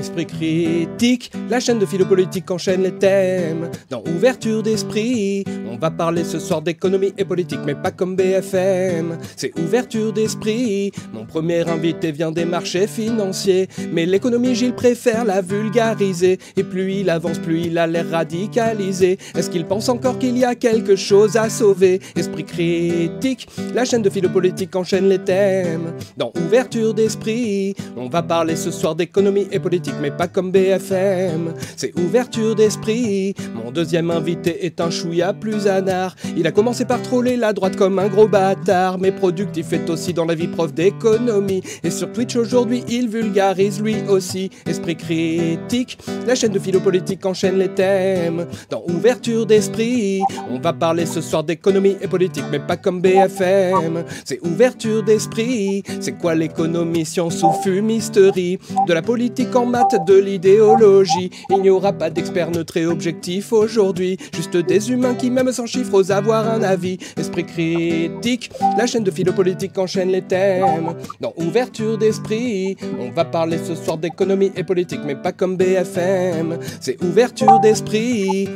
Esprit 0.00 0.24
critique, 0.24 1.30
la 1.50 1.60
chaîne 1.60 1.78
de 1.78 1.84
philopolitique 1.84 2.50
enchaîne 2.50 2.84
les 2.84 2.92
thèmes. 2.92 3.68
Dans 3.90 4.02
Ouverture 4.06 4.62
d'esprit, 4.62 5.44
on 5.70 5.76
va 5.76 5.90
parler 5.90 6.24
ce 6.24 6.38
soir 6.38 6.62
d'économie 6.62 7.12
et 7.18 7.24
politique, 7.26 7.60
mais 7.66 7.74
pas 7.74 7.90
comme 7.90 8.16
BFM. 8.16 9.18
C'est 9.36 9.52
Ouverture 9.58 10.14
d'esprit. 10.14 10.90
Mon 11.12 11.26
premier 11.26 11.68
invité 11.68 12.12
vient 12.12 12.32
des 12.32 12.46
marchés 12.46 12.86
financiers, 12.86 13.68
mais 13.92 14.06
l'économie, 14.06 14.54
Gilles 14.54 14.72
préfère 14.72 15.26
la 15.26 15.42
vulgariser. 15.42 16.38
Et 16.56 16.64
plus 16.64 16.94
il 16.94 17.10
avance, 17.10 17.38
plus 17.38 17.66
il 17.66 17.76
a 17.76 17.86
l'air 17.86 18.08
radicalisé. 18.08 19.18
Est-ce 19.36 19.50
qu'il 19.50 19.66
pense 19.66 19.90
encore 19.90 20.18
qu'il 20.18 20.38
y 20.38 20.44
a 20.44 20.54
quelque 20.54 20.96
chose 20.96 21.36
à 21.36 21.50
sauver? 21.50 22.00
Esprit 22.16 22.44
critique, 22.44 23.48
la 23.74 23.84
chaîne 23.84 24.00
de 24.00 24.08
philopolitique 24.08 24.74
enchaîne 24.74 25.10
les 25.10 25.18
thèmes. 25.18 25.92
Dans 26.16 26.32
Ouverture 26.42 26.94
d'esprit, 26.94 27.74
on 27.98 28.08
va 28.08 28.22
parler 28.22 28.56
ce 28.56 28.70
soir 28.70 28.94
d'économie 28.94 29.46
et 29.52 29.58
politique, 29.58 29.89
mais 30.00 30.10
pas 30.10 30.28
comme 30.28 30.50
BFM. 30.50 31.54
C'est 31.76 31.98
ouverture 31.98 32.54
d'esprit. 32.54 33.34
Mon 33.54 33.70
deuxième 33.70 34.10
invité 34.10 34.66
est 34.66 34.80
un 34.80 34.90
chouïa 34.90 35.32
plus 35.32 35.66
anard. 35.66 36.16
Il 36.36 36.46
a 36.46 36.52
commencé 36.52 36.84
par 36.84 37.00
troller 37.02 37.36
la 37.36 37.52
droite 37.52 37.76
comme 37.76 37.98
un 37.98 38.08
gros 38.08 38.28
bâtard, 38.28 38.98
mais 38.98 39.12
productif 39.12 39.72
est 39.72 39.88
aussi 39.90 40.12
dans 40.12 40.24
la 40.24 40.34
vie 40.34 40.48
prof 40.48 40.72
d'économie. 40.72 41.62
Et 41.82 41.90
sur 41.90 42.12
Twitch 42.12 42.36
aujourd'hui, 42.36 42.84
il 42.88 43.08
vulgarise 43.08 43.80
lui 43.80 43.96
aussi. 44.08 44.50
Esprit 44.66 44.96
critique, 44.96 45.98
la 46.26 46.34
chaîne 46.34 46.52
de 46.52 46.58
philopolitique 46.58 47.24
enchaîne 47.26 47.58
les 47.58 47.68
thèmes. 47.68 48.46
Dans 48.68 48.82
ouverture 48.88 49.46
d'esprit, 49.46 50.20
on 50.50 50.58
va 50.58 50.72
parler 50.72 51.06
ce 51.06 51.20
soir 51.20 51.44
d'économie 51.44 51.96
et 52.00 52.08
politique, 52.08 52.44
mais 52.50 52.58
pas 52.58 52.76
comme 52.76 53.00
BFM. 53.00 54.04
C'est 54.24 54.40
ouverture 54.46 55.02
d'esprit. 55.02 55.82
C'est 56.00 56.12
quoi 56.12 56.34
l'économie, 56.34 57.04
science 57.04 57.42
ou 57.42 57.52
fumisterie? 57.62 58.58
De 58.86 58.92
la 58.92 59.02
politique 59.02 59.54
en 59.54 59.66
de 59.88 60.18
l'idéologie. 60.18 61.30
Il 61.50 61.62
n'y 61.62 61.70
aura 61.70 61.92
pas 61.92 62.10
d'experts 62.10 62.50
neutres 62.50 62.76
et 62.76 62.86
objectifs 62.86 63.52
aujourd'hui. 63.52 64.18
Juste 64.34 64.56
des 64.56 64.90
humains 64.90 65.14
qui, 65.14 65.30
même 65.30 65.52
sans 65.52 65.66
chiffres, 65.66 65.94
osent 65.94 66.10
avoir 66.10 66.48
un 66.48 66.62
avis. 66.62 66.98
Esprit 67.16 67.44
critique, 67.44 68.50
la 68.76 68.86
chaîne 68.86 69.04
de 69.04 69.10
philopolitique 69.10 69.76
enchaîne 69.78 70.10
les 70.10 70.22
thèmes. 70.22 70.94
Dans 71.20 71.32
ouverture 71.36 71.98
d'esprit, 71.98 72.76
on 72.98 73.10
va 73.10 73.24
parler 73.24 73.58
ce 73.58 73.74
soir 73.74 73.98
d'économie 73.98 74.52
et 74.56 74.64
politique, 74.64 75.00
mais 75.04 75.16
pas 75.16 75.32
comme 75.32 75.56
BFM. 75.56 76.58
C'est 76.80 77.02
ouverture 77.02 77.60
d'esprit. 77.60 78.48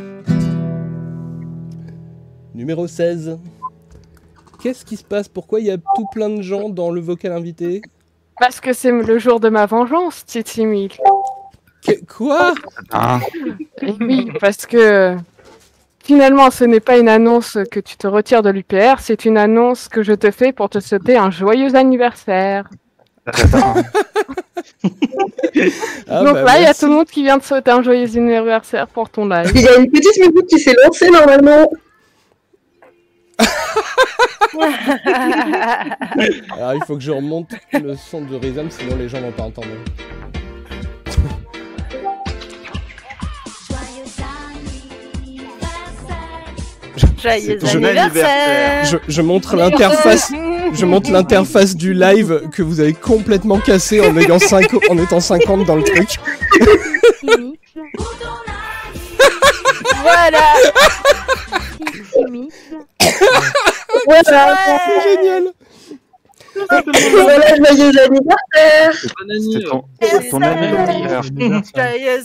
Numéro 2.55 2.87
16. 2.87 3.39
Qu'est-ce 4.63 4.85
qui 4.85 4.97
se 4.97 5.05
passe? 5.05 5.29
Pourquoi 5.29 5.61
il 5.61 5.67
y 5.67 5.71
a 5.71 5.77
tout 5.77 6.07
plein 6.13 6.31
de 6.31 6.41
gens 6.41 6.69
dans 6.69 6.91
le 6.91 7.01
vocal 7.01 7.33
invité? 7.33 7.83
Parce 8.41 8.61
que 8.61 8.73
c'est 8.73 8.91
le 8.91 9.19
jour 9.19 9.39
de 9.39 9.49
ma 9.49 9.67
vengeance, 9.67 10.25
Titi 10.25 10.67
Mille. 10.67 10.93
Que- 11.87 12.05
Quoi? 12.07 12.55
Ah, 12.93 13.21
oui, 14.01 14.31
parce 14.41 14.65
que 14.67 15.17
finalement, 16.03 16.51
ce 16.51 16.65
n'est 16.65 16.81
pas 16.81 16.97
une 16.99 17.09
annonce 17.09 17.59
que 17.71 17.81
tu 17.81 17.97
te 17.97 18.07
retires 18.07 18.43
de 18.43 18.51
l'UPR, 18.51 19.01
c'est 19.01 19.25
une 19.25 19.37
annonce 19.39 19.89
que 19.89 20.03
je 20.03 20.13
te 20.13 20.31
fais 20.31 20.53
pour 20.53 20.69
te 20.71 20.81
souhaiter 20.81 21.17
un 21.17 21.31
joyeux 21.31 21.75
anniversaire. 21.75 22.69
Ah, 26.09 26.23
Donc 26.25 26.35
bah, 26.35 26.43
là, 26.45 26.59
il 26.59 26.63
y 26.63 26.67
a 26.67 26.75
tout 26.75 26.87
le 26.87 26.93
monde 26.93 27.07
qui 27.07 27.23
vient 27.23 27.39
de 27.39 27.43
souhaiter 27.43 27.71
un 27.71 27.83
joyeux 27.83 28.07
anniversaire 28.17 28.87
pour 28.87 29.09
ton 29.09 29.27
live. 29.27 29.51
Il 29.55 29.63
y 29.63 29.69
a 29.69 29.77
une 29.79 29.91
petite 29.91 30.17
musique 30.19 30.47
qui 30.47 30.59
s'est 30.59 30.75
lancée 30.85 31.11
normalement. 31.11 31.71
Alors 36.53 36.75
il 36.75 36.85
faut 36.87 36.97
que 36.97 37.03
je 37.03 37.11
remonte 37.11 37.51
le 37.73 37.95
son 37.97 38.23
de 38.23 38.37
Rhythm, 38.37 38.71
sinon 38.71 38.97
les 38.97 39.09
gens 39.09 39.21
vont 39.21 39.33
pas 39.33 39.45
entendre. 39.45 39.69
Joyeux 47.25 47.59
Je- 47.63 47.77
anniversaire 47.77 48.85
Je, 48.85 48.97
je 49.09 49.23
montre 49.23 49.57
l'interface, 49.57 50.31
je 50.75 50.85
montre 50.87 51.11
l'interface 51.11 51.75
du 51.77 51.95
live 51.95 52.43
que 52.53 52.63
vous 52.63 52.81
avez 52.81 52.93
complètement 52.93 53.59
cassé 53.59 54.01
en 54.01 54.17
ayant 54.17 54.39
5, 54.39 54.67
en 54.91 54.99
étant 54.99 55.21
50 55.21 55.65
dans 55.65 55.77
le 55.77 55.83
truc. 55.83 56.09
Voilà 60.03 60.43
Voilà, 64.07 64.57
C'est 64.87 65.03
génial. 65.17 65.45
voilà, 67.13 67.49
joyeux 67.57 67.93
anniversaire. 68.01 68.93
Ton, 69.71 69.85
ton 70.31 70.41
ça- 70.41 70.47
anniversaire. 70.51 71.23
Joyeux 71.75 72.23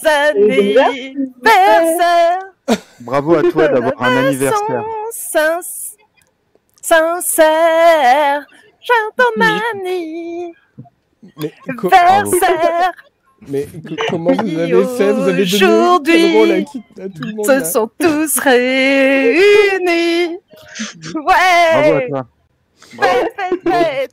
anniversaire 0.86 2.40
Bravo 3.00 3.36
à 3.36 3.44
toi 3.44 3.68
d'avoir 3.68 3.94
un 4.02 4.18
anniversaire. 4.28 4.84
Sin- 5.12 5.60
Sincère 6.82 8.46
J'entends 8.82 9.32
Mais, 11.38 11.54
co- 11.78 11.90
Versaire 11.90 12.92
mais 13.48 13.66
co- 13.66 13.96
comment 14.10 14.32
vous 14.34 14.60
avez 14.60 14.86
fait? 14.98 15.14
Vous 15.14 15.22
avez 15.30 15.46
donné 15.46 15.64
Aujourd'hui, 15.64 16.14
quel 16.14 16.34
rôle 16.38 16.52
à, 16.52 16.62
qui- 16.62 16.84
à 17.02 17.08
tout 17.10 17.22
le 17.24 17.36
monde 17.36 17.46
Se 17.46 17.52
là. 17.52 17.64
sont 17.64 17.90
tous 18.00 18.40
réunis. 18.44 20.38
Bravo 21.14 21.30
à 21.30 21.82
Ouais 21.92 22.08
toi. 22.10 22.28
Fête, 22.80 23.34
fête, 23.38 23.62
fête. 23.64 24.12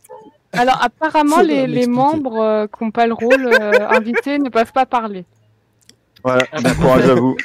Alors 0.53 0.78
apparemment, 0.83 1.41
les, 1.41 1.66
les 1.66 1.87
membres 1.87 2.41
euh, 2.41 2.66
qui 2.66 2.84
n'ont 2.84 2.91
pas 2.93 3.06
le 3.06 3.15
rôle 3.15 3.47
euh, 3.47 3.89
invité 3.91 4.39
ne 4.39 4.49
peuvent 4.49 4.72
pas 4.72 4.87
parler. 4.87 5.25
Voilà, 6.22 6.45
bon 6.62 6.75
courage 6.75 7.09
à 7.09 7.15
vous. 7.15 7.37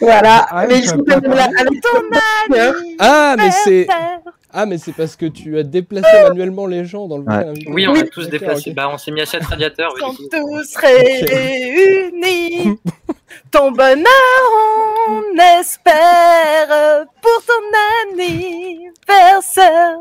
Voilà, 0.00 0.46
Ah, 0.50 0.66
mais 0.68 0.78
il 0.78 0.84
ils 0.84 0.88
sont 0.88 0.98
pas 0.98 1.14
quand 1.20 1.22
même 1.22 1.34
là 1.34 1.48
avec 1.58 1.80
ton. 1.82 1.98
Ah 2.98 3.34
mais 3.36 3.50
c'est 3.50 3.86
ah 4.50 4.64
mais 4.64 4.78
c'est 4.78 4.92
parce 4.92 5.14
que 5.14 5.26
tu 5.26 5.58
as 5.58 5.62
déplacé 5.62 6.22
manuellement 6.22 6.66
les 6.66 6.86
gens 6.86 7.06
dans 7.06 7.18
le 7.18 7.24
Ouais. 7.24 7.52
Oui, 7.68 7.86
on 7.86 7.94
a 7.94 8.02
tous 8.04 8.30
déplacé. 8.30 8.72
Bah, 8.72 8.88
on 8.90 8.96
s'est 8.96 9.10
mis 9.10 9.20
à 9.20 9.26
7 9.26 9.44
radiateurs. 9.44 9.94
sont 9.98 10.14
oui. 10.18 10.28
tous 10.30 10.74
réunis. 10.76 12.78
Ton 13.50 13.72
bonheur, 13.72 14.06
on 15.08 15.22
espère 15.60 17.06
pour 17.20 17.42
ton 17.46 17.62
anniversaire. 19.06 19.98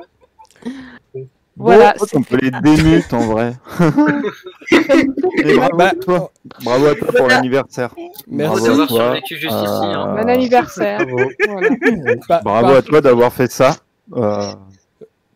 Voilà, 1.60 1.96
Bon, 2.00 2.06
on 2.14 2.22
peut 2.22 2.38
les 2.40 2.52
démute 2.52 3.12
en 3.14 3.20
vrai. 3.28 3.54
Et 5.44 5.56
bravo, 5.56 5.78
Bah, 5.78 5.88
à 5.88 5.96
toi. 5.96 6.32
bravo 6.64 6.86
à 6.86 6.96
toi 6.96 7.08
pour 7.18 7.28
l'anniversaire. 7.28 7.96
Merci. 8.28 8.60
Faut 8.60 8.66
Bravo 8.66 8.70
à 8.70 8.74
avoir 8.74 8.88
toi. 8.88 8.98
survécu 9.26 9.48
hein. 9.50 10.16
Euh, 10.18 10.22
Bon 10.24 10.30
anniversaire. 10.30 11.00
Voilà. 11.08 12.42
Bravo 12.44 12.68
par, 12.68 12.76
à 12.76 12.82
toi 12.84 13.02
d'avoir 13.02 13.34
fait 13.34 13.52
ça. 13.52 13.76
Euh, 14.16 14.54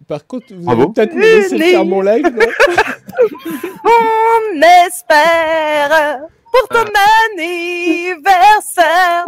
par 0.08 0.28
contre, 0.28 0.46
vous 0.54 0.64
Bravo. 0.64 0.82
allez 0.84 0.92
peut-être 0.94 1.16
me 1.16 1.22
laisser 1.22 1.58
faire 1.58 1.86
mon 1.86 2.02
live, 2.02 2.26
On 3.84 4.62
espère 4.88 6.20
pour 6.52 6.68
ton 6.70 6.86
anniversaire. 7.34 9.26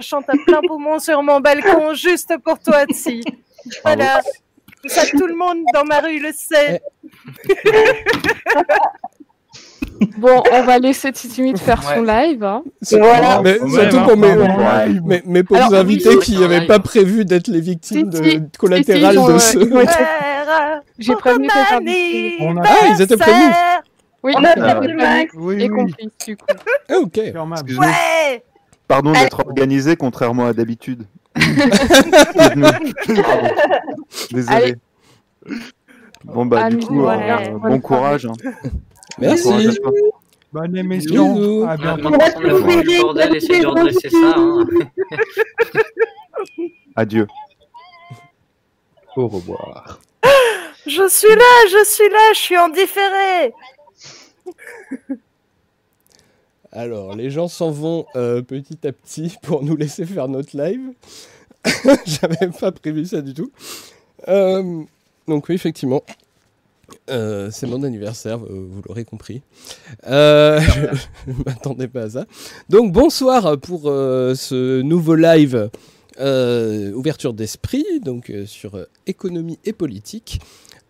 Je 0.00 0.04
chante 0.06 0.28
à 0.28 0.32
plein 0.46 0.60
poumon 0.66 0.98
sur 0.98 1.22
mon 1.22 1.40
balcon 1.40 1.94
juste 1.94 2.32
pour 2.44 2.58
toi, 2.58 2.84
Tsi. 2.90 3.22
Voilà. 3.84 4.20
Ça, 4.86 5.02
tout 5.06 5.26
le 5.26 5.34
monde 5.36 5.58
dans 5.74 5.84
ma 5.84 6.00
rue 6.00 6.18
le 6.20 6.30
sait. 6.32 6.80
Bon, 10.16 10.42
on 10.50 10.62
va 10.62 10.78
laisser 10.78 11.12
Titi 11.12 11.54
faire 11.58 11.82
son 11.82 12.02
live. 12.02 12.42
hein. 12.42 12.62
Voilà. 12.90 13.42
Mais 13.42 13.58
surtout 13.58 14.00
pour 14.00 14.16
mes, 14.16 14.28
ouais, 14.32 14.56
ouais. 14.56 14.88
mes, 15.04 15.22
mes 15.26 15.42
pauvres 15.42 15.60
Alors, 15.60 15.72
oui, 15.72 15.78
invités 15.78 16.18
qui 16.18 16.38
n'avaient 16.38 16.66
pas 16.66 16.78
prévu 16.78 17.26
d'être 17.26 17.48
les 17.48 17.60
victimes 17.60 18.08
de, 18.08 18.40
collatérales 18.58 19.16
de 19.16 19.38
ce. 19.38 19.58
J'ai 20.98 21.14
prévenu 21.16 21.48
ton 21.48 21.54
tes 21.68 21.74
invités. 21.74 22.36
On 22.40 22.56
a- 22.56 22.62
Ah, 22.64 22.86
ils 22.96 23.02
étaient 23.02 23.16
prévenus. 23.18 23.54
Oui, 24.22 24.32
On 24.36 24.44
a 24.44 24.54
perdu 24.54 24.70
prévenu 24.78 24.96
Max. 24.96 25.32
Oui, 25.36 25.54
et 25.62 25.70
oui, 25.70 25.76
compris, 25.76 26.08
du 26.26 26.36
coup. 26.36 26.46
Ah, 26.88 26.98
ok. 26.98 27.20
Pardon 28.88 29.12
d'être 29.12 29.40
organisé 29.40 29.96
contrairement 29.96 30.46
à 30.46 30.52
d'habitude. 30.54 31.04
Désolé. 34.32 34.46
Allez. 34.48 34.74
Bon 36.24 36.44
bah 36.46 36.68
du 36.70 36.78
coup, 36.84 37.00
euh, 37.00 37.02
voilà. 37.02 37.48
bon 37.50 37.80
courage. 37.80 38.26
hein. 38.26 38.32
Merci. 39.18 39.44
Bon 39.48 39.52
courage. 39.52 39.78
Bonne 40.52 40.76
émission. 40.76 41.34
Bisous. 41.34 41.64
À 41.68 41.76
bientôt. 41.76 42.10
Hein. 42.12 42.18
Adieu. 46.96 47.26
Au 49.16 49.28
revoir. 49.28 50.00
Je 50.86 51.08
suis 51.08 51.34
là, 51.34 51.66
je 51.70 51.84
suis 51.84 52.08
là, 52.08 52.32
je 52.34 52.38
suis 52.38 52.58
en 52.58 52.68
différé. 52.68 53.52
Alors, 56.72 57.16
les 57.16 57.30
gens 57.30 57.48
s'en 57.48 57.70
vont 57.70 58.06
euh, 58.14 58.42
petit 58.42 58.86
à 58.86 58.92
petit 58.92 59.34
pour 59.42 59.64
nous 59.64 59.76
laisser 59.76 60.06
faire 60.06 60.28
notre 60.28 60.56
live. 60.56 60.92
J'avais 62.06 62.48
pas 62.58 62.72
prévu 62.72 63.04
ça 63.06 63.20
du 63.20 63.34
tout. 63.34 63.50
Euh, 64.28 64.82
donc 65.26 65.48
oui, 65.48 65.54
effectivement. 65.54 66.02
Euh, 67.08 67.50
c'est 67.52 67.66
mon 67.66 67.82
anniversaire, 67.82 68.38
vous 68.38 68.82
l'aurez 68.86 69.04
compris. 69.04 69.42
Je 70.04 70.58
ne 71.26 71.44
m'attendais 71.44 71.88
pas 71.88 72.02
à 72.02 72.10
ça. 72.10 72.26
Donc 72.68 72.92
bonsoir 72.92 73.58
pour 73.58 73.82
ce 73.82 74.80
nouveau 74.82 75.14
live 75.14 75.70
ouverture 76.18 77.32
d'esprit, 77.32 77.84
donc 78.02 78.32
sur 78.46 78.86
économie 79.06 79.58
et 79.64 79.72
politique. 79.72 80.40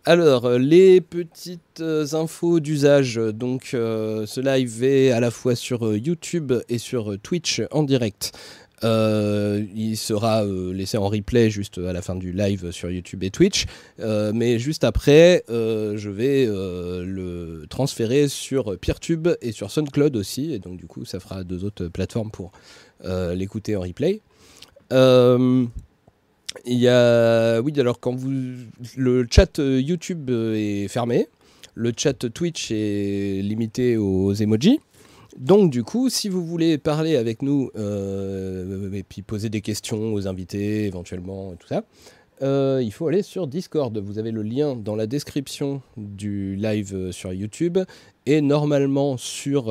Alors, 0.06 0.46
euh, 0.46 0.58
les 0.58 1.02
petites 1.02 1.80
euh, 1.80 2.06
infos 2.14 2.60
d'usage. 2.60 3.16
Donc, 3.16 3.72
euh, 3.74 4.24
ce 4.24 4.40
live 4.40 4.82
est 4.82 5.10
à 5.10 5.20
la 5.20 5.30
fois 5.30 5.54
sur 5.54 5.94
YouTube 5.94 6.52
et 6.70 6.78
sur 6.78 7.18
Twitch 7.18 7.60
en 7.70 7.82
direct. 7.82 8.32
Il 8.82 9.96
sera 9.96 10.42
laissé 10.42 10.96
en 10.96 11.08
replay 11.08 11.50
juste 11.50 11.76
à 11.76 11.92
la 11.92 12.00
fin 12.00 12.14
du 12.14 12.32
live 12.32 12.70
sur 12.70 12.90
YouTube 12.90 13.22
et 13.22 13.30
Twitch. 13.30 13.66
Mais 13.98 14.58
juste 14.58 14.84
après, 14.84 15.44
je 15.48 16.08
vais 16.08 16.46
le 16.46 17.66
transférer 17.68 18.28
sur 18.28 18.78
Peertube 18.78 19.28
et 19.42 19.52
sur 19.52 19.70
SoundCloud 19.70 20.16
aussi. 20.16 20.54
Et 20.54 20.60
donc, 20.60 20.78
du 20.78 20.86
coup, 20.86 21.04
ça 21.04 21.20
fera 21.20 21.44
deux 21.44 21.62
autres 21.64 21.88
plateformes 21.88 22.30
pour 22.30 22.52
l'écouter 23.04 23.76
en 23.76 23.82
replay. 23.82 24.22
Il 26.66 26.78
y 26.78 26.88
a. 26.88 27.60
Oui, 27.60 27.72
alors, 27.78 28.00
quand 28.00 28.14
vous. 28.14 28.30
Le 28.96 29.26
chat 29.30 29.58
euh, 29.58 29.80
YouTube 29.80 30.30
euh, 30.30 30.54
est 30.54 30.88
fermé. 30.88 31.28
Le 31.74 31.92
chat 31.96 32.28
Twitch 32.32 32.70
est 32.70 33.40
limité 33.42 33.96
aux 33.96 34.34
emojis. 34.34 34.80
Donc 35.38 35.70
du 35.70 35.84
coup, 35.84 36.10
si 36.10 36.28
vous 36.28 36.44
voulez 36.44 36.76
parler 36.76 37.16
avec 37.16 37.40
nous 37.40 37.70
euh, 37.76 38.92
et 38.92 39.04
puis 39.04 39.22
poser 39.22 39.48
des 39.48 39.60
questions 39.60 40.12
aux 40.12 40.26
invités 40.26 40.86
éventuellement 40.86 41.52
et 41.52 41.56
tout 41.56 41.68
ça, 41.68 41.84
il 42.80 42.90
faut 42.90 43.06
aller 43.06 43.22
sur 43.22 43.46
Discord. 43.46 43.96
Vous 43.96 44.18
avez 44.18 44.32
le 44.32 44.42
lien 44.42 44.74
dans 44.74 44.96
la 44.96 45.06
description 45.06 45.80
du 45.96 46.56
live 46.56 47.12
sur 47.12 47.32
YouTube 47.32 47.78
et 48.26 48.40
normalement 48.40 49.16
sur 49.16 49.70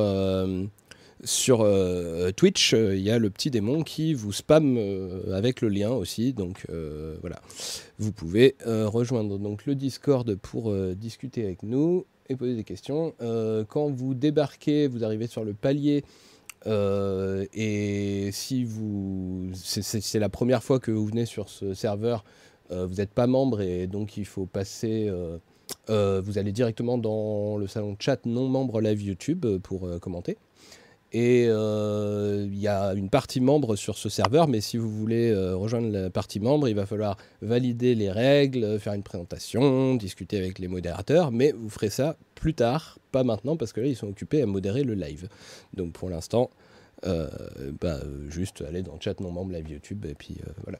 sur 1.24 1.62
euh, 1.62 2.31
Twitch, 2.31 2.74
euh, 2.74 2.95
il 2.95 3.01
y 3.01 3.12
a 3.12 3.19
le 3.19 3.30
petit 3.30 3.51
démon 3.51 3.83
qui 3.83 4.13
vous 4.13 4.31
spamme 4.31 4.77
euh, 4.77 5.36
avec 5.36 5.62
le 5.62 5.69
lien 5.69 5.92
aussi. 5.92 6.33
Donc 6.33 6.66
euh, 6.69 7.18
voilà, 7.21 7.42
vous 7.98 8.12
pouvez 8.12 8.56
rejoindre 8.66 9.38
donc 9.38 9.66
le 9.66 9.75
Discord 9.75 10.36
pour 10.36 10.74
discuter 10.95 11.44
avec 11.44 11.63
nous 11.63 12.06
et 12.30 12.36
poser 12.36 12.56
des 12.56 12.63
questions. 12.63 13.13
Quand 13.68 13.89
vous 13.89 14.13
débarquez, 14.13 14.88
vous 14.88 15.04
arrivez 15.04 15.27
sur 15.27 15.44
le 15.44 15.54
palier. 15.54 16.04
et 16.66 18.30
si 18.31 18.63
vous 18.63 19.50
c'est- 19.54 20.19
la 20.19 20.30
première 20.30 20.63
fois 20.63 20.80
que 20.80 20.92
vous 20.92 21.06
venez 21.06 21.25
sur 21.25 21.50
ce 21.50 21.74
serveur, 21.74 22.24
vous 22.69 22.95
n'êtes 22.95 23.12
pas 23.12 23.27
membre 23.27 23.62
et 23.62 23.88
donc 23.88 24.16
il 24.18 24.25
faut 24.25 24.45
passer. 24.45 25.12
vous 25.88 26.38
allez 26.38 26.51
directement 26.51 26.98
dans 26.98 27.57
le 27.57 27.68
salon 27.68 27.95
chat 28.00 28.25
non 28.25 28.48
membre 28.48 28.80
live 28.81 29.01
YouTube 29.01 29.45
pour 29.63 29.89
commenter. 30.00 30.38
Et 31.11 31.47
euh, 31.47 32.45
il 32.47 32.59
y 32.59 32.67
a 32.67 32.94
une 32.94 33.09
partie 33.09 33.41
membre 33.41 33.75
sur 33.75 33.97
ce 33.97 34.09
serveur, 34.09 34.47
mais 34.47 34.61
si 34.61 34.77
vous 34.77 34.89
voulez 34.89 35.31
euh, 35.31 35.56
rejoindre 35.56 35.89
la 35.89 36.09
partie 36.11 36.39
membre, 36.39 36.67
il 36.67 36.75
va 36.75 36.85
falloir 36.85 37.17
valider 37.41 37.95
les 37.95 38.11
règles, 38.11 38.79
faire 38.79 38.94
une 38.94 39.01
présentation, 39.01 39.95
discuter 39.95 40.38
avec 40.38 40.59
les 40.59 40.67
modérateurs, 40.67 41.31
mais 41.31 41.51
vous 41.51 41.69
ferez 41.69 41.89
ça 41.89 42.15
plus 42.35 42.53
tard, 42.53 43.00
pas 43.11 43.23
maintenant, 43.23 43.57
parce 43.57 43.73
que 43.73 43.81
là, 43.81 43.88
ils 43.88 43.95
sont 43.95 44.07
occupés 44.07 44.44
à 44.44 44.45
modérer 44.45 44.83
le 44.83 44.94
live. 44.94 45.29
Donc 45.73 45.94
pour 45.94 46.11
l'instant, 46.11 46.51
euh, 47.07 47.27
bah, 47.81 48.00
juste 48.27 48.61
aller 48.61 48.83
dans 48.83 48.94
le 48.94 49.01
chat 49.01 49.19
non 49.19 49.31
membre 49.31 49.53
live 49.53 49.67
YouTube, 49.67 50.06
et 50.06 50.13
puis 50.13 50.38
voilà. 50.63 50.77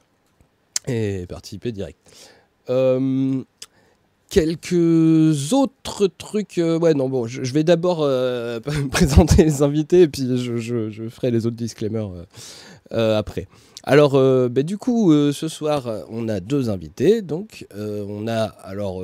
Et 0.86 1.26
participer 1.26 1.72
direct. 1.72 1.98
Quelques 4.30 5.52
autres 5.52 6.06
trucs. 6.06 6.58
euh, 6.58 6.78
ouais, 6.78 6.94
non, 6.94 7.08
bon, 7.08 7.26
je, 7.26 7.52
vais 7.52 7.64
d'abord 7.64 8.02
euh, 8.02 8.60
présenter 8.92 9.42
les 9.42 9.62
invités 9.62 10.02
et 10.02 10.08
puis 10.08 10.22
je, 10.38 11.08
ferai 11.08 11.32
les 11.32 11.46
autres 11.46 11.56
disclaimers 11.56 12.12
euh, 12.92 13.18
après. 13.18 13.48
Alors, 13.82 14.12
bah, 14.50 14.62
du 14.62 14.78
coup, 14.78 15.12
ce 15.32 15.48
soir, 15.48 15.88
on 16.10 16.28
a 16.28 16.38
deux 16.38 16.70
invités. 16.70 17.22
Donc, 17.22 17.66
on 17.76 18.28
a, 18.28 18.44
alors, 18.44 19.02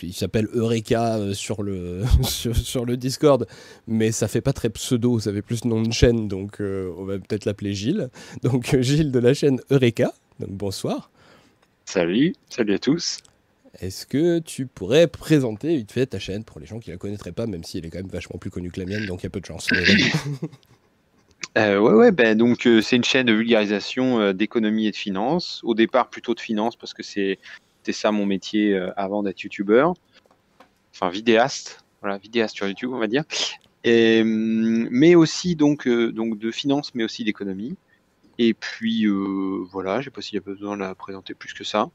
il 0.00 0.12
s'appelle 0.12 0.46
Eureka 0.52 1.18
sur, 1.32 1.64
le, 1.64 2.96
Discord, 2.96 3.48
mais 3.88 4.12
ça 4.12 4.28
fait 4.28 4.42
pas 4.42 4.52
très 4.52 4.68
pseudo, 4.68 5.18
ça 5.18 5.32
fait 5.32 5.42
plus 5.42 5.64
nom 5.64 5.82
de 5.82 5.92
chaîne, 5.92 6.28
donc 6.28 6.58
on 6.60 7.04
va 7.04 7.18
peut-être 7.18 7.46
l'appeler 7.46 7.74
Gilles. 7.74 8.10
Donc, 8.44 8.76
Gilles 8.80 9.10
de 9.10 9.18
la 9.18 9.34
chaîne 9.34 9.60
Eureka. 9.70 10.12
Donc, 10.38 10.50
bonsoir. 10.50 11.10
Salut, 11.86 12.34
salut 12.48 12.74
à 12.74 12.78
tous. 12.78 13.18
Est-ce 13.80 14.06
que 14.06 14.38
tu 14.38 14.66
pourrais 14.66 15.06
présenter 15.06 15.76
vite 15.76 15.92
fait 15.92 16.06
ta 16.06 16.18
chaîne 16.18 16.44
pour 16.44 16.58
les 16.58 16.66
gens 16.66 16.78
qui 16.78 16.90
la 16.90 16.96
connaîtraient 16.96 17.32
pas, 17.32 17.46
même 17.46 17.64
si 17.64 17.78
elle 17.78 17.86
est 17.86 17.90
quand 17.90 17.98
même 17.98 18.08
vachement 18.08 18.38
plus 18.38 18.50
connue 18.50 18.70
que 18.70 18.80
la 18.80 18.86
mienne, 18.86 19.06
donc 19.06 19.20
il 19.20 19.24
y 19.24 19.26
a 19.26 19.30
peu 19.30 19.40
de 19.40 19.46
chance. 19.46 19.68
Euh, 21.56 21.78
ouais, 21.78 21.92
ouais, 21.92 22.12
ben 22.12 22.36
donc 22.36 22.66
euh, 22.66 22.80
c'est 22.80 22.96
une 22.96 23.04
chaîne 23.04 23.26
de 23.26 23.32
vulgarisation 23.32 24.20
euh, 24.20 24.32
d'économie 24.32 24.86
et 24.86 24.90
de 24.90 24.96
finance. 24.96 25.60
Au 25.64 25.74
départ, 25.74 26.10
plutôt 26.10 26.34
de 26.34 26.40
finance 26.40 26.76
parce 26.76 26.94
que 26.94 27.02
c'était 27.02 27.38
ça 27.92 28.12
mon 28.12 28.26
métier 28.26 28.76
avant 28.96 29.22
d'être 29.22 29.40
youtubeur. 29.40 29.94
Enfin, 30.94 31.10
vidéaste. 31.10 31.84
Voilà, 32.00 32.18
vidéaste 32.18 32.54
sur 32.54 32.68
YouTube, 32.68 32.90
on 32.92 32.98
va 32.98 33.06
dire. 33.06 33.24
Hum, 33.86 34.88
mais 34.90 35.14
aussi 35.14 35.56
donc 35.56 35.88
de 35.88 36.50
finance, 36.50 36.94
mais 36.94 37.04
aussi 37.04 37.24
d'économie. 37.24 37.76
Et 38.38 38.54
puis 38.54 39.06
voilà, 39.70 40.00
je 40.00 40.06
sais 40.06 40.10
pas 40.10 40.22
s'il 40.22 40.34
y 40.34 40.38
a 40.38 40.42
besoin 40.42 40.76
de 40.76 40.82
la 40.82 40.94
présenter 40.94 41.34
plus 41.34 41.54
que 41.54 41.64
ça. 41.64 41.90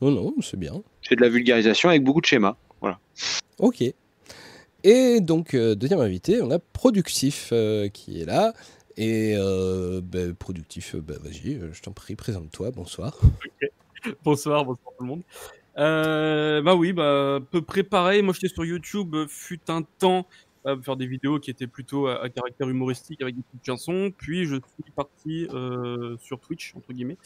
Non, 0.00 0.10
non, 0.10 0.34
c'est 0.40 0.58
bien. 0.58 0.82
C'est 1.02 1.16
de 1.16 1.20
la 1.20 1.28
vulgarisation 1.28 1.88
avec 1.88 2.02
beaucoup 2.02 2.20
de 2.20 2.26
schémas. 2.26 2.56
Voilà. 2.80 2.98
Ok. 3.58 3.82
Et 4.82 5.20
donc, 5.20 5.54
euh, 5.54 5.74
deuxième 5.74 6.00
invité, 6.00 6.40
on 6.40 6.50
a 6.50 6.58
Productif 6.58 7.50
euh, 7.52 7.88
qui 7.88 8.20
est 8.20 8.24
là. 8.24 8.54
Et 8.96 9.34
euh, 9.36 10.00
bah, 10.02 10.32
Productif, 10.38 10.96
bah, 10.96 11.14
vas-y, 11.22 11.60
je 11.72 11.82
t'en 11.82 11.92
prie, 11.92 12.16
présente-toi, 12.16 12.70
bonsoir. 12.70 13.18
bonsoir, 14.24 14.64
bonsoir 14.64 14.94
tout 14.96 15.04
le 15.04 15.06
monde. 15.06 15.22
Euh, 15.78 16.60
bah 16.62 16.74
oui, 16.74 16.92
bah 16.92 17.36
à 17.36 17.40
peu 17.40 17.62
près 17.62 17.82
pareil. 17.82 18.22
Moi, 18.22 18.34
j'étais 18.34 18.52
sur 18.52 18.64
YouTube, 18.64 19.14
fut 19.28 19.60
un 19.68 19.82
temps 19.98 20.26
à 20.64 20.76
faire 20.76 20.96
des 20.96 21.06
vidéos 21.06 21.38
qui 21.38 21.50
étaient 21.50 21.66
plutôt 21.66 22.06
à, 22.06 22.22
à 22.22 22.28
caractère 22.28 22.68
humoristique 22.68 23.22
avec 23.22 23.36
des 23.36 23.42
petites 23.42 23.64
chansons. 23.64 24.12
Puis 24.16 24.44
je 24.44 24.56
suis 24.56 24.92
parti 24.94 25.46
euh, 25.52 26.16
sur 26.18 26.40
Twitch 26.40 26.74
entre 26.76 26.92
guillemets. 26.92 27.16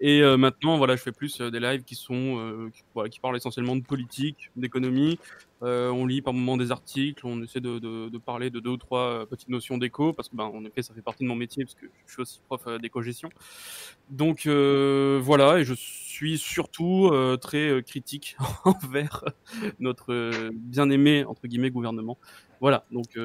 Et 0.00 0.22
euh, 0.22 0.36
maintenant, 0.36 0.78
voilà, 0.78 0.94
je 0.94 1.02
fais 1.02 1.12
plus 1.12 1.40
euh, 1.40 1.50
des 1.50 1.58
lives 1.58 1.82
qui 1.82 1.96
sont, 1.96 2.38
euh, 2.38 2.70
voilà, 2.94 3.08
qui 3.08 3.18
parlent 3.18 3.36
essentiellement 3.36 3.74
de 3.74 3.82
politique, 3.82 4.50
d'économie. 4.56 5.18
On 5.60 6.06
lit 6.06 6.22
par 6.22 6.32
moments 6.32 6.56
des 6.56 6.70
articles, 6.70 7.26
on 7.26 7.42
essaie 7.42 7.58
de, 7.60 8.18
parler 8.18 8.48
de 8.48 8.60
deux 8.60 8.70
ou 8.70 8.76
trois 8.76 9.26
petites 9.26 9.48
notions 9.48 9.76
d'éco, 9.76 10.12
parce 10.12 10.28
que, 10.28 10.36
ben, 10.36 10.44
en 10.44 10.64
effet, 10.64 10.82
ça 10.82 10.94
fait 10.94 11.02
partie 11.02 11.24
de 11.24 11.28
mon 11.28 11.34
métier, 11.34 11.64
parce 11.64 11.74
que 11.74 11.86
je 12.06 12.12
suis 12.12 12.22
aussi 12.22 12.40
prof 12.46 12.64
d'éco-gestion. 12.80 13.28
Donc 14.08 14.46
voilà, 14.46 15.58
et 15.58 15.64
je 15.64 15.74
suis 15.74 16.38
surtout 16.38 17.10
très 17.40 17.82
critique 17.84 18.36
envers 18.64 19.24
notre 19.80 20.50
bien-aimé 20.52 21.24
entre 21.24 21.48
guillemets 21.48 21.70
gouvernement. 21.70 22.18
Voilà, 22.60 22.84
donc 22.92 23.18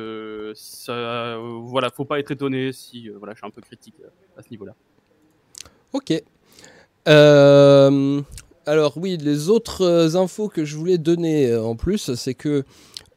ça, 0.56 1.38
voilà, 1.38 1.92
faut 1.92 2.06
pas 2.06 2.20
être 2.20 2.32
étonné 2.32 2.72
si 2.72 3.10
voilà, 3.10 3.34
je 3.36 3.38
suis 3.38 3.48
un 3.48 3.52
peu 3.52 3.62
critique 3.62 3.96
à 4.36 4.42
ce 4.42 4.50
niveau-là. 4.50 4.74
Ok. 5.94 6.24
Euh, 7.08 8.22
alors 8.66 8.98
oui, 8.98 9.18
les 9.18 9.50
autres 9.50 9.82
euh, 9.82 10.16
infos 10.16 10.48
que 10.48 10.64
je 10.64 10.78
voulais 10.78 10.98
donner 10.98 11.48
euh, 11.50 11.62
en 11.62 11.76
plus, 11.76 12.14
c'est 12.16 12.34
que 12.34 12.64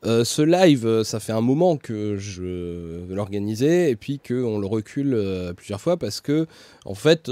ce 0.02 0.40
live, 0.42 1.02
ça 1.02 1.18
fait 1.18 1.32
un 1.32 1.40
moment 1.40 1.76
que 1.76 2.16
je 2.16 2.40
veux 2.40 3.06
l'organiser 3.14 3.90
et 3.90 3.96
puis 3.96 4.20
qu'on 4.20 4.60
le 4.60 4.66
recule 4.68 5.20
plusieurs 5.56 5.80
fois 5.80 5.96
parce 5.96 6.20
que, 6.20 6.46
en 6.84 6.94
fait, 6.94 7.28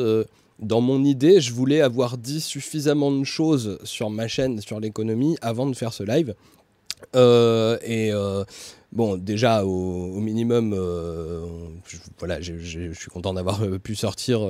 dans 0.59 0.81
mon 0.81 1.05
idée, 1.05 1.41
je 1.41 1.53
voulais 1.53 1.83
avoir 1.83 2.19
dit 2.19 2.41
suffisamment 2.41 3.13
de 3.13 3.23
choses 3.23 3.79
sur 3.85 4.11
ma 4.11 4.27
chaîne, 4.27 4.61
sur 4.61 4.81
l'économie, 4.81 5.37
avant 5.41 5.67
de 5.67 5.77
faire 5.77 5.93
ce 5.93 6.03
live. 6.03 6.35
Euh, 7.15 7.79
et 7.83 8.13
euh, 8.13 8.45
bon, 8.93 9.17
déjà, 9.17 9.65
au, 9.65 10.21
minimum, 10.21 10.73
euh, 10.73 11.47
je, 11.87 11.97
voilà, 12.19 12.41
je 12.41 12.93
suis 12.93 13.11
content 13.11 13.35
d'avoir 13.35 13.61
pu 13.79 13.95
sortir 13.95 14.41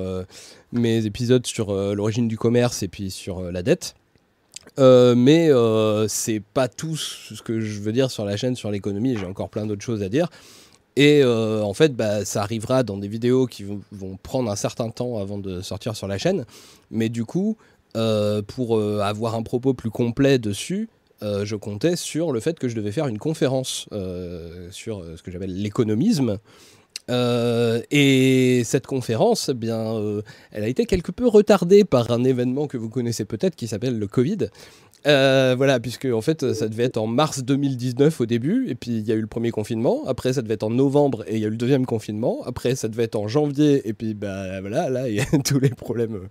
mes 0.71 1.05
épisodes 1.05 1.45
sur 1.45 1.73
l'origine 1.73 2.27
du 2.27 2.37
commerce 2.37 2.83
et 2.83 2.87
puis 2.87 3.11
sur 3.11 3.51
la 3.51 3.63
dette. 3.63 3.95
Mais 4.77 5.49
c'est 6.07 6.41
pas 6.53 6.67
tout 6.67 6.95
ce 6.95 7.41
que 7.41 7.59
je 7.59 7.81
veux 7.81 7.91
dire 7.91 8.11
sur 8.11 8.25
la 8.25 8.37
chaîne 8.37 8.55
sur 8.55 8.71
l'économie, 8.71 9.17
j'ai 9.17 9.25
encore 9.25 9.49
plein 9.49 9.65
d'autres 9.65 9.83
choses 9.83 10.03
à 10.03 10.09
dire. 10.09 10.29
Et 10.97 11.23
en 11.25 11.73
fait, 11.73 11.93
bah, 11.95 12.25
ça 12.25 12.41
arrivera 12.41 12.83
dans 12.83 12.97
des 12.97 13.07
vidéos 13.07 13.47
qui 13.47 13.63
vont, 13.63 14.17
prendre 14.21 14.49
un 14.49 14.55
certain 14.55 14.89
temps 14.89 15.17
avant 15.17 15.37
de 15.37 15.61
sortir 15.61 15.95
sur 15.95 16.07
la 16.07 16.17
chaîne. 16.17 16.45
Mais 16.91 17.09
du 17.09 17.25
coup, 17.25 17.57
pour 18.47 18.81
avoir 18.81 19.35
un 19.35 19.43
propos 19.43 19.73
plus 19.73 19.91
complet 19.91 20.39
dessus, 20.39 20.89
euh, 21.23 21.45
je 21.45 21.55
comptais 21.55 21.95
sur 21.95 22.31
le 22.31 22.39
fait 22.39 22.59
que 22.59 22.67
je 22.67 22.75
devais 22.75 22.91
faire 22.91 23.07
une 23.07 23.17
conférence 23.17 23.87
euh, 23.93 24.67
sur 24.71 24.99
euh, 24.99 25.15
ce 25.15 25.23
que 25.23 25.31
j'appelle 25.31 25.55
l'économisme. 25.55 26.39
Et 27.07 28.63
cette 28.65 28.87
conférence, 28.87 29.49
eh 29.49 29.53
bien, 29.53 30.01
elle 30.51 30.63
a 30.63 30.67
été 30.67 30.87
quelque 30.87 31.11
peu 31.11 31.27
retardée 31.27 31.83
par 31.83 32.09
un 32.09 32.23
événement 32.23 32.65
que 32.65 32.77
vous 32.77 32.89
connaissez 32.89 33.25
peut-être 33.25 33.55
qui 33.55 33.67
s'appelle 33.67 33.99
le 33.99 34.07
Covid. 34.07 34.49
Voilà, 35.05 35.79
puisque 35.79 36.05
en 36.05 36.21
fait, 36.21 36.53
ça 36.53 36.67
devait 36.67 36.85
être 36.85 36.97
en 36.97 37.05
mars 37.05 37.43
2019 37.43 38.21
au 38.21 38.25
début, 38.25 38.67
et 38.69 38.73
puis 38.73 38.89
il 38.89 39.07
y 39.07 39.11
a 39.11 39.15
eu 39.15 39.21
le 39.21 39.27
premier 39.27 39.51
confinement. 39.51 40.01
Après, 40.07 40.33
ça 40.33 40.41
devait 40.41 40.55
être 40.55 40.63
en 40.63 40.71
novembre, 40.71 41.23
et 41.27 41.35
il 41.35 41.41
y 41.41 41.43
a 41.43 41.47
eu 41.47 41.51
le 41.51 41.57
deuxième 41.57 41.85
confinement. 41.85 42.41
Après, 42.43 42.73
ça 42.73 42.87
devait 42.87 43.03
être 43.03 43.17
en 43.17 43.27
janvier, 43.27 43.87
et 43.87 43.93
puis 43.93 44.15
bah 44.15 44.59
voilà, 44.61 44.89
là, 44.89 45.07
il 45.07 45.13
y 45.13 45.21
a 45.21 45.25
tous 45.45 45.59
les 45.59 45.69
problèmes. 45.69 46.21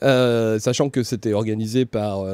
Sachant 0.00 0.88
que 0.88 1.02
c'était 1.02 1.34
organisé 1.34 1.84
par 1.84 2.24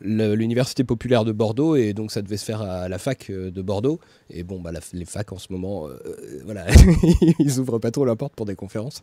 l'Université 0.00 0.84
populaire 0.84 1.24
de 1.24 1.32
Bordeaux, 1.32 1.76
et 1.76 1.92
donc 1.92 2.10
ça 2.12 2.22
devait 2.22 2.36
se 2.36 2.44
faire 2.44 2.62
à 2.62 2.88
la 2.88 2.98
fac 2.98 3.28
euh, 3.30 3.50
de 3.50 3.62
Bordeaux. 3.62 4.00
Et 4.30 4.42
bon, 4.42 4.60
bah, 4.60 4.70
les 4.92 5.04
facs 5.04 5.32
en 5.32 5.38
ce 5.38 5.48
moment, 5.52 5.88
euh, 5.88 5.96
voilà, 6.44 6.66
ils 7.38 7.58
ouvrent 7.60 7.78
pas 7.78 7.90
trop 7.90 8.04
la 8.04 8.16
porte 8.16 8.34
pour 8.34 8.46
des 8.46 8.54
conférences. 8.56 9.00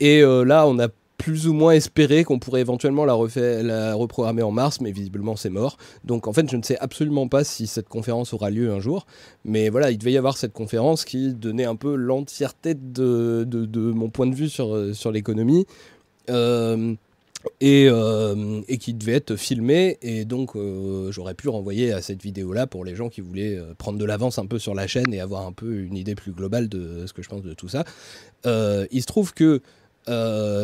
Et 0.00 0.22
euh, 0.22 0.44
là, 0.44 0.66
on 0.66 0.78
a 0.78 0.88
plus 1.16 1.46
ou 1.46 1.52
moins 1.52 1.70
espéré 1.72 2.24
qu'on 2.24 2.40
pourrait 2.40 2.60
éventuellement 2.60 3.04
la, 3.04 3.16
la 3.62 3.94
reprogrammer 3.94 4.42
en 4.42 4.50
mars, 4.50 4.80
mais 4.80 4.90
visiblement 4.90 5.36
c'est 5.36 5.48
mort. 5.48 5.76
Donc 6.04 6.26
en 6.26 6.32
fait, 6.32 6.50
je 6.50 6.56
ne 6.56 6.62
sais 6.62 6.76
absolument 6.78 7.28
pas 7.28 7.44
si 7.44 7.68
cette 7.68 7.88
conférence 7.88 8.34
aura 8.34 8.50
lieu 8.50 8.72
un 8.72 8.80
jour. 8.80 9.06
Mais 9.44 9.68
voilà, 9.68 9.92
il 9.92 9.98
devait 9.98 10.10
y 10.12 10.18
avoir 10.18 10.36
cette 10.36 10.52
conférence 10.52 11.04
qui 11.04 11.32
donnait 11.32 11.64
un 11.64 11.76
peu 11.76 11.94
l'entièreté 11.94 12.74
de, 12.74 13.44
de- 13.46 13.64
de 13.64 13.80
mon 13.92 14.10
point 14.10 14.26
de 14.26 14.34
vue 14.34 14.48
sur, 14.48 14.74
euh, 14.74 14.92
sur 14.92 15.12
l'économie. 15.12 15.66
Euh, 16.30 16.94
et, 17.60 17.86
euh, 17.88 18.60
et 18.68 18.78
qui 18.78 18.94
devait 18.94 19.14
être 19.14 19.36
filmée. 19.36 19.98
Et 20.02 20.24
donc, 20.24 20.56
euh, 20.56 21.10
j'aurais 21.12 21.34
pu 21.34 21.48
renvoyer 21.48 21.92
à 21.92 22.02
cette 22.02 22.22
vidéo-là 22.22 22.66
pour 22.66 22.84
les 22.84 22.94
gens 22.94 23.08
qui 23.08 23.20
voulaient 23.20 23.56
euh, 23.56 23.74
prendre 23.76 23.98
de 23.98 24.04
l'avance 24.04 24.38
un 24.38 24.46
peu 24.46 24.58
sur 24.58 24.74
la 24.74 24.86
chaîne 24.86 25.12
et 25.12 25.20
avoir 25.20 25.46
un 25.46 25.52
peu 25.52 25.74
une 25.74 25.96
idée 25.96 26.14
plus 26.14 26.32
globale 26.32 26.68
de 26.68 27.06
ce 27.06 27.12
que 27.12 27.22
je 27.22 27.28
pense 27.28 27.42
de 27.42 27.54
tout 27.54 27.68
ça. 27.68 27.84
Il 28.44 29.00
se 29.00 29.06
trouve 29.06 29.32
que 29.32 29.62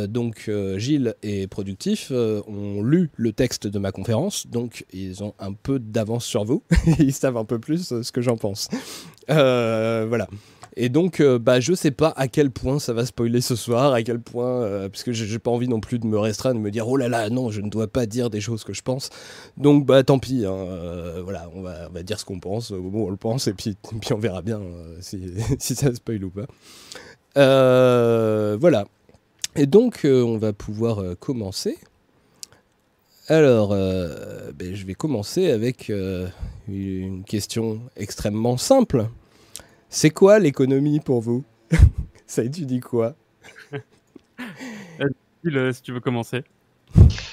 donc 0.06 0.50
Gilles 0.76 1.14
et 1.22 1.46
Productif 1.46 2.10
ont 2.10 2.82
lu 2.82 3.10
le 3.16 3.32
texte 3.32 3.66
de 3.66 3.78
ma 3.78 3.90
conférence, 3.90 4.46
donc 4.46 4.84
ils 4.92 5.24
ont 5.24 5.34
un 5.38 5.54
peu 5.54 5.78
d'avance 5.78 6.26
sur 6.26 6.44
vous. 6.44 6.62
ils 6.98 7.14
savent 7.14 7.38
un 7.38 7.46
peu 7.46 7.58
plus 7.58 8.02
ce 8.02 8.12
que 8.12 8.20
j'en 8.20 8.36
pense. 8.36 8.68
Voilà. 9.28 10.28
Et 10.76 10.88
donc, 10.88 11.20
euh, 11.20 11.38
bah, 11.38 11.58
je 11.60 11.74
sais 11.74 11.90
pas 11.90 12.12
à 12.16 12.28
quel 12.28 12.50
point 12.50 12.78
ça 12.78 12.92
va 12.92 13.04
spoiler 13.04 13.40
ce 13.40 13.56
soir, 13.56 13.92
à 13.92 14.02
quel 14.02 14.20
point, 14.20 14.62
euh, 14.62 14.88
j'ai 15.08 15.38
pas 15.38 15.50
envie 15.50 15.68
non 15.68 15.80
plus 15.80 15.98
de 15.98 16.06
me 16.06 16.18
restreindre, 16.18 16.56
de 16.56 16.60
me 16.60 16.70
dire 16.70 16.88
oh 16.88 16.96
là 16.96 17.08
là, 17.08 17.28
non, 17.28 17.50
je 17.50 17.60
ne 17.60 17.68
dois 17.68 17.88
pas 17.88 18.06
dire 18.06 18.30
des 18.30 18.40
choses 18.40 18.62
que 18.62 18.72
je 18.72 18.82
pense. 18.82 19.10
Donc, 19.56 19.84
bah, 19.84 20.02
tant 20.04 20.18
pis. 20.18 20.44
hein, 20.46 20.52
euh, 20.52 21.20
voilà, 21.24 21.50
on 21.54 21.62
va, 21.62 21.88
on 21.90 21.92
va 21.92 22.02
dire 22.02 22.20
ce 22.20 22.24
qu'on 22.24 22.38
pense 22.38 22.70
au 22.70 22.80
moment 22.80 23.00
où 23.00 23.06
on 23.08 23.10
le 23.10 23.16
pense, 23.16 23.48
et 23.48 23.54
puis, 23.54 23.76
puis 24.00 24.12
on 24.12 24.18
verra 24.18 24.42
bien 24.42 24.60
euh, 24.60 24.96
si, 25.00 25.20
ça 25.58 25.92
spoil 25.94 26.24
ou 26.24 26.30
pas. 26.30 26.46
Euh, 27.36 28.56
voilà. 28.60 28.86
Et 29.56 29.66
donc, 29.66 30.02
on 30.04 30.38
va 30.38 30.52
pouvoir 30.52 31.18
commencer. 31.18 31.76
Alors, 33.26 33.70
ben, 33.70 34.74
je 34.74 34.86
vais 34.86 34.94
commencer 34.94 35.50
avec 35.50 35.90
une 36.68 37.24
question 37.24 37.80
extrêmement 37.96 38.56
simple. 38.56 39.08
C'est 39.92 40.10
quoi 40.10 40.38
l'économie 40.38 41.00
pour 41.00 41.20
vous 41.20 41.44
Ça 42.26 42.44
étudie 42.44 42.78
quoi 42.78 43.16
Gilles, 45.44 45.58
euh, 45.58 45.72
si 45.72 45.82
tu 45.82 45.92
veux 45.92 46.00
commencer. 46.00 46.44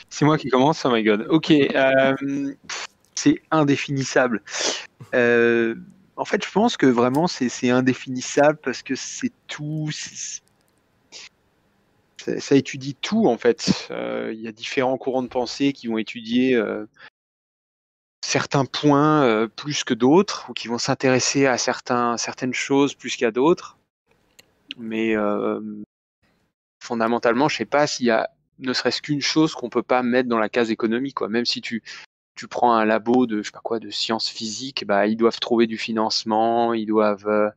C'est 0.10 0.26
moi 0.26 0.40
qui 0.40 0.50
commence, 0.50 0.84
oh 0.84 0.92
my 0.92 1.04
god. 1.04 1.28
Ok, 1.30 1.52
euh, 1.52 2.16
c'est 3.14 3.44
indéfinissable. 3.52 4.42
Euh, 5.14 5.76
en 6.16 6.26
fait, 6.26 6.44
je 6.44 6.52
pense 6.52 6.78
que 6.78 6.88
vraiment 6.88 7.28
c'est 7.28 7.70
indéfinissable 7.70 8.58
parce 8.64 8.82
que 8.82 8.96
c'est 8.96 9.32
tout. 9.48 9.92
Ça, 9.92 10.42
ça 12.40 12.56
étudie 12.56 12.96
tout 12.96 13.28
en 13.28 13.38
fait. 13.38 13.88
Euh, 13.92 14.32
Il 14.34 14.42
y 14.42 14.48
a 14.48 14.52
différents 14.52 14.98
courants 14.98 15.22
de 15.22 15.28
pensée 15.28 15.74
qui 15.74 15.88
vont 15.88 16.00
étudier 16.00 16.56
euh, 16.56 16.86
certains 18.28 18.66
points 18.66 19.24
euh, 19.24 19.48
plus 19.48 19.86
que 19.86 19.94
d'autres 19.94 20.48
ou 20.50 20.54
qui 20.54 20.68
vont 20.68 20.78
s'intéresser 20.78 21.46
à 21.46 21.58
certaines 21.58 22.54
choses 22.54 22.94
plus 22.94 23.16
qu'à 23.16 23.32
d'autres. 23.32 23.78
Mais 24.78 25.16
euh, 25.16 25.62
fondamentalement, 26.84 27.48
je 27.48 27.56
sais 27.56 27.66
pas 27.66 27.88
s'il 27.88 28.08
y 28.08 28.12
a 28.12 28.30
ne 28.60 28.74
serait-ce 28.74 29.02
qu'une 29.02 29.22
chose 29.22 29.54
qu'on 29.54 29.70
peut 29.70 29.84
pas 29.84 30.04
mettre 30.04 30.28
dans 30.28 30.40
la 30.40 30.50
case 30.50 30.72
économie, 30.72 31.14
quoi. 31.14 31.30
Même 31.30 31.46
si 31.46 31.62
tu, 31.62 31.82
prends 32.50 32.74
un 32.74 32.84
labo 32.84 33.28
de, 33.28 33.38
je 33.38 33.44
sais 33.44 33.52
pas 33.52 33.62
quoi, 33.64 33.80
de 33.80 33.90
sciences 33.92 34.28
physiques, 34.28 34.86
bah, 34.86 35.08
ils 35.08 35.16
doivent 35.16 35.40
trouver 35.40 35.66
du 35.66 35.78
financement, 35.78 36.74
ils 36.74 36.86
doivent 36.86 37.54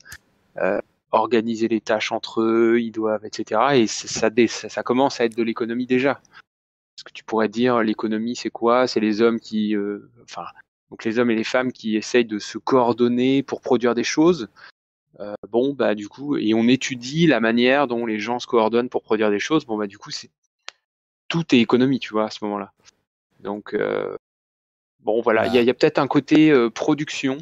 euh, 0.58 0.80
organiser 1.10 1.66
les 1.66 1.80
tâches 1.80 2.12
entre 2.12 2.42
eux, 2.42 2.80
ils 2.80 2.92
doivent, 2.92 3.24
etc. 3.24 3.60
Et 3.74 3.86
ça 3.88 4.82
commence 4.84 5.20
à 5.20 5.24
être 5.24 5.36
de 5.36 5.42
l'économie 5.42 5.86
déjà. 5.86 6.20
Parce 7.00 7.14
que 7.14 7.16
tu 7.16 7.24
pourrais 7.24 7.48
dire, 7.48 7.82
l'économie, 7.82 8.36
c'est 8.36 8.50
quoi? 8.50 8.86
C'est 8.86 9.00
les 9.00 9.22
hommes 9.22 9.40
qui, 9.40 9.74
euh, 9.74 10.10
enfin, 10.22 10.44
donc 10.90 11.02
les 11.06 11.18
hommes 11.18 11.30
et 11.30 11.34
les 11.34 11.44
femmes 11.44 11.72
qui 11.72 11.96
essayent 11.96 12.26
de 12.26 12.38
se 12.38 12.58
coordonner 12.58 13.42
pour 13.42 13.62
produire 13.62 13.94
des 13.94 14.04
choses. 14.04 14.50
Euh, 15.18 15.32
bon, 15.48 15.72
bah 15.72 15.94
du 15.94 16.10
coup, 16.10 16.36
et 16.36 16.52
on 16.52 16.68
étudie 16.68 17.26
la 17.26 17.40
manière 17.40 17.86
dont 17.86 18.04
les 18.04 18.20
gens 18.20 18.38
se 18.38 18.46
coordonnent 18.46 18.90
pour 18.90 19.02
produire 19.02 19.30
des 19.30 19.38
choses. 19.38 19.64
Bon, 19.64 19.78
bah 19.78 19.86
du 19.86 19.96
coup, 19.96 20.10
c'est 20.10 20.30
tout 21.28 21.54
est 21.54 21.60
économie, 21.60 22.00
tu 22.00 22.12
vois, 22.12 22.26
à 22.26 22.30
ce 22.30 22.44
moment-là. 22.44 22.74
Donc, 23.40 23.72
euh, 23.72 24.14
bon, 24.98 25.22
voilà, 25.22 25.46
il 25.46 25.54
y 25.54 25.70
a, 25.70 25.74
peut-être 25.74 25.98
un 25.98 26.06
côté 26.06 26.52
production, 26.74 27.38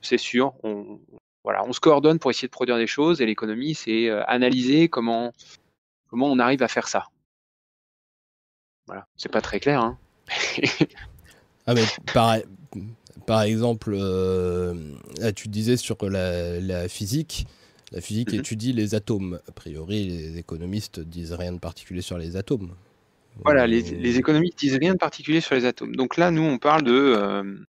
c'est 0.00 0.16
sûr. 0.16 0.54
On, 0.62 1.00
voilà, 1.44 1.66
on 1.66 1.74
se 1.74 1.80
coordonne 1.80 2.18
pour 2.18 2.30
essayer 2.30 2.48
de 2.48 2.52
produire 2.52 2.78
des 2.78 2.86
choses, 2.86 3.20
et 3.20 3.26
l'économie, 3.26 3.74
c'est 3.74 4.08
analyser 4.08 4.88
comment 4.88 5.34
comment 6.08 6.28
on 6.28 6.38
arrive 6.38 6.62
à 6.62 6.68
faire 6.68 6.88
ça. 6.88 7.08
Voilà, 8.86 9.06
c'est 9.16 9.30
pas 9.30 9.40
très 9.40 9.60
clair, 9.60 9.80
hein. 9.80 9.98
Ah 11.66 11.74
mais 11.74 11.82
par, 12.12 12.36
par 13.26 13.42
exemple, 13.42 13.92
euh, 13.94 14.74
là, 15.18 15.32
tu 15.32 15.48
disais 15.48 15.76
sur 15.76 15.96
la, 16.08 16.60
la 16.60 16.88
physique, 16.88 17.46
la 17.92 18.00
physique 18.00 18.32
Mhm. 18.32 18.40
étudie 18.40 18.72
les 18.72 18.94
atomes. 18.94 19.40
A 19.48 19.52
priori, 19.52 20.06
les 20.06 20.38
économistes 20.38 21.00
disent 21.00 21.32
rien 21.32 21.52
de 21.52 21.58
particulier 21.58 22.02
sur 22.02 22.18
les 22.18 22.36
atomes. 22.36 22.74
Voilà, 23.44 23.66
les, 23.66 23.82
les 23.82 24.18
économistes 24.18 24.58
disent 24.58 24.76
rien 24.76 24.94
de 24.94 24.98
particulier 24.98 25.40
sur 25.40 25.54
les 25.54 25.64
atomes. 25.64 25.94
Donc 25.94 26.16
là, 26.16 26.30
nous, 26.30 26.42
on 26.42 26.58
parle 26.58 26.82
de 26.82 26.92
euh, 26.92 27.64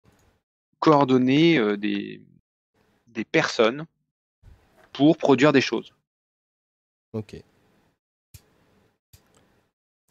coordonner 0.78 1.58
euh, 1.58 1.76
des, 1.76 2.20
des 3.06 3.24
personnes 3.24 3.86
pour 4.92 5.16
produire 5.16 5.52
des 5.52 5.60
choses. 5.60 5.92
Ok. 7.12 7.42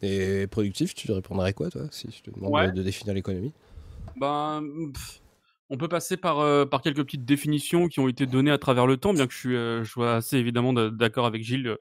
Et 0.04 0.46
productif, 0.46 0.94
tu 0.94 1.10
répondrais 1.10 1.52
quoi, 1.54 1.70
toi, 1.70 1.82
si 1.90 2.08
je 2.10 2.22
te 2.22 2.34
demande 2.34 2.52
Ouais. 2.52 2.70
de, 2.70 2.82
définir 2.82 3.14
l'économie? 3.14 3.52
Ben, 4.16 4.62
pff, 4.92 5.20
on 5.70 5.78
peut 5.78 5.88
passer 5.88 6.16
par, 6.18 6.40
euh, 6.40 6.66
par 6.66 6.82
quelques 6.82 7.02
petites 7.04 7.24
définitions 7.24 7.88
qui 7.88 7.98
ont 8.00 8.08
été 8.08 8.26
données 8.26 8.50
à 8.50 8.58
travers 8.58 8.86
le 8.86 8.98
temps, 8.98 9.14
bien 9.14 9.26
que 9.26 9.32
je 9.32 9.38
suis, 9.38 9.56
euh, 9.56 9.82
je 9.82 9.90
sois 9.90 10.16
assez 10.16 10.36
évidemment 10.36 10.74
d'accord 10.74 11.24
avec 11.24 11.42
Gilles. 11.42 11.76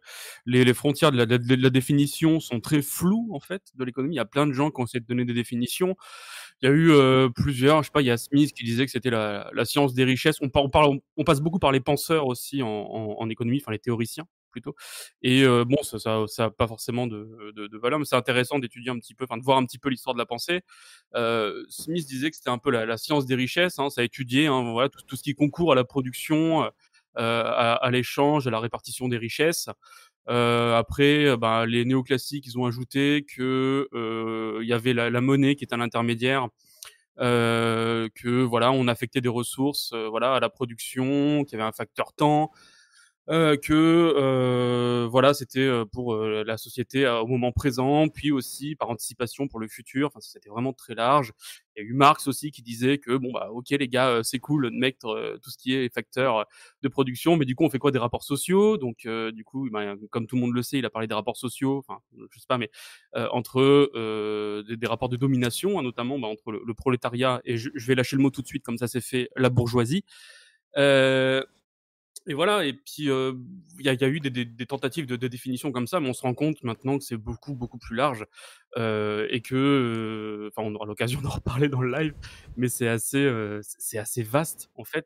Les, 0.45 0.63
les 0.63 0.73
frontières 0.73 1.11
de 1.11 1.17
la, 1.17 1.25
de- 1.25 1.37
de 1.37 1.55
la 1.55 1.69
définition 1.69 2.39
sont 2.39 2.61
très 2.61 2.81
floues, 2.81 3.29
en 3.33 3.41
fait, 3.41 3.61
de 3.75 3.83
l'économie. 3.83 4.15
Il 4.15 4.17
y 4.17 4.21
a 4.21 4.25
plein 4.25 4.47
de 4.47 4.53
gens 4.53 4.71
qui 4.71 4.79
ont 4.81 4.85
essayé 4.85 5.01
de 5.01 5.05
donner 5.05 5.25
des 5.25 5.33
définitions. 5.33 5.95
Il 6.61 6.69
y 6.69 6.71
a 6.71 6.73
eu 6.73 6.91
euh, 6.91 7.27
plusieurs, 7.29 7.83
je 7.83 7.87
sais 7.87 7.91
pas, 7.91 8.01
il 8.01 8.07
y 8.07 8.11
a 8.11 8.17
Smith 8.17 8.53
qui 8.53 8.63
disait 8.63 8.85
que 8.85 8.91
c'était 8.91 9.09
la, 9.09 9.51
la 9.53 9.65
science 9.65 9.93
des 9.93 10.05
richesses. 10.05 10.37
On, 10.41 10.49
par- 10.49 10.63
on, 10.63 10.69
parle, 10.69 10.99
on 11.17 11.23
passe 11.25 11.41
beaucoup 11.41 11.59
par 11.59 11.73
les 11.73 11.81
penseurs 11.81 12.25
aussi 12.27 12.63
en, 12.63 12.67
en, 12.69 13.15
en 13.19 13.29
économie, 13.29 13.59
enfin 13.61 13.73
les 13.73 13.79
théoriciens 13.79 14.25
plutôt. 14.53 14.75
Et 15.21 15.43
euh, 15.43 15.65
bon, 15.65 15.83
ça, 15.83 15.97
ça, 16.27 16.49
pas 16.49 16.67
forcément 16.67 17.07
de, 17.07 17.51
de, 17.53 17.77
valeur, 17.77 17.99
mais 17.99 18.05
c'est 18.05 18.15
intéressant 18.15 18.59
d'étudier 18.59 18.91
un 18.91 18.99
petit 18.99 19.15
peu, 19.15 19.25
enfin 19.25 19.37
de 19.37 19.43
voir 19.43 19.57
un 19.57 19.65
petit 19.65 19.79
peu 19.79 19.89
l'histoire 19.89 20.13
de 20.13 20.19
la 20.19 20.25
pensée. 20.25 20.61
Euh, 21.15 21.65
Smith 21.67 22.07
disait 22.07 22.29
que 22.29 22.37
c'était 22.37 22.49
un 22.49 22.57
peu 22.57 22.71
la, 22.71 22.97
science 22.97 23.25
des 23.25 23.35
richesses, 23.35 23.79
hein, 23.79 23.89
ça 23.89 24.01
a 24.01 24.05
hein, 24.05 24.71
voilà, 24.71 24.89
tout, 24.89 25.15
ce 25.17 25.23
qui 25.23 25.33
concourt 25.35 25.73
à 25.73 25.75
la 25.75 25.83
production, 25.83 26.63
euh, 26.63 27.43
à, 27.81 27.89
l'échange, 27.91 28.47
à 28.47 28.51
la 28.51 28.59
répartition 28.59 29.09
des 29.09 29.17
richesses. 29.17 29.67
Après, 30.27 31.35
bah, 31.35 31.65
les 31.65 31.83
néoclassiques, 31.83 32.45
ils 32.47 32.57
ont 32.57 32.65
ajouté 32.65 33.25
que 33.35 33.89
il 34.61 34.67
y 34.67 34.73
avait 34.73 34.93
la, 34.93 35.21
monnaie 35.21 35.55
qui 35.55 35.65
est 35.65 35.73
un 35.73 35.81
intermédiaire, 35.81 36.47
euh, 37.19 38.09
que 38.15 38.41
voilà, 38.41 38.71
on 38.71 38.87
affectait 38.87 39.21
des 39.21 39.29
ressources, 39.29 39.93
voilà, 39.93 40.35
à 40.35 40.39
la 40.39 40.49
production, 40.49 41.43
qu'il 41.43 41.57
y 41.57 41.61
avait 41.61 41.67
un 41.67 41.71
facteur 41.71 42.13
temps, 42.13 42.51
euh, 43.29 43.55
que 43.55 43.73
euh, 43.73 45.07
voilà, 45.09 45.33
c'était 45.33 45.59
euh, 45.61 45.85
pour 45.85 46.13
euh, 46.13 46.43
la 46.45 46.57
société 46.57 47.05
euh, 47.05 47.19
au 47.21 47.27
moment 47.27 47.51
présent, 47.53 48.09
puis 48.09 48.31
aussi 48.31 48.75
par 48.75 48.89
anticipation 48.89 49.47
pour 49.47 49.59
le 49.59 49.67
futur. 49.67 50.07
Enfin, 50.07 50.19
c'était 50.21 50.49
vraiment 50.49 50.73
très 50.73 50.93
large. 50.95 51.31
Il 51.75 51.83
y 51.83 51.85
a 51.85 51.89
eu 51.89 51.93
Marx 51.93 52.27
aussi 52.27 52.51
qui 52.51 52.61
disait 52.61 52.97
que 52.97 53.15
bon 53.17 53.31
bah 53.31 53.49
ok 53.51 53.69
les 53.71 53.87
gars, 53.87 54.09
euh, 54.09 54.23
c'est 54.23 54.39
cool 54.39 54.69
de 54.71 54.77
mettre 54.77 55.39
tout 55.41 55.49
ce 55.49 55.57
qui 55.57 55.73
est 55.73 55.93
facteur 55.93 56.45
de 56.81 56.87
production, 56.89 57.37
mais 57.37 57.45
du 57.45 57.55
coup 57.55 57.63
on 57.63 57.69
fait 57.69 57.79
quoi 57.79 57.91
des 57.91 57.99
rapports 57.99 58.23
sociaux? 58.23 58.77
Donc 58.77 59.07
du 59.07 59.43
coup, 59.45 59.69
ben, 59.71 59.97
comme 60.11 60.27
tout 60.27 60.35
le 60.35 60.41
monde 60.41 60.53
le 60.53 60.61
sait, 60.61 60.77
il 60.79 60.85
a 60.85 60.89
parlé 60.89 61.07
des 61.07 61.15
rapports 61.15 61.37
sociaux. 61.37 61.77
Enfin, 61.77 61.99
je 62.29 62.39
sais 62.39 62.45
pas, 62.47 62.57
mais 62.57 62.69
entre 63.31 63.89
des, 64.67 64.77
des 64.77 64.87
rapports 64.87 65.09
de 65.09 65.17
domination, 65.17 65.79
hein, 65.79 65.83
notamment 65.83 66.19
bah, 66.19 66.27
entre 66.27 66.51
le, 66.51 66.61
le 66.65 66.73
prolétariat 66.73 67.41
et 67.45 67.57
je, 67.57 67.69
je 67.73 67.87
vais 67.87 67.95
lâcher 67.95 68.15
le 68.17 68.21
mot 68.21 68.29
tout 68.29 68.41
de 68.41 68.47
suite 68.47 68.63
comme 68.63 68.77
ça 68.77 68.87
c'est 68.87 69.01
fait, 69.01 69.29
la 69.35 69.49
bourgeoisie. 69.49 70.03
Euh, 70.77 71.43
et 72.25 72.33
voilà, 72.33 72.65
et 72.65 72.73
puis 72.73 73.09
euh, 73.09 73.33
il 73.79 73.85
y, 73.85 73.89
a, 73.89 74.07
eu 74.07 74.19
des, 74.21 74.65
tentatives 74.65 75.05
de, 75.05 75.27
définition 75.27 75.73
comme 75.73 75.87
ça, 75.87 75.99
mais 75.99 76.09
on 76.09 76.13
se 76.13 76.21
rend 76.21 76.33
compte 76.33 76.63
maintenant 76.63 76.97
que 76.97 77.03
c'est 77.03 77.17
beaucoup 77.17 77.53
beaucoup 77.53 77.77
plus 77.77 77.97
large 77.97 78.25
euh, 78.77 79.27
et 79.29 79.41
que, 79.41 79.55
euh, 79.55 80.49
enfin, 80.55 80.65
on 80.65 80.73
aura 80.73 80.85
l'occasion 80.85 81.21
d'en 81.21 81.29
reparler 81.29 81.67
dans 81.67 81.81
le 81.81 81.91
live, 81.91 82.13
mais 82.55 82.69
c'est 82.69 82.87
assez 82.87 83.27
assez 83.97 84.23
vaste 84.23 84.69
en 84.75 84.85
fait. 84.85 85.05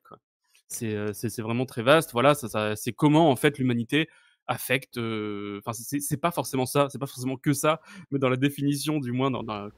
C'est 0.67 1.41
vraiment 1.41 1.65
très 1.65 1.81
vaste. 1.81 2.11
Voilà, 2.11 2.35
ça, 2.35 2.75
c'est 2.75 2.93
comment 2.93 3.31
en 3.31 3.35
fait 3.35 3.57
l'humanité 3.57 4.09
affecte. 4.47 4.97
Enfin, 4.97 5.73
c'est 5.73 6.21
pas 6.21 6.31
forcément 6.31 6.67
ça, 6.67 6.87
c'est 6.91 6.99
pas 6.99 7.07
forcément 7.07 7.37
que 7.37 7.53
ça, 7.53 7.81
mais 8.11 8.19
dans 8.19 8.29
la 8.29 8.37
définition 8.37 8.99
du 8.99 9.11
moins 9.11 9.31
dans, 9.31 9.43
dans 9.43 9.69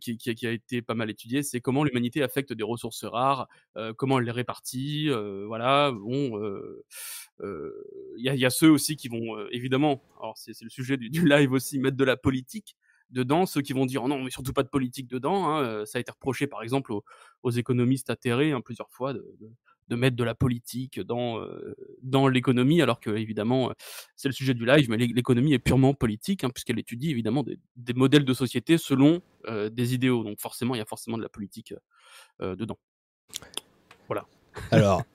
qui, 0.00 0.16
qui, 0.16 0.46
a 0.46 0.50
été 0.50 0.82
pas 0.82 0.94
mal 0.94 1.10
étudié, 1.10 1.42
c'est 1.42 1.60
comment 1.60 1.84
l'humanité 1.84 2.22
affecte 2.22 2.52
des 2.52 2.64
ressources 2.64 3.04
rares, 3.04 3.48
euh, 3.76 3.92
comment 3.92 4.18
elle 4.18 4.24
les 4.24 4.30
répartit, 4.30 5.10
euh, 5.10 5.44
voilà. 5.46 5.92
Bon, 5.92 6.38
euh, 6.38 6.84
euh, 7.40 7.72
il 8.16 8.24
y, 8.24 8.46
a, 8.46 8.50
ceux 8.50 8.70
aussi 8.70 8.96
qui 8.96 9.08
vont 9.08 9.36
euh, 9.36 9.48
évidemment, 9.50 10.02
alors 10.20 10.36
c'est 10.36 10.52
le 10.62 10.70
sujet 10.70 10.96
du, 10.96 11.26
live 11.26 11.52
aussi, 11.52 11.78
mettre 11.78 11.96
de 11.96 12.04
la 12.04 12.16
politique 12.16 12.76
dedans, 13.10 13.44
ceux 13.44 13.60
qui 13.60 13.72
vont 13.72 13.86
dire 13.86 14.04
oh 14.04 14.08
non 14.08 14.22
mais 14.22 14.30
surtout 14.30 14.52
pas 14.52 14.62
de 14.62 14.68
politique 14.68 15.08
dedans. 15.08 15.48
Hein, 15.48 15.62
euh, 15.64 15.84
ça 15.84 15.98
a 15.98 16.00
été 16.00 16.12
reproché 16.12 16.46
par 16.46 16.62
exemple 16.62 16.92
aux, 16.92 17.50
économistes 17.50 18.08
atterrés 18.10 18.52
hein, 18.52 18.60
plusieurs 18.60 18.90
fois 18.90 19.14
de 19.88 19.96
mettre 19.96 20.16
de 20.16 20.24
la 20.24 20.34
politique 20.34 21.00
dans 21.00 21.38
euh, 21.40 21.74
dans 22.02 22.26
l'économie, 22.28 22.80
alors 22.82 23.00
que 23.00 23.10
évidemment 23.10 23.70
euh, 23.70 23.72
c'est 24.16 24.28
le 24.28 24.34
sujet 24.34 24.54
du 24.54 24.64
live, 24.64 24.88
mais 24.88 24.96
l'é- 24.96 25.12
l'économie 25.14 25.52
est 25.52 25.58
purement 25.58 25.92
politique 25.94 26.44
hein, 26.44 26.50
puisqu'elle 26.50 26.78
étudie 26.78 27.10
évidemment 27.10 27.42
des, 27.42 27.58
des 27.76 27.94
modèles 27.94 28.24
de 28.24 28.34
société 28.34 28.78
selon 28.78 29.20
euh, 29.48 29.68
des 29.70 29.94
idéaux. 29.94 30.24
Donc 30.24 30.40
forcément 30.40 30.74
il 30.74 30.78
y 30.78 30.82
a 30.82 30.86
forcément 30.86 31.16
de 31.18 31.22
la 31.22 31.28
politique 31.28 31.74
euh, 32.40 32.56
dedans. 32.56 32.78
Voilà. 34.08 34.26
Alors, 34.70 35.02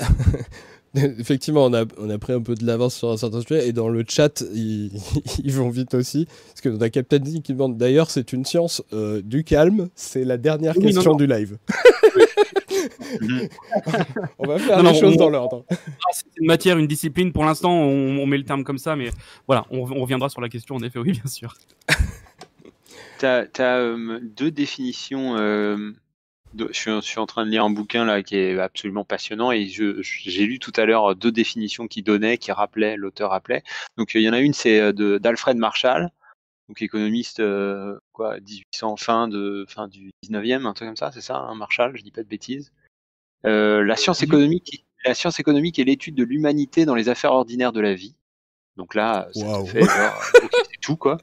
effectivement, 0.96 1.66
on 1.66 1.74
a, 1.74 1.86
on 1.98 2.10
a 2.10 2.18
pris 2.18 2.34
un 2.34 2.42
peu 2.42 2.56
de 2.56 2.66
l'avance 2.66 2.96
sur 2.96 3.10
un 3.12 3.18
certain 3.18 3.42
sujet, 3.42 3.68
et 3.68 3.74
dans 3.74 3.90
le 3.90 4.04
chat, 4.08 4.44
ils, 4.54 4.92
ils 5.44 5.52
vont 5.54 5.70
vite 5.70 5.94
aussi. 5.94 6.26
Parce 6.48 6.62
que 6.62 6.70
on 6.70 6.82
a 6.82 6.90
Captain 6.90 7.20
D 7.20 7.42
qui 7.42 7.54
demande 7.54 7.78
d'ailleurs, 7.78 8.10
c'est 8.10 8.34
une 8.34 8.44
science 8.44 8.82
euh, 8.92 9.22
du 9.22 9.44
calme, 9.44 9.90
c'est 9.96 10.26
la 10.26 10.38
dernière 10.38 10.76
Oui, 10.78 10.86
non, 10.86 10.90
question 10.90 11.12
non. 11.12 11.18
du 11.18 11.28
live. 11.28 11.58
On 14.40 14.48
va 14.48 14.60
faire 14.60 14.78
Non, 14.78 14.84
les 14.90 14.94
non, 14.94 15.00
choses 15.00 15.14
on- 15.16 15.20
dans 15.20 15.30
l'ordre. 15.30 15.66
Ah, 15.72 15.76
C'est 16.12 16.26
une 16.38 16.48
matière, 16.48 16.78
une 16.78 16.88
discipline. 16.88 17.32
Pour 17.32 17.46
l'instant, 17.46 17.72
on, 17.74 18.18
on 18.20 18.26
met 18.26 18.38
le 18.38 18.44
terme 18.46 18.64
comme 18.64 18.78
ça, 18.78 18.96
mais 18.96 19.10
voilà, 19.48 19.66
on, 19.72 19.80
on 19.80 20.02
reviendra 20.02 20.30
sur 20.30 20.42
la 20.42 20.50
question. 20.50 20.76
En 20.76 20.84
effet, 20.84 21.00
oui, 21.00 21.12
bien 21.12 21.26
sûr. 21.28 21.56
Tu 23.20 23.26
as, 23.26 23.96
deux 24.22 24.50
définitions. 24.52 25.36
euh, 25.38 25.92
de- 26.54 26.70
je, 26.72 26.80
suis, 26.80 26.92
je 26.92 27.02
suis 27.02 27.20
en 27.20 27.26
train 27.26 27.46
de 27.46 27.52
lire 27.52 27.66
un 27.66 27.70
bouquin 27.70 28.06
là 28.06 28.24
qui 28.24 28.38
est 28.38 28.58
absolument 28.58 29.04
passionnant 29.04 29.52
et 29.52 29.68
j'ai 29.68 30.46
lu 30.46 30.58
tout 30.58 30.72
à 30.78 30.86
l'heure 30.86 31.16
deux 31.16 31.32
définitions 31.32 31.88
qui 31.88 32.02
donnaient, 32.02 32.38
qui 32.38 32.52
rappelaient, 32.54 32.96
l'auteur 32.96 33.32
rappelait. 33.32 33.62
Donc 33.98 34.12
il 34.16 34.22
y 34.22 34.30
en 34.30 34.34
a 34.34 34.40
une, 34.40 34.54
c'est 34.54 34.80
euh, 34.80 35.20
d'Alfred 35.20 35.58
Marshall, 35.58 36.10
donc 36.70 36.82
économiste 36.82 37.40
euh, 37.42 37.99
quoi, 38.20 38.38
1800 38.42 38.98
fin 38.98 39.28
de 39.30 39.66
fin 39.70 39.88
du 39.88 40.12
19e, 40.26 40.66
un 40.66 40.74
truc 40.74 40.90
comme 40.90 40.98
ça, 40.98 41.10
c'est 41.14 41.22
ça, 41.22 41.38
hein, 41.38 41.56
Marshall, 41.56 41.96
je 41.96 42.04
dis 42.04 42.12
pas 42.12 42.22
de 42.22 42.28
bêtises. 42.28 42.74
Euh, 43.46 43.82
la 43.86 43.96
science 43.96 44.22
économique, 44.24 44.86
la 45.06 45.14
science 45.14 45.40
économique 45.40 45.80
est 45.80 45.86
l'étude 45.86 46.16
de 46.16 46.26
l'humanité 46.26 46.84
dans 46.84 46.96
les 46.96 47.08
affaires 47.08 47.32
ordinaires 47.32 47.72
de 47.72 47.80
la 47.80 47.94
vie. 47.94 48.16
Donc 48.76 48.94
là, 48.94 49.30
ça 49.34 49.64
fait 49.66 49.84
genre, 49.84 50.22
c'est 50.70 50.82
tout 50.82 50.98
quoi. 50.98 51.18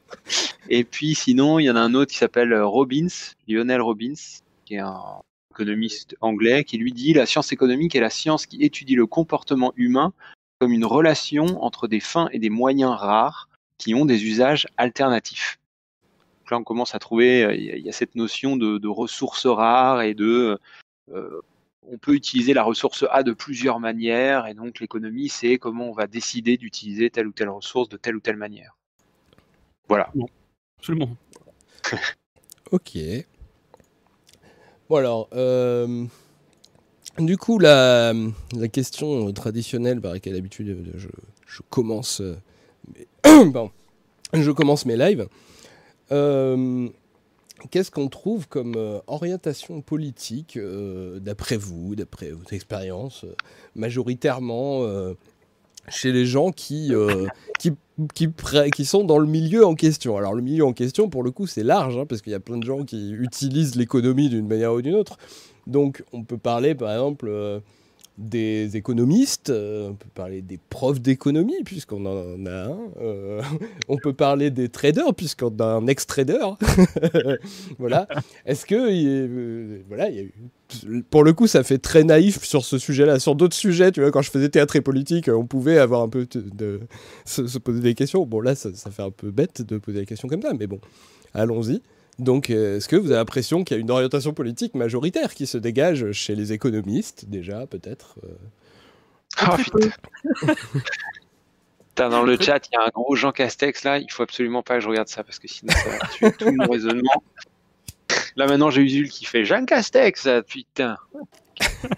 Et 0.69 0.83
puis 0.83 1.13
sinon, 1.13 1.59
il 1.59 1.65
y 1.65 1.69
en 1.69 1.75
a 1.75 1.81
un 1.81 1.93
autre 1.93 2.11
qui 2.11 2.17
s'appelle 2.17 2.51
euh, 2.51 2.65
Robbins, 2.65 3.07
Lionel 3.47 3.81
Robbins, 3.81 4.41
qui 4.65 4.73
est 4.73 4.79
un 4.79 5.21
économiste 5.51 6.15
anglais, 6.21 6.63
qui 6.63 6.79
lui 6.79 6.93
dit 6.93 7.13
la 7.13 7.27
science 7.27 7.51
économique 7.51 7.95
est 7.95 7.99
la 7.99 8.09
science 8.09 8.47
qui 8.47 8.63
étudie 8.63 8.95
le 8.95 9.05
comportement 9.05 9.71
humain 9.75 10.13
comme 10.59 10.71
une 10.71 10.85
relation 10.85 11.63
entre 11.63 11.87
des 11.87 11.99
fins 11.99 12.29
et 12.31 12.39
des 12.39 12.49
moyens 12.49 12.91
rares 12.91 13.49
qui 13.77 13.93
ont 13.93 14.05
des 14.05 14.25
usages 14.25 14.67
alternatifs. 14.77 15.59
Donc 16.47 16.51
là, 16.51 16.59
on 16.59 16.63
commence 16.63 16.95
à 16.95 16.99
trouver, 16.99 17.43
euh, 17.43 17.53
il 17.53 17.63
y 17.65 17.71
a- 17.71 17.75
il 17.75 17.85
y 17.85 17.89
a 17.89 17.91
cette 17.91 18.15
notion 18.15 18.55
de, 18.55 18.77
de 18.77 18.87
ressources 18.87 19.45
rares 19.45 20.01
et 20.01 20.13
de 20.13 20.57
euh, 21.13 21.41
on 21.89 21.97
peut 21.97 22.13
utiliser 22.13 22.53
la 22.53 22.63
ressource 22.63 23.03
A 23.11 23.21
de 23.23 23.33
plusieurs 23.33 23.81
manières, 23.81 24.47
et 24.47 24.53
donc 24.53 24.79
l'économie, 24.79 25.27
c'est 25.27 25.57
comment 25.57 25.89
on 25.89 25.91
va 25.91 26.07
décider 26.07 26.55
d'utiliser 26.55 27.09
telle 27.09 27.27
ou 27.27 27.33
telle 27.33 27.49
ressource 27.49 27.89
de 27.89 27.97
telle 27.97 28.15
ou 28.15 28.21
telle 28.21 28.37
manière. 28.37 28.77
Voilà. 29.89 30.09
Absolument. 30.79 31.09
Ok. 32.71 32.97
Bon 34.89 34.95
alors, 34.97 35.27
euh, 35.33 36.05
du 37.19 37.37
coup, 37.37 37.59
la, 37.59 38.13
la 38.53 38.67
question 38.69 39.31
traditionnelle 39.33 39.99
par 39.99 40.13
laquelle 40.13 40.33
d'habitude 40.33 40.69
euh, 40.69 40.83
je, 40.97 41.07
je 41.45 41.61
commence, 41.69 42.21
euh, 42.21 42.35
pardon, 43.23 43.71
je 44.33 44.51
commence 44.51 44.85
mes 44.85 44.95
lives. 44.97 45.27
Euh, 46.11 46.87
Qu'est-ce 47.71 47.89
qu'on 47.89 48.07
trouve 48.07 48.47
comme 48.47 48.75
euh, 48.77 48.99
orientation 49.07 49.81
politique, 49.81 50.57
euh, 50.57 51.19
d'après 51.19 51.57
vous, 51.57 51.95
d'après 51.95 52.29
votre 52.29 52.53
expérience, 52.53 53.25
majoritairement 53.75 54.83
chez 55.87 56.11
les 56.11 56.27
gens 56.27 56.51
qui, 56.51 56.91
qui, 57.57 57.73
qui, 58.75 58.85
sont 58.85 59.03
dans 59.03 59.17
le 59.17 59.25
milieu 59.25 59.65
en 59.65 59.73
question? 59.73 60.17
Alors 60.17 60.35
le 60.35 60.43
milieu 60.43 60.65
en 60.65 60.73
question, 60.73 61.09
pour 61.09 61.23
le 61.23 61.31
coup, 61.31 61.47
c'est 61.47 61.63
large, 61.63 61.97
hein, 61.97 62.05
parce 62.05 62.21
qu'il 62.21 62.31
y 62.31 62.35
a 62.35 62.39
plein 62.39 62.57
de 62.57 62.63
gens 62.63 62.85
qui 62.85 63.11
utilisent 63.11 63.75
l'économie 63.75 64.29
d'une 64.29 64.47
manière 64.47 64.73
ou 64.73 64.83
d'une 64.83 64.95
autre. 64.95 65.17
Donc 65.65 66.03
on 66.13 66.23
peut 66.23 66.37
parler, 66.37 66.75
par 66.75 66.91
exemple, 66.91 67.27
des 68.17 68.75
économistes, 68.75 69.51
euh, 69.51 69.89
on 69.89 69.93
peut 69.93 70.09
parler 70.13 70.41
des 70.41 70.57
profs 70.69 70.99
d'économie, 70.99 71.63
puisqu'on 71.63 72.05
en 72.05 72.45
a 72.45 72.51
un. 72.51 72.77
euh, 72.99 73.41
on 73.87 73.97
peut 73.97 74.13
parler 74.13 74.49
des 74.49 74.69
traders, 74.69 75.13
puisqu'on 75.13 75.55
a 75.59 75.65
un 75.65 75.87
ex-trader. 75.87 76.47
voilà. 77.79 78.07
Est-ce 78.45 78.65
que. 78.65 78.75
euh, 78.75 79.81
voilà, 79.87 80.07
Pour 81.11 81.23
le 81.23 81.33
coup, 81.33 81.45
ça 81.45 81.63
fait 81.63 81.77
très 81.77 82.03
naïf 82.03 82.43
sur 82.43 82.65
ce 82.65 82.79
sujet-là. 82.79 83.19
Sur 83.19 83.35
d'autres 83.35 83.55
sujets, 83.55 83.91
tu 83.91 84.01
vois, 84.01 84.11
quand 84.11 84.23
je 84.23 84.31
faisais 84.31 84.49
théâtre 84.49 84.75
et 84.75 84.81
politique, 84.81 85.29
on 85.29 85.45
pouvait 85.45 85.77
avoir 85.77 86.01
un 86.01 86.09
peu 86.09 86.27
de, 86.33 86.79
se 87.25 87.57
poser 87.59 87.81
des 87.81 87.93
questions. 87.93 88.25
Bon, 88.25 88.41
là, 88.41 88.55
ça, 88.55 88.69
ça 88.73 88.89
fait 88.89 89.03
un 89.03 89.11
peu 89.11 89.29
bête 89.29 89.61
de 89.61 89.77
poser 89.77 89.99
des 89.99 90.05
questions 90.07 90.27
comme 90.27 90.41
ça, 90.41 90.53
mais 90.57 90.65
bon, 90.65 90.79
allons-y. 91.33 91.81
Donc, 92.19 92.49
euh, 92.49 92.77
est-ce 92.77 92.87
que 92.87 92.95
vous 92.95 93.11
avez 93.11 93.19
l'impression 93.19 93.63
qu'il 93.63 93.77
y 93.77 93.79
a 93.79 93.81
une 93.81 93.91
orientation 93.91 94.33
politique 94.33 94.73
majoritaire 94.73 95.35
qui 95.35 95.45
se 95.45 95.57
dégage 95.57 96.11
chez 96.13 96.35
les 96.35 96.51
économistes, 96.53 97.25
déjà, 97.29 97.67
peut-être 97.67 98.15
Ah, 99.37 99.55
putain. 99.57 99.89
Putain, 101.97 102.09
dans 102.09 102.21
le 102.21 102.39
chat, 102.39 102.67
il 102.67 102.75
y 102.75 102.77
a 102.77 102.85
un 102.85 102.89
gros 102.89 103.15
Jean 103.15 103.31
Castex 103.31 103.83
là. 103.83 103.97
Il 103.97 104.11
faut 104.11 104.21
absolument 104.21 104.61
pas 104.61 104.75
que 104.75 104.81
je 104.81 104.87
regarde 104.87 105.07
ça 105.07 105.23
parce 105.23 105.39
que 105.39 105.47
sinon 105.47 105.73
ça 105.73 105.89
va 105.89 106.07
tuer 106.09 106.31
tout 106.31 106.51
mon 106.51 106.67
raisonnement. 106.71 107.23
Là 108.35 108.45
maintenant, 108.45 108.69
j'ai 108.69 108.83
Usul 108.83 109.09
qui 109.09 109.25
fait 109.25 109.45
Jean 109.45 109.65
Castex, 109.65 110.29
putain. 110.47 110.95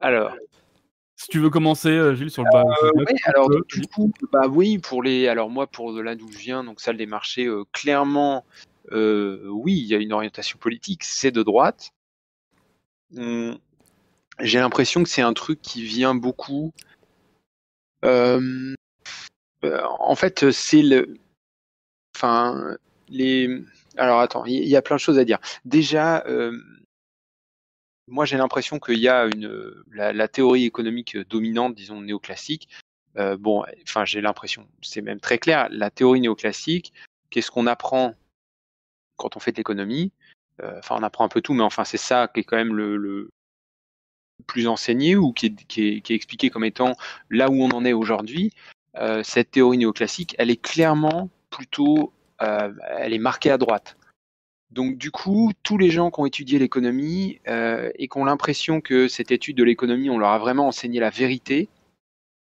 Alors, 0.00 0.32
tu 1.30 1.38
veux 1.38 1.50
commencer, 1.50 1.88
euh, 1.88 2.14
Gilles, 2.14 2.30
sur 2.30 2.44
le 2.44 2.50
bas. 2.52 2.64
Euh, 2.82 3.04
alors 3.24 3.48
peux. 3.48 3.62
du 3.68 3.86
coup, 3.86 4.12
bah 4.32 4.48
oui, 4.48 4.78
pour 4.78 5.02
les, 5.02 5.28
alors 5.28 5.48
moi 5.48 5.66
pour 5.66 5.94
de 5.94 6.00
là 6.00 6.14
d'où 6.14 6.30
je 6.30 6.38
viens, 6.38 6.64
donc 6.64 6.80
salle 6.80 6.96
des 6.96 7.06
marchés, 7.06 7.46
euh, 7.46 7.64
clairement, 7.72 8.44
euh, 8.92 9.46
oui, 9.48 9.78
il 9.78 9.86
y 9.86 9.94
a 9.94 9.98
une 9.98 10.12
orientation 10.12 10.58
politique, 10.58 11.04
c'est 11.04 11.30
de 11.30 11.42
droite. 11.42 11.90
Hum, 13.16 13.58
J'ai 14.40 14.58
l'impression 14.58 15.02
que 15.02 15.08
c'est 15.08 15.22
un 15.22 15.32
truc 15.34 15.60
qui 15.62 15.82
vient 15.82 16.14
beaucoup. 16.14 16.72
euh, 18.04 18.74
euh, 19.64 19.82
en 19.98 20.14
fait, 20.14 20.50
c'est 20.50 20.82
le, 20.82 21.14
enfin 22.16 22.76
les, 23.08 23.62
alors 23.96 24.20
attends, 24.20 24.44
il 24.44 24.54
y, 24.54 24.56
il 24.58 24.68
y 24.68 24.76
a 24.76 24.82
plein 24.82 24.96
de 24.96 25.00
choses 25.00 25.18
à 25.18 25.24
dire. 25.24 25.38
Déjà. 25.64 26.24
Moi, 28.10 28.24
j'ai 28.24 28.36
l'impression 28.36 28.78
qu'il 28.78 28.98
y 28.98 29.08
a 29.08 29.26
une 29.26 29.72
la, 29.92 30.28
théorie 30.28 30.64
économique 30.64 31.16
dominante, 31.16 31.74
disons 31.74 32.00
néoclassique. 32.00 32.68
Euh, 33.16 33.36
bon, 33.36 33.64
enfin, 33.82 34.04
j'ai 34.04 34.20
l'impression, 34.20 34.68
c'est 34.82 35.00
même 35.00 35.20
très 35.20 35.38
clair. 35.38 35.68
La 35.70 35.90
théorie 35.90 36.20
néoclassique, 36.20 36.92
qu'est-ce 37.30 37.50
qu'on 37.50 37.66
apprend 37.66 38.14
quand 39.16 39.36
on 39.36 39.40
fait 39.40 39.52
de 39.52 39.56
l'économie? 39.56 40.12
Euh, 40.62 40.78
Enfin, 40.78 40.96
on 40.98 41.02
apprend 41.02 41.24
un 41.24 41.28
peu 41.28 41.40
tout, 41.40 41.54
mais 41.54 41.62
enfin, 41.62 41.84
c'est 41.84 41.96
ça 41.96 42.28
qui 42.28 42.40
est 42.40 42.44
quand 42.44 42.56
même 42.56 42.74
le, 42.74 42.96
le 42.96 43.30
plus 44.46 44.66
enseigné 44.66 45.16
ou 45.16 45.32
qui 45.32 45.46
est, 45.46 46.10
expliqué 46.10 46.50
comme 46.50 46.64
étant 46.64 46.96
là 47.30 47.48
où 47.48 47.62
on 47.62 47.70
en 47.70 47.84
est 47.84 47.92
aujourd'hui. 47.92 48.52
Euh, 48.96 49.22
cette 49.22 49.52
théorie 49.52 49.78
néoclassique, 49.78 50.34
elle 50.38 50.50
est 50.50 50.60
clairement 50.60 51.30
plutôt, 51.50 52.12
elle 52.38 53.12
est 53.12 53.18
marquée 53.18 53.50
à 53.50 53.58
droite. 53.58 53.96
Donc 54.70 54.98
du 54.98 55.10
coup, 55.10 55.52
tous 55.62 55.78
les 55.78 55.90
gens 55.90 56.10
qui 56.10 56.20
ont 56.20 56.26
étudié 56.26 56.58
l'économie 56.58 57.40
euh, 57.48 57.90
et 57.96 58.08
qui 58.08 58.18
ont 58.18 58.24
l'impression 58.24 58.80
que 58.80 59.08
cette 59.08 59.32
étude 59.32 59.56
de 59.56 59.64
l'économie, 59.64 60.10
on 60.10 60.18
leur 60.18 60.30
a 60.30 60.38
vraiment 60.38 60.68
enseigné 60.68 61.00
la 61.00 61.10
vérité 61.10 61.68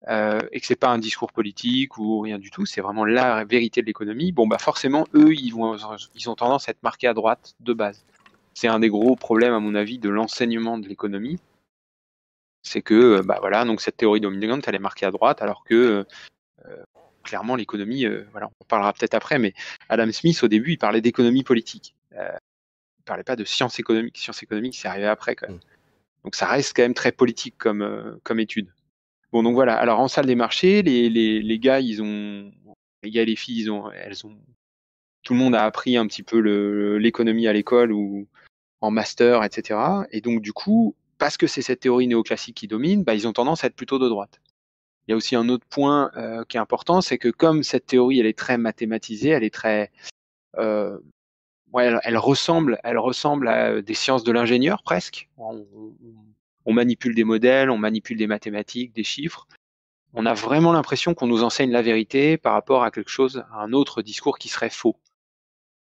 euh, 0.07 0.41
et 0.51 0.59
que 0.59 0.65
c'est 0.65 0.77
pas 0.77 0.89
un 0.89 0.99
discours 0.99 1.31
politique 1.33 1.97
ou 1.97 2.19
rien 2.19 2.39
du 2.39 2.49
tout, 2.49 2.65
c'est 2.65 2.81
vraiment 2.81 3.05
la 3.05 3.43
vérité 3.43 3.81
de 3.81 3.85
l'économie. 3.85 4.31
Bon 4.31 4.47
bah 4.47 4.57
forcément, 4.57 5.05
eux, 5.13 5.33
ils 5.33 5.51
vont, 5.51 5.77
ils 6.15 6.29
ont 6.29 6.35
tendance 6.35 6.69
à 6.69 6.71
être 6.71 6.83
marqués 6.83 7.07
à 7.07 7.13
droite 7.13 7.55
de 7.59 7.73
base. 7.73 8.05
C'est 8.53 8.67
un 8.67 8.79
des 8.79 8.89
gros 8.89 9.15
problèmes 9.15 9.53
à 9.53 9.59
mon 9.59 9.75
avis 9.75 9.99
de 9.99 10.09
l'enseignement 10.09 10.77
de 10.77 10.87
l'économie, 10.87 11.39
c'est 12.61 12.81
que 12.81 13.21
bah 13.21 13.37
voilà, 13.41 13.65
donc 13.65 13.81
cette 13.81 13.97
théorie 13.97 14.21
dominante, 14.21 14.67
elle 14.67 14.75
est 14.75 14.79
marquée 14.79 15.05
à 15.05 15.11
droite, 15.11 15.41
alors 15.41 15.63
que 15.65 16.05
euh, 16.65 16.83
clairement 17.23 17.55
l'économie, 17.55 18.05
euh, 18.05 18.25
voilà, 18.31 18.49
on 18.59 18.65
parlera 18.65 18.93
peut-être 18.93 19.13
après, 19.13 19.39
mais 19.39 19.53
Adam 19.89 20.11
Smith 20.11 20.41
au 20.43 20.47
début, 20.47 20.73
il 20.73 20.77
parlait 20.77 21.01
d'économie 21.01 21.43
politique. 21.43 21.95
Euh, 22.15 22.37
il 22.99 23.03
parlait 23.03 23.23
pas 23.23 23.35
de 23.35 23.43
science 23.43 23.79
économique. 23.79 24.17
Science 24.17 24.43
économique, 24.43 24.75
c'est 24.75 24.87
arrivé 24.87 25.07
après 25.07 25.35
quand 25.35 25.49
même. 25.49 25.59
Donc 26.23 26.35
ça 26.35 26.47
reste 26.47 26.75
quand 26.75 26.83
même 26.83 26.93
très 26.93 27.11
politique 27.11 27.55
comme 27.57 27.81
euh, 27.81 28.15
comme 28.23 28.39
étude. 28.39 28.69
Bon 29.31 29.43
donc 29.43 29.55
voilà. 29.55 29.75
Alors 29.75 29.99
en 29.99 30.07
salle 30.07 30.25
des 30.25 30.35
marchés, 30.35 30.81
les 30.81 31.09
les, 31.09 31.41
les 31.41 31.59
gars, 31.59 31.79
ils 31.79 32.01
ont 32.01 32.51
les 33.03 33.11
gars 33.11 33.23
et 33.23 33.25
les 33.25 33.35
filles, 33.35 33.61
ils 33.61 33.71
ont 33.71 33.91
elles 33.91 34.25
ont 34.25 34.37
tout 35.23 35.33
le 35.33 35.39
monde 35.39 35.55
a 35.55 35.63
appris 35.63 35.97
un 35.97 36.05
petit 36.07 36.23
peu 36.23 36.39
l'économie 36.97 37.47
à 37.47 37.53
l'école 37.53 37.91
ou 37.91 38.27
en 38.81 38.91
master, 38.91 39.43
etc. 39.43 39.79
Et 40.11 40.21
donc 40.21 40.41
du 40.41 40.53
coup, 40.53 40.95
parce 41.17 41.37
que 41.37 41.47
c'est 41.47 41.61
cette 41.61 41.79
théorie 41.79 42.07
néoclassique 42.07 42.57
qui 42.57 42.67
domine, 42.67 43.03
bah, 43.03 43.15
ils 43.15 43.27
ont 43.27 43.33
tendance 43.33 43.63
à 43.63 43.67
être 43.67 43.75
plutôt 43.75 43.99
de 43.99 44.09
droite. 44.09 44.41
Il 45.07 45.11
y 45.11 45.13
a 45.13 45.17
aussi 45.17 45.35
un 45.35 45.49
autre 45.49 45.65
point 45.69 46.11
euh, 46.17 46.43
qui 46.45 46.57
est 46.57 46.59
important, 46.59 47.01
c'est 47.01 47.17
que 47.17 47.29
comme 47.29 47.63
cette 47.63 47.85
théorie, 47.85 48.19
elle 48.19 48.25
est 48.25 48.37
très 48.37 48.57
mathématisée, 48.57 49.29
elle 49.29 49.43
est 49.43 49.53
très, 49.53 49.91
euh, 50.57 50.97
elle, 51.81 52.17
ressemble, 52.17 52.79
elle 52.83 52.97
ressemble 52.97 53.47
à 53.47 53.81
des 53.81 53.93
sciences 53.93 54.23
de 54.23 54.31
l'ingénieur 54.31 54.83
presque. 54.83 55.29
On, 55.37 56.73
manipule 56.73 57.15
des 57.15 57.23
modèles, 57.23 57.69
on 57.69 57.77
manipule 57.77 58.17
des 58.17 58.27
mathématiques, 58.27 58.93
des 58.93 59.03
chiffres. 59.03 59.47
On 60.13 60.25
a 60.25 60.33
vraiment 60.33 60.71
l'impression 60.71 61.13
qu'on 61.13 61.27
nous 61.27 61.43
enseigne 61.43 61.71
la 61.71 61.81
vérité 61.81 62.37
par 62.37 62.53
rapport 62.53 62.83
à 62.83 62.91
quelque 62.91 63.09
chose, 63.09 63.43
à 63.51 63.61
un 63.63 63.73
autre 63.73 64.01
discours 64.01 64.37
qui 64.37 64.47
serait 64.49 64.69
faux. 64.69 64.97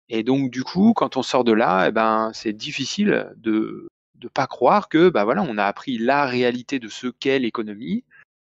Et 0.08 0.22
donc 0.22 0.50
du 0.50 0.64
coup, 0.64 0.92
quand 0.94 1.16
on 1.16 1.22
sort 1.22 1.44
de 1.44 1.52
là, 1.52 1.88
eh 1.88 1.92
ben 1.92 2.30
c'est 2.34 2.52
difficile 2.52 3.32
de 3.36 3.88
de 4.14 4.28
pas 4.28 4.46
croire 4.46 4.88
que 4.88 5.10
bah 5.10 5.24
voilà, 5.24 5.42
on 5.42 5.58
a 5.58 5.64
appris 5.64 5.98
la 5.98 6.24
réalité 6.24 6.78
de 6.78 6.88
ce 6.88 7.08
qu'est 7.08 7.38
l'économie. 7.38 8.04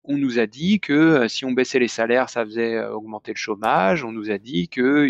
On 0.04 0.18
nous 0.18 0.40
a 0.40 0.48
dit 0.48 0.80
que 0.80 0.94
euh, 0.94 1.28
si 1.28 1.46
on 1.46 1.52
baissait 1.52 1.80
les 1.80 1.88
salaires, 1.88 2.30
ça 2.30 2.44
faisait 2.44 2.76
euh, 2.76 2.92
augmenter 2.92 3.34
le 3.34 3.38
chômage. 3.38 4.04
On 4.04 4.12
nous 4.12 4.32
a 4.32 4.38
dit 4.38 4.68
que 4.68 5.08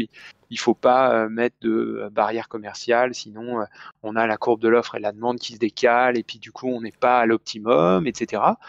il- 0.50 0.60
faut 0.60 0.74
pas 0.76 1.14
euh, 1.26 1.30
mettre 1.30 1.56
de 1.62 2.10
barrières 2.12 2.50
commerciales, 2.50 3.16
sinon 3.16 3.66
on 4.04 4.16
a 4.18 4.28
la 4.28 4.38
courbe 4.38 4.62
de 4.62 4.68
l'offre 4.68 4.96
et 4.96 5.00
la 5.00 5.14
demande 5.14 5.40
qui 5.40 5.54
se 5.54 5.60
décale, 5.60 6.18
et 6.18 6.24
puis 6.24 6.40
du 6.40 6.52
coup 6.52 6.68
on 6.68 6.82
n'est 6.82 6.92
pas 6.92 7.20
à 7.22 7.26
l'optimum, 7.26 8.06
etc. 8.06 8.60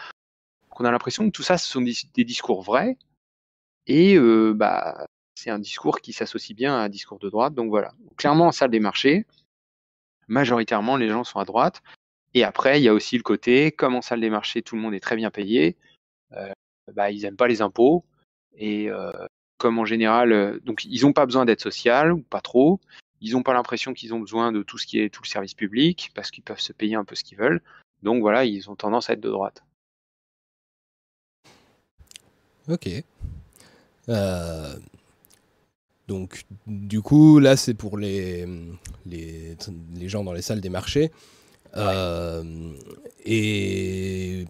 On 0.79 0.85
a 0.85 0.91
l'impression 0.91 1.25
que 1.25 1.31
tout 1.31 1.43
ça, 1.43 1.57
ce 1.57 1.69
sont 1.69 1.81
des, 1.81 2.23
discours 2.23 2.63
vrais, 2.63 2.97
et 3.87 4.17
bah 4.55 5.07
c'est 5.35 5.49
un 5.49 5.59
discours 5.59 5.99
qui 5.99 6.13
s'associe 6.13 6.55
bien 6.55 6.73
à 6.73 6.79
un 6.79 6.89
discours 6.89 7.19
de 7.19 7.29
droite. 7.29 7.53
Donc 7.53 7.69
voilà, 7.69 7.93
clairement 8.17 8.47
en 8.47 8.51
salle 8.53 8.71
des 8.71 8.79
marchés, 8.79 9.25
majoritairement 10.27 10.97
les 10.97 11.09
gens 11.09 11.23
sont 11.23 11.39
à 11.39 11.45
droite. 11.45 11.81
Et 12.33 12.43
après, 12.43 12.79
il 12.79 12.83
y 12.83 12.87
a 12.87 12.93
aussi 12.93 13.17
le 13.17 13.23
côté, 13.23 13.71
comme 13.71 13.95
en 13.95 14.01
salle 14.01 14.21
des 14.21 14.29
marchés, 14.29 14.61
tout 14.61 14.75
le 14.75 14.81
monde 14.81 14.93
est 14.93 14.99
très 14.99 15.15
bien 15.15 15.29
payé, 15.29 15.77
bah, 16.93 17.11
ils 17.11 17.25
aiment 17.25 17.37
pas 17.37 17.47
les 17.47 17.61
impôts. 17.61 18.03
Et 18.57 18.89
euh, 18.89 19.11
comme 19.57 19.79
en 19.79 19.85
général, 19.85 20.31
euh, 20.31 20.59
donc 20.63 20.85
ils 20.85 21.01
n'ont 21.03 21.13
pas 21.13 21.25
besoin 21.25 21.45
d'être 21.45 21.61
social 21.61 22.11
ou 22.11 22.21
pas 22.21 22.41
trop. 22.41 22.79
Ils 23.21 23.33
n'ont 23.33 23.43
pas 23.43 23.53
l'impression 23.53 23.93
qu'ils 23.93 24.13
ont 24.13 24.19
besoin 24.19 24.51
de 24.51 24.63
tout 24.63 24.77
ce 24.77 24.85
qui 24.85 24.99
est 24.99 25.09
tout 25.09 25.21
le 25.23 25.27
service 25.27 25.53
public 25.53 26.11
parce 26.13 26.29
qu'ils 26.29 26.43
peuvent 26.43 26.59
se 26.59 26.73
payer 26.73 26.95
un 26.95 27.05
peu 27.05 27.15
ce 27.15 27.23
qu'ils 27.23 27.37
veulent. 27.37 27.61
Donc 28.01 28.21
voilà, 28.21 28.43
ils 28.45 28.69
ont 28.69 28.75
tendance 28.75 29.09
à 29.09 29.13
être 29.13 29.21
de 29.21 29.29
droite. 29.29 29.63
Ok. 32.67 32.89
Euh, 34.09 34.75
donc, 36.07 36.43
du 36.67 37.01
coup, 37.01 37.39
là, 37.39 37.55
c'est 37.55 37.73
pour 37.73 37.97
les, 37.97 38.45
les, 39.05 39.55
les 39.95 40.09
gens 40.09 40.25
dans 40.25 40.33
les 40.33 40.41
salles 40.41 40.59
des 40.59 40.69
marchés. 40.69 41.11
Euh, 41.75 42.73
et 43.25 44.45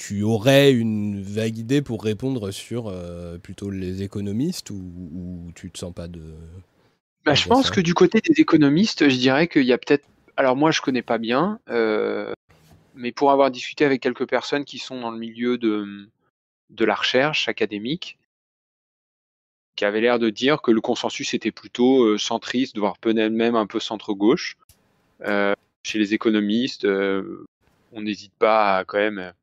tu 0.00 0.22
aurais 0.22 0.72
une 0.72 1.20
vague 1.22 1.58
idée 1.58 1.82
pour 1.82 2.02
répondre 2.02 2.52
sur 2.52 2.88
euh, 2.88 3.36
plutôt 3.36 3.68
les 3.68 4.02
économistes 4.02 4.70
ou, 4.70 4.80
ou 5.12 5.52
tu 5.54 5.70
te 5.70 5.78
sens 5.78 5.92
pas 5.92 6.08
de. 6.08 6.22
Bah, 7.26 7.34
je 7.34 7.46
pense 7.46 7.66
ça 7.66 7.74
que 7.74 7.82
du 7.82 7.92
côté 7.92 8.22
des 8.22 8.40
économistes, 8.40 9.10
je 9.10 9.16
dirais 9.16 9.46
qu'il 9.46 9.64
y 9.64 9.74
a 9.74 9.78
peut-être. 9.78 10.06
Alors 10.38 10.56
moi, 10.56 10.70
je 10.70 10.80
connais 10.80 11.02
pas 11.02 11.18
bien, 11.18 11.60
euh, 11.68 12.32
mais 12.94 13.12
pour 13.12 13.30
avoir 13.30 13.50
discuté 13.50 13.84
avec 13.84 14.00
quelques 14.00 14.26
personnes 14.26 14.64
qui 14.64 14.78
sont 14.78 14.98
dans 14.98 15.10
le 15.10 15.18
milieu 15.18 15.58
de, 15.58 16.08
de 16.70 16.84
la 16.86 16.94
recherche 16.94 17.46
académique, 17.50 18.18
qui 19.76 19.84
avaient 19.84 20.00
l'air 20.00 20.18
de 20.18 20.30
dire 20.30 20.62
que 20.62 20.70
le 20.70 20.80
consensus 20.80 21.34
était 21.34 21.52
plutôt 21.52 22.04
euh, 22.04 22.16
centriste, 22.16 22.78
voire 22.78 22.96
peut-être 22.96 23.32
même 23.32 23.54
un 23.54 23.66
peu 23.66 23.80
centre-gauche. 23.80 24.56
Chez 25.82 25.98
les 25.98 26.14
économistes, 26.14 26.86
on 26.86 28.00
n'hésite 28.00 28.32
pas 28.38 28.78
à 28.78 28.84
quand 28.86 28.96
même 28.98 29.34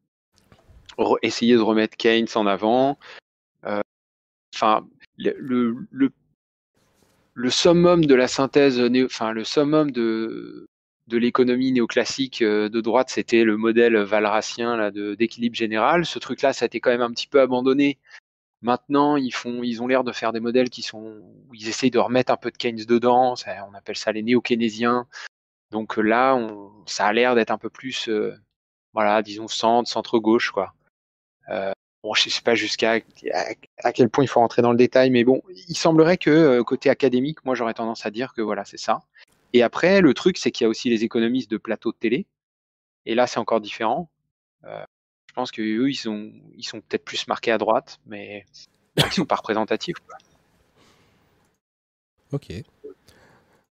essayer 1.22 1.56
de 1.56 1.62
remettre 1.62 1.98
Keynes 1.98 2.28
en 2.36 2.48
avant. 2.48 2.98
Euh, 3.66 3.82
Enfin, 4.56 4.88
le, 5.18 5.36
le, 5.38 5.76
le 5.92 6.12
le 7.36 7.50
summum 7.52 8.06
de 8.06 8.16
la 8.16 8.28
synthèse, 8.28 8.80
néo- 8.80 9.06
enfin 9.06 9.32
le 9.34 9.44
summum 9.44 9.92
de 9.92 10.68
de 11.08 11.18
l'économie 11.18 11.72
néoclassique 11.72 12.42
euh, 12.42 12.68
de 12.68 12.82
droite, 12.82 13.10
c'était 13.10 13.44
le 13.44 13.56
modèle 13.56 13.96
valracien 13.98 14.92
d'équilibre 14.92 15.56
général. 15.56 16.06
Ce 16.06 16.18
truc-là, 16.20 16.54
ça 16.54 16.66
a 16.66 16.68
été 16.68 16.80
quand 16.80 16.90
même 16.90 17.02
un 17.04 17.12
petit 17.12 17.28
peu 17.28 17.40
abandonné. 17.40 18.00
Maintenant, 18.62 19.16
ils 19.16 19.34
font, 19.34 19.62
ils 19.64 19.84
ont 19.84 19.88
l'air 19.88 20.04
de 20.04 20.12
faire 20.12 20.34
des 20.34 20.40
modèles 20.40 20.70
qui 20.72 20.82
sont, 20.82 21.22
où 21.48 21.54
ils 21.54 21.70
essayent 21.70 21.92
de 21.92 22.00
remettre 22.00 22.32
un 22.32 22.38
peu 22.38 22.50
de 22.50 22.58
Keynes 22.58 22.86
dedans. 22.88 23.36
On 23.70 23.74
appelle 23.76 23.98
ça 23.98 24.12
les 24.12 24.24
néo-keynésiens. 24.24 25.08
Donc 25.72 26.00
euh, 26.00 26.02
là, 26.02 26.36
on, 26.36 26.72
ça 26.88 27.06
a 27.06 27.14
l'air 27.14 27.36
d'être 27.36 27.52
un 27.52 27.60
peu 27.60 27.70
plus, 27.70 28.10
euh, 28.10 28.34
voilà, 28.94 29.22
disons 29.22 29.48
centre, 29.48 29.88
centre 29.90 30.18
gauche, 30.20 30.50
quoi. 30.52 30.74
Euh, 31.50 31.72
bon, 32.04 32.14
je 32.14 32.30
sais 32.30 32.42
pas 32.42 32.56
jusqu'à 32.56 33.00
à, 33.84 33.94
quel 33.94 34.10
point 34.10 34.24
il 34.24 34.28
faut 34.28 34.40
rentrer 34.40 34.62
dans 34.62 34.72
le 34.72 34.78
détail, 34.78 35.10
mais 35.10 35.24
bon, 35.24 35.42
il 35.68 35.78
semblerait 35.78 36.18
que 36.18 36.30
euh, 36.30 36.64
côté 36.64 36.90
académique, 36.90 37.44
moi 37.46 37.56
j'aurais 37.56 37.74
tendance 37.74 38.06
à 38.06 38.12
dire 38.12 38.34
que 38.34 38.42
voilà, 38.42 38.66
c'est 38.66 38.80
ça. 38.80 39.02
Et 39.54 39.64
après, 39.64 40.02
le 40.02 40.14
truc, 40.14 40.38
c'est 40.38 40.52
qu'il 40.52 40.66
y 40.66 40.68
a 40.68 40.70
aussi 40.70 40.90
les 40.90 41.04
économistes 41.04 41.50
de 41.50 41.58
plateau 41.58 41.92
de 41.92 41.98
télé. 41.98 42.26
Et 43.06 43.16
là, 43.16 43.28
c'est 43.28 43.40
encore 43.40 43.62
différent. 43.62 44.10
Euh, 44.66 44.84
je 45.30 45.34
pense 45.34 45.52
que 45.52 45.62
eux, 45.62 45.90
ils 45.90 45.96
sont, 45.96 46.32
ils 46.56 46.66
sont 46.66 46.82
peut-être 46.82 47.06
plus 47.06 47.28
marqués 47.28 47.52
à 47.52 47.58
droite, 47.58 48.00
mais 48.06 48.46
ils 48.98 49.14
sont 49.14 49.26
pas 49.26 49.36
représentatifs. 49.36 49.96
Ok. 52.32 52.52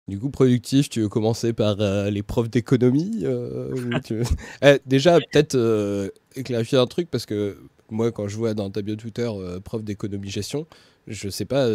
Du 0.08 0.18
coup, 0.18 0.30
productif, 0.30 0.88
tu 0.88 1.02
veux 1.02 1.08
commencer 1.10 1.52
par 1.52 1.76
euh, 1.80 2.08
les 2.10 2.22
profs 2.22 2.48
d'économie 2.50 3.20
euh, 3.24 3.68
veux- 4.10 4.22
Eh, 4.62 4.78
Déjà, 4.86 5.18
peut-être 5.20 5.54
euh, 5.54 6.08
clarifier 6.44 6.78
un 6.78 6.86
truc, 6.86 7.08
parce 7.10 7.26
que 7.26 7.58
moi, 7.90 8.10
quand 8.10 8.26
je 8.26 8.36
vois 8.36 8.54
dans 8.54 8.70
ta 8.70 8.80
bio 8.82 8.96
Twitter 8.96 9.28
euh, 9.30 9.60
prof 9.60 9.84
d'économie-gestion, 9.84 10.66
je 11.06 11.28
sais 11.28 11.44
pas, 11.44 11.66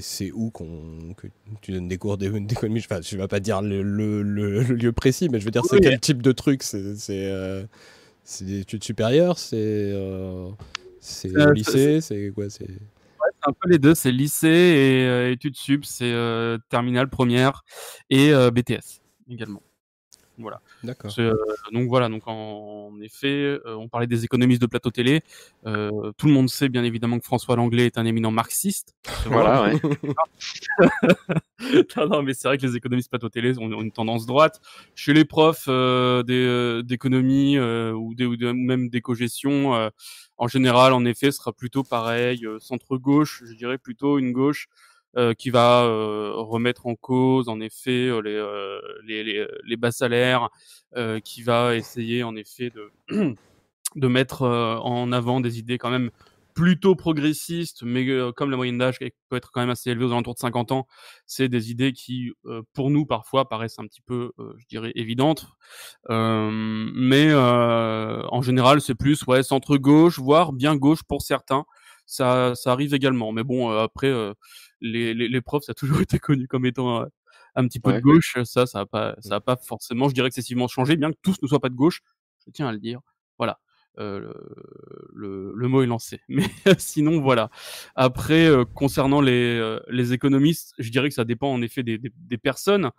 c'est- 0.00 0.32
où 0.32 0.50
qu'on 0.50 1.14
que 1.16 1.26
tu 1.62 1.72
donnes 1.72 1.88
des 1.88 1.98
cours 1.98 2.16
d'é- 2.18 2.30
d'économie. 2.40 2.80
Enfin, 2.80 3.00
je 3.02 3.16
vais 3.16 3.28
pas 3.28 3.40
dire 3.40 3.62
le, 3.62 3.82
le- 3.82 4.22
le- 4.22 4.62
le 4.62 4.74
lieu 4.74 4.92
précis, 4.92 5.28
mais 5.28 5.38
je 5.40 5.44
veux 5.44 5.50
dire, 5.52 5.64
c'est 5.64 5.76
Oui. 5.76 5.82
quel 5.82 6.00
type 6.00 6.20
de 6.22 6.32
truc? 6.32 6.62
C'est 6.62 8.44
des 8.44 8.60
études 8.60 8.82
supérieures? 8.84 9.38
C'est 9.38 9.92
c'est 11.00 11.36
au 11.36 11.52
lycée? 11.52 12.00
C'est 12.00 12.32
quoi? 12.34 12.46
Un 13.46 13.52
peu 13.52 13.68
les 13.68 13.78
deux, 13.78 13.94
c'est 13.94 14.12
lycée 14.12 14.48
et 14.48 15.06
euh, 15.06 15.30
études 15.32 15.56
sup, 15.56 15.84
c'est 15.84 16.12
euh, 16.12 16.58
terminale 16.68 17.08
première 17.08 17.64
et 18.10 18.32
euh, 18.32 18.50
BTS 18.50 19.02
également. 19.28 19.62
Voilà. 20.38 20.60
D'accord. 20.84 21.10
Euh, 21.18 21.32
donc 21.72 21.88
voilà, 21.88 22.08
donc 22.08 22.22
en, 22.26 22.90
en 22.92 23.00
effet, 23.00 23.26
euh, 23.66 23.74
on 23.76 23.88
parlait 23.88 24.06
des 24.06 24.24
économistes 24.24 24.60
de 24.60 24.66
plateau 24.66 24.90
télé. 24.90 25.22
Euh, 25.66 26.12
tout 26.18 26.26
le 26.26 26.32
monde 26.32 26.48
sait 26.48 26.68
bien 26.68 26.84
évidemment 26.84 27.18
que 27.18 27.24
François 27.24 27.56
Langlais 27.56 27.86
est 27.86 27.98
un 27.98 28.04
éminent 28.04 28.30
marxiste. 28.30 28.94
Voilà, 29.26 29.62
ouais. 29.64 29.80
non, 31.96 32.08
non, 32.08 32.22
mais 32.22 32.34
c'est 32.34 32.46
vrai 32.48 32.58
que 32.58 32.66
les 32.66 32.76
économistes 32.76 33.08
plateau 33.10 33.28
télé 33.30 33.58
ont, 33.58 33.72
ont 33.72 33.82
une 33.82 33.90
tendance 33.92 34.26
droite. 34.26 34.60
Chez 34.94 35.14
les 35.14 35.24
profs 35.24 35.66
d'économie 35.66 37.56
euh, 37.56 37.92
ou, 37.92 38.14
des, 38.14 38.26
ou 38.26 38.36
de- 38.36 38.52
même 38.52 38.88
d'éco-gestion, 38.90 39.74
euh, 39.74 39.88
en 40.36 40.48
général, 40.48 40.92
en 40.92 41.04
effet, 41.04 41.30
ce 41.30 41.38
sera 41.38 41.52
plutôt 41.52 41.82
pareil, 41.84 42.44
euh, 42.44 42.58
centre-gauche, 42.58 43.42
je 43.46 43.54
dirais 43.54 43.78
plutôt 43.78 44.18
une 44.18 44.32
gauche 44.32 44.68
qui 45.38 45.50
va 45.50 45.84
euh, 45.84 46.32
remettre 46.36 46.86
en 46.86 46.94
cause, 46.94 47.48
en 47.48 47.60
effet, 47.60 48.08
euh, 48.08 48.20
les, 48.20 49.38
euh, 49.38 49.48
les, 49.64 49.76
bas 49.76 49.92
salaires, 49.92 50.48
euh, 50.96 51.20
qui 51.20 51.42
va 51.42 51.76
essayer, 51.76 52.22
en 52.22 52.36
effet, 52.36 52.70
de, 52.70 52.90
de 53.96 54.08
mettre 54.08 54.42
euh, 54.42 54.76
en 54.76 55.12
avant 55.12 55.40
des 55.40 55.58
idées 55.58 55.78
quand 55.78 55.90
même 55.90 56.10
plutôt 56.54 56.94
progressistes, 56.94 57.82
mais 57.82 58.08
euh, 58.08 58.32
comme 58.32 58.50
la 58.50 58.56
moyenne 58.56 58.78
d'âge 58.78 58.98
peut 59.28 59.36
être 59.36 59.50
quand 59.52 59.60
même 59.60 59.70
assez 59.70 59.90
élevée 59.90 60.04
aux 60.04 60.12
alentours 60.12 60.34
de 60.34 60.38
50 60.38 60.70
ans, 60.72 60.86
c'est 61.26 61.48
des 61.48 61.70
idées 61.70 61.92
qui, 61.92 62.32
euh, 62.46 62.62
pour 62.72 62.90
nous, 62.90 63.06
parfois, 63.06 63.48
paraissent 63.48 63.78
un 63.80 63.86
petit 63.86 64.00
peu, 64.00 64.30
euh, 64.38 64.54
je 64.58 64.66
dirais, 64.68 64.92
évidentes. 64.94 65.46
Euh, 66.10 66.50
mais 66.52 67.26
euh, 67.30 68.22
en 68.28 68.40
général, 68.40 68.80
c'est 68.80 68.94
plus 68.94 69.26
ouais 69.26 69.42
centre 69.42 69.76
gauche, 69.76 70.18
voire 70.18 70.52
bien 70.52 70.76
gauche 70.76 71.02
pour 71.02 71.22
certains. 71.22 71.64
Ça, 72.06 72.54
ça 72.54 72.72
arrive 72.72 72.94
également. 72.94 73.32
Mais 73.32 73.42
bon, 73.42 73.70
euh, 73.72 73.82
après, 73.82 74.08
euh, 74.08 74.32
les, 74.84 75.14
les, 75.14 75.28
les 75.28 75.40
profs, 75.40 75.64
ça 75.64 75.72
a 75.72 75.74
toujours 75.74 76.00
été 76.02 76.18
connu 76.18 76.46
comme 76.48 76.66
étant 76.66 77.02
euh, 77.02 77.06
un 77.56 77.66
petit 77.66 77.80
peu 77.80 77.90
Ouais. 77.90 77.96
de 77.96 78.02
gauche. 78.02 78.36
Ça, 78.44 78.66
ça 78.66 78.80
a 78.80 78.86
pas, 78.86 79.16
ça 79.20 79.36
a 79.36 79.40
pas 79.40 79.56
forcément, 79.56 80.08
je 80.08 80.14
dirais, 80.14 80.28
excessivement 80.28 80.68
changé, 80.68 80.96
bien 80.96 81.10
que 81.12 81.18
tous 81.22 81.36
ne 81.42 81.48
soient 81.48 81.60
pas 81.60 81.68
de 81.70 81.74
gauche. 81.74 82.00
Je 82.46 82.50
tiens 82.52 82.68
à 82.68 82.72
le 82.72 82.78
dire. 82.78 83.00
Voilà. 83.38 83.58
Euh, 83.98 84.18
le, 84.18 84.34
le, 85.14 85.52
le 85.54 85.68
mot 85.68 85.82
est 85.82 85.86
lancé. 85.86 86.20
Mais 86.28 86.44
sinon, 86.78 87.20
voilà. 87.20 87.48
Après, 87.94 88.46
euh, 88.46 88.64
concernant 88.64 89.20
les, 89.20 89.58
euh, 89.58 89.78
les 89.88 90.12
économistes, 90.12 90.74
je 90.78 90.90
dirais 90.90 91.08
que 91.08 91.14
ça 91.14 91.24
dépend 91.24 91.52
en 91.52 91.62
effet 91.62 91.82
des, 91.84 91.98
des, 91.98 92.10
des 92.16 92.38
personnes. 92.38 92.90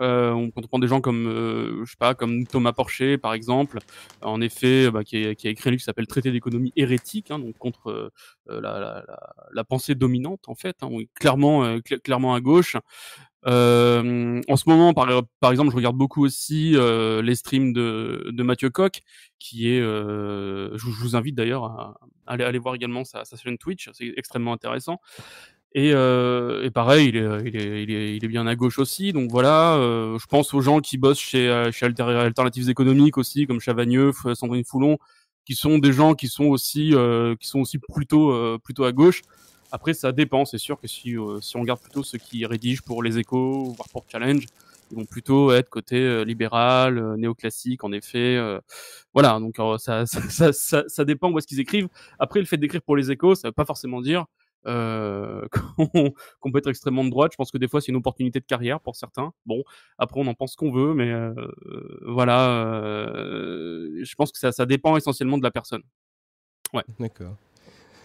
Euh, 0.00 0.32
on, 0.32 0.50
quand 0.50 0.64
on 0.64 0.66
prend 0.66 0.78
des 0.78 0.88
gens 0.88 1.00
comme, 1.00 1.26
euh, 1.26 1.84
je 1.84 1.90
sais 1.90 1.96
pas, 1.98 2.14
comme 2.14 2.46
Thomas 2.46 2.72
Porcher, 2.72 3.16
par 3.18 3.32
exemple, 3.32 3.78
en 4.22 4.40
effet, 4.40 4.90
bah, 4.90 5.04
qui, 5.04 5.24
a, 5.24 5.30
écrit 5.30 5.50
un 5.50 5.70
livre 5.70 5.80
qui 5.80 5.84
s'appelle 5.84 6.06
Traité 6.06 6.32
d'économie 6.32 6.72
hérétique, 6.76 7.30
hein, 7.30 7.38
donc 7.38 7.56
contre 7.58 8.12
euh, 8.48 8.60
la, 8.60 9.64
pensée 9.64 9.94
dominante, 9.94 10.48
en 10.48 10.54
fait, 10.54 10.76
hein, 10.82 10.88
clairement, 11.14 11.78
cl 11.86 12.00
clairement 12.00 12.34
à 12.34 12.40
gauche. 12.40 12.76
En 13.46 14.56
ce 14.56 14.68
moment, 14.68 14.94
par, 14.94 15.50
exemple, 15.50 15.70
je 15.70 15.76
regarde 15.76 15.96
beaucoup 15.96 16.24
aussi 16.24 16.72
les 16.72 17.34
streams 17.34 17.72
de, 17.72 18.30
de 18.32 18.42
Mathieu 18.42 18.70
Coq, 18.70 19.02
qui 19.38 19.68
est, 19.68 19.80
je, 19.80 21.02
vous 21.02 21.14
invite 21.14 21.34
d'ailleurs 21.36 21.64
à, 21.64 21.98
à 22.26 22.32
aller, 22.32 22.44
aller, 22.44 22.58
voir 22.58 22.74
également 22.74 23.04
sa, 23.04 23.24
sa 23.24 23.36
chaîne 23.36 23.58
Twitch, 23.58 23.90
c'est 23.92 24.12
extrêmement 24.16 24.52
intéressant. 24.52 25.00
Et, 25.76 25.92
euh, 25.92 26.62
et, 26.64 26.70
pareil, 26.70 27.08
il 27.08 27.16
est, 27.16 27.20
il, 27.46 27.56
est, 27.56 27.82
il, 27.82 27.90
est, 27.90 28.16
il 28.16 28.24
est 28.24 28.28
bien 28.28 28.46
à 28.46 28.54
gauche 28.54 28.78
aussi. 28.78 29.12
Donc 29.12 29.30
voilà, 29.32 29.74
euh, 29.74 30.18
je 30.18 30.26
pense 30.26 30.54
aux 30.54 30.60
gens 30.60 30.80
qui 30.80 30.98
bossent 30.98 31.18
chez, 31.18 31.70
chez 31.72 31.86
Alter 31.86 32.04
Alternatives 32.04 32.70
économiques 32.70 33.18
aussi, 33.18 33.46
comme 33.46 33.60
Chavagneux, 33.60 34.12
Sandrine 34.34 34.64
Foulon, 34.64 34.98
qui 35.44 35.54
sont 35.54 35.78
des 35.78 35.92
gens 35.92 36.14
qui 36.14 36.28
sont 36.28 36.44
aussi, 36.46 36.94
euh, 36.94 37.34
qui 37.36 37.48
sont 37.48 37.60
aussi 37.60 37.78
plutôt, 37.78 38.30
euh, 38.32 38.58
plutôt 38.62 38.84
à 38.84 38.92
gauche. 38.92 39.22
Après, 39.72 39.94
ça 39.94 40.12
dépend. 40.12 40.44
C'est 40.44 40.58
sûr 40.58 40.80
que 40.80 40.86
si, 40.86 41.16
euh, 41.16 41.40
si 41.40 41.56
on 41.56 41.60
regarde 41.60 41.80
plutôt 41.80 42.02
ceux 42.04 42.18
qui 42.18 42.46
rédigent 42.46 42.82
pour 42.84 43.02
les 43.02 43.18
échos, 43.18 43.74
voire 43.76 43.88
pour 43.90 44.04
Challenge, 44.10 44.44
ils 44.90 44.96
vont 44.96 45.04
plutôt 45.04 45.52
être 45.52 45.68
côté 45.70 45.96
euh, 45.98 46.24
libéral, 46.24 46.98
euh, 46.98 47.16
néoclassique, 47.16 47.84
en 47.84 47.92
effet. 47.92 48.36
euh, 48.36 48.60
voilà, 49.12 49.38
donc 49.40 49.58
euh, 49.58 49.78
ça, 49.78 50.06
ça, 50.06 50.20
ça, 50.52 50.84
ça, 50.88 51.04
dépend 51.04 51.30
où 51.30 51.38
est-ce 51.38 51.46
qu'ils 51.46 51.60
écrivent. 51.60 51.88
Après, 52.18 52.40
le 52.40 52.46
fait 52.46 52.56
d'écrire 52.58 52.82
pour 52.82 52.96
les 52.96 53.10
échos, 53.10 53.34
ça 53.34 53.48
veut 53.48 53.52
pas 53.52 53.64
forcément 53.64 54.00
dire 54.00 54.26
euh, 54.66 55.46
qu'on 56.40 56.52
peut 56.52 56.58
être 56.58 56.68
extrêmement 56.68 57.04
de 57.04 57.10
droite. 57.10 57.32
Je 57.32 57.36
pense 57.36 57.50
que 57.50 57.58
des 57.58 57.68
fois, 57.68 57.80
c'est 57.80 57.92
une 57.92 57.96
opportunité 57.96 58.40
de 58.40 58.44
carrière 58.44 58.80
pour 58.80 58.96
certains. 58.96 59.32
Bon, 59.46 59.62
après, 59.98 60.20
on 60.20 60.26
en 60.26 60.34
pense 60.34 60.56
qu'on 60.56 60.72
veut, 60.72 60.94
mais 60.94 61.10
euh, 61.10 61.32
voilà. 62.06 62.50
Euh, 62.50 64.00
je 64.02 64.14
pense 64.14 64.32
que 64.32 64.38
ça, 64.38 64.66
dépend 64.66 64.96
essentiellement 64.96 65.38
de 65.38 65.42
la 65.42 65.50
personne. 65.50 65.82
Ouais. 66.72 66.84
D'accord. 66.98 67.36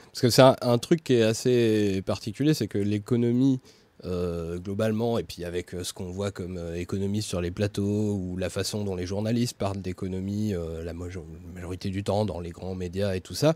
Parce 0.07 0.21
que 0.21 0.29
c'est 0.29 0.41
un, 0.41 0.77
truc 0.79 1.03
qui 1.03 1.13
est 1.13 1.23
assez 1.23 2.01
particulier, 2.01 2.53
c'est 2.53 2.67
que 2.67 2.79
l'économie, 2.79 3.59
globalement, 4.03 5.19
et 5.19 5.23
puis 5.23 5.45
avec 5.45 5.71
ce 5.83 5.93
qu'on 5.93 6.11
voit 6.11 6.31
comme 6.31 6.59
économie 6.75 7.21
sur 7.21 7.41
les 7.41 7.51
plateaux, 7.51 8.15
ou 8.15 8.35
la 8.35 8.49
façon 8.49 8.83
dont 8.83 8.95
les 8.95 9.05
journalistes 9.05 9.55
parlent 9.55 9.81
d'économie 9.81 10.53
la 10.83 10.93
majorité 10.93 11.89
du 11.89 12.03
temps 12.03 12.25
dans 12.25 12.39
les 12.39 12.49
grands 12.49 12.73
médias 12.73 13.13
et 13.13 13.21
tout 13.21 13.35
ça, 13.35 13.53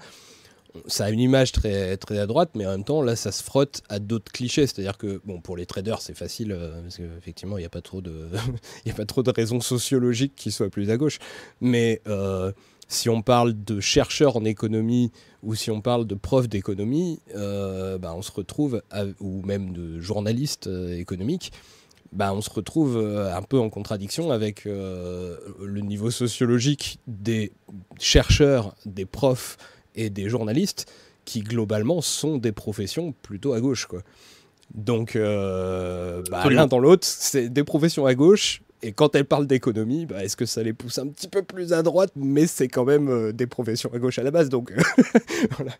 ça 0.87 1.05
a 1.05 1.09
une 1.11 1.19
image 1.19 1.51
très, 1.51 1.97
très 1.97 2.17
à 2.17 2.25
droite, 2.25 2.51
mais 2.55 2.65
en 2.65 2.71
même 2.71 2.83
temps, 2.83 3.01
là, 3.01 3.15
ça 3.15 3.31
se 3.31 3.43
frotte 3.43 3.81
à 3.89 3.99
d'autres 3.99 4.31
clichés. 4.31 4.65
C'est-à-dire 4.67 4.97
que, 4.97 5.21
bon, 5.25 5.39
pour 5.39 5.55
les 5.57 5.65
traders, 5.65 6.01
c'est 6.01 6.17
facile, 6.17 6.51
euh, 6.51 6.81
parce 6.81 6.97
qu'effectivement, 6.97 7.57
il 7.57 7.61
n'y 7.61 7.65
a, 7.67 7.69
pas 7.69 7.81
trop 7.81 8.01
de... 8.01 9.31
raisons 9.31 9.61
sociologiques 9.61 10.33
qui 10.35 10.51
soient 10.51 10.69
plus 10.69 10.89
à 10.89 10.97
gauche. 10.97 11.19
Mais 11.61 12.01
euh, 12.07 12.51
si 12.87 13.09
on 13.09 13.21
parle 13.21 13.53
de 13.63 13.79
chercheurs 13.79 14.35
en 14.35 14.45
économie, 14.45 15.11
ou 15.43 15.55
si 15.55 15.69
on 15.71 15.81
parle 15.81 16.07
de 16.07 16.15
profs 16.15 16.49
d'économie, 16.49 17.19
euh, 17.35 17.97
bah, 17.97 18.13
on 18.15 18.21
se 18.21 18.31
retrouve, 18.31 18.81
ou 19.19 19.41
même 19.43 19.73
de 19.73 19.99
journalistes 19.99 20.67
euh, 20.67 20.97
économiques, 20.97 21.51
bah, 22.11 22.33
on 22.33 22.41
se 22.41 22.49
retrouve 22.49 22.97
un 22.97 23.41
peu 23.41 23.57
en 23.57 23.71
contradiction 23.71 24.29
avec 24.29 24.65
le 24.65 25.79
niveau 25.79 26.11
sociologique 26.11 26.99
des 27.07 27.53
chercheurs, 27.99 28.75
des 28.85 29.05
profs, 29.05 29.57
et 29.95 30.09
des 30.09 30.29
journalistes 30.29 30.91
qui 31.25 31.41
globalement 31.41 32.01
sont 32.01 32.37
des 32.37 32.51
professions 32.51 33.13
plutôt 33.21 33.53
à 33.53 33.61
gauche 33.61 33.85
quoi. 33.85 34.01
Donc 34.73 35.15
euh, 35.15 36.23
bah, 36.29 36.49
l'un 36.49 36.67
dans 36.67 36.79
l'autre, 36.79 37.05
c'est 37.05 37.49
des 37.49 37.63
professions 37.63 38.05
à 38.05 38.15
gauche 38.15 38.61
et 38.81 38.91
quand 38.91 39.15
elles 39.15 39.25
parlent 39.25 39.47
d'économie, 39.47 40.05
bah, 40.05 40.23
est-ce 40.23 40.35
que 40.35 40.45
ça 40.45 40.61
les 40.63 40.73
pousse 40.73 40.97
un 40.97 41.07
petit 41.07 41.27
peu 41.29 41.41
plus 41.41 41.71
à 41.71 41.83
droite? 41.83 42.11
Mais 42.15 42.47
c'est 42.47 42.67
quand 42.67 42.83
même 42.83 43.09
euh, 43.09 43.31
des 43.31 43.47
professions 43.47 43.89
à 43.93 43.99
gauche 43.99 44.19
à 44.19 44.23
la 44.23 44.31
base 44.31 44.49
donc 44.49 44.73
voilà. 45.51 45.77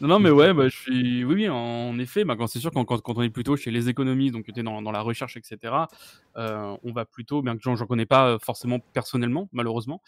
Non, 0.00 0.08
non, 0.08 0.18
mais 0.18 0.30
ouais, 0.30 0.54
bah, 0.54 0.68
je 0.68 0.76
suis. 0.76 1.24
Oui, 1.24 1.34
oui, 1.34 1.48
en 1.50 1.98
effet, 1.98 2.24
bah, 2.24 2.34
quand 2.36 2.46
c'est 2.46 2.58
sûr, 2.58 2.70
quand, 2.70 2.84
quand, 2.86 3.00
quand, 3.02 3.18
on 3.18 3.22
est 3.22 3.28
plutôt 3.30 3.56
chez 3.56 3.70
les 3.70 3.90
économistes, 3.90 4.32
donc 4.32 4.46
tu 4.46 4.58
es 4.58 4.62
dans, 4.62 4.80
dans, 4.80 4.92
la 4.92 5.02
recherche, 5.02 5.36
etc., 5.36 5.74
euh, 6.36 6.76
on 6.82 6.92
va 6.92 7.04
plutôt, 7.04 7.42
bien 7.42 7.56
que 7.56 7.62
j'en 7.62 7.86
connais 7.86 8.06
pas 8.06 8.38
forcément 8.38 8.78
personnellement, 8.78 9.48
malheureusement, 9.52 10.00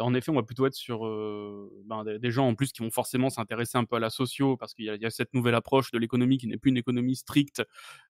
en 0.00 0.14
effet, 0.14 0.30
on 0.30 0.34
va 0.34 0.42
plutôt 0.42 0.66
être 0.66 0.74
sur 0.74 1.06
euh, 1.06 1.70
ben, 1.86 2.04
des, 2.04 2.30
gens 2.30 2.46
en 2.46 2.54
plus 2.54 2.72
qui 2.72 2.82
vont 2.82 2.90
forcément 2.90 3.30
s'intéresser 3.30 3.78
un 3.78 3.84
peu 3.84 3.96
à 3.96 4.00
la 4.00 4.10
socio, 4.10 4.56
parce 4.56 4.74
qu'il 4.74 4.84
y, 4.84 4.88
y, 4.88 5.06
a 5.06 5.10
cette 5.10 5.34
nouvelle 5.34 5.54
approche 5.54 5.90
de 5.90 5.98
l'économie 5.98 6.38
qui 6.38 6.46
n'est 6.46 6.56
plus 6.56 6.70
une 6.70 6.76
économie 6.76 7.16
stricte 7.16 7.62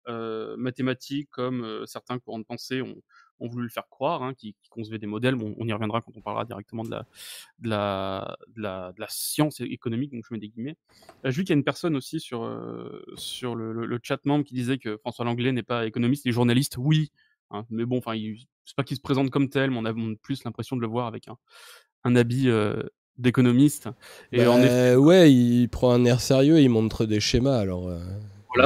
euh, 0.09 0.57
mathématique, 0.57 1.29
comme 1.31 1.65
euh, 1.65 1.87
certains 1.87 2.19
courants 2.19 2.39
de 2.39 2.45
pensée 2.45 2.83
ont, 2.83 2.97
ont 3.41 3.49
voulu 3.49 3.65
le 3.65 3.71
faire 3.71 3.89
croire, 3.89 4.23
hein, 4.23 4.35
qui, 4.35 4.55
qui 4.63 4.69
concevait 4.71 4.99
des 4.99 5.07
modèles. 5.07 5.35
Bon, 5.35 5.55
on 5.59 5.67
y 5.67 5.73
reviendra 5.73 6.01
quand 6.01 6.13
on 6.17 6.21
parlera 6.21 6.45
directement 6.45 6.85
de 6.85 6.91
la, 6.91 7.07
de 7.61 7.69
la, 7.69 8.37
de 8.57 8.63
la, 8.63 8.93
de 8.93 9.01
la 9.01 9.07
science 9.09 9.61
économique, 9.61 10.13
donc 10.13 10.25
je 10.29 10.35
mets 10.35 10.41
des 10.41 10.49
guillemets. 10.49 10.77
Euh, 11.25 11.31
J'ai 11.31 11.37
vu 11.37 11.45
qu'il 11.45 11.51
y 11.51 11.53
a 11.53 11.59
une 11.59 11.65
personne 11.65 11.97
aussi 11.97 12.21
sur, 12.21 12.45
euh, 12.45 13.05
sur 13.17 13.55
le, 13.55 13.73
le, 13.73 13.87
le, 13.87 14.01
chat 14.03 14.25
membre 14.25 14.45
qui 14.45 14.55
disait 14.55 14.79
que 14.79 14.97
François 14.99 15.25
Langlais 15.25 15.53
n'est 15.53 15.63
pas 15.63 15.87
économiste, 15.87 16.25
il 16.25 16.31
est 16.31 16.33
journaliste, 16.33 16.77
oui, 16.79 17.11
hein, 17.51 17.65
mais 17.71 17.85
bon, 17.85 17.99
enfin, 17.99 18.15
c'est 18.65 18.77
pas 18.77 18.85
qu'il 18.85 18.97
se 18.97 19.03
présente 19.03 19.31
comme 19.31 19.49
tel, 19.49 19.71
mais 19.71 19.79
on 19.79 19.85
a, 19.85 19.93
on 19.93 20.13
a 20.13 20.17
plus 20.17 20.45
l'impression 20.45 20.77
de 20.77 20.81
le 20.81 20.89
voir 20.89 21.07
avec 21.07 21.29
un, 21.29 21.37
un 22.05 22.17
habit 22.17 22.49
euh, 22.49 22.83
d'économiste. 23.17 23.89
Et 24.33 24.45
bah, 24.45 24.53
en 24.53 24.61
effet, 24.61 24.97
ouais, 24.97 25.33
il 25.33 25.69
prend 25.69 25.93
un 25.93 26.05
air 26.05 26.21
sérieux, 26.21 26.61
il 26.61 26.69
montre 26.69 27.07
des 27.07 27.21
schémas, 27.21 27.59
alors. 27.59 27.91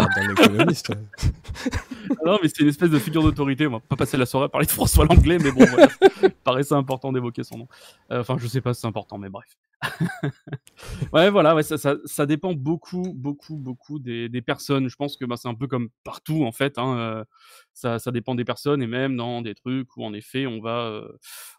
Euh, 0.00 0.32
économiste. 0.32 0.90
non, 2.24 2.38
mais 2.42 2.48
c'est 2.48 2.60
une 2.60 2.68
espèce 2.68 2.90
de 2.90 2.98
figure 2.98 3.22
d'autorité. 3.22 3.66
On 3.66 3.72
va 3.72 3.80
pas 3.80 3.96
passer 3.96 4.16
la 4.16 4.26
soirée 4.26 4.46
à 4.46 4.48
parler 4.48 4.66
de 4.66 4.72
François 4.72 5.04
Langlais, 5.04 5.38
mais 5.38 5.50
bon, 5.50 5.64
voilà. 5.64 5.88
paraissait 6.44 6.74
important 6.74 7.12
d'évoquer 7.12 7.44
son 7.44 7.58
nom. 7.58 7.68
Euh, 8.10 8.20
enfin, 8.20 8.36
je 8.38 8.46
sais 8.46 8.60
pas 8.60 8.74
si 8.74 8.80
c'est 8.80 8.86
important, 8.86 9.18
mais 9.18 9.28
bref. 9.28 9.56
ouais, 11.12 11.30
voilà, 11.30 11.54
ouais, 11.54 11.62
ça, 11.62 11.76
ça, 11.76 11.96
ça, 12.04 12.26
dépend 12.26 12.52
beaucoup, 12.52 13.12
beaucoup, 13.14 13.56
beaucoup 13.56 13.98
des, 13.98 14.28
des 14.28 14.42
personnes. 14.42 14.88
Je 14.88 14.96
pense 14.96 15.16
que 15.16 15.24
bah, 15.24 15.36
c'est 15.36 15.48
un 15.48 15.54
peu 15.54 15.66
comme 15.66 15.88
partout, 16.04 16.44
en 16.44 16.52
fait. 16.52 16.78
Hein, 16.78 16.96
euh, 16.98 17.24
ça, 17.74 17.98
ça 17.98 18.10
dépend 18.12 18.34
des 18.34 18.44
personnes 18.44 18.82
et 18.82 18.86
même 18.86 19.16
dans 19.16 19.42
des 19.42 19.54
trucs 19.54 19.96
où, 19.96 20.04
en 20.04 20.12
effet, 20.14 20.46
on 20.46 20.60
va, 20.60 20.86
euh, 20.86 21.08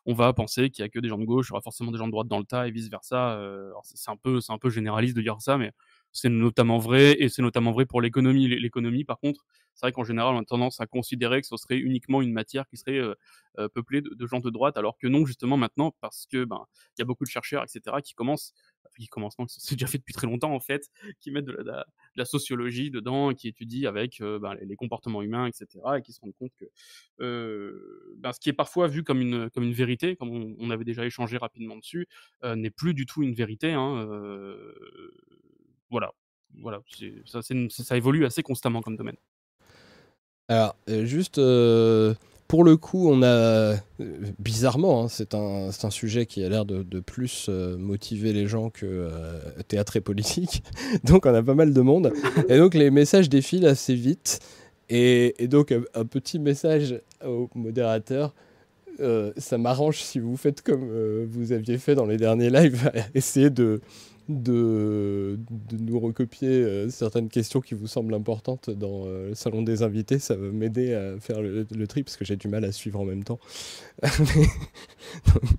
on 0.06 0.13
va 0.13 0.32
penser 0.34 0.69
qu'il 0.69 0.84
y 0.84 0.86
a 0.86 0.89
que 0.89 1.00
des 1.00 1.10
gens 1.10 1.17
de 1.17 1.26
gauche, 1.26 1.48
il 1.48 1.52
y 1.52 1.54
aura 1.54 1.62
forcément 1.62 1.91
des 1.91 1.98
gens 1.98 2.08
de 2.08 2.12
droite 2.12 2.28
dans 2.28 2.39
le 2.39 2.46
tas 2.46 2.67
et 2.67 2.72
vice 2.72 2.89
versa. 2.89 3.32
Euh, 3.34 3.72
c'est 3.84 4.12
un 4.12 4.17
peu, 4.17 4.39
c'est 4.39 4.54
un 4.54 4.58
peu 4.58 4.69
généraliste 4.69 5.15
de 5.15 5.22
dire 5.22 5.38
ça, 5.39 5.58
mais 5.58 5.72
c'est 6.13 6.30
notamment 6.30 6.78
vrai 6.78 7.15
et 7.19 7.28
c'est 7.28 7.41
notamment 7.41 7.71
vrai 7.71 7.86
pour 7.86 8.02
l'économie. 8.02 8.47
L'économie, 8.47 9.04
par 9.04 9.19
contre, 9.19 9.43
c'est 9.73 9.88
vrai 9.88 9.91
qu'en 9.91 10.04
général, 10.04 10.36
on 10.36 10.39
a 10.39 10.45
tendance 10.45 10.80
à 10.80 10.86
considérer 10.86 11.41
que 11.41 11.47
ce 11.47 11.58
serait 11.58 11.78
uniquement 11.78 12.21
une 12.21 12.32
matière 12.32 12.67
qui 12.67 12.78
serait 12.78 12.99
euh, 12.99 13.15
euh, 13.58 13.67
peuplée 13.67 14.02
de, 14.02 14.28
gens 14.28 14.39
de 14.39 14.49
droite, 14.52 14.78
alors 14.78 14.97
que 14.97 15.08
non, 15.08 15.26
justement 15.26 15.58
maintenant, 15.58 15.93
parce 15.99 16.28
que 16.32 16.45
ben 16.45 16.65
il 16.97 17.02
y 17.02 17.02
a 17.02 17.06
beaucoup 17.06 17.23
de 17.23 17.30
chercheurs, 17.30 17.63
etc., 17.63 17.97
qui 18.04 18.13
commencent, 18.13 18.54
qui 18.97 19.08
commencent, 19.08 19.36
c'est 19.47 19.73
déjà 19.73 19.88
fait 19.88 19.97
depuis 19.97 20.13
très 20.13 20.28
longtemps 20.28 20.54
en 20.54 20.60
fait, 20.60 20.89
qui 21.19 21.32
mettent 21.32 21.45
de 21.45 21.58
la, 22.15 22.26
sociologie 22.26 22.91
dedans, 22.91 23.34
qui 23.34 23.47
étudient 23.47 23.89
avec 23.89 24.21
euh, 24.21 24.38
ben, 24.38 24.56
les, 24.62 24.76
comportements 24.76 25.23
humains, 25.23 25.47
etc., 25.47 25.67
et 25.97 26.02
qui 26.04 26.13
se 26.13 26.21
rendent 26.21 26.36
compte 26.36 26.54
que 26.60 26.69
ben, 28.17 28.32
ce 28.32 28.39
qui 28.39 28.49
est 28.49 28.54
parfois 28.54 28.88
vu 28.88 29.04
comme 29.04 29.21
une 29.21 29.49
comme 29.49 29.63
une 29.63 29.73
vérité, 29.73 30.15
comme 30.15 30.30
on, 30.30 30.56
on 30.60 30.69
avait 30.69 30.86
déjà 30.86 31.06
échangé 31.06 31.38
rapidement 31.38 31.78
dessus, 31.78 32.08
n'est 32.43 32.69
plus 32.69 32.93
du 32.93 33.08
tout 33.08 33.23
une 33.23 33.34
vérité. 33.34 33.71
Hein, 33.71 34.08
voilà, 35.93 36.12
voilà, 36.60 36.82
ça, 37.25 37.97
évolue 37.97 38.25
assez 38.25 38.41
constamment 38.41 38.82
comme 38.82 38.97
domaine. 38.97 39.15
Alors, 40.49 40.75
euh, 40.89 41.06
juste 41.06 41.38
euh, 41.38 42.15
pour 42.47 42.63
le 42.63 42.75
coup, 42.75 43.08
on 43.10 43.21
a 43.21 43.27
euh, 43.27 43.75
bizarrement, 44.39 45.03
hein, 45.03 45.08
c'est 45.08 45.36
un, 45.36 45.69
sujet 45.91 46.25
qui 46.25 46.43
a 46.43 46.49
l'air 46.49 46.65
de, 46.65 46.99
plus 46.99 47.47
motiver 47.77 48.34
les 48.34 48.47
gens 48.47 48.71
que 48.71 49.08
théâtre 49.67 49.97
et 49.97 50.01
politique. 50.01 50.63
donc, 51.03 51.27
on 51.27 51.34
a 51.34 51.43
pas 51.43 51.53
mal 51.53 51.73
de 51.73 51.82
monde. 51.82 52.12
Et 52.49 52.58
donc, 52.58 52.73
les 52.73 52.89
messages 52.89 53.29
défilent 53.29 53.67
assez 53.67 53.93
vite. 53.93 54.39
Et, 54.89 55.47
donc, 55.47 55.71
un, 55.71 55.84
un, 55.93 56.06
petit 56.06 56.39
message 56.39 56.99
au 57.23 57.49
modérateur. 57.53 58.34
ça 59.38 59.58
m'arrange 59.60 59.99
si 59.99 60.19
vous 60.19 60.38
faites 60.38 60.63
comme 60.63 61.23
vous 61.25 61.51
aviez 61.51 61.77
fait 61.77 61.93
dans 61.93 62.06
les 62.08 62.17
derniers 62.17 62.49
lives, 62.49 62.91
essayer 63.13 63.51
de, 63.51 63.79
de, 64.29 65.38
nous 65.77 65.99
recopier 65.99 66.49
euh, 66.49 66.89
certaines 66.89 67.29
questions 67.29 67.62
qui 67.62 67.73
vous 67.73 67.88
semblent 67.88 68.13
importantes 68.13 68.69
dans 68.69 69.05
euh, 69.05 69.29
le 69.29 69.36
salon 69.36 69.62
des 69.62 69.83
invités. 69.83 70.19
Ça 70.19 70.36
va 70.36 70.47
m'aider 70.47 70.93
à 70.93 71.19
faire 71.19 71.41
le, 71.41 71.65
le, 71.69 71.88
tri 71.88 72.03
parce 72.03 72.17
que 72.17 72.25
j'ai 72.25 72.36
du 72.36 72.47
mal 72.47 72.63
à 72.65 72.71
suivre 72.71 72.99
en 72.99 73.05
même 73.05 73.23
temps. 73.23 73.39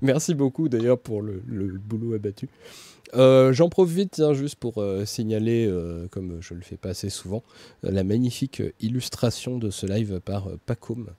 Merci 0.03 0.35
beaucoup 0.35 0.68
d'ailleurs 0.68 0.98
pour 0.98 1.22
le, 1.22 1.42
boulot 1.79 2.14
abattu. 2.14 2.48
Euh, 3.14 3.53
J'en 3.53 3.68
profite 3.68 4.12
tiens, 4.12 4.33
juste 4.33 4.57
pour 4.57 4.83
signaler, 5.05 5.70
comme 6.11 6.38
je 6.40 6.55
le 6.55 6.62
fais 6.62 6.77
pas 6.77 6.90
assez 6.90 7.11
souvent, 7.11 7.42
la 7.83 8.03
magnifique 8.03 8.62
illustration 8.81 9.59
de 9.59 9.70
ce 9.70 9.87
live 9.87 10.20
par 10.24 10.48
Pacom 10.66 11.11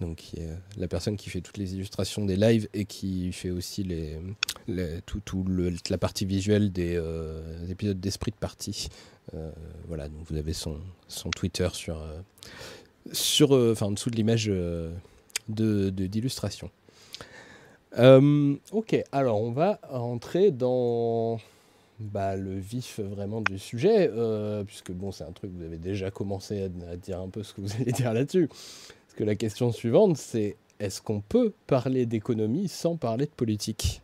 donc 0.00 0.16
qui 0.16 0.36
est 0.36 0.48
la 0.76 0.86
personne 0.88 1.16
qui 1.16 1.28
fait 1.30 1.40
toutes 1.40 1.56
les 1.58 1.74
illustrations 1.74 2.24
des 2.24 2.36
lives 2.36 2.68
et 2.74 2.84
qui 2.84 3.32
fait 3.32 3.50
aussi 3.50 3.82
les, 3.84 4.18
tout, 5.06 5.20
tout 5.24 5.42
le- 5.44 5.72
la 5.90 5.98
partie 5.98 6.24
visuelle 6.24 6.70
des 6.72 6.94
euh, 6.96 7.42
épisodes 7.68 7.98
d'Esprit 7.98 8.30
de 8.30 8.36
Partie. 8.36 8.88
Euh, 9.34 9.50
voilà, 9.88 10.08
donc 10.08 10.20
vous 10.30 10.36
avez 10.36 10.52
son, 10.52 10.76
son 11.08 11.30
Twitter 11.30 11.68
sur, 11.72 12.00
euh, 12.00 12.18
sur, 13.12 13.54
euh, 13.54 13.72
enfin, 13.72 13.86
en 13.86 13.90
dessous 13.92 14.10
de 14.10 14.16
l'image 14.16 14.46
euh, 14.48 14.92
de- 15.48 15.90
d'illustration. 15.90 16.70
Euh, 17.98 18.54
ok, 18.72 19.02
alors 19.12 19.40
on 19.40 19.50
va 19.50 19.80
rentrer 19.88 20.50
dans 20.50 21.40
bah, 21.98 22.36
le 22.36 22.58
vif 22.58 23.00
vraiment 23.00 23.40
du 23.40 23.58
sujet, 23.58 24.08
euh, 24.12 24.62
puisque 24.62 24.92
bon, 24.92 25.10
c'est 25.10 25.24
un 25.24 25.32
truc, 25.32 25.50
vous 25.52 25.64
avez 25.64 25.78
déjà 25.78 26.10
commencé 26.10 26.62
à 26.90 26.96
dire 26.96 27.18
un 27.20 27.28
peu 27.28 27.42
ce 27.42 27.54
que 27.54 27.60
vous 27.62 27.72
allez 27.80 27.92
dire 27.92 28.12
là-dessus. 28.12 28.48
Que 29.18 29.24
la 29.24 29.34
question 29.34 29.72
suivante, 29.72 30.16
c'est 30.16 30.56
est-ce 30.78 31.02
qu'on 31.02 31.20
peut 31.20 31.52
parler 31.66 32.06
d'économie 32.06 32.68
sans 32.68 32.96
parler 32.96 33.26
de 33.26 33.32
politique? 33.32 34.00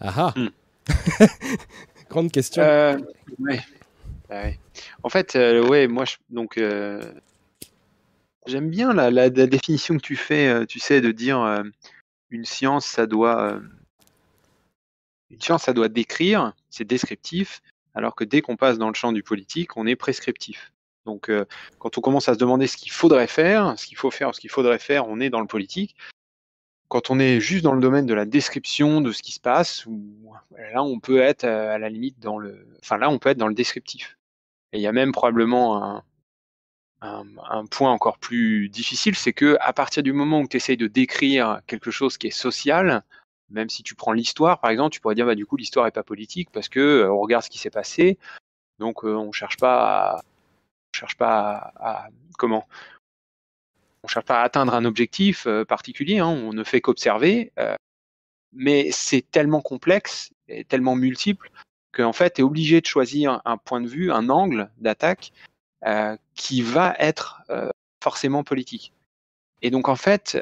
Ah 0.00 0.34
ah 0.34 0.34
Grande 2.10 2.30
question. 2.30 2.62
Euh, 2.62 2.98
ouais. 3.38 3.62
Bah 4.28 4.42
ouais. 4.42 4.58
En 5.02 5.08
fait, 5.08 5.34
euh, 5.34 5.66
ouais, 5.66 5.88
moi, 5.88 6.04
je- 6.04 6.16
donc, 6.28 6.58
euh, 6.58 7.00
j'aime 8.46 8.68
bien 8.68 8.92
la, 8.92 9.10
la- 9.10 9.30
la 9.30 9.46
définition 9.46 9.96
que 9.96 10.02
tu 10.02 10.16
fais, 10.16 10.48
euh, 10.48 10.66
tu 10.66 10.78
sais, 10.78 11.00
de 11.00 11.10
dire 11.10 11.64
une 12.28 12.44
science, 12.44 12.84
ça 12.84 13.06
doit, 13.06 13.58
une 15.30 15.40
science, 15.40 15.62
ça 15.62 15.72
doit 15.72 15.88
décrire, 15.88 16.52
c'est 16.68 16.84
descriptif, 16.84 17.62
alors 17.94 18.14
que 18.14 18.24
dès 18.24 18.42
qu'on 18.42 18.56
passe 18.56 18.76
dans 18.76 18.88
le 18.88 18.94
champ 18.94 19.12
du 19.12 19.22
politique, 19.22 19.78
on 19.78 19.86
est 19.86 19.96
prescriptif. 19.96 20.70
Donc, 21.06 21.30
euh, 21.30 21.46
quand 21.78 21.96
on 21.98 22.00
commence 22.00 22.28
à 22.28 22.34
se 22.34 22.38
demander 22.38 22.66
ce 22.66 22.76
qu'il 22.76 22.92
faudrait 22.92 23.26
faire, 23.26 23.78
ce 23.78 23.86
qu'il 23.86 23.96
faut 23.96 24.10
faire, 24.10 24.34
ce 24.34 24.40
qu'il 24.40 24.50
faudrait 24.50 24.78
faire, 24.78 25.08
on 25.08 25.20
est 25.20 25.30
dans 25.30 25.40
le 25.40 25.46
politique. 25.46 25.96
Quand 26.88 27.10
on 27.10 27.18
est 27.18 27.40
juste 27.40 27.64
dans 27.64 27.74
le 27.74 27.80
domaine 27.80 28.06
de 28.06 28.14
la 28.14 28.24
description 28.24 29.00
de 29.00 29.12
ce 29.12 29.22
qui 29.22 29.32
se 29.32 29.40
passe, 29.40 29.86
ou- 29.86 30.32
là, 30.72 30.82
on 30.82 31.00
peut 31.00 31.20
être 31.20 31.44
euh, 31.44 31.74
à 31.74 31.78
la 31.78 31.88
limite 31.88 32.18
dans 32.18 32.38
le, 32.38 32.66
enfin 32.82 32.98
là, 32.98 33.10
on 33.10 33.18
peut 33.18 33.30
être 33.30 33.38
dans 33.38 33.48
le 33.48 33.54
descriptif. 33.54 34.18
Et 34.72 34.78
il 34.78 34.82
y 34.82 34.86
a 34.86 34.92
même 34.92 35.12
probablement 35.12 36.02
un, 37.00 37.66
point 37.70 37.92
encore 37.92 38.18
plus 38.18 38.68
difficile, 38.68 39.14
c'est 39.14 39.32
que 39.32 39.56
à 39.60 39.72
partir 39.72 40.02
du 40.02 40.12
moment 40.12 40.40
où 40.40 40.48
tu 40.48 40.56
essayes 40.56 40.76
de 40.76 40.86
décrire 40.86 41.60
quelque 41.66 41.90
chose 41.90 42.18
qui 42.18 42.28
est 42.28 42.30
social, 42.30 43.02
même 43.50 43.70
si 43.70 43.82
tu 43.82 43.94
prends 43.94 44.12
l'histoire, 44.12 44.60
par 44.60 44.70
exemple, 44.70 44.92
tu 44.92 45.00
pourrais 45.00 45.14
dire 45.14 45.26
bah 45.26 45.34
du 45.34 45.46
coup 45.46 45.56
l'histoire 45.56 45.86
est 45.86 45.92
pas 45.92 46.02
politique 46.02 46.50
parce 46.52 46.68
que 46.68 46.80
euh, 46.80 47.12
on 47.12 47.20
regarde 47.20 47.44
ce 47.44 47.50
qui 47.50 47.58
s'est 47.58 47.70
passé, 47.70 48.18
donc 48.78 49.04
euh, 49.04 49.14
on 49.14 49.32
cherche 49.32 49.56
pas, 49.56 50.16
à, 50.16 50.22
cherche 50.92 51.16
pas 51.16 51.72
à, 51.76 52.08
comment, 52.38 52.66
on 54.02 54.08
cherche 54.08 54.24
pas 54.24 54.40
à 54.40 54.44
atteindre 54.44 54.74
un 54.74 54.84
objectif 54.84 55.46
euh, 55.46 55.64
particulier, 55.64 56.18
hein, 56.18 56.28
on 56.28 56.52
ne 56.52 56.64
fait 56.64 56.80
qu'observer, 56.80 57.52
euh, 57.58 57.74
mais 58.52 58.90
c'est 58.92 59.22
tellement 59.30 59.60
complexe 59.60 60.32
et 60.48 60.64
tellement 60.64 60.96
multiple 60.96 61.50
qu'en 61.92 62.12
fait 62.12 62.34
tu 62.34 62.40
es 62.40 62.44
obligé 62.44 62.80
de 62.80 62.86
choisir 62.86 63.40
un 63.44 63.56
point 63.56 63.80
de 63.80 63.88
vue, 63.88 64.12
un 64.12 64.28
angle 64.28 64.70
d'attaque 64.78 65.32
euh, 65.84 66.16
qui 66.34 66.62
va 66.62 66.94
être 66.98 67.42
forcément 68.02 68.44
politique. 68.44 68.92
Et 69.62 69.70
donc 69.70 69.88
en 69.88 69.96
fait, 69.96 70.38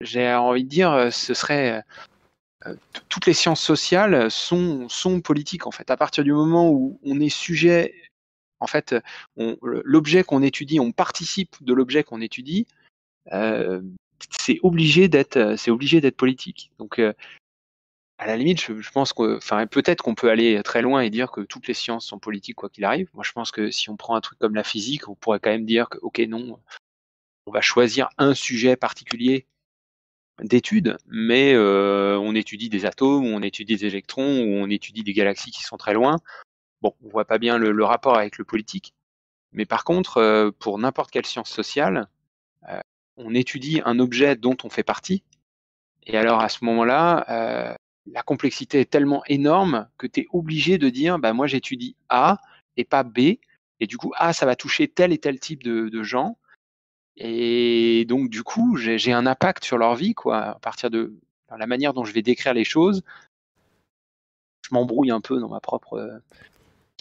j'ai 0.00 0.32
envie 0.34 0.64
de 0.64 0.68
dire, 0.68 1.12
ce 1.12 1.34
serait 1.34 1.84
toutes 3.08 3.26
les 3.26 3.34
sciences 3.34 3.62
sociales 3.62 4.30
sont 4.30 4.88
sont 4.88 5.20
politiques 5.20 5.66
en 5.66 5.70
fait. 5.70 5.90
À 5.90 5.96
partir 5.96 6.24
du 6.24 6.32
moment 6.32 6.70
où 6.70 6.98
on 7.04 7.20
est 7.20 7.28
sujet, 7.28 7.94
en 8.64 8.66
fait, 8.66 8.96
l'objet 9.62 10.24
qu'on 10.24 10.42
étudie, 10.42 10.80
on 10.80 10.90
participe 10.90 11.56
de 11.60 11.74
l'objet 11.74 12.02
qu'on 12.02 12.20
étudie, 12.20 12.66
euh, 13.32 13.80
c'est 14.30 14.58
obligé 14.62 15.08
d'être 15.08 15.56
c'est 15.56 15.70
obligé 15.70 16.00
d'être 16.00 16.16
politique. 16.16 16.72
Donc 16.78 16.98
euh, 16.98 17.12
à 18.18 18.26
la 18.26 18.36
limite, 18.36 18.60
je, 18.60 18.90
pense 18.90 19.12
que, 19.12 19.36
enfin, 19.36 19.66
peut-être 19.66 20.02
qu'on 20.02 20.14
peut 20.14 20.30
aller 20.30 20.62
très 20.62 20.82
loin 20.82 21.02
et 21.02 21.10
dire 21.10 21.30
que 21.30 21.40
toutes 21.40 21.66
les 21.66 21.74
sciences 21.74 22.06
sont 22.06 22.18
politiques 22.18 22.56
quoi 22.56 22.68
qu'il 22.68 22.84
arrive. 22.84 23.08
Moi, 23.12 23.24
je 23.24 23.32
pense 23.32 23.50
que 23.50 23.70
si 23.70 23.90
on 23.90 23.96
prend 23.96 24.14
un 24.14 24.20
truc 24.20 24.38
comme 24.38 24.54
la 24.54 24.64
physique, 24.64 25.08
on 25.08 25.14
pourrait 25.14 25.40
quand 25.40 25.50
même 25.50 25.66
dire 25.66 25.88
que, 25.88 25.98
ok, 25.98 26.20
non, 26.20 26.60
on 27.46 27.52
va 27.52 27.60
choisir 27.60 28.08
un 28.18 28.34
sujet 28.34 28.76
particulier 28.76 29.46
d'étude, 30.42 30.96
mais 31.06 31.54
euh, 31.54 32.18
on 32.18 32.34
étudie 32.34 32.68
des 32.68 32.86
atomes, 32.86 33.26
on 33.26 33.42
étudie 33.42 33.76
des 33.76 33.86
électrons, 33.86 34.42
ou 34.42 34.54
on 34.62 34.70
étudie 34.70 35.02
des 35.02 35.12
galaxies 35.12 35.50
qui 35.50 35.62
sont 35.62 35.76
très 35.76 35.94
loin. 35.94 36.18
Bon, 36.84 36.94
on 37.02 37.08
voit 37.08 37.24
pas 37.24 37.38
bien 37.38 37.56
le, 37.56 37.82
rapport 37.82 38.14
avec 38.18 38.36
le 38.36 38.44
politique, 38.44 38.92
mais 39.52 39.64
par 39.64 39.84
contre, 39.84 40.18
euh, 40.18 40.50
pour 40.50 40.78
n'importe 40.78 41.10
quelle 41.10 41.24
science 41.24 41.48
sociale, 41.48 42.08
euh, 42.68 42.78
on 43.16 43.34
étudie 43.34 43.80
un 43.86 43.98
objet 44.00 44.36
dont 44.36 44.58
on 44.64 44.68
fait 44.68 44.82
partie, 44.82 45.22
et 46.02 46.18
alors 46.18 46.40
à 46.40 46.50
ce 46.50 46.62
moment-là, 46.66 47.24
euh, 47.30 47.74
la 48.04 48.22
complexité 48.22 48.80
est 48.80 48.90
tellement 48.90 49.24
énorme 49.28 49.88
que 49.96 50.06
tu 50.06 50.20
es 50.20 50.26
obligé 50.30 50.76
de 50.76 50.90
dire, 50.90 51.18
bah 51.18 51.32
moi 51.32 51.46
j'étudie 51.46 51.96
A 52.10 52.38
et 52.76 52.84
pas 52.84 53.02
B, 53.02 53.18
et 53.80 53.86
du 53.86 53.96
coup 53.96 54.12
A 54.18 54.34
ça 54.34 54.44
va 54.44 54.54
toucher 54.54 54.86
tel 54.86 55.10
et 55.10 55.18
tel 55.18 55.40
type 55.40 55.62
de, 55.62 56.02
gens, 56.02 56.36
et 57.16 58.04
donc 58.06 58.28
du 58.28 58.42
coup 58.42 58.76
j'ai 58.76 59.12
un 59.14 59.24
impact 59.24 59.64
sur 59.64 59.78
leur 59.78 59.94
vie 59.94 60.12
quoi, 60.12 60.42
à 60.42 60.58
partir 60.58 60.90
de 60.90 61.18
la 61.48 61.66
manière 61.66 61.94
dont 61.94 62.04
je 62.04 62.12
vais 62.12 62.20
décrire 62.20 62.52
les 62.52 62.64
choses. 62.64 63.02
Je 64.68 64.74
m'embrouille 64.74 65.10
un 65.10 65.22
peu 65.22 65.40
dans 65.40 65.48
ma 65.48 65.60
propre 65.60 66.20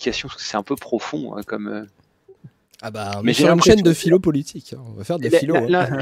explication 0.07 0.27
parce 0.27 0.41
que 0.41 0.47
c'est 0.47 0.57
un 0.57 0.63
peu 0.63 0.75
profond 0.75 1.35
hein, 1.35 1.41
comme. 1.45 1.67
euh, 1.67 1.85
Ah 2.81 2.91
bah, 2.91 3.21
Mais 3.23 3.33
j'ai 3.33 3.43
sur 3.43 3.53
une 3.53 3.61
chaîne 3.61 3.81
de 3.81 3.93
philo 3.93 4.19
politique. 4.19 4.73
hein. 4.73 4.83
On 4.87 4.93
va 4.93 5.03
faire 5.03 5.19
des 5.19 5.29
philo. 5.29 5.55
hein. 5.55 5.99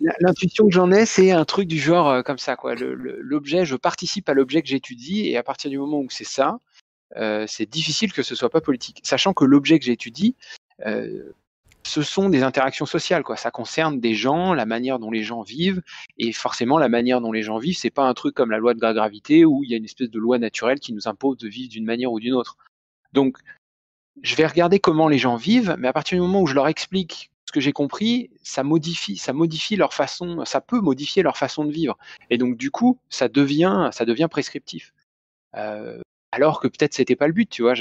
L'intuition 0.20 0.66
que 0.66 0.72
j'en 0.72 0.90
ai, 0.90 1.04
c'est 1.04 1.30
un 1.30 1.44
truc 1.44 1.68
du 1.68 1.78
genre 1.78 2.08
euh, 2.08 2.22
comme 2.22 2.38
ça, 2.38 2.56
quoi. 2.56 2.74
L'objet, 2.74 3.64
je 3.66 3.76
participe 3.76 4.28
à 4.28 4.34
l'objet 4.34 4.62
que 4.62 4.68
j'étudie, 4.68 5.28
et 5.28 5.36
à 5.36 5.42
partir 5.42 5.70
du 5.70 5.76
moment 5.78 5.98
où 5.98 6.06
c'est 6.10 6.24
ça, 6.24 6.58
euh, 7.16 7.44
c'est 7.46 7.66
difficile 7.68 8.12
que 8.12 8.22
ce 8.22 8.34
soit 8.34 8.48
pas 8.50 8.60
politique. 8.62 9.00
Sachant 9.02 9.34
que 9.34 9.44
l'objet 9.44 9.78
que 9.78 9.84
j'étudie, 9.84 10.36
euh, 10.86 11.34
ce 11.82 12.02
sont 12.02 12.28
des 12.30 12.42
interactions 12.42 12.86
sociales, 12.86 13.24
quoi. 13.24 13.36
Ça 13.36 13.50
concerne 13.50 14.00
des 14.00 14.14
gens, 14.14 14.54
la 14.54 14.64
manière 14.64 14.98
dont 14.98 15.10
les 15.10 15.22
gens 15.22 15.42
vivent, 15.42 15.82
et 16.18 16.32
forcément 16.32 16.78
la 16.78 16.88
manière 16.88 17.20
dont 17.20 17.32
les 17.32 17.42
gens 17.42 17.58
vivent, 17.58 17.76
c'est 17.76 17.90
pas 17.90 18.04
un 18.06 18.14
truc 18.14 18.34
comme 18.34 18.50
la 18.50 18.58
loi 18.58 18.72
de 18.74 18.80
la 18.80 18.94
gravité 18.94 19.44
où 19.44 19.64
il 19.64 19.70
y 19.70 19.74
a 19.74 19.76
une 19.76 19.84
espèce 19.84 20.10
de 20.10 20.18
loi 20.18 20.38
naturelle 20.38 20.78
qui 20.80 20.92
nous 20.94 21.08
impose 21.08 21.36
de 21.38 21.48
vivre 21.48 21.68
d'une 21.70 21.84
manière 21.84 22.10
ou 22.12 22.20
d'une 22.20 22.34
autre. 22.34 22.56
Donc, 23.12 23.38
je 24.22 24.34
vais 24.34 24.46
regarder 24.46 24.80
comment 24.80 25.08
les 25.08 25.18
gens 25.18 25.36
vivent, 25.36 25.76
mais 25.78 25.88
à 25.88 25.92
partir 25.92 26.16
du 26.16 26.22
moment 26.22 26.42
où 26.42 26.46
je 26.46 26.54
leur 26.54 26.68
explique 26.68 27.30
ce 27.50 27.52
que 27.52 27.60
j'ai 27.60 27.72
compris, 27.72 28.30
ça 28.44 28.62
modifie, 28.62 29.16
ça 29.16 29.32
modifie 29.32 29.74
leur 29.74 29.92
façon, 29.92 30.44
ça 30.44 30.60
peut 30.60 30.80
modifier 30.80 31.24
leur 31.24 31.36
façon 31.36 31.64
de 31.64 31.72
vivre. 31.72 31.98
Et 32.30 32.38
donc 32.38 32.56
du 32.56 32.70
coup, 32.70 33.00
ça 33.08 33.28
devient, 33.28 33.90
ça 33.92 34.04
devient 34.04 34.28
prescriptif. 34.30 34.92
Euh, 35.56 36.00
alors 36.30 36.60
que 36.60 36.68
peut-être 36.68 36.94
c'était 36.94 37.16
pas 37.16 37.26
le 37.26 37.32
but, 37.32 37.50
tu 37.50 37.62
vois. 37.62 37.74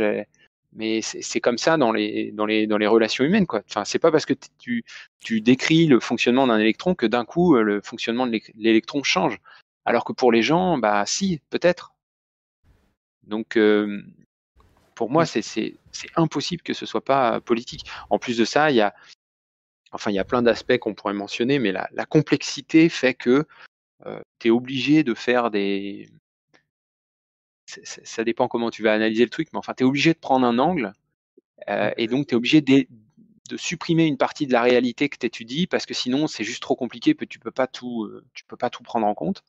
Mais 0.74 1.02
c'est 1.02 1.40
comme 1.40 1.58
ça 1.60 1.78
dans 1.78 1.92
les 1.92 2.32
dans 2.32 2.48
les 2.48 2.68
dans 2.68 2.78
les 2.78 2.88
relations 2.88 3.24
humaines, 3.24 3.48
quoi. 3.48 3.62
Enfin, 3.70 3.86
c'est 3.86 4.00
pas 4.00 4.12
parce 4.12 4.26
que 4.26 4.34
tu 4.60 4.84
tu 5.20 5.42
décris 5.42 5.86
le 5.86 6.00
fonctionnement 6.00 6.48
d'un 6.48 6.60
électron 6.60 6.96
que 6.96 7.06
d'un 7.06 7.26
coup 7.26 7.56
euh, 7.56 7.62
le 7.64 7.82
fonctionnement 7.82 8.26
de 8.28 8.40
l'électron 8.56 9.04
change. 9.04 9.38
Alors 9.86 10.04
que 10.04 10.14
pour 10.14 10.32
les 10.32 10.42
gens, 10.42 10.78
bah 10.80 11.06
si, 11.06 11.42
peut-être. 11.52 11.94
Donc 13.24 13.56
euh, 13.56 14.04
pour 15.00 15.10
moi, 15.10 15.26
c'est 15.26 15.42
c'est 15.42 15.78
impossible 16.18 16.62
que 16.62 16.74
ce 16.74 16.86
soit 16.86 17.06
pas 17.06 17.40
politique. 17.40 17.86
En 18.10 18.20
plus 18.20 18.38
de 18.38 18.44
ça, 18.44 18.70
il 18.70 18.76
y 18.76 18.82
a 18.82 18.94
enfin 19.94 20.12
il 20.12 20.16
y 20.16 20.20
a 20.20 20.26
plein 20.26 20.42
d'aspects 20.42 20.78
qu'on 20.78 20.94
pourrait 20.94 21.14
mentionner, 21.14 21.58
mais 21.58 21.72
la, 21.72 21.88
la 21.94 22.06
complexité 22.06 22.90
fait 22.90 23.14
que 23.14 23.48
tu 24.40 24.50
es 24.50 24.52
obligé 24.52 25.06
de 25.06 25.14
faire 25.14 25.52
des 25.52 26.10
ça 27.66 28.26
dépend 28.26 28.50
comment 28.50 28.72
tu 28.72 28.84
vas 28.84 28.92
analyser 28.92 29.24
le 29.24 29.30
truc, 29.30 29.48
mais 29.54 29.60
enfin 29.60 29.74
tu 29.74 29.84
es 29.84 29.88
obligé 29.88 30.14
de 30.14 30.20
prendre 30.20 30.46
un 30.46 30.60
angle 30.60 30.92
euh, 31.70 31.92
et 31.96 32.08
donc 32.08 32.28
tu 32.28 32.34
es 32.34 32.36
obligé 32.36 32.60
de, 32.60 32.86
de 33.50 33.58
supprimer 33.58 34.06
une 34.06 34.18
partie 34.18 34.48
de 34.48 34.52
la 34.52 34.64
réalité 34.64 35.08
que 35.08 35.18
tu 35.18 35.28
étudies 35.28 35.66
parce 35.66 35.86
que 35.86 35.94
sinon 35.94 36.28
c'est 36.28 36.44
juste 36.44 36.62
trop 36.62 36.76
compliqué, 36.76 37.16
tu 37.16 37.40
peux 37.40 37.52
pas 37.52 37.68
tout 37.68 38.04
euh, 38.04 38.26
tu 38.34 38.44
peux 38.44 38.58
pas 38.58 38.70
tout 38.70 38.84
prendre 38.84 39.08
en 39.08 39.16
compte. 39.16 39.46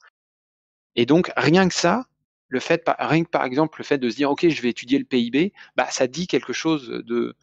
Et 0.94 1.06
donc 1.06 1.32
rien 1.36 1.68
que 1.68 1.74
ça, 1.74 2.06
le 2.50 2.60
fait 2.60 2.84
par- 2.84 2.96
rien 2.98 3.24
que 3.24 3.30
par 3.30 3.44
exemple 3.44 3.78
le 3.78 3.84
fait 3.84 3.98
de 3.98 4.10
se 4.10 4.16
dire 4.16 4.30
OK, 4.30 4.46
je 4.46 4.62
vais 4.62 4.68
étudier 4.68 4.98
le 4.98 5.04
PIB, 5.04 5.52
bah 5.76 5.88
ça 5.90 6.06
dit 6.06 6.26
quelque 6.26 6.52
chose 6.52 6.88
de 6.88 7.34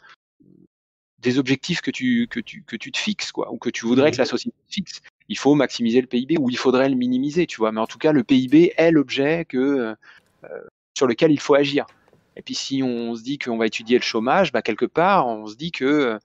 des 1.19 1.39
objectifs 1.39 1.81
que 1.81 1.91
tu, 1.91 2.27
que 2.27 2.39
tu, 2.39 2.63
que 2.63 2.75
tu 2.75 2.91
te 2.91 2.97
fixes, 2.97 3.31
quoi, 3.31 3.51
ou 3.51 3.57
que 3.57 3.69
tu 3.69 3.85
voudrais 3.85 4.11
que 4.11 4.17
la 4.17 4.25
société 4.25 4.55
te 4.67 4.73
fixe. 4.73 5.01
Il 5.29 5.37
faut 5.37 5.55
maximiser 5.55 5.99
le 5.99 6.07
PIB 6.07 6.37
ou 6.37 6.49
il 6.49 6.57
faudrait 6.57 6.89
le 6.89 6.95
minimiser, 6.95 7.47
tu 7.47 7.57
vois. 7.57 7.71
Mais 7.71 7.81
en 7.81 7.87
tout 7.87 7.97
cas, 7.97 8.11
le 8.11 8.23
PIB 8.23 8.73
est 8.77 8.91
l'objet 8.91 9.45
que, 9.45 9.57
euh, 9.57 9.95
sur 10.95 11.07
lequel 11.07 11.31
il 11.31 11.39
faut 11.39 11.55
agir. 11.55 11.87
Et 12.35 12.43
puis 12.43 12.53
si 12.53 12.83
on 12.83 13.15
se 13.15 13.23
dit 13.23 13.39
qu'on 13.39 13.57
va 13.57 13.65
étudier 13.65 13.97
le 13.97 14.03
chômage, 14.03 14.51
bah, 14.51 14.61
quelque 14.61 14.85
part, 14.85 15.27
on 15.27 15.47
se 15.47 15.55
dit 15.55 15.71
que 15.71 15.85
euh, 15.85 16.19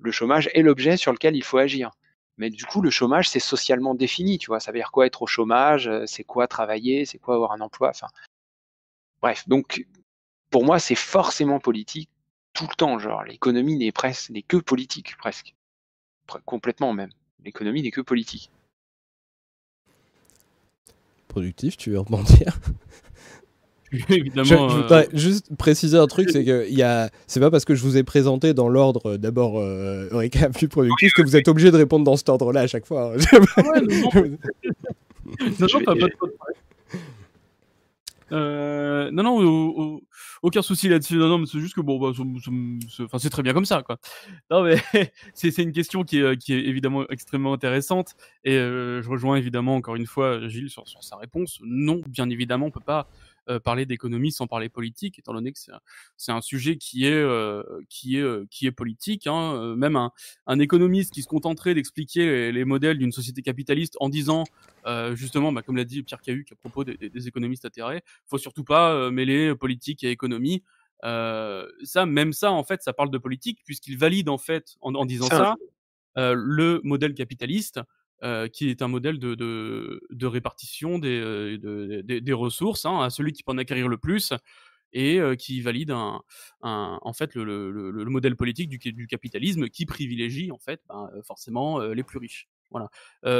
le 0.00 0.10
chômage 0.10 0.50
est 0.52 0.62
l'objet 0.62 0.96
sur 0.96 1.12
lequel 1.12 1.36
il 1.36 1.44
faut 1.44 1.58
agir. 1.58 1.92
Mais 2.36 2.50
du 2.50 2.64
coup, 2.64 2.80
le 2.82 2.90
chômage, 2.90 3.28
c'est 3.28 3.40
socialement 3.40 3.94
défini, 3.94 4.38
tu 4.38 4.48
vois. 4.48 4.60
Ça 4.60 4.72
veut 4.72 4.78
dire 4.78 4.90
quoi 4.90 5.06
être 5.06 5.22
au 5.22 5.26
chômage, 5.26 5.86
euh, 5.88 6.04
c'est 6.06 6.24
quoi 6.24 6.48
travailler, 6.48 7.04
c'est 7.06 7.18
quoi 7.18 7.36
avoir 7.36 7.52
un 7.52 7.60
emploi, 7.60 7.90
enfin. 7.90 8.08
Bref, 9.22 9.48
donc 9.48 9.86
pour 10.50 10.64
moi, 10.64 10.78
c'est 10.78 10.94
forcément 10.94 11.60
politique 11.60 12.10
tout 12.52 12.66
le 12.68 12.74
temps. 12.74 12.98
Genre, 12.98 13.24
l'économie 13.24 13.76
n'est 13.76 13.92
presque 13.92 14.30
n'est 14.30 14.42
que 14.42 14.56
politique 14.56 15.16
presque, 15.16 15.54
Pre- 16.28 16.42
complètement 16.44 16.92
même. 16.92 17.10
l'économie 17.44 17.82
n'est 17.82 17.90
que 17.90 18.00
politique. 18.00 18.50
Productif, 21.28 21.76
tu 21.76 21.90
veux 21.90 22.00
rebondir? 22.00 22.58
Évidemment. 24.08 24.44
Je, 24.68 24.88
je 24.88 24.92
euh, 24.94 25.04
juste 25.12 25.54
préciser 25.56 25.96
un 25.98 26.06
truc, 26.06 26.30
c'est 26.30 26.44
que 26.44 26.66
il 26.68 26.74
y 26.76 26.82
a, 26.82 27.10
c'est 27.26 27.40
pas 27.40 27.50
parce 27.50 27.64
que 27.64 27.74
je 27.74 27.82
vous 27.82 27.96
ai 27.96 28.02
présenté 28.04 28.54
dans 28.54 28.68
l'ordre 28.68 29.12
euh, 29.12 29.18
d'abord 29.18 29.58
euh, 29.58 30.08
Eureka 30.10 30.48
plus 30.54 30.68
productif 30.68 31.12
que 31.12 31.22
vous 31.22 31.36
êtes 31.36 31.48
obligé 31.48 31.70
de 31.70 31.76
répondre 31.76 32.04
dans 32.04 32.16
cet 32.16 32.28
ordre-là 32.28 32.60
à 32.60 32.66
chaque 32.66 32.86
fois. 32.86 33.12
hein. 33.14 33.16
ouais, 33.56 33.80
non, 33.80 34.10
non. 34.14 34.22
Non, 35.40 35.46
non, 35.60 35.66
Je 35.68 35.78
vais- 35.78 35.84
pas, 35.84 35.94
pas 35.96 36.06
de 36.08 36.12
problème. 36.14 36.36
Euh, 38.32 39.10
non, 39.12 39.22
non, 39.22 39.36
au- 39.38 39.80
au- 39.82 40.02
aucun 40.42 40.62
souci 40.62 40.88
là-dessus. 40.88 41.16
Non, 41.16 41.28
non, 41.28 41.38
mais 41.38 41.46
c'est 41.46 41.60
juste 41.60 41.74
que 41.74 41.80
bon, 41.82 41.98
bah, 41.98 42.10
c'est- 43.18 43.28
très 43.30 43.42
bien 43.42 43.52
comme 43.52 43.66
ça, 43.66 43.82
quoi. 43.82 43.98
Non, 44.50 44.62
mais 44.64 44.76
c'est 45.34 45.50
c'est 45.50 45.62
une 45.62 45.72
question 45.72 46.04
qui 46.04 46.20
est, 46.20 46.36
qui 46.38 46.54
est 46.54 46.60
évidemment 46.64 47.04
extrêmement 47.10 47.52
intéressante. 47.52 48.14
Et 48.44 48.54
euh, 48.56 49.02
je 49.02 49.10
rejoins 49.10 49.36
évidemment 49.36 49.76
encore 49.76 49.94
une 49.96 50.06
fois 50.06 50.48
Gilles 50.48 50.70
sur, 50.70 50.88
sur 50.88 51.04
sa 51.04 51.16
réponse. 51.16 51.58
Non, 51.64 52.00
bien 52.08 52.28
évidemment, 52.30 52.66
on 52.66 52.70
peut 52.70 52.80
pas 52.84 53.08
euh, 53.50 53.60
parler 53.60 53.84
d'économie 53.84 54.32
sans 54.32 54.46
parler 54.46 54.70
politique, 54.70 55.18
étant 55.18 55.34
donné 55.34 55.52
que 55.52 55.58
c'est 56.16 56.32
un, 56.32 56.40
sujet 56.40 56.78
qui 56.78 57.04
est 57.04 57.12
euh, 57.12 57.62
qui 57.90 58.16
est 58.16 58.22
euh, 58.22 58.46
qui 58.50 58.66
est 58.66 58.72
politique. 58.72 59.26
Hein. 59.26 59.74
Même 59.76 59.96
un, 59.96 60.12
un 60.46 60.58
économiste 60.58 61.12
qui 61.12 61.20
se 61.20 61.28
contenterait 61.28 61.74
d'expliquer 61.74 62.24
les, 62.24 62.52
les 62.52 62.64
modèles 62.64 62.96
d'une 62.96 63.12
société 63.12 63.42
capitaliste 63.42 63.98
en 64.00 64.08
disant 64.08 64.44
justement, 65.12 65.52
bah, 65.52 65.60
comme 65.60 65.76
l'a 65.76 65.84
dit 65.84 66.02
Pierre 66.02 66.22
Cahuc 66.22 66.52
à 66.52 66.56
propos 66.56 66.84
des, 66.84 67.28
économistes 67.28 67.66
atterrés, 67.66 68.02
faut 68.26 68.38
surtout 68.38 68.64
pas 68.64 69.10
mêler 69.10 69.54
politique 69.54 70.04
et 70.04 70.10
économie. 70.10 70.62
Ça, 71.02 72.06
même 72.06 72.32
ça, 72.32 72.50
en 72.50 72.64
fait, 72.64 72.82
ça 72.82 72.94
parle 72.94 73.10
de 73.10 73.18
politique 73.18 73.60
puisqu'il 73.66 73.98
valide 73.98 74.30
en 74.30 74.38
fait, 74.38 74.76
en, 74.80 74.94
en 74.94 75.04
disant 75.04 75.26
Ça, 75.26 75.56
ça, 76.16 76.34
le 76.34 76.80
modèle 76.82 77.12
capitaliste, 77.12 77.80
euh, 78.22 78.48
qui 78.48 78.68
est 78.70 78.82
un 78.82 78.88
modèle 78.88 79.18
de, 79.18 79.34
de, 79.34 80.26
répartition 80.26 80.98
des, 80.98 81.20
euh, 81.20 81.58
de- 81.58 82.00
des- 82.02 82.20
des 82.20 82.32
ressources 82.32 82.84
hein, 82.86 83.00
à 83.00 83.10
celui 83.10 83.32
qui 83.32 83.42
peut 83.42 83.52
en 83.52 83.58
acquérir 83.58 83.88
le 83.88 83.98
plus 83.98 84.32
et 84.92 85.18
euh, 85.20 85.34
qui 85.34 85.60
valide 85.60 85.90
en 85.92 87.12
fait 87.12 87.34
le, 87.34 87.44
le, 87.44 87.70
le- 87.70 87.90
le 87.90 88.10
modèle 88.10 88.36
politique 88.36 88.68
du, 88.68 89.06
capitalisme 89.08 89.68
qui 89.68 89.86
privilégie 89.86 90.52
en 90.52 90.58
fait 90.58 90.80
ben, 90.88 91.10
forcément 91.26 91.80
les 91.80 92.02
plus 92.04 92.18
riches. 92.18 92.48
Voilà. 92.70 92.88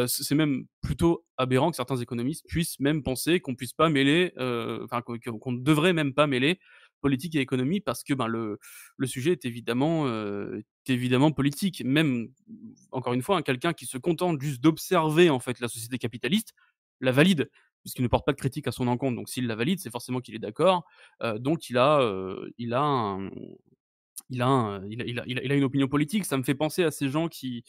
C'est 0.06 0.34
même 0.34 0.66
plutôt 0.80 1.24
aberrant 1.38 1.70
que 1.70 1.76
certains 1.76 1.96
économistes 1.96 2.44
puissent 2.46 2.78
même 2.78 3.02
penser 3.02 3.40
qu'on 3.40 3.54
puisse 3.54 3.72
pas 3.72 3.88
mêler, 3.88 4.32
qu'on 4.36 5.52
ne 5.52 5.62
devrait 5.62 5.92
même 5.92 6.14
pas 6.14 6.26
mêler 6.26 6.58
politique 7.04 7.34
et 7.34 7.40
économie 7.40 7.80
parce 7.80 8.02
que 8.02 8.14
ben 8.14 8.26
le 8.26 8.58
sujet 9.04 9.32
est 9.32 9.44
évidemment 9.44 10.06
euh, 10.06 10.62
est 10.88 10.90
évidemment 10.90 11.32
politique. 11.32 11.84
Même 11.84 12.28
encore 12.92 13.12
une 13.12 13.20
fois, 13.20 13.36
hein, 13.36 13.42
quelqu'un 13.42 13.74
qui 13.74 13.84
se 13.84 13.98
contente 13.98 14.40
juste 14.40 14.62
d'observer 14.62 15.28
en 15.28 15.38
fait 15.38 15.60
la 15.60 15.68
société 15.68 15.98
capitaliste 15.98 16.54
la 17.00 17.12
valide 17.12 17.50
puisqu'il 17.82 18.00
ne 18.00 18.08
porte 18.08 18.24
pas 18.24 18.32
de 18.32 18.38
critique 18.38 18.66
à 18.66 18.72
son 18.72 18.88
encontre. 18.88 19.16
Donc 19.16 19.28
s'il 19.28 19.46
la 19.46 19.54
valide, 19.54 19.80
c'est 19.80 19.90
forcément 19.90 20.20
qu'il 20.20 20.34
est 20.34 20.38
d'accord. 20.38 20.86
Donc 21.40 21.68
il 21.68 21.76
a 21.76 22.00
une 24.30 25.64
opinion 25.64 25.88
politique. 25.88 26.24
Ça 26.24 26.38
me 26.38 26.42
fait 26.42 26.54
penser 26.54 26.84
à 26.84 26.90
ces 26.90 27.10
gens 27.10 27.28
qui, 27.28 27.64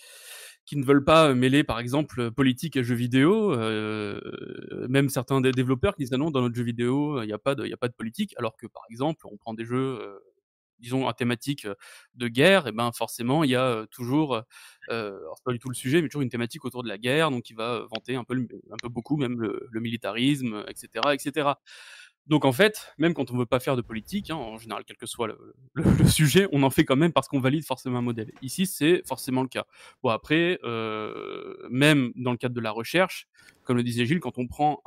qui 0.65 0.77
ne 0.77 0.83
veulent 0.85 1.03
pas 1.03 1.33
mêler, 1.35 1.63
par 1.63 1.79
exemple, 1.79 2.31
politique 2.31 2.75
et 2.75 2.83
jeux 2.83 2.95
vidéo. 2.95 3.53
Euh, 3.53 4.19
même 4.89 5.09
certains 5.09 5.41
des 5.41 5.51
développeurs 5.51 5.95
qui 5.95 6.03
disent 6.03 6.13
ah 6.13 6.17
non, 6.17 6.31
dans 6.31 6.41
notre 6.41 6.55
jeu 6.55 6.63
vidéo, 6.63 7.21
il 7.21 7.27
n'y 7.27 7.33
a, 7.33 7.37
pas 7.37 7.55
de- 7.55 7.71
a 7.71 7.77
pas 7.77 7.87
de 7.87 7.93
politique. 7.93 8.33
Alors 8.37 8.57
que, 8.57 8.67
par 8.67 8.83
exemple, 8.89 9.25
on 9.31 9.37
prend 9.37 9.53
des 9.53 9.65
jeux, 9.65 9.99
euh, 10.01 10.19
disons, 10.79 11.07
à 11.07 11.13
thématique 11.13 11.67
de 12.15 12.27
guerre, 12.27 12.67
et 12.67 12.71
ben 12.71 12.91
forcément, 12.91 13.43
il 13.43 13.51
y 13.51 13.55
a 13.55 13.63
euh, 13.65 13.85
toujours, 13.87 14.35
euh, 14.89 15.17
alors 15.19 15.35
c'est 15.37 15.45
pas 15.45 15.53
du 15.53 15.59
tout 15.59 15.69
le 15.69 15.75
sujet, 15.75 16.01
mais 16.01 16.09
toujours 16.09 16.21
une 16.23 16.29
thématique 16.29 16.65
autour 16.65 16.83
de 16.83 16.89
la 16.89 16.97
guerre, 16.97 17.31
donc 17.31 17.49
il 17.49 17.55
va 17.55 17.85
vanter 17.93 18.15
un 18.15 18.23
peu, 18.23 18.35
un 18.71 18.77
peu 18.81 18.89
beaucoup, 18.89 19.17
même 19.17 19.39
le, 19.39 19.67
le 19.71 19.79
militarisme, 19.81 20.63
etc., 20.67 21.13
etc. 21.15 21.59
Donc 22.27 22.43
en 22.43 22.51
fait, 22.51 22.93
même 22.97 23.13
quand 23.13 23.31
on 23.31 23.37
veut 23.37 23.45
pas 23.45 23.59
faire 23.59 23.75
de 23.75 23.81
politique, 23.81 24.29
hein, 24.29 24.35
en 24.35 24.57
général, 24.57 24.83
quel 24.85 24.97
que 24.97 25.05
soit 25.05 25.27
le, 25.73 26.07
sujet, 26.07 26.47
on 26.51 26.63
en 26.63 26.69
fait 26.69 26.85
quand 26.85 26.95
même 26.95 27.13
parce 27.13 27.27
qu'on 27.27 27.39
valide 27.39 27.65
forcément 27.65 27.99
un 27.99 28.03
modèle. 28.03 28.31
Ici, 28.41 28.65
c'est 28.65 29.03
forcément 29.05 29.43
le 29.43 29.47
cas. 29.47 29.65
Bon 30.01 30.09
après, 30.09 30.59
euh, 30.63 31.55
même 31.69 32.11
dans 32.15 32.31
le 32.31 32.37
cadre 32.37 32.55
de 32.55 32.61
la 32.61 32.71
recherche, 32.71 33.27
comme 33.63 33.77
le 33.77 33.83
disait 33.83 34.05
Gilles, 34.05 34.19
quand 34.19 34.37
on 34.37 34.47
prend 34.47 34.81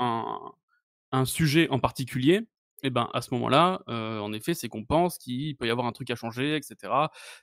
un 1.10 1.24
sujet 1.24 1.68
en 1.70 1.78
particulier, 1.78 2.42
eh 2.82 2.90
ben 2.90 3.08
à 3.12 3.22
ce 3.22 3.32
moment-là, 3.34 3.80
euh, 3.88 4.20
en 4.20 4.32
effet, 4.32 4.54
c'est 4.54 4.68
qu'on 4.68 4.84
pense 4.84 5.18
qu'il 5.18 5.56
peut 5.56 5.66
y 5.66 5.70
avoir 5.70 5.86
un 5.86 5.92
truc 5.92 6.10
à 6.10 6.14
changer, 6.14 6.56
etc. 6.56 6.92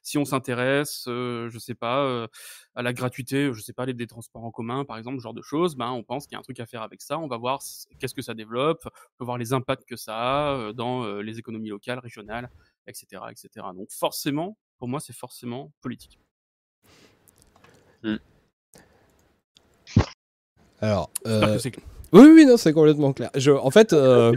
Si 0.01 0.17
on 0.17 0.25
s'intéresse, 0.25 1.05
euh, 1.07 1.49
je 1.49 1.59
sais 1.59 1.75
pas, 1.75 2.03
euh, 2.03 2.27
à 2.75 2.81
la 2.81 2.93
gratuité, 2.93 3.51
je 3.53 3.61
sais 3.61 3.73
pas, 3.73 3.86
les 3.86 3.93
des 3.93 4.07
transports 4.07 4.43
en 4.43 4.51
commun, 4.51 4.86
par 4.86 4.97
exemple, 4.97 5.17
ce 5.17 5.23
genre 5.23 5.33
de 5.33 5.41
choses, 5.41 5.75
ben 5.75 5.91
on 5.91 6.03
pense 6.03 6.25
qu'il 6.25 6.33
y 6.33 6.36
a 6.36 6.39
un 6.39 6.43
truc 6.43 6.59
à 6.59 6.65
faire 6.65 6.81
avec 6.81 7.01
ça. 7.01 7.19
On 7.19 7.27
va 7.27 7.38
voir 7.38 7.59
qu'est-ce 7.99 8.13
que 8.13 8.21
ça 8.21 8.33
développe, 8.33 8.81
on 8.86 9.17
peut 9.17 9.25
voir 9.25 9.38
les 9.38 9.53
impacts 9.53 9.86
que 9.86 9.95
ça 9.95 10.15
a 10.17 10.53
euh, 10.53 10.73
dans 10.73 11.03
euh, 11.03 11.21
les 11.21 11.39
économies 11.39 11.69
locales, 11.69 11.99
régionales, 11.99 12.49
etc., 12.88 13.23
etc. 13.29 13.67
Donc 13.75 13.91
forcément, 13.91 14.57
pour 14.77 14.88
moi, 14.88 14.99
c'est 14.99 15.15
forcément 15.15 15.71
politique. 15.81 16.19
Alors, 20.81 21.09
euh, 21.25 21.53
que 21.53 21.59
c'est 21.59 21.71
clair. 21.71 21.86
oui, 22.11 22.27
oui, 22.33 22.45
non, 22.45 22.57
c'est 22.57 22.73
complètement 22.73 23.13
clair. 23.13 23.31
Je, 23.36 23.51
en 23.51 23.71
fait, 23.71 23.93
euh, 23.93 24.33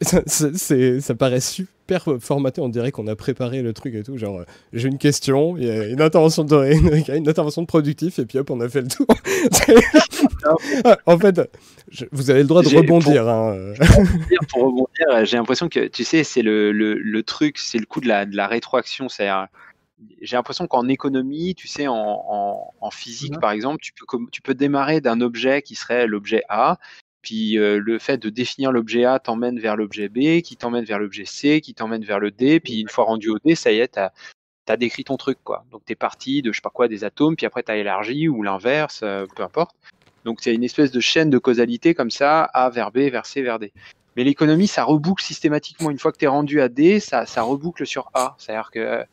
ça, 0.00 0.22
ça- 0.26 0.50
c'est- 0.54 1.00
ça 1.00 1.14
paraît 1.14 1.40
super 1.40 2.04
formaté. 2.20 2.60
On 2.60 2.68
dirait 2.68 2.92
qu'on 2.92 3.06
a 3.06 3.16
préparé 3.16 3.62
le 3.62 3.72
truc 3.72 3.94
et 3.94 4.02
tout. 4.02 4.16
Genre, 4.18 4.40
euh, 4.40 4.44
j'ai 4.72 4.88
une 4.88 4.98
question, 4.98 5.56
il 5.56 5.64
y 5.64 5.70
a 5.70 5.88
une 5.88 6.00
intervention 6.02 6.44
de 6.44 6.54
une, 7.10 7.16
une 7.16 7.28
intervention 7.28 7.62
de 7.62 7.66
productif, 7.66 8.18
et 8.18 8.26
puis 8.26 8.38
hop, 8.38 8.50
on 8.50 8.60
a 8.60 8.68
fait 8.68 8.82
le 8.82 8.88
tour. 8.88 9.06
en 11.06 11.18
fait, 11.18 11.40
je- 11.90 12.04
vous 12.12 12.30
avez 12.30 12.40
le 12.40 12.46
droit 12.46 12.62
de 12.62 12.68
hein, 12.68 12.72
euh. 12.74 12.78
rebondir, 12.80 13.24
pour 14.50 14.62
rebondir, 14.64 15.24
j'ai 15.24 15.36
l'impression 15.36 15.68
que, 15.68 15.86
tu 15.88 16.04
sais, 16.04 16.24
c'est 16.24 16.42
le, 16.42 16.72
le, 16.72 16.94
le 16.94 17.22
truc, 17.22 17.58
c'est 17.58 17.78
le 17.78 17.86
coup 17.86 18.00
de 18.00 18.08
la, 18.08 18.26
de 18.26 18.36
la 18.36 18.46
rétroaction. 18.46 19.08
J'ai 20.20 20.36
l'impression 20.36 20.66
qu'en 20.68 20.86
économie, 20.88 21.54
tu 21.56 21.66
sais, 21.66 21.88
en, 21.88 21.94
en, 21.96 22.72
en 22.80 22.90
physique, 22.90 23.38
par 23.40 23.50
exemple, 23.50 23.78
tu 23.82 23.92
peux, 23.92 24.06
tu 24.30 24.42
peux 24.42 24.54
démarrer 24.54 25.00
d'un 25.00 25.20
objet 25.20 25.62
qui 25.62 25.74
serait 25.74 26.06
l'objet 26.06 26.42
A, 26.48 26.78
puis 27.22 27.58
euh, 27.58 27.78
le 27.78 27.98
fait 27.98 28.18
de 28.18 28.30
définir 28.30 28.72
l'objet 28.72 29.04
A 29.04 29.18
t'emmène 29.18 29.58
vers 29.58 29.76
l'objet 29.76 30.08
B, 30.08 30.40
qui 30.42 30.56
t'emmène 30.56 30.84
vers 30.84 30.98
l'objet 30.98 31.24
C, 31.24 31.60
qui 31.60 31.74
t'emmène 31.74 32.04
vers 32.04 32.20
le 32.20 32.30
D, 32.30 32.60
puis 32.60 32.80
une 32.80 32.88
fois 32.88 33.04
rendu 33.04 33.30
au 33.30 33.38
D, 33.44 33.54
ça 33.54 33.72
y 33.72 33.80
est, 33.80 33.88
t'as 33.88 34.10
as 34.68 34.76
décrit 34.76 35.04
ton 35.04 35.16
truc, 35.16 35.38
quoi. 35.44 35.64
Donc 35.70 35.84
t'es 35.86 35.94
parti 35.94 36.42
de 36.42 36.52
je 36.52 36.58
sais 36.58 36.62
pas 36.62 36.70
quoi 36.70 36.88
des 36.88 37.02
atomes, 37.04 37.36
puis 37.36 37.46
après 37.46 37.62
t'as 37.62 37.76
élargi 37.76 38.28
ou 38.28 38.42
l'inverse, 38.42 39.00
euh, 39.02 39.26
peu 39.34 39.42
importe. 39.42 39.74
Donc 40.24 40.38
c'est 40.42 40.54
une 40.54 40.64
espèce 40.64 40.90
de 40.90 41.00
chaîne 41.00 41.30
de 41.30 41.38
causalité 41.38 41.94
comme 41.94 42.10
ça, 42.10 42.44
A 42.44 42.68
vers 42.68 42.90
B, 42.90 42.98
vers 42.98 43.24
C, 43.24 43.42
vers 43.42 43.58
D. 43.58 43.72
Mais 44.16 44.24
l'économie, 44.24 44.66
ça 44.66 44.84
reboucle 44.84 45.22
systématiquement. 45.22 45.90
Une 45.90 45.98
fois 45.98 46.12
que 46.12 46.18
tu 46.18 46.24
es 46.24 46.28
rendu 46.28 46.60
à 46.60 46.68
D, 46.68 47.00
ça, 47.00 47.24
ça 47.24 47.42
reboucle 47.42 47.86
sur 47.86 48.10
A. 48.14 48.34
C'est-à-dire 48.38 48.70
que 48.72 49.04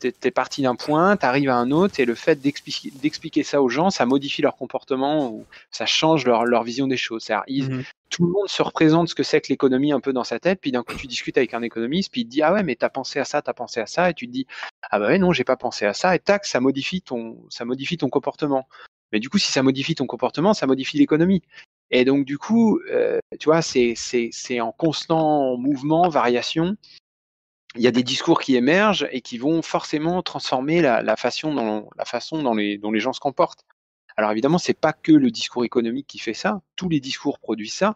tu 0.00 0.08
es, 0.22 0.30
parti 0.30 0.62
d'un 0.62 0.74
point, 0.74 1.16
tu 1.16 1.26
arrives 1.26 1.50
à 1.50 1.56
un 1.56 1.70
autre, 1.70 2.00
et 2.00 2.04
le 2.04 2.14
fait 2.14 2.40
d'expliquer 2.40 3.42
ça 3.42 3.62
aux 3.62 3.68
gens, 3.68 3.90
ça 3.90 4.06
modifie 4.06 4.42
leur 4.42 4.56
comportement 4.56 5.30
ou 5.30 5.44
ça 5.70 5.86
change 5.86 6.24
leur, 6.24 6.44
leur 6.44 6.62
vision 6.62 6.86
des 6.86 6.96
choses. 6.96 7.28
Mhm. 7.48 7.84
Tout 8.08 8.26
le 8.26 8.32
monde 8.32 8.48
se 8.48 8.62
représente 8.62 9.08
ce 9.08 9.14
que 9.14 9.22
c'est 9.22 9.40
que 9.40 9.48
l'économie 9.48 9.92
un 9.92 10.00
peu 10.00 10.12
dans 10.12 10.24
sa 10.24 10.40
tête, 10.40 10.60
puis 10.60 10.72
d'un 10.72 10.82
coup 10.82 10.94
tu 10.94 11.06
discutes 11.06 11.36
avec 11.36 11.54
un 11.54 11.62
économiste, 11.62 12.10
puis 12.10 12.22
il 12.22 12.24
te 12.24 12.30
dit 12.30 12.42
Ah 12.42 12.52
ouais, 12.52 12.62
mais 12.62 12.74
t'as 12.74 12.88
pensé 12.88 13.20
à 13.20 13.24
ça, 13.24 13.40
t'as 13.42 13.52
pensé 13.52 13.80
à 13.80 13.86
ça, 13.86 14.10
et 14.10 14.14
tu 14.14 14.26
te 14.26 14.32
dis 14.32 14.46
Ah 14.90 14.98
bah 14.98 15.08
ouais, 15.08 15.18
non, 15.18 15.32
j'ai 15.32 15.44
pas 15.44 15.56
pensé 15.56 15.86
à 15.86 15.94
ça, 15.94 16.14
et 16.14 16.18
tac, 16.18 16.44
ça 16.44 16.60
modifie 16.60 17.02
ton, 17.02 17.38
ça 17.50 17.64
modifie 17.64 17.96
ton 17.96 18.08
comportement. 18.08 18.66
Mais 19.12 19.20
du 19.20 19.28
coup, 19.28 19.38
si 19.38 19.50
ça 19.50 19.62
modifie 19.62 19.94
ton 19.94 20.06
comportement, 20.06 20.54
ça 20.54 20.66
modifie 20.66 20.98
l'économie. 20.98 21.42
Et 21.90 22.04
donc, 22.04 22.24
du 22.24 22.38
coup, 22.38 22.80
euh, 22.90 23.18
tu 23.38 23.46
vois, 23.46 23.62
c'est 23.62 24.60
en 24.60 24.72
constant 24.72 25.56
mouvement, 25.56 26.08
variation. 26.08 26.76
Il 27.76 27.82
y 27.82 27.86
a 27.86 27.92
des 27.92 28.02
discours 28.02 28.40
qui 28.40 28.56
émergent 28.56 29.08
et 29.12 29.20
qui 29.20 29.38
vont 29.38 29.62
forcément 29.62 30.22
transformer 30.22 30.82
la, 30.82 31.16
façon, 31.16 31.54
dont, 31.54 32.54
les, 32.54 33.00
gens 33.00 33.12
se 33.12 33.20
comportent. 33.20 33.64
Alors 34.16 34.32
évidemment, 34.32 34.58
c'est 34.58 34.74
pas 34.74 34.92
que 34.92 35.12
le 35.12 35.30
discours 35.30 35.64
économique 35.64 36.06
qui 36.08 36.18
fait 36.18 36.34
ça. 36.34 36.62
Tous 36.74 36.88
les 36.88 37.00
discours 37.00 37.38
produisent 37.38 37.74
ça. 37.74 37.94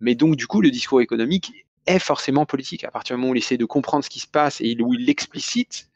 Mais 0.00 0.14
donc, 0.14 0.36
du 0.36 0.46
coup, 0.46 0.60
le 0.60 0.70
discours 0.70 1.00
économique 1.00 1.52
est 1.86 1.98
forcément 1.98 2.44
politique. 2.44 2.84
À 2.84 2.90
partir 2.90 3.16
du 3.16 3.20
moment 3.20 3.32
où 3.32 3.34
il 3.34 3.38
essaie 3.38 3.56
de 3.56 3.64
comprendre 3.64 4.04
ce 4.04 4.10
qui 4.10 4.20
se 4.20 4.26
passe 4.26 4.60
et 4.60 4.76
où 4.80 4.92
il 4.92 5.06
l'explicite, 5.06 5.90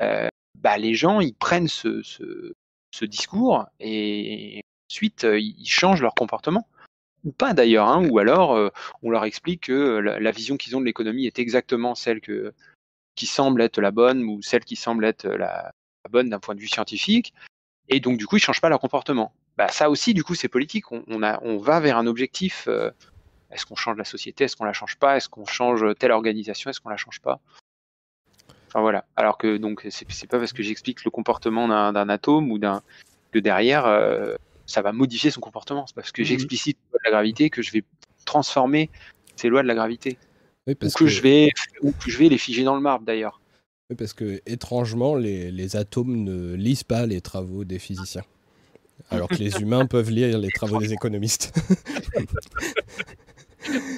euh, 0.00 0.28
bah, 0.58 0.76
les 0.76 0.94
gens, 0.94 1.20
ils 1.20 1.34
prennent 1.34 1.68
ce, 1.68 2.02
ce, 2.02 2.54
ce 2.90 3.04
discours 3.04 3.66
et 3.80 4.62
ensuite 4.90 5.24
euh, 5.24 5.38
ils 5.38 5.68
changent 5.68 6.02
leur 6.02 6.14
comportement 6.14 6.66
ou 7.26 7.32
pas 7.32 7.52
d'ailleurs, 7.52 7.88
hein, 7.88 8.08
ou 8.08 8.18
alors 8.18 8.54
euh, 8.54 8.70
on 9.02 9.10
leur 9.10 9.24
explique 9.24 9.64
que 9.64 9.72
euh, 9.72 10.18
la, 10.18 10.30
vision 10.30 10.56
qu'ils 10.56 10.76
ont 10.76 10.80
de 10.80 10.86
l'économie 10.86 11.26
est 11.26 11.38
exactement 11.38 11.94
celle 11.94 12.20
qui 12.20 13.26
semble 13.26 13.60
être 13.60 13.80
la 13.80 13.90
bonne 13.90 14.22
ou 14.22 14.40
celle 14.42 14.64
qui 14.64 14.76
semble 14.76 15.04
être 15.04 15.26
la, 15.26 15.72
la 16.04 16.10
bonne 16.10 16.30
d'un 16.30 16.38
point 16.38 16.54
de 16.54 16.60
vue 16.60 16.68
scientifique, 16.68 17.34
et 17.88 18.00
donc 18.00 18.16
du 18.16 18.26
coup 18.26 18.36
ils 18.36 18.40
changent 18.40 18.60
pas 18.60 18.68
leur 18.68 18.80
comportement. 18.80 19.34
Bah, 19.58 19.68
ça 19.68 19.90
aussi 19.90 20.14
du 20.14 20.22
coup 20.22 20.34
c'est 20.34 20.48
politique, 20.48 20.90
on, 20.92 21.58
va 21.58 21.80
vers 21.80 21.98
un 21.98 22.06
objectif. 22.06 22.68
euh, 22.68 22.90
est-ce 23.50 23.66
qu'on 23.66 23.76
change 23.76 23.96
la 23.96 24.04
société, 24.04 24.44
est-ce 24.44 24.56
qu'on 24.56 24.64
la 24.64 24.72
change 24.72 24.96
pas, 24.96 25.16
est-ce 25.16 25.28
qu'on 25.28 25.46
change 25.46 25.84
telle 25.98 26.12
organisation, 26.12 26.70
est-ce 26.70 26.80
qu'on 26.80 26.88
la 26.88 26.96
change 26.96 27.20
pas? 27.20 27.40
Enfin 28.68 28.80
voilà. 28.80 29.04
Alors 29.16 29.38
que 29.38 29.56
donc 29.56 29.86
c'est 29.90 30.26
pas 30.28 30.38
parce 30.38 30.52
que 30.52 30.62
j'explique 30.62 31.04
le 31.04 31.10
comportement 31.10 31.68
d'un 31.92 32.08
atome 32.08 32.50
ou 32.50 32.58
d'un 32.58 32.82
que 33.32 33.38
derrière, 33.38 33.86
euh, 33.86 34.36
ça 34.66 34.82
va 34.82 34.92
modifier 34.92 35.30
son 35.30 35.40
comportement. 35.40 35.86
C'est 35.86 35.94
parce 35.94 36.12
que 36.12 36.22
Mhm. 36.22 36.26
j'explicite 36.26 36.78
de 36.92 36.98
la 37.04 37.10
gravité 37.10 37.50
que 37.50 37.62
je 37.62 37.72
vais 37.72 37.84
transformer 38.24 38.90
ces 39.36 39.48
lois 39.48 39.62
de 39.62 39.68
la 39.68 39.74
gravité. 39.74 40.18
Oui, 40.66 40.74
Ou 40.82 40.90
que, 40.90 41.06
je 41.06 41.20
vais, 41.22 41.50
ou 41.82 41.92
que 41.92 42.10
je 42.10 42.18
vais 42.18 42.28
les 42.28 42.38
figer 42.38 42.64
dans 42.64 42.74
le 42.74 42.80
marbre 42.80 43.04
d'ailleurs. 43.04 43.40
Oui, 43.88 43.96
parce 43.96 44.12
que 44.12 44.40
étrangement, 44.46 45.14
les, 45.14 45.52
les 45.52 45.76
atomes 45.76 46.24
ne 46.24 46.54
lisent 46.54 46.82
pas 46.82 47.06
les 47.06 47.20
travaux 47.20 47.64
des 47.64 47.78
physiciens. 47.78 48.24
Alors 49.10 49.28
que 49.28 49.36
les 49.36 49.60
humains 49.62 49.86
peuvent 49.86 50.10
lire 50.10 50.38
les 50.38 50.50
travaux 50.50 50.78
des 50.78 50.92
économistes. 50.92 51.52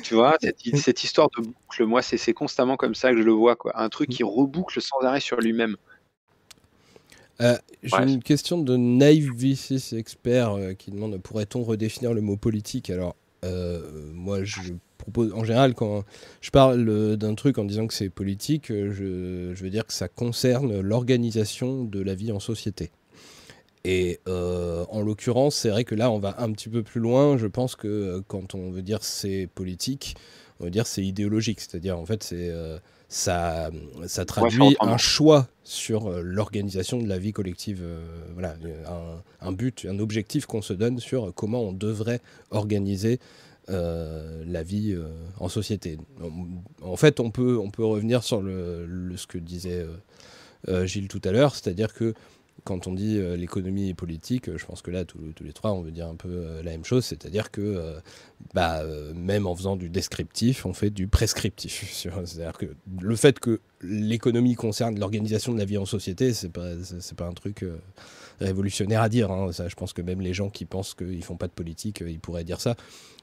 Tu 0.02 0.14
vois, 0.14 0.36
cette, 0.40 0.60
cette 0.76 1.04
histoire 1.04 1.28
de 1.36 1.42
boucle, 1.42 1.84
moi, 1.84 2.00
c'est 2.00 2.16
c'est 2.16 2.32
constamment 2.32 2.76
comme 2.78 2.94
ça 2.94 3.10
que 3.10 3.18
je 3.18 3.22
le 3.22 3.32
vois. 3.32 3.54
Quoi. 3.54 3.78
Un 3.78 3.90
truc 3.90 4.08
qui 4.08 4.22
reboucle 4.22 4.80
sans 4.80 4.98
arrêt 5.00 5.20
sur 5.20 5.38
lui-même. 5.40 5.76
Euh, 7.41 7.57
J'ai 7.82 7.97
une 7.97 8.22
question 8.22 8.59
de 8.59 8.76
Naive 8.76 9.30
expert 9.93 10.55
euh, 10.55 10.74
qui 10.74 10.91
demande 10.91 11.18
pourrait-on 11.18 11.62
redéfinir 11.62 12.12
le 12.12 12.20
mot 12.20 12.36
politique? 12.36 12.91
Alors, 12.91 13.14
euh, 13.45 14.11
moi, 14.12 14.43
je 14.43 14.72
propose 14.99 15.32
en 15.32 15.45
général 15.45 15.74
quand 15.74 16.05
je 16.41 16.51
parle 16.51 17.16
d'un 17.16 17.34
truc 17.34 17.59
en 17.59 17.64
disant 17.64 17.86
que 17.86 17.95
c'est 17.95 18.09
politique, 18.09 18.66
je, 18.68 19.53
je 19.55 19.62
veux 19.62 19.70
dire 19.70 19.86
que 19.86 19.93
ça 19.93 20.09
concerne 20.09 20.80
l'organisation 20.80 21.84
de 21.84 22.01
la 22.01 22.14
vie 22.14 22.32
en 22.32 22.41
société. 22.41 22.91
Et 23.84 24.18
en 24.26 25.01
l'occurrence, 25.01 25.55
c'est 25.55 25.70
vrai 25.70 25.84
que 25.84 25.95
là, 25.95 26.11
on 26.11 26.18
va 26.18 26.34
un 26.43 26.51
petit 26.53 26.68
peu 26.68 26.82
plus 26.82 27.01
loin. 27.01 27.39
Je 27.39 27.47
pense 27.47 27.76
que 27.76 28.22
quand 28.26 28.55
on 28.55 28.70
veut 28.70 28.82
dire 28.82 29.03
c'est 29.03 29.49
politique, 29.55 30.16
on 30.59 30.64
veut 30.64 30.70
dire 30.70 30.86
c'est 30.86 31.05
idéologique. 31.05 31.61
C'est-à-dire, 31.61 31.97
en 31.97 32.05
fait, 32.05 32.24
c'est 32.24 32.53
ça, 33.09 33.70
ça 34.06 34.24
traduit 34.24 34.76
un 34.80 34.96
choix 34.98 35.48
sur 35.64 36.09
euh, 36.09 36.20
l'organisation 36.22 36.98
de 36.98 37.09
la 37.09 37.18
vie 37.18 37.32
collective. 37.32 37.80
euh, 37.82 38.04
voilà, 38.34 38.56
un, 38.86 39.46
un 39.48 39.52
but, 39.52 39.86
un 39.88 39.98
objectif 39.98 40.46
qu'on 40.46 40.62
se 40.62 40.72
donne 40.74 40.98
sur 41.00 41.32
comment 41.34 41.62
on 41.62 41.72
devrait 41.72 42.20
organiser 42.50 43.18
euh, 43.70 44.42
la 44.46 44.62
vie 44.62 44.92
euh, 44.92 45.09
en 45.40 45.48
société. 45.48 45.98
En 46.82 46.96
fait, 46.96 47.20
on 47.20 47.30
peut, 47.30 47.59
on 47.59 47.70
peut 47.70 47.84
revenir 47.84 48.22
sur 48.24 48.40
le, 48.42 48.86
le- 48.86 49.16
ce 49.16 49.26
que 49.26 49.38
disait 49.38 49.80
euh, 49.82 49.88
euh, 50.68 50.86
Gilles 50.86 51.09
tout 51.09 51.22
à 51.24 51.32
l'heure, 51.32 51.54
c'est-à-dire 51.54 51.94
que 51.94 52.14
quand 52.68 52.86
on 52.86 52.92
dit 52.92 53.16
euh, 53.16 53.34
l'économie 53.34 53.88
et 53.88 53.94
politique, 53.94 54.50
euh, 54.50 54.58
je 54.58 54.66
pense 54.66 54.82
que 54.82 54.90
là, 54.90 55.06
tous, 55.06 55.18
les 55.40 55.54
trois, 55.54 55.72
on 55.72 55.80
veut 55.80 55.90
dire 55.90 56.06
un 56.06 56.16
peu 56.16 56.28
euh, 56.28 56.62
la 56.62 56.72
même 56.72 56.84
chose, 56.84 57.02
c'est-à-dire 57.02 57.50
que 57.50 57.94
bah, 58.52 58.82
même 59.14 59.46
en 59.46 59.56
faisant 59.56 59.76
du 59.76 59.88
descriptif, 59.88 60.66
on 60.66 60.74
fait 60.74 60.90
du 60.90 61.08
prescriptif. 61.08 61.90
C'est-à-dire 62.24 62.58
que 62.58 62.66
le 63.00 63.16
fait 63.16 63.38
que 63.38 63.60
l'économie 63.80 64.54
concerne 64.54 65.00
l'organisation 65.00 65.54
de 65.54 65.58
la 65.58 65.64
vie 65.64 65.78
en 65.78 65.86
société, 65.86 66.34
c'est 66.34 66.50
pas, 66.50 66.72
pas 67.16 67.26
un 67.26 67.32
truc 67.32 67.64
révolutionnaire 68.40 69.00
à 69.00 69.08
dire. 69.08 69.30
hein. 69.30 69.50
Je 69.50 69.74
pense 69.74 69.94
que 69.94 70.02
même 70.02 70.20
les 70.20 70.34
gens 70.34 70.50
qui 70.50 70.66
pensent 70.66 70.94
qu'ils 70.94 71.24
font 71.24 71.36
pas 71.36 71.46
de 71.46 71.52
politique, 71.52 72.04
ils 72.06 72.20
pourraient 72.20 72.44
dire 72.44 72.60
ça. 72.60 72.76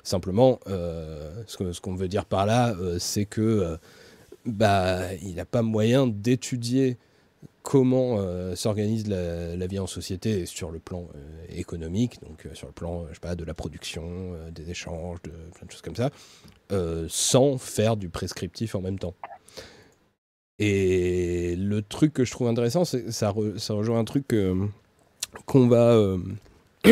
Simplement, 0.03 0.59
ce 0.65 1.79
qu'on 1.79 1.95
veut 1.95 2.07
dire 2.07 2.25
par 2.25 2.45
là, 2.45 2.75
c'est 2.97 3.25
que 3.25 3.77
bah, 4.45 5.13
il 5.21 5.35
n'a 5.35 5.45
pas 5.45 5.61
moyen 5.61 6.07
d'étudier 6.07 6.97
comment 7.65 8.19
euh, 8.19 8.55
s'organise 8.55 9.07
la, 9.07 9.65
vie 9.65 9.79
en 9.79 9.87
société 9.87 10.45
sur 10.45 10.69
le 10.69 10.77
plan 10.77 11.07
euh, 11.15 11.45
économique, 11.49 12.21
donc 12.21 12.45
euh, 12.45 12.53
sur 12.53 12.67
le 12.67 12.73
plan 12.73 13.07
de 13.35 13.43
la 13.43 13.53
production, 13.55 14.35
des 14.51 14.69
échanges, 14.69 15.17
de 15.23 15.31
plein 15.31 15.65
de 15.65 15.71
choses 15.71 15.81
comme 15.81 15.95
ça, 15.95 16.11
sans 17.09 17.57
faire 17.57 17.97
du 17.97 18.09
prescriptif 18.09 18.75
en 18.75 18.81
même 18.81 18.99
temps. 18.99 19.15
Et 20.59 21.55
le 21.57 21.81
truc 21.81 22.13
que 22.13 22.23
je 22.23 22.31
trouve 22.31 22.47
intéressant, 22.47 22.85
c'est 22.85 23.11
ça, 23.11 23.31
re- 23.31 23.71
rejoint 23.73 23.99
un 23.99 24.05
truc 24.05 24.33
qu'on 25.47 25.67
va... 25.67 26.17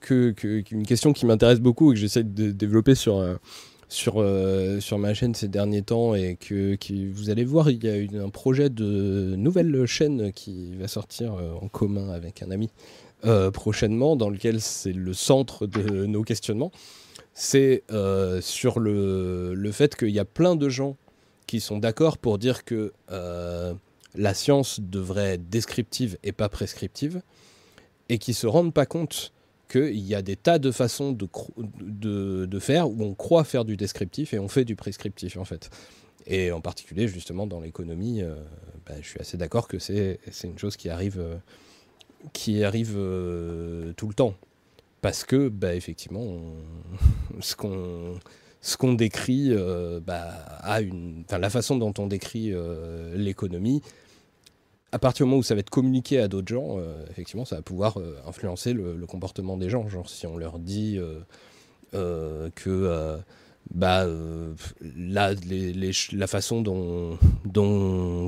que, 0.00 0.34
une 0.70 0.86
question 0.86 1.12
qui 1.12 1.26
m'intéresse 1.26 1.58
beaucoup 1.58 1.90
et 1.90 1.94
que 1.96 2.00
j'essaie 2.00 2.22
de 2.22 2.52
développer 2.52 2.94
sur, 2.94 3.20
sur, 3.88 4.14
euh, 4.16 4.80
sur 4.80 4.98
ma 4.98 5.14
chaîne 5.14 5.34
ces 5.34 5.48
derniers 5.48 5.82
temps 5.82 6.14
et 6.14 6.36
que 6.36 6.74
qui, 6.74 7.06
vous 7.06 7.30
allez 7.30 7.44
voir, 7.44 7.70
il 7.70 7.82
y 7.84 7.88
a 7.88 7.96
une- 7.96 8.18
un 8.20 8.30
projet 8.30 8.68
de 8.68 9.34
nouvelle 9.36 9.86
chaîne 9.86 10.32
qui 10.32 10.74
va 10.76 10.88
sortir 10.88 11.34
euh, 11.34 11.52
en 11.60 11.68
commun 11.68 12.10
avec 12.10 12.42
un 12.42 12.50
ami 12.50 12.70
euh, 13.24 13.50
prochainement, 13.50 14.16
dans 14.16 14.28
lequel 14.28 14.60
c'est 14.60 14.92
le 14.92 15.14
centre 15.14 15.66
de 15.66 16.06
nos 16.06 16.22
questionnements. 16.22 16.72
C'est 17.32 17.82
sur 18.40 18.78
le, 18.80 19.54
le 19.54 19.72
fait 19.72 19.94
qu'il 19.94 20.10
y 20.10 20.18
a 20.18 20.24
plein 20.24 20.56
de 20.56 20.68
gens 20.68 20.96
qui 21.46 21.60
sont 21.60 21.78
d'accord 21.78 22.16
pour 22.18 22.38
dire 22.38 22.64
que 22.64 22.92
la 23.10 24.34
science 24.34 24.80
devrait 24.80 25.34
être 25.34 25.50
descriptive 25.50 26.16
et 26.24 26.32
pas 26.32 26.48
prescriptive, 26.48 27.20
et 28.08 28.18
qui 28.18 28.32
se 28.32 28.46
rendent 28.46 28.72
pas 28.72 28.86
compte 28.86 29.32
qu'il 29.68 29.98
y 29.98 30.14
a 30.14 30.22
des 30.22 30.36
tas 30.36 30.58
de 30.58 30.70
façons 30.70 31.12
de, 31.12 32.58
faire 32.58 32.88
où 32.88 33.02
on 33.02 33.14
croit 33.14 33.44
faire 33.44 33.64
du 33.64 33.76
descriptif 33.76 34.32
et 34.34 34.38
on 34.38 34.48
fait 34.48 34.64
du 34.64 34.76
prescriptif 34.76 35.36
en 35.36 35.44
fait. 35.44 35.70
Et 36.26 36.50
en 36.52 36.60
particulier 36.60 37.08
justement 37.08 37.46
dans 37.46 37.60
l'économie, 37.60 38.22
euh, 38.22 38.34
bah, 38.86 38.94
je 39.00 39.08
suis 39.08 39.20
assez 39.20 39.36
d'accord 39.36 39.68
que 39.68 39.78
c'est 39.78 40.18
une 40.44 40.58
chose 40.58 40.76
qui 40.76 40.88
arrive, 40.88 41.18
euh, 41.18 41.36
euh, 42.96 43.92
tout 43.96 44.08
le 44.08 44.14
temps. 44.14 44.34
Parce 45.02 45.24
que 45.24 45.48
bah, 45.48 45.74
effectivement, 45.74 46.40
ce 47.40 47.56
qu'on 47.56 48.94
décrit, 48.94 49.54
bah, 50.04 50.80
la 51.30 51.50
façon 51.50 51.76
dont 51.76 51.94
on 51.98 52.06
décrit 52.06 52.52
l'économie, 53.14 53.82
à 54.96 54.98
partir 54.98 55.26
du 55.26 55.28
moment 55.28 55.40
où 55.40 55.42
ça 55.42 55.54
va 55.54 55.60
être 55.60 55.68
communiqué 55.68 56.18
à 56.18 56.26
d'autres 56.26 56.48
gens, 56.48 56.78
euh, 56.78 57.04
effectivement, 57.10 57.44
ça 57.44 57.56
va 57.56 57.60
pouvoir 57.62 57.98
euh, 57.98 58.16
influencer 58.26 58.72
le, 58.72 58.96
comportement 59.06 59.58
des 59.58 59.68
gens. 59.68 59.86
Genre, 59.88 60.08
si 60.08 60.26
on 60.26 60.38
leur 60.38 60.58
dit 60.58 60.98
euh, 61.92 62.48
que 62.54 63.18
bah, 63.74 64.06
ch- 64.80 66.12
la 66.12 66.26
façon 66.26 66.62
dont, 66.62 67.18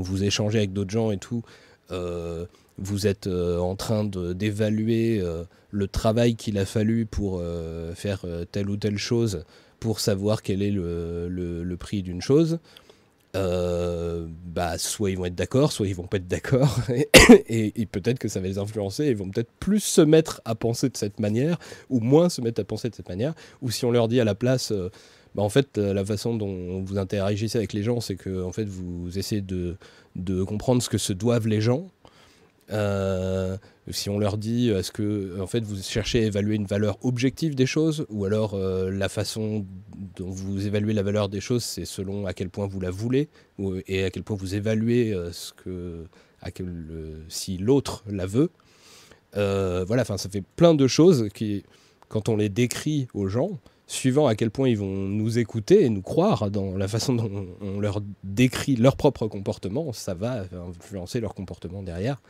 vous 0.02 0.24
échangez 0.24 0.58
avec 0.58 0.74
d'autres 0.74 0.90
gens 0.90 1.10
et 1.10 1.16
tout, 1.16 1.42
vous 1.90 3.06
êtes 3.06 3.26
en 3.26 3.74
train 3.74 4.04
d'évaluer 4.04 5.22
le 5.70 5.88
travail 5.88 6.36
qu'il 6.36 6.58
a 6.58 6.66
fallu 6.66 7.06
pour 7.06 7.42
faire 7.94 8.26
telle 8.52 8.68
ou 8.68 8.76
telle 8.76 8.98
chose, 8.98 9.44
pour 9.80 10.00
savoir 10.00 10.42
quel 10.42 10.60
est 10.60 10.70
le 10.70 11.76
prix 11.80 12.02
d'une 12.02 12.20
chose. 12.20 12.58
Euh, 13.36 14.26
bah, 14.46 14.78
soit 14.78 15.10
ils 15.10 15.18
vont 15.18 15.26
être 15.26 15.34
d'accord, 15.34 15.70
soit 15.70 15.86
ils 15.86 15.94
vont 15.94 16.06
pas 16.06 16.16
être 16.16 16.26
d'accord, 16.28 16.78
et, 17.48 17.72
et- 17.80 17.86
peut-être 17.86 18.18
que 18.18 18.26
ça 18.28 18.40
va 18.40 18.48
les 18.48 18.56
influencer, 18.58 19.06
ils 19.08 19.16
vont 19.16 19.28
peut-être 19.28 19.50
plus 19.60 19.80
se 19.80 20.00
mettre 20.00 20.40
à 20.46 20.54
penser 20.54 20.88
de 20.88 20.96
cette 20.96 21.20
manière, 21.20 21.58
ou 21.90 22.00
moins 22.00 22.30
se 22.30 22.40
mettre 22.40 22.60
à 22.62 22.64
penser 22.64 22.88
de 22.88 22.94
cette 22.94 23.08
manière, 23.08 23.34
ou 23.60 23.70
si 23.70 23.84
on 23.84 23.90
leur 23.90 24.08
dit 24.08 24.18
à 24.18 24.24
la 24.24 24.34
place, 24.34 24.72
euh, 24.72 24.90
bah, 25.34 25.42
en 25.42 25.50
fait, 25.50 25.76
euh, 25.76 25.92
la 25.92 26.04
façon 26.06 26.34
dont 26.36 26.82
vous 26.82 26.96
interagissez 26.96 27.58
avec 27.58 27.74
les 27.74 27.82
gens, 27.82 28.00
c'est 28.00 28.16
que 28.16 28.42
en 28.42 28.50
fait, 28.52 28.64
vous 28.64 29.18
essayez 29.18 29.42
de, 29.42 29.76
de 30.16 30.42
comprendre 30.42 30.82
ce 30.82 30.88
que 30.88 30.98
se 30.98 31.12
doivent 31.12 31.48
les 31.48 31.60
gens. 31.60 31.88
Euh, 32.70 33.56
si 33.90 34.10
on 34.10 34.18
leur 34.18 34.36
dit, 34.36 34.68
est-ce 34.68 34.92
que 34.92 35.40
en 35.40 35.46
fait 35.46 35.64
vous 35.64 35.80
cherchez 35.82 36.22
à 36.22 36.26
évaluer 36.26 36.56
une 36.56 36.66
valeur 36.66 36.98
objective 37.02 37.54
des 37.54 37.64
choses, 37.66 38.04
ou 38.10 38.26
alors 38.26 38.52
euh, 38.54 38.90
la 38.90 39.08
façon 39.08 39.64
dont 40.16 40.28
vous 40.28 40.66
évaluez 40.66 40.92
la 40.92 41.02
valeur 41.02 41.28
des 41.30 41.40
choses, 41.40 41.64
c'est 41.64 41.86
selon 41.86 42.26
à 42.26 42.34
quel 42.34 42.50
point 42.50 42.66
vous 42.66 42.80
la 42.80 42.90
voulez, 42.90 43.28
ou- 43.58 43.76
et 43.86 44.04
à 44.04 44.10
quel 44.10 44.22
point 44.22 44.36
vous 44.36 44.54
évaluez 44.54 45.14
euh, 45.14 45.32
ce 45.32 45.52
que, 45.54 46.04
euh, 46.60 47.24
si 47.28 47.56
l'autre 47.56 48.04
la 48.08 48.26
veut. 48.26 48.50
Euh, 49.36 49.84
voilà, 49.86 50.02
enfin, 50.02 50.18
ça 50.18 50.28
fait 50.28 50.42
plein 50.56 50.74
de 50.74 50.86
choses 50.86 51.28
qui, 51.34 51.64
quand 52.08 52.28
on 52.28 52.36
les 52.36 52.48
décrit 52.50 53.08
aux 53.14 53.28
gens, 53.28 53.58
suivant 53.86 54.26
à 54.26 54.34
quel 54.34 54.50
point 54.50 54.68
ils 54.68 54.76
vont 54.76 54.86
nous 55.08 55.38
écouter 55.38 55.84
et 55.84 55.88
nous 55.88 56.02
croire 56.02 56.50
dans 56.50 56.76
la 56.76 56.88
façon 56.88 57.14
dont 57.14 57.46
on 57.62 57.80
leur 57.80 58.02
décrit 58.22 58.76
leur 58.76 58.96
propre 58.96 59.26
comportement, 59.28 59.94
ça 59.94 60.12
va 60.12 60.44
influencer 60.68 61.20
leur 61.20 61.34
comportement 61.34 61.82
derrière. 61.82 62.20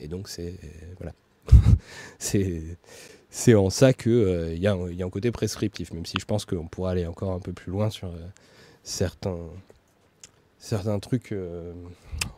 Et 0.00 0.08
donc, 0.08 0.28
c'est. 0.28 0.54
Voilà. 0.98 1.12
c'est. 2.18 3.54
En 3.54 3.70
ça 3.70 3.92
qu'il 3.92 4.12
il 4.52 4.58
y, 4.58 4.62
y 4.62 4.66
a 4.66 5.06
un 5.06 5.10
côté 5.10 5.30
prescriptif, 5.30 5.92
même 5.92 6.06
si 6.06 6.14
je 6.18 6.24
pense 6.24 6.44
qu'on 6.44 6.66
pourra 6.68 6.92
aller 6.92 7.06
encore 7.06 7.32
un 7.32 7.40
peu 7.40 7.52
plus 7.52 7.70
loin 7.70 7.90
sur 7.90 8.08
euh, 8.08 8.16
certains, 8.82 9.38
certains 10.58 10.98
trucs 11.00 11.32
euh, 11.32 11.74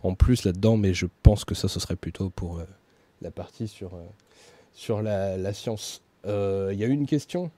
en 0.03 0.15
plus 0.15 0.45
là-dedans, 0.45 0.77
mais 0.77 0.95
je 0.95 1.07
pense 1.23 1.45
que 1.45 1.55
ça, 1.55 1.69
ce 1.69 1.79
serait 1.79 1.97
plutôt 1.97 2.31
pour 2.31 2.59
euh, 2.59 2.65
la 3.23 3.31
partie 3.31 3.69
sur, 3.69 3.95
euh, 3.95 4.03
sur 4.73 5.03
la, 5.03 5.37
la 5.37 5.53
science. 5.53 6.03
Euh, 6.27 6.71
Il 6.73 6.79
y 6.79 6.85
a 6.85 6.87
une 6.89 7.07
question 7.07 7.51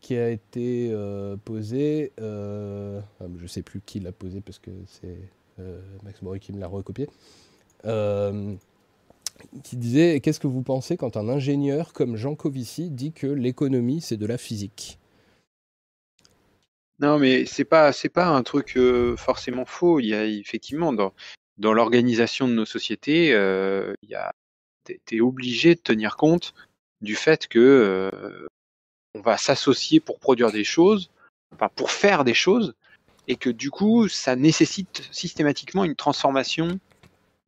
qui 0.00 0.16
a 0.16 0.28
été 0.28 0.90
euh, 0.92 1.36
posée, 1.44 2.12
euh, 2.20 3.00
ah, 3.20 3.24
je 3.38 3.46
sais 3.46 3.62
plus 3.62 3.80
qui 3.80 4.00
l'a 4.00 4.12
posée 4.12 4.40
parce 4.40 4.58
que 4.58 4.70
c'est 4.86 5.16
euh, 5.60 5.80
Max 6.02 6.20
Maury 6.22 6.40
qui 6.40 6.52
me 6.52 6.58
l'a 6.58 6.66
recopié, 6.66 7.08
euh, 7.84 8.54
qui 9.62 9.76
disait 9.76 10.20
Qu'est-ce 10.20 10.40
que 10.40 10.46
vous 10.46 10.62
pensez 10.62 10.96
quand 10.96 11.16
un 11.16 11.28
ingénieur 11.28 11.92
comme 11.92 12.16
Jean 12.16 12.34
Covici 12.34 12.90
dit 12.90 13.12
que 13.12 13.26
l'économie 13.26 14.00
c'est 14.00 14.16
de 14.16 14.26
la 14.26 14.38
physique? 14.38 14.98
Non, 16.98 17.18
mais 17.18 17.46
c'est 17.46 17.64
pas 17.64 17.92
c'est 17.92 18.08
pas 18.08 18.26
un 18.26 18.42
truc 18.42 18.76
euh, 18.76 19.16
forcément 19.16 19.64
faux. 19.64 20.00
Il 20.00 20.06
y 20.06 20.14
a 20.14 20.24
effectivement 20.24 20.92
dans 20.92 21.12
dans 21.58 21.72
l'organisation 21.72 22.48
de 22.48 22.54
nos 22.54 22.64
sociétés, 22.64 23.32
euh, 23.32 23.94
il 24.02 24.14
a 24.14 24.32
obligé 25.20 25.74
de 25.74 25.80
tenir 25.80 26.16
compte 26.16 26.54
du 27.00 27.14
fait 27.14 27.46
que 27.46 27.58
euh, 27.58 28.46
on 29.14 29.20
va 29.20 29.36
s'associer 29.36 30.00
pour 30.00 30.18
produire 30.18 30.50
des 30.50 30.64
choses, 30.64 31.10
enfin 31.54 31.68
pour 31.74 31.90
faire 31.90 32.24
des 32.24 32.34
choses, 32.34 32.74
et 33.28 33.36
que 33.36 33.50
du 33.50 33.70
coup, 33.70 34.08
ça 34.08 34.36
nécessite 34.36 35.08
systématiquement 35.12 35.84
une 35.84 35.94
transformation 35.94 36.78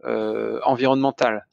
euh, 0.05 0.61
environnementale. 0.65 1.47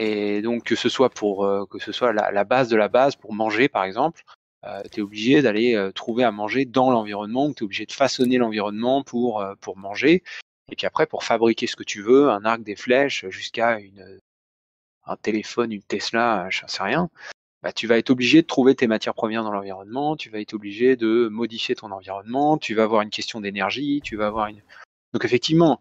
Et 0.00 0.42
donc 0.42 0.62
que 0.62 0.76
ce 0.76 0.88
soit 0.88 1.10
pour 1.10 1.44
euh, 1.44 1.66
que 1.66 1.80
ce 1.80 1.90
soit 1.90 2.12
la, 2.12 2.44
base 2.44 2.68
de 2.68 2.76
la 2.76 2.86
base 2.86 3.16
pour 3.16 3.34
manger 3.34 3.68
par 3.68 3.82
exemple, 3.82 4.22
euh, 4.64 4.80
tu 4.92 5.00
es 5.00 5.02
obligé 5.02 5.42
d'aller 5.42 5.74
euh, 5.74 5.90
trouver 5.90 6.22
à 6.22 6.30
manger 6.30 6.64
dans 6.64 6.92
l'environnement, 6.92 7.52
tu 7.52 7.64
es 7.64 7.64
obligé 7.64 7.84
de 7.84 7.92
façonner 7.92 8.38
l'environnement 8.38 9.02
pour 9.02 9.44
pour 9.60 9.76
manger. 9.76 10.22
Et 10.70 10.76
puis 10.76 10.86
après 10.86 11.06
pour 11.06 11.24
fabriquer 11.24 11.66
ce 11.66 11.74
que 11.74 11.82
tu 11.82 12.00
veux, 12.00 12.30
un 12.30 12.44
arc, 12.44 12.62
des 12.62 12.76
flèches, 12.76 13.26
jusqu'à 13.28 13.80
une 13.80 14.20
un 15.06 15.16
téléphone, 15.16 15.72
une 15.72 15.82
Tesla, 15.82 16.46
je 16.50 16.60
sais 16.68 16.82
rien. 16.82 17.10
Bah, 17.62 17.72
tu 17.72 17.88
vas 17.88 17.98
être 17.98 18.10
obligé 18.10 18.42
de 18.42 18.46
trouver 18.46 18.76
tes 18.76 18.86
matières 18.86 19.14
premières 19.14 19.42
dans 19.42 19.50
l'environnement, 19.50 20.16
tu 20.16 20.30
vas 20.30 20.38
être 20.38 20.54
obligé 20.54 20.94
de 20.94 21.28
modifier 21.28 21.74
ton 21.74 21.90
environnement, 21.90 22.56
tu 22.56 22.74
vas 22.76 22.84
avoir 22.84 23.02
une 23.02 23.10
question 23.10 23.40
d'énergie, 23.40 24.00
tu 24.04 24.16
vas 24.16 24.28
avoir 24.28 24.46
une. 24.46 24.62
Donc 25.12 25.24
effectivement, 25.24 25.80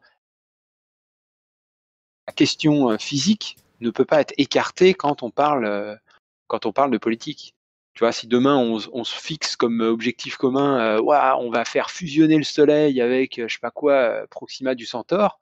la 2.26 2.34
question 2.34 2.98
physique 2.98 3.58
ne 3.82 3.90
peut 3.90 4.06
pas 4.06 4.22
être 4.22 4.34
écartée 4.38 4.94
quand 4.94 5.24
on 5.24 5.32
parle 5.32 6.00
quand 6.48 6.66
on 6.66 6.74
parle 6.74 6.92
de 6.92 6.98
politique. 6.98 7.54
Tu 7.94 8.00
vois, 8.04 8.12
si 8.12 8.28
demain 8.28 8.58
on, 8.58 9.04
se 9.04 9.20
fixe 9.20 9.56
comme 9.56 9.82
objectif 9.82 10.38
commun, 10.38 11.00
euh, 11.00 11.36
on 11.40 11.50
va 11.50 11.66
faire 11.66 11.90
fusionner 11.90 12.38
le 12.38 12.44
Soleil 12.44 13.02
avec 13.02 13.42
je 13.48 13.52
sais 13.52 13.60
pas 13.60 13.72
quoi, 13.72 14.28
Proxima 14.30 14.76
du 14.76 14.86
Centaure. 14.86 15.40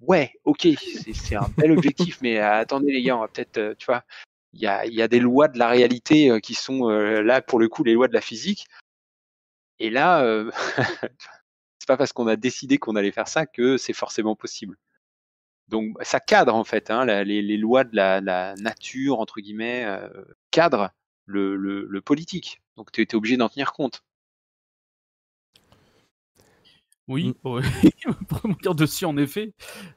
Ouais, 0.00 0.32
ok, 0.44 0.66
c'est 1.14 1.36
un 1.36 1.48
bel 1.58 1.70
objectif, 1.70 2.18
mais 2.22 2.38
attendez 2.38 2.92
les 2.92 3.02
gars, 3.02 3.16
on 3.16 3.20
va 3.20 3.28
peut-être, 3.28 3.76
tu 3.78 3.86
vois, 3.86 4.04
il 4.54 4.60
y 4.60 4.66
a, 4.66 4.86
y 4.86 5.02
a, 5.02 5.06
des 5.06 5.20
lois 5.20 5.48
de 5.48 5.58
la 5.58 5.68
réalité 5.68 6.40
qui 6.42 6.54
sont 6.54 6.88
là 6.88 7.42
pour 7.42 7.58
le 7.58 7.68
coup 7.68 7.84
les 7.84 7.92
lois 7.92 8.08
de 8.08 8.14
la 8.14 8.22
physique. 8.22 8.66
Et 9.82 9.90
là, 9.90 10.22
euh, 10.22 10.48
c'est 11.80 11.88
pas 11.88 11.96
parce 11.96 12.12
qu'on 12.12 12.28
a 12.28 12.36
décidé 12.36 12.78
qu'on 12.78 12.94
allait 12.94 13.10
faire 13.10 13.26
ça 13.26 13.46
que 13.46 13.76
c'est 13.76 13.92
forcément 13.92 14.36
possible. 14.36 14.78
Donc 15.72 15.96
ça 16.02 16.20
cadre 16.20 16.54
en 16.54 16.64
fait, 16.64 16.90
hein, 16.90 17.06
les, 17.24 17.56
lois 17.56 17.82
de 17.84 17.96
la, 17.96 18.54
nature 18.56 19.20
entre 19.20 19.40
guillemets 19.40 19.84
euh, 19.86 20.06
cadrent 20.50 20.90
le, 21.24 21.56
le, 21.56 21.86
le, 21.88 22.00
politique. 22.02 22.60
Donc 22.76 22.92
tu 22.92 23.00
es 23.00 23.14
obligé 23.14 23.38
d'en 23.38 23.48
tenir 23.48 23.72
compte. 23.72 24.04
Oui, 27.12 27.34
mmh. 27.44 27.48
ouais. 27.48 27.62
pour 28.28 28.56
dire 28.56 28.74
dessus, 28.74 29.04
en 29.04 29.18
effet, 29.18 29.52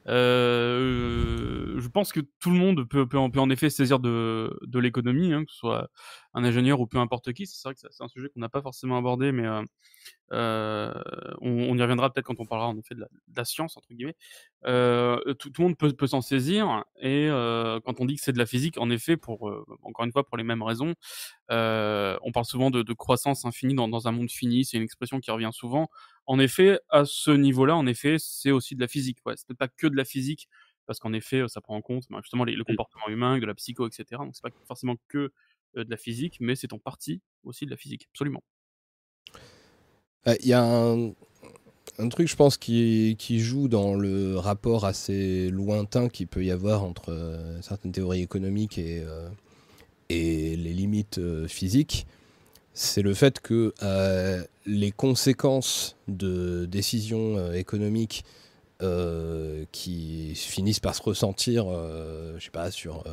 euh, 0.06 1.80
je 1.80 1.88
pense 1.88 2.12
que 2.12 2.20
tout 2.20 2.50
le 2.50 2.58
monde 2.58 2.86
peut, 2.86 3.08
peut, 3.08 3.30
peut 3.30 3.40
en 3.40 3.48
effet 3.48 3.70
saisir 3.70 4.00
de, 4.00 4.54
de 4.66 4.78
l'économie, 4.78 5.32
hein, 5.32 5.46
que 5.46 5.50
ce 5.50 5.56
soit 5.56 5.88
un 6.34 6.44
ingénieur 6.44 6.78
ou 6.78 6.86
peu 6.86 6.98
importe 6.98 7.32
qui. 7.32 7.46
C'est 7.46 7.66
vrai 7.66 7.74
que 7.74 7.80
c'est 7.80 8.04
un 8.04 8.08
sujet 8.08 8.28
qu'on 8.28 8.40
n'a 8.40 8.50
pas 8.50 8.60
forcément 8.60 8.98
abordé, 8.98 9.32
mais 9.32 9.46
euh, 9.46 9.62
euh, 10.32 10.92
on, 11.40 11.70
on, 11.70 11.78
y 11.78 11.80
reviendra 11.80 12.12
peut-être 12.12 12.26
quand 12.26 12.38
on 12.38 12.44
parlera 12.44 12.68
en 12.68 12.76
effet 12.76 12.94
de 12.94 13.00
la, 13.00 13.06
de 13.06 13.36
la 13.36 13.44
science 13.46 13.78
entre 13.78 13.88
guillemets. 13.94 14.16
Tout, 14.64 15.50
tout, 15.50 15.62
le 15.62 15.68
monde 15.68 15.78
peut, 15.78 15.90
peut 15.92 16.06
s'en 16.06 16.20
saisir 16.20 16.84
et 17.00 17.28
quand 17.30 17.98
on 18.00 18.04
dit 18.04 18.16
que 18.16 18.20
c'est 18.22 18.32
de 18.32 18.38
la 18.38 18.46
physique, 18.46 18.76
en 18.76 18.90
effet, 18.90 19.16
pour 19.16 19.50
encore 19.82 20.04
une 20.04 20.12
fois 20.12 20.26
pour 20.26 20.36
les 20.36 20.44
mêmes 20.44 20.62
raisons, 20.62 20.94
on 21.48 22.32
parle 22.34 22.44
souvent 22.44 22.70
de, 22.70 22.82
de 22.82 22.92
croissance 22.92 23.46
infinie 23.46 23.74
dans, 23.74 23.88
dans, 23.88 24.06
un 24.06 24.12
monde 24.12 24.30
fini. 24.30 24.66
C'est 24.66 24.76
une 24.76 24.82
expression 24.82 25.18
qui 25.20 25.30
revient 25.30 25.50
souvent. 25.52 25.88
En 26.26 26.38
effet, 26.38 26.80
à 26.90 27.04
ce 27.04 27.30
niveau-là, 27.30 27.76
en 27.76 27.86
effet, 27.86 28.16
c'est 28.18 28.50
aussi 28.50 28.74
de 28.74 28.80
la 28.80 28.88
physique. 28.88 29.18
Ouais. 29.24 29.34
C'est 29.36 29.56
pas 29.56 29.68
que 29.68 29.86
de 29.86 29.96
la 29.96 30.04
physique 30.04 30.48
parce 30.86 31.00
qu'en 31.00 31.12
effet, 31.12 31.42
ça 31.48 31.60
prend 31.60 31.76
en 31.76 31.82
compte 31.82 32.04
ben, 32.10 32.20
justement 32.22 32.44
les, 32.44 32.54
le 32.54 32.64
comportement 32.64 33.08
humain, 33.08 33.38
de 33.38 33.46
la 33.46 33.54
psycho, 33.54 33.86
etc. 33.88 34.04
Donc 34.18 34.34
c'est 34.34 34.42
pas 34.42 34.50
forcément 34.66 34.96
que 35.08 35.32
de 35.74 35.90
la 35.90 35.96
physique, 35.96 36.38
mais 36.40 36.54
c'est 36.54 36.72
en 36.72 36.78
partie 36.78 37.20
aussi 37.44 37.66
de 37.66 37.70
la 37.70 37.76
physique, 37.76 38.08
absolument. 38.12 38.42
Il 40.26 40.46
y 40.46 40.54
a 40.54 40.62
un, 40.62 41.12
un, 41.98 42.08
truc, 42.08 42.28
je 42.28 42.34
pense, 42.34 42.56
qui, 42.56 43.14
qui, 43.18 43.38
joue 43.38 43.68
dans 43.68 43.94
le 43.94 44.36
rapport 44.38 44.84
assez 44.84 45.50
lointain 45.50 46.08
qu'il 46.08 46.26
peut 46.26 46.44
y 46.44 46.50
avoir 46.50 46.82
entre 46.82 47.10
euh, 47.10 47.60
certaines 47.62 47.92
théories 47.92 48.22
économiques 48.22 48.76
et, 48.76 49.02
euh, 49.04 49.28
et 50.08 50.56
les 50.56 50.72
limites 50.72 51.18
euh, 51.18 51.46
physiques. 51.46 52.06
C'est 52.72 53.02
le 53.02 53.14
fait 53.14 53.40
que 53.40 53.72
euh, 53.82 54.42
les 54.66 54.90
conséquences 54.92 55.96
de 56.08 56.66
décisions 56.66 57.52
économiques 57.52 58.24
qui 59.72 60.32
finissent 60.34 60.80
par 60.80 60.94
se 60.94 61.02
ressentir, 61.02 61.66
je 62.36 62.44
sais 62.44 62.50
pas, 62.50 62.70
sur 62.70 63.04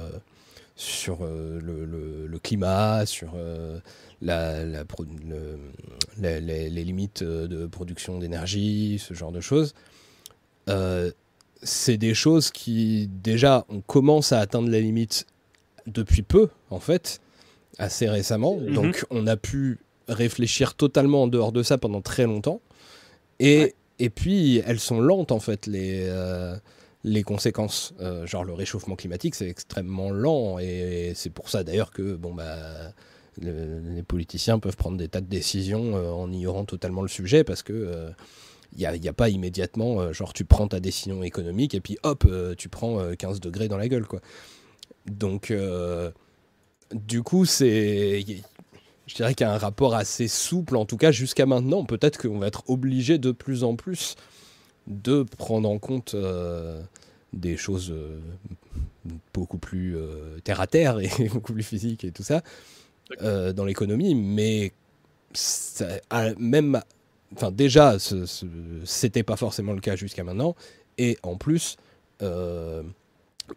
sur 0.75 1.19
euh, 1.21 1.59
le, 1.61 1.85
le, 1.85 2.27
le, 2.27 2.39
climat, 2.39 3.05
sur 3.05 3.33
euh, 3.35 3.79
la, 4.21 4.65
la, 4.65 4.83
le, 5.27 5.59
les, 6.19 6.41
les, 6.41 6.69
les, 6.69 6.83
limites 6.83 7.23
de 7.23 7.67
production 7.67 8.17
d'énergie, 8.19 8.99
ce 8.99 9.13
genre 9.13 9.31
de 9.31 9.41
choses. 9.41 9.73
Euh, 10.69 11.11
c'est 11.61 11.97
des 11.97 12.13
choses 12.13 12.49
qui, 12.51 13.07
déjà, 13.07 13.65
on 13.69 13.81
commence 13.81 14.31
à 14.31 14.39
atteindre 14.39 14.69
la 14.69 14.79
limite 14.79 15.27
depuis 15.85 16.23
peu, 16.23 16.49
en 16.69 16.79
fait, 16.79 17.19
assez 17.77 18.09
récemment. 18.09 18.55
Mm 18.55 18.67
-hmm. 18.67 18.73
Donc, 18.73 19.05
on 19.11 19.27
a 19.27 19.37
pu 19.37 19.79
réfléchir 20.07 20.75
totalement 20.75 21.23
en 21.23 21.27
dehors 21.27 21.51
de 21.51 21.63
ça 21.63 21.77
pendant 21.77 22.01
très 22.01 22.25
longtemps. 22.25 22.61
Et, 23.39 23.59
ouais. 23.59 23.75
et 23.99 24.09
puis, 24.09 24.61
elles 24.65 24.79
sont 24.79 24.99
lentes, 24.99 25.31
en 25.31 25.39
fait, 25.39 25.67
les. 25.67 26.05
Euh, 26.07 26.55
les 27.05 27.23
conséquences. 27.23 27.93
Euh, 27.99 28.25
genre 28.25 28.45
le 28.45 28.53
réchauffement 28.53 28.95
climatique, 28.95 29.35
c'est 29.35 29.49
extrêmement 29.49 30.09
lent 30.09 30.57
et, 30.57 31.09
et 31.09 31.13
c'est 31.15 31.29
pour 31.29 31.49
ça 31.49 31.65
d'ailleurs 31.65 31.91
que 31.91 32.15
bon 32.15 32.33
bah 32.33 32.55
le, 33.41 33.81
les 33.93 34.03
politiciens 34.03 34.57
peuvent 34.57 34.77
prendre 34.77 34.95
des 34.95 35.09
tas 35.09 35.19
de 35.19 35.25
décisions 35.25 35.97
euh, 35.97 36.11
en 36.11 36.31
ignorant 36.31 36.63
totalement 36.63 37.01
le 37.01 37.09
sujet 37.09 37.43
parce 37.43 37.61
que 37.61 38.09
il 38.71 38.79
n'y 38.79 38.85
a, 38.85 38.95
y 38.95 39.09
a, 39.09 39.11
pas 39.11 39.27
immédiatement, 39.27 40.13
genre 40.13 40.31
tu 40.31 40.45
prends 40.45 40.69
ta 40.69 40.79
décision 40.79 41.23
économique 41.23 41.75
et 41.75 41.81
puis 41.81 41.97
hop, 42.03 42.25
tu 42.57 42.69
prends 42.69 43.13
15 43.19 43.41
degrés 43.41 43.67
dans 43.67 43.75
la 43.77 43.89
gueule. 43.89 44.07
quoi. 44.07 44.21
Donc, 45.05 45.53
du 46.93 47.21
coup, 47.23 47.45
c'est. 47.45 48.23
Je 49.07 49.15
dirais 49.15 49.33
qu'il 49.33 49.45
y 49.45 49.49
a 49.49 49.53
un 49.53 49.57
rapport 49.57 49.95
assez 49.95 50.27
souple, 50.27 50.77
en 50.77 50.85
tout 50.85 50.97
cas 50.97 51.11
jusqu'à 51.11 51.45
maintenant. 51.45 51.83
Peut-être 51.83 52.21
qu'on 52.21 52.39
va 52.39 52.47
être 52.47 52.63
obligé 52.69 53.17
de 53.17 53.31
plus 53.31 53.63
en 53.63 53.75
plus 53.75 54.15
de 54.87 55.23
prendre 55.23 55.69
en 55.69 55.79
compte 55.79 56.13
euh, 56.13 56.81
des 57.31 57.57
choses 57.57 57.91
euh, 57.91 58.19
beaucoup 59.33 59.57
plus 59.57 59.95
euh, 59.97 60.39
terre 60.43 60.61
à 60.61 60.67
terre 60.67 60.99
et 60.99 61.09
beaucoup 61.33 61.53
plus 61.53 61.63
physiques 61.63 62.03
et 62.03 62.11
tout 62.11 62.23
ça 62.23 62.41
dans 63.19 63.65
l'économie, 63.65 64.15
mais 64.15 64.71
ça, 65.33 65.85
même, 66.39 66.81
enfin 67.35 67.51
déjà, 67.51 67.99
ce, 67.99 68.25
ce, 68.25 68.47
c'était 68.85 69.21
pas 69.21 69.35
forcément 69.35 69.73
le 69.73 69.81
cas 69.81 69.95
jusqu'à 69.95 70.23
maintenant, 70.23 70.55
et 70.97 71.19
en 71.21 71.35
plus, 71.35 71.77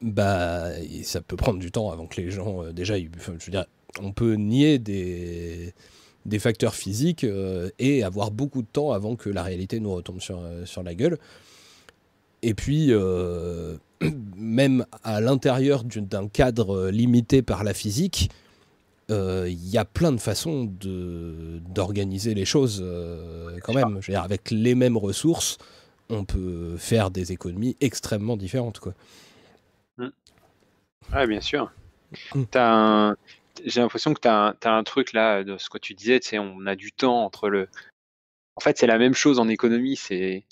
bah, 0.03 0.73
ça 1.05 1.23
peut 1.23 1.37
prendre 1.37 1.59
du 1.59 1.71
temps 1.71 1.91
avant 1.91 2.07
que 2.07 2.21
les 2.21 2.31
gens, 2.31 2.71
déjà, 2.71 2.99
je 2.99 3.07
veux 3.07 3.51
dire, 3.51 3.65
on 4.01 4.13
peut 4.13 4.35
nier 4.35 4.79
des 4.79 5.75
des 6.27 6.39
facteurs 6.39 6.75
physiques 6.75 7.25
euh, 7.25 7.71
et 7.79 8.03
avoir 8.03 8.31
beaucoup 8.31 8.63
de 8.63 8.67
temps 8.67 8.93
avant 8.93 9.17
que 9.17 9.31
la 9.31 9.43
réalité 9.43 9.81
nous 9.81 9.95
retombe 9.95 10.21
sur, 10.21 10.39
euh, 10.41 10.67
sur 10.67 10.83
la 10.83 10.95
gueule. 10.95 11.19
Et 12.43 12.55
puis, 12.55 12.89
euh, 12.91 13.77
même 14.37 14.85
à 15.05 15.21
l'intérieur 15.21 15.85
d'un 15.85 16.29
cadre 16.29 16.91
limité 16.91 17.43
par 17.43 17.65
la 17.65 17.73
physique, 17.73 18.31
il 19.09 19.15
euh, 19.15 19.49
y 19.49 19.79
a 19.79 19.85
plein 19.85 20.11
de 20.11 20.21
façons 20.21 20.65
d'organiser 20.65 22.35
les 22.35 22.45
choses 22.45 22.85
quand 23.63 23.73
même. 23.73 23.99
Je 24.01 24.09
veux 24.09 24.15
dire, 24.15 24.23
avec 24.23 24.51
les 24.51 24.75
mêmes 24.75 24.97
ressources, 24.97 25.59
on 26.11 26.25
peut 26.25 26.77
faire 26.77 27.11
des 27.11 27.33
économies 27.33 27.77
extrêmement 27.81 28.37
différentes. 28.37 28.81
Quoi. 28.81 28.95
Mmh. 29.99 30.09
Ouais, 31.15 31.27
bien 31.29 31.41
sûr. 31.41 31.71
Mmh. 32.35 32.43
T'as 32.51 32.73
un, 32.75 33.17
j'ai 33.65 33.81
l'impression 33.81 34.15
que 34.15 34.21
tu 34.21 34.29
as, 34.29 34.57
un 34.65 34.85
truc 34.85 35.13
là, 35.13 35.45
de 35.45 35.59
ce 35.59 35.71
que 35.71 35.79
tu 35.79 35.95
disais, 35.95 36.21
tu 36.21 36.29
sais, 36.29 36.39
on 36.39 36.67
a 36.67 36.77
du 36.77 36.93
temps 36.93 37.25
entre 37.25 37.49
le. 37.49 37.69
En 38.57 38.61
fait, 38.61 38.79
c'est 38.79 38.87
la 38.87 38.99
même 38.99 39.15
chose 39.15 39.39
en 39.39 39.49
économie, 39.49 39.97
c'est. 39.97 40.45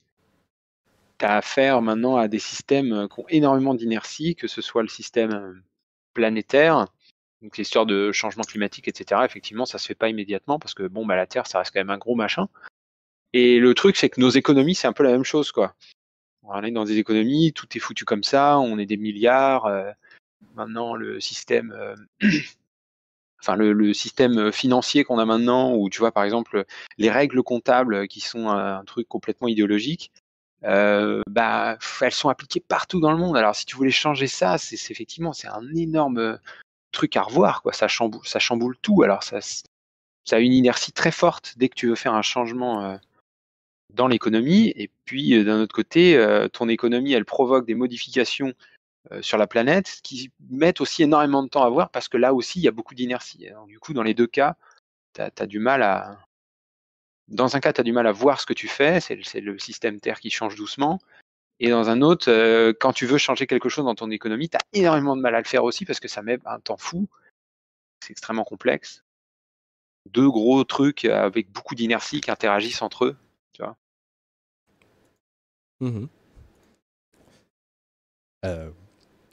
Tu 1.19 1.25
as 1.25 1.37
affaire 1.37 1.83
maintenant 1.83 2.17
à 2.17 2.29
des 2.29 2.39
systèmes 2.39 3.09
qui 3.09 3.21
ont 3.21 3.27
énormément 3.29 3.75
d'inertie, 3.75 4.35
que 4.35 4.49
ce 4.49 4.61
soit 4.63 4.83
le 4.83 4.89
système 4.89 5.63
planétaire, 6.13 6.87
donc 7.43 7.59
l'histoire 7.59 7.87
de 7.87 8.11
changement 8.13 8.45
climatique, 8.45 8.89
etc. 8.89 9.21
Effectivement, 9.25 9.67
ça 9.67 9.79
se 9.79 9.87
fait 9.87 9.95
pas 9.95 10.09
immédiatement 10.09 10.59
parce 10.59 10.75
que 10.75 10.85
bon, 10.85 11.05
bah, 11.07 11.17
la 11.17 11.27
Terre, 11.27 11.47
ça 11.47 11.59
reste 11.59 11.73
quand 11.73 11.81
même 11.81 11.91
un 11.91 11.99
gros 11.99 12.15
machin. 12.15 12.49
Et 13.35 13.59
le 13.59 13.75
truc, 13.75 13.97
c'est 13.97 14.09
que 14.09 14.21
nos 14.21 14.31
économies, 14.31 14.75
c'est 14.75 14.87
un 14.87 14.93
peu 14.93 15.03
la 15.03 15.11
même 15.11 15.25
chose, 15.25 15.53
quoi. 15.53 15.75
On 16.45 16.63
est 16.63 16.71
dans 16.71 16.85
des 16.85 16.99
économies, 16.99 17.53
tout 17.53 17.67
est 17.75 17.81
foutu 17.81 18.05
comme 18.05 18.23
ça, 18.23 18.59
on 18.59 18.79
est 18.79 18.87
des 18.87 18.97
milliards. 18.97 19.67
Euh, 19.67 19.91
maintenant, 20.55 20.95
le 20.95 21.21
système. 21.21 21.73
Euh, 21.73 21.97
enfin 23.45 23.57
le, 23.57 23.93
système 23.93 24.51
financier 24.53 25.05
qu'on 25.05 25.19
a 25.19 25.25
maintenant, 25.25 25.75
où 25.75 25.89
tu 25.91 25.99
vois 26.01 26.13
par 26.13 26.25
exemple 26.25 26.65
les 26.99 27.11
règles 27.11 27.43
comptables 27.43 28.09
qui 28.09 28.21
sont 28.21 28.49
un, 28.49 28.79
un 28.79 28.85
truc 28.85 29.07
complètement 29.09 29.49
idéologique, 29.49 30.11
euh, 30.65 31.21
bah, 31.29 31.79
elles 32.01 32.13
sont 32.13 32.29
appliquées 32.29 32.61
partout 32.61 33.01
dans 33.01 33.13
le 33.13 33.19
monde. 33.19 33.37
Alors 33.37 33.55
si 33.55 33.67
tu 33.67 33.77
voulais 33.77 33.91
changer 33.91 34.27
ça, 34.27 34.59
c'est 34.59 34.77
effectivement 34.91 35.33
c'est 35.33 35.49
un 35.49 35.75
énorme 35.75 36.39
truc 36.93 37.17
à 37.17 37.23
revoir, 37.23 37.63
quoi. 37.63 37.73
Ça 37.73 37.89
chamboule, 37.89 38.77
tout. 38.81 39.03
Alors 39.03 39.23
ça, 39.23 39.41
a 40.31 40.39
une 40.39 40.53
inertie 40.53 40.93
très 40.93 41.11
forte 41.11 41.55
dès 41.57 41.69
que 41.69 41.75
tu 41.75 41.89
veux 41.89 41.97
faire 41.97 42.15
un 42.15 42.23
changement 42.23 42.83
euh, 42.85 42.97
dans 43.95 44.09
l'économie. 44.09 44.73
Et 44.77 44.91
puis 45.05 45.35
euh, 45.35 45.45
d'un 45.45 45.61
autre 45.61 45.75
côté, 45.75 46.17
euh, 46.17 46.49
ton 46.49 46.69
économie, 46.69 47.13
elle 47.13 47.25
provoque 47.25 47.67
des 47.67 47.75
modifications 47.75 48.49
euh, 48.49 48.53
sur 49.21 49.39
la 49.39 49.47
planète 49.47 50.01
qui 50.03 50.31
mettent 50.51 50.81
aussi 50.81 51.03
énormément 51.03 51.43
de 51.43 51.49
temps 51.49 51.65
à 51.65 51.69
voir 51.69 51.91
parce 51.91 52.09
que 52.09 52.17
là 52.17 52.33
aussi, 52.33 52.61
il 52.61 52.63
y 52.63 52.69
a 52.69 52.73
beaucoup 52.73 52.95
d'inertie. 52.95 53.47
Alors, 53.49 53.67
Du 53.67 53.79
coup, 53.79 53.93
dans 53.93 54.03
les 54.03 54.15
deux 54.15 54.27
cas, 54.27 54.57
tu 55.15 55.21
as, 55.21 55.47
du 55.47 55.59
mal 55.59 55.83
à. 55.83 56.19
Dans 57.29 57.57
un 57.57 57.61
cas, 57.61 57.73
tu 57.73 57.81
as 57.81 57.85
du 57.85 57.93
mal 57.93 58.07
à 58.07 58.13
voir 58.13 58.41
ce 58.41 58.47
que 58.47 58.53
tu 58.53 58.69
fais, 58.69 59.01
c'est 59.01 59.17
le- 59.41 59.59
système 59.59 60.01
Terre 60.01 60.21
qui 60.21 60.31
change 60.31 60.57
doucement. 60.57 61.01
Et 61.61 61.71
dans 61.71 61.89
un 61.89 62.03
autre, 62.03 62.31
euh, 62.31 62.73
quand 62.79 62.93
tu 62.93 63.07
veux 63.07 63.19
changer 63.19 63.47
quelque 63.47 63.69
chose 63.69 63.85
dans 63.85 63.95
ton 63.95 64.11
économie, 64.11 64.49
tu 64.49 64.57
as 64.57 64.61
énormément 64.73 65.17
de 65.17 65.23
mal 65.23 65.35
à 65.35 65.39
le 65.39 65.47
faire 65.47 65.65
aussi 65.65 65.85
parce 65.85 66.01
que 66.01 66.09
ça 66.09 66.23
met 66.23 66.39
un 66.45 66.59
temps 66.59 66.77
fou. 66.77 67.09
C'est 68.01 68.11
extrêmement 68.11 68.45
complexe. 68.45 69.05
Deux 70.11 70.29
gros 70.29 70.65
trucs 70.65 71.05
avec 71.05 71.51
beaucoup 71.51 71.75
d'inertie 71.75 72.21
qui 72.21 72.31
interagissent 72.31 72.83
entre 72.83 73.07
eux. 73.07 73.17
Tu 73.53 73.63
vois. 73.63 73.77
Euh, 78.45 78.71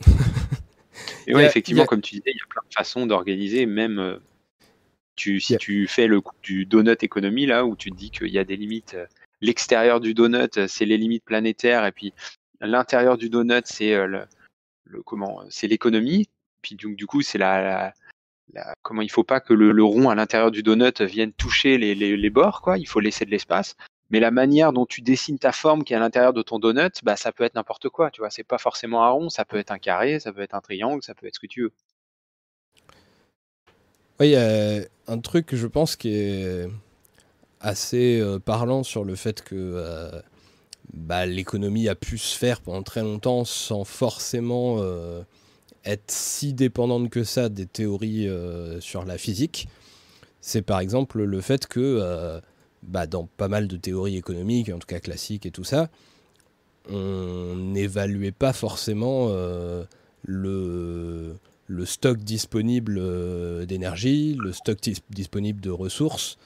Et 1.28 1.36
ouais, 1.36 1.44
a- 1.44 1.48
effectivement, 1.48 1.84
a- 1.84 1.88
comme 1.88 2.02
tu 2.02 2.16
disais, 2.16 2.24
il 2.32 2.38
y 2.38 2.42
a 2.42 2.48
plein 2.50 2.62
de 2.68 2.74
façons 2.74 3.06
d'organiser, 3.06 3.66
même 3.66 4.00
euh, 4.00 4.18
tu, 5.16 5.40
si 5.40 5.58
tu 5.58 5.88
fais 5.88 6.08
le 6.08 6.22
coup 6.22 6.36
du 6.42 6.66
donut 6.66 7.02
économie, 7.04 7.46
là, 7.46 7.66
où 7.66 7.76
tu 7.76 7.92
te 7.92 7.96
dis 7.96 8.10
qu'il 8.12 8.30
y 8.30 8.40
a 8.40 8.44
des 8.44 8.56
limites, 8.58 8.96
euh, 8.96 9.06
l'extérieur 9.42 10.00
du 10.00 10.14
donut, 10.14 10.58
euh, 10.58 10.68
c'est 10.68 10.86
les 10.86 10.98
limites 10.98 11.24
planétaires, 11.24 11.86
et 11.86 11.92
puis 11.92 12.14
l'intérieur 12.60 13.18
du 13.18 13.30
donut, 13.30 13.64
c'est 13.66 13.96
le, 14.08 14.24
le- 14.86 15.04
comment, 15.04 15.42
c'est 15.50 15.68
l'économie, 15.68 16.28
puis 16.62 16.76
donc, 16.76 16.96
du 16.96 17.06
coup, 17.06 17.22
c'est 17.22 17.38
la, 17.38 17.62
la- 17.62 17.94
la- 18.54 18.74
comment 18.82 19.02
il 19.02 19.12
faut 19.12 19.24
pas 19.24 19.40
que 19.40 19.54
le, 19.54 19.72
le 19.72 19.84
rond 19.84 20.10
à 20.10 20.16
l'intérieur 20.16 20.52
du 20.52 20.64
donut 20.64 21.02
vienne 21.02 21.34
toucher 21.34 21.78
les, 21.78 21.96
les, 21.96 22.18
les 22.18 22.30
bords, 22.30 22.62
quoi, 22.62 22.78
il 22.78 22.88
faut 22.88 23.00
laisser 23.00 23.26
de 23.26 23.32
l'espace. 23.32 23.76
Mais 24.12 24.20
la 24.20 24.30
manière 24.30 24.74
dont 24.74 24.86
tu 24.86 25.02
dessines 25.02 25.40
ta 25.40 25.54
forme 25.54 25.84
qui 25.86 25.94
est 25.94 25.96
à 25.96 26.00
l'intérieur 26.00 26.34
de 26.34 26.42
ton 26.42 26.60
donut, 26.60 26.92
bah, 27.04 27.16
ça 27.16 27.32
peut 27.32 27.46
être 27.46 27.56
n'importe 27.56 27.88
quoi, 27.88 28.12
tu 28.12 28.20
vois. 28.20 28.30
C'est 28.30 28.44
pas 28.44 28.58
forcément 28.58 29.06
un 29.06 29.10
rond, 29.10 29.30
ça 29.30 29.46
peut 29.46 29.58
être 29.58 29.72
un 29.72 29.80
carré, 29.80 30.20
ça 30.20 30.34
peut 30.34 30.42
être 30.42 30.54
un 30.54 30.60
triangle, 30.60 31.02
ça 31.02 31.16
peut 31.16 31.28
être 31.28 31.36
ce 31.36 31.40
que 31.40 31.48
tu 31.48 31.64
veux. 31.64 31.72
Oui, 34.20 34.28
il 34.28 34.32
y 34.32 34.36
a 34.36 34.82
un 35.08 35.20
truc, 35.20 35.56
je 35.56 35.66
pense, 35.66 35.96
qui 35.96 36.14
est 36.14 36.68
assez 37.62 38.20
euh, 38.20 38.38
parlant 38.38 38.84
sur 38.84 39.06
le 39.06 39.16
fait 39.16 39.42
que 39.42 39.56
euh, 39.56 40.22
bah, 40.94 41.26
l'économie 41.26 41.88
a 41.88 41.96
pu 41.96 42.18
se 42.18 42.38
faire 42.38 42.62
pendant 42.62 42.84
très 42.84 43.02
longtemps 43.02 43.46
sans 43.46 43.86
forcément 43.86 44.78
euh, 44.80 45.22
être 45.86 46.12
si 46.12 46.54
dépendante 46.54 47.10
que 47.10 47.24
ça 47.24 47.50
des 47.50 47.66
théories 47.66 48.30
sur 48.82 49.06
la 49.06 49.18
physique. 49.18 49.68
C'est 50.42 50.62
par 50.62 50.80
exemple 50.80 51.24
le 51.24 51.42
fait 51.42 51.66
que 51.66 52.42
bah, 52.84 53.08
dans 53.08 53.28
pas 53.38 53.48
mal 53.48 53.68
de 53.68 53.78
théories 53.78 54.18
économiques, 54.18 54.70
en 54.70 54.80
tout 54.80 54.88
cas 54.88 55.00
classiques 55.00 55.46
et 55.46 55.52
tout 55.52 55.64
ça, 55.64 55.90
on 56.90 57.56
n'évaluait 57.56 58.32
pas 58.32 58.54
forcément 58.54 59.28
euh, 59.30 59.84
le, 60.24 61.36
le 61.68 61.86
stock 61.86 62.18
disponible 62.18 62.98
euh, 63.00 63.66
d'énergie, 63.66 64.36
le 64.40 64.52
stock 64.52 64.80
dis- 64.82 65.04
disponible 65.12 65.62
de 65.62 65.70
ressources 65.70 66.38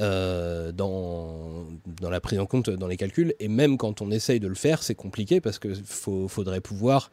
euh, 0.00 0.72
dans, 0.72 1.64
dans 2.00 2.10
la 2.10 2.20
prise 2.20 2.40
en 2.40 2.46
compte 2.46 2.68
dans 2.68 2.88
les 2.88 2.96
calculs. 2.96 3.34
Et 3.38 3.48
même 3.48 3.78
quand 3.78 4.02
on 4.02 4.10
essaye 4.10 4.40
de 4.40 4.48
le 4.48 4.56
faire, 4.56 4.82
c'est 4.82 4.96
compliqué 4.96 5.40
parce 5.40 5.58
qu'il 5.58 5.76
faudrait 5.84 6.60
pouvoir 6.60 7.10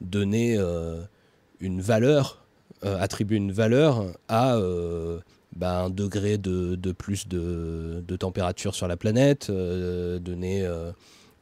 donner 0.00 0.58
une 1.60 1.80
valeur, 1.80 2.44
attribuer 2.82 3.36
une 3.36 3.52
valeur 3.52 4.04
à 4.28 4.58
bah, 5.56 5.80
un 5.80 5.90
degré 5.90 6.36
de, 6.36 6.92
plus 6.92 7.28
de, 7.28 8.16
température 8.18 8.74
sur 8.74 8.86
la 8.88 8.96
planète, 8.96 9.48
euh, 9.48 10.18
donner 10.18 10.62
euh, 10.62 10.92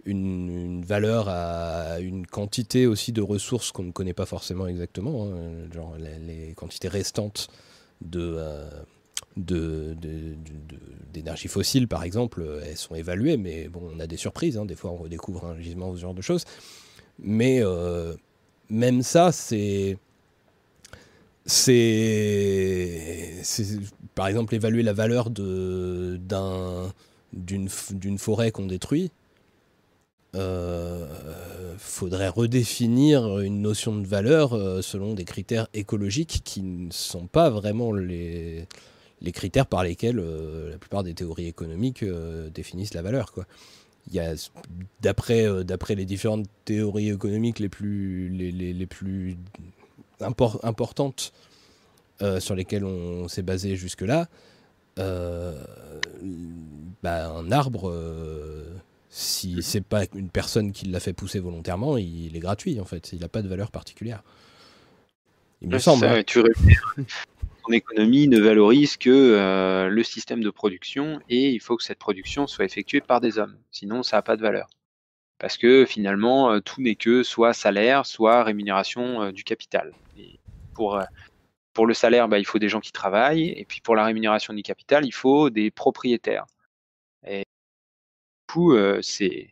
une, 0.04 0.84
valeur 0.84 1.28
à 1.28 1.98
une 1.98 2.24
quantité 2.24 2.86
aussi 2.86 3.10
de 3.10 3.22
ressources 3.22 3.72
qu'on 3.72 3.82
ne 3.82 3.90
connaît 3.90 4.14
pas 4.14 4.26
forcément 4.26 4.68
exactement, 4.68 5.26
hein, 5.26 5.68
genre 5.72 5.96
les, 5.98 6.54
quantités 6.54 6.86
restantes 6.86 7.48
euh, 8.14 8.70
de, 9.36 9.96
d'énergie 11.12 11.48
fossile 11.48 11.88
par 11.88 12.04
exemple, 12.04 12.44
elles 12.64 12.76
sont 12.76 12.94
évaluées, 12.94 13.36
mais 13.36 13.68
bon, 13.68 13.90
on 13.96 13.98
a 13.98 14.06
des 14.06 14.16
surprises, 14.16 14.56
hein, 14.56 14.64
des 14.64 14.76
fois 14.76 14.92
on 14.92 14.96
redécouvre 14.96 15.44
un 15.44 15.58
gisement 15.58 15.90
ou 15.90 15.96
ce 15.96 16.02
genre 16.02 16.14
de 16.14 16.22
choses. 16.22 16.44
Mais 17.18 17.62
même 18.70 19.02
ça, 19.02 19.32
c'est. 19.32 19.98
C'est. 21.46 23.42
Par 24.14 24.28
exemple, 24.28 24.54
évaluer 24.54 24.82
la 24.82 24.92
valeur 24.92 25.30
d'une, 25.30 26.18
d'une 27.32 28.18
forêt 28.18 28.50
qu'on 28.50 28.66
détruit. 28.66 29.10
euh, 30.34 31.06
faudrait 31.78 32.28
redéfinir 32.28 33.40
une 33.40 33.60
notion 33.62 33.96
de 33.96 34.06
valeur 34.06 34.52
euh, 34.52 34.82
selon 34.82 35.14
des 35.14 35.24
critères 35.24 35.68
écologiques 35.74 36.42
qui 36.44 36.62
ne 36.62 36.90
sont 36.90 37.26
pas 37.26 37.50
vraiment 37.50 37.92
les, 37.92 38.66
critères 39.32 39.66
par 39.66 39.84
lesquels 39.84 40.18
euh, 40.18 40.70
la 40.70 40.78
plupart 40.78 41.02
des 41.02 41.14
théories 41.14 41.46
économiques 41.46 42.02
euh, 42.02 42.50
définissent 42.50 42.94
la 42.94 43.02
valeur. 43.02 43.32
D'après, 45.00 45.46
les 45.94 46.04
différentes 46.04 46.46
théories 46.64 47.10
économiques 47.10 47.58
les 47.58 47.68
plus 47.68 49.36
impor- 50.24 50.60
importantes 50.62 51.32
euh, 52.22 52.40
sur 52.40 52.54
lesquelles 52.54 52.84
on 52.84 53.28
s'est 53.28 53.42
basé 53.42 53.76
jusque-là, 53.76 54.28
euh, 54.98 55.62
bah, 57.02 57.28
un 57.28 57.50
arbre, 57.50 57.90
euh, 57.90 58.64
si 59.10 59.62
c'est 59.62 59.80
pas 59.80 60.04
une 60.14 60.28
personne 60.28 60.72
qui 60.72 60.86
l'a 60.86 61.00
fait 61.00 61.12
pousser 61.12 61.38
volontairement, 61.38 61.96
il 61.96 62.36
est 62.36 62.40
gratuit 62.40 62.80
en 62.80 62.84
fait. 62.84 63.12
Il 63.12 63.20
n'a 63.20 63.28
pas 63.28 63.42
de 63.42 63.48
valeur 63.48 63.70
particulière. 63.70 64.22
Il 65.62 65.68
me 65.68 65.78
semble. 65.78 66.00
ça, 66.00 66.14
hein. 66.14 66.22
tu. 66.24 66.42
Ton 67.66 67.72
économie 67.72 68.28
ne 68.28 68.38
valorise 68.38 68.96
que 68.96 69.10
euh, 69.10 69.88
le 69.88 70.02
système 70.02 70.42
de 70.42 70.50
production 70.50 71.20
et 71.30 71.50
il 71.50 71.60
faut 71.60 71.76
que 71.76 71.82
cette 71.82 71.98
production 71.98 72.46
soit 72.46 72.64
effectuée 72.64 73.00
par 73.00 73.20
des 73.20 73.38
hommes. 73.38 73.56
Sinon, 73.70 74.02
ça 74.02 74.16
n'a 74.16 74.22
pas 74.22 74.36
de 74.36 74.42
valeur. 74.42 74.68
Parce 75.38 75.56
que 75.58 75.84
finalement, 75.84 76.52
euh, 76.52 76.60
tout 76.60 76.80
n'est 76.80 76.94
que 76.94 77.22
soit 77.22 77.52
salaire, 77.52 78.06
soit 78.06 78.44
rémunération 78.44 79.22
euh, 79.22 79.32
du 79.32 79.44
capital. 79.44 79.92
Pour, 80.74 80.96
euh, 80.96 81.04
pour 81.72 81.86
le 81.86 81.94
salaire, 81.94 82.28
bah, 82.28 82.38
il 82.38 82.46
faut 82.46 82.58
des 82.58 82.68
gens 82.68 82.80
qui 82.80 82.92
travaillent. 82.92 83.50
Et 83.50 83.64
puis 83.64 83.80
pour 83.80 83.96
la 83.96 84.04
rémunération 84.04 84.54
du 84.54 84.62
capital, 84.62 85.04
il 85.04 85.12
faut 85.12 85.50
des 85.50 85.70
propriétaires. 85.70 86.46
Et 87.26 87.40
du 87.40 88.54
coup, 88.54 88.76
c'est 89.02 89.48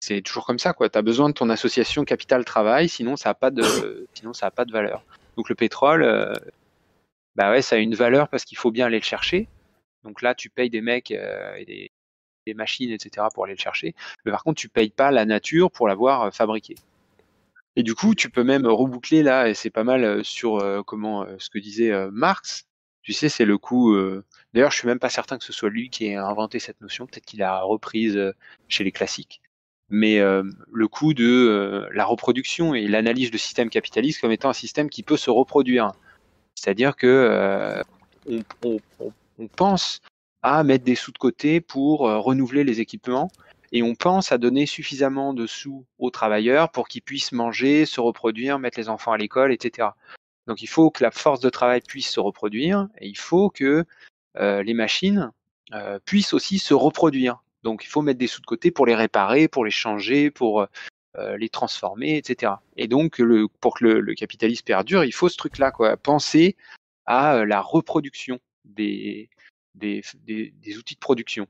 c'est 0.00 0.20
toujours 0.20 0.44
comme 0.44 0.58
ça. 0.58 0.74
Tu 0.74 0.98
as 0.98 1.02
besoin 1.02 1.30
de 1.30 1.34
ton 1.34 1.48
association 1.48 2.04
capital-travail, 2.04 2.90
sinon 2.90 3.16
ça 3.16 3.30
n'a 3.30 3.34
pas, 3.34 3.50
de- 3.50 4.06
pas 4.54 4.64
de 4.66 4.72
valeur. 4.72 5.02
Donc 5.38 5.48
le 5.48 5.54
pétrole, 5.54 6.02
euh, 6.02 6.34
bah 7.36 7.50
ouais, 7.50 7.62
ça 7.62 7.76
a 7.76 7.78
une 7.78 7.94
valeur 7.94 8.28
parce 8.28 8.44
qu'il 8.44 8.58
faut 8.58 8.70
bien 8.70 8.86
aller 8.86 8.98
le 8.98 9.04
chercher. 9.04 9.48
Donc 10.02 10.20
là, 10.20 10.34
tu 10.34 10.50
payes 10.50 10.68
des 10.68 10.82
mecs 10.82 11.10
et 11.10 11.64
des, 11.66 11.90
des 12.46 12.54
machines, 12.54 12.90
etc. 12.90 13.26
pour 13.34 13.44
aller 13.44 13.54
le 13.54 13.60
chercher. 13.60 13.94
Mais 14.24 14.32
par 14.32 14.44
contre, 14.44 14.60
tu 14.60 14.68
payes 14.68 14.90
pas 14.90 15.10
la 15.10 15.24
nature 15.24 15.70
pour 15.70 15.88
l'avoir 15.88 16.22
euh, 16.22 16.30
fabriqué. 16.30 16.76
Et 17.76 17.82
du 17.82 17.94
coup, 17.94 18.14
tu 18.14 18.30
peux 18.30 18.44
même 18.44 18.66
reboucler 18.66 19.22
là, 19.22 19.48
et 19.48 19.54
c'est 19.54 19.70
pas 19.70 19.84
mal 19.84 20.04
euh, 20.04 20.22
sur 20.22 20.58
euh, 20.58 20.82
comment 20.82 21.26
ce 21.38 21.50
que 21.50 21.58
disait 21.58 21.92
Marx. 22.10 22.66
Tu 23.02 23.12
sais, 23.12 23.28
c'est 23.28 23.44
le 23.44 23.58
euh, 23.72 24.24
D'ailleurs, 24.54 24.70
je 24.70 24.78
suis 24.78 24.86
même 24.88 24.98
pas 24.98 25.10
certain 25.10 25.36
que 25.38 25.44
ce 25.44 25.52
soit 25.52 25.68
lui 25.68 25.90
qui 25.90 26.06
ait 26.06 26.16
inventé 26.16 26.58
cette 26.58 26.80
notion. 26.80 27.06
Peut-être 27.06 27.26
qu'il 27.26 27.42
a 27.42 27.60
reprise 27.60 28.32
chez 28.68 28.84
les 28.84 28.92
classiques. 28.92 29.42
Mais 29.90 30.18
le 30.18 30.88
coup 30.88 31.12
de 31.12 31.86
la 31.92 32.06
reproduction 32.06 32.74
et 32.74 32.88
l'analyse 32.88 33.30
du 33.30 33.36
système 33.36 33.68
capitaliste 33.68 34.22
comme 34.22 34.32
étant 34.32 34.48
un 34.48 34.54
système 34.54 34.88
qui 34.88 35.02
peut 35.02 35.18
se 35.18 35.28
reproduire. 35.28 35.92
C'est-à-dire 36.54 36.96
que 36.96 37.82
on 38.26 39.48
pense 39.48 40.00
à 40.44 40.62
mettre 40.62 40.84
des 40.84 40.94
sous 40.94 41.10
de 41.10 41.18
côté 41.18 41.62
pour 41.62 42.06
euh, 42.06 42.18
renouveler 42.18 42.64
les 42.64 42.80
équipements 42.80 43.30
et 43.72 43.82
on 43.82 43.94
pense 43.94 44.30
à 44.30 44.36
donner 44.36 44.66
suffisamment 44.66 45.32
de 45.32 45.46
sous 45.46 45.86
aux 45.98 46.10
travailleurs 46.10 46.70
pour 46.70 46.86
qu'ils 46.86 47.00
puissent 47.00 47.32
manger, 47.32 47.86
se 47.86 47.98
reproduire, 47.98 48.58
mettre 48.58 48.78
les 48.78 48.90
enfants 48.90 49.12
à 49.12 49.16
l'école, 49.16 49.54
etc. 49.54 49.88
Donc 50.46 50.60
il 50.60 50.66
faut 50.68 50.90
que 50.90 51.02
la 51.02 51.10
force 51.10 51.40
de 51.40 51.48
travail 51.48 51.80
puisse 51.80 52.10
se 52.10 52.20
reproduire 52.20 52.88
et 52.98 53.08
il 53.08 53.16
faut 53.16 53.48
que 53.48 53.86
euh, 54.36 54.62
les 54.62 54.74
machines 54.74 55.32
euh, 55.72 55.98
puissent 56.04 56.34
aussi 56.34 56.58
se 56.58 56.74
reproduire. 56.74 57.42
Donc 57.62 57.82
il 57.82 57.88
faut 57.88 58.02
mettre 58.02 58.18
des 58.18 58.26
sous 58.26 58.42
de 58.42 58.46
côté 58.46 58.70
pour 58.70 58.84
les 58.84 58.94
réparer, 58.94 59.48
pour 59.48 59.64
les 59.64 59.70
changer, 59.70 60.30
pour 60.30 60.66
les 61.38 61.48
transformer, 61.48 62.16
etc. 62.16 62.54
Et 62.76 62.88
donc 62.88 63.22
pour 63.60 63.78
que 63.78 63.84
le, 63.84 64.00
le 64.00 64.14
capitalisme 64.14 64.64
perdure, 64.64 65.04
il 65.04 65.12
faut 65.12 65.28
ce 65.28 65.36
truc-là, 65.36 65.70
quoi. 65.70 65.96
Penser 65.96 66.56
à 67.06 67.44
la 67.44 67.60
reproduction 67.60 68.40
des, 68.64 69.30
des, 69.74 70.02
outils 70.78 70.94
de 70.94 71.00
production. 71.00 71.46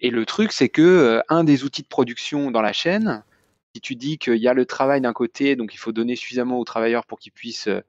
Et 0.00 0.10
le 0.10 0.26
truc, 0.26 0.52
c'est 0.52 0.68
que 0.68 0.82
euh, 0.82 1.22
un 1.28 1.44
des 1.44 1.64
outils 1.64 1.82
de 1.82 1.88
production 1.88 2.50
dans 2.50 2.62
la 2.62 2.72
chaîne, 2.72 3.22
si 3.74 3.80
tu 3.80 3.96
dis 3.96 4.18
qu'il 4.18 4.36
y 4.36 4.48
a 4.48 4.54
le 4.54 4.66
travail 4.66 5.00
d'un 5.00 5.12
côté, 5.12 5.56
donc 5.56 5.74
il 5.74 5.78
faut 5.78 5.92
donner 5.92 6.16
suffisamment 6.16 6.58
aux 6.58 6.64
travailleurs 6.64 7.06
pour 7.06 7.18
qu'ils 7.18 7.32
puissent 7.32 7.68
euh, 7.68 7.80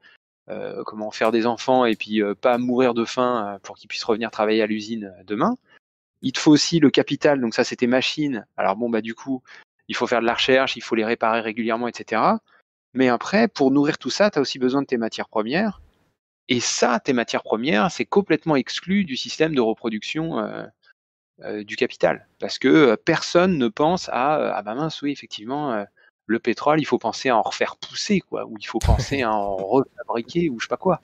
euh, 0.50 0.84
comment 0.84 1.12
faire 1.12 1.32
des 1.32 1.46
enfants 1.46 1.86
et 1.86 1.96
puis 1.96 2.22
pas 2.42 2.58
mourir 2.58 2.94
de 2.94 3.06
faim 3.06 3.60
pour 3.64 3.76
qu'ils 3.76 3.88
puissent 3.88 4.04
revenir 4.04 4.30
travailler 4.30 4.62
à 4.62 4.68
l'usine 4.68 5.14
demain. 5.26 5.58
Il 6.22 6.32
te 6.32 6.40
faut 6.40 6.52
aussi 6.52 6.80
le 6.80 6.92
capital, 6.92 7.42
donc 7.42 7.56
ça 7.56 7.64
c'était 7.64 7.88
machines. 7.88 8.46
Alors 8.56 8.76
bon 8.76 8.90
bah 8.90 9.02
du 9.02 9.16
coup, 9.16 9.42
il 9.88 9.96
faut 9.96 10.08
faire 10.08 10.22
de 10.22 10.26
la 10.26 10.36
recherche, 10.36 10.76
il 10.76 10.82
faut 10.82 10.96
les 10.96 11.06
réparer 11.06 11.42
régulièrement, 11.42 11.88
etc. 11.88 12.22
Mais 12.94 13.10
après, 13.10 13.48
pour 13.48 13.72
nourrir 13.72 13.98
tout 13.98 14.10
ça, 14.10 14.32
tu 14.32 14.40
as 14.40 14.42
aussi 14.42 14.60
besoin 14.60 14.82
de 14.82 14.88
tes 14.88 14.98
matières 14.98 15.28
premières. 15.28 15.82
Et 16.48 16.60
ça, 16.60 17.00
tes 17.00 17.14
matières 17.14 17.44
premières, 17.44 17.92
c'est 17.92 18.06
complètement 18.06 18.56
exclu 18.56 19.04
du 19.04 19.18
système 19.18 19.56
de 19.56 19.62
reproduction 19.62 20.40
euh, 20.40 20.66
euh, 21.42 21.64
du 21.64 21.76
capital. 21.76 22.28
Parce 22.40 22.60
que 22.60 22.68
euh, 22.68 22.96
personne 22.98 23.58
ne 23.58 23.68
pense 23.68 24.10
à 24.10 24.56
ah 24.56 24.62
bah 24.62 24.76
mince, 24.76 25.02
oui, 25.02 25.12
effectivement, 25.12 25.86
le 26.28 26.40
pétrole, 26.40 26.80
il 26.80 26.86
faut 26.86 27.00
penser 27.00 27.30
à 27.30 27.38
en 27.38 27.42
refaire 27.42 27.78
pousser, 27.78 28.22
quoi, 28.22 28.46
ou 28.46 28.58
il 28.60 28.68
faut 28.68 28.80
penser 28.80 29.24
à 29.24 29.32
en 29.32 29.56
refabriquer, 29.56 30.50
ou 30.50 30.60
je 30.60 30.66
sais 30.66 30.70
pas 30.70 30.78
quoi. 30.78 31.02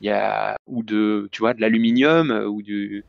Il 0.00 0.06
y 0.06 0.10
a 0.10 0.56
ou 0.66 0.82
de 0.82 1.28
tu 1.30 1.40
vois 1.40 1.54
de 1.54 1.60
l'aluminium 1.60 2.30
ou 2.30 2.62
du 2.62 3.04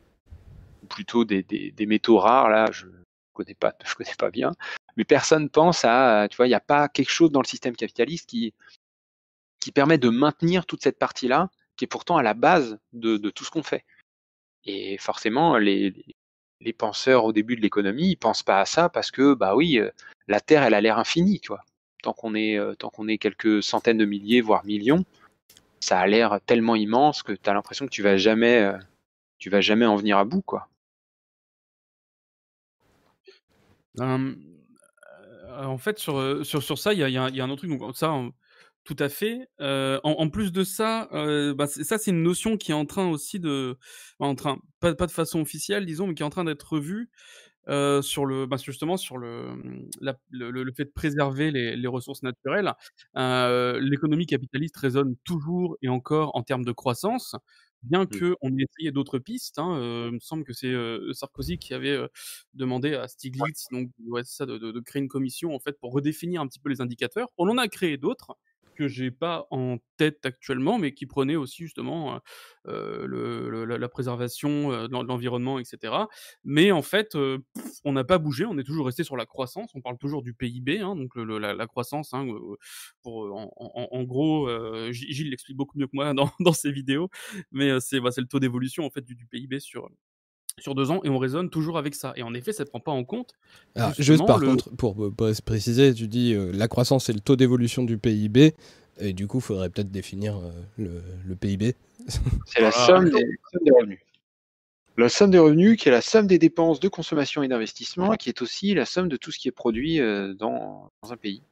ou 0.82 0.86
plutôt 0.86 1.24
des, 1.24 1.42
des, 1.42 1.72
des 1.72 1.86
métaux 1.86 2.18
rares 2.18 2.48
là, 2.50 2.70
je 2.70 2.86
connais 3.32 3.54
pas, 3.54 3.74
je 3.84 3.94
connais 3.94 4.14
pas 4.16 4.30
bien. 4.30 4.52
Mais 4.96 5.04
personne 5.04 5.50
pense 5.50 5.84
à 5.84 6.28
tu 6.30 6.36
vois, 6.36 6.46
il 6.46 6.50
n'y 6.50 6.54
a 6.54 6.60
pas 6.60 6.88
quelque 6.88 7.10
chose 7.10 7.32
dans 7.32 7.40
le 7.40 7.46
système 7.46 7.74
capitaliste 7.74 8.28
qui 8.28 8.54
qui 9.58 9.72
permet 9.72 9.98
de 9.98 10.10
maintenir 10.10 10.66
toute 10.66 10.82
cette 10.82 10.98
partie-là, 10.98 11.48
qui 11.76 11.84
est 11.84 11.88
pourtant 11.88 12.16
à 12.16 12.22
la 12.22 12.34
base 12.34 12.78
de, 12.92 13.16
tout 13.30 13.44
ce 13.44 13.50
qu'on 13.50 13.62
fait. 13.62 13.84
Et 14.64 14.98
forcément, 14.98 15.58
les, 15.58 15.92
penseurs 16.78 17.24
au 17.24 17.32
début 17.32 17.56
de 17.56 17.60
l'économie, 17.60 18.10
ils 18.10 18.16
pensent 18.16 18.42
pas 18.42 18.60
à 18.60 18.64
ça 18.64 18.88
parce 18.88 19.10
que, 19.10 19.34
bah 19.34 19.54
oui, 19.54 19.78
euh, 19.78 19.90
la 20.28 20.40
Terre, 20.40 20.62
elle 20.62 20.74
a 20.74 20.80
l'air 20.80 20.98
infinie. 20.98 21.40
Tant 22.02 22.12
qu'on 22.12 22.34
est, 22.34 22.58
euh, 22.58 22.74
tant 22.74 22.90
qu'on 22.90 23.08
est 23.08 23.18
quelques 23.18 23.62
centaines 23.62 23.98
de 23.98 24.04
milliers, 24.04 24.40
voire 24.40 24.64
millions, 24.64 25.04
ça 25.80 26.00
a 26.00 26.06
l'air 26.06 26.40
tellement 26.46 26.76
immense 26.76 27.22
que 27.22 27.32
tu 27.32 27.50
as 27.50 27.54
l'impression 27.54 27.86
que 27.86 27.90
tu 27.90 28.02
vas 28.02 28.16
jamais, 28.16 28.62
euh, 28.62 28.78
tu 29.38 29.50
vas 29.50 29.60
jamais 29.60 29.86
en 29.86 29.96
venir 29.96 30.18
à 30.18 30.24
bout, 30.24 30.42
quoi. 30.42 30.68
En 34.00 35.78
fait, 35.78 35.98
sur, 35.98 36.44
sur, 36.44 36.62
sur 36.62 36.78
ça, 36.78 36.92
il 36.94 36.98
y 36.98 37.16
a, 37.16 37.22
un 37.22 37.50
autre 37.50 37.66
truc. 37.66 37.78
Donc, 37.78 37.96
ça, 37.96 38.10
tout 38.84 38.96
à 38.98 39.08
fait. 39.08 39.48
Euh, 39.60 39.98
en, 40.04 40.12
en 40.12 40.28
plus 40.30 40.52
de 40.52 40.62
ça, 40.64 41.08
euh, 41.12 41.54
bah, 41.54 41.66
ça, 41.66 41.96
c'est 41.98 42.10
une 42.10 42.22
notion 42.22 42.56
qui 42.58 42.70
est 42.72 42.74
en 42.74 42.84
train 42.86 43.08
aussi 43.08 43.40
de. 43.40 43.78
enfin, 44.18 44.30
En 44.30 44.34
train, 44.34 44.58
pas, 44.80 44.94
pas 44.94 45.06
de 45.06 45.10
façon 45.12 45.40
officielle, 45.40 45.86
disons, 45.86 46.06
mais 46.06 46.14
qui 46.14 46.22
est 46.22 46.26
en 46.26 46.30
train 46.30 46.44
d'être 46.44 46.62
revue 46.74 47.10
euh, 47.68 48.02
sur 48.02 48.26
le, 48.26 48.46
bah, 48.46 48.56
justement 48.58 48.96
sur 48.98 49.18
le, 49.18 49.54
la- 50.00 50.18
le, 50.30 50.72
fait 50.76 50.86
de 50.86 50.92
préserver 50.94 51.50
les, 51.52 51.76
les 51.76 51.88
ressources 51.88 52.22
naturelles. 52.22 52.74
L'économie 53.80 54.26
capitaliste 54.26 54.76
résonne 54.76 55.16
toujours 55.24 55.76
et 55.82 55.88
encore 55.88 56.36
en 56.36 56.42
termes 56.42 56.64
de 56.64 56.72
croissance, 56.72 57.36
bien 57.82 58.06
que 58.06 58.36
on 58.40 58.50
ait 58.58 58.62
essayé 58.70 58.92
d'autres 58.92 59.18
pistes. 59.18 59.58
Hein, 59.58 59.76
euh, 59.78 60.06
il 60.10 60.14
me 60.14 60.20
semble 60.20 60.44
que 60.44 60.52
c'est 60.52 60.68
euh, 60.68 61.12
Sarkozy 61.12 61.58
qui 61.58 61.74
avait 61.74 61.90
euh, 61.90 62.08
demandé 62.54 62.94
à 62.94 63.08
Stiglitz 63.08 63.68
donc 63.70 63.90
ouais, 64.06 64.22
ça, 64.24 64.46
de, 64.46 64.58
de- 64.58 64.72
de 64.72 64.80
créer 64.80 65.02
une 65.02 65.08
commission 65.08 65.54
en 65.54 65.60
fait 65.60 65.78
pour 65.80 65.92
redéfinir 65.92 66.40
un 66.40 66.46
petit 66.48 66.60
peu 66.60 66.68
les 66.70 66.80
indicateurs. 66.80 67.28
On 67.38 67.48
en 67.48 67.58
a 67.58 67.68
créé 67.68 67.96
d'autres 67.98 68.36
que 68.74 68.88
j'ai 68.88 69.10
pas 69.10 69.46
en 69.50 69.78
tête 69.96 70.26
actuellement, 70.26 70.78
mais 70.78 70.92
qui 70.92 71.06
prenaient 71.06 71.36
aussi 71.36 71.62
justement 71.64 72.20
euh, 72.68 73.06
euh, 73.06 73.78
la, 73.78 73.88
préservation 73.88 74.72
euh, 74.72 74.88
de 74.88 74.92
l'en- 74.92 75.02
de 75.02 75.08
l'environnement, 75.08 75.58
etc. 75.58 75.94
Mais 76.44 76.72
en 76.72 76.82
fait, 76.82 77.16
on 77.84 77.92
n'a 77.92 78.04
pas 78.04 78.18
bougé, 78.18 78.44
on 78.44 78.58
est 78.58 78.64
toujours 78.64 78.86
resté 78.86 79.04
sur 79.04 79.16
la 79.16 79.26
croissance. 79.26 79.70
On 79.74 79.80
parle 79.80 79.98
toujours 79.98 80.22
du 80.22 80.34
PIB, 80.34 80.80
hein, 80.80 80.96
donc 80.96 81.14
la, 81.16 81.66
croissance. 81.66 82.12
hein, 82.14 82.26
en, 83.04 84.02
gros, 84.04 84.48
Gilles 84.92 85.30
l'explique 85.30 85.56
beaucoup 85.56 85.78
mieux 85.78 85.86
que 85.86 85.94
moi 85.94 86.12
dans, 86.40 86.52
ses 86.52 86.72
vidéos, 86.72 87.08
mais 87.52 87.80
c'est 87.80 88.00
bah, 88.00 88.10
c'est 88.10 88.20
le 88.20 88.26
taux 88.26 88.40
d'évolution 88.40 88.84
en 88.84 88.90
fait 88.90 89.02
du 89.02 89.26
PIB 89.26 89.60
sur 89.60 89.88
sur 90.60 90.74
deux 90.74 90.90
ans 90.90 91.00
et 91.04 91.08
on 91.08 91.18
raisonne 91.18 91.50
toujours 91.50 91.78
avec 91.78 91.94
ça. 91.94 92.12
Et 92.16 92.22
en 92.22 92.34
effet, 92.34 92.52
ça 92.52 92.64
ne 92.64 92.68
prend 92.68 92.80
pas 92.80 92.92
en 92.92 93.04
compte. 93.04 93.34
Alors, 93.74 93.92
juste 93.98 94.26
par 94.26 94.38
le- 94.38 94.46
contre, 94.48 94.70
pour, 94.76 94.94
pour 95.14 95.30
préciser, 95.44 95.92
tu 95.94 96.06
dis 96.08 96.34
euh, 96.34 96.52
la 96.52 96.68
croissance 96.68 97.06
c'est 97.06 97.12
le 97.12 97.20
taux 97.20 97.36
d'évolution 97.36 97.82
du 97.82 97.98
PIB, 97.98 98.54
et 99.00 99.12
du 99.12 99.26
coup, 99.26 99.38
il 99.38 99.42
faudrait 99.42 99.70
peut-être 99.70 99.90
définir 99.90 100.36
euh, 100.36 100.50
le, 100.78 101.02
le 101.26 101.36
PIB. 101.36 101.74
C'est 102.46 102.60
la 102.60 102.70
somme 102.70 103.06
des, 103.06 103.18
somme 103.52 103.64
des 103.64 103.70
revenus. 103.70 103.98
La 104.96 105.08
somme 105.08 105.30
des 105.32 105.38
revenus 105.38 105.76
qui 105.76 105.88
est 105.88 105.92
la 105.92 106.00
somme 106.02 106.28
des 106.28 106.38
dépenses 106.38 106.78
de 106.78 106.86
consommation 106.88 107.42
et 107.42 107.48
d'investissement, 107.48 108.14
qui 108.14 108.28
est 108.28 108.42
aussi 108.42 108.74
la 108.74 108.84
somme 108.84 109.08
de 109.08 109.16
tout 109.16 109.32
ce 109.32 109.38
qui 109.40 109.48
est 109.48 109.52
produit 109.52 110.00
euh, 110.00 110.34
dans, 110.34 110.90
dans 111.02 111.12
un 111.12 111.16
pays. 111.16 111.42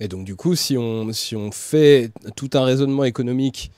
Et 0.00 0.08
donc, 0.08 0.24
du 0.24 0.34
coup, 0.36 0.56
si 0.56 0.76
on, 0.76 1.12
si 1.12 1.36
on 1.36 1.52
fait 1.52 2.10
tout 2.36 2.50
un 2.54 2.64
raisonnement 2.64 3.04
économique 3.04 3.70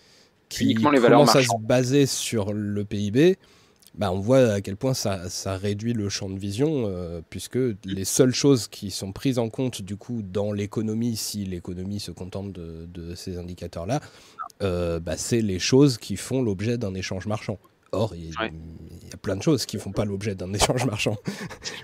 qui 0.51 0.65
Uniquement 0.65 0.91
les 0.91 0.99
valeurs 0.99 1.21
commence 1.21 1.37
à 1.37 1.43
se 1.43 1.57
baser 1.63 2.05
sur 2.05 2.53
le 2.53 2.85
PIB, 2.85 3.39
bah, 3.95 4.13
on 4.13 4.21
voit 4.21 4.53
à 4.53 4.61
quel 4.61 4.77
point 4.77 4.95
ça, 4.95 5.29
ça 5.31 5.57
réduit 5.57 5.95
le 5.95 6.09
champ 6.09 6.29
de 6.29 6.39
vision, 6.39 6.85
euh, 6.87 7.23
puisque 7.29 7.59
les 7.85 8.05
seules 8.05 8.35
choses 8.35 8.69
qui 8.69 8.91
sont 8.91 9.13
prises 9.13 9.39
en 9.39 9.49
compte, 9.49 9.83
du 9.83 9.97
coup, 9.97 10.23
dans 10.23 10.53
l'économie, 10.53 11.17
si 11.17 11.45
l'économie 11.45 12.01
se 12.01 12.11
contente 12.11 12.53
de, 12.53 12.87
de 12.87 13.15
ces 13.15 13.39
indicateurs-là, 13.39 14.01
euh, 14.63 15.01
bah, 15.01 15.17
c'est 15.17 15.41
les 15.41 15.59
choses 15.59 15.99
qui 15.99 16.17
font 16.17 16.43
l'objet 16.43 16.79
d'un 16.79 16.95
échange 16.95 17.27
marchand. 17.27 17.59
Or, 17.93 18.15
il 18.15 18.31
y, 18.31 18.33
a 19.13 19.17
plein 19.17 19.35
de 19.35 19.43
choses 19.43 19.67
qui 19.67 19.77
font 19.77 19.91
pas 19.91 20.05
l'objet 20.05 20.37
d'un 20.37 20.53
échange 20.55 20.85
marchand. 20.85 21.17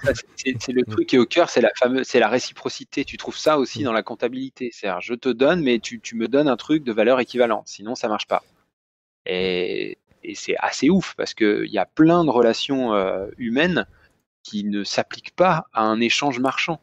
Ça, 0.04 0.12
c'est- 0.36 0.72
le 0.72 0.84
truc 0.88 1.08
qui 1.08 1.16
est 1.16 1.18
au 1.18 1.26
cœur, 1.26 1.50
c'est 1.50 1.60
la 1.60 1.72
fameuse, 1.76 2.06
c'est 2.06 2.20
la 2.20 2.28
réciprocité. 2.28 3.04
Tu 3.04 3.16
trouves 3.16 3.36
ça 3.36 3.58
aussi 3.58 3.82
dans 3.82 3.92
la 3.92 4.04
comptabilité. 4.04 4.70
C'est-à-dire, 4.72 5.00
je 5.00 5.14
te 5.14 5.28
donne, 5.28 5.62
mais 5.62 5.80
tu, 5.80 6.00
tu 6.00 6.14
me 6.14 6.28
donnes 6.28 6.46
un 6.46 6.56
truc 6.56 6.84
de 6.84 6.92
valeur 6.92 7.18
équivalente. 7.18 7.64
Sinon, 7.66 7.96
ça 7.96 8.06
marche 8.06 8.28
pas. 8.28 8.44
Et, 9.26 9.98
et 10.22 10.34
c'est 10.34 10.56
assez 10.58 10.90
ouf 10.90 11.14
parce 11.16 11.34
que 11.34 11.64
il 11.64 11.72
y 11.72 11.78
a 11.78 11.86
plein 11.86 12.24
de 12.24 12.30
relations 12.30 12.94
euh, 12.94 13.28
humaines 13.38 13.86
qui 14.42 14.64
ne 14.64 14.84
s'appliquent 14.84 15.34
pas 15.34 15.66
à 15.72 15.82
un 15.82 16.00
échange 16.00 16.38
marchand. 16.38 16.80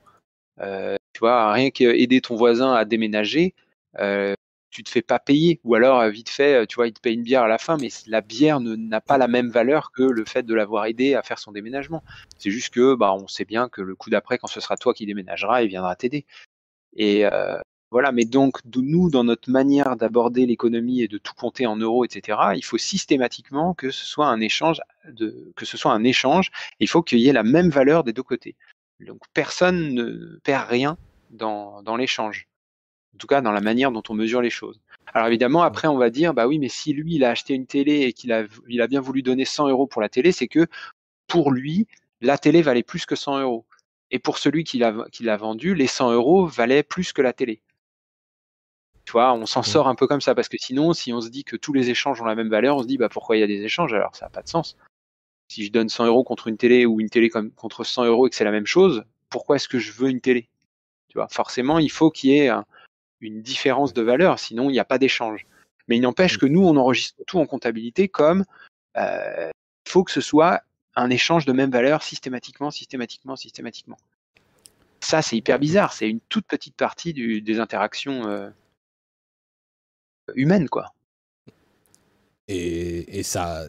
Euh, 0.62 0.96
tu 1.14 1.20
vois, 1.20 1.52
rien 1.54 1.70
qu'aider 1.70 2.22
ton 2.22 2.36
voisin 2.36 2.74
à 2.74 2.86
déménager, 2.86 3.54
euh, 4.00 4.34
tu 4.72 4.84
te 4.84 4.90
fais 4.90 5.02
pas 5.02 5.20
payer. 5.20 5.60
Ou 5.64 5.76
alors, 5.76 6.00
euh, 6.02 6.10
vite 6.10 6.30
fait, 6.30 6.64
euh, 6.64 6.66
tu 6.66 6.76
vois, 6.76 6.88
il 6.88 6.94
te 6.94 7.00
paye 7.00 7.14
une 7.14 7.24
bière 7.24 7.44
à 7.44 7.48
la 7.48 7.58
fin, 7.58 7.78
mais 7.78 7.90
la 8.08 8.22
bière 8.22 8.60
n'a 8.60 9.02
pas 9.02 9.18
la 9.18 9.28
même 9.28 9.50
valeur 9.50 9.92
que 9.92 10.04
le 10.04 10.26
fait 10.26 10.44
de 10.44 10.54
l'avoir 10.54 10.86
aidé 10.86 11.16
à 11.16 11.22
faire 11.22 11.40
son 11.40 11.52
déménagement. 11.52 12.04
C'est 12.40 12.52
juste 12.52 12.74
que, 12.74 12.96
bah, 12.96 13.14
on 13.14 13.28
sait 13.28 13.46
bien 13.46 13.70
que 13.70 13.82
le 13.82 13.96
coup 13.96 14.10
d'après, 14.10 14.38
quand 14.38 14.48
ce 14.48 14.60
sera 14.60 14.76
toi 14.78 14.94
qui 14.94 15.06
déménageras, 15.06 15.62
il 15.62 15.70
viendra 15.70 15.96
t'aider. 15.96 16.26
Et 16.96 17.26
voilà, 17.94 18.12
mais 18.12 18.26
donc, 18.26 18.58
nous, 18.76 19.12
dans 19.12 19.24
notre 19.24 19.52
manière 19.52 19.96
d'aborder 19.96 20.48
l'économie 20.48 21.04
et 21.04 21.08
de 21.08 21.20
tout 21.20 21.36
compter 21.36 21.68
en 21.68 21.76
euros, 21.76 22.04
etc., 22.04 22.40
il 22.56 22.66
faut 22.66 22.80
systématiquement 22.80 23.76
que 23.76 23.92
ce 23.92 24.04
soit 24.04 24.26
un 24.26 24.40
échange, 24.40 24.82
que 25.56 25.64
ce 25.64 25.78
soit 25.78 25.92
un 25.92 26.04
échange. 26.04 26.50
Il 26.80 26.90
faut 26.90 27.04
qu'il 27.04 27.20
y 27.20 27.30
ait 27.30 27.34
la 27.34 27.44
même 27.44 27.70
valeur 27.70 28.04
des 28.04 28.12
deux 28.12 28.24
côtés. 28.24 28.56
Donc, 29.00 29.20
personne 29.36 29.94
ne 29.94 30.40
perd 30.44 30.68
rien 30.70 30.98
dans, 31.30 31.84
l'échange. 31.96 32.48
En 33.14 33.18
tout 33.20 33.28
cas, 33.28 33.42
dans 33.42 33.52
la 33.52 33.62
manière 33.62 33.92
dont 33.92 34.02
on 34.10 34.16
mesure 34.16 34.42
les 34.42 34.50
choses. 34.50 34.80
Alors 35.14 35.28
évidemment, 35.28 35.62
après, 35.62 35.88
on 35.88 35.98
va 36.00 36.10
dire, 36.10 36.34
bah 36.34 36.48
oui, 36.48 36.58
mais 36.58 36.70
si 36.70 36.94
lui, 36.94 37.14
il 37.14 37.24
a 37.24 37.30
acheté 37.30 37.54
une 37.54 37.68
télé 37.68 38.02
et 38.02 38.14
qu'il 38.14 38.32
a, 38.32 38.88
bien 38.88 39.02
voulu 39.02 39.22
donner 39.22 39.46
100 39.46 39.68
euros 39.70 39.86
pour 39.86 40.02
la 40.02 40.10
télé, 40.10 40.32
c'est 40.32 40.48
que 40.48 40.66
pour 41.28 41.52
lui, 41.52 41.86
la 42.22 42.40
télé 42.40 42.64
valait 42.64 42.82
plus 42.82 43.06
que 43.06 43.16
100 43.16 43.42
euros. 43.42 43.66
Et 44.10 44.18
pour 44.18 44.40
celui 44.40 44.64
qui 44.64 44.80
l'a, 44.80 44.96
qui 45.12 45.26
vendu, 45.26 45.76
les 45.76 45.86
100 45.86 46.12
euros 46.12 46.48
valaient 46.48 46.82
plus 46.82 47.14
que 47.14 47.22
la 47.22 47.34
télé. 47.34 47.62
Tu 49.06 49.12
vois, 49.12 49.34
on 49.34 49.46
s'en 49.46 49.62
sort 49.64 49.88
un 49.88 49.96
peu 49.96 50.08
comme 50.08 50.22
ça, 50.22 50.34
parce 50.34 50.48
que 50.48 50.58
sinon, 50.58 50.94
si 50.94 51.12
on 51.14 51.20
se 51.22 51.30
dit 51.30 51.44
que 51.44 51.56
tous 51.56 51.74
les 51.74 51.90
échanges 51.90 52.22
ont 52.22 52.26
la 52.26 52.36
même 52.36 52.50
valeur, 52.50 52.78
on 52.78 52.84
se 52.84 52.88
dit, 52.88 52.98
bah 52.98 53.10
pourquoi 53.10 53.36
il 53.38 53.42
y 53.42 53.44
a 53.44 53.48
des 53.48 53.62
échanges? 53.64 53.94
Alors 53.94 54.16
ça 54.16 54.26
n'a 54.26 54.30
pas 54.30 54.42
de 54.42 54.48
sens. 54.48 54.78
Si 55.50 55.66
je 55.66 55.72
donne 55.72 55.90
100 55.90 56.06
euros 56.06 56.24
contre 56.24 56.48
une 56.48 56.58
télé 56.58 56.86
ou 56.86 57.00
une 57.02 57.10
télé 57.10 57.30
comme, 57.30 57.52
contre 57.52 57.84
100 57.84 58.06
euros 58.06 58.28
et 58.28 58.30
que 58.30 58.36
c'est 58.36 58.46
la 58.46 58.52
même 58.52 58.66
chose, 58.66 59.04
pourquoi 59.30 59.58
est-ce 59.58 59.68
que 59.68 59.78
je 59.80 59.92
veux 59.92 60.10
une 60.10 60.22
télé? 60.22 60.48
Tu 61.10 61.18
vois, 61.18 61.28
forcément, 61.28 61.80
il 61.80 61.92
faut 61.92 62.10
qu'il 62.12 62.32
y 62.32 62.38
ait 62.38 62.48
un- 62.50 62.66
une 63.22 63.42
différence 63.42 63.94
de 63.94 64.02
valeur, 64.02 64.40
sinon 64.40 64.70
il 64.70 64.74
n'y 64.74 64.80
a 64.80 64.86
pas 64.86 64.98
d'échange. 64.98 65.46
Mais 65.88 65.98
il 65.98 66.02
n'empêche 66.02 66.38
que 66.38 66.46
nous, 66.46 66.66
on 66.66 66.76
enregistre 66.78 67.22
tout 67.28 67.40
en 67.40 67.46
comptabilité 67.46 68.08
comme 68.08 68.46
euh, 68.98 69.50
il 69.86 69.92
faut 69.92 70.04
que 70.04 70.12
ce 70.12 70.22
soit 70.22 70.62
un 70.96 71.10
échange 71.10 71.46
de 71.46 71.52
même 71.52 71.72
valeur 71.72 72.04
systématiquement, 72.04 72.72
systématiquement, 72.72 73.36
systématiquement. 73.36 73.98
Ça, 75.02 75.22
c'est 75.22 75.36
hyper 75.36 75.60
bizarre. 75.60 75.94
C'est 75.94 76.10
une 76.10 76.22
toute 76.30 76.46
petite 76.46 76.76
partie 76.76 77.14
du- 77.14 77.42
des 77.42 77.60
interactions 77.60 78.28
euh, 78.28 78.50
humaines, 80.36 80.70
quoi. 80.70 80.94
Et, 82.48 83.20
et 83.20 83.24
ça. 83.24 83.68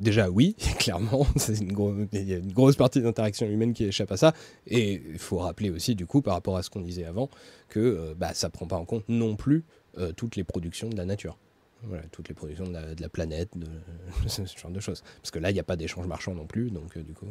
déjà, 0.00 0.30
oui, 0.30 0.56
clairement, 0.78 1.26
c'est 1.36 1.58
une 1.60 1.72
gros- 1.72 1.94
il 2.12 2.28
y 2.28 2.34
a 2.34 2.38
une 2.38 2.52
grosse 2.52 2.76
partie 2.76 3.00
des 3.00 3.06
interactions 3.06 3.46
humaines 3.46 3.72
qui 3.74 3.84
échappe 3.84 4.12
à 4.12 4.16
ça. 4.16 4.34
Et 4.66 5.02
il 5.10 5.18
faut 5.18 5.38
rappeler 5.38 5.70
aussi, 5.70 5.94
du 5.94 6.06
coup, 6.06 6.22
par 6.22 6.34
rapport 6.34 6.56
à 6.56 6.62
ce 6.62 6.70
qu'on 6.70 6.80
disait 6.80 7.04
avant, 7.04 7.30
que 7.68 7.80
euh, 7.80 8.14
bah, 8.16 8.34
ça 8.34 8.50
prend 8.50 8.66
pas 8.66 8.76
en 8.76 8.84
compte 8.84 9.04
non 9.08 9.36
plus 9.36 9.64
euh, 9.98 10.12
toutes 10.12 10.36
les 10.36 10.44
productions 10.44 10.88
de 10.88 10.96
la 10.96 11.04
nature. 11.04 11.38
voilà, 11.84 12.04
toutes 12.12 12.28
les 12.28 12.34
productions 12.34 12.66
de 12.66 13.00
la, 13.00 13.08
planète, 13.08 13.50
ce 14.26 14.42
genre 14.58 14.70
de 14.72 14.80
choses. 14.80 15.02
Parce 15.22 15.30
que 15.30 15.38
là, 15.38 15.50
il 15.50 15.54
n'y 15.54 15.60
a 15.60 15.64
pas 15.64 15.76
d'échange 15.76 16.06
marchand 16.06 16.34
non 16.34 16.46
plus, 16.46 16.70
donc 16.70 16.96
euh, 16.96 17.02
du 17.02 17.14
coup. 17.14 17.26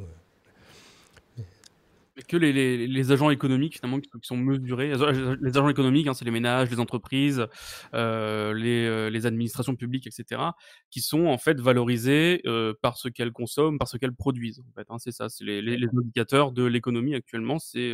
Que 2.25 2.37
les, 2.37 3.11
agents 3.11 3.29
économiques 3.29 3.75
finalement 3.75 3.99
qui, 3.99 4.09
sont 4.21 4.37
mesurés. 4.37 4.93
Les 5.41 5.57
agents 5.57 5.69
économiques, 5.69 6.07
hein, 6.07 6.13
c'est 6.13 6.25
les 6.25 6.31
ménages, 6.31 6.69
les 6.69 6.79
entreprises, 6.79 7.45
euh, 7.93 8.53
les, 8.53 8.85
euh, 8.85 9.09
les 9.09 9.25
administrations 9.25 9.75
publiques, 9.75 10.07
etc., 10.07 10.41
qui 10.89 11.01
sont 11.01 11.27
en 11.27 11.37
fait 11.37 11.59
valorisés 11.59 12.41
euh, 12.45 12.73
par 12.81 12.97
ce 12.97 13.07
qu'elles 13.09 13.31
consomment, 13.31 13.77
par 13.77 13.87
ce 13.87 13.97
qu'elles 13.97 14.15
produisent. 14.15 14.59
En 14.59 14.73
fait, 14.73 14.87
hein, 14.89 14.97
c'est 14.99 15.11
ça, 15.11 15.29
c'est 15.29 15.43
les, 15.43 15.87
indicateurs 15.97 16.51
de 16.51 16.63
l'économie 16.63 17.15
actuellement, 17.15 17.59
c'est 17.59 17.93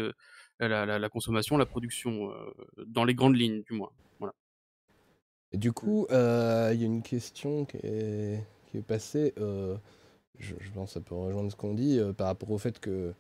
la, 0.60 1.10
consommation, 1.10 1.58
la 1.58 1.66
production, 1.66 2.32
dans 2.88 3.04
les 3.04 3.16
grandes 3.16 3.36
lignes 3.36 3.64
du 3.64 3.74
moins. 3.74 3.92
Voilà. 4.20 4.34
Du 5.54 5.72
coup, 5.74 6.08
il 6.10 6.16
y 6.16 6.84
a 6.84 6.86
une 6.86 7.04
question 7.04 7.66
qui 7.66 7.78
est, 7.78 8.44
qui 8.68 8.78
est 8.78 8.88
passée. 8.88 9.34
je, 9.38 10.54
je 10.60 10.72
pense 10.72 10.90
que 10.90 10.94
ça 10.94 11.02
peut 11.02 11.16
rejoindre 11.16 11.52
ce 11.52 11.56
qu'on 11.56 11.74
dit 11.74 12.00
par 12.18 12.28
rapport 12.28 12.52
au 12.52 12.58
fait 12.58 12.80
que, 12.80 13.14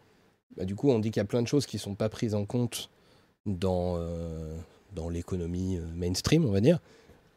bah, 0.57 0.65
du 0.65 0.75
coup, 0.75 0.89
on 0.89 0.99
dit 0.99 1.11
qu'il 1.11 1.19
y 1.19 1.25
a 1.25 1.25
plein 1.25 1.41
de 1.41 1.47
choses 1.47 1.65
qui 1.65 1.77
ne 1.77 1.81
sont 1.81 1.95
pas 1.95 2.09
prises 2.09 2.35
en 2.35 2.45
compte 2.45 2.89
dans, 3.45 3.95
euh, 3.97 4.55
dans 4.95 5.09
l'économie 5.09 5.77
euh, 5.77 5.85
mainstream, 5.95 6.45
on 6.45 6.51
va 6.51 6.61
dire. 6.61 6.79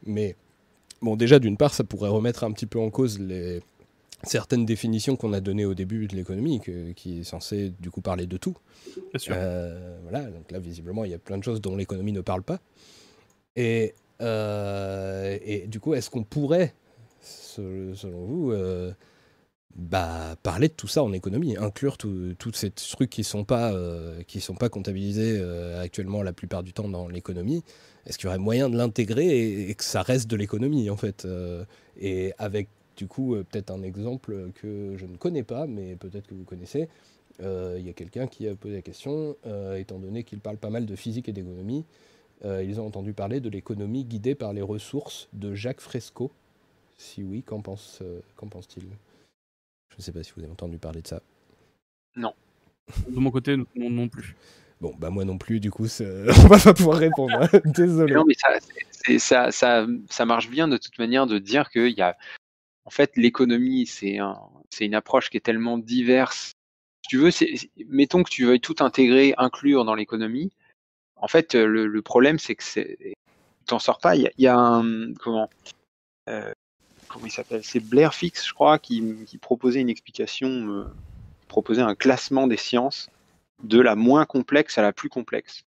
Mais, 0.05 0.37
bon, 1.03 1.17
déjà, 1.17 1.39
d'une 1.39 1.57
part, 1.57 1.75
ça 1.75 1.85
pourrait 1.85 2.11
remettre 2.11 2.45
un 2.45 2.53
petit 2.53 2.67
peu 2.67 2.79
en 2.79 2.91
cause 2.91 3.19
les, 3.19 3.61
certaines 4.23 4.65
définitions 4.67 5.17
qu'on 5.17 5.33
a 5.33 5.41
données 5.41 5.65
au 5.65 5.75
début 5.75 6.07
de 6.07 6.17
l'économie, 6.17 6.61
qui 6.95 7.21
est 7.21 7.25
censée, 7.25 7.73
du 7.81 7.91
coup, 7.91 8.01
parler 8.01 8.27
de 8.27 8.37
tout. 8.37 8.57
Bien 8.97 9.19
sûr. 9.19 9.35
Euh, 9.37 9.99
voilà, 10.03 10.25
donc 10.25 10.51
là, 10.51 10.59
visiblement, 10.59 11.05
il 11.05 11.11
y 11.11 11.15
a 11.15 11.19
plein 11.19 11.39
de 11.39 11.45
choses 11.45 11.61
dont 11.61 11.77
l'économie 11.77 12.13
ne 12.13 12.21
parle 12.21 12.43
pas. 12.43 12.61
Et, 13.57 13.95
euh, 14.21 15.39
et 15.43 15.67
du 15.67 15.81
coup, 15.81 15.95
est-ce 15.95 16.11
qu'on 16.11 16.25
pourrait, 16.25 16.75
se- 17.23 17.95
selon 17.95 18.25
vous, 18.25 18.53
bah, 19.77 20.37
parler 20.43 20.69
de 20.69 20.73
tout 20.73 20.89
ça 20.89 21.03
en 21.03 21.13
économie, 21.13 21.57
inclure 21.59 21.99
tous 21.99 22.53
ces 22.55 22.71
trucs 22.71 23.11
qui 23.11 23.21
ne 23.21 23.27
sont, 23.27 23.45
pas, 23.45 23.75
euh, 23.75 24.23
sont 24.41 24.55
pas 24.55 24.71
comptabilisés 24.71 25.37
euh, 25.39 25.83
actuellement 25.83 26.23
la 26.23 26.33
plupart 26.33 26.63
du 26.63 26.73
temps 26.73 26.89
dans 26.89 27.09
l'économie 27.09 27.63
Est-ce 28.07 28.17
qu'il 28.17 28.27
y 28.27 28.29
aurait 28.29 28.39
moyen 28.39 28.71
de 28.71 28.77
l'intégrer 28.79 29.69
et, 29.69 29.75
que 29.75 29.85
ça 29.85 30.01
reste 30.01 30.29
de 30.29 30.37
l'économie, 30.37 30.89
en 30.89 30.97
fait 30.97 31.27
euh, 31.27 31.65
Et 32.01 32.33
avec, 32.39 32.69
du 32.97 33.07
coup, 33.07 33.37
peut-être 33.51 33.71
un 33.71 33.83
exemple 33.83 34.51
que 34.55 34.97
je 34.97 35.05
ne 35.05 35.19
connais 35.19 35.43
pas, 35.43 35.67
mais 35.67 35.97
peut-être 35.97 36.27
que 36.27 36.35
vous 36.35 36.45
connaissez. 36.45 36.89
Il 37.39 37.85
y 37.85 37.91
a 37.91 37.93
quelqu'un 37.93 38.27
qui 38.27 38.49
a 38.49 38.55
posé 38.55 38.77
la 38.77 38.83
question, 38.83 39.37
étant 39.77 39.99
donné 39.99 40.25
qu'il 40.25 40.41
parle 40.41 40.57
pas 40.57 40.71
mal 40.71 40.87
de 40.87 40.97
physique 40.97 41.29
et 41.29 41.33
d'économie, 41.33 41.85
ils 42.43 42.81
ont 42.81 42.87
entendu 42.87 43.13
parler 43.13 43.41
de 43.41 43.51
l'économie 43.51 44.07
guidée 44.07 44.35
par 44.35 44.55
les 44.55 44.63
ressources 44.63 45.29
de 45.35 45.55
Jacques 45.55 45.83
Fresco. 45.83 46.31
Si 46.97 47.23
oui, 47.23 47.43
qu'en 47.43 47.61
pense-t-il? 47.61 48.87
Je 49.97 50.03
ne 50.03 50.05
sais 50.05 50.13
pas 50.13 50.23
si 50.23 50.33
vous 50.37 50.43
avez 50.43 50.53
entendu 50.53 50.79
parler 50.79 51.03
de 51.03 51.09
ça. 51.09 51.23
De 53.09 53.19
mon 53.19 53.31
côté, 53.31 53.57
non, 53.57 53.91
non 53.91 54.09
plus. 54.09 54.37
Bon, 54.81 54.95
bah 54.99 55.11
moi 55.11 55.25
non 55.25 55.39
plus, 55.39 55.59
du 55.59 55.71
coup, 55.71 55.87
on 56.01 56.49
va 56.49 56.59
pas 56.59 56.75
pouvoir 56.75 56.99
répondre. 56.99 57.35
hein. 57.41 57.61
Désolé. 57.65 58.15
Non, 58.15 58.25
mais 58.27 58.35
ça, 58.35 58.49
ça, 59.19 59.51
ça, 59.51 59.87
ça 60.11 60.25
marche 60.27 60.51
bien 60.51 60.69
de 60.69 60.77
toute 60.77 60.99
manière 60.99 61.27
de 61.27 61.39
dire 61.39 61.71
qu'il 61.71 61.93
y 61.93 62.03
a. 62.03 62.17
En 62.85 62.91
fait, 62.91 63.17
l'économie, 63.17 63.87
c'est 63.87 64.19
un, 64.19 64.39
c'est 64.71 64.85
une 64.87 64.95
approche 64.95 65.31
qui 65.31 65.39
est 65.39 65.41
tellement 65.41 65.79
diverse. 65.79 66.53
Si 67.03 67.09
tu 67.09 67.17
veux, 67.19 67.31
mettons 67.89 68.23
que 68.23 68.31
tu 68.31 68.45
veuilles 68.45 68.61
tout 68.61 68.77
intégrer, 68.81 69.35
inclure 69.39 69.85
dans 69.85 69.95
l'économie. 69.95 70.53
En 71.17 71.27
fait, 71.29 71.55
le, 71.55 71.87
le 71.87 72.03
problème, 72.03 72.39
c'est 72.39 72.55
que 72.55 72.63
c'est, 72.63 72.97
tu 73.01 73.15
t'en 73.67 73.79
sors 73.79 73.99
pas. 73.99 74.15
Il 74.15 74.23
y 74.23 74.27
a, 74.27 74.31
il 74.39 74.45
y 74.45 74.47
a 74.47 74.57
un. 74.57 75.15
Comment 75.15 75.49
euh, 76.29 76.53
C'est 77.63 77.81
Blair 77.81 78.15
Fix, 78.15 78.47
je 78.47 78.55
crois, 78.55 78.79
qui, 78.79 79.39
proposait 79.41 79.81
une 79.81 79.89
explication, 79.89 80.49
euh, 80.49 80.85
proposait 81.49 81.83
un 81.83 81.95
classement 81.95 82.47
des 82.47 82.57
sciences 82.57 83.11
de 83.63 83.81
la 83.81 83.95
moins 83.95 84.27
complexe 84.27 84.79
à 84.79 84.83
la 84.83 84.93
plus 84.93 85.09
complexe. 85.09 85.65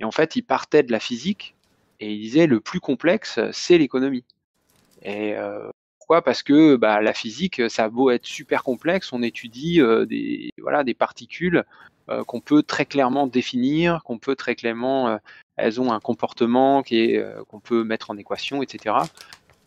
Et 0.00 0.04
en 0.04 0.10
fait, 0.10 0.36
il 0.36 0.42
partait 0.42 0.82
de 0.82 0.92
la 0.92 1.00
physique 1.00 1.54
et 2.00 2.12
il 2.12 2.20
disait 2.20 2.46
le 2.46 2.60
plus 2.60 2.80
complexe, 2.80 3.38
c'est 3.52 3.78
l'économie. 3.78 4.24
Et 5.02 5.36
euh, 5.36 5.68
pourquoi? 5.98 6.22
Parce 6.22 6.42
que 6.42 6.76
bah, 6.76 7.00
la 7.00 7.12
physique, 7.12 7.70
ça 7.70 7.84
a 7.84 7.88
beau 7.88 8.10
être 8.10 8.26
super 8.26 8.64
complexe, 8.64 9.12
on 9.12 9.22
étudie 9.22 9.80
euh, 9.80 10.06
des 10.06 10.94
particules 10.94 11.64
qu'on 12.26 12.40
peut 12.40 12.62
très 12.62 12.84
clairement 12.84 13.26
définir, 13.26 14.02
qu'on 14.02 14.18
peut 14.18 14.34
très 14.34 14.54
clairement, 14.54 15.18
elles 15.56 15.80
ont 15.80 15.92
un 15.92 16.00
comportement 16.00 16.82
qu'on 16.82 17.60
peut 17.60 17.84
mettre 17.84 18.10
en 18.10 18.16
équation, 18.16 18.60
etc. 18.62 18.96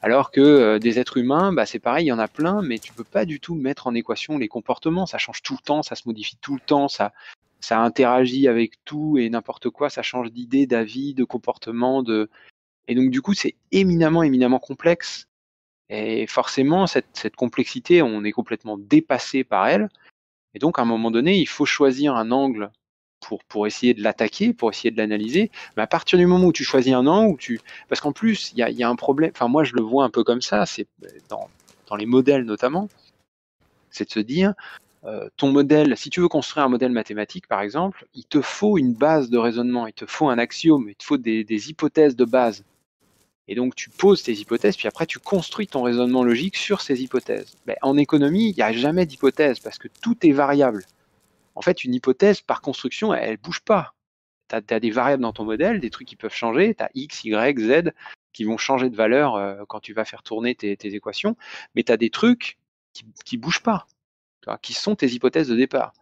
Alors 0.01 0.31
que 0.31 0.41
euh, 0.41 0.79
des 0.79 0.99
êtres 0.99 1.17
humains, 1.17 1.51
bah, 1.51 1.65
c'est 1.65 1.79
pareil, 1.79 2.05
il 2.05 2.09
y 2.09 2.11
en 2.11 2.19
a 2.19 2.27
plein, 2.27 2.61
mais 2.61 2.79
tu 2.79 2.93
peux 2.93 3.03
pas 3.03 3.25
du 3.25 3.39
tout 3.39 3.55
mettre 3.55 3.87
en 3.87 3.95
équation 3.95 4.37
les 4.37 4.47
comportements. 4.47 5.05
Ça 5.05 5.17
change 5.17 5.41
tout 5.41 5.55
le 5.59 5.65
temps, 5.65 5.83
ça 5.83 5.95
se 5.95 6.03
modifie 6.07 6.37
tout 6.41 6.53
le 6.53 6.61
temps, 6.61 6.87
ça, 6.87 7.11
ça 7.59 7.79
interagit 7.79 8.47
avec 8.47 8.73
tout 8.85 9.17
et 9.17 9.29
n'importe 9.29 9.69
quoi, 9.69 9.89
ça 9.89 10.03
change 10.03 10.31
d'idée, 10.31 10.67
d'avis, 10.67 11.13
de 11.13 11.23
comportement, 11.23 12.03
de 12.03 12.29
et 12.87 12.95
donc 12.95 13.09
du 13.09 13.21
coup 13.21 13.33
c'est 13.33 13.55
éminemment 13.71 14.23
éminemment 14.23 14.59
complexe 14.59 15.27
et 15.89 16.27
forcément 16.27 16.87
cette, 16.87 17.07
cette 17.13 17.35
complexité 17.35 18.01
on 18.01 18.23
est 18.23 18.31
complètement 18.31 18.77
dépassé 18.77 19.43
par 19.43 19.67
elle 19.67 19.89
et 20.53 20.59
donc 20.59 20.79
à 20.79 20.83
un 20.83 20.85
moment 20.85 21.11
donné 21.11 21.39
il 21.39 21.47
faut 21.47 21.65
choisir 21.65 22.15
un 22.15 22.31
angle 22.31 22.71
pour 23.47 23.67
essayer 23.67 23.93
de 23.93 24.03
l'attaquer, 24.03 24.53
pour 24.53 24.69
essayer 24.69 24.91
de 24.91 24.97
l'analyser. 24.97 25.51
Mais 25.75 25.83
à 25.83 25.87
partir 25.87 26.17
du 26.17 26.25
moment 26.25 26.47
où 26.47 26.53
tu 26.53 26.63
choisis 26.63 26.93
un 26.93 27.07
angle, 27.07 27.33
où 27.33 27.37
tu 27.37 27.59
parce 27.89 28.01
qu'en 28.01 28.11
plus 28.11 28.51
il 28.55 28.59
y 28.59 28.83
a, 28.83 28.89
un 28.89 28.95
problème. 28.95 29.31
Enfin 29.33 29.47
moi 29.47 29.63
je 29.63 29.73
le 29.73 29.81
vois 29.81 30.03
un 30.03 30.09
peu 30.09 30.23
comme 30.23 30.41
ça, 30.41 30.65
c'est 30.65 30.87
dans 31.29 31.95
les 31.95 32.05
modèles 32.05 32.43
notamment, 32.43 32.87
c'est 33.89 34.05
de 34.05 34.11
se 34.11 34.19
dire 34.19 34.53
euh, 35.05 35.29
ton 35.37 35.51
modèle, 35.51 35.95
si 35.97 36.09
tu 36.09 36.19
veux 36.19 36.27
construire 36.27 36.65
un 36.65 36.69
modèle 36.69 36.91
mathématique, 36.91 37.47
par 37.47 37.61
exemple, 37.61 38.07
il 38.15 38.25
te 38.25 38.41
faut 38.41 38.77
une 38.77 38.93
base 38.93 39.29
de 39.29 39.37
raisonnement, 39.37 39.85
il 39.85 39.93
te 39.93 40.07
faut 40.07 40.29
un 40.29 40.39
axiome, 40.39 40.87
il 40.89 40.95
te 40.95 41.03
faut 41.03 41.17
des, 41.17 41.43
des 41.43 41.69
hypothèses 41.69 42.15
de 42.15 42.25
base. 42.25 42.63
Et 43.47 43.53
donc 43.53 43.75
tu 43.75 43.91
poses 43.91 44.23
tes 44.23 44.33
hypothèses, 44.33 44.75
puis 44.75 44.87
après 44.87 45.05
tu 45.05 45.19
construis 45.19 45.67
ton 45.67 45.83
raisonnement 45.83 46.23
logique 46.23 46.57
sur 46.57 46.81
ces 46.81 47.03
hypothèses. 47.03 47.55
Mais 47.67 47.77
en 47.83 47.97
économie, 47.97 48.49
il 48.49 48.55
n'y 48.55 48.63
a 48.63 48.71
jamais 48.71 49.05
d'hypothèse 49.05 49.59
parce 49.59 49.77
que 49.77 49.87
tout 50.01 50.17
est 50.25 50.31
variable. 50.31 50.83
En 51.55 51.61
fait, 51.61 51.83
une 51.83 51.93
hypothèse, 51.93 52.41
par 52.41 52.61
construction, 52.61 53.13
elle, 53.13 53.29
elle 53.29 53.37
bouge 53.37 53.61
pas. 53.61 53.95
Tu 54.49 54.55
as, 54.55 54.79
des 54.79 54.91
variables 54.91 55.23
dans 55.23 55.33
ton 55.33 55.45
modèle, 55.45 55.79
des 55.79 55.89
trucs 55.89 56.07
qui 56.07 56.15
peuvent 56.15 56.33
changer, 56.33 56.75
tu 56.75 56.83
as 56.83 56.91
X, 56.93 57.23
Y, 57.23 57.59
Z 57.59 57.93
qui 58.31 58.43
vont 58.43 58.57
changer 58.57 58.89
de 58.89 58.95
valeur 58.95 59.35
euh, 59.35 59.63
quand 59.67 59.79
tu 59.79 59.93
vas 59.93 60.03
faire 60.03 60.21
tourner 60.21 60.55
tes, 60.55 60.75
équations, 60.93 61.37
mais 61.73 61.83
tu 61.83 61.91
as 61.91 61.97
des 61.97 62.09
trucs 62.09 62.59
qui, 62.93 63.05
qui 63.23 63.37
bougent 63.37 63.63
pas 63.63 63.87
qui 64.61 64.73
sont 64.73 64.95
tes 64.95 65.07
hypothèses 65.07 65.47
de 65.47 65.55
départ. 65.55 65.93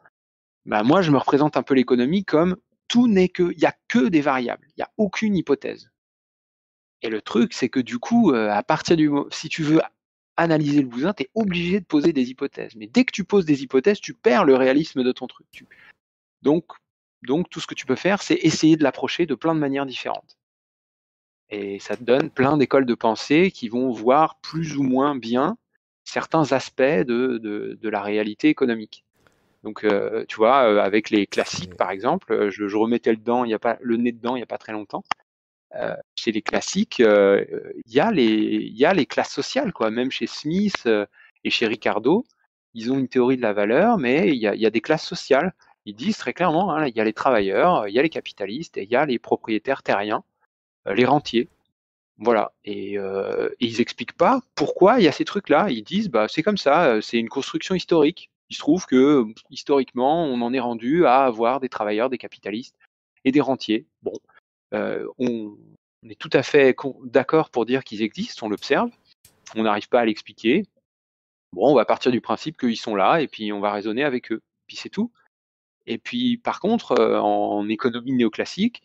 Bah, 0.66 0.84
moi, 0.84 1.02
je 1.02 1.12
me 1.12 1.18
représente 1.18 1.58
un 1.58 1.64
peu 1.64 1.74
l'économie 1.74 2.24
comme 2.24 2.58
tout 2.88 3.08
n'est 3.08 3.30
que, 3.30 3.52
il 3.54 3.60
y 3.60 3.66
a 3.66 3.76
que 3.88 4.08
des 4.08 4.22
variables, 4.22 4.68
il 4.70 4.80
n'y 4.80 4.84
a 4.84 4.92
aucune 4.98 5.36
hypothèse. 5.36 5.92
Et 7.02 7.10
le 7.10 7.22
truc, 7.22 7.54
c'est 7.54 7.70
que 7.70 7.80
du 7.80 8.00
coup, 8.00 8.32
euh, 8.32 8.50
à 8.50 8.64
partir 8.64 8.96
du 8.96 9.10
moment, 9.10 9.26
si 9.30 9.50
tu 9.50 9.64
veux 9.64 9.82
analyser 10.38 10.82
le 10.82 10.88
bousin, 10.88 11.14
tu 11.14 11.24
es 11.24 11.30
obligé 11.36 11.80
de 11.80 11.86
poser 11.86 12.14
des 12.14 12.30
hypothèses. 12.30 12.76
Mais 12.76 12.88
dès 12.88 13.06
que 13.06 13.12
tu 13.12 13.24
poses 13.24 13.46
des 13.46 13.64
hypothèses, 13.64 14.00
tu 14.00 14.14
perds 14.14 14.46
le 14.46 14.56
réalisme 14.56 15.04
de 15.04 15.12
ton 15.12 15.28
truc. 15.28 15.48
Tu- 15.52 15.68
Donc, 16.42 16.66
donc, 17.24 17.50
tout 17.50 17.60
ce 17.60 17.68
que 17.68 17.76
tu 17.76 17.86
peux 17.86 17.96
faire, 17.96 18.22
c'est 18.22 18.36
essayer 18.36 18.76
de 18.76 18.84
l'approcher 18.84 19.26
de 19.26 19.36
plein 19.36 19.56
de 19.56 19.60
manières 19.60 19.86
différentes. 19.86 20.38
Et 21.50 21.80
ça 21.80 21.96
te 21.96 22.04
donne 22.04 22.30
plein 22.30 22.58
d'écoles 22.58 22.86
de 22.86 22.96
pensée 22.96 23.52
qui 23.52 23.70
vont 23.70 23.92
voir 23.92 24.40
plus 24.42 24.76
ou 24.78 24.84
moins 24.84 25.16
bien 25.16 25.58
certains 26.04 26.52
aspects 26.52 26.82
de, 26.82 27.38
de, 27.38 27.78
de 27.80 27.90
la 27.90 28.02
réalité 28.02 28.50
économique. 28.50 29.06
Donc, 29.64 29.86
euh, 29.86 30.26
tu 30.28 30.36
vois, 30.36 30.64
euh, 30.70 30.82
avec 30.82 31.10
les 31.10 31.26
classiques, 31.28 31.76
par 31.76 31.92
exemple, 31.92 32.34
euh, 32.34 32.50
je, 32.52 32.68
je 32.68 32.76
remettais 32.76 33.12
le, 33.12 33.18
dent, 33.18 33.46
il 33.46 33.52
y 33.52 33.54
a 33.54 33.60
pas, 33.60 33.78
le 33.82 33.96
nez 33.98 34.12
dedans 34.12 34.36
il 34.36 34.40
n'y 34.40 34.44
a 34.44 34.48
pas 34.48 34.58
très 34.58 34.74
longtemps. 34.74 35.04
Euh, 35.76 35.96
chez 36.16 36.32
les 36.32 36.42
classiques, 36.42 37.00
euh, 37.00 37.46
il 37.86 37.94
y, 37.94 38.00
a 38.00 38.12
les- 38.12 39.06
classes 39.06 39.32
sociales, 39.32 39.74
quoi. 39.74 39.92
Même 39.92 40.12
chez 40.12 40.28
Smith 40.28 40.84
euh, 40.86 41.06
et 41.44 41.50
chez 41.50 41.68
Ricardo, 41.68 42.26
ils 42.74 42.92
ont 42.92 43.00
une 43.00 43.08
théorie 43.08 43.38
de 43.38 43.42
la 43.42 43.54
valeur, 43.54 43.98
mais 43.98 44.30
il 44.30 44.38
y 44.38 44.48
a, 44.48 44.70
des 44.70 44.82
classes 44.82 45.06
sociales. 45.06 45.54
Ils 45.86 45.96
disent 45.96 46.18
très 46.18 46.34
clairement, 46.34 46.74
hein, 46.74 46.88
il 46.88 46.96
y 46.96 47.02
a 47.02 47.04
les 47.04 47.14
travailleurs, 47.14 47.88
il 47.88 47.94
y 47.94 48.00
a 48.00 48.02
les 48.02 48.10
capitalistes 48.10 48.78
et 48.78 48.84
il 48.84 48.90
y 48.90 48.96
a 48.96 49.06
les 49.06 49.20
propriétaires 49.20 49.84
terriens, 49.84 50.24
euh, 50.88 50.94
les 50.94 51.06
rentiers. 51.06 51.50
Voilà. 52.18 52.54
Et, 52.64 52.98
ils 53.60 53.82
expliquent 53.82 54.18
pas 54.18 54.42
pourquoi 54.56 55.00
il 55.00 55.06
y 55.06 55.08
a 55.08 55.12
ces 55.12 55.26
trucs-là. 55.26 55.70
Ils 55.70 55.84
disent, 55.84 56.10
bah, 56.10 56.28
c'est 56.30 56.44
comme 56.44 56.58
ça, 56.58 57.02
c'est 57.02 57.18
une 57.18 57.30
construction 57.30 57.76
historique. 57.76 58.30
Il 58.50 58.56
se 58.56 58.60
trouve 58.60 58.86
que, 58.86 59.26
historiquement, 59.50 60.26
on 60.26 60.42
en 60.42 60.54
est 60.54 60.60
rendu 60.60 61.06
à 61.06 61.24
avoir 61.26 61.60
des 61.60 61.70
travailleurs, 61.70 62.10
des 62.10 62.18
capitalistes 62.18 62.76
et 63.26 63.32
des 63.32 63.42
rentiers. 63.42 63.88
Bon, 64.04 64.14
on, 65.18 65.58
on 66.04 66.10
est 66.10 66.20
tout 66.20 66.30
à 66.34 66.44
fait 66.44 66.76
d'accord 67.06 67.50
pour 67.50 67.66
dire 67.66 67.84
qu'ils 67.84 68.02
existent, 68.02 68.46
on 68.46 68.50
l'observe. 68.50 68.90
On 69.56 69.64
n'arrive 69.64 69.90
pas 69.90 70.02
à 70.02 70.06
l'expliquer. 70.06 70.64
Bon, 71.54 71.72
on 71.72 71.76
va 71.76 71.86
partir 71.86 72.12
du 72.12 72.22
principe 72.22 72.58
qu'ils 72.58 72.78
sont 72.78 72.96
là 72.96 73.22
et 73.22 73.28
puis 73.28 73.54
on 73.54 73.60
va 73.60 73.72
raisonner 73.72 74.04
avec 74.04 74.32
eux. 74.32 74.42
Puis 74.68 74.76
c'est 74.76 74.90
tout. 74.90 75.12
Et 75.86 75.98
puis, 75.98 76.38
par 76.38 76.60
contre, 76.60 76.94
euh, 76.94 77.20
en 77.20 77.68
économie 77.70 78.14
néoclassique, 78.14 78.82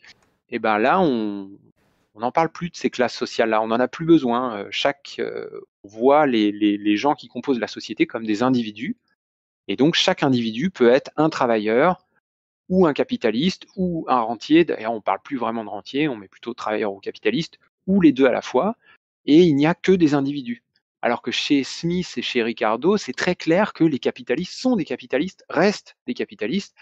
eh 0.51 0.59
ben 0.59 0.79
là, 0.79 1.01
on, 1.01 1.51
n'en 2.14 2.33
parle 2.33 2.51
plus 2.51 2.71
de 2.71 2.77
ces 2.77 2.91
classes 2.91 3.14
sociales-là, 3.14 3.62
on 3.62 3.69
n'en 3.69 3.79
a 3.79 3.89
plus 3.89 4.05
besoin. 4.05 4.59
Euh, 4.59 4.69
chaque, 4.71 5.16
euh, 5.21 5.49
on 5.85 5.89
voit 5.89 6.27
les 6.27 6.97
gens 6.97 7.14
qui 7.14 7.29
composent 7.29 7.61
la 7.61 7.69
société 7.69 8.07
comme 8.07 8.27
des 8.27 8.43
individus, 8.43 8.97
et 9.69 9.77
donc 9.77 9.95
chaque 9.95 10.23
individu 10.23 10.71
peut 10.71 10.91
être 10.91 11.12
un 11.16 11.31
travailleur 11.31 12.05
ou 12.69 12.87
un 12.87 12.93
capitaliste 12.93 13.66
ou 13.77 14.05
un 14.09 14.21
rentier. 14.21 14.64
D'ailleurs, 14.64 14.93
on 14.93 15.01
parle 15.01 15.21
plus 15.23 15.37
vraiment 15.37 15.64
de 15.64 15.71
rentier, 15.71 16.09
on 16.09 16.16
met 16.16 16.29
plutôt 16.29 16.55
travailleur 16.55 16.93
ou 16.93 17.01
capitaliste, 17.01 17.59
ou 17.87 18.01
les 18.01 18.12
deux 18.12 18.27
à 18.27 18.33
la 18.33 18.43
fois. 18.43 18.77
Et 19.27 19.43
il 19.43 19.55
n'y 19.57 19.66
a 19.66 19.75
que 19.75 19.93
des 19.93 20.14
individus. 20.14 20.62
Alors 21.03 21.23
que 21.23 21.31
chez 21.31 21.64
Smith 21.64 22.12
et 22.16 22.23
chez 22.23 22.43
Ricardo, 22.43 22.97
c'est 22.97 23.12
très 23.12 23.37
clair 23.37 23.73
que 23.73 23.85
les 23.85 23.99
capitalistes 23.99 24.59
sont 24.59 24.75
des 24.77 24.85
capitalistes, 24.85 25.45
restent 25.49 25.97
des 26.07 26.14
capitalistes, 26.14 26.75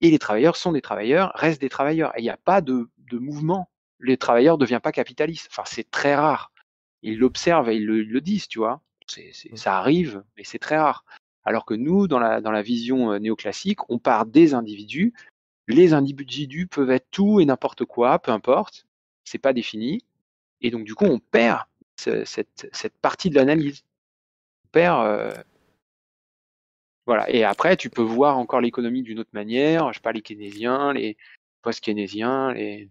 et 0.00 0.10
les 0.10 0.18
travailleurs 0.18 0.56
sont 0.56 0.72
des 0.72 0.82
travailleurs, 0.82 1.32
restent 1.34 1.60
des 1.60 1.68
travailleurs. 1.68 2.12
Et 2.16 2.20
il 2.20 2.24
n'y 2.24 2.30
a 2.30 2.36
pas 2.36 2.60
de, 2.60 2.88
de 2.98 3.18
mouvement. 3.18 3.70
Les 4.00 4.16
travailleurs 4.16 4.56
ne 4.56 4.62
deviennent 4.62 4.80
pas 4.80 4.92
capitalistes. 4.92 5.48
Enfin, 5.50 5.62
c'est 5.64 5.88
très 5.90 6.16
rare. 6.16 6.52
Ils 7.02 7.18
l'observent 7.18 7.70
et 7.70 7.76
ils 7.76 7.86
le, 7.86 8.02
ils 8.02 8.10
le 8.10 8.20
disent, 8.20 8.48
tu 8.48 8.58
vois. 8.58 8.80
C'est- 9.06 9.32
ça 9.56 9.78
arrive, 9.78 10.22
mais 10.36 10.44
c'est 10.44 10.58
très 10.58 10.78
rare. 10.78 11.04
Alors 11.44 11.64
que 11.64 11.74
nous, 11.74 12.06
dans 12.08 12.18
la, 12.18 12.40
dans 12.40 12.52
la 12.52 12.62
vision 12.62 13.12
euh, 13.12 13.18
néoclassique, 13.18 13.80
on 13.90 13.98
part 13.98 14.26
des 14.26 14.54
individus. 14.54 15.12
Les 15.68 15.92
individus 15.94 16.66
peuvent 16.66 16.90
être 16.90 17.08
tout 17.10 17.40
et 17.40 17.44
n'importe 17.44 17.84
quoi, 17.84 18.18
peu 18.18 18.32
importe. 18.32 18.86
C'est 19.24 19.38
pas 19.38 19.52
défini. 19.52 20.02
Et 20.60 20.70
donc, 20.70 20.84
du 20.84 20.94
coup, 20.94 21.04
on 21.06 21.18
perd 21.18 21.60
ce- 21.98 22.24
cette, 22.24 22.68
cette 22.72 22.96
partie 22.98 23.30
de 23.30 23.36
l'analyse. 23.36 23.82
On 24.66 24.68
perd. 24.72 25.06
euh, 25.06 25.32
Voilà. 27.06 27.28
Et 27.30 27.44
après, 27.44 27.76
tu 27.76 27.90
peux 27.90 28.02
voir 28.02 28.38
encore 28.38 28.60
l'économie 28.60 29.02
d'une 29.02 29.18
autre 29.18 29.30
manière. 29.32 29.92
Je 29.92 29.98
sais 29.98 30.02
pas, 30.02 30.12
les 30.12 30.22
keynésiens, 30.22 30.92
les 30.92 31.16
post-keynésiens, 31.62 32.52
les 32.52 32.88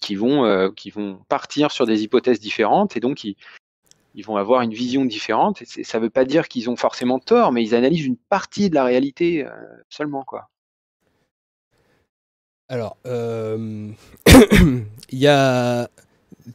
qui 0.00 0.14
vont 0.14 0.44
euh, 0.44 0.70
qui 0.70 0.90
vont 0.90 1.16
partir 1.28 1.70
sur 1.72 1.86
des 1.86 2.02
hypothèses 2.04 2.40
différentes 2.40 2.96
et 2.96 3.00
donc 3.00 3.22
ils, 3.24 3.36
ils 4.14 4.24
vont 4.24 4.36
avoir 4.36 4.62
une 4.62 4.72
vision 4.74 5.04
différente. 5.04 5.62
Et 5.76 5.84
ça 5.84 5.98
veut 5.98 6.10
pas 6.10 6.24
dire 6.24 6.48
qu'ils 6.48 6.68
ont 6.70 6.76
forcément 6.76 7.18
tort, 7.18 7.52
mais 7.52 7.62
ils 7.62 7.74
analysent 7.74 8.06
une 8.06 8.16
partie 8.16 8.70
de 8.70 8.74
la 8.74 8.84
réalité 8.84 9.44
euh, 9.46 9.50
seulement, 9.88 10.24
quoi. 10.24 10.48
Alors, 12.68 12.96
euh, 13.06 13.88
il 15.10 15.18
y 15.18 15.26
a. 15.26 15.88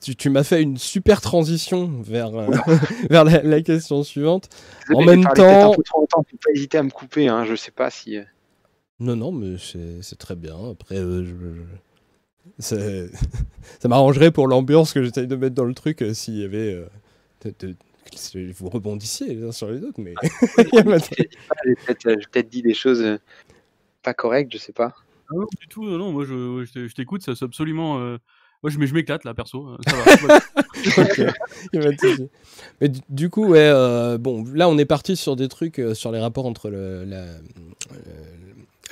Tu, 0.01 0.16
tu 0.16 0.30
m'as 0.30 0.43
fait 0.43 0.62
une 0.62 0.78
super 0.78 1.22
transition 1.22 1.88
vers, 2.01 2.36
euh, 2.36 2.47
vers 3.10 3.24
la, 3.24 3.41
la 3.43 3.62
question 3.62 4.03
suivante. 4.03 4.49
En 4.93 5.03
même 5.03 5.24
temps. 5.24 5.72
un 5.72 5.76
peu 5.76 5.84
trop 5.84 5.99
longtemps, 6.01 6.26
faut 6.30 6.38
pas 6.38 6.51
hésiter 6.53 6.78
à 6.78 6.84
me 6.84 6.89
couper. 6.89 7.28
Hein, 7.28 7.45
je 7.45 7.56
sais 7.56 7.72
pas 7.72 7.89
si. 7.89 8.18
Non, 8.99 9.16
non, 9.16 9.32
mais 9.32 9.58
c'est 10.01 10.18
très 10.18 10.36
bien. 10.36 10.56
Après, 10.72 10.97
euh, 10.97 11.26
je- 11.26 11.64
ça 13.80 13.88
m'arrangerait 13.88 14.32
pour 14.32 14.47
l'ambiance 14.47 14.93
que 14.93 15.03
j'essaye 15.03 15.28
de 15.28 15.36
mettre 15.36 15.56
dans 15.56 15.66
le 15.66 15.74
truc 15.74 16.01
euh, 16.01 16.14
s'il 16.14 16.38
y 16.38 16.43
avait. 16.43 16.86
De- 17.60 17.76
vous 18.54 18.70
rebondissiez 18.70 19.34
les 19.34 19.43
uns 19.43 19.52
sur 19.52 19.70
les 19.70 19.82
autres, 19.84 20.00
mais. 20.00 20.14
J'ai 20.68 21.76
peut-être 21.76 22.50
dit 22.50 22.62
des 22.62 22.74
choses 22.74 23.02
euh, 23.02 23.18
pas 24.04 24.14
correctes, 24.14 24.54
je 24.54 24.58
sais 24.58 24.74
pas. 24.74 24.93
Ah 25.30 25.34
non, 25.36 25.46
du 25.60 25.68
tout, 25.68 25.84
non, 25.86 26.12
moi 26.12 26.24
je, 26.26 26.66
je 26.72 26.93
t'écoute, 26.93 27.24
ça 27.24 27.34
c'est 27.36 27.46
absolument. 27.46 28.00
euh, 28.00 28.18
Moi 28.62 28.70
je, 28.70 28.78
m'é- 28.78 28.86
je 28.86 28.93
m'éclate 28.93 29.24
là, 29.26 29.34
perso. 29.34 29.76
Ça 29.88 29.96
va. 29.96 30.39
souci. 31.98 32.30
Mais 32.80 32.89
du, 32.89 33.00
du 33.10 33.30
coup, 33.32 33.48
ouais, 33.48 33.58
euh, 33.60 34.18
bon, 34.20 34.46
là 34.54 34.70
on 34.70 34.78
est 34.78 34.86
parti 34.86 35.16
sur 35.16 35.36
des 35.36 35.48
trucs 35.48 35.80
euh, 35.80 35.96
sur 35.96 36.12
les 36.12 36.20
rapports 36.20 36.46
entre 36.46 36.70
le, 36.70 37.06
la- 37.06 37.26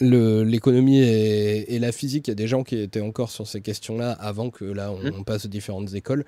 euh, 0.01 0.43
l'économie 0.43 1.01
et, 1.01 1.75
et 1.75 1.79
la 1.79 1.91
physique. 1.91 2.27
Il 2.27 2.31
y 2.31 2.33
a 2.33 2.35
des 2.35 2.47
gens 2.47 2.63
qui 2.63 2.79
étaient 2.79 2.99
encore 3.01 3.29
sur 3.29 3.47
ces 3.47 3.61
questions-là 3.61 4.11
avant 4.13 4.49
que 4.49 4.65
là 4.65 4.91
on, 4.91 5.19
on 5.19 5.23
passe 5.23 5.45
aux 5.45 5.49
différentes 5.49 5.93
écoles. 5.93 6.25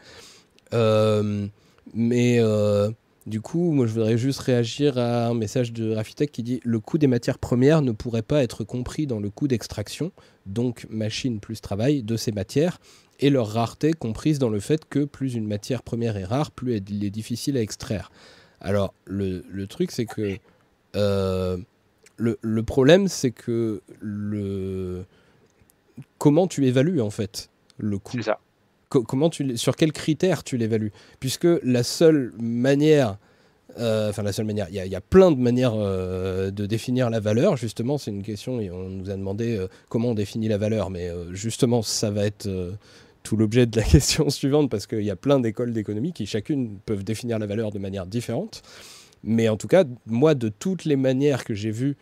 Euh, 0.74 1.48
mais 1.94 2.40
euh, 2.40 2.90
du 3.26 3.42
coup, 3.42 3.72
moi 3.72 3.86
je 3.86 3.94
voudrais 3.94 4.18
juste 4.18 4.40
réagir 4.40 4.98
à 4.98 5.28
un 5.28 5.34
message 5.34 5.74
de 5.74 5.94
Rafitech 5.94 6.32
qui 6.32 6.44
dit 6.44 6.60
le 6.64 6.80
coût 6.80 6.98
des 6.98 7.08
matières 7.08 7.40
premières 7.40 7.82
ne 7.82 7.92
pourrait 7.92 8.22
pas 8.22 8.44
être 8.44 8.64
compris 8.64 9.08
dans 9.08 9.20
le 9.20 9.30
coût 9.30 9.48
d'extraction, 9.48 10.12
donc 10.46 10.86
machine 10.90 11.40
plus 11.40 11.62
travail, 11.62 12.04
de 12.04 12.18
ces 12.18 12.32
matières 12.32 12.80
et 13.20 13.30
leur 13.30 13.48
rareté 13.48 13.94
comprise 13.94 14.40
dans 14.40 14.50
le 14.50 14.60
fait 14.60 14.86
que 14.86 15.06
plus 15.06 15.36
une 15.36 15.48
matière 15.48 15.84
première 15.84 16.18
est 16.18 16.26
rare, 16.26 16.52
plus 16.52 16.76
elle 16.76 17.04
est 17.04 17.10
difficile 17.10 17.58
à 17.58 17.62
extraire. 17.62 18.12
Alors, 18.60 18.94
le, 19.06 19.44
le 19.50 19.68
truc, 19.68 19.92
c'est 19.92 20.06
que 20.06 20.38
euh, 20.96 21.58
le, 22.18 22.38
le 22.42 22.64
problème, 22.64 23.08
c'est 23.08 23.32
que 23.32 23.82
le 24.00 25.06
comment 26.18 26.48
tu 26.48 26.66
évalues 26.66 27.02
en 27.02 27.10
fait 27.10 27.50
le 27.78 28.00
coût? 28.00 28.22
Ça. 28.22 28.40
Co- 28.90 29.04
comment 29.04 29.30
tu, 29.30 29.58
sur 29.58 29.76
quels 29.76 29.92
critères 29.92 30.44
tu 30.44 30.58
l'évalues? 30.58 30.92
Puisque 31.20 31.48
la 31.64 31.84
seule 31.84 32.34
manière, 32.40 33.18
euh, 33.80 34.10
enfin 34.10 34.24
la 34.24 34.32
seule 34.34 34.46
manière, 34.46 34.68
il 34.70 34.76
y, 34.76 34.96
a- 34.96 35.02
plein 35.02 35.32
de 35.32 35.38
manières 35.40 35.74
euh, 35.76 36.52
de 36.52 36.66
définir 36.66 37.10
la 37.10 37.20
valeur. 37.20 37.58
Justement, 37.58 37.98
c'est 37.98 38.12
une 38.12 38.24
question 38.24 38.60
et 38.62 38.70
on 38.72 38.90
nous 38.90 39.10
a 39.10 39.16
demandé 39.16 39.58
euh, 39.58 39.68
comment 39.90 40.10
on 40.10 40.14
définit 40.16 40.48
la 40.48 40.58
valeur, 40.58 40.90
mais 40.90 41.10
justement, 41.32 41.82
ça 41.82 42.12
va 42.12 42.26
être 42.26 42.48
tout 43.24 43.38
l'objet 43.38 43.66
de 43.66 43.78
la 43.80 43.84
question 43.88 44.30
suivante 44.30 44.70
parce 44.70 44.88
qu'il 44.88 45.02
y 45.04 45.12
a 45.12 45.16
plein 45.16 45.40
d'écoles 45.40 45.74
d'économie 45.74 46.14
qui 46.14 46.26
chacune 46.26 46.78
peuvent 46.86 47.04
définir 47.04 47.40
la 47.40 47.48
valeur 47.48 47.72
de 47.72 47.80
manière 47.80 48.06
différente. 48.06 48.62
Mais 49.24 49.50
en 49.50 49.58
tout 49.58 49.68
cas, 49.68 49.84
moi, 50.06 50.36
de 50.36 50.50
toutes 50.50 50.86
les 50.86 50.96
manières 50.96 51.44
que 51.44 51.56
j'ai 51.56 51.72
vues 51.72 51.98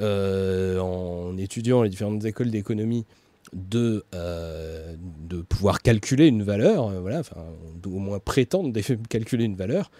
en 0.00 1.36
étudiant 1.36 1.82
les 1.82 1.90
différentes 1.90 2.24
écoles 2.24 2.50
d'économie 2.50 3.04
de, 3.52 4.04
euh, 4.14 4.94
de 5.28 5.42
pouvoir 5.42 5.82
calculer 5.82 6.26
une 6.26 6.42
valeur, 6.42 6.88
euh, 6.88 7.00
voilà, 7.00 7.20
enfin, 7.20 7.44
au 7.86 7.98
moins 7.98 8.18
prétendre 8.18 8.72
calculer 9.08 9.44
une 9.44 9.56
valeur, 9.56 9.90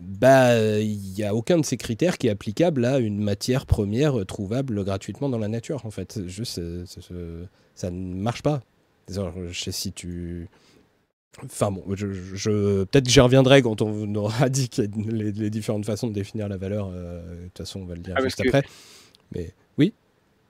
bah, 0.00 0.58
il 0.80 0.98
n'y 1.16 1.22
a 1.22 1.34
aucun 1.34 1.58
de 1.58 1.64
ces 1.64 1.76
critères 1.76 2.18
qui 2.18 2.26
est 2.26 2.30
applicable 2.30 2.84
à 2.84 2.98
une 2.98 3.18
matière 3.22 3.66
première 3.66 4.24
trouvable 4.26 4.84
gratuitement 4.84 5.28
dans 5.28 5.38
la 5.38 5.48
nature, 5.48 5.84
en 5.86 5.90
fait. 5.90 6.26
Juste, 6.26 6.58
euh, 6.58 6.84
ça 7.74 7.90
ne 7.90 8.14
marche 8.14 8.42
pas. 8.42 8.62
Je 9.08 9.52
sais 9.52 9.72
si 9.72 9.92
tu... 9.92 10.48
Enfin 11.44 11.70
bon, 11.70 11.84
je, 11.94 12.10
je- 12.12 12.84
peut-être 12.84 13.04
que 13.04 13.10
j'y 13.10 13.20
reviendrai 13.20 13.60
quand 13.60 13.82
on 13.82 14.14
aura 14.14 14.48
dit 14.50 14.68
qu'il 14.70 14.90
les, 15.08 15.32
les 15.32 15.50
différentes 15.50 15.84
façons 15.84 16.06
de 16.08 16.12
définir 16.14 16.48
la 16.48 16.56
valeur. 16.56 16.90
euh, 16.92 17.42
De 17.42 17.44
toute 17.48 17.58
façon, 17.58 17.80
on 17.80 17.84
va 17.84 17.94
le 17.94 18.00
dire 18.00 18.14
Ah, 18.16 18.22
juste 18.22 18.42
que- 18.42 18.48
après. 18.48 18.64
Mais 19.34 19.52
oui, 19.78 19.92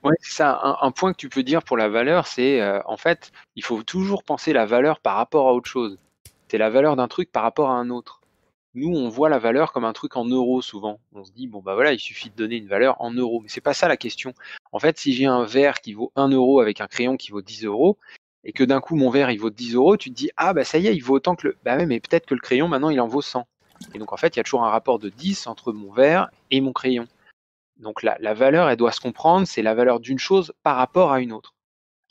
Ouais, 0.07 0.14
c'est 0.20 0.34
ça. 0.36 0.61
Un, 0.62 0.76
un 0.86 0.90
point 0.92 1.12
que 1.12 1.16
tu 1.16 1.28
peux 1.28 1.42
dire 1.42 1.62
pour 1.64 1.76
la 1.76 1.88
valeur, 1.88 2.26
c'est 2.28 2.61
euh, 2.61 2.80
en 2.84 2.96
fait, 2.96 3.32
il 3.57 3.64
faut 3.64 3.82
toujours 3.82 4.22
penser 4.22 4.52
la 4.52 4.64
valeur 4.64 5.00
par 5.00 5.16
rapport 5.16 5.48
à 5.48 5.52
autre 5.52 5.68
chose. 5.68 5.98
C'est 6.48 6.59
la 6.59 6.70
valeur 6.70 6.94
d'un 6.96 7.09
truc 7.09 7.32
par 7.32 7.42
rapport 7.42 7.70
à 7.70 7.74
un 7.74 7.90
autre. 7.90 8.20
Nous, 8.74 8.94
on 8.94 9.09
voit 9.09 9.28
la 9.28 9.38
valeur 9.38 9.72
comme 9.72 9.84
un 9.84 9.92
truc 9.92 10.16
en 10.16 10.24
euros 10.24 10.62
souvent. 10.62 11.00
On 11.14 11.24
se 11.24 11.32
dit 11.32 11.48
bon 11.48 11.61
bah 11.61 11.74
voilà, 11.74 11.92
il 11.92 11.98
suffit 11.98 12.30
de 12.30 12.36
donner 12.36 12.57
une 12.57 12.68
valeur 12.68 13.00
en 13.00 13.11
euros. 13.11 13.40
Mais 13.40 13.48
c'est 13.48 13.61
pas 13.61 13.74
ça 13.74 13.88
la 13.88 13.96
question. 13.96 14.32
En 14.70 14.78
fait, 14.78 14.98
si 14.98 15.12
j'ai 15.12 15.26
un 15.26 15.44
verre 15.44 15.80
qui 15.80 15.92
vaut 15.94 16.12
1 16.14 16.28
euro 16.28 16.61
avec 16.61 16.80
un 16.80 16.86
crayon 16.86 17.16
qui 17.16 17.32
vaut 17.32 17.42
10 17.42 17.64
euros, 17.64 17.98
et 18.44 18.52
que 18.52 18.62
d'un 18.62 18.80
coup 18.80 18.94
mon 18.94 19.11
verre 19.11 19.30
il 19.32 19.38
vaut 19.40 19.50
10 19.50 19.74
euros, 19.74 19.96
tu 19.96 20.11
te 20.11 20.14
dis 20.14 20.30
ah 20.36 20.52
bah 20.54 20.64
ça 20.64 20.78
y 20.78 20.86
est, 20.86 20.94
il 20.94 21.00
vaut 21.02 21.14
autant 21.16 21.34
que 21.36 21.48
le. 21.48 21.57
Bah 21.64 21.76
ouais, 21.76 21.86
mais 21.86 22.00
peut-être 22.00 22.26
que 22.26 22.34
le 22.34 22.40
crayon 22.40 22.68
maintenant 22.68 22.90
il 22.90 23.00
en 23.00 23.09
vaut 23.09 23.22
100. 23.22 23.46
Et 23.94 23.98
donc 23.98 24.12
en 24.12 24.16
fait, 24.16 24.37
il 24.37 24.38
y 24.38 24.41
a 24.41 24.45
toujours 24.45 24.64
un 24.64 24.70
rapport 24.70 24.99
de 24.99 25.08
10 25.08 25.46
entre 25.49 25.72
mon 25.72 25.92
verre 25.92 26.28
et 26.50 26.61
mon 26.61 26.72
crayon. 26.72 27.08
Donc 27.78 28.03
la, 28.03 28.34
valeur, 28.34 28.68
elle 28.68 28.76
doit 28.76 28.92
se 28.92 29.00
comprendre, 29.00 29.46
c'est 29.46 29.62
la 29.62 29.74
valeur 29.74 30.00
d'une 30.00 30.18
chose 30.18 30.53
par 30.62 30.76
rapport 30.76 31.12
à 31.12 31.20
une 31.20 31.32
autre. 31.32 31.54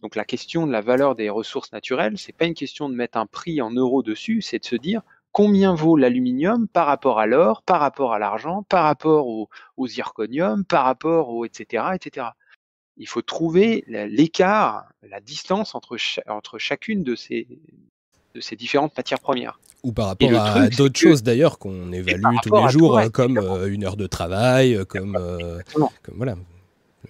Donc 0.02 0.16
la 0.16 0.26
question 0.26 0.68
de 0.68 0.72
la 0.72 0.82
valeur 0.82 1.16
des 1.16 1.30
ressources 1.30 1.72
naturelles, 1.72 2.18
c'est 2.18 2.34
pas 2.34 2.46
une 2.46 2.54
question 2.54 2.90
de 2.90 2.96
mettre 2.96 3.18
un 3.18 3.26
prix 3.26 3.62
en 3.62 3.72
euros 3.72 4.04
dessus, 4.04 4.42
c'est 4.42 4.60
de 4.60 4.66
se 4.66 4.76
dire 4.76 5.02
combien 5.32 5.74
vaut 5.74 5.98
l'aluminium 5.98 6.68
par 6.68 6.86
rapport 6.86 7.20
à 7.20 7.26
l'or, 7.26 7.64
par 7.64 7.80
rapport 7.80 8.14
à 8.14 8.20
l'argent, 8.20 8.64
par 8.64 8.84
rapport 8.84 9.28
au, 9.28 9.50
zirconium, 9.88 10.64
par 10.64 10.86
rapport 10.86 11.30
au 11.30 11.44
etc. 11.44 11.84
etc. 11.94 12.28
Il 12.98 13.08
faut 13.08 13.22
trouver 13.22 13.84
l'écart, 13.88 14.88
la 15.02 15.20
distance 15.20 15.76
entre, 15.76 15.98
entre 16.28 16.58
chacune 16.58 17.04
de 17.04 17.16
ces, 17.16 17.48
de 18.34 18.40
ces 18.40 18.56
différentes 18.56 18.96
matières 18.96 19.20
premières. 19.20 19.60
Ou 19.86 19.94
par 19.94 20.08
rapport 20.08 20.34
à 20.34 20.68
d'autres 20.70 21.00
choses 21.00 21.22
d'ailleurs 21.22 21.60
qu'on 21.60 21.92
évalue 21.92 22.24
tous 22.42 22.56
les 22.56 22.70
jours, 22.70 22.98
euh, 22.98 23.10
comme 23.10 23.38
euh, 23.38 23.68
une 23.72 23.84
heure 23.84 23.98
de 23.98 24.08
travail, 24.08 24.74
euh, 24.74 24.84
comme, 24.84 25.16
euh, 25.16 25.60
Exactement. 25.60 25.94
comme 26.02 26.16
voilà. 26.18 26.32
un 26.32 26.38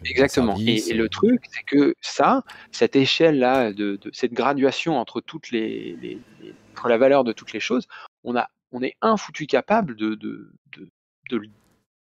Exactement. 0.03 0.57
service, 0.57 0.87
et, 0.87 0.91
et 0.91 0.93
le 0.93 1.07
truc, 1.07 1.41
c'est 1.49 1.63
que 1.63 1.95
ça, 2.01 2.43
cette 2.73 2.97
échelle-là, 2.97 3.71
de, 3.71 3.95
de 3.95 4.09
cette 4.11 4.33
graduation 4.33 4.97
entre 4.97 5.21
toutes 5.21 5.51
les, 5.51 5.95
les- 6.01 6.19
les- 6.41 6.53
entre 6.73 6.89
la 6.89 6.97
valeur 6.97 7.23
de 7.23 7.31
toutes 7.31 7.53
les 7.53 7.61
choses, 7.61 7.87
on 8.25 8.35
a, 8.35 8.49
on 8.73 8.81
est 8.81 8.97
infoutu 9.01 9.47
capable 9.47 9.95
de, 9.95 10.15
de, 10.15 10.51
de, 10.77 10.89
de- 11.29 11.49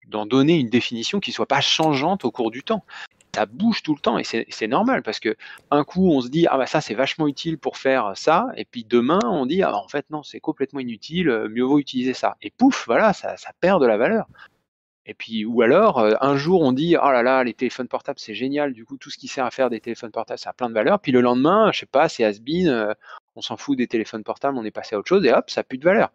d'en 0.08 0.26
donner 0.26 0.58
une 0.58 0.68
définition 0.68 1.20
qui 1.20 1.32
soit 1.32 1.46
pas 1.46 1.62
changeante 1.62 2.26
au 2.26 2.30
cours 2.30 2.50
du 2.50 2.62
temps. 2.62 2.84
Ça 3.34 3.46
bouge 3.46 3.82
tout 3.82 3.94
le 3.94 4.00
temps 4.00 4.18
et 4.18 4.24
c'est, 4.24 4.66
normal 4.66 5.02
parce 5.02 5.20
que 5.20 5.36
un 5.70 5.84
coup 5.84 6.10
on 6.10 6.20
se 6.20 6.28
dit 6.28 6.46
ah 6.48 6.58
bah 6.58 6.66
ça 6.66 6.80
c'est 6.80 6.94
vachement 6.94 7.28
utile 7.28 7.58
pour 7.58 7.76
faire 7.76 8.16
ça 8.16 8.48
et 8.56 8.64
puis 8.64 8.84
demain 8.84 9.20
on 9.24 9.46
dit 9.46 9.62
ah 9.62 9.70
bah, 9.70 9.76
en 9.76 9.86
fait 9.88 10.04
non 10.10 10.22
c'est 10.24 10.40
complètement 10.40 10.80
inutile, 10.80 11.28
euh, 11.28 11.48
mieux 11.48 11.62
vaut 11.62 11.78
utiliser 11.78 12.12
ça 12.12 12.36
et 12.42 12.50
pouf 12.50 12.86
voilà 12.86 13.12
ça, 13.12 13.36
ça 13.36 13.52
perd 13.60 13.80
de 13.80 13.86
la 13.86 13.96
valeur. 13.96 14.26
Et 15.06 15.14
puis, 15.14 15.44
ou 15.44 15.62
alors, 15.62 15.98
euh, 15.98 16.14
un 16.20 16.36
jour, 16.36 16.60
on 16.60 16.72
dit, 16.72 16.94
oh 17.02 17.10
là 17.10 17.22
là, 17.22 17.42
les 17.42 17.54
téléphones 17.54 17.88
portables, 17.88 18.18
c'est 18.20 18.34
génial, 18.34 18.72
du 18.74 18.84
coup, 18.84 18.96
tout 18.96 19.10
ce 19.10 19.18
qui 19.18 19.28
sert 19.28 19.44
à 19.44 19.50
faire 19.50 19.70
des 19.70 19.80
téléphones 19.80 20.12
portables, 20.12 20.38
ça 20.38 20.50
a 20.50 20.52
plein 20.52 20.68
de 20.68 20.74
valeur. 20.74 21.00
Puis 21.00 21.10
le 21.10 21.20
lendemain, 21.20 21.72
je 21.72 21.80
sais 21.80 21.86
pas, 21.86 22.08
c'est 22.08 22.22
has-been, 22.22 22.68
euh, 22.68 22.92
on 23.34 23.40
s'en 23.40 23.56
fout 23.56 23.76
des 23.76 23.88
téléphones 23.88 24.22
portables, 24.22 24.56
on 24.58 24.64
est 24.64 24.70
passé 24.70 24.94
à 24.94 24.98
autre 24.98 25.08
chose 25.08 25.24
et 25.24 25.32
hop, 25.32 25.50
ça 25.50 25.60
n'a 25.60 25.64
plus 25.64 25.78
de 25.78 25.84
valeur. 25.84 26.12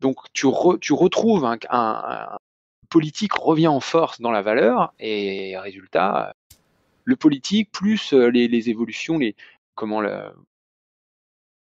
Donc 0.00 0.18
tu, 0.32 0.46
re- 0.46 0.78
tu 0.78 0.92
retrouves 0.92 1.44
un- 1.44 1.58
un 1.70 2.38
politique 2.90 3.32
revient 3.32 3.68
en 3.68 3.80
force 3.80 4.20
dans 4.20 4.30
la 4.30 4.42
valeur 4.42 4.92
et 4.98 5.56
résultat, 5.56 6.34
le 7.04 7.16
politique 7.16 7.70
plus 7.72 8.12
euh, 8.12 8.28
les, 8.30 8.68
évolutions, 8.68 9.18
les 9.18 9.34
comment 9.74 10.02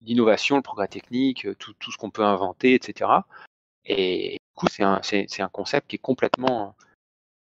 l'innovation, 0.03 0.57
le 0.57 0.63
progrès 0.63 0.87
technique, 0.87 1.47
euh, 1.47 1.55
tout, 1.55 1.75
ce 1.91 1.97
qu'on 1.97 2.11
peut 2.11 2.25
inventer, 2.25 2.75
etc. 2.75 3.11
Et 3.87 4.33
du 4.33 4.55
coup, 4.55 4.67
c'est 4.71 4.85
un, 4.85 5.49
concept 5.49 5.89
qui 5.89 5.97
est 5.97 5.99
complètement 5.99 6.77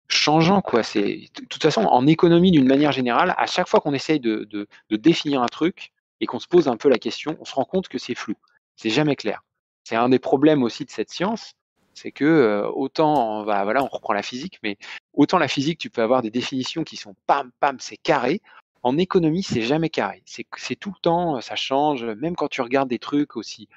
changeant, 0.09 0.63
quoi. 0.63 0.81
De 0.83 1.45
toute 1.49 1.63
façon, 1.63 1.83
en 1.83 2.07
économie, 2.07 2.51
d'une 2.51 2.67
manière 2.67 2.93
générale, 2.93 3.35
à 3.37 3.47
chaque 3.47 3.69
fois 3.69 3.81
qu'on 3.81 3.95
essaye 3.95 4.21
de 4.21 4.69
définir 4.91 5.43
un 5.43 5.49
truc 5.49 5.93
et 6.21 6.27
qu'on 6.27 6.41
se 6.41 6.49
pose 6.49 6.69
un 6.69 6.77
peu 6.77 6.89
la 6.89 6.99
question, 6.99 7.37
on 7.41 7.45
se 7.45 7.55
rend 7.55 7.65
compte 7.65 7.89
que 7.89 7.99
c'est 7.99 8.15
flou. 8.15 8.35
C'est 8.77 8.91
jamais 8.91 9.17
clair. 9.17 9.43
C'est 9.85 9.97
un 9.97 10.09
des 10.09 10.19
problèmes 10.19 10.63
aussi 10.63 10.85
de 10.85 10.91
cette 10.91 11.11
science, 11.11 11.55
c'est 11.95 12.12
que 12.12 12.25
euh, 12.25 12.69
autant, 12.69 13.41
on 13.41 13.45
va, 13.45 13.65
voilà, 13.65 13.83
on 13.83 13.89
reprend 13.89 14.12
la 14.12 14.23
physique, 14.23 14.59
mais 14.62 14.77
autant 15.12 15.39
la 15.39 15.49
physique, 15.49 15.79
tu 15.79 15.91
peux 15.91 16.03
avoir 16.03 16.23
des 16.23 16.31
définitions 16.31 16.85
qui 16.85 16.97
sont 16.97 17.15
pam, 17.27 17.51
pam, 17.61 17.79
c'est 17.81 17.97
carré. 17.97 18.41
En 18.83 18.99
économie, 18.99 19.43
c'est 19.43 19.62
jamais 19.62 19.89
carré. 19.89 20.23
C'est, 20.27 20.77
tout 20.77 20.91
le 20.91 21.01
temps, 21.01 21.41
ça 21.41 21.57
change. 21.57 22.05
Même 22.05 22.37
quand 22.37 22.49
tu 22.49 22.61
regardes 22.61 22.91
des 22.91 22.99
trucs 22.99 23.37
aussi, 23.37 23.69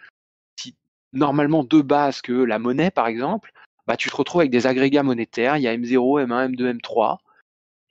si 0.60 0.76
normalement 1.14 1.64
de 1.64 1.82
base 1.82 2.22
que 2.22 2.34
la 2.34 2.60
monnaie, 2.60 2.92
par 2.92 3.08
exemple, 3.08 3.54
bah, 3.88 3.96
tu 3.96 4.10
te 4.10 4.16
retrouves 4.16 4.42
avec 4.42 4.52
des 4.52 4.68
agrégats 4.68 5.04
monétaires. 5.04 5.58
Il 5.58 5.64
y 5.64 5.68
a 5.68 5.76
M0, 5.76 6.26
M1, 6.26 6.56
M2, 6.56 6.80
M3. 6.80 7.20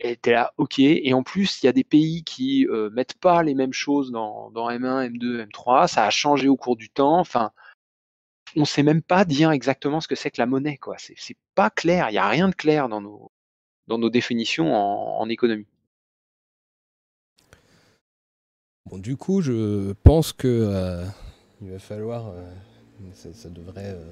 Et 0.01 0.17
tu 0.17 0.29
es 0.29 0.33
là, 0.35 0.53
ok. 0.59 0.79
Et 0.79 1.15
en 1.15 1.23
plus, 1.23 1.63
il 1.63 1.67
y 1.67 1.69
a 1.71 1.73
des 1.73 1.85
pays 1.85 2.23
qui 2.25 2.67
euh, 2.67 2.91
mettent 2.91 3.19
pas 3.19 3.43
les 3.43 3.55
mêmes 3.55 3.73
choses 3.73 4.11
dans, 4.11 4.51
dans 4.51 4.69
M1, 4.71 5.11
M2, 5.11 5.47
M3. 5.49 5.89
Ça 5.89 6.05
a 6.05 6.11
changé 6.11 6.49
au 6.49 6.57
cours 6.57 6.77
du 6.77 6.91
temps. 6.91 7.19
Enfin, 7.19 7.51
on 8.57 8.65
sait 8.65 8.83
même 8.83 9.03
pas 9.03 9.25
dire 9.25 9.51
exactement 9.51 10.01
ce 10.01 10.09
que 10.09 10.15
c'est 10.15 10.31
que 10.31 10.41
la 10.41 10.47
monnaie, 10.47 10.79
quoi. 10.79 10.97
C'est 10.99 11.37
pas 11.55 11.71
clair. 11.71 12.11
Il 12.11 12.15
y 12.15 12.19
a 12.19 12.29
rien 12.29 12.49
de 12.49 12.55
clair 12.55 12.89
dans 12.89 13.01
nos, 13.01 14.11
définitions 14.11 14.75
en, 14.75 15.29
économie. 15.29 15.67
Bon, 18.87 18.99
du 18.99 19.17
coup, 19.17 19.43
je 19.43 19.93
pense 20.05 20.33
que 20.33 20.49
euh, 20.49 21.05
il 21.61 21.71
va 21.71 21.79
falloir. 21.79 22.29
euh, 22.29 23.13
ça, 23.15 23.49
devrait 23.51 23.95
euh, 23.95 24.05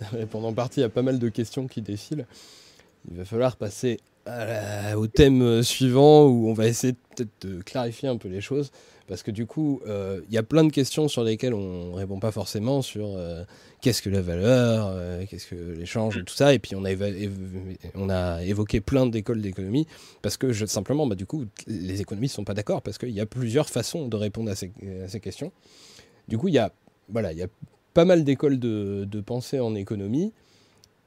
répondre 0.12 0.48
en 0.48 0.52
partie 0.52 0.82
à 0.82 0.88
pas 0.88 1.02
mal 1.02 1.18
de 1.18 1.28
questions 1.28 1.68
qui 1.68 1.80
défilent. 1.80 2.26
Il 3.08 3.16
va 3.16 3.24
falloir 3.24 3.56
passer 3.56 4.00
au 4.96 5.06
thème 5.06 5.62
suivant 5.62 6.26
où 6.26 6.48
on 6.48 6.52
va 6.52 6.66
essayer 6.66 6.94
peut-être 6.94 7.46
de 7.46 7.62
clarifier 7.62 8.08
un 8.08 8.16
peu 8.16 8.26
les 8.26 8.40
choses. 8.40 8.72
Parce 9.08 9.22
que 9.22 9.30
du 9.30 9.46
coup, 9.46 9.80
euh, 9.86 10.20
il 10.28 10.34
y 10.34 10.38
a 10.38 10.42
plein 10.42 10.64
de 10.64 10.72
questions 10.72 11.06
sur 11.06 11.22
lesquelles 11.22 11.54
on 11.54 11.94
répond 11.94 12.18
pas 12.18 12.32
forcément 12.32 12.82
sur 12.82 13.06
euh, 13.16 13.44
qu'est-ce 13.80 14.02
que 14.02 14.10
la 14.10 14.20
valeur, 14.20 14.88
euh, 14.90 15.24
qu'est-ce 15.30 15.46
que 15.46 15.54
l'échange 15.54 16.18
et 16.18 16.24
tout 16.24 16.34
ça. 16.34 16.52
Et 16.54 16.58
puis 16.58 16.74
on 16.74 16.84
a, 16.84 16.90
on 17.94 18.38
évoqué 18.40 18.80
plein 18.80 19.06
d'écoles 19.06 19.40
d'économie 19.40 19.86
parce 20.22 20.36
que 20.36 20.52
je- 20.52 20.66
simplement, 20.66 21.06
bah, 21.06 21.14
du 21.14 21.24
coup, 21.24 21.44
les 21.68 22.00
économistes 22.00 22.34
sont 22.34 22.44
pas 22.44 22.54
d'accord 22.54 22.82
parce 22.82 22.98
qu'il 22.98 23.10
y 23.10 23.20
a 23.20 23.26
plusieurs 23.26 23.68
façons 23.68 24.08
de 24.08 24.16
répondre 24.16 24.50
à 24.50 24.56
ces, 24.56 24.72
à 25.04 25.08
ces 25.08 25.20
questions. 25.20 25.52
Du 26.26 26.36
coup, 26.36 26.48
il 26.48 26.54
y 26.54 26.58
a, 26.58 26.72
voilà, 27.08 27.30
il 27.32 27.38
y 27.38 27.42
a 27.44 27.48
pas 27.94 28.04
mal 28.04 28.24
d'écoles 28.24 28.58
de, 28.58 29.06
de 29.08 29.20
pensée 29.20 29.60
en 29.60 29.74
économie. 29.76 30.32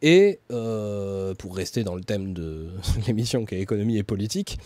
Et 0.02 0.40
euh, 0.54 1.34
pour 1.36 1.54
rester 1.58 1.84
dans 1.84 1.96
le 1.96 2.02
thème 2.06 2.34
de 2.34 2.70
l'émission 3.08 3.44
qui 3.46 3.56
est 3.56 3.60
économie 3.60 3.98
et 3.98 4.04
politique, 4.04 4.58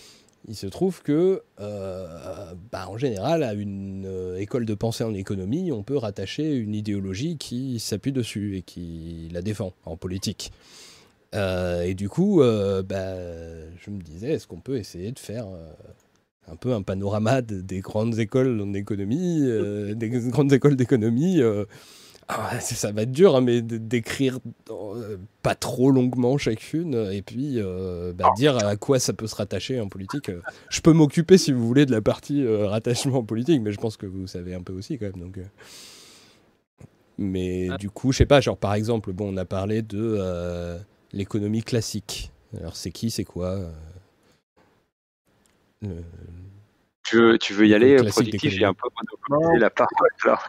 il 0.47 0.55
se 0.55 0.67
trouve 0.67 1.01
que, 1.01 1.41
euh, 1.59 2.53
bah, 2.71 2.87
en 2.89 2.97
général, 2.97 3.43
à 3.43 3.53
une 3.53 4.05
euh, 4.05 4.37
école 4.37 4.65
de 4.65 4.73
pensée 4.73 5.03
en 5.03 5.13
économie, 5.13 5.71
on 5.71 5.83
peut 5.83 5.97
rattacher 5.97 6.53
une 6.55 6.75
idéologie 6.75 7.37
qui 7.37 7.79
s'appuie 7.79 8.11
dessus 8.11 8.57
et 8.57 8.61
qui 8.61 9.29
la 9.31 9.41
défend 9.41 9.73
en 9.85 9.95
politique. 9.97 10.51
Euh, 11.33 11.83
et 11.83 11.93
du 11.95 12.09
coup, 12.09 12.39
bah, 12.39 13.15
je 13.79 13.89
me 13.89 14.01
disais, 14.01 14.33
est-ce 14.33 14.47
qu'on 14.47 14.59
peut 14.59 14.77
essayer 14.77 15.11
de 15.11 15.19
faire 15.19 15.47
un 16.47 16.55
peu 16.57 16.73
un 16.73 16.81
panorama 16.81 17.41
de- 17.41 17.61
des 17.61 17.79
grandes 17.79 18.19
écoles 18.19 18.59
en 18.61 18.73
des 19.95 20.09
grandes 20.09 20.51
écoles 20.53 20.75
d'économie 20.75 21.39
ah, 22.27 22.59
ça 22.59 22.91
va 22.91 23.03
être 23.03 23.11
dur, 23.11 23.35
hein, 23.35 23.41
mais 23.41 23.61
d'écrire 23.61 24.39
euh, 24.69 25.17
pas 25.41 25.55
trop 25.55 25.91
longuement 25.91 26.37
chacune, 26.37 26.95
et 27.11 27.21
puis 27.21 27.55
euh, 27.59 28.13
bah, 28.13 28.31
dire 28.35 28.57
à 28.65 28.75
quoi 28.75 28.99
ça 28.99 29.13
peut 29.13 29.27
se 29.27 29.35
rattacher 29.35 29.79
en 29.79 29.87
politique. 29.89 30.29
Euh, 30.29 30.41
Je 30.69 30.81
peux 30.81 30.93
m'occuper, 30.93 31.37
si 31.37 31.51
vous 31.51 31.65
voulez, 31.67 31.85
de 31.85 31.91
la 31.91 32.01
partie 32.01 32.43
euh, 32.43 32.67
rattachement 32.67 33.17
en 33.19 33.23
politique, 33.23 33.61
mais 33.61 33.71
je 33.71 33.79
pense 33.79 33.97
que 33.97 34.05
vous 34.05 34.27
savez 34.27 34.53
un 34.53 34.61
peu 34.61 34.73
aussi 34.73 34.97
quand 34.97 35.05
même. 35.05 35.19
Donc, 35.19 35.37
euh. 35.37 35.43
Mais 37.17 37.69
du 37.77 37.89
coup, 37.89 38.11
je 38.11 38.17
sais 38.19 38.25
pas, 38.25 38.41
genre 38.41 38.57
par 38.57 38.73
exemple, 38.73 39.13
bon, 39.13 39.33
on 39.33 39.37
a 39.37 39.45
parlé 39.45 39.81
de 39.81 39.99
euh, 40.19 40.79
l'économie 41.11 41.61
classique. 41.63 42.31
Alors 42.59 42.75
c'est 42.75 42.91
qui, 42.91 43.11
c'est 43.11 43.23
quoi 43.23 43.49
euh, 43.49 43.71
le- 45.81 46.03
Tu 47.03 47.17
veux, 47.17 47.37
tu 47.37 47.53
veux 47.53 47.67
y 47.67 47.73
aller, 47.73 47.95
Classique 47.97 48.13
productif, 48.13 48.53
j'ai 48.53 48.63
un 48.65 48.73
peu 48.73 48.87
monopolisé 49.29 49.59
la 49.59 49.69
parole 49.69 50.09
là. 50.25 50.39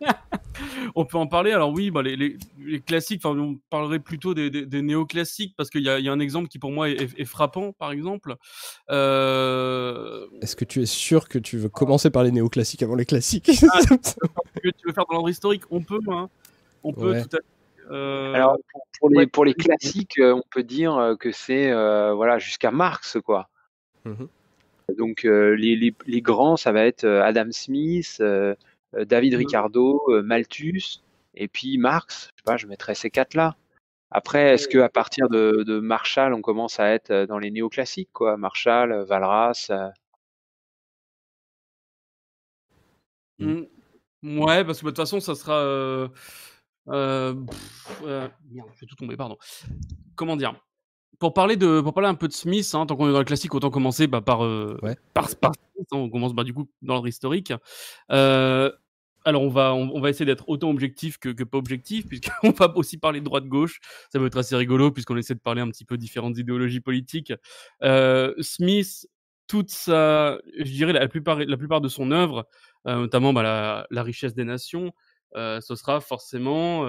On 0.96 1.04
peut 1.04 1.18
en 1.18 1.26
parler. 1.26 1.52
Alors 1.52 1.70
oui, 1.70 1.90
bah, 1.90 2.02
les, 2.02 2.16
les- 2.16 2.36
les 2.58 2.80
classiques, 2.80 3.20
enfin, 3.24 3.38
on 3.38 3.58
parlerait 3.70 4.00
plutôt 4.00 4.34
des, 4.34 4.50
des- 4.50 4.66
des 4.66 4.82
néoclassiques 4.82 5.54
parce 5.56 5.70
qu'il 5.70 5.82
y 5.82 5.88
a, 5.88 5.98
il 6.00 6.04
y 6.04 6.08
a 6.08 6.12
un 6.12 6.18
exemple 6.20 6.48
qui 6.48 6.58
pour 6.58 6.72
moi 6.72 6.88
est, 6.88 6.94
est- 7.00 7.20
est 7.20 7.24
frappant, 7.24 7.72
par 7.72 7.92
exemple. 7.92 8.34
Euh, 8.90 10.26
Est-ce 10.42 10.56
que 10.56 10.64
tu 10.64 10.82
es 10.82 10.86
sûr 10.86 11.28
que 11.28 11.38
tu 11.38 11.58
veux 11.58 11.68
commencer 11.68 12.10
par 12.10 12.24
les 12.24 12.32
néoclassiques 12.32 12.82
avant 12.82 12.96
les 12.96 13.06
classiques? 13.06 13.50
Ah, 13.72 13.78
que 14.62 14.68
tu 14.70 14.86
veux 14.86 14.92
faire 14.92 15.04
dans 15.06 15.14
l'ordre 15.14 15.28
historique? 15.30 15.62
On 15.70 15.80
peut, 15.82 16.00
hein. 16.08 16.28
On 16.82 16.92
peut 16.92 17.12
Ouais. 17.12 17.22
tout 17.22 17.36
à 17.36 17.38
fait. 17.38 17.44
Euh, 17.90 18.34
Alors 18.34 18.56
pour, 18.70 18.82
pour 19.00 19.10
les 19.10 19.16
ouais. 19.18 19.26
pour 19.26 19.44
les 19.44 19.54
classiques, 19.54 20.18
euh, 20.18 20.34
on 20.34 20.42
peut 20.50 20.62
dire 20.62 20.94
euh, 20.96 21.16
que 21.16 21.32
c'est 21.32 21.70
euh, 21.70 22.12
voilà 22.14 22.38
jusqu'à 22.38 22.70
Marx 22.70 23.16
quoi. 23.24 23.48
Mhm. 24.04 24.28
Donc 24.96 25.24
euh, 25.24 25.54
les, 25.54 25.76
les, 25.76 25.94
les 26.06 26.22
grands, 26.22 26.56
ça 26.56 26.72
va 26.72 26.84
être 26.84 27.04
euh, 27.04 27.22
Adam 27.22 27.50
Smith, 27.50 28.16
euh, 28.20 28.54
David 28.94 29.34
Ricardo, 29.34 30.02
euh, 30.08 30.22
Malthus, 30.22 31.02
et 31.34 31.48
puis 31.48 31.76
Marx. 31.78 32.30
Je 32.36 32.40
sais 32.40 32.44
pas, 32.44 32.56
je 32.56 32.66
mettrais 32.66 32.94
ces 32.94 33.10
quatre 33.10 33.34
là. 33.34 33.56
Après, 34.10 34.54
est-ce 34.54 34.68
que 34.68 34.78
à 34.78 34.88
partir 34.88 35.28
de, 35.28 35.62
de 35.66 35.80
Marshall, 35.80 36.32
on 36.32 36.40
commence 36.40 36.80
à 36.80 36.88
être 36.90 37.26
dans 37.26 37.38
les 37.38 37.50
néoclassiques 37.50 38.08
quoi? 38.12 38.36
Marshall, 38.38 39.04
Valras. 39.04 39.66
euh, 39.70 39.88
Mm. 43.38 43.62
Ouais, 44.22 44.64
parce 44.64 44.80
que 44.80 44.84
bah, 44.84 44.90
de 44.90 44.96
toute 44.96 45.04
façon, 45.04 45.20
ça 45.20 45.34
sera. 45.34 45.60
euh, 45.60 46.08
euh, 46.88 47.34
pff, 47.34 48.02
euh, 48.04 48.28
merde, 48.50 48.68
je 48.74 48.80
vais 48.80 48.86
tout 48.86 48.96
tomber, 48.96 49.16
pardon. 49.16 49.36
Comment 50.16 50.36
dire? 50.36 50.54
Pour 51.18 51.34
parler, 51.34 51.56
de, 51.56 51.80
pour 51.80 51.92
parler 51.94 52.08
un 52.08 52.14
peu 52.14 52.28
de 52.28 52.32
Smith, 52.32 52.70
hein, 52.74 52.86
tant 52.86 52.96
qu'on 52.96 53.08
est 53.08 53.12
dans 53.12 53.18
le 53.18 53.24
classique, 53.24 53.54
autant 53.54 53.70
commencer 53.70 54.06
bah, 54.06 54.20
par, 54.20 54.44
euh, 54.44 54.78
par, 55.14 55.28
hein, 55.42 55.52
on 55.92 56.08
commence 56.08 56.32
bah, 56.32 56.44
du 56.44 56.54
coup 56.54 56.68
dans 56.82 56.94
l'ordre 56.94 57.08
historique. 57.08 57.52
Euh, 58.12 58.70
alors, 59.24 59.42
on 59.42 59.48
va, 59.48 59.74
on, 59.74 59.90
on 59.94 60.00
va 60.00 60.10
essayer 60.10 60.24
d'être 60.24 60.48
autant 60.48 60.70
objectif 60.70 61.18
que, 61.18 61.30
que 61.30 61.44
pas 61.44 61.58
objectif, 61.58 62.06
puisqu'on 62.06 62.50
va 62.58 62.74
aussi 62.76 62.98
parler 62.98 63.20
de 63.20 63.24
droite-gauche. 63.24 63.80
Ça 64.12 64.18
va 64.18 64.26
être 64.26 64.38
assez 64.38 64.56
rigolo, 64.56 64.90
puisqu'on 64.90 65.16
essaie 65.16 65.34
de 65.34 65.40
parler 65.40 65.60
un 65.60 65.68
petit 65.68 65.84
peu 65.84 65.96
différentes 65.98 66.38
idéologies 66.38 66.80
politiques. 66.80 67.32
Euh, 67.82 68.32
Smith, 68.40 69.08
toute 69.48 69.70
sa, 69.70 70.38
je 70.56 70.70
dirais 70.70 70.92
la 70.92 71.08
plupart, 71.08 71.40
la 71.40 71.56
plupart 71.56 71.80
de 71.80 71.88
son 71.88 72.10
œuvre, 72.12 72.46
euh, 72.86 72.96
notamment 72.96 73.32
bah, 73.32 73.42
la, 73.42 73.86
la 73.90 74.02
richesse 74.02 74.34
des 74.34 74.44
nations, 74.44 74.92
ce 75.34 75.74
sera 75.74 76.00
forcément 76.00 76.84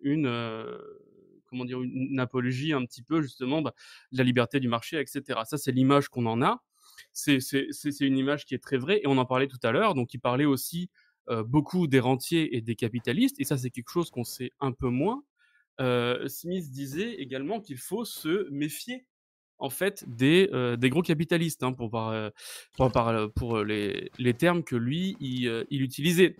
une, 0.00 0.26
comment 1.48 1.64
dire, 1.64 1.82
une, 1.82 2.20
apologie 2.20 2.72
un 2.72 2.84
petit 2.84 3.02
peu 3.02 3.22
justement 3.22 3.62
bah, 3.62 3.74
de 4.12 4.18
la 4.18 4.24
liberté 4.24 4.60
du 4.60 4.68
marché, 4.68 5.00
etc. 5.00 5.40
Ça, 5.44 5.58
c'est 5.58 5.72
l'image 5.72 6.08
qu'on 6.08 6.26
en 6.26 6.42
a. 6.42 6.62
C'est 7.12 7.40
une 8.00 8.18
image 8.18 8.44
qui 8.44 8.54
est 8.54 8.62
très 8.62 8.76
vraie 8.76 9.00
et 9.02 9.06
on 9.06 9.18
en 9.18 9.26
parlait 9.26 9.48
tout 9.48 9.58
à 9.62 9.72
l'heure. 9.72 9.94
Donc, 9.94 10.14
il 10.14 10.18
parlait 10.18 10.44
aussi 10.44 10.90
euh, 11.28 11.42
beaucoup 11.42 11.86
des 11.86 12.00
rentiers 12.00 12.56
et 12.56 12.60
des 12.60 12.76
capitalistes 12.76 13.40
et 13.40 13.44
ça, 13.44 13.56
c'est 13.56 13.70
quelque 13.70 13.90
chose 13.90 14.10
qu'on 14.10 14.24
sait 14.24 14.52
un 14.60 14.72
peu 14.72 14.88
moins. 14.88 15.22
Euh, 15.80 16.26
Smith 16.28 16.70
disait 16.70 17.14
également 17.14 17.60
qu'il 17.60 17.78
faut 17.78 18.04
se 18.04 18.48
méfier 18.50 19.06
en 19.58 19.70
fait 19.70 20.04
des, 20.08 20.48
euh, 20.52 20.76
gros 20.76 21.02
capitalistes 21.02 21.62
hein, 21.62 21.72
pour, 21.72 21.90
par, 21.90 22.32
pour, 23.32 23.58
les, 23.58 24.10
termes 24.36 24.64
que 24.64 24.76
lui 24.76 25.16
il 25.20 25.82
utilisait. 25.82 26.36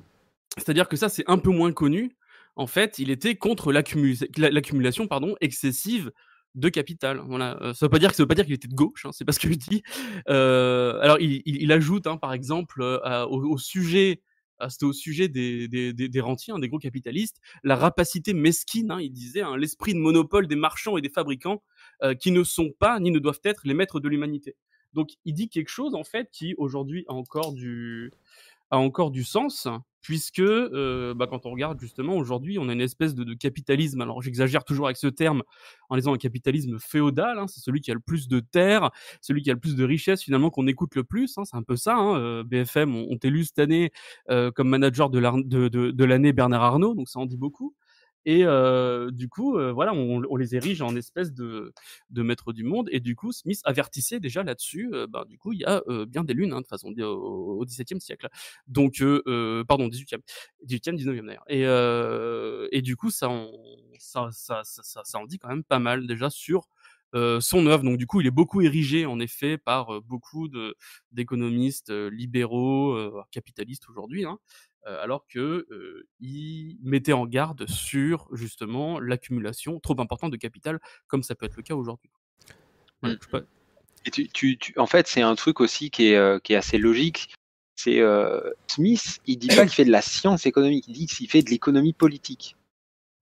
C'est-à-dire 0.56 0.88
que 0.88 0.96
ça 0.96 1.08
c'est 1.08 1.28
un 1.28 1.38
peu 1.38 1.50
moins 1.50 1.72
connu. 1.72 2.16
En 2.58 2.66
fait, 2.66 2.98
il 2.98 3.10
était 3.10 3.36
contre 3.36 3.72
l'accumu- 3.72 4.18
la- 4.36 4.50
l'accumulation 4.50 5.08
excessive 5.40 6.10
de 6.56 6.68
capital. 6.68 7.22
Voilà. 7.24 7.56
Euh, 7.62 7.72
ça 7.72 7.74
ça 7.74 7.86
veut 7.86 7.90
pas 7.90 8.34
dire 8.34 8.44
qu'il 8.44 8.54
était 8.54 8.66
de 8.66 8.74
gauche. 8.74 9.06
Hein, 9.06 9.10
c'est 9.12 9.24
pas 9.24 9.32
ce 9.32 9.38
que 9.38 9.48
je. 9.48 9.78
Euh, 10.28 10.98
alors 11.00 11.18
il, 11.20 11.72
ajoute 11.72 12.08
hein, 12.08 12.16
par 12.16 12.32
exemple 12.32 12.82
euh, 12.82 13.26
au, 13.26 13.58
sujet 13.58 14.22
c'était 14.68 14.86
au 14.86 14.92
sujet 14.92 15.28
des, 15.28 16.20
rentiers, 16.20 16.52
hein, 16.52 16.58
des 16.58 16.68
gros 16.68 16.80
capitalistes, 16.80 17.36
la 17.62 17.76
rapacité 17.76 18.34
mesquine, 18.34 18.92
il 19.00 19.12
disait, 19.12 19.42
l'esprit 19.56 19.94
de 19.94 20.00
monopole 20.00 20.48
des 20.48 20.56
marchands 20.56 20.96
et 20.96 21.00
des 21.00 21.10
fabricants 21.10 21.62
qui 22.18 22.32
ne 22.32 22.42
sont 22.42 22.72
pas 22.76 22.98
ni 22.98 23.12
ne 23.12 23.20
doivent 23.20 23.40
être 23.44 23.62
les 23.64 23.74
maîtres 23.74 24.00
de 24.00 24.08
l'humanité. 24.08 24.56
Donc 24.94 25.10
il 25.24 25.34
dit 25.34 25.48
quelque 25.48 25.68
chose 25.68 25.94
en 25.94 26.02
fait 26.02 26.28
qui 26.32 26.56
aujourd'hui 26.58 27.04
a 27.08 27.12
encore 27.12 27.52
du 27.52 28.10
a 28.70 28.78
encore 28.78 29.10
du 29.10 29.24
sens, 29.24 29.68
puisque 30.00 30.40
euh, 30.40 31.14
bah, 31.14 31.26
quand 31.26 31.46
on 31.46 31.50
regarde 31.50 31.80
justement 31.80 32.16
aujourd'hui, 32.16 32.58
on 32.58 32.68
a 32.68 32.72
une 32.72 32.80
espèce 32.80 33.14
de, 33.14 33.34
capitalisme. 33.34 34.00
Alors 34.00 34.22
j'exagère 34.22 34.64
toujours 34.64 34.86
avec 34.86 34.96
ce 34.96 35.06
terme 35.06 35.42
en 35.90 35.96
disant 35.96 36.14
un 36.14 36.18
capitalisme 36.18 36.78
féodal. 36.78 37.38
hein, 37.38 37.46
c'est 37.46 37.60
celui 37.60 37.80
qui 37.80 37.90
a 37.90 37.94
le 37.94 38.00
plus 38.00 38.28
de 38.28 38.40
terres, 38.40 38.90
celui 39.20 39.42
qui 39.42 39.50
a 39.50 39.54
le 39.54 39.60
plus 39.60 39.76
de 39.76 39.84
richesses 39.84 40.22
finalement 40.22 40.50
qu'on 40.50 40.66
écoute 40.66 40.94
le 40.94 41.04
plus. 41.04 41.36
hein, 41.38 41.44
c'est 41.44 41.56
un 41.56 41.62
peu 41.62 41.76
ça. 41.76 41.96
hein, 41.96 42.16
euh, 42.18 42.44
BFM 42.44 42.94
ont, 42.94 43.06
ont 43.10 43.18
élu 43.22 43.44
cette 43.44 43.58
année 43.58 43.90
euh, 44.30 44.50
comme 44.50 44.68
manager 44.68 45.10
de 45.10 46.04
l'année 46.04 46.32
Bernard 46.32 46.62
Arnault, 46.62 46.94
donc 46.94 47.08
ça 47.08 47.18
en 47.20 47.26
dit 47.26 47.36
beaucoup. 47.36 47.74
Et 48.24 48.44
du 49.12 49.28
coup, 49.28 49.52
voilà, 49.52 49.94
on, 49.94 50.36
les 50.36 50.54
érige 50.54 50.82
en 50.82 50.94
espèce 50.96 51.32
de, 51.32 51.72
de 52.10 52.22
maître 52.22 52.52
du 52.52 52.64
monde. 52.64 52.88
Et 52.92 53.00
du 53.00 53.16
coup, 53.16 53.32
Smith 53.32 53.60
avertissait 53.64 54.20
déjà 54.20 54.42
là-dessus. 54.42 54.90
euh, 54.92 55.06
du 55.26 55.38
coup, 55.38 55.52
il 55.52 55.60
y 55.60 55.64
a 55.64 55.82
bien 56.06 56.24
des 56.24 56.34
lunes, 56.34 56.52
hein, 56.52 56.60
de 56.60 56.66
façon, 56.66 56.92
au, 56.98 57.64
XVIIe 57.64 58.00
siècle. 58.00 58.28
Donc, 58.66 59.02
pardon, 59.66 59.88
18e, 59.88 60.20
18e, 60.66 60.96
19e 60.96 61.26
d'ailleurs. 61.26 61.44
Et, 61.48 62.76
et 62.76 62.82
du 62.82 62.96
coup, 62.96 63.10
ça 63.10 63.28
en, 63.28 63.50
ça, 63.98 64.28
ça, 64.32 64.62
ça, 64.64 65.18
en 65.18 65.26
dit 65.26 65.38
quand 65.38 65.48
même 65.48 65.64
pas 65.64 65.78
mal 65.78 66.06
déjà 66.06 66.30
sur 66.30 66.68
son 67.40 67.66
œuvre. 67.66 67.84
Donc, 67.84 67.96
du 67.98 68.06
coup, 68.06 68.20
il 68.20 68.26
est 68.26 68.30
beaucoup 68.30 68.60
érigé, 68.60 69.06
en 69.06 69.20
effet, 69.20 69.58
par 69.58 70.02
beaucoup 70.02 70.48
d'économistes 71.12 71.90
libéraux, 71.90 73.22
capitalistes 73.30 73.88
aujourd'hui. 73.88 74.24
Hein, 74.24 74.38
alors 74.84 75.26
que 75.26 75.66
il 76.20 76.78
mettait 76.82 77.12
en 77.12 77.26
garde 77.26 77.66
sur 77.68 78.28
justement 78.32 79.00
l'accumulation 79.00 79.80
trop 79.80 80.00
importante 80.00 80.30
de 80.30 80.36
capital, 80.36 80.80
comme 81.06 81.22
ça 81.22 81.34
peut 81.34 81.46
être 81.46 81.56
le 81.56 81.62
cas 81.62 81.74
aujourd'hui. 81.74 82.10
Et 84.06 84.10
tu, 84.10 84.28
tu, 84.28 84.58
tu- 84.58 84.78
en 84.78 84.86
fait, 84.86 85.06
c'est 85.06 85.22
un 85.22 85.34
truc 85.34 85.60
aussi 85.60 85.90
qui 85.90 86.06
est, 86.06 86.42
qui 86.42 86.52
est 86.54 86.56
assez 86.56 86.78
logique. 86.78 87.34
C'est 87.76 88.00
Smith, 88.66 89.20
il 89.26 89.38
dit 89.38 89.48
pas 89.48 89.62
qu'il 89.62 89.74
fait 89.74 89.84
de 89.84 89.90
la 89.90 90.02
science 90.02 90.46
économique, 90.46 90.84
il 90.88 90.94
dit 90.94 91.06
qu'il 91.06 91.28
fait 91.28 91.42
de 91.42 91.50
l'économie 91.50 91.92
politique. 91.92 92.56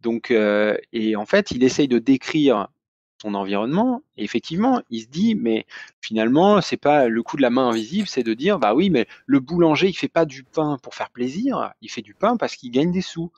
Donc, 0.01 0.31
euh, 0.31 0.77
et 0.93 1.17
en 1.17 1.27
fait, 1.27 1.51
il 1.51 1.65
essaye 1.65 1.89
de 1.89 1.99
décrire 1.99 2.69
son 3.23 3.35
environnement. 3.35 4.03
Effectivement, 4.17 4.83
il 4.91 5.03
se 5.03 5.09
dit, 5.09 5.35
mais 5.35 5.67
finalement, 6.01 6.61
c'est 6.61 6.77
pas 6.77 7.09
le 7.09 7.23
coup 7.23 7.37
de 7.37 7.43
la 7.43 7.51
main 7.51 7.69
invisible, 7.69 8.09
c'est 8.09 8.23
de 8.23 8.35
dire, 8.35 8.59
bah 8.59 8.75
oui, 8.75 8.91
mais 8.91 9.07
le 9.27 9.41
boulanger, 9.41 9.89
il 9.89 9.97
fait 9.97 10.09
pas 10.09 10.25
du 10.25 10.45
pain 10.45 10.79
pour 10.83 10.95
faire 10.95 11.11
plaisir, 11.11 11.73
il 11.81 11.91
fait 11.91 12.03
du 12.03 12.15
pain 12.15 12.37
parce 12.37 12.57
qu'il 12.57 12.71
gagne 12.71 12.93
des 12.93 13.03
sous. 13.03 13.33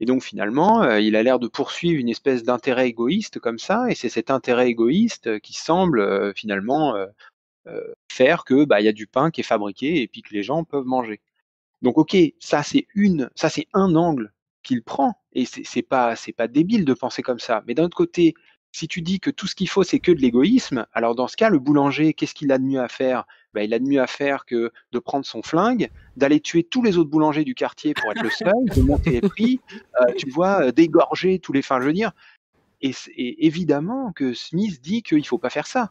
Et 0.00 0.06
donc 0.06 0.22
finalement, 0.22 0.82
euh, 0.82 1.00
il 1.00 1.16
a 1.16 1.22
l'air 1.22 1.38
de 1.38 1.48
poursuivre 1.48 1.98
une 2.00 2.08
espèce 2.08 2.44
d'intérêt 2.44 2.88
égoïste 2.88 3.40
comme 3.40 3.58
ça, 3.58 3.90
et 3.90 3.94
c'est 3.94 4.08
cet 4.08 4.30
intérêt 4.30 4.68
égoïste 4.68 5.26
euh, 5.26 5.38
qui 5.40 5.54
semble 5.54 6.00
euh, 6.00 6.32
finalement 6.34 6.94
faire 8.10 8.44
que 8.44 8.64
bah 8.64 8.80
il 8.80 8.86
y 8.86 8.88
a 8.88 8.92
du 8.92 9.06
pain 9.06 9.30
qui 9.30 9.42
est 9.42 9.44
fabriqué 9.44 10.00
et 10.00 10.08
puis 10.08 10.22
que 10.22 10.32
les 10.32 10.42
gens 10.42 10.64
peuvent 10.64 10.86
manger. 10.86 11.20
Donc 11.82 11.98
ok, 11.98 12.16
ça 12.38 12.62
c'est 12.62 12.86
une, 12.94 13.28
ça 13.34 13.50
c'est 13.50 13.66
un 13.74 13.94
angle 13.94 14.32
qu'il 14.62 14.82
prend, 14.82 15.20
et 15.34 15.44
c'est 15.44 15.82
pas 15.82 16.16
c'est 16.16 16.32
pas 16.32 16.48
débile 16.48 16.86
de 16.86 16.94
penser 16.94 17.22
comme 17.22 17.38
ça. 17.38 17.62
Mais 17.66 17.74
d'un 17.74 17.84
autre 17.84 17.96
côté, 17.96 18.34
si 18.72 18.88
tu 18.88 19.02
dis 19.02 19.20
que 19.20 19.30
tout 19.30 19.46
ce 19.46 19.54
qu'il 19.54 19.68
faut 19.68 19.82
c'est 19.82 19.98
que 19.98 20.12
de 20.12 20.20
l'égoïsme, 20.20 20.86
alors 20.92 21.14
dans 21.14 21.28
ce 21.28 21.36
cas, 21.36 21.50
le 21.50 21.58
boulanger, 21.58 22.14
qu'est-ce 22.14 22.34
qu'il 22.34 22.52
a 22.52 22.58
de 22.58 22.64
mieux 22.64 22.80
à 22.80 22.88
faire? 22.88 23.24
Bah, 23.54 23.62
il 23.62 23.72
a 23.72 23.78
de 23.78 23.84
mieux 23.84 24.00
à 24.00 24.06
faire 24.06 24.44
que 24.44 24.70
de 24.92 24.98
prendre 24.98 25.24
son 25.24 25.42
flingue, 25.42 25.90
d'aller 26.16 26.40
tuer 26.40 26.64
tous 26.64 26.82
les 26.82 26.98
autres 26.98 27.10
boulangers 27.10 27.44
du 27.44 27.54
quartier 27.54 27.94
pour 27.94 28.10
être 28.12 28.22
le 28.22 28.30
seul, 28.30 28.52
de 28.76 28.82
monter 28.82 29.10
les 29.10 29.20
prix, 29.22 29.60
euh, 30.00 30.12
tu 30.16 30.30
vois, 30.30 30.66
euh, 30.66 30.72
d'égorger 30.72 31.38
tous 31.38 31.52
les. 31.52 31.60
Enfin, 31.60 31.80
je 31.80 31.88
et, 32.80 33.46
évidemment 33.46 34.12
que 34.12 34.34
Smith 34.34 34.80
dit 34.80 35.02
qu'il 35.02 35.26
faut 35.26 35.38
pas 35.38 35.50
faire 35.50 35.66
ça. 35.66 35.90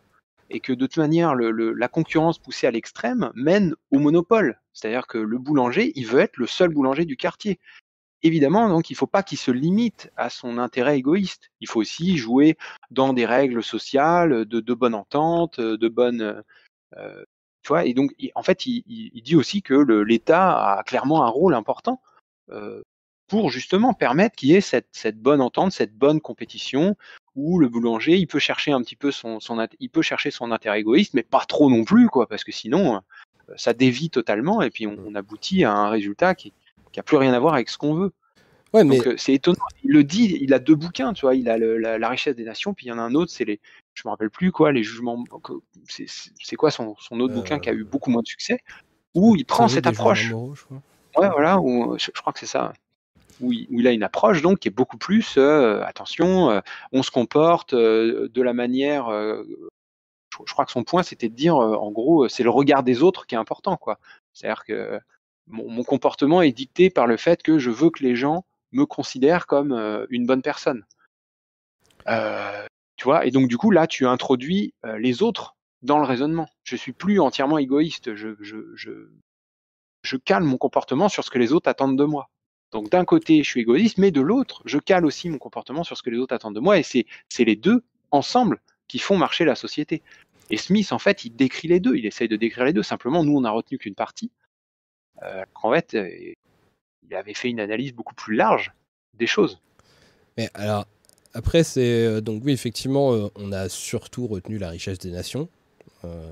Et 0.50 0.62
que 0.62 0.72
de 0.72 0.86
toute 0.86 0.98
manière, 0.98 1.36
la 1.36 1.88
concurrence 1.90 2.40
poussée 2.40 2.68
à 2.68 2.72
l'extrême 2.72 3.32
mène 3.36 3.76
au 3.92 4.00
monopole. 4.00 4.62
C'est-à-dire 4.72 5.06
que 5.06 5.18
le 5.18 5.38
boulanger, 5.38 5.92
il 5.96 6.08
veut 6.08 6.22
être 6.22 6.38
le 6.38 6.48
seul 6.48 6.70
boulanger 6.70 7.04
du 7.04 7.18
quartier. 7.18 7.60
Évidemment, 8.24 8.68
donc, 8.70 8.90
il 8.90 8.96
faut 8.96 9.08
pas 9.08 9.22
qu'il 9.24 9.38
se 9.38 9.52
limite 9.52 10.12
à 10.18 10.30
son 10.30 10.58
intérêt 10.58 10.98
égoïste. 10.98 11.52
Il 11.62 11.68
faut 11.68 11.80
aussi 11.82 12.18
jouer 12.18 12.58
dans 12.90 13.14
des 13.14 13.26
règles 13.26 13.64
sociales, 13.64 14.46
de, 14.46 14.60
de 14.60 14.74
bonne 14.74 14.96
entente, 14.96 15.60
de 15.60 15.88
bonne. 15.88 16.44
euh, 16.98 17.24
tu 17.64 17.70
vois, 17.70 17.86
et 17.86 17.94
donc, 17.94 18.14
en 18.36 18.44
fait, 18.44 18.66
il, 18.68 18.84
il- 18.88 19.22
dit 19.24 19.36
aussi 19.36 19.62
que 19.62 19.74
l'État 20.04 20.78
a 20.80 20.84
clairement 20.84 21.24
un 21.26 21.30
rôle 21.30 21.54
important 21.56 22.02
euh, 22.52 22.82
pour 23.28 23.52
justement 23.52 23.94
permettre 23.94 24.36
qu'il 24.38 24.50
y 24.50 24.56
ait 24.56 24.62
cette, 24.62 24.88
cette 24.94 25.20
bonne 25.20 25.42
entente, 25.42 25.72
cette 25.74 25.96
bonne 25.96 26.22
compétition, 26.22 26.96
où 27.36 27.60
le 27.60 27.70
boulanger, 27.70 28.18
il 28.18 28.28
peut 28.28 28.40
chercher 28.40 28.72
un 28.72 28.82
petit 28.82 28.96
peu 28.96 29.12
son, 29.12 29.40
son 29.40 29.68
il 29.80 29.90
peut 29.90 30.02
chercher 30.02 30.32
son 30.32 30.52
intérêt 30.52 30.80
égoïste, 30.82 31.14
mais 31.14 31.24
pas 31.24 31.46
trop 31.48 31.70
non 31.70 31.84
plus, 31.86 32.08
quoi, 32.10 32.28
parce 32.28 32.44
que 32.44 32.52
sinon, 32.54 32.98
euh, 32.98 33.54
ça 33.58 33.74
dévie 33.74 34.10
totalement, 34.10 34.62
et 34.62 34.70
puis 34.72 34.88
on, 34.88 34.98
on 35.06 35.16
aboutit 35.16 35.64
à 35.66 35.74
un 35.74 35.90
résultat 35.90 36.36
qui, 36.36 36.54
qui 36.92 37.00
a 37.00 37.04
plus 37.04 37.18
rien 37.18 37.34
à 37.34 37.40
voir 37.40 37.54
avec 37.54 37.70
ce 37.70 37.78
qu'on 37.78 37.94
veut. 37.94 38.12
Ouais, 38.74 38.84
mais 38.84 38.98
Donc 38.98 39.08
euh, 39.08 39.18
c'est 39.18 39.34
étonnant. 39.34 39.58
Il 39.84 39.92
le 39.92 40.04
dit, 40.04 40.38
il 40.42 40.54
a 40.54 40.60
deux 40.60 40.76
bouquins, 40.76 41.14
tu 41.14 41.22
vois. 41.22 41.36
Il 41.36 41.50
a 41.50 41.58
le- 41.58 41.78
la, 41.78 41.98
la 41.98 42.10
richesse 42.10 42.36
des 42.36 42.44
nations, 42.44 42.74
puis 42.74 42.88
il 42.88 42.90
y 42.90 42.92
en 42.92 42.98
a 42.98 43.02
un 43.02 43.16
autre, 43.16 43.32
c'est 43.32 43.46
les, 43.46 43.62
je 43.94 44.04
me 44.06 44.10
rappelle 44.10 44.30
plus 44.30 44.52
quoi, 44.52 44.72
les 44.72 44.84
jugements. 44.84 45.24
C'est 45.88 46.56
quoi 46.58 46.70
son, 46.70 46.96
son 47.00 47.20
autre 47.20 47.34
bouquin 47.34 47.60
qui 47.60 47.70
a 47.70 47.74
eu 47.74 47.86
beaucoup 47.86 48.10
moins 48.10 48.22
de 48.22 48.28
succès, 48.28 48.60
où 49.16 49.36
il 49.36 49.46
prend 49.46 49.68
cette 49.68 49.88
approche. 49.88 50.32
moraux, 50.32 50.54
je 50.56 50.64
crois. 50.66 50.82
Ouais, 51.16 51.30
voilà, 51.30 51.60
où, 51.60 51.98
je, 51.98 52.12
je 52.14 52.22
crois 52.22 52.34
que 52.34 52.40
c'est 52.40 52.46
ça. 52.46 52.74
Où 53.40 53.54
il, 53.54 53.68
où 53.72 53.80
il 53.80 53.88
a 53.88 53.92
une 53.92 54.04
approche 54.04 54.42
donc 54.42 54.60
qui 54.60 54.68
est 54.68 54.72
beaucoup 54.72 54.98
plus 54.98 55.36
euh, 55.38 55.82
attention, 55.84 56.50
euh, 56.50 56.60
on 56.92 57.04
se 57.04 57.12
comporte 57.12 57.74
euh, 57.74 58.30
de 58.34 58.42
la 58.42 58.54
manière. 58.54 59.08
euh, 59.08 59.44
je, 60.34 60.40
je 60.46 60.54
crois 60.54 60.66
que 60.66 60.72
son 60.72 60.84
point 60.84 61.04
c'était 61.04 61.30
de 61.30 61.36
dire 61.36 61.56
euh, 61.56 61.76
en 61.76 61.92
gros 61.92 62.26
euh, 62.26 62.30
c'est 62.30 62.44
le 62.44 62.50
regard 62.50 62.84
des 62.84 63.02
autres 63.04 63.28
qui 63.28 63.36
est 63.36 63.38
important 63.38 63.78
quoi. 63.78 64.00
C'est-à-dire 64.34 64.66
que 64.66 65.00
mon, 65.48 65.84
comportement 65.84 66.42
est 66.42 66.52
dicté 66.52 66.90
par 66.90 67.08
le 67.08 67.18
fait 67.18 67.42
que 67.44 67.60
je 67.60 67.72
veux 67.72 67.90
que 67.90 68.04
les 68.04 68.16
gens 68.16 68.46
me 68.72 68.86
considèrent 68.86 69.48
comme 69.48 69.72
euh, 69.72 70.06
une 70.10 70.26
bonne 70.26 70.42
personne. 70.42 70.86
Euh, 72.08 72.66
tu 72.96 73.06
vois, 73.06 73.26
et 73.26 73.32
donc 73.32 73.48
du 73.48 73.58
coup 73.58 73.72
là 73.72 73.88
tu 73.88 74.06
introduis 74.08 74.74
euh, 74.86 74.98
les 74.98 75.22
autres 75.22 75.56
dans 75.82 76.00
le 76.00 76.06
raisonnement. 76.06 76.48
Je 76.64 76.76
suis 76.76 76.94
plus 76.94 77.20
entièrement 77.20 77.58
égoïste. 77.58 78.16
Je, 78.16 78.36
je, 78.40 78.58
je, 78.76 79.10
je 80.04 80.18
cale 80.18 80.44
mon 80.44 80.58
comportement 80.58 81.10
sur 81.10 81.24
ce 81.24 81.30
que 81.30 81.38
les 81.38 81.54
autres 81.54 81.70
attendent 81.70 81.98
de 81.98 82.06
moi. 82.06 82.30
Donc 82.72 82.90
d'un 82.90 83.06
côté, 83.06 83.44
je 83.44 83.50
suis 83.50 83.62
égoïste, 83.62 83.98
mais 83.98 84.12
de 84.12 84.22
l'autre, 84.22 84.62
je 84.66 84.78
cale 84.78 85.06
aussi 85.06 85.30
mon 85.30 85.38
comportement 85.38 85.84
sur 85.84 85.96
ce 85.96 86.04
que 86.04 86.10
les 86.10 86.18
autres 86.18 86.36
attendent 86.36 86.56
de 86.56 86.60
moi, 86.60 86.78
et 86.78 86.84
c'est 86.84 87.06
c'est 87.30 87.46
les 87.46 87.56
deux 87.56 87.84
ensemble 88.12 88.62
qui 88.88 89.00
font 89.00 89.18
marcher 89.18 89.46
la 89.46 89.56
société. 89.56 90.02
Et 90.50 90.58
Smith, 90.58 90.92
en 90.92 91.00
fait, 91.00 91.26
il 91.26 91.32
décrit 91.32 91.68
les 91.68 91.80
deux, 91.80 91.96
il 91.96 92.06
essaye 92.06 92.28
de 92.28 92.36
décrire 92.38 92.66
les 92.66 92.74
deux. 92.74 92.84
Simplement, 92.84 93.24
nous, 93.24 93.38
on 93.38 93.42
n'a 93.42 93.52
retenu 93.52 93.78
qu'une 93.78 93.96
partie. 93.96 94.32
Euh, 95.24 95.44
en 95.62 95.74
fait, 95.74 95.94
euh, 95.94 96.10
il 97.10 97.16
avait 97.16 97.34
fait 97.34 97.50
une 97.50 97.60
analyse 97.60 97.94
beaucoup 97.94 98.16
plus 98.16 98.36
large 98.36 98.72
des 99.14 99.28
choses. 99.28 99.60
Mais 100.38 100.50
alors, 100.54 100.86
après, 101.34 101.64
c'est. 101.64 102.06
euh, 102.06 102.22
donc, 102.22 102.44
oui, 102.46 102.52
effectivement, 102.52 103.14
euh, 103.14 103.28
on 103.36 103.52
a 103.52 103.70
surtout 103.70 104.28
retenu 104.28 104.58
la 104.58 104.70
richesse 104.70 105.00
des 105.00 105.12
nations. 105.12 105.50
Euh, 106.06 106.32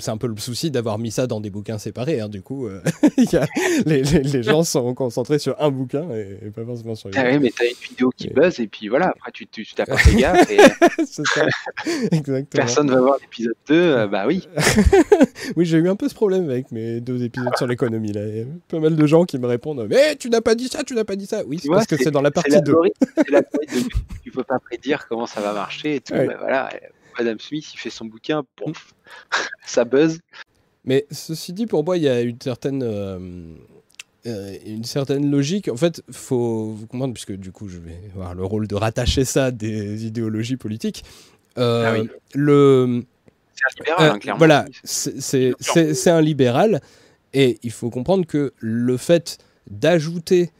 c'est 0.00 0.10
un 0.10 0.16
peu 0.16 0.26
le 0.26 0.36
souci 0.38 0.70
d'avoir 0.70 0.98
mis 0.98 1.10
ça 1.10 1.26
dans 1.26 1.40
des 1.40 1.50
bouquins 1.50 1.76
séparés. 1.76 2.20
hein, 2.20 2.28
du 2.30 2.40
coup, 2.40 2.66
euh, 2.66 2.80
il 3.18 3.30
y 3.30 3.36
a- 3.36 3.46
les, 3.84 4.02
les- 4.02 4.20
les 4.22 4.42
gens 4.42 4.62
sont 4.64 4.94
concentrés 4.94 5.38
sur 5.38 5.60
un 5.60 5.70
bouquin 5.70 6.08
et, 6.10 6.38
et 6.46 6.50
pas 6.50 6.64
forcément 6.64 6.94
sur 6.94 7.10
les 7.10 7.18
Ah 7.18 7.24
oui, 7.30 7.38
mais 7.38 7.52
t'as 7.56 7.66
une 7.66 7.76
vidéo 7.90 8.10
qui 8.16 8.28
buzz, 8.28 8.58
et 8.60 8.66
puis 8.66 8.88
voilà, 8.88 9.08
après, 9.08 9.30
tu 9.32 9.46
pas 9.86 9.96
fait 9.98 10.14
gaffe, 10.16 10.50
et 10.50 10.56
ça. 11.04 11.22
Exactement. 12.12 12.44
personne 12.50 12.90
va 12.90 13.00
voir 13.00 13.18
l'épisode 13.20 13.54
2, 13.68 13.74
euh, 13.74 14.06
bah 14.06 14.24
oui. 14.26 14.48
oui, 15.56 15.64
j'ai 15.66 15.78
eu 15.78 15.88
un 15.88 15.96
peu 15.96 16.08
ce 16.08 16.14
problème 16.14 16.48
avec 16.48 16.72
mes 16.72 17.00
deux 17.00 17.22
épisodes 17.22 17.54
sur 17.56 17.66
l'économie. 17.66 18.12
Là. 18.12 18.26
Il 18.26 18.36
y 18.38 18.40
a 18.40 18.44
pas 18.68 18.80
mal 18.80 18.96
de 18.96 19.06
gens 19.06 19.24
qui 19.24 19.38
me 19.38 19.46
répondent 19.46 19.86
Mais 19.90 20.16
tu 20.16 20.30
n'as 20.30 20.40
pas 20.40 20.54
dit 20.54 20.68
ça, 20.68 20.82
tu 20.82 20.94
n'as 20.94 21.04
pas 21.04 21.16
dit 21.16 21.26
ça. 21.26 21.42
Oui, 21.46 21.58
c'est 21.62 21.68
parce 21.68 21.86
que 21.86 21.96
c'est 21.96 22.10
dans 22.10 22.22
la 22.22 22.30
partie 22.30 22.50
2. 22.60 22.72
l'algorithme- 22.72 23.06
C'est 23.16 23.30
l'algorithme 23.30 23.74
de 23.88 23.94
tu 24.22 24.30
peux 24.30 24.44
pas 24.44 24.58
prédire 24.58 25.06
comment 25.08 25.26
ça 25.26 25.40
va 25.40 25.52
marcher 25.52 25.96
et 25.96 26.00
tout. 26.00 26.14
Ouais. 26.14 26.26
bah 26.26 26.36
voilà, 26.38 26.70
Adam 27.18 27.36
Smith, 27.38 27.66
il 27.74 27.78
fait 27.78 27.90
son 27.90 28.04
bouquin, 28.06 28.42
pouf, 28.56 28.94
ça 29.66 29.84
buzz. 29.84 30.18
Mais 30.84 31.06
ceci 31.10 31.52
dit, 31.52 31.66
pour 31.66 31.84
moi, 31.84 31.96
il 31.96 32.02
y 32.02 32.08
a 32.08 32.20
une 32.20 32.40
certaine, 32.40 32.82
euh, 32.82 33.18
euh, 34.26 34.56
une 34.66 34.84
certaine 34.84 35.30
logique. 35.30 35.68
En 35.68 35.76
fait, 35.76 36.02
faut 36.10 36.70
vous 36.72 36.86
comprendre, 36.86 37.14
puisque 37.14 37.32
du 37.32 37.52
coup, 37.52 37.68
je 37.68 37.78
vais 37.78 37.98
avoir 38.14 38.34
le 38.34 38.44
rôle 38.44 38.66
de 38.66 38.74
rattacher 38.74 39.24
ça 39.24 39.46
à 39.46 39.50
des 39.50 40.04
idéologies 40.06 40.56
politiques. 40.56 41.04
Euh, 41.56 41.84
Ah 41.86 41.98
oui. 42.00 42.08
Le 42.34 43.02
C'est 43.54 43.64
un 43.64 43.82
libéral, 43.84 44.10
hein, 44.10 44.14
euh, 44.14 44.18
clairement. 44.18 44.38
Voilà, 44.38 44.66
c'est- 44.84 46.10
un 46.10 46.20
libéral, 46.20 46.80
et 47.32 47.58
il 47.62 47.70
faut 47.70 47.88
comprendre 47.90 48.26
que 48.26 48.52
le 48.58 48.96
fait 48.96 49.38
d'ajouter 49.70 50.50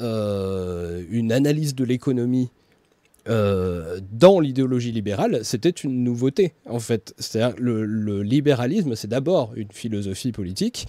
euh, 0.00 1.04
une 1.10 1.32
analyse 1.32 1.74
de 1.74 1.84
l'économie 1.84 2.50
euh, 3.28 4.00
dans 4.12 4.40
l'idéologie 4.40 4.92
libérale, 4.92 5.40
c'était 5.42 5.70
une 5.70 6.04
nouveauté, 6.04 6.54
en 6.68 6.78
fait. 6.78 7.14
Le, 7.58 8.22
libéralisme, 8.22 8.94
c'est 8.94 9.08
d'abord 9.08 9.52
une 9.56 9.70
philosophie 9.72 10.32
politique, 10.32 10.86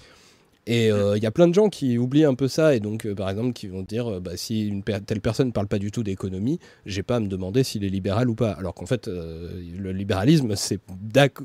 Et 0.66 0.92
euh, 0.92 1.16
il 1.16 1.22
y 1.22 1.26
a 1.26 1.30
plein 1.30 1.48
de 1.48 1.54
gens 1.54 1.70
qui 1.70 1.96
oublient 1.96 2.26
un 2.26 2.34
peu 2.34 2.46
ça 2.46 2.74
et 2.74 2.80
donc, 2.80 3.06
euh, 3.06 3.14
par 3.14 3.30
exemple, 3.30 3.54
qui 3.54 3.68
vont 3.68 3.82
dire 3.82 4.20
bah, 4.20 4.32
si 4.36 4.82
telle 5.06 5.20
personne 5.20 5.48
ne 5.48 5.52
parle 5.52 5.66
pas 5.66 5.78
du 5.78 5.90
tout 5.90 6.02
d'économie, 6.02 6.58
j'ai 6.84 7.02
pas 7.02 7.16
à 7.16 7.20
me 7.20 7.28
demander 7.28 7.64
s'il 7.64 7.84
est 7.84 7.88
libéral 7.88 8.28
ou 8.28 8.34
pas. 8.34 8.52
Alors 8.52 8.74
qu'en 8.74 8.86
fait, 8.86 9.08
le 9.08 9.92
libéralisme, 9.92 10.54
c'est 10.56 10.80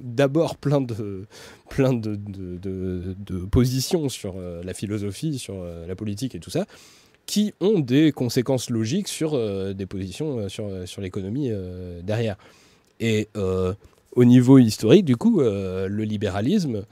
d'abord 0.04 0.58
plein 0.58 0.82
de, 0.82 1.26
positions 3.50 4.10
sur 4.10 4.36
la 4.40 4.74
philosophie, 4.74 5.40
sur 5.40 5.64
la 5.88 5.96
politique 5.96 6.36
et 6.36 6.40
tout 6.40 6.52
ça, 6.52 6.66
qui 7.26 7.54
ont 7.62 7.80
des 7.80 8.12
conséquences 8.12 8.70
logiques 8.70 9.08
sur 9.08 9.34
euh, 9.34 9.74
des 9.74 9.86
positions 9.86 10.40
euh, 10.40 10.50
sur, 10.50 10.70
sur 10.86 11.02
l'économie 11.02 11.50
euh, 11.52 12.02
derrière. 12.02 12.38
Et 13.00 13.28
euh, 13.38 13.74
au 14.16 14.26
niveau 14.26 14.58
historique, 14.58 15.06
du 15.06 15.16
coup, 15.16 15.42
euh, 15.42 15.88
le 15.88 16.04
libéralisme, 16.04 16.86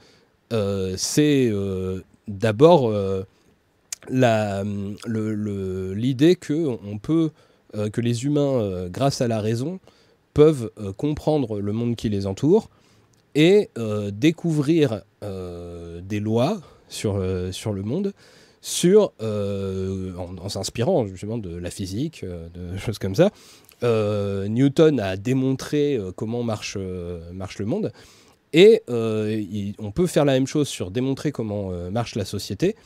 euh, 0.52 0.94
c'est 0.96 1.48
euh, 1.50 2.00
d'abord 2.28 2.90
euh, 2.90 3.22
l'idée 5.94 6.36
que 6.36 6.66
on 6.66 7.00
euh, 7.74 7.88
que 7.88 8.00
les 8.00 8.24
humains, 8.24 8.60
euh, 8.60 8.88
grâce 8.88 9.20
à 9.20 9.28
la 9.28 9.40
raison, 9.40 9.80
peuvent 10.34 10.70
euh, 10.78 10.92
comprendre 10.92 11.60
le 11.60 11.72
monde 11.72 11.96
qui 11.96 12.08
les 12.08 12.26
entoure 12.26 12.68
et 13.34 13.70
euh, 13.78 14.10
découvrir 14.10 15.02
euh, 15.22 16.00
des 16.02 16.20
lois 16.20 16.60
sur, 16.88 17.16
euh, 17.16 17.52
sur 17.52 17.72
le 17.72 17.82
monde 17.82 18.12
sur, 18.62 19.12
euh, 19.20 20.14
en, 20.16 20.48
s'inspirant 20.48 21.06
justement 21.06 21.36
de 21.36 21.54
la 21.54 21.70
physique, 21.70 22.22
euh, 22.22 22.48
de 22.48 22.78
choses 22.78 22.98
comme 22.98 23.16
ça. 23.16 23.30
Euh, 23.82 24.46
Newton 24.46 25.00
a 25.00 25.16
démontré 25.16 26.00
comment 26.16 26.44
marche, 26.44 26.78
marche 27.32 27.58
le 27.58 27.66
monde. 27.66 27.92
Et 28.54 28.82
on 28.88 29.90
peut 29.92 30.06
faire 30.06 30.24
la 30.24 30.34
même 30.34 30.46
chose 30.46 30.68
sur 30.68 30.90
démontrer 30.90 31.32
comment 31.32 31.70
marche 31.90 32.14
la 32.14 32.24
société, 32.24 32.76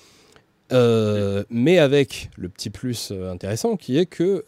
mais 0.70 1.78
avec 1.78 2.30
le 2.36 2.48
petit 2.48 2.70
plus 2.70 3.10
intéressant 3.10 3.76
qui 3.76 3.98
est 3.98 4.06
que, 4.06 4.44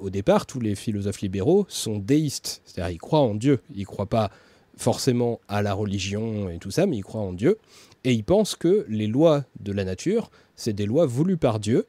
au 0.00 0.10
départ, 0.10 0.46
tous 0.46 0.60
les 0.60 0.76
philosophes 0.76 1.22
libéraux 1.22 1.66
sont 1.68 1.96
déistes, 1.96 2.62
c'est-à-dire 2.64 2.94
ils 2.94 2.98
croient 2.98 3.20
en 3.20 3.34
Dieu, 3.34 3.60
ils 3.74 3.86
croient 3.86 4.06
pas 4.06 4.30
forcément 4.76 5.40
à 5.48 5.62
la 5.62 5.72
religion 5.72 6.50
et 6.50 6.58
tout 6.58 6.70
ça, 6.70 6.86
mais 6.86 6.98
ils 6.98 7.02
croient 7.04 7.22
en 7.22 7.32
Dieu, 7.32 7.58
et 8.04 8.12
ils 8.12 8.24
pensent 8.24 8.56
que 8.56 8.86
les 8.88 9.06
lois 9.06 9.44
de 9.60 9.72
la 9.72 9.84
nature, 9.84 10.30
c'est 10.56 10.72
des 10.72 10.86
lois 10.86 11.06
voulues 11.06 11.36
par 11.36 11.60
Dieu, 11.60 11.86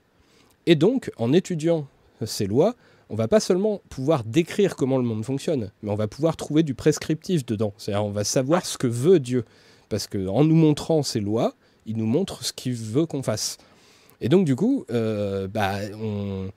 et 0.65 0.75
donc 0.75 1.11
en 1.17 1.33
étudiant 1.33 1.87
ces 2.25 2.47
lois, 2.47 2.75
on 3.09 3.15
va 3.15 3.27
pas 3.27 3.39
seulement 3.41 3.81
pouvoir 3.89 4.23
décrire 4.23 4.75
comment 4.75 4.97
le 4.97 5.03
monde 5.03 5.25
fonctionne, 5.25 5.71
mais 5.83 5.91
on 5.91 5.95
va 5.95 6.07
pouvoir 6.07 6.37
trouver 6.37 6.63
du 6.63 6.73
prescriptif 6.73 7.45
dedans. 7.45 7.73
C'est-à-dire 7.77 8.05
on 8.05 8.11
va 8.11 8.23
savoir 8.23 8.65
ce 8.65 8.77
que 8.77 8.87
veut 8.87 9.19
Dieu. 9.19 9.43
Parce 9.89 10.07
qu'en 10.07 10.45
nous 10.45 10.55
montrant 10.55 11.03
ces 11.03 11.19
lois, 11.19 11.53
il 11.85 11.97
nous 11.97 12.05
montre 12.05 12.45
ce 12.45 12.53
qu'il 12.53 12.73
veut 12.73 13.05
qu'on 13.05 13.21
fasse. 13.21 13.57
Et 14.21 14.29
donc 14.29 14.45
du 14.45 14.55
coup, 14.55 14.85
euh, 14.91 15.49
bah, 15.49 15.79
on, 16.01 16.47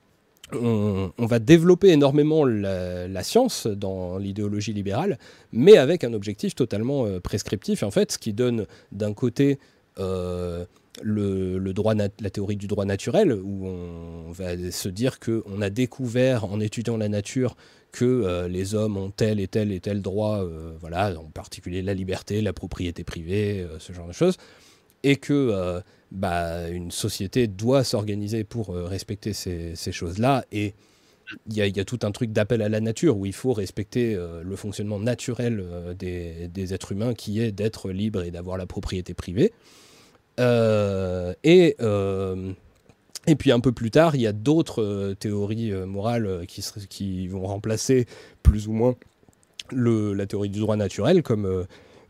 on- 0.53 1.11
va 1.25 1.39
développer 1.39 1.89
énormément 1.89 2.45
la, 2.45 3.23
science 3.23 3.67
dans 3.67 4.17
l'idéologie 4.17 4.73
libérale, 4.73 5.17
mais 5.51 5.77
avec 5.77 6.03
un 6.03 6.13
objectif 6.13 6.55
totalement 6.55 7.05
euh, 7.05 7.19
prescriptif, 7.19 7.83
en 7.83 7.91
fait, 7.91 8.11
ce 8.11 8.17
qui 8.17 8.33
donne 8.33 8.65
d'un 8.91 9.13
côté 9.13 9.59
euh, 9.99 10.65
le, 11.01 11.59
droit 11.73 11.93
la 11.95 12.29
théorie 12.29 12.57
du 12.57 12.67
droit 12.67 12.85
naturel, 12.85 13.33
où 13.33 13.67
on 13.67 14.31
va 14.31 14.71
se 14.71 14.89
dire 14.89 15.19
qu'on 15.19 15.61
a 15.61 15.69
découvert 15.69 16.45
en 16.45 16.59
étudiant 16.59 16.97
la 16.97 17.09
nature 17.09 17.55
que 17.91 18.05
euh, 18.05 18.47
les 18.47 18.75
hommes 18.75 18.97
ont 18.97 19.09
tel 19.09 19.39
et 19.39 19.47
tel 19.47 19.71
et 19.71 19.79
tel 19.79 20.01
droit, 20.01 20.45
voilà, 20.79 21.17
en 21.17 21.31
particulier 21.31 21.81
la 21.81 21.93
liberté, 21.93 22.41
la 22.41 22.53
propriété 22.53 23.03
privée, 23.03 23.65
ce 23.79 23.93
genre 23.93 24.07
de 24.07 24.13
choses, 24.13 24.37
et 25.03 25.15
que 25.15 25.81
bah, 26.15 26.69
une 26.69 26.91
société 26.91 27.47
doit 27.47 27.83
s'organiser 27.83 28.43
pour 28.43 28.69
euh, 28.69 28.85
respecter 28.85 29.33
ces, 29.33 29.91
choses-là, 29.91 30.45
et 30.51 30.73
il 31.49 31.55
y, 31.55 31.79
a- 31.79 31.85
tout 31.85 31.99
un 32.03 32.11
truc 32.11 32.31
d'appel 32.31 32.61
à 32.61 32.69
la 32.69 32.79
nature 32.79 33.17
où 33.17 33.25
il 33.25 33.33
faut 33.33 33.51
respecter 33.51 34.15
euh, 34.15 34.41
le 34.43 34.55
fonctionnement 34.55 34.99
naturel 34.99 35.61
euh, 35.61 35.93
des, 35.93 36.73
êtres 36.73 36.93
humains 36.93 37.13
qui 37.13 37.41
est 37.41 37.51
d'être 37.51 37.91
libre 37.91 38.23
et 38.23 38.31
d'avoir 38.31 38.57
la 38.57 38.65
propriété 38.65 39.13
privée. 39.13 39.51
Et, 40.37 41.75
puis 43.37 43.51
un 43.51 43.59
peu 43.59 43.71
plus 43.71 43.91
tard, 43.91 44.15
il 44.15 44.21
y 44.21 44.27
a 44.27 44.33
d'autres 44.33 45.15
théories 45.19 45.71
morales 45.71 46.45
qui, 46.47 47.27
vont 47.27 47.45
remplacer 47.45 48.05
plus 48.41 48.67
ou 48.67 48.71
moins 48.71 48.95
la 49.71 50.25
théorie 50.27 50.49
du 50.49 50.59
droit 50.59 50.77
naturel, 50.77 51.23
comme 51.23 51.65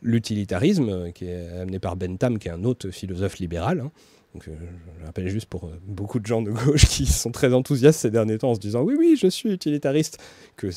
l'utilitarisme, 0.05 0.89
euh, 0.89 1.11
qui 1.11 1.25
est 1.25 1.49
amené 1.59 1.79
par 1.79 1.95
Bentham, 1.95 2.37
qui 2.39 2.47
est 2.47 2.51
un 2.51 2.63
autre 2.63 2.89
philosophe 2.91 3.39
libéral. 3.39 3.79
hein. 3.81 3.91
Donc, 4.33 4.47
euh, 4.47 4.51
je 4.95 4.99
le 4.99 5.05
rappelle 5.05 5.27
juste 5.29 5.47
pour 5.47 5.65
euh, 5.65 5.79
beaucoup 5.87 6.19
de 6.19 6.25
gens 6.25 6.41
de 6.41 6.51
gauche 6.65 6.85
qui 6.85 7.05
sont 7.05 7.31
très 7.31 7.53
enthousiastes 7.53 8.01
ces 8.01 8.11
derniers 8.11 8.37
temps 8.37 8.51
en 8.51 8.55
se 8.55 8.59
disant 8.59 8.83
oui, 8.83 8.95
oui, 8.97 9.17
je 9.19 9.27
suis 9.27 9.51
utilitariste, 9.51 10.19
que 10.55 10.67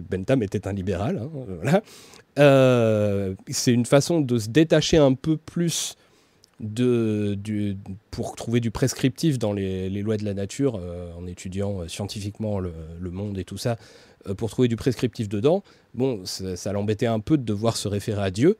Bentham 0.00 0.42
était 0.42 0.66
un 0.66 0.72
libéral. 0.72 1.18
hein, 1.18 1.30
voilà. 1.62 1.82
C'est 3.48 3.72
une 3.72 3.86
façon 3.86 4.20
de 4.20 4.38
se 4.38 4.48
détacher 4.48 4.96
un 4.96 5.12
peu 5.12 5.36
plus 5.36 5.96
de, 6.60 7.34
du, 7.34 7.76
pour 8.10 8.34
trouver 8.36 8.60
du 8.60 8.70
prescriptif 8.70 9.38
dans 9.38 9.52
les, 9.52 9.90
lois 10.02 10.16
de 10.16 10.24
la 10.24 10.32
nature, 10.32 10.80
en 11.18 11.26
étudiant 11.26 11.86
scientifiquement 11.88 12.58
le, 12.60 12.72
le 12.98 13.10
monde 13.10 13.36
et 13.36 13.44
tout 13.44 13.58
ça, 13.58 13.76
pour 14.38 14.48
trouver 14.48 14.68
du 14.68 14.76
prescriptif 14.76 15.28
dedans, 15.28 15.62
bon, 15.92 16.22
ça 16.24 16.72
l'embêtait 16.72 17.06
un 17.06 17.20
peu 17.20 17.36
de 17.36 17.42
devoir 17.42 17.76
se 17.76 17.88
référer 17.88 18.22
à 18.22 18.30
Dieu. 18.30 18.56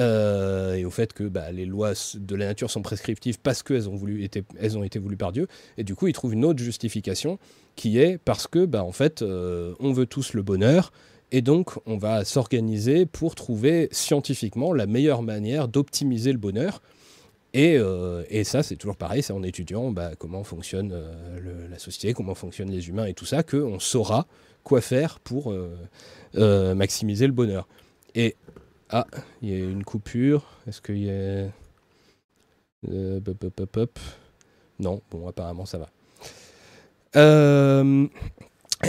Euh, 0.00 0.74
et 0.74 0.84
au 0.84 0.90
fait 0.90 1.12
que 1.12 1.24
bah, 1.24 1.52
les 1.52 1.66
lois 1.66 1.92
de 2.14 2.34
la 2.34 2.46
nature 2.46 2.70
sont 2.70 2.82
prescriptives 2.82 3.38
parce 3.38 3.62
qu'elles 3.62 3.88
ont, 3.88 3.98
été, 4.06 4.42
elles 4.58 4.78
ont 4.78 4.84
été 4.84 4.98
voulues 4.98 5.16
par 5.16 5.32
Dieu. 5.32 5.48
Et 5.76 5.84
du 5.84 5.94
coup, 5.94 6.06
il 6.06 6.12
trouve 6.12 6.32
une 6.32 6.44
autre 6.44 6.62
justification 6.62 7.38
qui 7.76 7.98
est 7.98 8.18
parce 8.18 8.46
que, 8.46 8.64
bah, 8.64 8.84
en 8.84 8.92
fait, 8.92 9.22
euh, 9.22 9.74
on 9.80 9.92
veut 9.92 10.06
tous 10.06 10.32
le 10.32 10.42
bonheur. 10.42 10.92
Et 11.30 11.40
donc, 11.40 11.72
on 11.86 11.96
va 11.96 12.24
s'organiser 12.24 13.06
pour 13.06 13.34
trouver 13.34 13.88
scientifiquement 13.90 14.72
la 14.72 14.86
meilleure 14.86 15.22
manière 15.22 15.68
d'optimiser 15.68 16.32
le 16.32 16.38
bonheur. 16.38 16.82
Et, 17.54 17.76
euh, 17.76 18.22
et 18.30 18.44
ça, 18.44 18.62
c'est 18.62 18.76
toujours 18.76 18.96
pareil, 18.96 19.22
c'est 19.22 19.32
en 19.32 19.42
étudiant 19.42 19.90
bah, 19.90 20.12
comment 20.18 20.42
fonctionne 20.42 20.94
la 21.70 21.78
société, 21.78 22.14
comment 22.14 22.34
fonctionnent 22.34 22.70
les 22.70 22.88
humains 22.88 23.06
et 23.06 23.14
tout 23.14 23.26
ça, 23.26 23.42
qu'on 23.42 23.78
saura 23.78 24.26
quoi 24.62 24.80
faire 24.80 25.20
pour 25.20 25.54
maximiser 26.34 27.26
le 27.26 27.32
bonheur. 27.32 27.66
Et, 28.14 28.36
ah, 28.92 29.06
il 29.40 29.48
y 29.48 29.54
a 29.54 29.58
une 29.58 29.84
coupure. 29.84 30.44
Est-ce 30.66 30.80
qu'il 30.82 30.98
y 30.98 31.10
a... 31.10 31.12
Euh. 32.88 33.20
Non, 34.78 35.00
bon, 35.10 35.26
apparemment 35.28 35.64
ça 35.66 35.78
va. 35.78 35.90
Euh, 37.16 38.06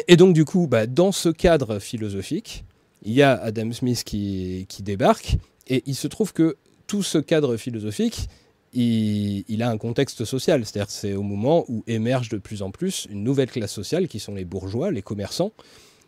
et 0.07 0.17
donc, 0.17 0.33
du 0.33 0.45
coup, 0.45 0.67
bah, 0.67 0.87
dans 0.87 1.11
ce 1.11 1.29
cadre 1.29 1.79
philosophique, 1.79 2.65
il 3.03 3.13
y 3.13 3.21
a 3.21 3.33
Adam 3.33 3.71
Smith 3.71 4.03
qui, 4.03 4.65
qui 4.67 4.83
débarque, 4.83 5.37
et 5.67 5.83
il 5.85 5.95
se 5.95 6.07
trouve 6.07 6.33
que 6.33 6.57
tout 6.87 7.03
ce 7.03 7.17
cadre 7.17 7.55
philosophique, 7.57 8.27
il, 8.73 9.45
il 9.47 9.61
a 9.63 9.69
un 9.69 9.77
contexte 9.77 10.25
social. 10.25 10.65
C'est-à-dire 10.65 10.87
que 10.87 10.93
c'est 10.93 11.13
au 11.13 11.23
moment 11.23 11.65
où 11.67 11.83
émerge 11.87 12.29
de 12.29 12.37
plus 12.37 12.61
en 12.61 12.71
plus 12.71 13.07
une 13.09 13.23
nouvelle 13.23 13.51
classe 13.51 13.71
sociale, 13.71 14.07
qui 14.07 14.19
sont 14.19 14.35
les 14.35 14.45
bourgeois, 14.45 14.91
les 14.91 15.01
commerçants, 15.01 15.53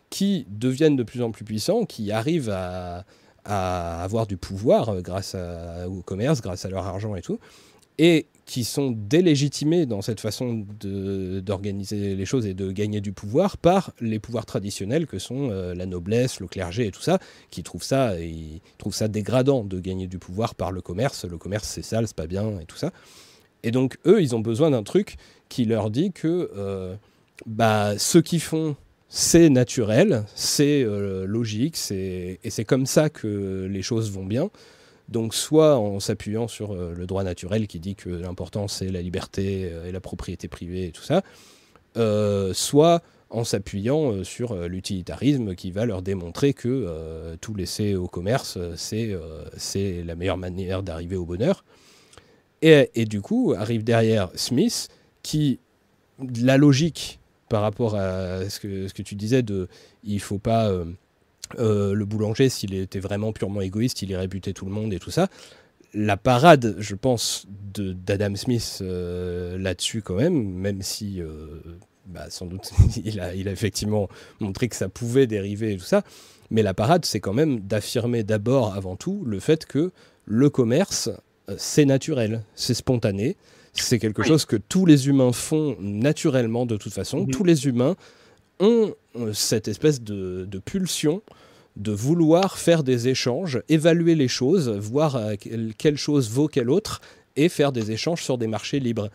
qui 0.10 0.46
deviennent 0.50 0.96
de 0.96 1.04
plus 1.04 1.22
en 1.22 1.32
plus 1.32 1.46
puissants, 1.46 1.86
qui 1.86 2.12
arrivent 2.12 2.50
à, 2.50 3.06
à 3.46 4.04
avoir 4.04 4.28
du 4.28 4.38
pouvoir 4.38 4.90
euh, 4.90 5.02
grâce 5.02 5.36
au 5.88 6.02
commerce, 6.02 6.42
grâce 6.42 6.66
à 6.66 6.70
leur 6.70 6.86
argent 6.86 7.16
et 7.16 7.22
tout, 7.22 7.40
et 7.98 8.28
qui 8.46 8.64
sont 8.64 8.92
délégitimés 8.92 9.86
dans 9.88 10.02
cette 10.02 10.20
façon 10.20 10.66
d'organiser 10.84 12.16
les 12.16 12.26
choses 12.26 12.46
et 12.46 12.54
de 12.54 12.72
gagner 12.72 13.02
du 13.02 13.12
pouvoir 13.12 13.58
par 13.58 13.92
les 14.00 14.20
pouvoirs 14.20 14.46
traditionnels 14.46 15.08
que 15.08 15.18
sont 15.18 15.50
euh, 15.50 15.74
la 15.74 15.88
noblesse, 15.88 16.40
le 16.40 16.48
clergé 16.48 16.86
et 16.88 16.92
tout 16.92 17.02
ça, 17.02 17.20
qui 17.50 17.64
trouvent 17.64 17.84
ça, 17.84 18.14
trouvent 18.78 18.94
ça 18.94 19.08
dégradant 19.08 19.64
de 19.64 19.80
gagner 19.80 20.06
du 20.06 20.20
pouvoir 20.20 20.54
par 20.54 20.72
le 20.72 20.82
commerce. 20.82 21.26
Le 21.26 21.38
commerce 21.38 21.68
c'est 21.68 21.82
sale, 21.82 22.08
c'est 22.08 22.16
pas 22.16 22.28
bien 22.28 22.60
et 22.60 22.66
tout 22.66 22.78
ça. 22.78 22.92
Et 23.64 23.72
donc 23.72 23.98
eux, 24.06 24.22
ils 24.22 24.36
ont 24.36 24.42
besoin 24.42 24.70
d'un 24.70 24.84
truc 24.84 25.16
qui 25.50 25.66
leur 25.66 25.90
dit 25.90 26.12
que 26.12 26.52
euh, 26.56 26.96
bah, 27.48 27.98
ce 27.98 28.20
qu'ils 28.20 28.42
font, 28.42 28.76
c'est 29.18 29.50
naturel, 29.50 30.26
c'est 30.36 30.84
euh, 30.84 31.26
logique, 31.26 31.78
et 31.90 32.38
c'est 32.50 32.66
comme 32.66 32.86
ça 32.86 33.10
que 33.10 33.66
les 33.72 33.82
choses 33.82 34.12
vont 34.12 34.26
bien. 34.26 34.50
Donc 35.08 35.34
soit 35.34 35.78
en 35.78 36.02
s'appuyant 36.02 36.50
sur 36.50 36.74
euh, 36.74 36.94
le 36.94 37.08
droit 37.08 37.24
naturel 37.24 37.66
qui 37.68 37.80
dit 37.80 37.96
que 37.96 38.10
l'important 38.10 38.68
c'est 38.68 38.90
la 38.90 39.02
liberté 39.02 39.70
euh, 39.72 39.88
et 39.88 39.94
la 39.94 40.02
propriété 40.02 40.50
privée 40.50 40.88
et 40.88 40.92
tout 40.92 41.02
ça, 41.02 41.22
euh, 41.96 42.54
soit 42.54 43.04
en 43.30 43.46
s'appuyant 43.46 44.26
sur 44.26 44.54
l'utilitarisme 44.68 45.56
qui 45.56 45.72
va 45.72 45.86
leur 45.86 46.02
démontrer 46.02 46.54
que 46.54 47.36
tout 47.40 47.56
laisser 47.56 47.96
au 47.96 48.08
commerce, 48.08 48.58
c'est 48.76 49.18
c'est 49.58 50.04
la 50.04 50.16
meilleure 50.16 50.38
manière 50.38 50.84
d'arriver 50.84 51.16
au 51.16 51.26
bonheur. 51.26 51.66
Et, 52.62 52.92
et 52.96 53.06
du 53.06 53.22
coup, 53.22 53.54
arrive 53.58 53.84
derrière 53.84 54.30
Smith, 54.36 54.90
qui, 55.24 55.60
la 56.40 56.58
logique 56.58 57.20
par 57.50 57.62
rapport 57.62 57.96
à 57.96 58.50
ce 58.50 58.60
que, 58.60 59.02
tu 59.02 59.16
disais 59.16 59.44
de 59.44 59.68
il 60.04 60.20
faut 60.20 60.40
pas 60.40 60.70
euh, 60.70 60.86
euh, 61.60 61.94
le 61.94 62.06
boulanger 62.06 62.50
s'il 62.50 62.74
était 62.74 63.00
vraiment 63.00 63.32
purement 63.34 63.62
égoïste 63.62 64.02
il 64.02 64.10
irait 64.10 64.28
buter 64.28 64.54
tout 64.54 64.66
le 64.66 64.72
monde 64.72 64.94
et 64.94 65.00
tout 65.00 65.12
ça. 65.12 65.28
La 65.94 66.18
parade, 66.18 66.76
je 66.80 66.94
pense, 66.96 67.48
de- 67.74 67.94
d'Adam 67.94 68.36
Smith 68.36 68.80
euh, 68.82 69.58
là-dessus 69.58 70.02
quand 70.02 70.16
même, 70.16 70.44
même 70.44 70.82
si 70.82 71.22
bah, 72.08 72.30
sans 72.30 72.48
doute 72.48 72.72
il 73.06 73.20
a, 73.20 73.34
il 73.34 73.48
a 73.48 73.52
effectivement 73.52 74.10
montré 74.40 74.68
que 74.68 74.76
ça 74.76 74.90
pouvait 74.90 75.28
dériver 75.28 75.74
et 75.74 75.78
tout 75.78 75.86
ça, 75.86 76.04
mais 76.50 76.64
la 76.64 76.74
parade, 76.74 77.06
c'est 77.06 77.20
quand 77.20 77.34
même 77.34 77.62
d'affirmer 77.62 78.24
d'abord, 78.24 78.74
avant 78.74 78.96
tout, 78.96 79.24
le 79.26 79.40
fait 79.40 79.66
que 79.66 79.92
le 80.26 80.50
commerce, 80.50 81.10
c'est 81.58 81.86
naturel, 81.86 82.44
c'est 82.56 82.74
spontané, 82.74 83.38
c'est 83.82 84.00
quelque 84.00 84.22
Oui. 84.22 84.28
chose 84.28 84.46
que 84.46 84.56
tous 84.56 84.86
les 84.86 85.08
humains 85.08 85.32
font 85.32 85.76
naturellement 85.80 86.66
de 86.66 86.78
toute 86.78 86.94
façon. 86.94 87.22
Mhm. 87.22 87.32
Tous 87.32 87.44
les 87.44 87.68
humains 87.68 87.96
ont 88.60 88.94
euh, 89.18 89.34
cette 89.34 89.68
espèce 89.68 90.02
de, 90.02 90.46
de 90.50 90.60
pulsion 90.60 91.22
de 91.76 91.92
vouloir 91.92 92.58
faire 92.58 92.84
des 92.84 93.10
échanges, 93.10 93.62
évaluer 93.68 94.16
les 94.16 94.30
choses, 94.30 94.70
voir 94.70 95.18
euh, 95.18 95.36
quelle, 95.38 95.74
quelle 95.78 95.98
chose 95.98 96.30
vaut 96.30 96.48
quelle 96.48 96.70
autre, 96.70 97.02
et 97.36 97.50
faire 97.50 97.74
des 97.74 97.92
échanges 97.92 98.24
sur 98.24 98.38
des 98.38 98.48
marchés 98.48 98.80
libres. 98.80 99.10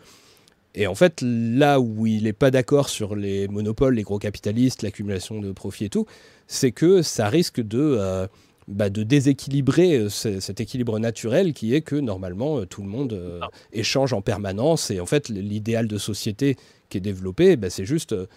Et 0.75 0.85
en 0.85 0.93
fait, 0.95 1.21
là 1.23 1.79
où 1.79 2.05
il 2.05 2.23
n'est 2.23 2.33
pas 2.33 2.51
d'accord 2.51 2.87
sur 2.87 3.15
les 3.15 3.47
monopoles, 3.47 3.95
les 3.95 4.03
gros 4.03 4.19
capitalistes, 4.19 4.83
l'accumulation 4.83 5.41
de 5.41 5.51
profits 5.51 5.85
et 5.85 5.89
tout, 5.89 6.05
c'est 6.47 6.71
que 6.71 7.01
ça 7.01 7.29
risque 7.29 7.59
de, 7.61 7.79
euh, 7.79 8.27
bah, 8.67 8.89
de 8.89 9.03
déséquilibrer 9.03 9.95
euh, 9.97 10.09
ce- 10.09 10.39
cet 10.39 10.61
équilibre 10.61 10.99
naturel 10.99 11.53
qui 11.53 11.73
est 11.73 11.81
que 11.81 11.95
normalement 11.95 12.59
euh, 12.59 12.65
tout 12.65 12.81
le 12.83 12.87
monde 12.89 13.13
euh, 13.13 13.39
échange 13.73 14.13
en 14.13 14.21
permanence. 14.21 14.91
Et 14.91 14.99
en 14.99 15.05
fait, 15.05 15.29
l'idéal 15.29 15.87
de 15.87 15.97
société 15.97 16.55
qui 16.89 16.97
est 16.97 17.01
développé, 17.01 17.55
bah, 17.55 17.69
c'est 17.69 17.85
juste 17.85 18.13
euh, 18.13 18.27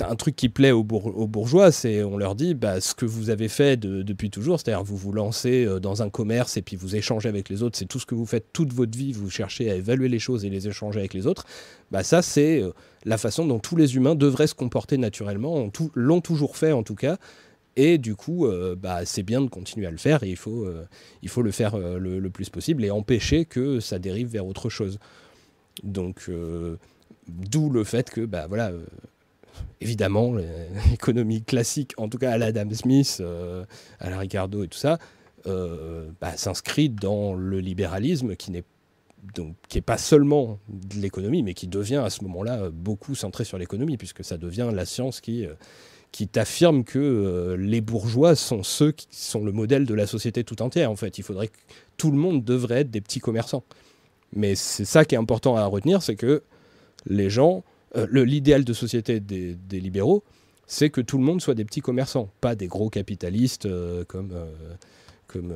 un 0.00 0.16
truc 0.16 0.34
qui 0.36 0.48
plaît 0.48 0.70
aux, 0.72 0.82
bour- 0.82 1.16
aux 1.16 1.26
bourgeois, 1.26 1.70
c'est 1.70 2.02
on 2.02 2.16
leur 2.16 2.34
dit 2.34 2.54
bah, 2.54 2.80
ce 2.80 2.94
que 2.94 3.04
vous 3.04 3.30
avez 3.30 3.48
fait 3.48 3.76
de- 3.76 4.02
depuis 4.02 4.30
toujours, 4.30 4.58
c'est-à-dire 4.58 4.82
vous 4.82 4.96
vous 4.96 5.12
lancez 5.12 5.66
dans 5.80 6.02
un 6.02 6.08
commerce 6.10 6.56
et 6.56 6.62
puis 6.62 6.76
vous 6.76 6.96
échangez 6.96 7.28
avec 7.28 7.48
les 7.48 7.62
autres, 7.62 7.76
c'est 7.78 7.84
tout 7.86 7.98
ce 8.00 8.06
que 8.06 8.14
vous 8.14 8.26
faites 8.26 8.46
toute 8.52 8.72
votre 8.72 8.96
vie, 8.96 9.12
vous 9.12 9.30
cherchez 9.30 9.70
à 9.70 9.74
évaluer 9.76 10.08
les 10.08 10.18
choses 10.18 10.44
et 10.44 10.50
les 10.50 10.66
échanger 10.66 10.98
avec 10.98 11.14
les 11.14 11.26
autres. 11.26 11.44
Bah, 11.90 12.02
ça, 12.02 12.22
c'est 12.22 12.62
la 13.04 13.18
façon 13.18 13.44
dont 13.46 13.58
tous 13.58 13.76
les 13.76 13.94
humains 13.96 14.14
devraient 14.14 14.46
se 14.46 14.54
comporter 14.54 14.96
naturellement, 14.98 15.68
l'ont 15.94 16.20
toujours 16.20 16.56
fait 16.56 16.72
en 16.72 16.82
tout 16.82 16.94
cas. 16.96 17.18
Et 17.76 17.98
du 17.98 18.14
coup, 18.14 18.46
euh, 18.46 18.76
bah, 18.76 19.04
c'est 19.04 19.22
bien 19.22 19.40
de 19.40 19.48
continuer 19.48 19.86
à 19.86 19.90
le 19.90 19.96
faire 19.96 20.22
et 20.22 20.28
il 20.28 20.36
faut, 20.36 20.66
euh, 20.66 20.86
le 21.22 21.50
faire 21.50 21.74
euh, 21.74 21.98
le, 21.98 22.30
plus 22.30 22.50
possible 22.50 22.84
et 22.84 22.90
empêcher 22.90 23.44
que 23.44 23.80
ça 23.80 23.98
dérive 23.98 24.28
vers 24.28 24.46
autre 24.46 24.68
chose. 24.68 24.98
Donc, 25.82 26.30
d'où 27.28 27.70
le 27.70 27.84
fait 27.84 28.10
que, 28.10 28.26
bah, 28.26 28.46
voilà, 28.46 28.72
évidemment, 29.80 30.34
l'économie 30.90 31.42
classique, 31.42 31.94
en 31.96 32.08
tout 32.08 32.18
cas 32.18 32.32
à 32.32 32.38
l'Adam 32.38 32.70
Smith, 32.72 33.22
à 34.00 34.10
la 34.10 34.18
Ricardo 34.18 34.64
et 34.64 34.68
tout 34.68 34.78
ça, 34.78 34.98
bah, 35.46 36.36
s'inscrit 36.36 36.90
dans 36.90 37.32
le 37.32 37.58
libéralisme 37.60 38.36
qui 38.36 38.50
n'est 38.50 38.64
donc 39.34 39.54
qui 39.68 39.78
est 39.78 39.82
pas 39.82 39.98
seulement 39.98 40.58
de 40.68 41.00
l'économie, 41.00 41.44
mais 41.44 41.54
qui 41.54 41.68
devient 41.68 42.02
à 42.04 42.10
ce 42.10 42.24
moment-là 42.24 42.70
beaucoup 42.70 43.14
centré 43.14 43.44
sur 43.44 43.56
l'économie, 43.56 43.96
puisque 43.96 44.24
ça 44.24 44.36
devient 44.36 44.70
la 44.74 44.84
science 44.84 45.20
qui, 45.20 45.46
qui 46.12 46.28
t'affirme 46.28 46.84
que 46.84 46.98
euh, 46.98 47.56
les 47.56 47.80
bourgeois 47.80 48.36
sont 48.36 48.62
ceux 48.62 48.92
qui 48.92 49.08
sont 49.10 49.42
le 49.44 49.50
modèle 49.50 49.86
de 49.86 49.94
la 49.94 50.06
société 50.06 50.44
tout 50.44 50.60
entière. 50.60 50.90
En 50.90 50.96
fait, 50.96 51.16
il 51.16 51.24
faudrait 51.24 51.48
que 51.48 51.56
tout 51.96 52.10
le 52.10 52.18
monde 52.18 52.44
devrait 52.44 52.82
être 52.82 52.90
des 52.90 53.00
petits 53.00 53.18
commerçants. 53.18 53.64
Mais 54.36 54.54
c'est 54.54 54.84
ça 54.84 55.06
qui 55.06 55.14
est 55.14 55.18
important 55.18 55.56
à 55.56 55.64
retenir, 55.64 56.02
c'est 56.02 56.16
que 56.16 56.42
les 57.06 57.30
gens, 57.30 57.64
euh, 57.96 58.06
l'idéal 58.12 58.64
de 58.64 58.72
société 58.74 59.20
des, 59.20 59.56
libéraux, 59.70 60.22
c'est 60.66 60.90
que 60.90 61.00
tout 61.00 61.18
le 61.18 61.24
monde 61.24 61.40
soit 61.40 61.54
des 61.54 61.64
petits 61.64 61.80
commerçants, 61.80 62.30
pas 62.40 62.54
des 62.54 62.66
gros 62.66 62.88
capitalistes 62.90 63.66
euh, 63.66 64.04
comme, 64.04 64.34
comme, 65.26 65.52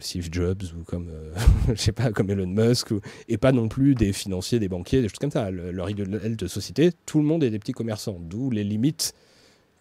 Steve 0.00 0.28
Jobs 0.30 0.62
ou 0.78 0.84
comme, 0.84 1.10
je 1.68 1.80
sais 1.80 1.92
pas, 1.92 2.12
comme 2.12 2.30
Elon 2.30 2.46
Musk, 2.46 2.92
et 3.26 3.38
pas 3.38 3.52
non 3.52 3.68
plus 3.68 3.94
des 3.94 4.12
financiers, 4.12 4.58
des 4.58 4.68
banquiers, 4.68 5.00
des 5.00 5.08
choses 5.08 5.18
comme 5.18 5.30
ça. 5.30 5.50
Le- 5.50 5.70
leur 5.70 5.88
idéal 5.88 6.36
de 6.36 6.46
société, 6.46 6.90
tout 7.06 7.18
le 7.18 7.24
monde 7.24 7.42
est 7.42 7.50
des 7.50 7.58
petits 7.58 7.72
commerçants, 7.72 8.18
d'où 8.20 8.50
les 8.50 8.64
limites 8.64 9.14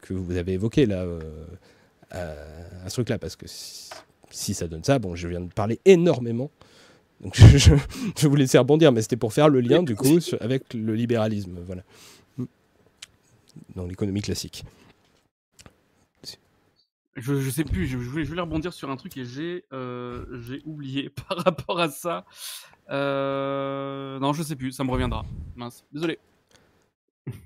que 0.07 0.13
vous 0.13 0.37
avez 0.37 0.53
évoquées 0.53 0.85
là, 0.85 1.03
euh, 1.03 1.19
à, 2.11 2.85
à 2.85 2.89
ce 2.89 2.95
truc-là, 2.95 3.17
parce 3.19 3.35
que 3.35 3.45
si, 3.47 3.89
si 4.29 4.53
ça 4.53 4.67
donne 4.67 4.83
ça, 4.83 4.99
bon, 4.99 5.15
je 5.15 5.27
viens 5.27 5.41
de 5.41 5.51
parler 5.53 5.79
énormément. 5.85 6.49
Donc 7.21 7.35
je, 7.37 7.73
je, 8.17 8.27
vous 8.27 8.35
laisser 8.35 8.57
rebondir, 8.57 8.91
mais 8.91 9.01
c'était 9.01 9.17
pour 9.17 9.33
faire 9.33 9.49
le 9.49 9.59
lien 9.61 9.81
du 9.83 9.95
coup 9.95 10.19
sur- 10.19 10.41
avec 10.41 10.73
le 10.73 10.93
libéralisme, 10.95 11.57
voilà, 11.65 11.83
dans 13.75 13.85
l'économie 13.87 14.21
classique. 14.21 14.63
Je, 17.15 17.39
je 17.41 17.49
sais 17.49 17.63
plus, 17.63 17.87
je, 17.87 17.97
je 17.97 18.09
voulais, 18.09 18.23
je 18.25 18.29
voulais 18.29 18.41
rebondir 18.41 18.71
sur 18.73 18.91
un 18.91 18.95
truc 18.95 19.17
et 19.17 19.25
j'ai 19.25 19.65
euh, 19.73 20.23
j'ai 20.47 20.61
oublié 20.65 21.09
par 21.27 21.39
rapport 21.39 21.79
à 21.79 21.89
ça. 21.89 22.25
Euh, 22.91 24.19
non, 24.19 24.33
je 24.33 24.43
sais 24.43 24.55
plus, 24.55 24.71
ça 24.71 24.83
me 24.83 24.91
reviendra. 24.91 25.25
Mince, 25.55 25.83
désolé. 25.91 26.19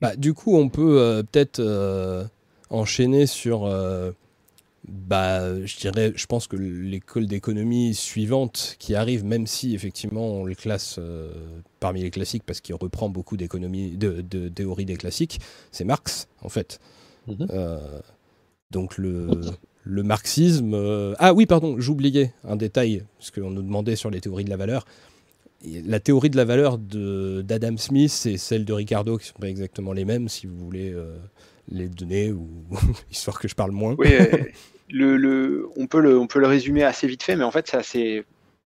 Bah, 0.01 0.15
du 0.17 0.33
coup, 0.33 0.57
on 0.57 0.67
peut 0.67 0.99
euh, 0.99 1.23
peut-être 1.23 1.59
euh, 1.61 2.25
enchaîner 2.71 3.27
sur, 3.27 3.65
euh, 3.65 4.11
bah, 4.87 5.63
je 5.65 5.77
dirais, 5.77 6.11
je 6.15 6.25
pense 6.25 6.47
que 6.47 6.55
l'école 6.55 7.27
d'économie 7.27 7.93
suivante 7.93 8.75
qui 8.79 8.95
arrive, 8.95 9.23
même 9.23 9.45
si 9.47 9.75
effectivement 9.75 10.25
on 10.25 10.43
le 10.43 10.55
classe 10.55 10.95
euh, 10.99 11.31
parmi 11.79 12.01
les 12.01 12.09
classiques 12.11 12.43
parce 12.45 12.61
qu'il 12.61 12.75
reprend 12.75 13.09
beaucoup 13.09 13.37
d'économie, 13.37 13.91
de, 13.97 14.21
de 14.21 14.49
théories 14.49 14.85
des 14.85 14.97
classiques, 14.97 15.39
c'est 15.71 15.83
Marx 15.85 16.27
en 16.41 16.49
fait. 16.49 16.79
Mhm. 17.27 17.47
Euh, 17.51 17.77
donc 18.71 18.97
le, 18.97 19.29
le 19.83 20.03
marxisme. 20.03 20.73
euh, 20.73 21.13
Ah 21.19 21.33
oui, 21.33 21.45
pardon, 21.45 21.75
j'oubliais 21.79 22.33
un 22.43 22.55
détail 22.55 23.03
parce 23.19 23.31
qu'on 23.31 23.51
nous 23.51 23.61
demandait 23.63 23.95
sur 23.95 24.09
les 24.09 24.21
théories 24.21 24.45
de 24.45 24.49
la 24.49 24.57
valeur. 24.57 24.85
Et 25.63 25.81
La 25.83 25.99
théorie 25.99 26.31
de 26.31 26.37
la 26.37 26.45
valeur 26.45 26.79
de- 26.79 27.43
d'Adam 27.45 27.77
Smith 27.77 28.25
et 28.25 28.37
celle 28.39 28.65
de 28.65 28.73
Ricardo, 28.73 29.17
qui 29.19 29.27
sont 29.27 29.39
pas 29.39 29.49
exactement 29.49 29.93
les 29.93 30.05
mêmes, 30.05 30.27
si 30.27 30.47
vous 30.47 30.57
voulez 30.57 30.89
euh, 30.91 31.15
les 31.67 31.87
donner, 31.87 32.31
ou 32.31 32.65
histoire 33.11 33.39
que 33.39 33.47
je 33.47 33.55
parle 33.55 33.71
moins. 33.71 33.95
Oui, 33.97 34.13
euh, 34.13 34.45
le, 34.89 35.17
le, 35.17 35.69
on, 35.75 35.87
peut 35.87 36.01
le, 36.01 36.19
on 36.19 36.27
peut 36.27 36.39
le 36.39 36.47
résumer 36.47 36.83
assez 36.83 37.07
vite 37.07 37.23
fait, 37.23 37.35
mais 37.35 37.43
en 37.43 37.51
fait, 37.51 37.75
c'est 37.83 38.25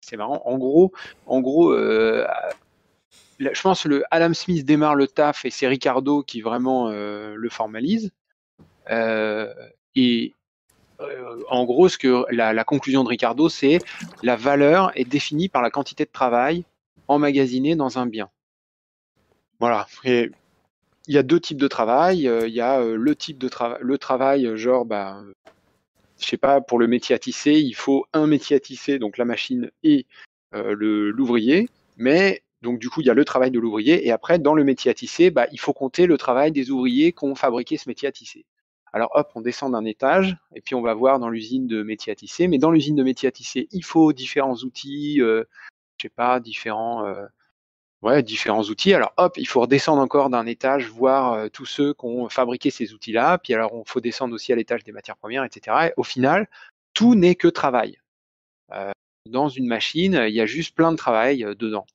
c'est 0.00 0.16
marrant. 0.16 0.42
En 0.44 0.56
gros, 0.56 0.92
en 1.26 1.40
gros 1.40 1.72
euh, 1.72 2.26
je 3.38 3.60
pense 3.60 3.82
que 3.82 3.88
le 3.88 4.04
Adam 4.10 4.32
Smith 4.34 4.64
démarre 4.64 4.94
le 4.94 5.08
taf 5.08 5.44
et 5.44 5.50
c'est 5.50 5.66
Ricardo 5.66 6.22
qui 6.22 6.40
vraiment 6.40 6.88
euh, 6.88 7.34
le 7.36 7.48
formalise. 7.48 8.12
Et 9.98 10.34
en 11.50 11.64
gros, 11.64 11.88
ce 11.88 11.98
que 11.98 12.24
la, 12.30 12.64
conclusion 12.64 13.02
de 13.02 13.08
Ricardo, 13.08 13.48
c'est 13.48 13.78
la 14.22 14.36
valeur 14.36 14.92
est 14.94 15.04
définie 15.04 15.48
par 15.48 15.62
la 15.62 15.70
quantité 15.70 16.04
de 16.04 16.10
travail 16.10 16.64
emmagasiné 17.08 17.76
dans 17.76 17.98
un 17.98 18.06
bien. 18.06 18.30
Voilà. 19.58 19.86
Il 21.06 21.14
y 21.14 21.18
a 21.18 21.22
deux 21.22 21.40
types 21.40 21.58
de 21.58 21.68
travail. 21.68 22.28
Euh, 22.28 22.48
Il 22.48 22.54
y 22.54 22.60
a 22.60 22.80
euh, 22.80 22.96
le 22.96 23.14
type 23.16 23.38
de 23.38 23.48
travail, 23.48 23.78
le 23.82 23.98
travail, 23.98 24.46
euh, 24.46 24.56
genre, 24.56 24.84
bah, 24.84 25.22
je 26.18 26.26
sais 26.26 26.36
pas, 26.36 26.60
pour 26.60 26.78
le 26.78 26.86
métier 26.86 27.14
à 27.14 27.18
tisser, 27.18 27.52
il 27.54 27.74
faut 27.74 28.06
un 28.12 28.26
métier 28.26 28.56
à 28.56 28.60
tisser, 28.60 28.98
donc 28.98 29.18
la 29.18 29.24
machine 29.24 29.70
et 29.82 30.06
euh, 30.54 30.74
l'ouvrier. 31.12 31.68
Mais 31.96 32.42
donc 32.62 32.78
du 32.78 32.88
coup, 32.90 33.00
il 33.00 33.06
y 33.06 33.10
a 33.10 33.14
le 33.14 33.24
travail 33.24 33.50
de 33.50 33.60
l'ouvrier 33.60 34.06
et 34.06 34.12
après, 34.12 34.38
dans 34.38 34.54
le 34.54 34.64
métier 34.64 34.90
à 34.90 34.94
tisser, 34.94 35.30
bah, 35.30 35.46
il 35.52 35.60
faut 35.60 35.72
compter 35.72 36.06
le 36.06 36.18
travail 36.18 36.52
des 36.52 36.70
ouvriers 36.70 37.12
qui 37.12 37.24
ont 37.24 37.34
fabriqué 37.34 37.76
ce 37.76 37.88
métier 37.88 38.08
à 38.08 38.12
tisser. 38.12 38.44
Alors 38.92 39.10
hop, 39.14 39.30
on 39.34 39.42
descend 39.42 39.72
d'un 39.72 39.84
étage 39.84 40.36
et 40.54 40.60
puis 40.62 40.74
on 40.74 40.80
va 40.80 40.94
voir 40.94 41.18
dans 41.18 41.28
l'usine 41.28 41.66
de 41.66 41.82
métier 41.82 42.12
à 42.12 42.16
tisser. 42.16 42.48
Mais 42.48 42.58
dans 42.58 42.70
l'usine 42.70 42.96
de 42.96 43.02
métier 43.02 43.28
à 43.28 43.32
tisser, 43.32 43.68
il 43.72 43.84
faut 43.84 44.12
différents 44.12 44.56
outils, 44.56 45.20
euh, 45.20 45.44
je 45.98 46.02
sais 46.02 46.08
pas, 46.08 46.40
différents, 46.40 47.04
euh, 47.04 47.26
ouais, 48.02 48.22
différents 48.22 48.64
outils. 48.64 48.94
Alors 48.94 49.12
hop, 49.16 49.36
il 49.38 49.46
faut 49.46 49.60
redescendre 49.60 50.00
encore 50.02 50.30
d'un 50.30 50.46
étage, 50.46 50.88
voir 50.88 51.32
euh, 51.32 51.48
tous 51.48 51.66
ceux 51.66 51.94
qui 51.94 52.04
ont 52.04 52.28
fabriqué 52.28 52.70
ces 52.70 52.92
outils-là. 52.92 53.38
Puis 53.38 53.54
alors, 53.54 53.72
il 53.74 53.88
faut 53.90 54.00
descendre 54.00 54.34
aussi 54.34 54.52
à 54.52 54.56
l'étage 54.56 54.84
des 54.84 54.92
matières 54.92 55.16
premières, 55.16 55.44
etc. 55.44 55.88
Et 55.88 55.92
au 55.96 56.04
final, 56.04 56.48
tout 56.94 57.14
n'est 57.14 57.34
que 57.34 57.48
travail. 57.48 57.98
Euh, 58.72 58.92
dans 59.26 59.48
une 59.48 59.66
machine, 59.66 60.24
il 60.28 60.34
y 60.34 60.40
a 60.40 60.46
juste 60.46 60.74
plein 60.74 60.92
de 60.92 60.96
travail 60.96 61.44
euh, 61.44 61.54
dedans, 61.54 61.86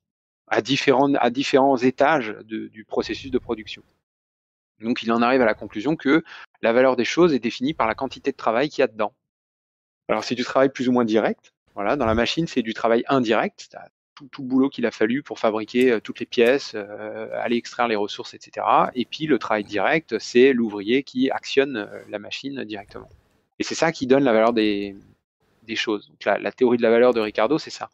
à 0.47 0.61
différents, 0.61 1.77
étages 1.77 2.35
du 2.45 2.85
processus 2.85 3.31
de 3.31 3.37
production. 3.37 3.83
Donc 4.81 5.03
il 5.03 5.11
en 5.11 5.21
arrive 5.21 5.41
à 5.41 5.45
la 5.45 5.53
conclusion 5.53 5.95
que 5.95 6.23
la 6.61 6.73
valeur 6.73 6.95
des 6.95 7.05
choses 7.05 7.33
est 7.33 7.39
définie 7.39 7.73
par 7.73 7.87
la 7.87 7.95
quantité 7.95 8.31
de 8.31 8.37
travail 8.37 8.69
qu'il 8.69 8.81
y 8.81 8.83
a 8.83 8.87
dedans. 8.87 9.13
Alors 10.09 10.23
c'est 10.23 10.35
du 10.35 10.43
travail 10.43 10.69
plus 10.69 10.89
ou 10.89 10.91
moins 10.91 11.05
direct. 11.05 11.53
Voilà, 11.75 11.95
dans 11.95 12.05
la 12.05 12.15
machine, 12.15 12.47
c'est 12.47 12.63
du 12.63 12.73
travail 12.73 13.03
indirect. 13.07 13.69
Tout, 14.31 14.41
le 14.41 14.47
boulot 14.47 14.69
qu'il 14.69 14.85
a 14.85 14.91
fallu 14.91 15.23
pour 15.23 15.39
fabriquer 15.39 15.91
euh, 15.91 15.99
toutes 15.99 16.19
les 16.19 16.25
pièces, 16.25 16.73
euh, 16.75 17.29
aller 17.41 17.57
extraire 17.57 17.87
les 17.87 17.95
ressources, 17.95 18.33
etc. 18.33 18.65
Et 18.95 19.05
puis 19.05 19.25
le 19.25 19.39
travail 19.39 19.63
direct, 19.63 20.19
c'est 20.19 20.53
l'ouvrier 20.53 21.03
qui 21.03 21.29
actionne 21.31 21.77
euh, 21.77 22.01
la 22.09 22.19
machine 22.19 22.63
directement. 22.63 23.09
Et 23.59 23.63
c'est 23.63 23.75
ça 23.75 23.91
qui 23.91 24.07
donne 24.07 24.23
la 24.23 24.33
valeur 24.33 24.53
des, 24.53 24.95
choses. 25.75 26.09
Donc 26.09 26.25
la, 26.25 26.51
théorie 26.51 26.75
de 26.77 26.81
la 26.81 26.89
valeur 26.89 27.13
de 27.13 27.21
Ricardo, 27.21 27.57
c'est 27.57 27.69
ça. 27.69 27.89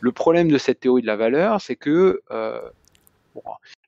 Le 0.00 0.12
problème 0.12 0.50
de 0.50 0.56
cette 0.56 0.80
théorie 0.80 1.02
de 1.02 1.06
la 1.06 1.16
valeur, 1.16 1.60
c'est 1.60 1.76
que 1.76 2.22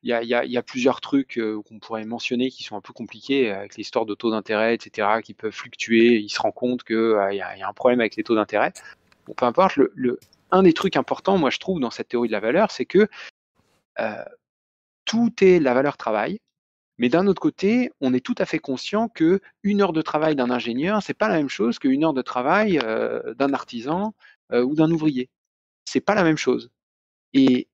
il 0.03 0.11
y, 0.11 0.57
a, 0.57 0.63
plusieurs 0.63 1.01
trucs 1.01 1.41
qu'on 1.67 1.79
pourrait 1.79 2.05
mentionner 2.05 2.51
qui 2.51 2.65
sont 2.65 2.77
un 2.77 2.83
peu 2.83 2.93
compliqués 2.93 3.51
avec 3.51 3.77
les 3.77 3.81
histoires 3.81 4.05
de 4.05 4.15
taux 4.15 4.31
d'intérêt, 4.31 4.75
etc., 4.75 5.09
qui 5.25 5.33
peuvent 5.33 5.53
fluctuer. 5.53 6.19
Il 6.19 6.29
se 6.29 6.41
rend 6.41 6.53
compte 6.53 6.85
qu'il 6.85 7.31
y, 7.33 7.41
a 7.41 7.69
un 7.69 7.73
problème 7.73 8.01
avec 8.01 8.17
les 8.17 8.23
taux 8.23 8.35
d'intérêt. 8.35 8.73
Bon, 9.27 9.33
peu 9.35 9.47
importe, 9.47 9.77
le- 9.77 10.19
un 10.51 10.63
des 10.63 10.73
trucs 10.73 10.97
importants, 10.97 11.39
moi 11.39 11.51
je 11.51 11.59
trouve, 11.59 11.81
dans 11.81 11.91
cette 11.91 12.09
théorie 12.09 12.29
de 12.29 12.33
la 12.33 12.41
valeur, 12.41 12.71
c'est 12.71 12.85
que 12.85 13.09
euh, 14.01 14.25
tout 15.05 15.33
est 15.43 15.61
la 15.61 15.75
valeur 15.75 15.97
travail. 15.97 16.41
Mais 16.99 17.09
d'un 17.09 17.27
autre 17.27 17.41
côté, 17.41 17.91
on 18.01 18.13
est 18.13 18.25
tout 18.25 18.35
à 18.39 18.45
fait 18.45 18.59
conscient 18.59 19.09
que 19.09 19.41
une 19.63 19.81
heure 19.81 19.93
de 19.93 20.03
travail 20.03 20.37
d'un 20.37 20.51
ingénieur, 20.51 21.03
c'est 21.03 21.15
pas 21.15 21.29
la 21.29 21.37
même 21.37 21.49
chose 21.49 21.79
qu'une 21.79 22.05
heure 22.05 22.13
de 22.13 22.23
travail 22.23 22.79
euh, 22.83 23.35
d'un 23.35 23.55
artisan 23.55 24.15
euh, 24.53 24.63
ou 24.63 24.75
d'un 24.75 24.91
ouvrier. 24.91 25.31
C'est 25.87 26.01
pas 26.01 26.15
la 26.15 26.25
même 26.25 26.37
chose. 26.37 26.71
Et 27.33 27.69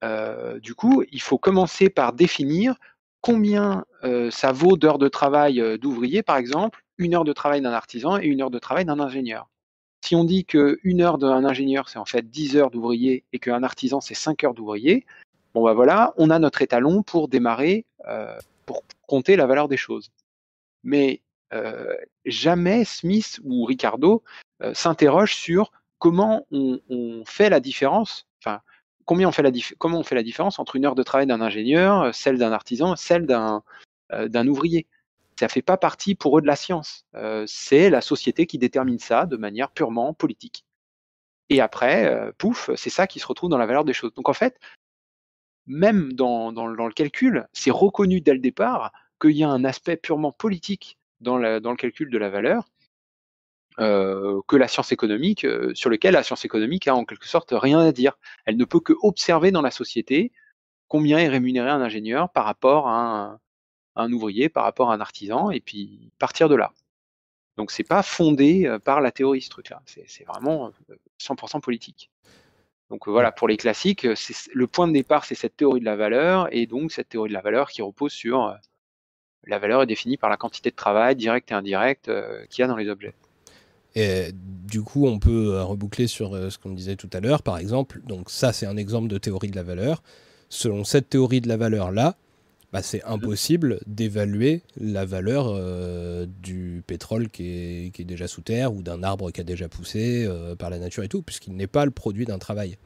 du 0.61 0.74
coup, 0.74 1.03
il 1.11 1.23
faut 1.23 1.39
commencer 1.39 1.89
par 1.89 2.12
définir 2.12 2.77
combien 3.23 3.86
ça 4.31 4.53
vaut 4.53 4.77
d'heures 4.77 4.98
de 4.98 5.09
travail 5.09 5.78
d'ouvrier, 5.78 6.23
par 6.23 6.36
exemple, 6.36 6.85
une 6.98 7.15
heure 7.15 7.24
de 7.24 7.32
travail 7.32 7.62
d'un 7.62 7.73
artisan 7.73 8.19
et 8.19 8.27
une 8.27 8.43
heure 8.43 8.51
de 8.51 8.59
travail 8.59 8.85
d'un 8.85 9.01
ingénieur. 9.01 9.48
Si 10.07 10.15
on 10.15 10.23
dit 10.23 10.45
qu'une 10.45 11.01
heure 11.01 11.19
d'un 11.19 11.45
ingénieur, 11.45 11.89
c'est 11.89 11.99
en 11.99 12.05
fait 12.05 12.31
10 12.31 12.57
heures 12.57 12.70
d'ouvrier 12.70 13.24
et 13.33 13.41
qu'un 13.41 13.65
artisan, 13.65 14.01
c'est 14.01 14.15
5 14.15 14.45
heures 14.45 14.55
d'ouvrier, 14.55 15.05
bon 15.53 15.65
bah 15.65 15.74
voilà, 15.74 16.15
on 16.16 16.31
a 16.31 16.39
notre 16.39 16.62
étalon 16.62 17.03
pour 17.03 17.27
démarrer, 17.27 17.87
euh, 18.07 18.39
pour 18.66 18.85
compter 19.09 19.35
la 19.35 19.47
valeur 19.47 19.66
des 19.66 19.77
choses. 19.77 20.12
Mais 20.85 21.23
euh, 21.53 21.93
jamais 22.24 22.85
Smith 22.85 23.41
ou 23.43 23.65
Ricardo 23.65 24.23
euh, 24.62 24.74
s'interrogent 24.74 25.35
sur 25.35 25.73
comment 25.99 26.47
on, 26.53 27.24
fait 27.27 27.51
la 27.51 27.59
différence, 27.59 28.28
enfin, 28.41 28.61
combien 29.07 29.27
on 29.27 29.33
fait 29.33 29.43
la 29.43 29.51
comment 29.77 29.99
on 29.99 30.05
fait 30.05 30.15
la 30.15 30.23
différence 30.23 30.61
entre 30.61 30.77
une 30.77 30.87
heure 30.87 30.95
de 30.95 31.03
travail 31.03 31.27
d'un 31.27 31.41
ingénieur, 31.41 32.15
celle 32.15 32.39
d'un 32.39 32.53
artisan, 32.53 32.95
celle 32.95 33.27
d'un 33.27 34.47
ouvrier. 34.47 34.87
Ça 35.39 35.49
fait 35.49 35.63
pas 35.63 35.77
partie 35.77 36.15
pour 36.15 36.39
eux 36.39 36.41
de 36.41 36.47
la 36.47 36.57
science. 36.57 37.05
Euh, 37.15 37.45
c'est 37.47 37.91
la 37.91 38.01
société 38.01 38.47
qui 38.47 38.59
détermine 38.59 38.99
ça 38.99 39.27
de 39.27 39.37
manière 39.37 39.71
purement 39.71 40.15
politique. 40.15 40.65
Et 41.51 41.61
après, 41.61 42.07
euh, 42.07 42.33
pouf, 42.39 42.71
c'est 42.75 42.91
ça 42.91 43.07
qui 43.07 43.21
se 43.21 43.27
retrouve 43.27 43.51
dans 43.51 43.59
la 43.59 43.67
valeur 43.67 43.85
des 43.85 43.93
choses. 43.93 44.15
Donc 44.15 44.29
en 44.29 44.33
fait, 44.33 44.59
même 45.67 46.13
dans, 46.13 46.53
dans, 46.53 46.71
dans 46.71 46.87
le 46.87 46.93
calcul, 46.93 47.47
c'est 47.53 47.71
reconnu 47.71 48.21
dès 48.21 48.33
le 48.33 48.41
départ 48.41 48.93
qu'il 49.21 49.33
y 49.33 49.45
a 49.45 49.49
un 49.49 49.65
aspect 49.65 49.97
purement 49.97 50.33
politique 50.33 50.99
dans, 51.21 51.39
dans 51.61 51.71
le 51.71 51.77
calcul 51.77 52.11
de 52.11 52.19
la 52.19 52.31
valeur, 52.31 52.69
euh, 53.79 54.41
que 54.49 54.57
la 54.57 54.69
science 54.69 54.93
économique, 54.93 55.45
euh, 55.45 55.75
sur 55.75 55.91
lequel 55.91 56.15
la 56.15 56.23
science 56.23 56.45
économique 56.45 56.89
a 56.89 56.95
en 56.95 57.05
quelque 57.05 57.29
sorte 57.29 57.53
rien 57.53 57.81
à 57.81 57.93
dire. 57.93 58.19
Elle 58.47 58.57
ne 58.57 58.65
peut 58.65 58.81
que 58.81 58.95
observer 59.03 59.51
dans 59.51 59.63
la 59.63 59.71
société 59.71 60.33
combien 60.89 61.19
est 61.19 61.29
rémunéré 61.29 61.69
un 61.69 61.81
ingénieur 61.81 62.31
par 62.31 62.45
rapport 62.45 62.89
à 62.89 62.95
un, 62.95 63.41
un 63.97 64.12
ouvrier, 64.12 64.48
par 64.48 64.64
rapport 64.64 64.90
à 64.90 64.94
un 64.94 65.01
artisan, 65.01 65.51
et 65.51 65.60
puis 65.60 66.10
partir 66.18 66.48
de 66.48 66.55
là. 66.55 66.73
Donc 67.56 67.70
c'est 67.70 67.85
pas 67.85 68.02
fondé 68.02 68.66
euh, 68.66 68.78
par 68.78 69.01
la 69.01 69.10
théorie 69.10 69.40
ce 69.43 69.51
truc-là, 69.51 69.82
c'est 69.86 70.27
vraiment 70.27 70.73
euh, 70.90 70.94
100% 71.20 71.60
politique. 71.60 72.10
Donc 72.90 73.09
euh, 73.09 73.10
voilà, 73.10 73.32
pour 73.32 73.48
les 73.48 73.56
classiques, 73.56 74.05
euh, 74.05 74.14
le 74.52 74.66
point 74.66 74.86
de 74.86 74.93
départ 74.93 75.24
c'est 75.24 75.35
cette 75.35 75.56
théorie 75.56 75.81
de 75.81 75.86
la 75.86 75.97
valeur, 75.97 76.48
et 76.52 76.66
donc 76.66 76.93
cette 76.93 77.09
théorie 77.09 77.31
de 77.31 77.35
la 77.35 77.40
valeur 77.40 77.70
qui 77.70 77.82
repose 77.82 78.12
sur 78.12 78.44
euh, 78.44 78.55
la 79.47 79.59
valeur 79.59 79.82
est 79.82 79.86
définie 79.86 80.16
par 80.16 80.28
la 80.28 80.36
quantité 80.36 80.70
de 80.70 80.77
travail 80.77 81.16
direct 81.16 81.51
et 81.51 81.55
indirect 81.55 82.09
euh, 82.09 82.44
qu'il 82.47 82.62
y 82.62 82.64
a 82.64 82.68
dans 82.68 82.77
les 82.77 82.89
objets. 82.89 83.14
Et 83.94 84.31
du 84.35 84.82
coup, 84.82 85.06
on 85.06 85.18
peut 85.18 85.55
euh, 85.55 85.64
reboucler 85.64 86.06
sur 86.06 86.35
euh, 86.35 86.51
ce 86.51 86.59
qu'on 86.59 86.70
disait 86.70 86.97
tout 86.97 87.09
à 87.12 87.20
l'heure, 87.20 87.43
par 87.43 87.56
exemple. 87.56 88.02
Donc 88.05 88.28
ça, 88.28 88.52
c'est 88.52 88.66
un 88.66 88.77
exemple 88.77 89.09
de 89.09 89.16
théorie 89.16 89.51
de 89.51 89.56
la 89.56 89.62
valeur. 89.62 90.02
Selon 90.48 90.85
cette 90.85 91.09
théorie 91.09 91.40
de 91.40 91.48
la 91.48 91.56
valeur-là, 91.56 92.16
bah, 92.77 92.82
c'est 92.82 93.03
impossible 93.05 93.81
d'évaluer 93.86 94.61
la 94.78 95.07
valeur 95.07 95.47
euh, 95.48 96.27
du 96.43 96.82
pétrole 96.86 97.31
qui 97.31 97.48
est, 97.48 97.90
qui 97.90 98.03
est 98.03 98.05
déjà 98.05 98.28
sous 98.28 98.43
terre 98.43 98.74
ou 98.74 98.82
d'un 98.82 99.03
arbre 99.03 99.31
qui 99.31 99.40
a 99.40 99.44
déjà 99.44 99.66
poussé 99.66 100.27
euh, 100.28 100.55
par 100.57 100.69
la 100.69 100.78
nature 100.78 101.03
et 101.03 101.09
tout, 101.09 101.23
puisqu'il 101.23 101.57
n'est 101.57 101.66
pas 101.66 101.86
le 101.86 101.90
produit 101.90 102.27
d'un 102.27 102.39
travail. 102.39 102.77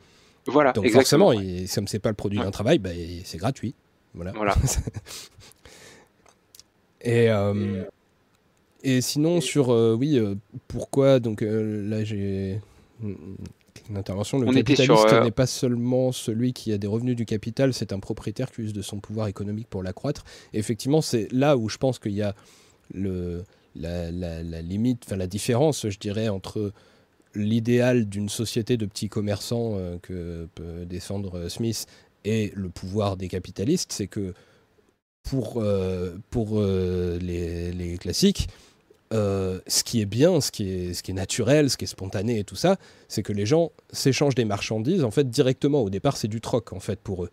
Voilà, 0.46 0.70
Donc 0.70 0.84
exactement. 0.84 1.32
forcément, 1.32 1.42
il, 1.42 1.68
comme 1.68 1.88
c'est 1.88 1.98
pas 1.98 2.10
le 2.10 2.14
produit 2.14 2.38
d'un 2.38 2.52
travail, 2.52 2.78
bah, 2.78 2.90
c'est 3.24 3.38
gratuit. 3.38 3.74
Voilà. 4.14 4.30
Voilà. 4.30 4.54
et, 7.00 7.28
euh, 7.28 7.82
et 8.84 9.00
sinon, 9.00 9.40
sur, 9.40 9.70
oui, 9.70 10.20
pourquoi, 10.68 11.18
donc 11.18 11.40
là 11.40 12.04
j'ai 12.04 12.60
une 13.90 13.98
intervention, 13.98 14.38
le 14.38 14.46
On 14.48 14.52
capitaliste 14.52 14.90
euh, 15.12 15.24
n'est 15.24 15.30
pas 15.32 15.46
seulement 15.46 16.12
celui 16.12 16.52
qui 16.52 16.72
a 16.72 16.78
des 16.78 16.86
revenus 16.86 17.16
du 17.16 17.26
capital, 17.26 17.74
c'est 17.74 17.92
un 17.92 17.98
propriétaire 17.98 18.50
qui 18.50 18.62
use 18.62 18.72
de 18.72 18.82
son 18.82 19.00
pouvoir 19.00 19.26
économique 19.26 19.68
pour 19.68 19.82
l'accroître. 19.82 20.24
Effectivement, 20.54 21.00
c'est 21.02 21.30
là 21.32 21.56
où 21.56 21.68
je 21.68 21.76
pense 21.76 21.98
qu'il 21.98 22.12
y 22.12 22.22
a 22.22 22.34
le, 22.94 23.44
la, 23.74 24.10
la- 24.10 24.42
la 24.42 24.62
limite, 24.62 25.02
enfin 25.06 25.16
la 25.16 25.26
différence, 25.26 25.88
je 25.88 25.98
dirais, 25.98 26.28
entre 26.28 26.72
l'idéal 27.34 28.06
d'une 28.08 28.28
société 28.28 28.76
de 28.76 28.86
petits 28.86 29.08
commerçants 29.08 29.74
euh, 29.76 29.98
que 30.02 30.48
peut 30.54 30.84
défendre 30.86 31.36
euh, 31.38 31.48
Smith 31.48 31.86
et 32.24 32.52
le 32.54 32.68
pouvoir 32.68 33.16
des 33.16 33.28
capitalistes, 33.28 33.92
c'est 33.92 34.08
que 34.08 34.34
pour, 35.22 35.58
euh, 35.58 36.16
pour 36.30 36.58
euh, 36.60 37.18
les, 37.20 37.72
les 37.72 37.98
classiques, 37.98 38.48
euh, 39.12 39.58
ce 39.66 39.82
qui 39.82 40.00
est 40.00 40.06
bien, 40.06 40.40
ce 40.40 40.52
qui 40.52 40.68
est, 40.68 41.12
naturel, 41.12 41.68
ce 41.68 41.76
qui 41.76 41.84
est 41.84 41.88
spontané 41.88 42.38
et 42.38 42.44
tout 42.44 42.54
ça, 42.54 42.76
c'est 43.08 43.24
que 43.24 43.32
les 43.32 43.44
gens 43.44 43.72
s'échangent 43.92 44.36
des 44.36 44.44
marchandises 44.44 45.02
en 45.02 45.10
fait 45.10 45.28
directement. 45.28 45.82
Au 45.82 45.90
départ, 45.90 46.16
c'est 46.16 46.28
du 46.28 46.40
troc 46.40 46.72
en 46.72 46.78
fait 46.78 47.00
pour 47.00 47.24
eux. 47.24 47.30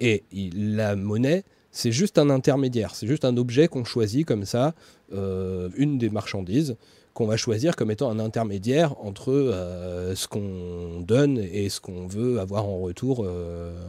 Et 0.00 0.24
la 0.32 0.96
monnaie, 0.96 1.44
c'est 1.70 1.92
juste 1.92 2.16
un 2.16 2.30
intermédiaire, 2.30 2.94
c'est 2.94 3.06
juste 3.06 3.26
un 3.26 3.36
objet 3.36 3.68
qu'on 3.68 3.84
choisit 3.84 4.26
comme 4.26 4.46
ça, 4.46 4.74
euh, 5.12 5.68
une 5.76 5.98
des 5.98 6.08
marchandises 6.08 6.76
qu'on 7.12 7.26
va 7.26 7.36
choisir 7.36 7.76
comme 7.76 7.90
étant 7.90 8.10
un 8.10 8.20
intermédiaire 8.20 8.94
entre 9.04 9.32
euh, 9.32 10.14
ce 10.14 10.28
qu'on 10.28 11.00
donne 11.00 11.38
et 11.38 11.68
ce 11.68 11.80
qu'on 11.80 12.06
veut 12.06 12.38
avoir 12.40 12.64
en 12.64 12.78
retour 12.78 13.28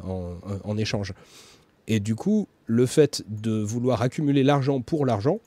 en, 0.04 0.34
en 0.64 0.78
échange. 0.78 1.14
Et 1.88 2.02
du 2.02 2.16
coup, 2.16 2.48
le 2.66 2.86
fait 2.86 3.24
de 3.30 3.62
vouloir 3.62 4.02
accumuler 4.02 4.44
l'argent 4.44 4.82
pour 4.82 5.06
l'argent, 5.06 5.40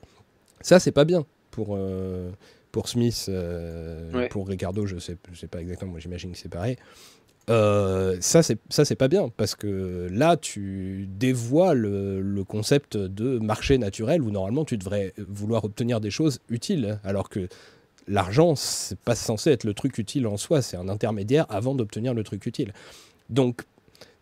ça, 0.63 0.79
c'est 0.79 0.93
pas 0.93 1.05
bien 1.05 1.27
pour, 1.53 1.77
euh, 1.79 2.31
pour 2.73 2.89
Smith. 2.89 3.27
euh, 3.29 4.11
Ouais. 4.13 4.29
Pour 4.29 4.49
Ricardo, 4.49 4.85
je 4.87 4.99
sais, 4.99 5.17
je 5.33 5.39
sais 5.39 5.47
pas 5.47 5.61
exactement, 5.61 5.93
moi 5.93 6.01
j'imagine 6.01 6.33
que 6.33 6.39
c'est 6.39 6.49
pareil. 6.49 6.77
Euh, 7.51 8.17
ça, 8.21 8.43
c'est 8.43 8.59
ça, 8.69 8.85
c'est 8.85 8.95
pas 8.97 9.09
bien 9.09 9.29
parce 9.37 9.55
que 9.57 10.09
là, 10.13 10.37
tu 10.37 11.09
dévoies 11.09 11.75
le, 11.75 12.21
le 12.21 12.45
concept 12.45 12.97
de 12.97 13.39
marché 13.39 13.79
naturel 13.79 14.23
où 14.23 14.31
normalement 14.31 14.65
tu 14.65 14.77
devrais 14.79 15.13
vouloir 15.29 15.65
obtenir 15.65 16.01
des 16.01 16.11
choses 16.11 16.39
utiles, 16.51 17.01
alors 17.03 17.29
que 17.29 17.49
l'argent, 18.07 18.55
c'est 18.55 18.99
pas 18.99 19.17
censé 19.17 19.51
être 19.51 19.65
le 19.65 19.75
truc 19.75 19.99
utile 19.99 20.27
en 20.29 20.37
soi, 20.37 20.63
c'est 20.63 20.77
un 20.77 20.89
intermédiaire 20.89 21.47
avant 21.49 21.75
d'obtenir 21.75 22.15
le 22.15 22.23
truc 22.23 22.47
utile. 22.47 22.73
Donc, 23.29 23.63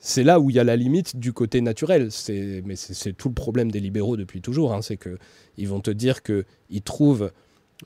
c'est 0.00 0.24
là 0.24 0.40
où 0.40 0.48
il 0.50 0.56
y 0.56 0.58
a 0.58 0.64
la 0.64 0.76
limite 0.76 1.16
du 1.16 1.32
côté 1.32 1.60
naturel. 1.60 2.10
C'est, 2.10 2.62
mais 2.64 2.74
c'est, 2.74 3.12
tout 3.12 3.28
le 3.28 3.34
problème 3.34 3.70
des 3.70 3.80
libéraux 3.80 4.16
depuis 4.16 4.40
toujours. 4.40 4.72
hein, 4.72 4.82
c'est 4.82 4.96
que 4.96 5.18
ils 5.58 5.68
vont 5.68 5.80
te 5.80 5.90
dire 5.90 6.22
que 6.22 6.46
ils 6.70 6.82
trouvent 6.82 7.30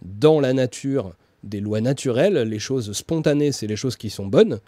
dans 0.02 0.40
la 0.40 0.52
nature 0.52 1.14
des 1.42 1.60
lois 1.60 1.80
naturelles, 1.80 2.38
les 2.38 2.58
choses 2.58 2.92
spontanées, 2.92 3.52
c'est 3.52 3.66
les 3.66 3.76
choses 3.76 3.96
qui 3.96 4.10
sont 4.10 4.26
bonnes. 4.26 4.60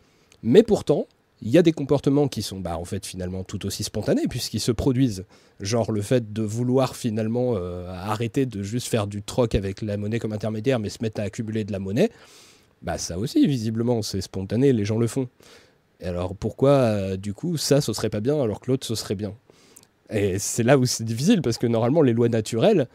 Mais 0.43 0.63
pourtant, 0.63 1.07
il 1.41 1.51
y 1.51 1.59
a 1.59 1.63
des 1.63 1.73
comportements 1.73 2.29
qui 2.29 2.43
sont, 2.43 2.61
bah, 2.61 2.79
en 2.79 2.85
fait, 2.85 3.07
finalement 3.07 3.45
tout 3.45 3.65
aussi 3.65 3.85
spontanés 3.85 4.27
puisqu'ils 4.29 4.61
se 4.61 4.73
produisent. 4.73 5.25
Genre 5.61 5.93
le 5.93 6.03
fait 6.03 6.33
de 6.33 6.43
vouloir 6.43 6.97
finalement 6.97 7.55
euh, 7.57 7.89
arrêter 7.89 8.45
de 8.45 8.63
juste 8.63 8.89
faire 8.89 9.07
du 9.07 9.23
troc 9.23 9.55
avec 9.55 9.83
la 9.83 9.97
monnaie 9.97 10.19
comme 10.19 10.33
intermédiaire, 10.33 10.81
mais 10.81 10.89
se 10.89 10.99
mettre 11.01 11.21
à 11.21 11.25
accumuler 11.25 11.65
de 11.65 11.73
la 11.73 11.79
monnaie. 11.79 12.11
Bah 12.83 12.99
ça 12.99 13.19
aussi, 13.19 13.47
visiblement, 13.47 14.03
c'est 14.03 14.21
spontané, 14.21 14.73
les 14.73 14.85
gens 14.85 14.99
le 14.99 15.07
font. 15.07 15.29
Et 16.01 16.07
alors 16.07 16.35
pourquoi, 16.35 16.71
euh, 16.71 17.17
du 17.17 17.33
coup, 17.33 17.57
ça, 17.57 17.81
ce 17.81 17.93
serait 17.93 18.11
pas 18.11 18.21
bien, 18.21 18.41
alors 18.41 18.61
que 18.61 18.71
l'autre, 18.71 18.87
ce 18.87 18.95
serait 18.95 19.15
bien? 19.15 19.35
Et 20.11 20.39
c'est 20.39 20.63
là 20.63 20.79
où 20.79 20.87
c'est 20.87 21.05
difficile, 21.05 21.43
parce 21.43 21.59
que 21.59 21.67
normalement, 21.67 22.03
les 22.03 22.13
lois 22.13 22.29
naturelles, 22.29 22.87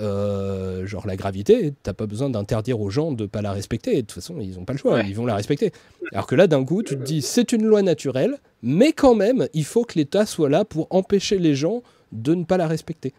euh, 0.00 0.86
genre 0.86 1.06
la 1.06 1.16
gravité, 1.16 1.74
t'as 1.82 1.92
pas 1.92 2.06
besoin 2.06 2.30
d'interdire 2.30 2.80
aux 2.80 2.90
gens 2.90 3.12
de 3.12 3.26
pas 3.26 3.42
la 3.42 3.52
respecter. 3.52 3.96
De 3.96 4.00
toute 4.00 4.12
façon, 4.12 4.36
ils 4.40 4.58
ont 4.58 4.64
pas 4.64 4.72
le 4.72 4.78
choix, 4.78 5.00
ils 5.02 5.14
vont 5.14 5.26
la 5.26 5.34
respecter. 5.34 5.72
Alors 6.12 6.26
que 6.26 6.34
là, 6.34 6.46
d'un 6.46 6.64
coup, 6.64 6.82
tu 6.82 6.96
te 6.96 7.02
dis, 7.02 7.22
c'est 7.22 7.52
une 7.52 7.64
loi 7.64 7.82
naturelle, 7.82 8.38
mais 8.62 8.92
quand 8.92 9.14
même, 9.14 9.46
il 9.52 9.64
faut 9.64 9.84
que 9.84 9.98
l'État 9.98 10.26
soit 10.26 10.48
là 10.48 10.64
pour 10.64 10.86
empêcher 10.90 11.38
les 11.38 11.54
gens 11.54 11.82
de 12.12 12.34
ne 12.34 12.44
pas 12.44 12.56
la 12.56 12.66
respecter. 12.66 13.12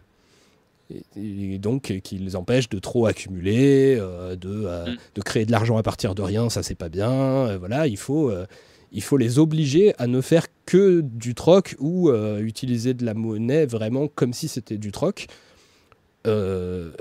Et, 0.90 1.54
et 1.54 1.58
donc 1.58 2.00
qu'ils 2.02 2.36
empêchent 2.36 2.68
de 2.68 2.80
trop 2.80 3.06
accumuler, 3.06 3.96
euh, 3.98 4.34
de, 4.34 4.64
euh, 4.66 4.86
de 5.14 5.22
créer 5.22 5.46
de 5.46 5.52
l'argent 5.52 5.76
à 5.76 5.82
partir 5.84 6.14
de 6.16 6.22
rien, 6.22 6.50
ça 6.50 6.64
c'est 6.64 6.74
pas 6.74 6.88
bien. 6.88 7.56
voilà, 7.58 7.86
il 7.86 7.96
faut, 7.96 8.32
il 8.92 9.02
faut 9.02 9.16
les 9.16 9.38
obliger 9.38 9.94
à 9.98 10.06
ne 10.06 10.20
faire 10.20 10.46
que 10.66 11.00
du 11.00 11.34
troc 11.34 11.74
ou 11.78 12.10
euh, 12.10 12.40
utiliser 12.40 12.94
de 12.94 13.04
la 13.04 13.14
monnaie 13.14 13.66
vraiment 13.66 14.06
comme 14.06 14.32
si 14.32 14.48
c'était 14.48 14.78
du 14.78 14.92
troc. 14.92 15.26
Euh, 16.26 16.92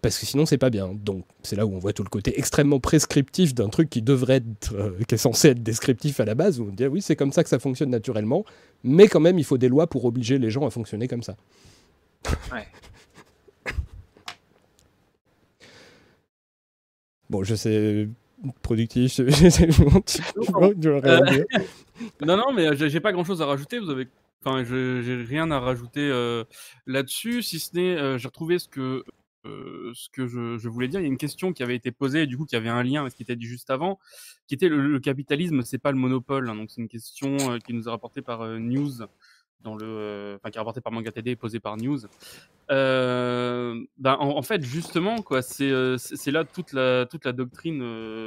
parce 0.00 0.18
que 0.18 0.26
sinon 0.26 0.46
c'est 0.46 0.58
pas 0.58 0.70
bien. 0.70 0.92
Donc 0.94 1.24
c'est 1.42 1.56
là 1.56 1.66
où 1.66 1.74
on 1.74 1.78
voit 1.78 1.92
tout 1.92 2.02
le 2.02 2.08
côté 2.08 2.38
extrêmement 2.38 2.80
prescriptif 2.80 3.54
d'un 3.54 3.68
truc 3.68 3.88
qui 3.90 4.02
devrait 4.02 4.36
être, 4.36 4.74
euh, 4.74 4.98
qui 5.06 5.14
est 5.14 5.18
censé 5.18 5.48
être 5.48 5.62
descriptif 5.62 6.18
à 6.20 6.24
la 6.24 6.34
base, 6.34 6.60
où 6.60 6.64
on 6.64 6.72
dit 6.72 6.84
ah 6.84 6.88
oui 6.88 7.02
c'est 7.02 7.16
comme 7.16 7.32
ça 7.32 7.42
que 7.42 7.50
ça 7.50 7.58
fonctionne 7.58 7.90
naturellement, 7.90 8.44
mais 8.82 9.06
quand 9.08 9.20
même 9.20 9.38
il 9.38 9.44
faut 9.44 9.58
des 9.58 9.68
lois 9.68 9.86
pour 9.86 10.04
obliger 10.04 10.38
les 10.38 10.50
gens 10.50 10.66
à 10.66 10.70
fonctionner 10.70 11.08
comme 11.08 11.22
ça. 11.22 11.36
Ouais. 12.52 12.66
Bon, 17.30 17.42
je 17.42 17.54
sais, 17.54 18.06
productif. 18.62 19.20
Euh, 21.04 21.44
non, 22.26 22.36
non, 22.36 22.52
mais 22.52 22.66
euh, 22.66 22.88
j'ai 22.88 23.00
pas 23.00 23.12
grand 23.12 23.24
chose 23.24 23.40
à 23.42 23.46
rajouter. 23.46 23.78
Vous 23.78 23.90
avez, 23.90 24.08
enfin, 24.44 24.64
je- 24.64 25.02
j'ai 25.02 25.16
rien 25.22 25.50
à 25.50 25.58
rajouter 25.60 26.00
euh, 26.00 26.44
là-dessus, 26.86 27.42
si 27.42 27.58
ce 27.58 27.74
n'est, 27.74 27.96
euh, 27.96 28.18
j'ai 28.18 28.28
retrouvé 28.28 28.58
ce 28.58 28.68
que 28.68 29.04
euh, 29.46 29.92
ce 29.94 30.08
que 30.08 30.26
je, 30.26 30.56
je 30.56 30.68
voulais 30.70 30.88
dire. 30.88 31.00
Il 31.00 31.02
y 31.02 31.06
a 31.06 31.08
une 31.10 31.18
question 31.18 31.52
qui 31.52 31.62
avait 31.62 31.76
été 31.76 31.90
posée, 31.92 32.26
du 32.26 32.38
coup, 32.38 32.46
qui 32.46 32.56
avait 32.56 32.70
un 32.70 32.82
lien 32.82 33.02
avec 33.02 33.12
ce 33.12 33.16
qui 33.18 33.24
était 33.24 33.36
dit 33.36 33.44
juste 33.46 33.68
avant, 33.68 33.98
qui 34.46 34.54
était 34.54 34.68
le, 34.70 34.80
le 34.80 35.00
capitalisme, 35.00 35.60
c'est 35.62 35.76
pas 35.76 35.92
le 35.92 35.98
monopole. 35.98 36.48
hein. 36.48 36.54
donc, 36.56 36.70
c'est 36.70 36.80
une 36.80 36.88
question 36.88 37.36
qui 37.58 37.74
nous 37.74 37.86
est 37.86 37.90
rapportée 37.90 38.22
par 38.22 38.46
News 38.58 39.02
dans 39.64 39.74
le, 39.74 39.86
euh, 39.86 40.38
qui 40.50 40.56
est 40.56 40.58
rapportée 40.58 40.80
par 40.80 40.92
Manga 40.92 41.10
TD 41.10 41.32
et 41.32 41.36
posée 41.36 41.58
par 41.58 41.76
News. 41.76 42.00
Euh, 42.70 43.82
ben, 43.98 44.16
en, 44.20 44.42
fait, 44.42 44.62
justement, 44.62 45.22
quoi, 45.22 45.42
c'est 45.42 45.70
euh, 45.70 45.96
là 46.26 46.44
toute 46.44 46.72
la 46.72 47.32
doctrine 47.32 47.80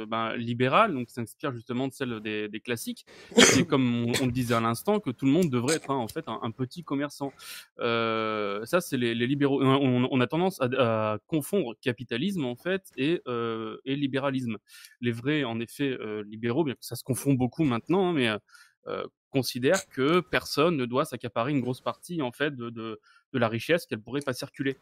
ben, 0.06 0.36
libérale, 0.36 0.92
donc 0.92 1.08
s'inspire 1.08 1.52
justement 1.52 1.88
de 1.88 1.92
celle 1.92 2.20
des, 2.20 2.60
classiques. 2.60 3.06
C'est 3.36 3.66
comme 3.66 4.06
on, 4.20 4.26
le 4.26 4.32
disait 4.32 4.54
à 4.54 4.60
l'instant 4.60 5.00
que 5.00 5.10
tout 5.10 5.26
le 5.26 5.32
monde 5.32 5.48
devrait 5.48 5.76
être 5.76 5.90
hein, 5.90 5.96
en 5.96 6.08
fait 6.08 6.24
un, 6.26 6.50
petit 6.50 6.82
commerçant. 6.82 7.32
Ça, 7.78 8.80
c'est 8.80 8.96
les, 8.96 9.14
libéraux. 9.14 9.62
On, 9.62 10.20
a 10.20 10.26
tendance 10.26 10.60
à, 10.60 11.18
confondre 11.26 11.74
capitalisme 11.80 12.44
en 12.44 12.56
fait 12.56 12.82
et 12.96 13.22
libéralisme. 13.86 14.58
Les 15.00 15.12
vrais, 15.12 15.44
en 15.44 15.60
effet, 15.60 15.96
libéraux, 16.26 16.64
bien 16.64 16.74
que 16.74 16.84
ça 16.84 16.96
se 16.96 17.04
confond 17.04 17.34
beaucoup 17.34 17.64
maintenant, 17.64 18.10
hein, 18.10 18.12
mais 18.12 18.28
euh, 18.88 19.06
considèrent 19.30 19.88
que 19.88 20.20
personne 20.20 20.76
ne 20.76 20.86
doit 20.86 21.04
s'accaparer 21.04 21.52
une 21.52 21.60
grosse 21.60 21.80
partie 21.80 22.22
en 22.22 22.32
fait 22.32 22.54
de, 22.54 22.70
de, 22.70 23.00
de 23.32 23.38
la 23.38 23.48
richesse 23.48 23.86
qu'elle 23.86 24.00
pourrait 24.00 24.22
pas 24.22 24.32
circuler. 24.32 24.76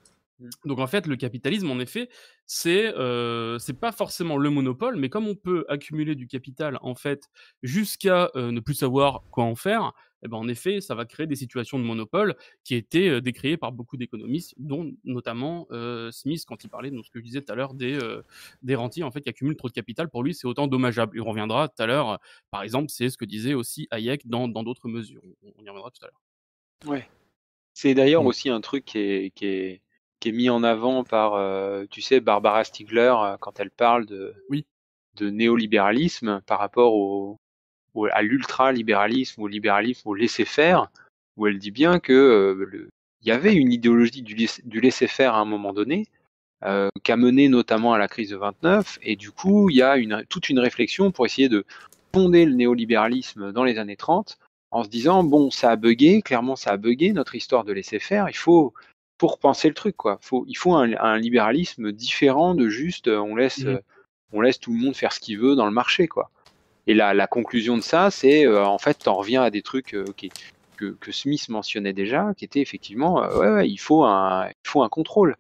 Donc 0.65 0.79
en 0.79 0.87
fait, 0.87 1.07
le 1.07 1.17
capitalisme, 1.17 1.71
en 1.71 1.79
effet, 1.79 2.11
c'est 2.45 2.95
euh, 2.95 3.59
c'est 3.59 3.79
pas 3.79 3.93
forcément 3.93 4.37
le 4.37 4.51
monopole, 4.51 4.97
mais 4.97 5.09
comme 5.09 5.27
on 5.27 5.35
peut 5.35 5.65
accumuler 5.69 6.15
du 6.15 6.27
capital 6.27 6.79
en 6.83 6.95
fait 6.95 7.31
jusqu'à 7.63 8.31
euh, 8.37 8.51
ne 8.51 8.61
plus 8.61 8.75
savoir 8.75 9.23
quoi 9.31 9.45
en 9.45 9.55
faire, 9.55 9.93
eh 10.23 10.29
ben 10.29 10.37
en 10.39 10.49
effet, 10.49 10.81
ça 10.81 10.95
va 10.95 11.05
créer 11.05 11.27
des 11.27 11.37
situations 11.37 11.79
de 11.79 11.85
monopole 11.85 12.35
qui 12.65 12.75
étaient 12.75 13.21
décriées 13.21 13.57
par 13.57 13.73
beaucoup 13.73 13.97
d'économistes, 13.97 14.55
dont 14.59 14.93
notamment 15.05 15.67
euh, 15.71 16.11
Smith 16.11 16.45
quand 16.47 16.65
il 16.65 16.69
parlait 16.69 16.91
de 16.91 17.03
ce 17.03 17.11
que 17.11 17.19
je 17.21 17.25
disais 17.25 17.43
tout 17.43 17.53
à 17.53 17.55
l'heure 17.55 17.75
des 17.75 17.95
euh, 18.03 18.23
des 18.63 18.75
rentiers 18.75 19.03
en 19.03 19.11
fait 19.11 19.21
qui 19.21 19.29
accumulent 19.29 19.57
trop 19.57 19.69
de 19.69 19.73
capital. 19.75 20.09
Pour 20.09 20.23
lui, 20.23 20.35
c'est 20.35 20.47
autant 20.47 20.67
dommageable. 20.67 21.13
Il 21.17 21.23
reviendra 21.23 21.69
tout 21.69 21.83
à 21.83 21.87
l'heure. 21.87 22.19
Par 22.51 22.63
exemple, 22.63 22.89
c'est 22.91 23.11
ce 23.11 23.17
que 23.19 23.25
disait 23.25 23.55
aussi 23.55 23.87
Hayek 23.91 24.27
dans 24.27 24.49
dans 24.49 24.63
d'autres 24.63 24.89
mesures. 24.89 25.23
On, 25.43 25.53
on 25.59 25.65
y 25.65 25.69
reviendra 25.69 25.91
tout 25.91 26.05
à 26.05 26.09
l'heure. 26.09 26.23
Ouais. 26.87 27.09
C'est 27.75 27.95
d'ailleurs 27.95 28.25
Mm. 28.25 28.27
aussi 28.27 28.49
un 28.51 28.61
truc 28.61 28.85
qui 28.87 28.99
est, 28.99 29.31
qui 29.35 29.47
est, 29.47 29.83
qui 30.21 30.31
est 30.31 30.33
mis 30.33 30.49
en 30.51 30.63
avant 30.65 31.05
par, 31.05 31.35
euh, 31.35 31.85
tu 31.91 32.01
sais, 32.01 32.21
Barbara 32.21 32.65
Stiegler 32.65 33.15
euh, 33.19 33.37
quand 33.39 33.61
elle 33.61 33.71
parle 33.71 34.07
de, 34.07 34.35
Oui. 34.49 34.67
de 35.15 35.29
néolibéralisme 35.31 36.41
par 36.47 36.59
rapport 36.59 36.95
au, 36.95 37.39
au- 37.97 38.07
à 38.13 38.23
l'ultralibéralisme, 38.23 39.43
au 39.43 39.49
libéralisme, 39.49 40.09
au 40.09 40.15
laisser-faire, 40.15 40.89
où 41.37 41.47
elle 41.47 41.59
dit 41.59 41.71
bien 41.71 41.99
que 42.01 42.13
euh, 42.13 42.67
le- 42.71 42.89
il 43.23 43.29
y 43.29 43.33
avait 43.33 43.55
une 43.55 43.73
idéologie 43.73 44.23
du, 44.23 44.35
laisser- 44.35 44.63
du 44.65 44.81
laisser-faire 44.81 45.35
à 45.35 45.39
un 45.39 45.45
moment 45.45 45.73
donné, 45.73 46.07
euh, 46.65 46.89
qui 47.03 47.13
a 47.13 47.17
mené 47.17 47.49
notamment 47.49 47.93
à 47.93 47.99
la 47.99 48.09
crise 48.09 48.31
de 48.31 48.37
29, 48.37 48.99
et 49.03 49.17
du 49.17 49.31
coup, 49.31 49.69
il 49.71 49.77
y 49.77 49.83
a 49.83 49.97
une, 49.97 50.25
toute 50.29 50.49
une 50.49 50.59
réflexion 50.59 51.11
pour 51.11 51.27
essayer 51.27 51.49
de 51.49 51.65
fonder 52.15 52.45
le 52.47 52.55
néolibéralisme 52.55 53.53
dans 53.53 53.65
les 53.65 53.79
années 53.79 53.97
30 53.97 54.39
en 54.71 54.83
se 54.85 54.89
disant 54.89 55.23
bon 55.23 55.51
ça 55.51 55.71
a 55.73 55.77
bugué, 55.77 56.23
clairement 56.23 56.57
ça 56.57 56.71
a 56.71 56.77
bugué 56.77 57.13
notre 57.13 57.35
histoire 57.35 57.65
de 57.65 57.73
laisser 57.73 57.99
faire, 57.99 58.29
il 58.31 58.37
faut 58.37 58.73
pour 59.19 59.33
repenser 59.35 59.69
le 59.69 59.75
truc 59.75 59.97
quoi. 59.97 60.19
Faut, 60.23 60.45
il 60.49 60.55
faut 60.57 60.75
un, 60.75 60.93
un 60.99 61.19
libéralisme 61.19 61.93
différent 61.93 62.55
de 62.55 62.69
juste 62.69 63.09
euh, 63.09 63.19
on 63.19 63.37
laisse 63.37 63.59
Mhm. 63.65 63.69
euh, 63.69 63.79
on 64.33 64.41
laisse 64.41 64.59
tout 64.59 64.73
le 64.73 64.79
monde 64.79 64.97
faire 64.97 65.13
ce 65.13 65.21
qu'il 65.21 65.39
veut 65.39 65.55
dans 65.57 65.67
le 65.67 65.73
marché 65.73 66.09
quoi. 66.09 66.31
Et 66.87 66.95
la, 66.95 67.15
la 67.15 67.27
conclusion 67.27 67.77
de 67.77 67.83
ça 67.83 68.11
c'est 68.11 68.47
euh, 68.47 68.65
en 68.65 68.79
fait 68.79 68.95
t'en 69.05 69.15
reviens 69.15 69.43
à 69.43 69.51
des 69.51 69.63
trucs 69.63 69.95
euh, 69.95 70.05
qui- 70.17 70.31
que, 70.77 70.87
que 71.01 71.11
Smith 71.13 71.49
mentionnait 71.49 71.95
déjà, 71.95 72.35
qui 72.37 72.45
étaient 72.45 72.61
effectivement 72.61 73.23
euh, 73.23 73.39
ouais, 73.39 73.51
ouais, 73.55 73.69
il 73.71 73.79
faut 73.79 74.05
un 74.05 74.49
il 74.49 74.69
faut 74.69 74.83
un 74.83 74.89
contrôle. 74.89 75.37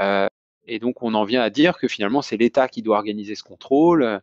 Euh, 0.00 0.26
et 0.66 0.78
donc 0.78 1.02
on 1.02 1.14
en 1.14 1.24
vient 1.24 1.42
à 1.42 1.50
dire 1.50 1.78
que 1.78 1.88
finalement 1.88 2.22
c'est 2.22 2.36
l'État 2.36 2.68
qui 2.68 2.82
doit 2.82 2.96
organiser 2.96 3.34
ce 3.34 3.42
contrôle. 3.42 4.20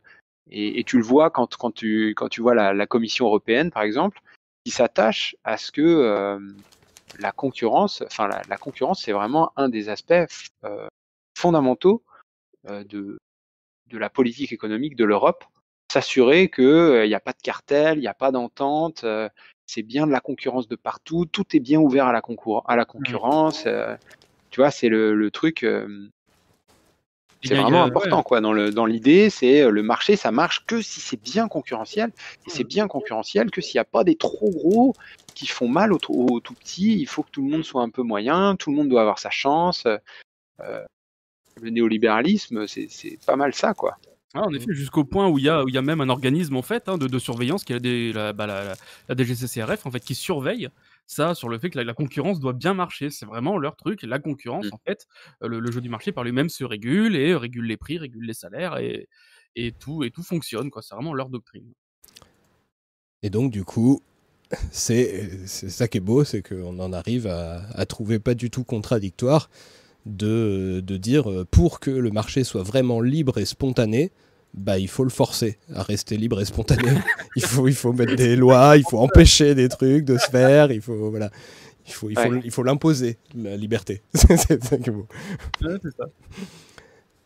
Et, 0.50 0.80
et 0.80 0.84
tu 0.86 0.96
le 0.98 1.04
vois 1.04 1.30
quand, 1.30 1.58
quand, 1.58 1.72
tu, 1.72 2.14
quand 2.16 2.30
tu 2.30 2.40
vois 2.42 2.56
la, 2.56 2.74
la 2.74 2.88
Commission 2.88 3.26
européenne, 3.26 3.70
par 3.70 3.84
exemple, 3.84 4.22
qui 4.64 4.72
s'attache 4.72 5.36
à 5.44 5.58
ce 5.58 5.74
que 5.74 5.82
euh, 5.82 6.40
la 7.20 7.34
concurrence, 7.34 8.02
enfin 8.06 8.30
la, 8.30 8.42
la 8.48 8.58
concurrence, 8.58 9.04
c'est 9.04 9.12
vraiment 9.12 9.52
un 9.58 9.68
des 9.68 9.90
aspects 9.90 10.14
euh, 10.64 10.88
fondamentaux 11.38 12.02
de, 12.70 13.18
de 13.90 13.98
la 13.98 14.10
politique 14.10 14.54
économique 14.54 14.96
de 14.96 15.04
l'Europe. 15.04 15.44
S'assurer 15.92 16.50
qu'il 16.50 17.04
n'y 17.08 17.16
a 17.16 17.20
pas 17.20 17.34
de 17.34 17.42
cartel, 17.42 17.98
il 17.98 18.02
n'y 18.02 18.08
a 18.08 18.14
pas 18.14 18.32
d'entente, 18.32 19.04
euh, 19.04 19.30
c'est 19.66 19.84
bien 19.84 20.06
de 20.08 20.12
la 20.12 20.20
concurrence 20.20 20.68
de 20.68 20.76
partout, 20.76 21.26
tout 21.26 21.56
est 21.56 21.60
bien 21.60 21.80
ouvert 21.80 22.08
à 22.08 22.14
la, 22.14 22.22
à 22.66 22.76
la 22.76 22.86
concurrence. 22.86 23.64
euh, 23.66 23.96
tu 24.50 24.62
vois, 24.62 24.72
c'est 24.72 24.90
le, 24.90 25.16
le 25.16 25.32
truc. 25.32 25.64
euh, 25.64 26.10
c'est 27.44 27.56
vraiment 27.56 27.84
important 27.84 28.18
ouais. 28.18 28.24
quoi 28.24 28.42
dans 28.42 28.52
le 28.52 28.72
dans 28.72 28.86
l'idée 28.86 29.30
c'est 29.30 29.62
euh, 29.62 29.70
le 29.70 29.84
marché 29.84 30.16
ça 30.16 30.32
marche 30.32 30.66
que 30.66 30.82
si 30.82 31.00
c'est 31.00 31.22
bien 31.22 31.48
concurrentiel 31.48 32.12
et 32.46 32.50
c'est 32.50 32.64
bien 32.64 32.88
concurrentiel 32.88 33.52
que 33.52 33.62
s'il 33.62 33.76
n'y 33.76 33.82
a 33.82 33.86
pas 33.86 34.04
des 34.04 34.16
trop 34.16 34.50
gros 34.50 34.96
qui 35.36 35.46
font 35.46 35.68
mal 35.68 35.94
aux, 35.94 36.00
tout 36.00 36.54
petits 36.56 37.00
il 37.00 37.06
faut 37.06 37.22
que 37.22 37.30
tout 37.30 37.44
le 37.44 37.50
monde 37.50 37.64
soit 37.64 37.84
un 37.84 37.90
peu 37.90 38.02
moyen 38.02 38.56
tout 38.56 38.72
le 38.72 38.76
monde 38.76 38.90
doit 38.90 39.02
avoir 39.02 39.20
sa 39.20 39.30
chance 39.30 39.86
Euh, 40.60 40.84
le 41.62 41.70
néolibéralisme 41.70 42.66
c'est 42.66 42.88
c'est 42.90 43.20
pas 43.24 43.36
mal 43.36 43.54
ça 43.54 43.76
quoi 43.76 43.98
Ah, 44.40 44.48
en 44.48 44.54
effet, 44.54 44.74
jusqu'au 44.74 45.04
point 45.04 45.28
où 45.28 45.38
il 45.40 45.46
y 45.46 45.50
a, 45.50 45.64
où 45.64 45.68
il 45.70 45.74
y 45.76 45.78
a 45.78 45.82
même 45.82 46.02
un 46.02 46.10
organisme 46.10 46.56
en 46.56 46.62
fait 46.62 46.88
hein, 46.90 46.98
de, 46.98 47.08
de 47.08 47.20
surveillance 47.20 47.64
qui 47.64 47.74
est 47.74 48.14
la, 48.14 48.34
bah, 48.34 48.46
la, 48.48 48.64
la- 48.64 48.76
la 49.10 49.16
DGCCRF 49.16 49.86
en 49.86 49.92
fait 49.92 50.00
qui 50.02 50.16
surveille 50.16 50.70
ça 51.06 51.34
sur 51.36 51.50
le 51.50 51.58
fait 51.60 51.70
que 51.70 51.78
la, 51.78 51.84
la 51.86 51.94
concurrence 51.94 52.40
doit 52.40 52.54
bien 52.54 52.74
marcher. 52.74 53.10
C'est 53.10 53.26
vraiment 53.26 53.58
leur 53.58 53.76
truc. 53.76 54.04
La 54.04 54.20
concurrence 54.20 54.66
Mm. 54.68 54.74
en 54.76 54.80
fait, 54.86 55.08
euh, 55.44 55.48
le, 55.48 55.60
le 55.60 55.72
jeu 55.72 55.82
du 55.82 55.90
marché 55.90 56.12
par 56.12 56.24
lui-même 56.24 56.50
se 56.50 56.64
régule 56.64 57.16
et 57.16 57.32
euh, 57.32 57.38
régule 57.38 57.66
les 57.66 57.78
prix, 57.78 57.98
régule 57.98 58.26
les 58.26 58.34
salaires 58.34 58.78
et, 58.78 59.08
et 59.56 59.72
tout 59.72 60.04
et 60.04 60.12
tout 60.12 60.24
fonctionne 60.24 60.70
quoi. 60.70 60.82
C'est 60.82 60.96
vraiment 60.96 61.14
leur 61.14 61.30
doctrine. 61.30 61.74
Et 63.24 63.30
donc, 63.30 63.52
du 63.52 63.64
coup, 63.64 64.02
c'est 64.72 65.48
ça 65.48 65.88
qui 65.88 65.98
est 65.98 66.02
beau, 66.02 66.24
c'est 66.24 66.42
qu'on 66.42 66.80
en 66.80 66.94
arrive 66.94 67.28
à, 67.28 67.64
à 67.74 67.86
trouver 67.86 68.20
pas 68.20 68.34
du 68.36 68.50
tout 68.50 68.64
contradictoire 68.64 69.50
de, 70.06 70.82
de 70.86 70.98
dire 70.98 71.30
euh, 71.30 71.46
pour 71.50 71.80
que 71.80 71.92
le 71.92 72.12
marché 72.12 72.44
soit 72.44 72.64
vraiment 72.64 73.02
libre 73.02 73.40
et 73.40 73.46
spontané, 73.46 74.12
bah, 74.58 74.80
il 74.80 74.88
faut 74.88 75.04
le 75.04 75.10
forcer 75.10 75.58
à 75.74 75.84
rester 75.84 76.18
libre 76.18 76.42
et 76.42 76.46
spontané. 76.46 76.90
il, 77.36 77.44
faut, 77.46 77.68
il 77.68 77.76
faut 77.76 77.94
mettre 77.94 78.16
des 78.16 78.36
lois, 78.36 78.78
il 78.78 78.84
faut 78.84 79.00
empêcher 79.00 79.56
des 79.56 79.70
trucs 79.70 80.06
de 80.06 80.18
se 80.18 80.30
faire, 80.30 80.72
il 80.72 80.82
faut 80.82 81.10
voilà. 81.10 81.30
Il 81.88 81.94
faut, 81.94 82.10
il 82.10 82.20
faut, 82.20 82.30
Ouais. 82.30 82.42
il 82.44 82.52
faut 82.52 82.64
l'imposer, 82.64 83.18
la 83.34 83.56
liberté. 83.56 84.02
c'est 84.14 84.36
ça 84.38 84.76
est 84.76 84.90
beau. 84.90 85.08
c'est 85.62 85.96
ça. 85.96 86.06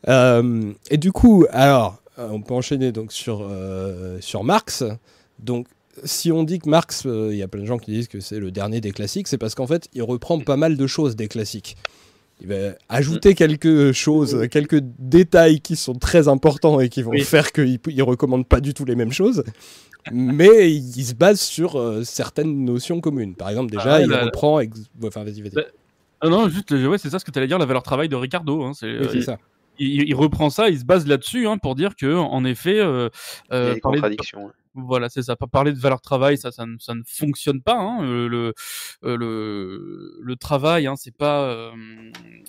Euh, 0.07 0.73
et 0.89 0.97
du 0.97 1.11
coup, 1.11 1.45
alors, 1.49 2.01
euh, 2.19 2.27
on 2.31 2.41
peut 2.41 2.53
enchaîner 2.53 2.91
donc 2.91 3.11
sur, 3.11 3.41
euh, 3.41 4.17
sur 4.21 4.43
Marx. 4.43 4.83
Donc, 5.39 5.67
si 6.03 6.31
on 6.31 6.43
dit 6.43 6.59
que 6.59 6.69
Marx, 6.69 7.03
euh, 7.05 7.29
il 7.31 7.37
y 7.37 7.43
a 7.43 7.47
plein 7.47 7.61
de 7.61 7.65
gens 7.67 7.77
qui 7.77 7.91
disent 7.91 8.07
que 8.07 8.19
c'est 8.19 8.39
le 8.39 8.51
dernier 8.51 8.81
des 8.81 8.91
classiques, 8.91 9.27
c'est 9.27 9.37
parce 9.37 9.55
qu'en 9.55 9.67
fait, 9.67 9.87
il 9.93 10.03
reprend 10.03 10.39
pas 10.39 10.57
mal 10.57 10.77
de 10.77 10.87
choses 10.87 11.15
des 11.15 11.27
classiques. 11.27 11.75
Il 12.41 12.47
va 12.47 12.73
ajouter 12.89 13.35
quelque 13.35 13.91
chose, 13.93 14.47
quelques 14.49 14.79
détails 14.99 15.61
qui 15.61 15.75
sont 15.75 15.93
très 15.93 16.27
importants 16.27 16.79
et 16.79 16.89
qui 16.89 17.03
vont 17.03 17.11
Oui. 17.11 17.21
faire 17.21 17.51
qu'il 17.51 17.79
ne 17.87 18.01
recommande 18.03 18.47
pas 18.47 18.59
du 18.61 18.73
tout 18.73 18.83
les 18.83 18.95
mêmes 18.95 19.11
choses. 19.11 19.43
Mais 20.11 20.71
il 20.73 21.03
se 21.05 21.13
base 21.13 21.39
sur 21.39 21.79
euh, 21.79 22.03
certaines 22.03 22.65
notions 22.65 22.99
communes. 23.01 23.35
Par 23.35 23.49
exemple, 23.49 23.69
déjà, 23.69 23.93
Ah 23.95 24.01
il 24.01 24.09
la- 24.09 24.25
reprend. 24.25 24.59
ex- 24.59 24.89
Enfin, 25.05 25.23
vas-y, 25.23 25.41
vas-y. 25.41 25.51
Bah, 25.51 25.61
Ah 26.21 26.29
non, 26.29 26.49
juste, 26.49 26.71
ouais, 26.71 26.97
c'est 26.97 27.09
ça 27.11 27.19
ce 27.19 27.25
que 27.25 27.29
tu 27.31 27.37
allais 27.37 27.47
dire, 27.47 27.59
la 27.59 27.65
valeur 27.65 27.83
travail 27.83 28.09
de 28.09 28.15
Ricardo. 28.15 28.63
Hein, 28.63 28.71
c'est, 28.73 28.87
Oui, 28.87 28.93
euh, 29.05 29.07
c'est 29.11 29.17
il, 29.17 29.23
ça. 29.23 29.37
il- 29.77 30.07
il 30.09 30.15
reprend 30.15 30.49
ça, 30.49 30.69
il 30.69 30.79
se 30.79 30.85
base 30.85 31.05
là-dessus 31.05 31.47
hein, 31.47 31.57
pour 31.59 31.75
dire 31.75 31.95
que, 31.95 32.15
en 32.15 32.43
effet, 32.45 32.79
euh, 32.79 33.09
il 33.51 33.53
y 33.53 33.57
euh, 33.57 33.71
a 33.71 33.73
des 33.75 33.79
contradictions. 33.81 34.51
Voilà, 34.73 35.09
c'est 35.09 35.23
ça. 35.23 35.35
Pas 35.35 35.47
parler 35.47 35.73
de 35.73 35.79
valeur 35.79 35.99
travail, 35.99 36.37
ça, 36.37 36.51
ça, 36.51 36.65
ne, 36.65 36.77
ça 36.79 36.95
ne 36.95 37.03
fonctionne 37.05 37.61
pas. 37.61 37.77
Hein. 37.77 38.05
Euh, 38.05 38.29
Le, 38.29 38.53
euh, 39.03 39.17
le, 39.17 40.17
le 40.21 40.35
travail, 40.37 40.87
hein, 40.87 40.95
c'est 40.95 41.15
pas 41.15 41.43
euh, 41.49 41.71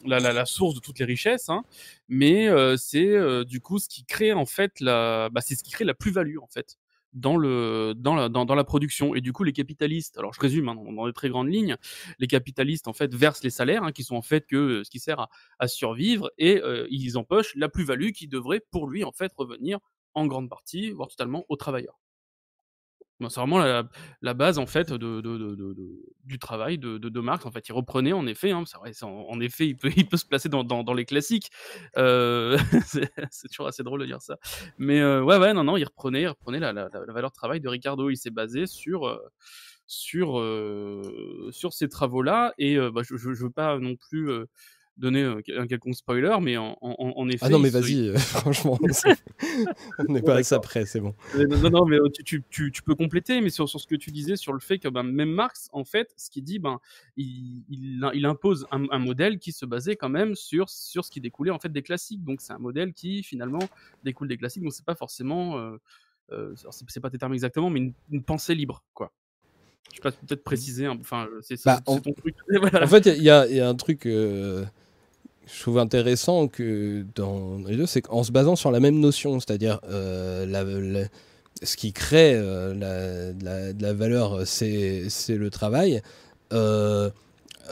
la, 0.04 0.46
source 0.46 0.74
de 0.74 0.80
toutes 0.80 1.00
les 1.00 1.04
richesses, 1.04 1.48
hein, 1.48 1.64
mais 2.08 2.48
c'est 2.76 3.44
du 3.44 3.60
coup 3.60 3.78
ce 3.78 3.88
qui 3.88 4.04
crée 4.04 4.32
en 4.32 4.46
fait 4.46 4.80
la, 4.80 5.30
bah, 5.30 5.40
c'est 5.40 5.54
ce 5.56 5.64
qui 5.64 5.72
crée 5.72 5.84
la 5.84 5.94
plus-value 5.94 6.38
en 6.38 6.46
fait 6.46 6.76
dans 7.12 7.36
le 7.36 7.94
dans 7.96 8.14
la 8.14 8.28
dans, 8.28 8.54
la 8.54 8.64
production 8.64 9.14
et 9.14 9.20
du 9.20 9.32
coup 9.32 9.44
les 9.44 9.52
capitalistes 9.52 10.16
alors 10.16 10.32
je 10.32 10.40
résume 10.40 10.68
hein, 10.68 10.74
dans, 10.74 11.06
les 11.06 11.12
très 11.12 11.28
grandes 11.28 11.52
lignes 11.52 11.76
les 12.18 12.26
capitalistes 12.26 12.88
en 12.88 12.94
fait 12.94 13.14
versent 13.14 13.44
les 13.44 13.50
salaires 13.50 13.92
qui 13.94 14.02
sont 14.02 14.16
en 14.16 14.22
fait 14.22 14.46
que 14.46 14.82
ce 14.82 14.90
qui 14.90 14.98
sert 14.98 15.28
à, 15.58 15.68
survivre 15.68 16.30
et 16.38 16.62
ils 16.90 17.18
empochent 17.18 17.54
la 17.56 17.68
plus-value 17.68 18.10
qui 18.10 18.28
devrait 18.28 18.62
pour 18.70 18.88
lui 18.88 19.04
en 19.04 19.12
fait 19.12 19.32
revenir 19.36 19.78
en 20.14 20.26
grande 20.26 20.48
partie 20.48 20.90
voire 20.90 21.08
totalement 21.08 21.44
aux 21.48 21.56
travailleurs 21.56 22.01
c'est 23.28 23.40
vraiment 23.40 23.58
la, 23.58 24.34
base 24.34 24.58
en 24.58 24.66
fait 24.66 24.92
de, 24.92 24.96
de- 24.96 25.20
de- 25.20 25.54
de- 25.54 25.72
de- 25.74 26.14
du 26.24 26.38
travail 26.38 26.78
de, 26.78 26.98
de, 26.98 27.08
de 27.08 27.20
Marx. 27.20 27.44
En 27.46 27.50
fait, 27.50 27.68
il 27.68 27.72
reprenait 27.72 28.12
en 28.12 28.26
effet. 28.26 28.50
hein, 28.50 28.64
en, 29.02 29.40
effet, 29.40 29.68
il 29.68 29.76
peut, 29.76 29.90
il 29.96 30.08
peut 30.08 30.16
se 30.16 30.26
placer 30.26 30.48
dans, 30.48 30.64
dans, 30.64 30.94
les 30.94 31.04
classiques. 31.04 31.50
Euh, 31.96 32.58
c'est 33.30 33.48
toujours 33.48 33.66
assez 33.66 33.82
drôle 33.82 34.00
de 34.00 34.06
dire 34.06 34.22
ça. 34.22 34.38
Mais 34.78 35.00
euh, 35.00 35.22
ouais, 35.22 35.38
ouais, 35.38 35.52
non, 35.54 35.64
non, 35.64 35.76
il 35.76 35.84
reprenait, 35.84 36.22
il 36.22 36.28
reprenait 36.28 36.60
la, 36.60 36.72
la, 36.72 36.88
valeur 37.08 37.32
travail 37.32 37.60
de 37.60 37.68
Ricardo. 37.68 38.10
Il 38.10 38.16
s'est 38.16 38.30
basé 38.30 38.66
sur 38.66 39.06
euh, 39.06 39.18
sur 39.86 40.42
sur 41.52 41.72
ces 41.72 41.88
travaux-là. 41.88 42.54
Et 42.58 42.78
bah, 42.90 43.02
je, 43.04 43.16
je 43.16 43.28
veux 43.28 43.50
pas 43.50 43.78
non 43.78 43.96
plus 43.96 44.30
donner 45.02 45.22
euh, 45.22 45.42
un 45.58 45.66
quelconque 45.66 45.96
spoiler, 45.96 46.34
mais 46.40 46.56
en, 46.56 46.78
en, 46.80 46.94
en 46.98 47.28
effet. 47.28 47.44
Ah 47.46 47.48
non, 47.50 47.58
mais 47.58 47.68
vas-y, 47.68 48.08
euh, 48.08 48.16
franchement, 48.18 48.78
on 50.08 50.12
n'est 50.12 50.22
pas 50.22 50.36
à 50.36 50.42
ça 50.42 50.60
près, 50.60 50.86
c'est 50.86 51.00
bon. 51.00 51.14
Euh, 51.36 51.46
Non, 51.46 51.70
non, 51.70 51.84
mais 51.86 51.98
tu, 52.14 52.22
tu, 52.24 52.42
tu, 52.48 52.72
tu 52.72 52.82
peux 52.82 52.94
compléter, 52.94 53.40
mais 53.40 53.50
sur, 53.50 53.68
sur 53.68 53.80
ce 53.80 53.86
que 53.86 53.96
tu 53.96 54.10
disais, 54.12 54.36
sur 54.36 54.52
le 54.52 54.60
fait 54.60 54.78
que 54.78 54.88
ben, 54.88 55.02
même 55.02 55.30
Marx, 55.30 55.68
en 55.72 55.84
fait, 55.84 56.14
ce 56.16 56.30
qu'il 56.30 56.44
dit, 56.44 56.58
ben, 56.58 56.78
il, 57.16 57.64
il, 57.68 58.10
il 58.14 58.24
impose 58.26 58.66
un, 58.70 58.84
un 58.90 58.98
modèle 58.98 59.38
qui 59.38 59.52
se 59.52 59.66
basait 59.66 59.96
quand 59.96 60.08
même 60.08 60.34
sur, 60.34 60.70
sur 60.70 61.04
ce 61.04 61.10
qui 61.10 61.20
découlait 61.20 61.50
en 61.50 61.58
fait 61.58 61.70
des 61.72 61.82
classiques. 61.82 62.24
Donc 62.24 62.40
c'est 62.40 62.52
un 62.52 62.58
modèle 62.58 62.92
qui 62.94 63.22
finalement 63.22 63.60
découle 64.04 64.28
des 64.28 64.36
classiques. 64.36 64.62
Donc 64.62 64.72
c'est 64.72 64.84
pas 64.84 64.94
forcément, 64.94 65.58
euh, 65.58 65.76
euh, 66.30 66.54
c'est 66.88 67.00
pas 67.00 67.10
tes 67.10 67.18
termes 67.18 67.34
exactement, 67.34 67.70
mais 67.70 67.80
une, 67.80 67.92
une 68.10 68.22
pensée 68.22 68.54
libre, 68.54 68.82
quoi. 68.94 69.12
Je 69.94 70.00
peux 70.00 70.10
peut-être 70.10 70.44
préciser. 70.44 70.88
Enfin, 70.88 71.28
c'est 71.42 71.56
c'est- 71.56 71.66
Bah, 71.68 71.80
ton 71.84 72.00
truc. 72.00 72.34
Voilà. 72.48 72.84
En 72.84 72.86
fait, 72.86 73.04
il 73.06 73.20
y, 73.20 73.24
y 73.24 73.30
a 73.30 73.68
un 73.68 73.74
truc 73.74 74.06
euh, 74.06 74.64
je 75.46 75.60
trouve 75.60 75.78
intéressant 75.78 76.48
que 76.48 77.04
dans 77.14 77.58
les 77.66 77.76
deux, 77.76 77.86
c'est 77.86 78.02
qu'en 78.02 78.22
se 78.22 78.32
basant 78.32 78.56
sur 78.56 78.70
la 78.70 78.80
même 78.80 78.98
notion, 79.00 79.38
c'est-à-dire 79.40 79.80
euh, 79.88 80.46
la- 80.46 80.64
la- 80.64 81.08
ce 81.62 81.76
qui 81.76 81.92
crée 81.92 82.34
euh, 82.34 82.74
la, 82.74 83.32
de 83.72 83.82
la- 83.82 83.92
valeur, 83.92 84.46
c'est 84.46 85.08
le 85.28 85.50
travail. 85.50 86.00
euh, 86.52 87.10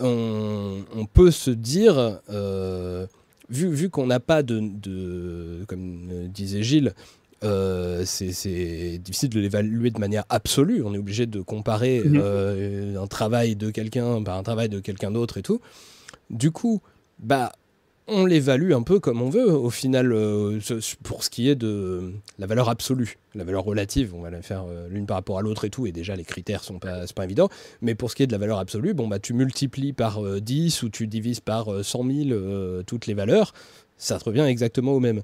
on, 0.00 0.84
on 0.94 1.04
peut 1.06 1.30
se 1.32 1.50
dire, 1.50 2.20
euh, 2.30 3.06
vu, 3.48 3.68
vu 3.68 3.90
qu'on 3.90 4.06
n'a 4.06 4.20
pas 4.20 4.42
de, 4.42 4.60
de- 4.60 5.64
comme 5.66 6.28
disait 6.28 6.62
Gilles, 6.62 6.94
euh, 7.42 8.04
c'est 8.06 8.98
difficile 9.02 9.30
de 9.30 9.40
l'évaluer 9.40 9.90
de 9.90 9.98
manière 9.98 10.24
absolue. 10.28 10.82
On 10.84 10.94
est 10.94 10.98
obligé 10.98 11.26
de 11.26 11.40
comparer 11.40 12.02
Mhm. 12.04 12.20
euh, 12.22 13.02
un 13.02 13.06
travail 13.06 13.56
de 13.56 13.70
quelqu'un 13.70 14.22
par 14.22 14.36
un 14.38 14.42
travail 14.42 14.68
de 14.68 14.78
quelqu'un 14.80 15.10
d'autre 15.10 15.38
et 15.38 15.42
tout. 15.42 15.60
Du 16.30 16.50
coup, 16.52 16.80
bah, 17.18 17.52
on 18.10 18.26
l'évalue 18.26 18.72
un 18.72 18.82
peu 18.82 19.00
comme 19.00 19.22
on 19.22 19.30
veut, 19.30 19.50
au 19.50 19.70
final, 19.70 20.12
euh, 20.12 20.58
pour 21.02 21.24
ce 21.24 21.30
qui 21.30 21.48
est 21.48 21.54
de 21.54 22.12
la 22.38 22.46
valeur 22.46 22.68
absolue. 22.68 23.18
La 23.34 23.44
valeur 23.44 23.64
relative, 23.64 24.14
on 24.14 24.20
va 24.20 24.30
la 24.30 24.42
faire 24.42 24.64
euh, 24.68 24.88
l'une 24.88 25.06
par 25.06 25.16
rapport 25.16 25.38
à 25.38 25.42
l'autre 25.42 25.64
et 25.64 25.70
tout, 25.70 25.86
et 25.86 25.92
déjà 25.92 26.16
les 26.16 26.24
critères 26.24 26.64
sont 26.64 26.78
pas, 26.78 27.06
pas 27.14 27.24
évident. 27.24 27.48
Mais 27.80 27.94
pour 27.94 28.10
ce 28.10 28.16
qui 28.16 28.24
est 28.24 28.26
de 28.26 28.32
la 28.32 28.38
valeur 28.38 28.58
absolue, 28.58 28.92
bon, 28.92 29.08
bah, 29.08 29.18
tu 29.18 29.32
multiplies 29.32 29.92
par 29.92 30.24
euh, 30.24 30.40
10 30.40 30.82
ou 30.82 30.88
tu 30.88 31.06
divises 31.06 31.40
par 31.40 31.72
euh, 31.72 31.82
100 31.82 32.04
000 32.04 32.30
euh, 32.30 32.82
toutes 32.82 33.06
les 33.06 33.14
valeurs, 33.14 33.52
ça 33.96 34.18
te 34.18 34.24
revient 34.24 34.42
exactement 34.42 34.92
au 34.92 35.00
même. 35.00 35.22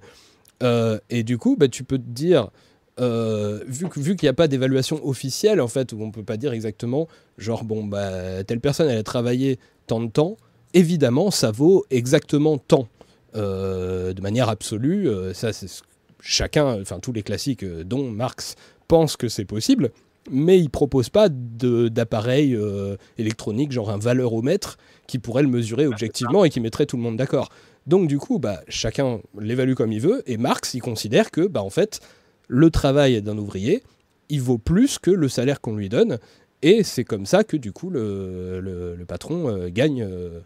Et 1.10 1.22
du 1.22 1.36
coup, 1.36 1.56
bah, 1.58 1.68
tu 1.68 1.84
peux 1.84 1.98
te 1.98 2.08
dire, 2.08 2.50
vu, 2.98 3.86
vu 3.96 4.16
qu'il 4.16 4.26
n'y 4.26 4.30
a 4.30 4.34
pas 4.34 4.48
d'évaluation 4.48 5.06
officielle, 5.06 5.60
en 5.60 5.68
fait, 5.68 5.92
où 5.92 6.02
on 6.02 6.10
peut 6.10 6.22
pas 6.22 6.36
dire 6.36 6.52
exactement, 6.52 7.08
genre, 7.36 7.64
bon, 7.64 7.84
bah, 7.84 8.42
telle 8.44 8.60
personne, 8.60 8.88
elle 8.88 8.98
a 8.98 9.02
travaillé 9.02 9.58
tant 9.86 10.00
de 10.00 10.10
temps, 10.10 10.36
évidemment, 10.76 11.30
ça 11.30 11.50
vaut 11.50 11.84
exactement 11.90 12.58
tant. 12.58 12.88
Euh, 13.34 14.12
de 14.12 14.20
manière 14.22 14.48
absolue, 14.48 15.08
euh, 15.08 15.34
ça, 15.34 15.52
c'est 15.52 15.68
ce 15.68 15.82
chacun, 16.22 16.80
enfin, 16.80 16.98
tous 16.98 17.12
les 17.12 17.22
classiques, 17.22 17.62
euh, 17.62 17.84
dont 17.84 18.10
Marx, 18.10 18.54
pensent 18.88 19.16
que 19.16 19.28
c'est 19.28 19.44
possible, 19.44 19.90
mais 20.30 20.58
il 20.58 20.70
propose 20.70 21.08
pas 21.08 21.28
d'appareil 21.28 22.54
euh, 22.56 22.96
électronique, 23.18 23.70
genre 23.72 23.90
un 23.90 23.98
valeur-au-mètre, 23.98 24.76
qui 25.06 25.18
pourrait 25.18 25.42
le 25.42 25.48
mesurer 25.48 25.86
objectivement 25.86 26.44
et 26.44 26.50
qui 26.50 26.60
mettrait 26.60 26.86
tout 26.86 26.96
le 26.96 27.02
monde 27.02 27.16
d'accord. 27.16 27.48
Donc 27.86 28.08
du 28.08 28.18
coup, 28.18 28.38
bah, 28.40 28.60
chacun 28.68 29.20
l'évalue 29.38 29.74
comme 29.74 29.92
il 29.92 30.00
veut, 30.00 30.22
et 30.26 30.36
Marx, 30.36 30.74
il 30.74 30.80
considère 30.80 31.30
que, 31.30 31.46
bah, 31.46 31.62
en 31.62 31.70
fait, 31.70 32.00
le 32.48 32.70
travail 32.70 33.22
d'un 33.22 33.38
ouvrier, 33.38 33.82
il 34.28 34.40
vaut 34.40 34.58
plus 34.58 34.98
que 34.98 35.10
le 35.12 35.28
salaire 35.28 35.60
qu'on 35.60 35.76
lui 35.76 35.88
donne, 35.88 36.18
et 36.62 36.82
c'est 36.82 37.04
comme 37.04 37.26
ça 37.26 37.44
que 37.44 37.56
du 37.56 37.70
coup 37.72 37.90
le, 37.90 38.60
le- 38.60 38.96
le 38.96 39.04
patron 39.04 39.48
euh, 39.48 39.68
gagne 39.70 40.02
euh, 40.02 40.40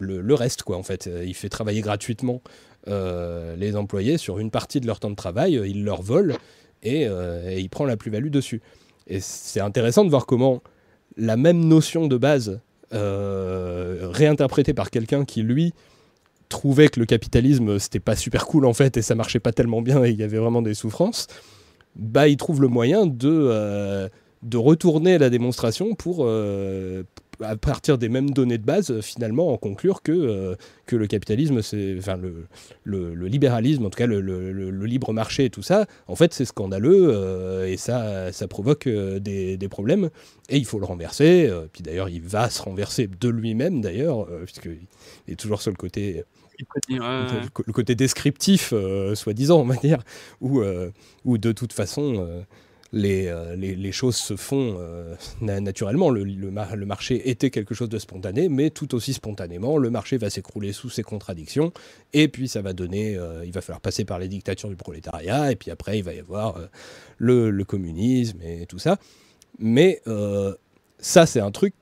le, 0.00 0.34
reste, 0.34 0.62
quoi, 0.62 0.76
en 0.76 0.82
fait. 0.82 1.06
Euh, 1.06 1.24
Il 1.26 1.34
fait 1.34 1.48
travailler 1.48 1.80
gratuitement 1.80 2.42
euh, 2.88 3.56
les 3.56 3.76
employés 3.76 4.18
sur 4.18 4.38
une 4.38 4.50
partie 4.50 4.80
de 4.80 4.86
leur 4.86 5.00
temps 5.00 5.10
de 5.10 5.16
travail, 5.16 5.56
euh, 5.56 5.66
il 5.66 5.84
leur 5.84 6.02
vole, 6.02 6.36
et, 6.82 7.06
il 7.56 7.68
prend 7.68 7.84
la 7.84 7.96
plus-value 7.96 8.30
dessus. 8.30 8.60
Et 9.08 9.20
c'est 9.20 9.60
intéressant 9.60 10.04
de 10.04 10.10
voir 10.10 10.26
comment 10.26 10.62
la 11.16 11.36
même 11.36 11.64
notion 11.64 12.06
de 12.06 12.16
base, 12.16 12.60
réinterprétée 12.92 14.74
par 14.74 14.90
quelqu'un 14.90 15.24
qui, 15.24 15.42
lui, 15.42 15.74
trouvait 16.48 16.88
que 16.88 17.00
le 17.00 17.06
capitalisme 17.06 17.80
c'était 17.80 17.98
pas 17.98 18.14
super 18.14 18.46
cool 18.46 18.66
en 18.66 18.72
fait 18.72 18.96
et 18.96 19.02
ça 19.02 19.16
marchait 19.16 19.40
pas 19.40 19.50
tellement 19.50 19.82
bien 19.82 20.04
et 20.04 20.10
il 20.10 20.16
y 20.16 20.22
avait 20.22 20.38
vraiment 20.38 20.62
des 20.62 20.74
souffrances, 20.74 21.26
bah 21.96 22.28
il 22.28 22.36
trouve 22.36 22.62
le 22.62 22.68
moyen 22.68 23.04
de, 23.04 24.08
de 24.42 24.56
retourner 24.56 25.18
la 25.18 25.28
démonstration 25.28 25.96
pour 25.96 26.24
à 27.40 27.56
partir 27.56 27.98
des 27.98 28.08
mêmes 28.08 28.30
données 28.30 28.58
de 28.58 28.64
base 28.64 28.90
euh, 28.90 29.00
finalement 29.02 29.52
en 29.52 29.56
conclure 29.56 30.02
que, 30.02 30.12
euh, 30.12 30.54
que 30.86 30.96
le 30.96 31.06
capitalisme 31.06 31.62
c'est 31.62 31.94
enfin 31.98 32.16
le, 32.16 32.46
le, 32.84 33.14
le 33.14 33.26
libéralisme 33.26 33.84
en 33.86 33.90
tout 33.90 33.98
cas 33.98 34.06
le, 34.06 34.20
le- 34.20 34.86
libre 34.86 35.12
marché 35.12 35.46
et 35.46 35.50
tout 35.50 35.62
ça 35.62 35.86
en 36.06 36.14
fait 36.16 36.32
c'est 36.32 36.44
scandaleux 36.44 37.08
euh, 37.10 37.66
et 37.66 37.76
ça 37.76 38.30
ça 38.32 38.46
provoque 38.48 38.86
euh, 38.86 39.18
des, 39.18 39.56
des 39.56 39.68
problèmes 39.68 40.10
et 40.48 40.56
il 40.58 40.64
faut 40.64 40.78
le 40.78 40.84
renverser 40.86 41.50
puis 41.72 41.82
d'ailleurs 41.82 42.08
il 42.08 42.22
va 42.22 42.48
se 42.50 42.62
renverser 42.62 43.08
de 43.08 43.28
lui-même 43.28 43.80
d'ailleurs 43.80 44.26
puisqu'il 44.44 44.86
est 45.28 45.36
toujours 45.36 45.60
sur 45.60 45.70
le 45.72 45.76
côté 45.76 46.24
Ouais, 46.88 46.98
ouais. 46.98 47.40
le 47.66 47.72
côté 47.74 47.94
descriptif, 47.94 48.72
soi-disant, 49.14 49.60
on 49.60 49.64
va 49.66 49.76
dire, 49.76 49.98
où, 50.40 50.62
où 51.26 51.36
de 51.36 51.52
toute 51.52 51.74
façon, 51.74 52.44
les, 52.96 53.26
euh, 53.26 53.54
les, 53.56 53.92
choses 53.92 54.16
se 54.16 54.36
font 54.36 54.76
euh, 54.78 55.14
na- 55.42 55.60
naturellement. 55.60 56.08
Le, 56.08 56.24
le 56.24 56.50
mar- 56.50 56.74
le 56.74 56.86
marché 56.86 57.28
était 57.28 57.50
quelque 57.50 57.74
chose 57.74 57.90
de 57.90 57.98
spontané, 57.98 58.48
mais 58.48 58.70
tout 58.70 58.94
aussi 58.94 59.12
spontanément, 59.12 59.76
le 59.76 59.90
marché 59.90 60.16
va 60.16 60.30
s'écrouler 60.30 60.72
sous 60.72 60.88
ses 60.88 61.02
contradictions, 61.02 61.72
et 62.14 62.28
puis 62.28 62.48
ça 62.48 62.62
va 62.62 62.72
donner, 62.72 63.16
euh, 63.16 63.44
il 63.44 63.52
va 63.52 63.60
falloir 63.60 63.82
passer 63.82 64.06
par 64.06 64.18
les 64.18 64.28
dictatures 64.28 64.70
du 64.70 64.76
prolétariat, 64.76 65.52
et 65.52 65.56
puis 65.56 65.70
après, 65.70 65.98
il 65.98 66.04
va 66.04 66.14
y 66.14 66.18
avoir 66.18 66.58
le, 67.18 67.64
communisme 67.64 68.40
et 68.42 68.66
tout 68.66 68.78
ça. 68.78 68.96
Mais 69.58 70.00
ça, 70.98 71.26
c'est 71.26 71.40
un 71.40 71.50
truc 71.50 71.74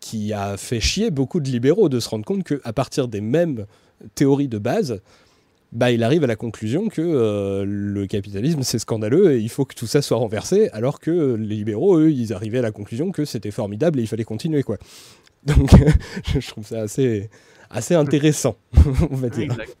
qui 0.00 0.32
a 0.32 0.56
fait 0.56 0.80
chier 0.80 1.10
beaucoup 1.10 1.40
de 1.40 1.48
libéraux 1.48 1.88
de 1.88 1.98
se 1.98 2.08
rendre 2.08 2.24
compte 2.24 2.44
qu'à 2.44 2.72
partir 2.72 3.08
des 3.08 3.20
mêmes 3.20 3.66
théories 4.14 4.48
de 4.48 4.58
base, 4.58 5.00
bah, 5.74 5.90
il 5.90 6.02
arrive 6.02 6.24
à 6.24 6.26
la 6.26 6.36
conclusion 6.36 6.88
que 6.88 7.02
euh, 7.02 7.64
le 7.66 8.06
capitalisme 8.06 8.62
c'est 8.62 8.78
scandaleux 8.78 9.32
et 9.32 9.38
il 9.40 9.48
faut 9.50 9.64
que 9.64 9.74
tout 9.74 9.86
ça 9.86 10.00
soit 10.02 10.16
renversé, 10.16 10.68
alors 10.70 11.00
que 11.00 11.34
les 11.34 11.56
libéraux, 11.56 11.98
eux, 11.98 12.10
ils 12.10 12.32
arrivaient 12.32 12.60
à 12.60 12.62
la 12.62 12.72
conclusion 12.72 13.12
que 13.12 13.24
c'était 13.24 13.50
formidable 13.50 13.98
et 13.98 14.02
il 14.02 14.08
fallait 14.08 14.24
continuer. 14.24 14.62
quoi. 14.62 14.78
Donc 15.44 15.70
je 16.38 16.48
trouve 16.48 16.66
ça 16.66 16.80
assez, 16.82 17.28
assez 17.70 17.94
intéressant, 17.94 18.56
on 19.10 19.16
va 19.16 19.28
dire. 19.28 19.52
Exact. 19.52 19.76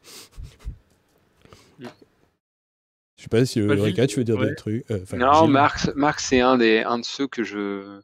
Je 3.16 3.22
sais 3.22 3.28
pas 3.28 3.46
si 3.46 3.60
euh, 3.60 3.66
Bah, 3.74 3.82
Rika, 3.82 4.06
tu 4.06 4.18
veux 4.18 4.24
dire 4.24 4.36
ouais. 4.36 4.48
des 4.50 4.54
trucs 4.54 4.84
euh, 4.90 4.98
non, 5.16 5.32
Gilles. 5.44 5.50
Marx, 5.50 5.90
Marx 5.94 6.24
c'est 6.26 6.40
un 6.40 6.58
des 6.58 6.80
un 6.80 6.98
de 6.98 7.04
ceux 7.04 7.26
que 7.26 7.42
je 7.42 8.00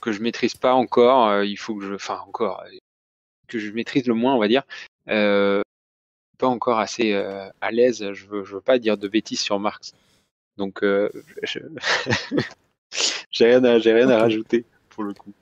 que 0.00 0.12
je 0.12 0.22
maîtrise 0.22 0.54
pas 0.54 0.72
encore. 0.74 1.28
euh, 1.28 1.44
il 1.44 1.56
faut 1.56 1.74
que 1.74 1.84
je, 1.84 1.94
enfin 1.94 2.18
encore, 2.26 2.62
euh, 2.62 2.76
que 3.48 3.58
je 3.58 3.70
maîtrise 3.72 4.06
le 4.06 4.14
moins, 4.14 4.34
on 4.34 4.38
va 4.38 4.48
dire. 4.48 4.62
Euh, 5.08 5.60
pas 6.38 6.46
encore 6.46 6.78
assez 6.78 7.12
euh, 7.12 7.48
à 7.60 7.70
l'aise. 7.70 8.12
Je 8.12 8.26
veux, 8.26 8.44
je 8.44 8.54
veux 8.54 8.60
pas 8.60 8.78
dire 8.78 8.96
de 8.96 9.08
bêtises 9.08 9.40
sur 9.40 9.58
Marx. 9.58 9.92
Donc, 10.56 10.82
euh, 10.82 11.08
je- 11.42 11.58
j'ai 13.30 13.46
rien, 13.46 13.64
à, 13.64 13.74
rien 13.78 14.08
à 14.08 14.18
rajouter 14.18 14.64
pour 14.90 15.04
le 15.04 15.12
coup. 15.14 15.32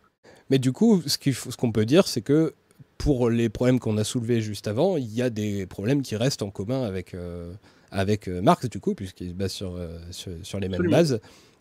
Mais 0.51 0.59
du 0.59 0.73
coup, 0.73 1.03
ce 1.07 1.17
faut- 1.33 1.51
ce 1.51 1.57
qu'on 1.57 1.73
peut 1.73 1.87
dire, 1.87 2.07
c'est 2.09 2.23
que 2.23 2.55
pour 2.99 3.31
les 3.31 3.49
problèmes 3.49 3.81
qu'on 3.81 3.97
a 3.99 4.05
soulevés 4.05 4.41
juste 4.41 4.69
avant, 4.69 4.97
il 4.97 5.13
y 5.13 5.23
a 5.23 5.31
des 5.31 5.67
problèmes 5.67 6.03
qui 6.03 6.17
restent 6.17 6.43
en 6.43 6.51
commun 6.51 6.83
avec, 6.85 7.15
euh, 7.15 7.53
avec 7.91 8.29
Marx, 8.29 8.69
du 8.69 8.81
coup, 8.81 8.95
puisqu'il 8.95 9.31
se 9.31 9.35
base 9.35 9.53
sur, 9.53 9.77
euh, 9.77 9.99
sur, 10.11 10.33
sur 10.43 10.59
les 10.61 10.69
mêmes 10.69 10.81
Absolument. 10.81 10.97
bases. 10.97 11.21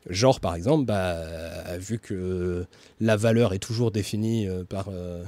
Genre, 0.10 0.40
par 0.42 0.56
exemple, 0.56 0.86
bah, 0.86 1.78
vu 1.78 1.98
que 1.98 2.66
la 3.00 3.16
valeur 3.16 3.54
est 3.54 3.60
toujours 3.60 3.90
définie 3.92 4.48
par, 4.68 4.88
euh, 4.90 5.24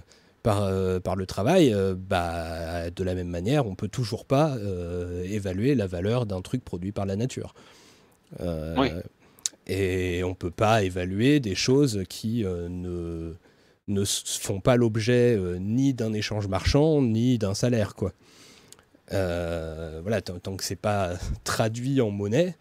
par, 0.45 0.61
euh, 0.61 0.99
par 0.99 1.15
le 1.15 1.26
travail, 1.26 1.73
euh, 1.73 1.95
bah, 1.97 2.91
de 2.91 3.03
la 3.03 3.15
même 3.15 3.30
manière, 3.30 3.65
on 3.65 3.73
peut 3.73 3.88
toujours 3.88 4.26
pas 4.26 4.55
euh, 4.57 5.23
évaluer 5.23 5.73
la 5.73 5.88
valeur 5.88 6.27
d'un 6.27 6.41
truc 6.41 6.63
produit 6.63 6.91
par 6.91 7.07
la 7.07 7.15
nature. 7.15 7.55
Oui. 8.39 8.89
Et 9.65 10.23
on 10.23 10.35
peut 10.35 10.51
pas 10.51 10.84
évaluer 10.84 11.39
des 11.39 11.55
choses 11.55 12.03
qui 12.07 12.43
ne, 12.43 13.34
ne 13.88 14.05
font 14.05 14.59
pas 14.59 14.76
l'objet 14.76 15.39
ni 15.59 15.95
d'un 15.95 16.13
échange 16.13 16.47
marchand, 16.47 17.01
ni 17.01 17.39
d'un 17.39 17.55
salaire. 17.55 17.95
Quoi. 17.95 18.13
Voilà, 19.09 20.22
tant, 20.22 20.38
tant 20.38 20.55
que 20.57 20.63
c'est 20.63 20.76
pas 20.76 21.13
traduit 21.43 22.01
en 22.01 22.11
monnaie, 22.11 22.55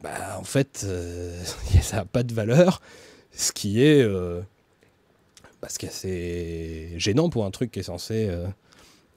bah, 0.00 0.38
en 0.38 0.44
fait, 0.44 0.86
ça 1.82 1.96
n'a 1.96 2.04
pas 2.04 2.22
de 2.22 2.34
valeur, 2.34 2.80
ce 3.32 3.50
qui 3.50 3.82
est 3.82 4.06
parce 5.60 5.78
que 5.78 5.86
c'est 5.90 6.92
gênant 6.96 7.30
pour 7.30 7.44
un 7.44 7.50
truc 7.50 7.70
qui 7.70 7.80
est 7.80 7.84
censé 7.84 8.28
euh, 8.28 8.46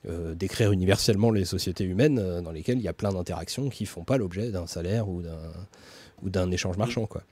euh, 0.07 0.33
décrire 0.35 0.71
universellement 0.71 1.31
les 1.31 1.45
sociétés 1.45 1.83
humaines 1.83 2.19
euh, 2.19 2.41
dans 2.41 2.51
lesquelles 2.51 2.77
il 2.77 2.83
y 2.83 2.87
a 2.87 2.93
plein 2.93 3.11
d'interactions 3.11 3.69
qui 3.69 3.85
font 3.85 4.03
pas 4.03 4.17
l'objet 4.17 4.51
d'un 4.51 4.67
salaire 4.67 5.09
ou 5.09 5.21
d'un 5.21 5.51
ou 6.23 6.29
d'un 6.29 6.51
échange 6.51 6.77
marchand 6.77 7.05
quoi. 7.05 7.23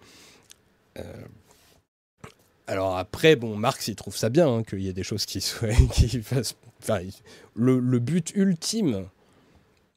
Alors 2.68 2.98
après, 2.98 3.36
bon, 3.36 3.56
Marx, 3.56 3.88
il 3.88 3.96
trouve 3.96 4.16
ça 4.16 4.30
bien 4.30 4.48
hein, 4.48 4.64
qu'il 4.64 4.82
y 4.82 4.90
ait 4.90 4.94
des 4.94 5.04
choses 5.04 5.26
qui 5.26 5.42
soient, 5.42 5.70
qui 5.92 6.22
fassent. 6.22 6.56
Enfin, 6.82 7.00
le, 7.56 7.80
le 7.80 8.00
but 8.00 8.32
ultime 8.36 9.08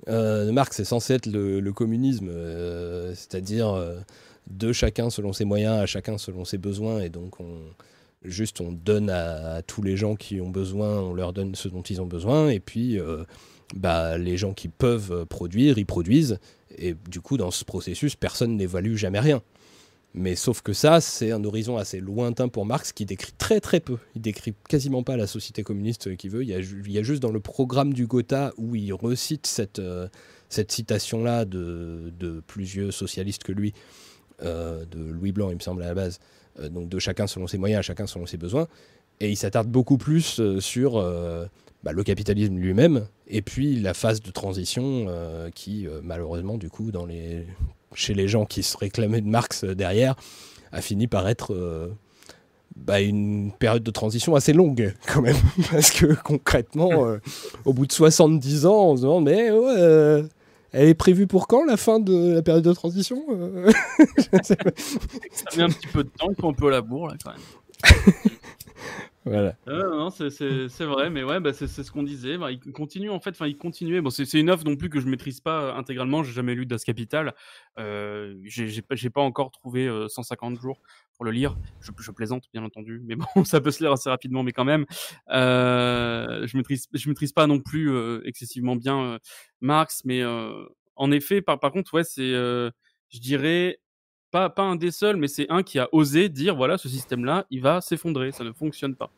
euh, 0.09 0.47
de 0.47 0.51
Marx 0.51 0.81
est 0.81 0.85
censé 0.85 1.15
être 1.15 1.27
le, 1.27 1.61
le 1.61 1.73
communisme, 1.73 2.29
euh, 2.29 3.15
c'est-à-dire 3.15 3.69
euh, 3.69 4.01
de 4.49 4.73
chacun 4.73 5.11
selon 5.11 5.33
ses 5.33 5.45
moyens, 5.45 5.81
à 5.81 5.87
chacun 5.87 6.19
selon 6.19 6.45
ses 6.45 6.59
besoins, 6.59 7.01
et 7.01 7.09
donc 7.09 7.41
on 7.41 7.61
juste 8.25 8.61
on 8.61 8.73
donne 8.73 9.11
à, 9.11 9.63
tous 9.63 9.83
les 9.83 9.97
gens 9.97 10.15
qui 10.15 10.41
ont 10.41 10.51
besoin, 10.51 11.01
on 11.01 11.15
leur 11.15 11.33
donne 11.33 11.55
ce 11.55 11.69
dont 11.69 11.83
ils 11.83 12.01
ont 12.01 12.07
besoin, 12.07 12.49
et 12.49 12.61
puis 12.61 12.99
euh, 12.99 13.25
bah, 13.75 14.19
les 14.19 14.37
gens 14.37 14.53
qui 14.53 14.69
peuvent 14.69 15.13
euh, 15.13 15.25
produire, 15.25 15.79
ils 15.79 15.87
produisent, 15.87 16.39
et 16.77 16.95
du 17.09 17.21
coup 17.21 17.37
dans 17.37 17.51
ce 17.51 17.65
processus, 17.65 18.17
personne 18.17 18.57
n'évalue 18.57 18.97
jamais 18.97 19.21
rien. 19.21 19.43
Mais 20.15 20.37
sauf 20.37 20.61
que 20.61 20.75
ça, 20.75 21.01
c'est 21.01 21.33
un 21.33 21.43
horizon 21.43 21.79
assez 21.79 21.99
lointain 21.99 22.49
pour 22.49 22.67
Marx 22.67 22.93
qui 22.93 23.07
décrit 23.07 23.33
très 23.39 23.61
très 23.61 23.81
peu. 23.81 23.97
Il 24.15 24.21
décrit 24.21 24.53
quasiment 24.69 25.03
pas 25.03 25.17
la 25.17 25.27
société 25.27 25.63
communiste 25.63 26.19
qu'il 26.19 26.31
veut. 26.31 26.43
Il 26.43 26.51
y, 26.51 26.99
a, 26.99 27.03
juste 27.03 27.23
dans 27.23 27.31
le 27.31 27.41
programme 27.41 27.95
du 27.95 28.07
Gotha 28.07 28.53
où 28.59 28.75
il 28.75 28.93
recite 28.93 29.47
cette, 29.47 29.79
euh, 29.79 30.09
cette 30.51 30.71
citation-là 30.71 31.47
de, 31.47 32.13
de 32.21 32.41
plus 32.47 32.65
vieux 32.65 32.91
socialistes 32.91 33.43
que 33.43 33.53
lui, 33.53 33.73
de 34.43 34.99
Louis 34.99 35.31
Blanc, 35.31 35.51
il 35.51 35.55
me 35.55 35.61
semble, 35.61 35.83
à 35.83 35.87
la 35.87 35.95
base. 35.95 36.19
Euh, 36.61 36.69
donc 36.69 36.89
de 36.89 36.99
chacun 36.99 37.27
selon 37.27 37.47
ses 37.47 37.59
moyens, 37.59 37.85
chacun 37.85 38.07
selon 38.07 38.27
ses 38.27 38.37
besoins. 38.37 38.69
Et 39.21 39.31
il 39.31 39.37
s'attarde 39.37 39.69
beaucoup 39.69 39.99
plus 39.99 40.41
euh, 40.41 40.61
sur 40.61 40.97
euh, 40.97 41.47
bah, 41.83 41.93
le 41.93 42.03
capitalisme 42.03 42.57
lui-même 42.57 43.07
et 43.29 43.43
puis 43.43 43.81
la 43.81 43.95
phase 43.95 44.21
de 44.21 44.31
transition 44.31 45.07
qui, 45.55 45.87
malheureusement, 46.03 46.59
du 46.59 46.69
coup, 46.69 46.93
chez 47.95 48.13
les 48.13 48.29
gens 48.29 48.45
qui 48.45 48.63
se 48.63 48.77
réclamaient 48.77 49.23
de 49.23 49.27
Marx 49.27 49.65
derrière, 49.65 50.17
a 50.71 50.83
fini 50.83 51.07
par 51.07 51.27
être 51.27 51.91
bah, 52.77 53.01
une 53.01 53.53
période 53.53 53.83
de 53.83 53.91
transition 53.91 54.35
assez 54.35 54.53
longue 54.53 54.95
quand 55.07 55.23
même. 55.23 55.37
Parce 55.71 55.93
que 55.93 56.15
concrètement, 56.23 57.17
au 57.65 57.73
bout 57.73 57.87
de 57.87 57.93
70 57.93 58.67
ans, 58.67 58.91
on 58.91 58.97
se 58.99 59.03
demande, 59.03 59.25
mais 59.25 59.51
ouais, 59.51 60.25
elle 60.73 60.89
est 60.89 60.95
prévue 60.95 61.27
pour 61.27 61.47
quand 61.47 61.65
la 61.65 61.77
fin 61.77 62.01
de 62.01 62.35
la 62.35 62.43
période 62.43 62.65
de 62.65 62.73
transition 62.73 63.23
Euh? 63.31 63.71
Ça 64.43 64.57
met 65.57 65.63
un 65.63 65.69
petit 65.69 65.87
peu 65.87 66.05
de 66.05 66.09
temps, 66.09 66.29
ils 66.31 66.41
sont 66.41 66.51
un 66.51 66.55
peu 66.55 66.69
à 66.69 66.71
la 66.71 66.81
bourre 66.81 67.09
là 67.09 67.15
quand 67.23 67.33
même. 67.33 67.41
Euh, 69.27 69.53
non, 69.91 70.11
c'est- 70.11 70.85
vrai, 70.85 71.11
mais 71.11 71.23
ouais, 71.23 71.39
bah, 71.41 71.53
c'est 71.53 71.69
ce 71.69 71.91
qu'on 71.91 72.03
disait. 72.03 72.37
Il 72.51 72.73
continue 72.73 73.11
en 73.11 73.21
fait, 73.21 73.31
enfin, 73.31 73.47
il 73.47 73.57
continuait. 73.57 74.01
Bon, 74.01 74.11
c'est 74.11 74.33
une 74.35 74.51
œuvre 74.51 74.65
non 74.65 74.77
plus 74.77 74.89
que 74.91 75.01
je 75.01 75.07
maîtrise 75.07 75.41
pas 75.41 75.63
euh, 75.63 75.75
intégralement. 75.75 76.23
J'ai 76.23 76.33
jamais 76.33 76.55
lu 76.55 76.67
Das 76.67 76.85
Kapital. 76.85 77.35
Euh, 77.79 78.37
j'ai 78.45 79.11
pas, 79.11 79.21
encore 79.23 79.51
trouvé 79.51 79.87
euh, 79.87 80.09
150 80.09 80.61
jours 80.61 80.81
pour 81.15 81.25
le 81.25 81.31
lire. 81.31 81.57
Je, 81.81 82.11
plaisante, 82.11 82.45
bien 82.53 82.65
entendu, 82.65 83.01
mais 83.05 83.15
bon, 83.15 83.25
ça 83.45 83.61
peut 83.61 83.71
se 83.71 83.83
lire 83.83 83.93
assez 83.93 84.11
rapidement, 84.11 84.43
mais 84.43 84.53
quand 84.53 84.65
même, 84.65 84.87
euh, 85.31 86.47
je 86.47 86.57
maîtrise, 86.57 86.89
maîtrise 87.07 87.33
pas 87.33 87.47
non 87.47 87.61
plus 87.61 87.91
euh, 87.91 88.21
excessivement 88.25 88.77
bien 88.77 89.01
euh, 89.03 89.19
Marx, 89.61 90.03
mais 90.05 90.23
euh, 90.23 90.67
en 90.97 91.11
effet, 91.11 91.41
par, 91.43 91.61
par 91.61 91.71
contre, 91.73 91.95
ouais, 91.95 92.05
c'est, 92.05 92.35
euh, 92.35 92.71
je 93.09 93.21
dirais, 93.21 93.79
pas, 94.33 94.51
pas 94.51 94.63
un 94.65 94.75
des 94.77 94.91
seuls, 94.91 95.17
mais 95.17 95.29
c'est 95.29 95.49
un 95.51 95.63
qui 95.63 95.79
a 95.79 95.89
osé 95.93 96.29
dire 96.29 96.57
voilà, 96.57 96.77
ce 96.79 96.89
système-là, 96.89 97.47
il 97.51 97.61
va 97.61 97.81
s'effondrer, 97.81 98.33
ça 98.33 98.43
ne 98.43 98.53
fonctionne 98.53 98.97
pas. 98.97 99.11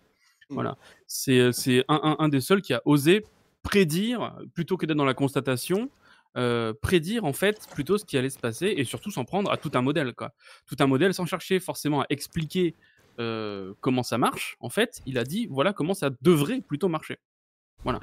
Voilà. 0.50 0.76
C'est 1.06 1.38
euh, 1.38 1.52
c'est 1.52 1.84
un, 1.88 1.98
un, 2.02 2.16
un 2.18 2.28
des 2.28 2.42
seuls 2.42 2.60
qui 2.60 2.74
a 2.74 2.82
osé 2.84 3.24
prédire, 3.62 4.36
plutôt 4.52 4.76
que 4.76 4.84
d'être 4.84 4.98
dans 4.98 5.06
la 5.06 5.14
constatation, 5.14 5.88
euh, 6.36 6.74
prédire 6.82 7.24
en 7.24 7.32
fait 7.32 7.66
plutôt 7.72 7.96
ce 7.96 8.04
qui 8.04 8.18
allait 8.18 8.28
se 8.28 8.38
passer 8.38 8.74
et 8.76 8.84
surtout 8.84 9.10
s'en 9.10 9.24
prendre 9.24 9.50
à 9.50 9.56
tout 9.56 9.70
un 9.74 9.80
modèle. 9.82 10.12
Quoi. 10.14 10.32
Tout 10.66 10.76
un 10.80 10.86
modèle 10.86 11.14
sans 11.14 11.24
chercher 11.24 11.60
forcément 11.60 12.02
à 12.02 12.06
expliquer 12.10 12.74
euh, 13.20 13.72
comment 13.80 14.02
ça 14.02 14.18
marche. 14.18 14.56
En 14.60 14.68
fait, 14.68 15.00
il 15.06 15.16
a 15.16 15.24
dit 15.24 15.46
voilà 15.48 15.72
comment 15.72 15.94
ça 15.94 16.10
devrait 16.20 16.60
plutôt 16.60 16.88
marcher. 16.88 17.18
Voilà. 17.84 18.00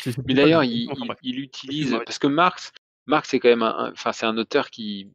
C'est 0.00 0.16
Mais 0.26 0.34
d'ailleurs, 0.34 0.64
il, 0.64 0.88
il- 1.22 1.38
utilise 1.40 1.96
parce 2.04 2.18
que 2.18 2.26
Marx, 2.26 2.72
Marx 3.06 3.30
c'est 3.30 3.40
quand 3.40 3.48
même 3.48 3.62
un, 3.62 3.74
un- 3.86 3.92
enfin 3.92 4.12
c'est 4.12 4.26
un 4.26 4.36
auteur 4.36 4.68
qui 4.70 5.08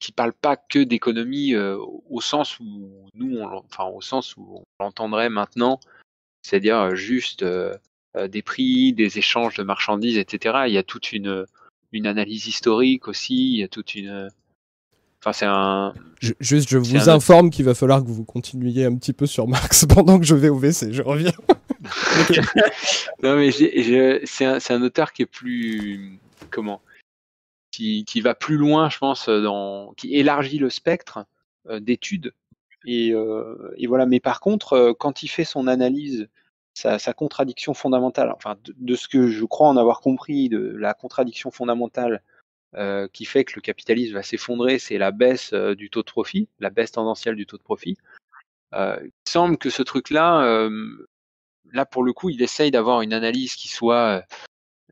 qui 0.00 0.12
parle 0.12 0.32
pas 0.32 0.56
que 0.56 0.78
d'économie 0.80 1.54
euh, 1.54 1.76
au 2.08 2.20
sens 2.20 2.58
où 2.58 2.90
nous, 3.14 3.38
on, 3.38 3.46
enfin 3.70 3.84
au 3.84 4.00
sens 4.00 4.36
où 4.36 4.46
on 4.56 4.64
l'entendrait 4.84 5.28
maintenant, 5.30 5.78
c'est-à-dire 6.42 6.78
euh, 6.78 6.94
juste 6.94 7.42
euh, 7.42 7.76
des 8.28 8.42
prix, 8.42 8.92
des 8.92 9.18
échanges 9.18 9.54
de 9.56 9.62
marchandises, 9.62 10.16
etc. 10.18 10.64
Il 10.66 10.72
y 10.72 10.78
a 10.78 10.82
toute 10.82 11.12
une 11.12 11.44
une 11.92 12.06
analyse 12.06 12.46
historique 12.46 13.08
aussi, 13.08 13.34
il 13.54 13.58
y 13.58 13.62
a 13.64 13.68
toute 13.68 13.94
une, 13.96 14.28
enfin 15.20 15.32
c'est 15.32 15.46
un, 15.46 15.92
Je- 16.20 16.32
juste, 16.40 16.68
je 16.70 16.78
vous 16.78 16.96
un- 17.10 17.14
informe 17.14 17.50
qu'il 17.50 17.64
va 17.64 17.74
falloir 17.74 18.02
que 18.02 18.08
vous 18.08 18.24
continuiez 18.24 18.84
un 18.84 18.94
petit 18.94 19.12
peu 19.12 19.26
sur 19.26 19.46
Marx 19.48 19.84
pendant 19.94 20.18
que 20.18 20.24
je 20.24 20.34
vais 20.36 20.48
au 20.48 20.58
WC. 20.58 20.92
Je 20.92 21.02
reviens. 21.02 21.32
non 23.22 23.36
mais 23.36 23.48
un, 23.50 24.58
c'est 24.60 24.72
un 24.72 24.82
auteur 24.82 25.12
qui 25.12 25.22
est 25.22 25.26
plus 25.26 26.18
comment 26.50 26.80
qui, 28.04 28.20
va 28.20 28.34
plus 28.34 28.56
loin 28.56 28.88
je 28.90 28.98
pense 28.98 29.28
dans 29.28 29.92
qui 29.96 30.14
élargit 30.14 30.58
le 30.58 30.70
spectre 30.70 31.24
euh, 31.68 31.80
d'études 31.80 32.32
et, 32.86 33.12
euh, 33.12 33.72
et 33.76 33.86
voilà 33.86 34.06
mais 34.06 34.20
par 34.20 34.40
contre 34.40 34.72
euh, 34.74 34.92
quand 34.94 35.22
il 35.22 35.28
fait 35.28 35.44
son 35.44 35.66
analyse 35.66 36.28
sa, 36.74 36.98
contradiction 37.12 37.74
fondamentale 37.74 38.32
enfin 38.34 38.56
de, 38.64 38.94
ce 38.94 39.08
que 39.08 39.28
je 39.28 39.44
crois 39.44 39.68
en 39.68 39.76
avoir 39.76 40.00
compris 40.00 40.48
de 40.48 40.74
la 40.76 40.94
contradiction 40.94 41.50
fondamentale 41.50 42.22
euh, 42.76 43.08
qui 43.12 43.24
fait 43.24 43.44
que 43.44 43.54
le 43.56 43.60
capitalisme 43.60 44.14
va 44.14 44.22
s'effondrer 44.22 44.78
c'est 44.78 44.96
la 44.96 45.10
baisse 45.10 45.52
euh, 45.52 45.74
du 45.74 45.90
taux 45.90 46.02
de 46.02 46.10
profit 46.10 46.48
la 46.58 46.70
baisse 46.70 46.92
tendancielle 46.92 47.34
du 47.34 47.46
taux 47.46 47.58
de 47.58 47.62
profit 47.62 47.98
euh, 48.72 48.98
il 49.02 49.30
semble 49.30 49.58
que 49.58 49.68
ce 49.68 49.82
truc 49.82 50.10
là 50.10 50.40
pour 51.90 52.02
le 52.02 52.12
coup, 52.12 52.30
il 52.30 52.42
essaye 52.42 52.70
d'avoir 52.70 53.02
une 53.02 53.12
analyse 53.12 53.54
qui 53.54 53.68
soit 53.68 54.24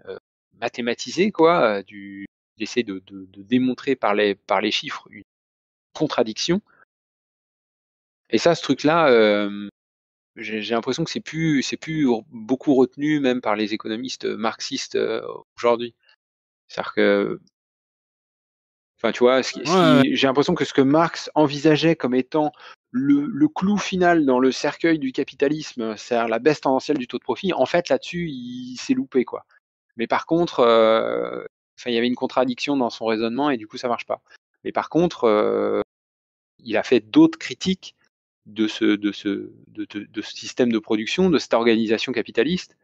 euh, 0.06 0.19
mathématisée, 0.60 1.31
quoi. 1.31 1.78
euh, 1.78 1.82
Du, 1.82 2.27
il 2.59 2.62
essaie 2.62 2.82
de, 2.82 3.02
de, 3.06 3.26
de 3.26 3.43
démontrer 3.43 3.97
par 3.97 4.14
les 4.14 4.35
par 4.35 4.60
les 4.60 4.70
chiffres 4.70 5.06
une 5.10 5.22
contradiction. 5.94 6.60
Et 8.30 8.39
ça, 8.39 8.55
ce 8.55 8.62
truc-là, 8.62 9.09
euh, 9.10 9.68
j'ai 10.36 10.60
l'impression 10.74 11.05
que 11.05 11.10
c'est 11.10 11.20
plus 11.20 11.62
c'est 11.62 11.76
plus 11.76 12.06
beaucoup 12.30 12.74
retenu 12.74 13.20
même 13.20 13.40
par 13.40 13.56
les 13.56 13.74
économistes 13.74 14.26
marxistes 14.26 14.97
euh, 14.97 15.22
aujourd'hui. 15.56 15.94
C'est-à-dire 16.68 16.93
que 16.94 17.40
Enfin, 19.01 19.12
tu 19.12 19.20
vois, 19.20 19.36
Ouais. 19.36 20.02
j'ai 20.12 20.26
l'impression 20.26 20.56
que 20.56 20.64
ce 20.64 20.72
que 20.72 20.80
Marx 20.80 21.30
envisageait 21.36 21.94
comme 21.94 22.16
étant 22.16 22.51
le, 22.90 23.26
le 23.26 23.48
clou 23.48 23.76
final 23.76 24.26
dans 24.26 24.40
le 24.40 24.51
cercueil 24.51 24.98
du 24.98 25.12
capitalisme, 25.12 25.97
c'est-à-dire 25.97 26.26
la 26.26 26.40
baisse 26.40 26.62
tendancielle 26.62 26.98
du 26.98 27.06
taux 27.06 27.18
de 27.18 27.22
profit, 27.22 27.52
en 27.52 27.64
fait, 27.64 27.90
là-dessus, 27.90 28.28
il 28.28 28.76
s'est 28.76 28.94
loupé, 28.94 29.24
quoi. 29.24 29.44
Mais 29.97 30.09
par 30.09 30.26
contre, 30.26 30.60
euh, 30.60 31.44
enfin, 31.78 31.90
il 31.90 31.94
y 31.94 31.98
avait 31.98 32.06
une 32.09 32.14
contradiction 32.16 32.76
dans 32.76 32.90
son 32.90 33.06
raisonnement 33.06 33.50
et 33.50 33.56
du 33.56 33.66
coup, 33.66 33.76
ça 33.78 33.88
marche 33.88 34.06
pas. 34.06 34.20
Mais 34.64 34.72
par 34.72 34.88
contre, 34.90 35.24
euh, 35.24 35.80
il 36.59 36.76
a 36.76 36.82
fait 36.82 37.00
d'autres 37.00 37.38
critiques 37.38 37.94
de 38.46 38.66
ce, 38.66 38.84
de, 38.84 39.12
ce, 39.12 39.52
de, 39.68 39.84
de- 39.90 40.05
de 40.05 40.22
ce 40.22 40.32
système 40.32 40.72
de 40.72 40.78
production, 40.78 41.30
de 41.30 41.38
cette 41.38 41.55
organisation 41.55 42.12
capitaliste, 42.12 42.76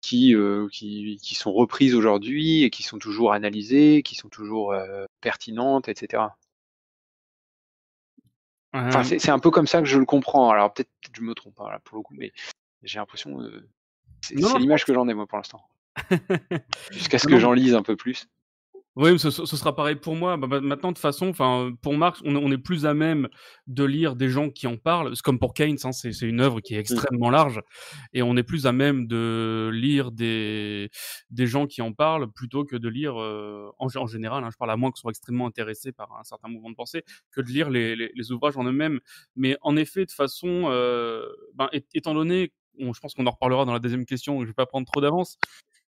qui, 0.00 0.34
euh, 0.34 0.68
qui, 0.70 1.18
qui 1.22 1.34
sont 1.34 1.52
reprises 1.52 1.94
aujourd'hui 1.94 2.62
et 2.64 2.70
qui 2.70 2.82
sont 2.82 2.98
toujours 2.98 3.32
analysées, 3.32 4.02
qui 4.02 4.14
sont 4.16 4.28
toujours 4.28 4.72
euh, 4.72 5.04
pertinentes, 5.20 5.88
etc. 5.88 6.24
Enfin, 8.88 9.04
c'est 9.04 9.30
un 9.30 9.38
peu 9.38 9.50
comme 9.50 9.66
ça 9.68 9.78
que 9.80 9.86
je 9.86 9.98
le 9.98 10.04
comprends. 10.04 10.50
Alors 10.50 10.72
peut-être 10.74 10.90
peut-être 11.00 11.16
je 11.16 11.22
me 11.22 11.34
trompe 11.34 11.60
hein, 11.60 11.70
là, 11.70 11.78
pour 11.78 11.96
le 11.96 12.02
coup, 12.02 12.14
mais 12.16 12.32
j'ai 12.82 12.98
l'impression. 12.98 13.38
c'est 14.20 14.58
l'image 14.58 14.84
que 14.84 14.92
j'en 14.92 15.06
ai 15.08 15.14
moi 15.14 15.26
pour 15.26 15.38
l'instant. 15.38 15.62
Jusqu'à 16.90 17.18
ce 17.18 17.26
que 17.26 17.38
j'en 17.38 17.52
lise 17.52 17.74
un 17.74 17.82
peu 17.82 17.96
plus. 17.96 18.26
Oui, 18.96 19.18
ce, 19.18 19.28
ce 19.28 19.44
sera 19.44 19.74
pareil 19.74 19.96
pour 19.96 20.14
moi. 20.14 20.36
Bah, 20.36 20.46
bah, 20.46 20.60
maintenant, 20.60 20.90
de 20.90 20.94
toute 20.94 21.02
façon, 21.02 21.26
enfin, 21.26 21.72
pour 21.82 21.96
Marx, 21.96 22.20
on, 22.24 22.36
on 22.36 22.52
est 22.52 22.58
plus 22.58 22.86
à 22.86 22.94
même 22.94 23.28
de 23.66 23.82
lire 23.82 24.14
des 24.14 24.28
gens 24.28 24.50
qui 24.50 24.68
en 24.68 24.76
parlent. 24.76 25.16
C'est 25.16 25.22
comme 25.22 25.40
pour 25.40 25.52
Keynes, 25.52 25.78
hein, 25.82 25.90
c'est 25.90 26.12
une 26.20 26.40
œuvre 26.40 26.60
qui 26.60 26.76
est 26.76 26.78
extrêmement 26.78 27.28
large, 27.28 27.60
et 28.12 28.22
on 28.22 28.36
est 28.36 28.44
plus 28.44 28.66
à 28.68 28.72
même 28.72 29.08
de 29.08 29.68
lire 29.74 30.12
des 30.12 30.90
des 31.30 31.46
gens 31.48 31.66
qui 31.66 31.82
en 31.82 31.92
parlent 31.92 32.30
plutôt 32.30 32.64
que 32.64 32.76
de 32.76 32.88
lire 32.88 33.20
euh, 33.20 33.68
en, 33.80 33.88
en 33.96 34.06
général. 34.06 34.44
hein, 34.44 34.50
je 34.52 34.56
parle 34.56 34.70
à 34.70 34.76
moins 34.76 34.92
qu'ils 34.92 35.00
soient 35.00 35.10
extrêmement 35.10 35.48
intéressés 35.48 35.90
par 35.90 36.12
un 36.16 36.22
certain 36.22 36.46
mouvement 36.48 36.70
de 36.70 36.76
pensée, 36.76 37.02
que 37.32 37.40
de 37.40 37.48
lire 37.48 37.70
les, 37.70 37.96
les, 37.96 38.12
les 38.14 38.30
ouvrages 38.30 38.56
en 38.56 38.62
eux-mêmes. 38.62 39.00
Mais 39.34 39.56
en 39.62 39.76
effet, 39.76 40.06
de 40.06 40.12
façon, 40.12 40.66
euh, 40.68 41.26
ben, 41.54 41.68
étant 41.94 42.14
donné, 42.14 42.52
on- 42.78 42.92
je 42.92 43.00
pense 43.00 43.14
qu'on 43.14 43.26
en 43.26 43.30
reparlera 43.32 43.64
dans 43.64 43.72
la 43.72 43.80
deuxième 43.80 44.04
question, 44.06 44.40
je 44.42 44.46
vais 44.46 44.52
pas 44.54 44.66
prendre 44.66 44.86
trop 44.86 45.00
d'avance. 45.00 45.36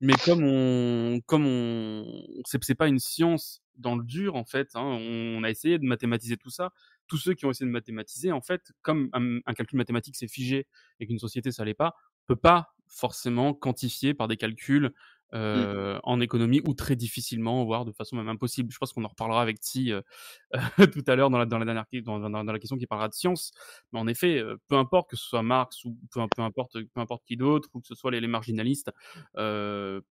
Mais 0.01 0.15
comme 0.25 0.43
on, 0.45 1.21
comme 1.27 1.47
on, 1.47 2.25
c'est 2.47 2.75
pas 2.75 2.89
une 2.89 2.99
science 2.99 3.63
dans 3.77 3.97
le 3.97 4.05
dur 4.05 4.35
en 4.37 4.45
fait. 4.45 4.69
hein. 4.75 4.83
On 4.83 5.43
a 5.45 5.51
essayé 5.51 5.79
de 5.79 5.85
mathématiser 5.85 6.37
tout 6.37 6.51
ça. 6.51 6.71
Tous 7.07 7.19
ceux 7.19 7.35
qui 7.35 7.45
ont 7.45 7.51
essayé 7.51 7.67
de 7.67 7.73
mathématiser, 7.73 8.33
en 8.33 8.41
fait, 8.41 8.73
comme 8.83 9.11
un, 9.13 9.39
un 9.47 9.53
calcul 9.55 9.77
mathématique 9.77 10.17
c'est 10.17 10.29
figé 10.29 10.67
et 11.01 11.07
qu'une 11.07 11.19
société 11.19 11.53
ça 11.53 11.65
l'est 11.65 11.75
pas, 11.75 11.95
peut 12.27 12.37
pas 12.37 12.75
forcément 12.87 13.53
quantifier 13.55 14.15
par 14.15 14.27
des 14.29 14.37
calculs 14.37 14.93
euh, 15.35 15.99
en 16.03 16.21
économie 16.21 16.61
ou 16.67 16.75
très 16.75 16.97
difficilement, 16.97 17.65
voire 17.65 17.85
de 17.85 17.93
façon 17.93 18.17
même 18.17 18.29
impossible. 18.29 18.73
Je 18.73 18.79
pense 18.79 18.93
qu'on 18.93 19.05
en 19.05 19.09
reparlera 19.09 19.43
avec 19.43 19.61
Ti 19.61 19.93
euh, 19.93 20.03
tout 20.93 21.05
à 21.07 21.15
l'heure 21.15 21.31
dans 21.31 21.39
la, 21.39 21.47
dans, 21.47 21.59
la 21.59 21.65
dernière, 21.65 21.87
question 21.89 22.77
qui 22.77 22.87
parlera 22.87 23.09
de 23.09 23.15
science. 23.15 23.53
Mais 23.93 24.01
en 24.01 24.07
effet, 24.09 24.39
euh, 24.39 24.57
peu 24.69 24.77
importe 24.77 25.11
que 25.11 25.17
ce 25.17 25.25
soit 25.25 25.43
Marx 25.43 25.85
ou 25.85 25.97
peu, 26.13 26.21
peu 26.35 26.43
importe, 26.43 26.83
peu 26.83 27.01
importe 27.01 27.25
qui 27.25 27.37
d'autre 27.37 27.69
ou 27.75 27.81
que 27.81 27.87
ce 27.87 27.95
soit 27.95 28.11
les, 28.11 28.27
marginalistes, 28.27 28.91
peu, 29.35 30.03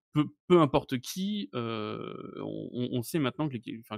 peu 0.48 0.60
importe 0.60 0.98
qui, 0.98 1.50
on, 1.52 3.02
sait 3.02 3.18
maintenant 3.18 3.48
que 3.48 3.56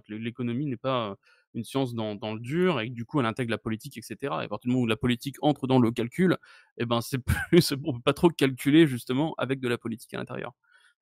l'économie 0.08 0.66
n'est 0.66 0.76
pas 0.76 1.16
une 1.54 1.64
science 1.64 1.94
dans, 1.94 2.14
dans 2.14 2.34
le 2.34 2.40
dur 2.40 2.80
et 2.80 2.88
que 2.88 2.94
du 2.94 3.04
coup 3.04 3.20
elle 3.20 3.26
intègre 3.26 3.50
la 3.50 3.58
politique, 3.58 3.98
etc. 3.98 4.16
Et 4.22 4.44
à 4.44 4.48
partir 4.48 4.68
du 4.68 4.70
moment 4.70 4.84
où 4.84 4.86
la 4.86 4.96
politique 4.96 5.36
entre 5.42 5.66
dans 5.66 5.78
le 5.78 5.90
calcul, 5.90 6.36
eh 6.78 6.86
ben 6.86 7.00
plus, 7.50 7.68
peut 7.68 8.00
pas 8.04 8.12
trop 8.12 8.28
calculer 8.28 8.86
justement 8.86 9.34
avec 9.38 9.60
de 9.60 9.68
la 9.68 9.78
politique 9.78 10.14
à 10.14 10.18
l'intérieur. 10.18 10.52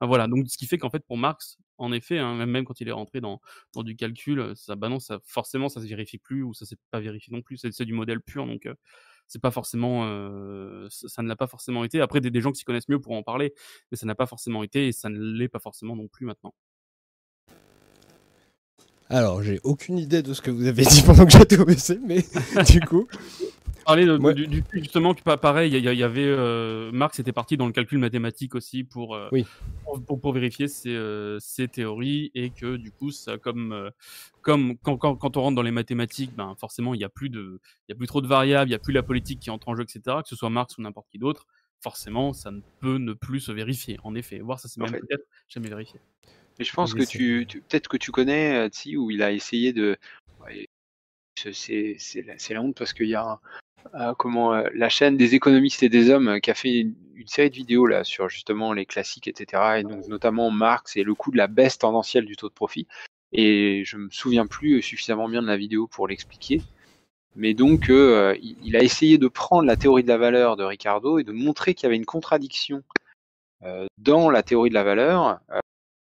Voilà, 0.01 0.29
donc 0.29 0.49
ce 0.49 0.57
qui 0.57 0.67
fait 0.67 0.79
qu'en 0.79 0.91
fait 0.91 1.05
pour 1.05 1.19
Marx, 1.19 1.59
en 1.77 1.93
effet, 1.93 2.19
hein, 2.19 2.35
même, 2.47 2.65
quand 2.65 2.81
il 2.81 2.89
est 2.89 2.93
rentré 2.93 3.21
dans, 3.21 3.41
dans 3.75 3.83
du 3.83 3.97
calcul, 3.97 4.53
ça, 4.55 4.77
bah 4.77 4.89
non, 4.89 4.99
ça, 4.99 5.19
forcément 5.25 5.69
ça 5.69 5.81
se 5.81 5.87
vérifie 5.87 6.19
plus 6.19 6.43
ou 6.43 6.55
ça 6.55 6.65
s'est 6.65 6.79
pas 6.91 7.01
vérifié 7.01 7.35
non 7.35 7.43
plus, 7.43 7.59
c'est 7.59 7.85
du 7.85 7.93
modèle 7.93 8.21
pur, 8.21 8.47
donc 8.47 8.67
euh, 8.67 8.75
c'est 9.27 9.41
pas 9.41 9.51
forcément, 9.51 10.07
euh, 10.07 10.89
ça, 10.91 11.23
ne 11.23 11.29
l'a 11.29 11.37
pas 11.37 11.47
forcément 11.47 11.85
été. 11.85 12.01
Après, 12.01 12.21
des, 12.21 12.31
des 12.31 12.41
gens 12.41 12.51
qui 12.51 12.59
s'y 12.59 12.65
connaissent 12.65 12.89
mieux 12.89 13.01
pourront 13.01 13.19
en 13.19 13.23
parler, 13.23 13.55
mais 13.91 13.97
ça 13.97 14.07
n'a 14.07 14.15
pas 14.15 14.27
forcément 14.27 14.63
été 14.63 14.89
et 14.89 14.93
ça 14.93 15.09
ne 15.09 15.19
l'est 15.19 15.49
pas 15.49 15.61
forcément 15.61 15.97
non 15.97 16.09
plus 16.09 16.27
maintenant. 16.27 16.55
Alors, 19.09 19.43
j'ai 19.43 19.61
aucune 19.65 19.99
idée 19.99 20.23
de 20.23 20.33
ce 20.35 20.41
que 20.41 20.51
vous 20.51 20.67
avez 20.67 20.85
dit 20.85 21.03
pendant 21.03 21.27
que 21.27 21.33
j'étais 21.33 21.59
au 21.59 21.65
WC, 21.65 21.99
mais 22.05 22.25
du 22.71 22.81
coup. 22.81 23.09
Parler 23.85 24.05
de- 24.07 24.33
du, 24.33 24.47
du 24.47 24.63
fait 24.63 24.79
justement 24.81 25.15
que 25.15 25.23
pas 25.23 25.37
pareil, 25.37 25.73
il 25.75 25.83
y, 25.85 26.03
avait 26.03 26.25
euh, 26.25 26.91
Marx 26.93 27.19
était 27.19 27.33
parti 27.33 27.57
dans 27.57 27.67
le 27.67 27.73
calcul 27.73 27.99
mathématique 27.99 28.55
aussi 28.55 28.85
pour 28.85 29.15
euh, 29.15 29.29
Oui. 29.33 29.45
pour, 29.85 30.05
pour- 30.05 30.21
pour 30.21 30.33
vérifier 30.33 30.69
ses, 30.69 30.95
euh, 30.95 31.39
ses 31.41 31.67
théories 31.69 32.31
et 32.35 32.51
que 32.51 32.77
du 32.77 32.93
coup 32.93 33.11
ça 33.11 33.39
comme 33.39 33.73
euh, 33.73 33.91
comme 34.43 34.77
quand, 34.79 34.97
quand, 34.97 35.17
quand 35.17 35.37
on 35.37 35.43
rentre 35.43 35.57
dans 35.57 35.63
les 35.63 35.71
mathématiques, 35.71 36.35
ben 36.37 36.55
forcément 36.59 36.95
il 36.95 37.01
y 37.01 37.05
a 37.05 37.09
plus 37.09 37.31
de 37.31 37.61
il 37.89 37.93
y 37.93 37.95
a 37.95 37.97
plus 37.97 38.07
trop 38.07 38.21
de 38.21 38.27
variables, 38.29 38.69
il 38.71 38.73
y 38.73 38.77
a 38.77 38.79
plus 38.79 38.93
la 38.93 39.03
politique 39.03 39.41
qui 39.41 39.51
entre 39.51 39.69
en 39.69 39.75
jeu, 39.77 39.83
etc. 39.83 40.19
Que 40.23 40.29
ce 40.29 40.37
soit 40.37 40.51
Marx 40.51 40.79
ou 40.79 40.83
n'importe 40.83 41.09
qui 41.11 41.19
d'autre, 41.19 41.47
forcément 41.81 42.33
ça 42.33 42.51
ne 42.51 42.61
peut 42.81 42.99
ne 42.99 43.13
plus 43.15 43.41
se 43.41 43.53
vérifier. 43.53 43.99
En 44.05 44.15
effet, 44.15 44.39
voir 44.41 44.61
ça 44.61 44.69
c'est 44.69 44.81
même 44.81 44.91
peut-être 44.93 45.27
jamais 45.49 45.69
vérifié. 45.69 45.99
Mais 46.59 46.65
je 46.65 46.73
pense 46.75 46.93
Oui, 46.95 47.01
que 47.01 47.07
tu, 47.11 47.47
tu- 47.49 47.61
peut-être 47.63 47.89
que 47.89 47.97
tu 47.97 48.11
connais 48.13 48.69
Tsi, 48.69 48.97
où 48.97 49.11
il 49.11 49.23
a 49.23 49.33
essayé 49.33 49.73
de. 49.73 49.97
ouais, 50.43 50.69
c'est- 51.39 51.53
c'est 51.55 51.97
c'est 52.39 52.53
la, 52.53 52.61
honte 52.61 52.77
parce 52.77 52.93
qu'il 52.93 53.09
y 53.09 53.15
a 53.15 53.25
un- 53.25 53.41
comment 54.19 54.55
euh, 54.55 54.69
la 54.75 54.89
chaîne 54.89 55.17
des 55.17 55.35
économistes 55.35 55.83
et 55.83 55.89
des 55.89 56.11
hommes 56.11 56.29
euh, 56.29 56.39
qui 56.39 56.51
a 56.51 56.55
fait 56.55 56.81
une, 56.81 56.95
série 57.27 57.51
de 57.51 57.55
vidéos 57.55 57.87
là 57.87 58.03
sur 58.03 58.29
justement 58.29 58.73
les 58.73 58.87
classiques, 58.87 59.29
etc. 59.29 59.81
Et 59.81 59.83
donc 59.83 60.09
notamment 60.09 60.51
Marx 60.51 60.97
et 60.97 61.03
le 61.03 61.15
coût 61.15 61.31
de 61.31 61.37
la 61.37 61.49
baisse 61.49 61.79
tendancielle 61.79 62.25
du 62.25 62.35
taux 62.35 62.49
de 62.49 62.55
profit. 62.55 62.87
Et 63.33 63.85
je 63.85 63.99
me 63.99 64.09
souviens 64.11 64.47
plus 64.47 64.83
suffisamment 64.83 65.29
bien 65.29 65.43
de 65.43 65.47
la 65.47 65.57
vidéo 65.59 65.87
pour 65.87 66.09
l'expliquer. 66.09 66.63
Mais 67.37 67.55
donc, 67.55 67.91
euh, 67.91 68.37
il, 68.43 68.77
a 68.77 68.83
essayé 68.83 69.19
de 69.19 69.29
prendre 69.29 69.65
la 69.65 69.77
théorie 69.77 70.03
de 70.03 70.09
la 70.09 70.17
valeur 70.17 70.57
de 70.57 70.65
Ricardo 70.65 71.19
et 71.19 71.25
de 71.25 71.33
montrer 71.33 71.75
qu'il 71.75 71.85
y 71.85 71.87
avait 71.87 71.97
une 71.97 72.07
contradiction 72.07 72.83
euh, 73.63 73.87
dans 73.99 74.31
la 74.31 74.43
théorie 74.43 74.71
de 74.71 74.75
la 74.75 74.85
valeur 74.85 75.41
euh, 75.51 75.61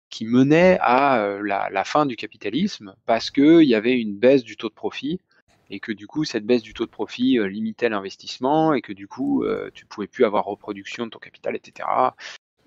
qui 0.10 0.26
menait 0.26 0.78
à 0.82 1.22
euh, 1.22 1.42
la 1.44 1.84
fin 1.86 2.06
du 2.06 2.18
capitalisme 2.18 2.94
parce 3.06 3.32
qu'il 3.32 3.64
y 3.64 3.76
avait 3.76 3.98
une 3.98 4.18
baisse 4.18 4.44
du 4.44 4.58
taux 4.58 4.70
de 4.70 4.74
profit 4.74 5.22
et 5.70 5.80
que 5.80 5.92
du 5.92 6.08
coup 6.08 6.26
cette 6.26 6.46
baisse 6.46 6.62
du 6.62 6.74
taux 6.74 6.86
de 6.86 6.92
profit 6.92 7.40
euh, 7.40 7.48
limitait 7.48 7.90
l'investissement 7.90 8.74
et 8.74 8.82
que 8.82 8.94
du 8.94 9.08
coup 9.08 9.44
euh, 9.44 9.70
tu 9.74 9.86
pouvais 9.86 10.08
plus 10.08 10.26
avoir 10.26 10.46
reproduction 10.46 11.06
de 11.06 11.12
ton 11.12 11.20
capital, 11.20 11.56
etc. 11.56 11.88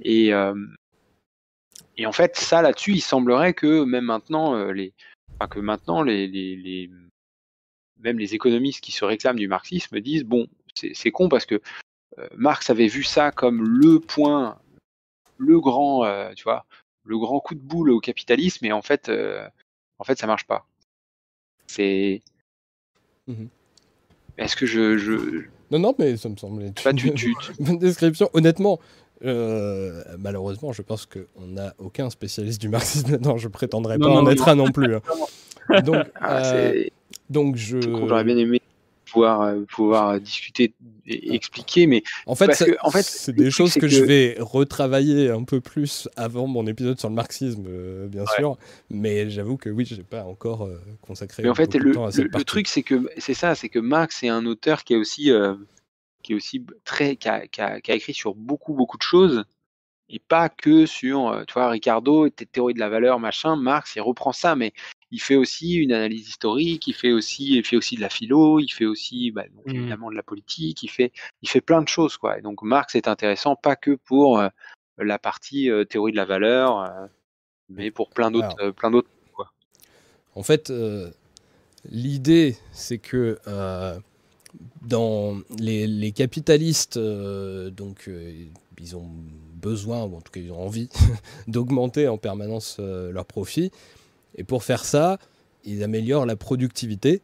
Et, 0.00 0.32
euh, 0.32 0.54
et 1.96 2.06
en 2.06 2.12
fait 2.12 2.36
ça 2.36 2.62
là-dessus 2.62 2.92
il 2.92 3.00
semblerait 3.00 3.54
que 3.54 3.84
même 3.84 4.04
maintenant 4.04 4.54
euh, 4.54 4.72
les, 4.72 4.94
enfin, 5.34 5.48
que 5.48 5.60
maintenant 5.60 6.02
les, 6.02 6.26
les, 6.26 6.56
les 6.56 6.90
même 7.98 8.18
les 8.18 8.34
économistes 8.34 8.82
qui 8.82 8.92
se 8.92 9.04
réclament 9.04 9.38
du 9.38 9.48
marxisme 9.48 10.00
disent 10.00 10.24
bon 10.24 10.46
c'est 10.74 11.10
con 11.10 11.28
parce 11.28 11.46
que 11.46 11.60
euh, 12.18 12.28
Marx 12.36 12.70
avait 12.70 12.86
vu 12.86 13.02
ça 13.02 13.32
comme 13.32 13.62
le 13.62 14.00
point, 14.00 14.58
le 15.36 15.60
grand, 15.60 16.04
tu 16.34 16.44
vois, 16.44 16.64
le 17.04 17.18
grand 17.18 17.40
coup 17.40 17.54
de 17.54 17.60
boule 17.60 17.90
au 17.90 18.00
capitalisme, 18.00 18.64
et 18.64 18.72
en 18.72 18.82
fait, 18.82 19.10
en 19.98 20.04
fait, 20.04 20.18
ça 20.18 20.26
marche 20.26 20.46
pas. 20.46 20.66
C'est. 21.66 22.22
Mhm. 23.30 23.48
Est-ce 24.38 24.56
que 24.56 24.66
je, 24.66 24.96
je... 24.98 25.12
Non, 25.70 25.78
non, 25.78 25.94
mais 25.98 26.16
ça 26.16 26.28
me 26.28 26.36
semble 26.36 26.62
être 26.64 26.82
Bah, 26.84 26.92
tu- 26.92 27.08
une 27.08 27.14
tu- 27.14 27.34
bonne 27.60 27.78
description. 27.78 28.28
Honnêtement, 28.32 28.80
euh, 29.24 30.02
malheureusement, 30.18 30.72
je 30.72 30.82
pense 30.82 31.06
qu'on 31.06 31.46
n'a 31.46 31.74
aucun 31.78 32.08
spécialiste 32.10 32.60
du 32.60 32.68
marxisme 32.68 33.10
là-dedans. 33.12 33.36
Je 33.36 33.48
prétendrai 33.48 33.98
Non, 33.98 34.06
pas 34.06 34.12
en 34.20 34.22
non, 34.22 34.30
être 34.30 34.48
un 34.48 34.54
non 34.56 34.70
plus. 34.72 34.94
hein. 34.94 35.00
Donc, 35.84 36.06
Ah, 36.20 36.38
euh, 36.54 36.72
c'est- 36.72 36.92
donc 37.28 37.54
je. 37.56 37.80
J'aurais 37.80 38.24
bien 38.24 38.36
aimé 38.36 38.60
pouvoir, 39.10 39.42
euh, 39.42 39.60
pouvoir 39.68 40.20
discuter 40.20 40.74
et 41.06 41.34
expliquer, 41.34 41.86
mais 41.86 42.02
En 42.26 42.34
fait, 42.34 42.50
en 42.82 42.90
c'est 42.90 43.32
des 43.32 43.50
choses 43.50 43.74
que, 43.74 43.88
je 43.88 44.02
vais 44.02 44.36
retravailler 44.38 45.30
un 45.30 45.44
peu 45.44 45.60
plus 45.60 46.08
avant 46.16 46.46
mon 46.46 46.66
épisode 46.66 46.98
sur 46.98 47.08
le 47.08 47.14
marxisme, 47.14 47.64
euh, 47.68 48.06
bien 48.06 48.22
Ouais. 48.22 48.36
sûr. 48.36 48.56
Mais 48.90 49.28
j'avoue 49.30 49.56
que 49.56 49.70
oui, 49.70 49.84
j'ai 49.84 50.02
pas 50.02 50.24
encore 50.24 50.62
euh, 50.66 50.80
consacré 51.02 51.42
Mais 51.42 51.48
en 51.48 51.54
fait, 51.54 51.74
le, 51.74 51.92
temps 51.92 52.06
à 52.06 52.12
cette 52.12 52.34
le 52.34 52.44
truc, 52.44 52.68
c'est 52.68 52.82
que 52.82 53.08
c'est 53.18 53.34
ça, 53.34 53.54
c'est 53.54 53.68
que 53.68 53.78
Marx 53.78 54.22
est 54.22 54.28
un 54.28 54.46
auteur 54.46 54.84
qui 54.84 54.94
est 54.94 54.96
aussi, 54.96 55.30
euh, 55.30 55.54
qui 56.22 56.32
est 56.32 56.36
aussi 56.36 56.64
très, 56.84 57.16
qui 57.16 57.28
a, 57.28 57.46
qui 57.46 57.60
a- 57.60 57.80
qui 57.80 57.90
a 57.90 57.94
écrit 57.94 58.14
sur 58.14 58.34
beaucoup, 58.34 58.74
beaucoup 58.74 58.98
de 58.98 59.02
choses, 59.02 59.44
et 60.08 60.18
pas 60.18 60.48
que 60.48 60.86
sur, 60.86 61.44
tu 61.46 61.54
vois, 61.54 61.70
Ricardo, 61.70 62.28
tes 62.28 62.46
théories 62.46 62.74
de 62.74 62.80
la 62.80 62.88
valeur, 62.88 63.18
machin. 63.18 63.56
Marx, 63.56 63.94
il 63.96 64.00
reprend 64.00 64.32
ça, 64.32 64.56
mais 64.56 64.72
il 65.10 65.20
fait 65.20 65.36
aussi 65.36 65.74
une 65.74 65.92
analyse 65.92 66.28
historique, 66.28 66.86
il 66.86 66.94
fait 66.94 67.12
aussi, 67.12 67.56
il 67.56 67.64
fait 67.64 67.76
aussi 67.76 67.96
de 67.96 68.00
la 68.00 68.08
philo, 68.08 68.60
il 68.60 68.68
fait 68.68 68.86
aussi, 68.86 69.30
bah, 69.30 69.44
donc, 69.54 69.64
Mhm. 69.66 69.76
évidemment, 69.76 70.10
de 70.10 70.16
la 70.16 70.22
politique, 70.22 70.82
il 70.82 70.88
fait, 70.88 71.12
il 71.42 71.48
fait 71.48 71.60
plein 71.60 71.82
de 71.82 71.88
choses, 71.88 72.16
quoi. 72.16 72.38
Et 72.38 72.42
donc, 72.42 72.62
Marx 72.62 72.94
est 72.94 73.08
intéressant 73.08 73.56
pas 73.56 73.76
que 73.76 73.92
pour 73.92 74.38
euh, 74.38 74.48
la 74.98 75.18
partie 75.18 75.68
euh, 75.70 75.84
théorie 75.84 76.12
de 76.12 76.16
la 76.16 76.24
valeur, 76.24 76.78
euh, 76.80 77.06
mais 77.68 77.90
pour 77.90 78.10
plein 78.10 78.30
d'autres, 78.30 78.70
plein 78.70 78.90
d'autres, 78.90 79.10
quoi. 79.32 79.52
En 80.34 80.42
fait, 80.42 80.72
l'idée, 81.88 82.56
c'est 82.72 82.98
que 82.98 83.38
dans 84.82 85.40
les, 85.58 85.86
les 85.86 86.12
capitalistes, 86.12 86.98
donc, 86.98 88.08
ils 88.80 88.96
ont 88.96 89.08
besoin, 89.54 90.04
ou 90.04 90.16
en 90.16 90.20
tout 90.20 90.32
cas 90.32 90.40
ils 90.40 90.50
ont 90.52 90.64
envie, 90.64 90.88
d'augmenter 91.48 92.08
en 92.08 92.18
permanence 92.18 92.78
leurs 92.78 93.26
profits. 93.26 93.70
Et 94.36 94.44
pour 94.44 94.64
faire 94.64 94.84
ça, 94.84 95.18
ils 95.64 95.82
améliorent 95.82 96.26
la 96.26 96.36
productivité. 96.36 97.22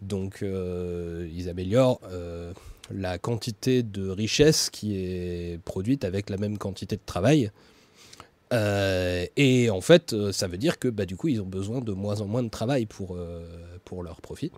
Donc, 0.00 0.42
euh, 0.42 1.28
ils 1.34 1.48
améliorent 1.48 2.00
euh, 2.10 2.52
la 2.90 3.18
quantité 3.18 3.82
de 3.82 4.08
richesse 4.08 4.70
qui 4.70 4.96
est 4.96 5.60
produite 5.64 6.04
avec 6.04 6.30
la 6.30 6.36
même 6.36 6.58
quantité 6.58 6.96
de 6.96 7.02
travail. 7.04 7.50
Euh, 8.52 9.26
et 9.36 9.70
en 9.70 9.80
fait, 9.80 10.14
ça 10.32 10.46
veut 10.46 10.58
dire 10.58 10.78
que 10.78 10.88
bah, 10.88 11.06
du 11.06 11.16
coup, 11.16 11.28
ils 11.28 11.40
ont 11.40 11.46
besoin 11.46 11.80
de 11.80 11.92
moins 11.92 12.20
en 12.20 12.26
moins 12.26 12.42
de 12.42 12.50
travail 12.50 12.86
pour, 12.86 13.18
pour 13.84 14.02
leur 14.02 14.20
profit. 14.20 14.52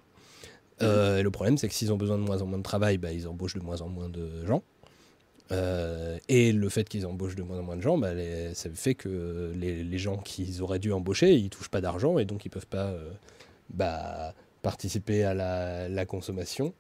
Le 0.80 1.28
problème, 1.28 1.58
c'est 1.58 1.68
que 1.68 1.74
s'ils 1.74 1.92
ont 1.92 1.96
besoin 1.96 2.18
de 2.18 2.22
moins 2.22 2.42
en 2.42 2.46
moins 2.46 2.58
de 2.58 2.64
travail, 2.64 2.98
bah, 2.98 3.12
ils 3.12 3.26
embauchent 3.26 3.54
de 3.54 3.64
moins 3.64 3.80
en 3.80 3.88
moins 3.88 4.08
de 4.08 4.44
gens. 4.46 4.62
Euh, 5.52 6.18
et 6.28 6.52
le 6.52 6.68
fait 6.68 6.88
qu'ils 6.88 7.06
embauchent 7.06 7.36
de 7.36 7.42
moins 7.42 7.58
en 7.58 7.62
moins 7.62 7.76
de 7.76 7.82
gens, 7.82 7.98
bah, 7.98 8.12
ça 8.54 8.70
fait 8.74 8.94
que 8.94 9.52
les, 9.54 9.98
gens 9.98 10.16
qu'ils 10.16 10.62
auraient 10.62 10.78
dû 10.78 10.92
embaucher, 10.92 11.34
ils 11.34 11.50
touchent 11.50 11.68
pas 11.68 11.80
d'argent 11.80 12.18
et 12.18 12.24
donc 12.24 12.44
ils 12.44 12.50
peuvent 12.50 12.66
pas 12.66 12.88
euh, 12.88 13.10
bah, 13.70 14.34
participer 14.62 15.24
à 15.24 15.34
la, 15.34 16.06
consommation. 16.06 16.72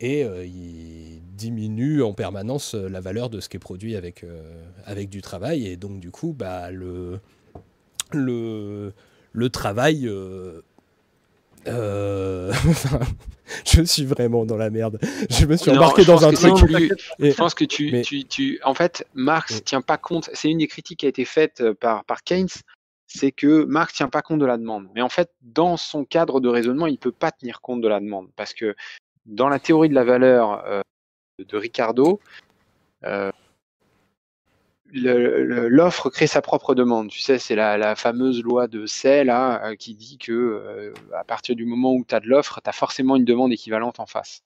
Et 0.00 0.24
euh, 0.24 0.44
ils 0.44 1.20
diminuent 1.36 2.02
en 2.02 2.12
permanence 2.12 2.74
la 2.74 3.00
valeur 3.00 3.30
de 3.30 3.40
ce 3.40 3.48
qui 3.48 3.56
est 3.56 3.60
produit 3.60 3.96
avec, 3.96 4.24
avec 4.84 5.08
du 5.08 5.22
travail. 5.22 5.66
Et 5.66 5.76
donc 5.76 6.00
du 6.00 6.10
coup 6.10 6.32
bah, 6.32 6.70
le 6.70 7.20
travail 9.50 10.08
euh, 11.68 12.52
je 13.66 13.82
suis 13.82 14.04
vraiment 14.04 14.44
dans 14.44 14.56
la 14.56 14.70
merde. 14.70 14.98
Je 15.30 15.46
me 15.46 15.56
suis 15.56 15.70
Non, 15.70 15.78
embarqué 15.78 16.04
dans 16.04 16.24
un 16.26 16.32
truc. 16.32 16.54
tu- 16.56 16.92
et- 17.24 17.30
Je 17.30 17.36
pense 17.36 17.54
que 17.54 17.64
tu, 17.64 17.90
mais- 17.92 18.02
tu, 18.02 18.24
tu, 18.24 18.60
en 18.64 18.74
fait, 18.74 19.06
Marx 19.14 19.58
Mm. 19.58 19.60
tient 19.64 19.80
pas 19.82 19.98
compte. 19.98 20.30
C'est 20.32 20.50
une 20.50 20.58
des 20.58 20.66
critiques 20.68 21.00
qui 21.00 21.06
a 21.06 21.08
été 21.08 21.24
faite 21.24 21.60
euh, 21.60 21.74
par, 21.74 22.04
par 22.04 22.22
Keynes, 22.24 22.48
c'est 23.06 23.32
que 23.32 23.64
Marx 23.64 23.94
tient 23.94 24.08
pas 24.08 24.22
compte 24.22 24.38
de 24.40 24.46
la 24.46 24.56
demande. 24.56 24.88
Mais 24.94 25.02
en 25.02 25.08
fait, 25.08 25.30
dans 25.42 25.76
son 25.76 26.04
cadre 26.04 26.40
de 26.40 26.48
raisonnement, 26.48 26.86
il 26.86 26.98
peut 26.98 27.12
pas 27.12 27.30
tenir 27.30 27.60
compte 27.60 27.80
de 27.80 27.88
la 27.88 28.00
demande 28.00 28.28
parce 28.36 28.54
que 28.54 28.74
dans 29.26 29.48
la 29.48 29.58
théorie 29.58 29.88
de 29.88 29.94
la 29.94 30.04
valeur 30.04 30.64
euh, 30.66 30.80
de 31.38 31.56
Ricardo, 31.56 32.20
euh, 33.04 33.30
l'offre 34.92 36.10
crée 36.10 36.26
sa 36.26 36.42
propre 36.42 36.74
demande. 36.74 37.08
Tu 37.08 37.20
sais, 37.20 37.38
c'est 37.38 37.54
la, 37.54 37.78
la 37.78 37.96
fameuse 37.96 38.42
loi 38.42 38.66
de 38.68 38.86
Say 38.86 39.24
là, 39.24 39.64
euh, 39.66 39.74
qui 39.74 39.94
dit 39.94 40.18
que 40.18 40.32
euh, 40.32 40.92
à 41.14 41.24
partir 41.24 41.56
du 41.56 41.64
moment 41.64 41.92
où 41.94 42.04
tu 42.06 42.14
as 42.14 42.20
de 42.20 42.28
l'offre, 42.28 42.60
tu 42.62 42.68
as 42.68 42.72
forcément 42.72 43.16
une 43.16 43.24
demande 43.24 43.52
équivalente 43.52 44.00
en 44.00 44.06
face. 44.06 44.42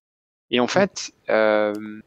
Et 0.51 0.61
en 0.61 0.69
fait, 0.69 1.13
euh, 1.29 2.01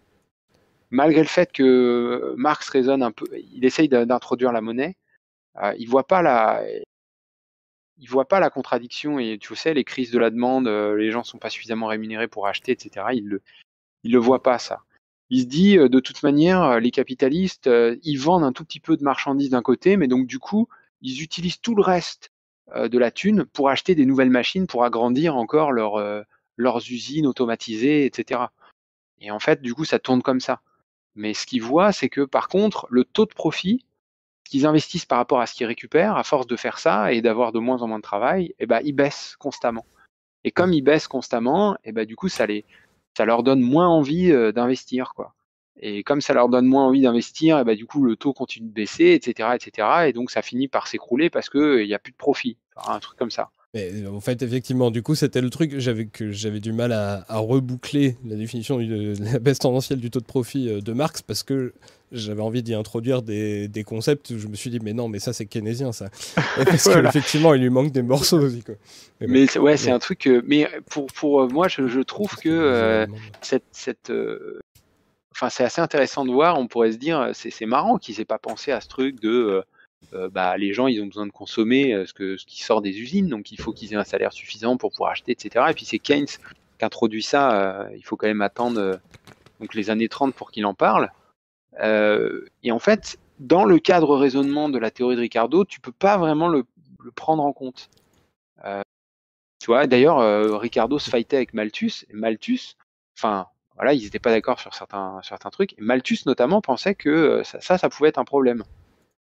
malgré 0.90 1.22
le 1.22 1.28
fait 1.28 1.52
que 1.52 2.34
Marx 2.38 2.70
raisonne 2.70 3.04
un 3.04 3.12
peu, 3.12 3.26
il 3.54 3.66
essaye 3.66 3.90
d'in- 3.90 4.06
d'introduire 4.06 4.52
la 4.54 4.62
monnaie, 4.62 4.96
euh, 5.62 5.74
il 5.78 5.90
voit 5.90 6.08
pas 6.08 6.22
la, 6.22 6.64
il 7.98 8.08
voit 8.10 8.28
pas 8.28 8.40
la 8.40 8.50
contradiction. 8.50 9.20
Et 9.20 9.38
tu 9.40 9.56
sais, 9.56 9.74
les 9.74 9.84
crises 9.84 10.12
de 10.12 10.20
la 10.20 10.30
demande, 10.30 10.68
euh, 10.68 10.96
les 10.96 11.12
gens 11.12 11.24
sont 11.24 11.38
pas 11.40 11.50
suffisamment 11.50 11.88
rémunérés 11.88 12.28
pour 12.30 12.48
acheter, 12.48 12.72
etc. 12.72 13.08
Il 13.14 13.28
le, 13.28 13.42
il 14.04 14.14
le 14.14 14.20
voit 14.20 14.42
pas 14.44 14.60
ça. 14.60 14.84
Il 15.30 15.42
se 15.42 15.46
dit, 15.46 15.78
euh, 15.78 15.90
de 15.90 16.00
toute 16.00 16.24
manière, 16.24 16.64
euh, 16.64 16.80
les 16.80 16.92
capitalistes, 16.92 17.68
euh, 17.68 17.96
ils 18.04 18.18
vendent 18.18 18.44
un 18.44 18.52
tout 18.52 18.66
petit 18.66 18.80
peu 18.80 18.98
de 18.98 19.04
marchandises 19.04 19.52
d'un 19.52 19.62
côté, 19.62 19.98
mais 19.98 20.08
donc 20.08 20.28
du 20.28 20.40
coup, 20.40 20.68
ils 21.02 21.22
utilisent 21.22 21.62
tout 21.62 21.76
le 21.76 21.82
reste 21.82 22.32
de 22.76 23.00
la 23.00 23.10
thune 23.10 23.46
pour 23.46 23.70
acheter 23.70 23.96
des 23.96 24.06
nouvelles 24.06 24.30
machines, 24.30 24.68
pour 24.68 24.84
agrandir 24.84 25.36
encore 25.36 25.72
leur, 25.72 25.96
leurs 26.56 26.78
usines 26.92 27.26
automatisées, 27.26 28.06
etc. 28.06 28.42
Et 29.22 29.32
en 29.32 29.40
fait, 29.40 29.60
du 29.64 29.74
coup, 29.74 29.86
ça 29.86 29.98
tourne 29.98 30.22
comme 30.22 30.40
ça. 30.40 30.62
Mais 31.16 31.34
ce 31.34 31.48
qu'ils 31.48 31.64
voient, 31.64 31.92
c'est 31.92 32.10
que 32.10 32.22
par 32.22 32.48
contre, 32.48 32.86
le 32.92 33.06
taux 33.06 33.26
de 33.26 33.34
profit 33.34 33.84
qu'ils 34.44 34.68
investissent 34.68 35.08
par 35.08 35.18
rapport 35.18 35.42
à 35.42 35.48
ce 35.48 35.56
qu'ils 35.56 35.66
récupèrent, 35.66 36.16
à 36.16 36.24
force 36.24 36.46
de 36.46 36.56
faire 36.56 36.78
ça 36.78 37.12
et 37.12 37.24
d'avoir 37.24 37.52
de 37.52 37.58
moins 37.58 37.82
en 37.82 37.88
moins 37.88 37.98
de 37.98 38.04
travail, 38.04 38.54
eh 38.60 38.68
ben, 38.68 38.82
il 38.84 38.94
baisse 38.94 39.36
constamment. 39.40 39.88
Et 40.44 40.52
comme 40.52 40.72
il 40.72 40.84
baisse 40.84 41.08
constamment, 41.08 41.76
eh 41.84 41.92
ben, 41.92 42.06
du 42.06 42.16
coup, 42.16 42.30
ça, 42.30 42.46
les, 42.46 42.66
ça 43.18 43.26
leur 43.26 43.44
donne 43.44 43.62
moins 43.62 43.88
envie 43.88 44.32
euh, 44.32 44.52
d'investir. 44.52 45.14
quoi. 45.16 45.34
Et 45.82 46.04
comme 46.04 46.22
ça 46.22 46.34
leur 46.34 46.50
donne 46.50 46.66
moins 46.66 46.86
envie 46.86 47.02
d'investir, 47.02 47.60
eh 47.60 47.64
ben, 47.64 47.76
du 47.76 47.86
coup, 47.86 48.04
le 48.04 48.16
taux 48.16 48.34
continue 48.34 48.68
de 48.68 48.74
baisser, 48.74 49.12
etc. 49.12 49.50
etc. 49.56 49.88
et 50.08 50.14
donc, 50.14 50.32
ça 50.32 50.42
finit 50.42 50.68
par 50.68 50.88
s'écrouler 50.88 51.30
parce 51.30 51.50
qu'il 51.50 51.86
n'y 51.86 51.94
a 51.94 52.00
plus 52.00 52.12
de 52.12 52.18
profit. 52.18 52.58
Un 52.88 53.00
truc 53.00 53.18
comme 53.18 53.32
ça. 53.32 53.50
Mais 53.74 53.92
euh, 53.94 54.12
en 54.12 54.20
fait, 54.20 54.42
effectivement, 54.42 54.90
du 54.92 55.04
coup, 55.04 55.16
c'était 55.16 55.42
le 55.42 55.50
truc 55.50 55.72
que 56.12 56.32
j'avais 56.32 56.60
du 56.60 56.74
mal 56.74 56.92
à, 56.92 57.24
reboucler 57.30 58.18
la 58.26 58.36
définition 58.36 58.78
de 58.80 59.14
la 59.24 59.40
baisse 59.40 59.60
tendancielle 59.60 60.00
du 60.00 60.10
taux 60.10 60.20
de 60.20 60.26
profit 60.26 60.70
euh, 60.70 60.82
de 60.82 60.94
Marx 60.94 61.22
parce 61.22 61.44
que 61.44 61.74
j'avais 62.12 62.42
envie 62.42 62.64
d'y 62.64 62.74
introduire 62.74 63.22
des, 63.22 63.68
des 63.68 63.84
concepts 63.84 64.30
où 64.32 64.40
je 64.40 64.48
me 64.48 64.56
suis 64.56 64.70
dit 64.70 64.80
mais 64.82 64.94
non 64.94 65.08
mais 65.08 65.20
ça 65.20 65.32
c'est 65.34 65.46
keynésien 65.46 65.92
ça 65.92 66.10
parce 66.56 66.86
Voilà. 66.88 67.04
qu'effectivement 67.12 67.54
il 67.54 67.62
lui 67.62 67.70
manque 67.70 67.92
des 67.92 68.02
morceaux 68.02 68.40
aussi 68.40 68.64
quoi. 68.64 68.76
Mais 69.22 69.58
ouais, 69.58 69.78
c'est 69.78 69.92
un 69.92 70.00
truc. 70.00 70.30
mais 70.46 70.68
pour, 70.90 71.08
pour 71.08 71.42
euh, 71.42 71.48
moi, 71.48 71.68
je, 71.68 71.88
je 71.88 72.00
trouve 72.00 72.36
que 72.38 72.50
euh, 72.50 73.06
cette, 73.42 73.66
cette, 73.72 74.10
euh, 74.10 74.60
enfin, 75.36 75.50
c'est 75.50 75.64
assez 75.64 75.82
intéressant 75.82 76.26
de 76.26 76.32
voir. 76.32 76.58
On 76.58 76.68
pourrait 76.68 76.94
se 76.94 76.98
dire, 76.98 77.32
c'est 77.34 77.50
c'est 77.50 77.66
marrant 77.66 77.98
qu'ils 77.98 78.20
aient 78.22 78.26
pas 78.26 78.38
pensé 78.40 78.72
à 78.72 78.80
ce 78.82 78.88
truc 78.88 79.20
de, 79.22 79.30
euh, 79.30 79.62
euh, 80.14 80.30
bah, 80.30 80.58
les 80.58 80.74
gens, 80.74 80.88
ils 80.88 81.02
ont 81.02 81.06
besoin 81.08 81.26
de 81.26 81.32
consommer 81.32 81.94
euh, 81.94 82.06
ce 82.06 82.14
que 82.14 82.38
ce 82.38 82.46
qui 82.46 82.64
sort 82.64 82.82
des 82.82 82.98
usines, 82.98 83.28
donc 83.28 83.52
il 83.52 83.60
faut 83.60 83.74
qu'ils 83.74 83.92
aient 83.94 83.98
un 83.98 84.04
salaire 84.06 84.32
suffisant 84.32 84.78
pour 84.78 84.92
pouvoir 84.92 85.12
acheter, 85.12 85.34
etc. 85.34 85.66
Et 85.70 85.74
puis 85.74 85.84
c'est 85.86 86.00
Keynes 86.00 86.26
qui 86.28 86.86
introduit 86.86 87.24
ça. 87.24 87.82
euh, 87.82 87.90
il 87.98 88.04
faut 88.06 88.16
quand 88.16 88.28
même 88.28 88.42
attendre 88.42 88.80
euh, 88.80 88.96
donc 89.60 89.74
les 89.76 89.90
années 89.90 90.08
30 90.08 90.34
pour 90.34 90.50
qu'il 90.52 90.66
en 90.66 90.74
parle. 90.74 91.12
Euh, 91.80 92.46
et 92.64 92.72
en 92.72 92.80
fait, 92.80 93.20
dans 93.40 93.66
le 93.66 93.80
cadre 93.80 94.18
raisonnement 94.18 94.70
de 94.70 94.78
la 94.78 94.92
théorie 94.92 95.16
de 95.16 95.22
Ricardo, 95.22 95.66
tu 95.66 95.80
peux 95.80 95.92
pas 95.92 96.18
vraiment 96.18 96.48
le, 96.48 96.66
le 97.04 97.12
prendre 97.12 97.44
en 97.44 97.54
compte. 97.54 97.90
Euh, 98.66 98.82
tu 99.60 99.68
vois, 99.68 99.88
d'ailleurs, 99.88 100.20
euh, 100.20 100.58
Ricardo 100.58 101.00
se 101.00 101.10
fightait 101.10 101.38
avec 101.38 101.54
Malthus, 101.54 102.06
et 102.10 102.14
Malthus, 102.14 102.76
enfin, 103.18 103.48
voilà, 103.76 103.94
ils 103.94 104.04
n'étaient 104.04 104.20
pas 104.20 104.32
d'accord 104.32 104.60
sur 104.60 104.74
certains, 104.74 105.20
certains 105.24 105.50
trucs, 105.50 105.74
et 105.74 105.82
Malthus 105.82 106.20
notamment 106.26 106.62
pensait 106.62 106.96
que 106.96 107.42
ça, 107.44 107.78
ça, 107.78 107.90
pouvait 107.90 108.10
être 108.10 108.20
un 108.20 108.26
problème, 108.26 108.64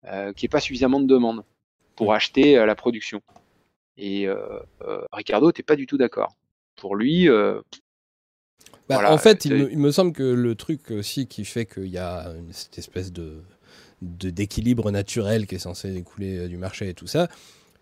euh, 0.05 0.33
qu'il 0.33 0.45
n'y 0.45 0.47
ait 0.47 0.49
pas 0.49 0.59
suffisamment 0.59 0.99
de 0.99 1.07
demande 1.07 1.43
pour 1.95 2.13
acheter 2.13 2.55
la 2.65 2.75
production. 2.75 3.21
Et 3.97 4.27
euh, 4.27 4.59
Ricardo 5.13 5.47
n'était 5.47 5.63
pas 5.63 5.77
du 5.77 5.87
tout 5.87 5.97
d'accord. 5.97 6.35
Pour 6.75 6.95
lui, 6.97 7.29
Bah, 8.89 8.95
Voilà, 8.95 9.13
en 9.13 9.17
fait, 9.17 9.45
il 9.45 9.53
me, 9.55 9.71
il 9.71 9.79
me 9.79 9.91
semble 9.91 10.13
que 10.13 10.23
le 10.23 10.55
truc 10.55 10.91
aussi 10.91 11.27
qui 11.27 11.45
fait 11.45 11.65
qu'il 11.65 11.87
y 11.87 11.97
a 11.97 12.33
cette 12.51 12.77
espèce 12.77 13.11
de 13.11 13.41
d'équilibre 14.01 14.91
naturel 14.91 15.47
qui 15.47 15.55
est 15.55 15.59
censé 15.59 15.89
découler 15.91 16.37
euh, 16.37 16.47
du 16.47 16.57
marché 16.57 16.89
et 16.89 16.93
tout 16.93 17.07
ça, 17.07 17.27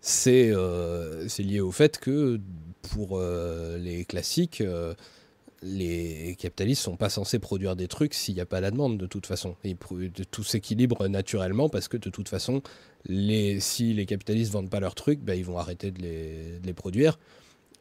c'est 0.00 0.50
euh, 0.52 1.28
c'est 1.28 1.42
lié 1.42 1.60
au 1.60 1.72
fait 1.72 1.98
que 1.98 2.40
pour 2.82 3.18
euh, 3.18 3.78
les 3.78 4.04
classiques, 4.04 4.60
euh, 4.60 4.94
les 5.62 6.36
capitalistes 6.38 6.82
sont 6.82 6.96
pas 6.96 7.08
censés 7.08 7.38
produire 7.38 7.74
des 7.74 7.88
trucs 7.88 8.14
s'il 8.14 8.34
n'y 8.34 8.40
a 8.40 8.46
pas 8.46 8.60
la 8.60 8.70
demande 8.70 8.98
de 8.98 9.06
toute 9.06 9.26
façon. 9.26 9.56
Et 9.64 9.76
tout 10.30 10.44
s'équilibre 10.44 11.08
naturellement 11.08 11.70
parce 11.70 11.88
que 11.88 11.96
de 11.96 12.10
toute 12.10 12.28
façon, 12.28 12.62
les, 13.06 13.60
si 13.60 13.94
les 13.94 14.04
capitalistes 14.06 14.52
vendent 14.52 14.70
pas 14.70 14.80
leurs 14.80 14.94
trucs, 14.94 15.20
bah, 15.20 15.34
ils 15.36 15.44
vont 15.44 15.58
arrêter 15.58 15.90
de 15.90 16.02
les, 16.02 16.58
de 16.60 16.66
les 16.66 16.74
produire. 16.74 17.18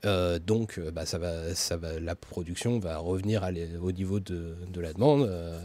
Euh, 0.05 0.37
donc, 0.39 0.77
euh, 0.79 0.91
bah, 0.91 1.05
ça 1.05 1.17
va, 1.17 1.55
ça 1.55 1.77
va, 1.77 1.99
la 1.99 2.15
production 2.15 2.79
va 2.79 2.97
revenir 2.97 3.43
à 3.43 3.51
les- 3.51 3.77
au 3.77 3.91
niveau 3.91 4.19
de, 4.19 4.55
de 4.71 4.81
la 4.81 4.93
demande. 4.93 5.23
euh, 5.23 5.59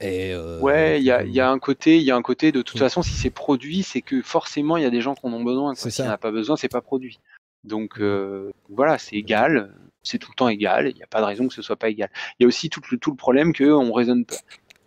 et, 0.00 0.32
euh, 0.34 0.60
ouais, 0.60 1.00
il 1.00 1.04
y 1.04 1.10
a, 1.12 1.22
y 1.24 1.40
un 1.40 1.58
côté, 1.58 1.96
il 1.98 2.02
y 2.02 2.10
a 2.10 2.16
un 2.16 2.22
côté 2.22 2.52
de 2.52 2.62
toute 2.62 2.78
façon, 2.78 3.02
si 3.02 3.14
c'est 3.14 3.30
produit, 3.30 3.82
c'est 3.84 4.02
que 4.02 4.22
forcément 4.22 4.76
il 4.76 4.82
y 4.82 4.86
a 4.86 4.90
des 4.90 5.00
gens 5.00 5.14
qui 5.14 5.24
en 5.26 5.32
ont 5.32 5.44
besoin. 5.44 5.74
quoi. 5.74 5.90
S'il 5.90 6.04
n'y 6.04 6.10
en 6.10 6.14
a 6.14 6.18
pas 6.18 6.32
besoin, 6.32 6.56
c'est 6.56 6.68
pas 6.68 6.80
produit. 6.80 7.20
Donc 7.62 8.00
euh, 8.00 8.50
voilà, 8.68 8.98
c'est 8.98 9.16
égal, 9.16 9.72
c'est 10.02 10.18
tout 10.18 10.30
le 10.32 10.36
temps 10.36 10.48
égal. 10.48 10.88
Il 10.90 10.96
n'y 10.96 11.02
a 11.02 11.06
pas 11.06 11.20
de 11.20 11.26
raison 11.26 11.46
que 11.48 11.54
ce 11.54 11.62
soit 11.62 11.76
pas 11.76 11.88
égal. 11.88 12.10
Il 12.38 12.42
y 12.42 12.44
a 12.44 12.48
aussi 12.48 12.68
tout 12.70 12.82
le, 12.90 12.98
tout 12.98 13.10
le 13.10 13.16
problème 13.16 13.52
que 13.52 13.64
on 13.64 13.92
raisonne 13.92 14.24
pas. 14.24 14.36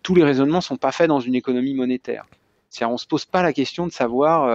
Tous 0.03 0.13
les 0.15 0.23
raisonnements 0.23 0.61
sont 0.61 0.77
pas 0.77 0.91
faits 0.91 1.07
dans 1.07 1.19
une 1.21 1.35
économie 1.35 1.73
monétaire. 1.73 2.25
C'est-à-dire, 2.69 2.93
on 2.93 2.97
se 2.97 3.07
pose 3.07 3.25
pas 3.25 3.41
la 3.43 3.53
question 3.53 3.87
de 3.87 3.91
savoir. 3.91 4.47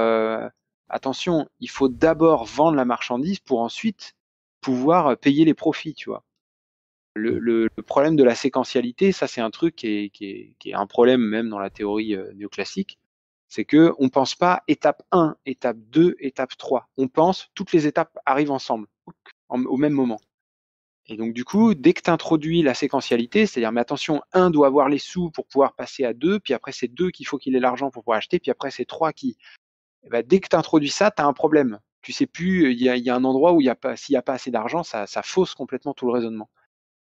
Euh, 0.92 0.96
attention, 0.96 1.48
il 1.60 1.70
faut 1.70 1.88
d'abord 1.88 2.44
vendre 2.46 2.76
la 2.76 2.84
marchandise 2.84 3.40
pour 3.40 3.60
ensuite 3.60 4.14
pouvoir 4.60 5.16
payer 5.18 5.44
les 5.44 5.54
profits, 5.54 5.94
tu 5.94 6.10
vois. 6.10 6.24
Le, 7.14 7.38
le- 7.38 7.68
le 7.76 7.82
problème 7.82 8.16
de 8.16 8.24
la 8.24 8.34
séquentialité, 8.34 9.12
ça 9.12 9.26
c'est 9.26 9.40
un 9.42 9.50
truc 9.50 9.76
qui 9.76 9.86
est, 9.88 10.08
qui 10.10 10.26
est- 10.26 10.54
qui 10.58 10.70
est 10.70 10.74
un 10.74 10.86
problème 10.86 11.20
même 11.22 11.48
dans 11.50 11.58
la 11.58 11.70
théorie 11.70 12.14
euh, 12.16 12.32
néoclassique, 12.34 12.98
c'est 13.48 13.64
que 13.66 13.92
on 13.98 14.08
pense 14.08 14.34
pas 14.34 14.62
étape 14.68 15.02
1, 15.12 15.36
étape 15.46 15.76
2, 15.90 16.16
étape 16.20 16.56
3. 16.56 16.88
On 16.96 17.08
pense 17.08 17.50
toutes 17.54 17.72
les 17.72 17.86
étapes 17.86 18.18
arrivent 18.26 18.50
ensemble, 18.50 18.86
en- 19.50 19.64
au 19.64 19.76
même 19.78 19.94
moment. 19.94 20.20
Et 21.06 21.16
donc 21.16 21.34
du 21.34 21.44
coup, 21.44 21.74
dès 21.74 21.92
que 21.94 22.02
tu 22.02 22.10
introduis 22.10 22.62
la 22.62 22.74
séquentialité, 22.74 23.46
c'est-à-dire 23.46 23.72
mais 23.72 23.80
attention, 23.80 24.22
1 24.32 24.50
doit 24.50 24.68
avoir 24.68 24.88
les 24.88 24.98
sous 24.98 25.30
pour 25.30 25.46
pouvoir 25.46 25.74
passer 25.74 26.04
à 26.04 26.14
2, 26.14 26.40
puis 26.40 26.54
après 26.54 26.72
c'est 26.72 26.88
2 26.88 27.10
qu'il 27.10 27.26
faut 27.26 27.38
qu'il 27.38 27.56
ait 27.56 27.60
l'argent 27.60 27.90
pour 27.90 28.04
pouvoir 28.04 28.18
acheter, 28.18 28.38
puis 28.40 28.50
après 28.50 28.70
c'est 28.70 28.84
3 28.86 29.12
qui... 29.12 29.36
Eh 30.04 30.08
ben, 30.10 30.24
dès 30.26 30.40
que 30.40 30.48
tu 30.48 30.56
introduis 30.56 30.90
ça, 30.90 31.10
tu 31.10 31.22
as 31.22 31.26
un 31.26 31.32
problème. 31.32 31.78
Tu 32.02 32.12
sais 32.12 32.26
plus, 32.26 32.72
il 32.72 32.82
y 32.82 32.88
a, 32.88 32.96
y 32.96 33.10
a 33.10 33.14
un 33.14 33.24
endroit 33.24 33.52
où 33.52 33.60
il 33.60 33.64
y 33.64 33.70
a 33.70 33.74
pas, 33.76 33.96
s'il 33.96 34.14
n'y 34.14 34.18
a 34.18 34.22
pas 34.22 34.34
assez 34.34 34.50
d'argent, 34.50 34.82
ça, 34.82 35.06
ça 35.06 35.22
fausse 35.22 35.54
complètement 35.54 35.94
tout 35.94 36.06
le 36.06 36.12
raisonnement. 36.12 36.50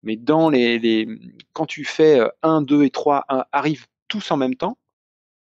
Mais 0.03 0.17
dans 0.17 0.51
les, 0.51 0.79
les 0.79 1.09
quand 1.53 1.67
tu 1.67 1.85
fais 1.85 2.21
euh, 2.21 2.29
1, 2.43 2.63
2 2.63 2.85
et 2.85 2.91
3 2.91 3.25
un, 3.29 3.45
arrivent 3.53 3.87
tous 4.09 4.31
en 4.31 4.37
même 4.37 4.57
temps, 4.57 4.79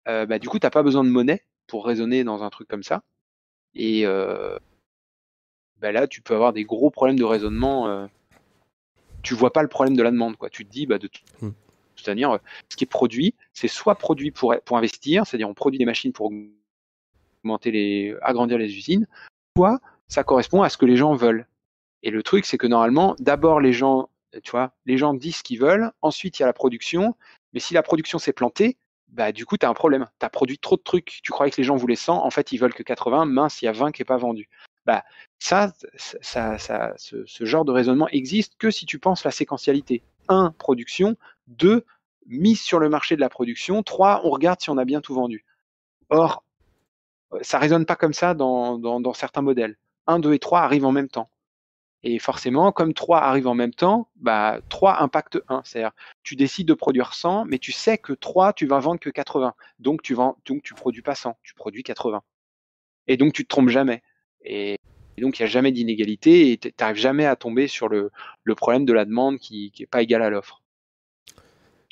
euh, 0.07 0.26
bah, 0.26 0.39
du 0.39 0.49
coup, 0.49 0.60
tu 0.60 0.65
n'as 0.65 0.72
pas 0.72 0.84
besoin 0.84 1.03
de 1.03 1.10
monnaie 1.10 1.43
pour 1.68 1.85
raisonner 1.85 2.23
dans 2.23 2.43
un 2.43 2.49
truc 2.49 2.68
comme 2.68 2.84
ça. 2.84 3.03
Et 3.76 4.05
euh, 4.05 4.57
bah, 5.80 5.91
là, 5.91 6.07
tu 6.07 6.22
peux 6.22 6.35
avoir 6.35 6.53
des 6.53 6.64
gros 6.64 6.91
problèmes 6.91 7.18
de 7.18 7.23
raisonnement. 7.23 7.88
Euh, 7.88 8.07
tu 9.22 9.34
vois 9.34 9.53
pas 9.53 9.61
le 9.61 9.69
problème 9.69 9.95
de 9.95 10.03
la 10.03 10.11
demande. 10.11 10.38
Quoi. 10.38 10.49
Tu 10.49 10.65
te 10.65 10.72
dis, 10.72 10.85
bah, 10.85 10.97
de 10.99 11.07
toute 11.07 12.07
manière, 12.07 12.31
euh, 12.31 12.38
ce 12.69 12.76
qui 12.76 12.84
est 12.84 12.88
produit, 12.88 13.35
c'est 13.53 13.68
soit 13.68 13.95
produit 13.95 14.31
pour, 14.31 14.55
pour 14.65 14.77
investir, 14.77 15.26
c'est-à-dire 15.26 15.49
on 15.49 15.53
produit 15.53 15.80
des 15.80 15.85
machines 15.85 16.14
pour 16.14 16.31
augmenter 17.43 17.71
les, 17.71 18.15
agrandir 18.21 18.57
les 18.57 18.75
usines, 18.75 19.07
soit 19.55 19.79
ça 20.07 20.23
correspond 20.23 20.61
à 20.61 20.69
ce 20.69 20.77
que 20.77 20.85
les 20.85 20.97
gens 20.97 21.15
veulent. 21.15 21.47
Et 22.01 22.11
le 22.11 22.23
truc, 22.23 22.45
c'est 22.45 22.57
que 22.57 22.67
normalement, 22.67 23.15
d'abord 23.19 23.59
les 23.59 23.73
gens, 23.73 24.09
tu 24.43 24.51
vois, 24.51 24.73
les 24.85 24.97
gens 24.97 25.13
disent 25.13 25.37
ce 25.37 25.43
qu'ils 25.43 25.59
veulent, 25.59 25.91
ensuite 26.01 26.39
il 26.39 26.41
y 26.41 26.43
a 26.43 26.47
la 26.47 26.53
production, 26.53 27.15
mais 27.53 27.59
si 27.59 27.73
la 27.73 27.83
production 27.83 28.19
s'est 28.19 28.33
plantée, 28.33 28.77
bah 29.09 29.31
du 29.31 29.45
coup 29.45 29.57
tu 29.57 29.65
as 29.65 29.69
un 29.69 29.73
problème. 29.73 30.07
Tu 30.19 30.25
as 30.25 30.29
produit 30.29 30.57
trop 30.57 30.75
de 30.75 30.81
trucs, 30.81 31.19
tu 31.23 31.31
croyais 31.31 31.51
que 31.51 31.57
les 31.57 31.63
gens 31.63 31.75
voulaient 31.75 31.95
100, 31.95 32.25
en 32.25 32.29
fait 32.29 32.51
ils 32.51 32.57
veulent 32.57 32.73
que 32.73 32.83
80, 32.83 33.25
mince, 33.25 33.61
il 33.61 33.65
y 33.65 33.67
a 33.67 33.71
20 33.71 33.91
qui 33.91 34.01
n'est 34.01 34.05
pas 34.05 34.17
vendu. 34.17 34.49
Bah 34.85 35.03
ça, 35.39 35.71
ça, 35.95 36.57
ça, 36.57 36.93
ce, 36.97 37.25
ce 37.25 37.45
genre 37.45 37.63
de 37.63 37.71
raisonnement 37.71 38.07
existe 38.09 38.55
que 38.57 38.71
si 38.71 38.85
tu 38.85 38.99
penses 38.99 39.23
la 39.23 39.31
séquentialité. 39.31 40.03
1, 40.29 40.51
production, 40.57 41.15
2, 41.47 41.85
mise 42.27 42.61
sur 42.61 42.79
le 42.79 42.89
marché 42.89 43.15
de 43.15 43.21
la 43.21 43.29
production, 43.29 43.83
3, 43.83 44.21
on 44.23 44.29
regarde 44.29 44.61
si 44.61 44.69
on 44.69 44.77
a 44.77 44.85
bien 44.85 45.01
tout 45.01 45.13
vendu. 45.13 45.45
Or, 46.09 46.43
ça 47.41 47.60
résonne 47.60 47.85
pas 47.85 47.95
comme 47.95 48.14
ça 48.14 48.34
dans, 48.34 49.14
certains 49.14 49.41
modèles. 49.41 49.77
1, 50.07 50.19
2 50.19 50.34
et 50.34 50.39
3 50.39 50.61
arrivent 50.61 50.85
en 50.85 50.91
même 50.91 51.07
temps. 51.07 51.30
Et 52.03 52.19
forcément, 52.19 52.72
comme 52.73 52.93
3 52.93 53.19
arrivent 53.19 53.47
en 53.47 53.55
même 53.55 53.73
temps, 53.73 54.10
bah, 54.18 54.60
3 54.69 55.01
impacte 55.01 55.39
1. 55.47 55.61
C'est-à-dire, 55.64 55.93
tu 56.23 56.35
décides 56.35 56.68
de 56.68 56.73
produire 56.73 57.14
100, 57.14 57.45
mais 57.45 57.60
tu 57.60 57.72
sais 57.72 57.97
que 57.97 58.14
3, 58.14 58.53
tu 58.53 58.68
vas 58.68 58.80
vendre 58.80 58.99
que 58.99 59.10
80. 59.10 59.53
Donc, 59.80 60.01
tu 60.01 60.14
vends, 60.14 60.38
donc 60.45 60.64
tu 60.64 60.73
produis 60.73 61.01
pas 61.01 61.15
100, 61.15 61.38
tu 61.43 61.53
produis 61.53 61.84
80. 61.84 62.22
Et 63.07 63.18
donc, 63.18 63.34
tu 63.34 63.43
te 63.43 63.49
trompes 63.49 63.69
jamais. 63.69 64.03
Et, 64.43 64.77
donc, 65.18 65.39
il 65.39 65.43
n'y 65.43 65.45
a 65.45 65.49
jamais 65.49 65.72
d'inégalité 65.72 66.51
et 66.51 66.57
tu 66.57 66.72
n'arrives 66.80 66.97
jamais 66.97 67.26
à 67.26 67.35
tomber 67.35 67.68
sur 67.68 67.88
le 67.88 68.11
problème 68.55 68.84
de 68.85 68.93
la 68.93 69.05
demande 69.05 69.38
qui 69.38 69.72
n'est 69.80 69.85
pas 69.85 70.01
égale 70.01 70.23
à 70.23 70.30
l'offre. 70.30 70.62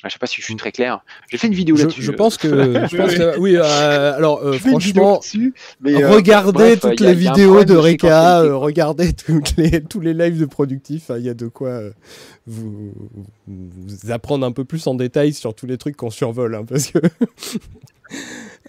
Je 0.04 0.12
sais 0.12 0.18
pas 0.18 0.26
si 0.26 0.40
je 0.40 0.44
suis 0.44 0.56
très 0.56 0.72
clair. 0.72 1.04
J'ai 1.30 1.38
fait 1.38 1.46
une 1.46 1.54
vidéo 1.54 1.76
là-dessus. 1.76 2.02
je 2.02 2.10
euh. 2.10 2.16
pense 2.16 2.36
que, 2.36 2.48
je 2.90 2.96
pense 2.96 3.14
que- 3.14 3.38
oui. 3.38 3.56
euh, 3.56 4.16
alors 4.16 4.40
euh, 4.42 4.58
franchement, 4.58 5.20
euh, 5.86 6.10
regardez 6.10 6.76
bref, 6.76 6.80
toutes 6.80 7.00
les 7.00 7.14
vidéos 7.14 7.64
de 7.64 7.76
Reka, 7.76 8.42
regardez 8.56 9.12
toutes 9.26 9.56
les, 9.56 9.82
tous 9.82 10.00
les 10.00 10.12
lives 10.12 10.40
de 10.40 10.46
productifs. 10.46 11.10
hein, 11.10 11.16
Il 11.18 11.24
y 11.24 11.28
a 11.28 11.34
de 11.34 11.46
quoi 11.46 11.80
vous, 12.46 12.92
vous 13.46 14.10
apprendre 14.10 14.44
un 14.44 14.52
peu 14.52 14.64
plus 14.64 14.86
en 14.88 14.94
détail 14.94 15.32
sur 15.32 15.54
tous 15.54 15.66
les 15.66 15.78
trucs 15.78 15.96
qu'on 15.96 16.10
survole, 16.10 16.56
hein, 16.56 16.64
parce 16.68 16.90
que. 16.90 16.98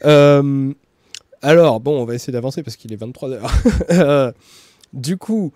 Alors 1.41 1.80
bon, 1.81 1.99
on 2.01 2.05
va 2.05 2.15
essayer 2.15 2.31
d'avancer 2.31 2.64
parce 2.64 2.77
qu'il 2.77 2.93
est 2.93 2.97
23 2.97 3.30
h 3.30 4.34
du 4.93 5.18
coup. 5.18 5.51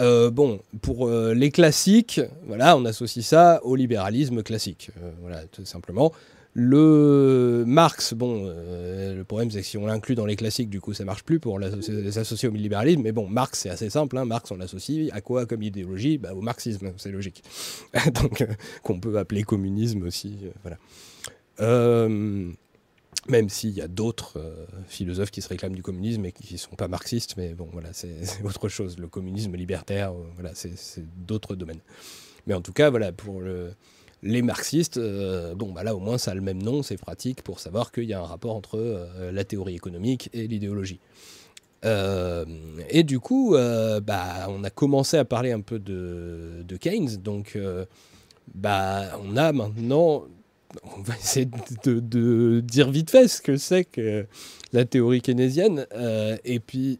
Euh, 0.00 0.30
bon, 0.30 0.60
pour 0.82 1.08
euh, 1.08 1.34
les 1.34 1.50
classiques, 1.50 2.20
voilà, 2.46 2.76
on 2.76 2.84
associe 2.84 3.24
ça 3.24 3.60
au 3.64 3.76
libéralisme 3.76 4.42
classique, 4.42 4.90
euh, 5.02 5.10
voilà, 5.20 5.42
tout 5.46 5.64
simplement. 5.64 6.12
Le 6.56 7.64
Marx, 7.66 8.14
bon, 8.14 8.44
le 8.46 9.22
problème 9.24 9.50
c'est 9.50 9.60
que 9.62 9.66
si 9.66 9.76
on 9.76 9.86
l'inclut 9.86 10.14
dans 10.14 10.24
les 10.24 10.36
classiques, 10.36 10.70
du 10.70 10.80
coup 10.80 10.94
ça 10.94 11.04
marche 11.04 11.24
plus 11.24 11.40
pour 11.40 11.58
l'asso- 11.58 12.10
s'associer 12.12 12.48
au 12.48 12.52
libéralisme. 12.52 13.02
Mais 13.02 13.10
bon, 13.10 13.26
Marx 13.26 13.58
c'est 13.58 13.70
assez 13.70 13.90
simple. 13.90 14.16
hein. 14.18 14.24
Marx 14.24 14.52
on 14.52 14.56
l'associe 14.56 15.10
à 15.12 15.20
quoi? 15.20 15.46
Comme 15.46 15.62
idéologie? 15.64 16.16
Bah, 16.16 16.32
Au 16.32 16.40
marxisme, 16.42 16.92
c'est 16.96 17.10
logique. 17.10 17.42
Donc 18.22 18.46
qu'on 18.84 19.00
peut 19.00 19.18
appeler 19.18 19.42
communisme 19.42 20.04
aussi. 20.04 20.36
voilà. 20.62 20.76
Même 23.28 23.48
s'il 23.48 23.70
y 23.70 23.80
a 23.80 23.88
d'autres 23.88 24.34
euh, 24.38 24.66
philosophes 24.86 25.30
qui 25.30 25.40
se 25.40 25.48
réclament 25.48 25.74
du 25.74 25.82
communisme 25.82 26.26
et 26.26 26.32
qui 26.32 26.52
ne 26.54 26.58
sont 26.58 26.76
pas 26.76 26.88
marxistes, 26.88 27.34
mais 27.38 27.54
bon, 27.54 27.68
voilà, 27.72 27.88
c'est 27.92 28.16
autre 28.44 28.68
chose. 28.68 28.98
Le 28.98 29.08
communisme 29.08 29.54
libertaire, 29.56 30.12
euh, 30.12 30.24
voilà, 30.34 30.50
c'est 30.54 31.04
d'autres 31.26 31.54
domaines. 31.54 31.80
Mais 32.46 32.52
en 32.52 32.60
tout 32.60 32.72
cas, 32.74 32.90
voilà, 32.90 33.12
pour 33.12 33.40
le- 33.40 33.72
les 34.22 34.42
marxistes, 34.42 34.98
euh, 34.98 35.54
bon, 35.54 35.72
bah 35.72 35.82
là 35.84 35.94
au 35.94 36.00
moins 36.00 36.18
ça 36.18 36.32
a 36.32 36.34
le 36.34 36.40
même 36.42 36.62
nom, 36.62 36.82
c'est 36.82 36.96
pratique 36.98 37.42
pour 37.42 37.60
savoir 37.60 37.92
qu'il 37.92 38.04
y 38.04 38.12
a 38.12 38.20
un 38.20 38.24
rapport 38.26 38.54
entre 38.54 39.08
la 39.32 39.44
théorie 39.44 39.74
économique 39.74 40.28
et 40.32 40.46
l'idéologie. 40.46 41.00
Et 41.84 43.02
du 43.02 43.20
coup, 43.20 43.54
bah, 43.54 44.46
on 44.48 44.64
a 44.64 44.70
commencé 44.70 45.18
à 45.18 45.26
parler 45.26 45.52
un 45.52 45.60
peu 45.60 45.78
de, 45.78 46.62
de 46.66 46.76
Keynes, 46.78 47.16
donc 47.18 47.58
bah, 48.54 49.18
on 49.22 49.36
a 49.36 49.52
maintenant, 49.52 50.24
on 50.82 51.00
va 51.02 51.14
essayer 51.16 51.46
de, 51.84 52.60
dire 52.60 52.90
vite 52.90 53.10
fait 53.10 53.28
ce 53.28 53.40
que 53.40 53.56
c'est 53.56 53.84
que 53.84 54.26
la 54.72 54.84
théorie 54.84 55.20
keynésienne, 55.20 55.86
euh, 55.94 56.36
et 56.44 56.60
puis, 56.60 56.98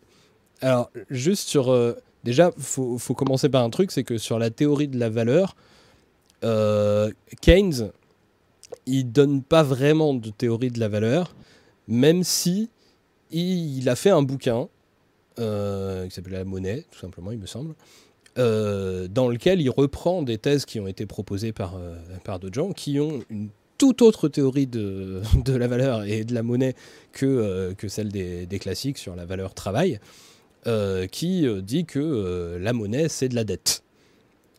alors 0.60 0.90
juste 1.10 1.48
sur, 1.48 1.70
euh, 1.70 1.94
déjà, 2.22 2.50
faut, 2.58 2.98
faut 2.98 3.14
commencer 3.14 3.48
par 3.48 3.64
un 3.64 3.70
truc, 3.70 3.90
c'est 3.90 4.04
que 4.04 4.18
sur 4.18 4.38
la 4.38 4.50
théorie 4.50 4.88
de 4.88 4.98
la 4.98 5.10
valeur, 5.10 5.56
euh, 6.44 7.10
Keynes, 7.40 7.90
il 8.86 9.10
donne 9.10 9.42
pas 9.42 9.62
vraiment 9.62 10.14
de 10.14 10.30
théorie 10.30 10.70
de 10.70 10.80
la 10.80 10.88
valeur, 10.88 11.34
même 11.88 12.22
si 12.22 12.70
il, 13.30 13.78
il 13.78 13.88
a 13.88 13.96
fait 13.96 14.10
un 14.10 14.22
bouquin 14.22 14.68
qui 15.36 16.14
s'appelle 16.14 16.34
La 16.34 16.44
monnaie, 16.44 16.84
tout 16.92 16.98
simplement, 17.00 17.32
il 17.32 17.38
me 17.38 17.46
semble, 17.46 17.74
dans 18.36 19.28
lequel 19.28 19.60
il 19.60 19.68
reprend 19.68 20.22
des 20.22 20.38
thèses 20.38 20.64
qui 20.64 20.78
ont 20.78 20.86
été 20.86 21.06
proposées 21.06 21.52
par, 21.52 21.76
par 22.22 22.38
d'autres 22.38 22.54
gens, 22.54 22.70
qui 22.70 23.00
ont 23.00 23.20
une 23.30 23.48
toute 23.78 24.02
autre 24.02 24.28
théorie 24.28 24.66
de, 24.66 25.22
de 25.44 25.54
la 25.54 25.66
valeur 25.66 26.04
et 26.04 26.24
de 26.24 26.34
la 26.34 26.42
monnaie 26.42 26.74
que, 27.12 27.26
euh, 27.26 27.74
que 27.74 27.88
celle 27.88 28.08
des, 28.08 28.58
classiques 28.58 28.98
sur 28.98 29.16
la 29.16 29.24
valeur 29.24 29.54
travail, 29.54 30.00
euh, 30.66 31.06
qui 31.06 31.46
euh, 31.46 31.60
dit 31.60 31.84
que 31.84 32.58
la 32.60 32.72
monnaie, 32.72 33.08
c'est 33.08 33.28
de 33.28 33.34
la 33.34 33.44
dette. 33.44 33.82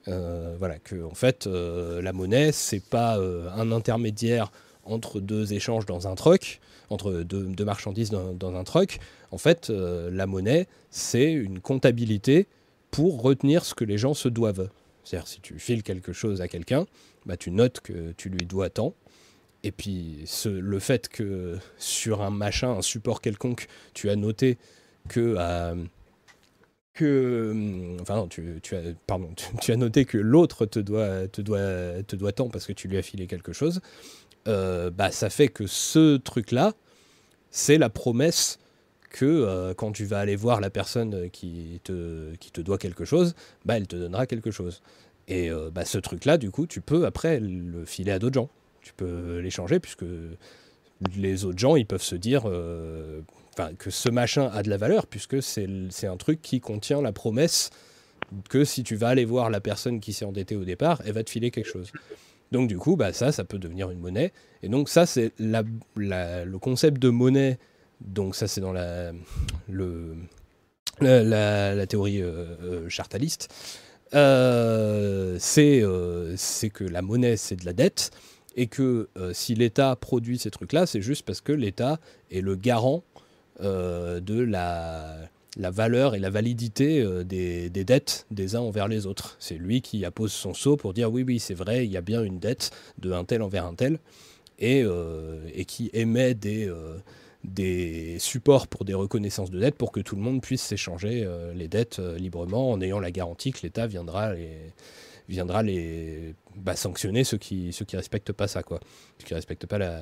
Voilà, 0.07 0.77
que 0.77 1.03
en 1.03 1.15
fait, 1.15 1.47
la 1.47 2.13
monnaie, 2.13 2.51
c'est 2.51 2.83
pas 2.83 3.17
un 3.17 3.71
intermédiaire 3.71 4.51
entre 4.83 5.19
deux 5.19 5.51
échanges 5.53 5.87
dans 5.87 6.07
un 6.07 6.13
truck, 6.13 6.59
entre 6.91 7.23
deux, 7.23 7.65
marchandises 7.65 8.11
dans, 8.11 8.55
un 8.55 8.63
truck. 8.63 8.99
En 9.31 9.39
fait, 9.39 9.69
la 9.71 10.27
monnaie, 10.27 10.67
c'est 10.91 11.31
une 11.31 11.59
comptabilité 11.59 12.45
pour 12.91 13.23
retenir 13.23 13.65
ce 13.65 13.73
que 13.73 13.83
les 13.83 13.97
gens 13.97 14.13
se 14.13 14.29
doivent. 14.29 14.69
C'est-à-dire, 15.03 15.27
si 15.27 15.41
tu 15.41 15.57
files 15.57 15.81
quelque 15.81 16.13
chose 16.13 16.39
à 16.39 16.47
quelqu'un, 16.47 16.85
bah, 17.25 17.35
tu 17.35 17.49
notes 17.49 17.79
que 17.79 18.11
tu 18.15 18.29
lui 18.29 18.45
dois 18.45 18.69
tant. 18.69 18.93
Et 19.65 19.71
puis, 19.71 20.25
le 20.45 20.79
fait 20.79 21.09
que 21.09 21.57
sur 21.79 22.21
un 22.21 22.29
machin, 22.29 22.69
un 22.69 22.81
support 22.83 23.19
quelconque, 23.19 23.67
tu 23.95 24.09
as 24.11 24.15
noté 24.15 24.59
que. 25.09 25.35
euh, 25.37 25.75
que 26.93 27.51
hum, 27.51 27.97
enfin 27.99 28.25
tu, 28.29 28.61
as 28.73 28.79
pardon 29.05 29.29
tu, 29.59 29.71
as 29.73 29.75
noté 29.75 30.05
que 30.05 30.17
l'autre 30.17 30.65
te 30.65 30.79
doit 30.79 31.27
te 31.27 31.41
doit 31.41 32.03
te 32.07 32.15
doit 32.15 32.31
tant 32.31 32.47
parce 32.47 32.65
que 32.65 32.71
tu 32.71 32.87
lui 32.87 32.97
as 32.97 33.01
filé 33.01 33.27
quelque 33.27 33.51
chose 33.51 33.81
euh, 34.47 34.91
bah 34.91 35.11
ça 35.11 35.29
fait 35.29 35.49
que 35.49 35.67
ce 35.67 36.15
truc 36.15 36.51
là 36.51 36.71
c'est 37.51 37.77
la 37.77 37.89
promesse 37.89 38.59
que 39.09 39.25
euh, 39.25 39.73
quand 39.73 39.91
tu 39.91 40.05
vas 40.05 40.19
aller 40.19 40.37
voir 40.37 40.61
la 40.61 40.69
personne 40.69 41.29
qui 41.31 41.81
te 41.83 42.33
qui 42.35 42.51
te 42.51 42.61
doit 42.61 42.77
quelque 42.77 43.03
chose 43.03 43.35
bah 43.65 43.75
elle 43.75 43.87
te 43.87 43.97
donnera 43.97 44.25
quelque 44.25 44.51
chose 44.51 44.81
et 45.27 45.49
bah, 45.73 45.83
ce 45.83 45.97
truc 45.97 46.23
là 46.23 46.37
du 46.37 46.49
coup 46.49 46.65
tu 46.65 46.79
peux 46.79 47.05
après 47.05 47.41
le 47.41 47.83
filer 47.83 48.13
à 48.13 48.19
d'autres 48.19 48.35
gens 48.35 48.49
tu 48.86 48.94
peux 48.94 49.40
l'échanger 49.40 49.80
puisque 49.80 50.06
les 51.18 51.44
autres 51.44 51.57
gens 51.60 51.76
ils 51.76 51.88
peuvent 51.88 52.03
se 52.03 52.16
dire 52.16 52.44
euh, 52.45 53.22
que 53.80 53.90
ce 53.90 54.10
machin 54.10 54.49
a 54.53 54.64
de 54.64 54.70
la 54.70 54.78
valeur, 54.78 55.07
puisque 55.07 55.41
c'est 55.41 55.68
un 56.07 56.18
truc 56.18 56.41
qui 56.41 56.62
contient 56.62 57.02
la 57.02 57.12
promesse 57.12 57.72
que 58.49 58.64
si 58.64 58.84
tu 58.84 58.95
vas 58.95 59.10
aller 59.10 59.26
voir 59.26 59.49
la 59.49 59.60
personne 59.60 59.99
qui 59.99 60.14
s'est 60.14 60.26
endettée 60.26 60.56
au 60.56 60.66
départ, 60.66 61.02
elle 61.06 61.14
va 61.14 61.24
te 61.24 61.30
filer 61.30 61.52
quelque 61.52 61.68
chose. 61.70 61.91
Donc 62.52 62.68
du 62.68 62.78
coup, 62.78 62.95
bah, 62.95 63.12
ça, 63.12 63.32
ça 63.32 63.44
peut 63.44 63.57
devenir 63.57 63.90
une 63.90 63.99
monnaie. 63.99 64.32
Et 64.62 64.70
donc 64.70 64.88
ça, 64.88 65.06
c'est 65.06 65.32
la- 65.40 65.64
le 65.95 66.57
concept 66.57 67.02
de 67.02 67.10
monnaie. 67.10 67.57
Donc 68.02 68.36
ça, 68.36 68.48
c'est 68.48 68.62
dans 68.62 68.74
la, 68.74 69.14
le, 69.70 70.16
la, 71.02 71.88
théorie 71.88 72.22
euh, 72.22 72.56
euh, 72.62 72.90
chartaliste. 72.90 73.49
C'est 74.12 75.84
c'est 76.38 76.70
que 76.70 76.84
la 76.84 77.02
monnaie, 77.02 77.38
c'est 77.38 77.56
de 77.56 77.66
la 77.66 77.74
dette. 77.74 78.12
Et 78.56 78.68
que 78.68 79.10
euh, 79.18 79.34
si 79.34 79.53
l'État 79.53 79.95
produit 79.95 80.38
ces 80.38 80.49
trucs-là, 80.49 80.86
c'est 80.86 81.02
juste 81.02 81.26
parce 81.26 81.41
que 81.41 81.52
l'État 81.52 81.99
est 82.32 82.41
le 82.41 82.56
garant 82.56 83.03
euh, 83.61 84.19
de 84.19 84.40
la, 84.40 85.30
valeur 85.57 86.15
et 86.15 86.19
la 86.19 86.30
validité 86.30 87.02
euh, 87.02 87.23
des, 87.23 87.69
dettes 87.69 88.26
des 88.32 88.56
uns 88.56 88.61
envers 88.61 88.88
les 88.88 89.06
autres. 89.06 89.36
C'est 89.40 89.57
lui 89.57 89.82
qui 89.82 90.06
appose 90.06 90.32
son 90.32 90.53
sceau 90.53 90.77
pour 90.77 90.94
dire 90.94 91.11
oui, 91.11 91.23
oui, 91.27 91.40
c'est 91.40 91.53
vrai, 91.53 91.86
il 91.86 91.91
y 91.91 91.98
a 91.98 92.02
bien 92.02 92.23
une 92.23 92.40
dette 92.40 92.72
de 92.98 93.11
un 93.11 93.26
tel 93.26 93.41
envers 93.41 93.65
un 93.65 93.76
tel, 93.76 93.99
et, 94.57 94.86
qui 95.68 95.90
émet 95.91 96.34
des, 96.34 96.72
des 97.44 98.18
supports 98.19 98.68
pour 98.68 98.86
des 98.86 98.94
reconnaissances 98.94 99.52
de 99.52 99.60
dettes 99.60 99.76
pour 99.76 99.91
que 99.91 99.99
tout 99.99 100.15
le 100.15 100.22
monde 100.22 100.41
puisse 100.41 100.61
s'échanger 100.61 101.27
les 101.53 101.68
dettes 101.68 101.99
librement 101.99 102.72
en 102.72 102.80
ayant 102.80 103.02
la 103.02 103.11
garantie 103.11 103.52
que 103.52 103.60
l'État 103.64 103.86
viendra 103.86 104.34
les 104.34 104.72
viendra 105.27 105.64
les 105.64 106.35
bah, 106.56 106.76
sanctionner 106.76 107.23
ceux 107.23 107.38
qui 107.38 107.73
ceux 107.73 107.85
qui 107.85 107.95
respectent 107.95 108.34
pas 108.34 108.47
ça 108.47 108.64
quoi. 108.64 108.80
Ceux 109.19 109.26
qui 109.26 109.34
respectent 109.34 109.65
pas 109.65 109.77
la, 109.77 110.02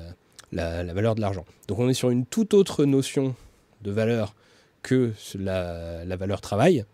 la, 0.52 0.94
valeur 0.94 1.14
de 1.14 1.20
l'argent. 1.20 1.44
Donc 1.68 1.78
on 1.78 1.88
est 1.88 1.94
sur 1.94 2.10
une 2.10 2.26
toute 2.26 2.54
autre 2.54 2.84
notion 2.84 3.34
de 3.82 3.90
valeur 3.90 4.34
que 4.82 5.12
la, 5.38 6.04
la 6.04 6.16
valeur 6.16 6.40
travail. 6.40 6.84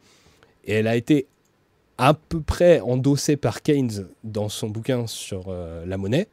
Et 0.64 0.74
elle 0.74 0.86
a 0.86 0.96
été 0.96 1.26
à 1.98 2.14
peu 2.14 2.40
près 2.40 2.80
endossée 2.80 3.36
par 3.36 3.62
Keynes 3.62 4.06
dans 4.24 4.48
son 4.48 4.68
bouquin 4.70 5.06
sur 5.06 5.46
euh, 5.48 5.84
la 5.84 5.98
monnaie. 5.98 6.28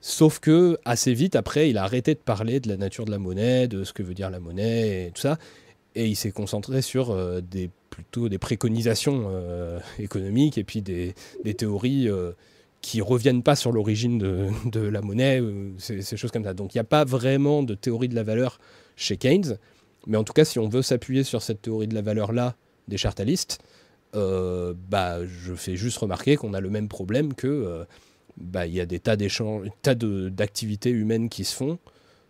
Sauf 0.00 0.38
que 0.38 0.78
assez 0.84 1.12
vite 1.12 1.36
après, 1.36 1.70
il 1.70 1.78
a 1.78 1.84
arrêté 1.84 2.14
de 2.14 2.20
parler 2.20 2.60
de 2.60 2.68
la 2.68 2.76
nature 2.76 3.04
de 3.04 3.10
la 3.10 3.18
monnaie, 3.18 3.68
de 3.68 3.84
ce 3.84 3.92
que 3.92 4.02
veut 4.02 4.14
dire 4.14 4.30
la 4.30 4.40
monnaie 4.40 5.06
et 5.06 5.10
tout 5.12 5.20
ça, 5.20 5.38
et 5.94 6.06
il 6.06 6.16
s'est 6.16 6.30
concentré 6.30 6.82
sur 6.82 7.10
euh, 7.10 7.40
des 7.40 7.70
plutôt 7.98 8.28
des 8.28 8.38
préconisations 8.38 9.24
euh, 9.26 9.80
économiques 9.98 10.56
et 10.56 10.62
puis 10.62 10.82
des, 10.82 11.14
théories 11.56 12.08
euh, 12.08 12.30
qui 12.80 13.00
reviennent 13.00 13.42
pas 13.42 13.56
sur 13.56 13.72
l'origine 13.72 14.18
de, 14.18 14.80
la 14.80 15.00
monnaie, 15.00 15.42
ces, 15.78 16.16
choses 16.16 16.30
comme 16.30 16.44
ça. 16.44 16.54
Donc 16.54 16.74
il 16.74 16.76
n'y 16.76 16.80
a 16.80 16.84
pas 16.84 17.04
vraiment 17.04 17.64
de 17.64 17.74
théorie 17.74 18.08
de 18.08 18.14
la 18.14 18.22
valeur 18.22 18.60
chez 18.94 19.16
Keynes, 19.16 19.58
mais 20.06 20.16
en 20.16 20.22
tout 20.22 20.32
cas, 20.32 20.44
si 20.44 20.60
on 20.60 20.68
veut 20.68 20.82
s'appuyer 20.82 21.24
sur 21.24 21.42
cette 21.42 21.60
théorie 21.60 21.88
de 21.88 21.94
la 21.94 22.02
valeur 22.02 22.30
là 22.30 22.54
des 22.86 22.98
chartalistes, 22.98 23.58
euh, 24.14 24.74
bah, 24.88 25.26
je 25.26 25.54
fais 25.54 25.74
juste 25.74 25.98
remarquer 25.98 26.36
qu'on 26.36 26.54
a 26.54 26.60
le 26.60 26.70
même 26.70 26.86
problème 26.86 27.34
que 27.34 27.84
bah, 28.36 28.66
il 28.66 28.74
y 28.74 28.80
a 28.80 28.86
des 28.86 29.00
tas 29.00 29.16
tas 29.82 29.94
d'activités 29.96 30.90
humaines 30.90 31.28
qui 31.28 31.44
se 31.44 31.56
font 31.56 31.80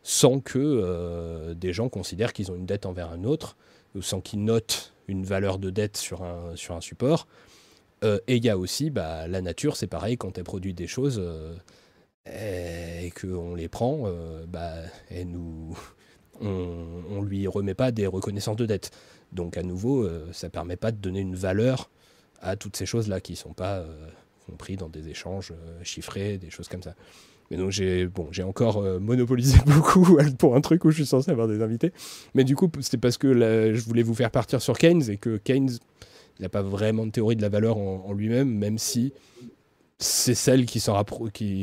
sans 0.02 0.40
que 0.40 1.52
des 1.52 1.74
gens 1.74 1.90
considèrent 1.90 2.32
qu'ils 2.32 2.50
ont 2.50 2.54
une 2.54 2.64
dette 2.64 2.86
envers 2.86 3.10
un 3.10 3.24
autre, 3.24 3.58
ou 3.94 4.00
sans 4.00 4.22
qu'ils 4.22 4.42
notent 4.42 4.94
une 5.08 5.24
valeur 5.24 5.58
de 5.58 5.70
dette 5.70 5.96
sur 5.96 6.22
un, 6.22 6.54
support. 6.80 7.26
Euh, 8.04 8.20
et 8.28 8.36
il 8.36 8.44
y 8.44 8.50
a 8.50 8.56
aussi 8.56 8.90
bah, 8.90 9.26
la 9.26 9.40
nature, 9.40 9.76
c'est 9.76 9.88
pareil, 9.88 10.16
quand 10.16 10.38
elle 10.38 10.44
produit 10.44 10.74
des 10.74 10.86
choses 10.86 11.20
euh, 11.20 11.56
et 12.26 13.10
qu'on 13.10 13.54
les 13.54 13.68
prend, 13.68 14.02
euh, 14.06 14.44
bah, 14.46 14.74
nous, 15.26 15.76
on, 16.40 17.02
on 17.10 17.22
lui 17.22 17.46
remet 17.46 17.74
pas 17.74 17.90
des 17.90 18.06
reconnaissances 18.06 18.56
de 18.56 18.66
dette. 18.66 18.90
Donc 19.32 19.56
à 19.56 19.62
nouveau, 19.62 20.04
euh, 20.04 20.30
ça 20.32 20.48
permet 20.48 20.76
pas 20.76 20.92
de 20.92 20.96
donner 20.96 21.20
une 21.20 21.34
valeur 21.34 21.90
à 22.40 22.56
toutes 22.56 22.76
ces 22.76 22.86
choses-là 22.86 23.20
qui 23.20 23.36
sont 23.36 23.52
pas, 23.52 23.78
euh, 23.78 24.08
compris 24.46 24.76
dans 24.76 24.88
des 24.88 25.08
échanges 25.08 25.52
chiffrés, 25.82 26.38
des 26.38 26.50
choses 26.50 26.68
comme 26.68 26.82
ça. 26.82 26.94
Mais 27.50 27.56
donc 27.56 27.70
j'ai 27.70 28.06
bon, 28.06 28.28
j'ai 28.30 28.42
encore 28.42 28.78
euh, 28.78 28.98
monopolisé 28.98 29.58
beaucoup 29.66 30.18
pour 30.38 30.54
un 30.54 30.60
truc 30.60 30.84
où 30.84 30.90
je 30.90 30.96
suis 30.96 31.06
censé 31.06 31.30
avoir 31.30 31.48
des 31.48 31.62
invités. 31.62 31.92
Mais 32.34 32.44
du 32.44 32.56
coup, 32.56 32.70
c'est 32.80 32.98
parce 32.98 33.16
que 33.18 33.32
je 33.74 33.80
voulais 33.84 34.02
vous 34.02 34.14
faire 34.14 34.30
partir 34.30 34.60
sur 34.60 34.76
Keynes 34.78 35.04
et 35.08 35.16
que 35.16 35.36
Keynes 35.38 35.78
n'a 36.40 36.48
pas 36.48 36.62
vraiment 36.62 37.06
de 37.06 37.10
théorie 37.10 37.36
de 37.36 37.42
la 37.42 37.48
valeur 37.48 37.76
en, 37.78 38.12
lui-même, 38.12 38.48
même 38.50 38.78
si 38.78 39.12
c'est 39.98 40.34
celle 40.34 40.66
qui, 40.66 40.80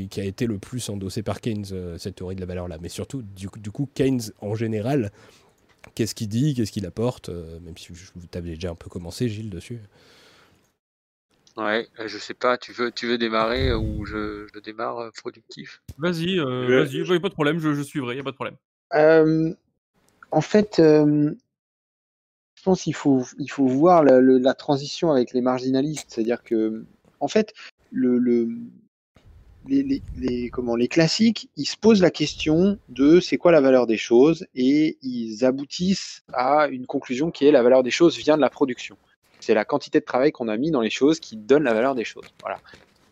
qui, 0.09 0.19
a 0.19 0.23
été 0.23 0.45
le 0.45 0.57
plus 0.57 0.89
endossée 0.89 1.23
par 1.23 1.39
Keynes, 1.39 1.65
euh, 1.71 1.97
cette 1.97 2.15
théorie 2.15 2.35
de 2.35 2.41
la 2.41 2.45
valeur-là. 2.45 2.77
Mais 2.81 2.89
surtout, 2.89 3.21
du, 3.21 3.49
coup- 3.49 3.59
du 3.59 3.71
coup, 3.71 3.87
Keynes 3.93 4.21
en 4.41 4.55
général, 4.55 5.11
qu'est-ce 5.93 6.13
qu'il 6.15 6.27
dit, 6.27 6.53
qu'est-ce 6.53 6.71
qu'il 6.71 6.85
apporte, 6.85 7.29
euh, 7.29 7.59
même 7.61 7.77
si 7.77 7.93
vous 7.93 8.25
avez 8.33 8.55
déjà 8.55 8.71
un 8.71 8.75
peu 8.75 8.89
commencé, 8.89 9.29
Gilles, 9.29 9.49
dessus? 9.49 9.79
Ouais, 11.57 11.87
euh, 11.99 12.07
je 12.07 12.17
sais 12.17 12.33
pas, 12.33 12.57
tu 12.57 12.73
veux, 12.73 12.91
tu 12.91 13.07
veux 13.07 13.17
démarrer 13.17 13.69
euh, 13.69 13.77
ou 13.77 14.05
je, 14.05 14.47
je 14.53 14.59
démarre 14.59 14.97
euh, 14.99 15.09
productif? 15.11 15.81
Vas-y, 15.97 16.37
euh, 16.39 16.67
Ouais. 16.67 16.85
vas-y, 16.85 16.97
y 16.97 17.15
a 17.15 17.19
pas 17.19 17.29
de 17.29 17.33
problème, 17.33 17.59
je, 17.59 17.73
je 17.73 17.81
suivrai, 17.81 18.17
y 18.17 18.19
a 18.19 18.23
pas 18.23 18.31
de 18.31 18.35
problème. 18.35 18.57
Euh, 18.93 19.53
en 20.31 20.41
fait, 20.41 20.79
euh, 20.79 21.33
je 22.55 22.63
pense 22.63 22.83
qu'il 22.83 22.95
faut, 22.95 23.23
il 23.39 23.49
faut 23.49 23.67
voir 23.67 24.03
la, 24.03 24.19
le- 24.19 24.37
la 24.37 24.53
transition 24.53 25.11
avec 25.11 25.33
les 25.33 25.41
marginalistes. 25.41 26.07
C'est-à-dire 26.09 26.43
que, 26.43 26.85
en 27.19 27.27
fait, 27.27 27.53
le, 27.91 28.17
le, 28.17 28.49
les, 29.67 29.83
les, 29.83 30.03
les- 30.15 30.49
comment, 30.49 30.75
les 30.75 30.87
classiques, 30.87 31.49
ils 31.55 31.65
se 31.65 31.75
posent 31.77 32.01
la 32.01 32.11
question 32.11 32.77
de 32.87 33.19
c'est 33.19 33.37
quoi 33.37 33.51
la 33.51 33.61
valeur 33.61 33.87
des 33.87 33.97
choses 33.97 34.45
et 34.53 34.97
ils 35.01 35.43
aboutissent 35.43 36.23
à 36.33 36.67
une 36.67 36.85
conclusion 36.85 37.31
qui 37.31 37.45
est 37.45 37.51
la 37.51 37.63
valeur 37.63 37.83
des 37.83 37.91
choses 37.91 38.17
vient 38.17 38.35
de 38.37 38.41
la 38.41 38.49
production. 38.49 38.97
C'est 39.39 39.53
la 39.53 39.65
quantité 39.65 39.99
de 39.99 40.05
travail 40.05 40.31
qu'on 40.31 40.47
a 40.47 40.57
mis 40.57 40.71
dans 40.71 40.81
les 40.81 40.89
choses 40.89 41.19
qui 41.19 41.37
donne 41.37 41.63
la 41.63 41.73
valeur 41.73 41.95
des 41.95 42.03
choses. 42.03 42.27
Voilà. 42.41 42.59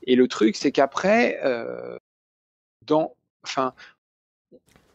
Et 0.05 0.15
le 0.15 0.27
truc, 0.27 0.55
c'est 0.55 0.71
qu'après, 0.71 1.39
euh, 1.43 1.97
dans, 2.85 3.15
enfin, 3.43 3.73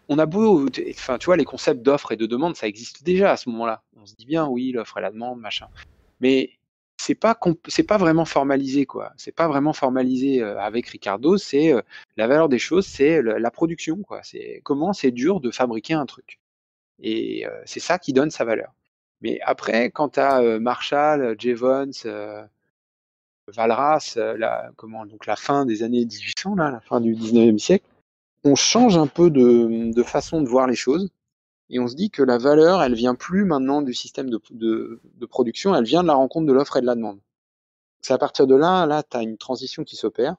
on 0.08 0.18
a 0.18 0.26
beau, 0.26 0.68
enfin, 0.90 1.18
tu 1.18 1.26
vois, 1.26 1.36
les 1.36 1.44
concepts 1.44 1.82
d'offre 1.82 2.12
et 2.12 2.16
de 2.16 2.26
demande, 2.26 2.56
ça 2.56 2.66
existe 2.66 3.02
déjà 3.02 3.32
à 3.32 3.36
ce 3.36 3.48
moment-là. 3.50 3.82
On 3.96 4.06
se 4.06 4.14
dit 4.14 4.26
bien, 4.26 4.46
oui, 4.46 4.72
l'offre 4.72 4.98
et 4.98 5.00
la 5.00 5.10
demande, 5.10 5.40
machin. 5.40 5.68
Mais 6.20 6.52
c'est 6.98 7.14
pas, 7.14 7.38
c'est 7.68 7.84
pas 7.84 7.98
vraiment 7.98 8.24
formalisé, 8.24 8.86
quoi. 8.86 9.12
C'est 9.16 9.32
pas 9.32 9.48
vraiment 9.48 9.72
formalisé 9.72 10.42
euh, 10.42 10.58
avec 10.60 10.88
Ricardo. 10.88 11.36
C'est 11.36 11.72
euh, 11.72 11.82
la 12.16 12.26
valeur 12.26 12.48
des 12.48 12.58
choses, 12.58 12.86
c'est 12.86 13.22
la 13.22 13.50
production, 13.50 14.02
quoi. 14.02 14.22
C'est 14.22 14.60
comment 14.64 14.92
c'est 14.92 15.10
dur 15.10 15.40
de 15.40 15.50
fabriquer 15.50 15.94
un 15.94 16.06
truc. 16.06 16.38
Et 17.00 17.46
c'est 17.64 17.78
ça 17.78 17.98
qui 18.00 18.12
donne 18.12 18.30
sa 18.30 18.44
valeur. 18.44 18.72
Mais 19.20 19.40
après, 19.42 19.90
quand 19.90 20.10
tu 20.10 20.20
as 20.20 20.58
Marshall, 20.60 21.36
Jevons, 21.38 21.90
euh, 22.06 22.44
Valras, 23.48 24.14
euh, 24.16 24.36
la, 24.36 24.70
comment, 24.76 25.06
donc 25.06 25.26
la 25.26 25.36
fin 25.36 25.64
des 25.64 25.82
années 25.82 26.04
1800, 26.04 26.54
là, 26.56 26.70
la 26.70 26.80
fin 26.80 27.00
du 27.00 27.14
19e 27.14 27.58
siècle, 27.58 27.86
on 28.44 28.54
change 28.54 28.96
un 28.96 29.06
peu 29.06 29.30
de, 29.30 29.92
de 29.92 30.02
façon 30.02 30.42
de 30.42 30.48
voir 30.48 30.66
les 30.66 30.76
choses 30.76 31.10
et 31.70 31.80
on 31.80 31.88
se 31.88 31.94
dit 31.94 32.10
que 32.10 32.22
la 32.22 32.38
valeur, 32.38 32.82
elle 32.82 32.94
vient 32.94 33.14
plus 33.14 33.44
maintenant 33.44 33.82
du 33.82 33.94
système 33.94 34.30
de, 34.30 34.40
de, 34.50 35.00
de 35.02 35.26
production, 35.26 35.74
elle 35.74 35.84
vient 35.84 36.02
de 36.02 36.08
la 36.08 36.14
rencontre 36.14 36.46
de 36.46 36.52
l'offre 36.52 36.76
et 36.76 36.80
de 36.80 36.86
la 36.86 36.94
demande. 36.94 37.20
C'est 38.00 38.14
à 38.14 38.18
partir 38.18 38.46
de 38.46 38.54
là, 38.54 38.86
là, 38.86 39.02
tu 39.02 39.16
as 39.16 39.22
une 39.22 39.38
transition 39.38 39.84
qui 39.84 39.96
s'opère. 39.96 40.36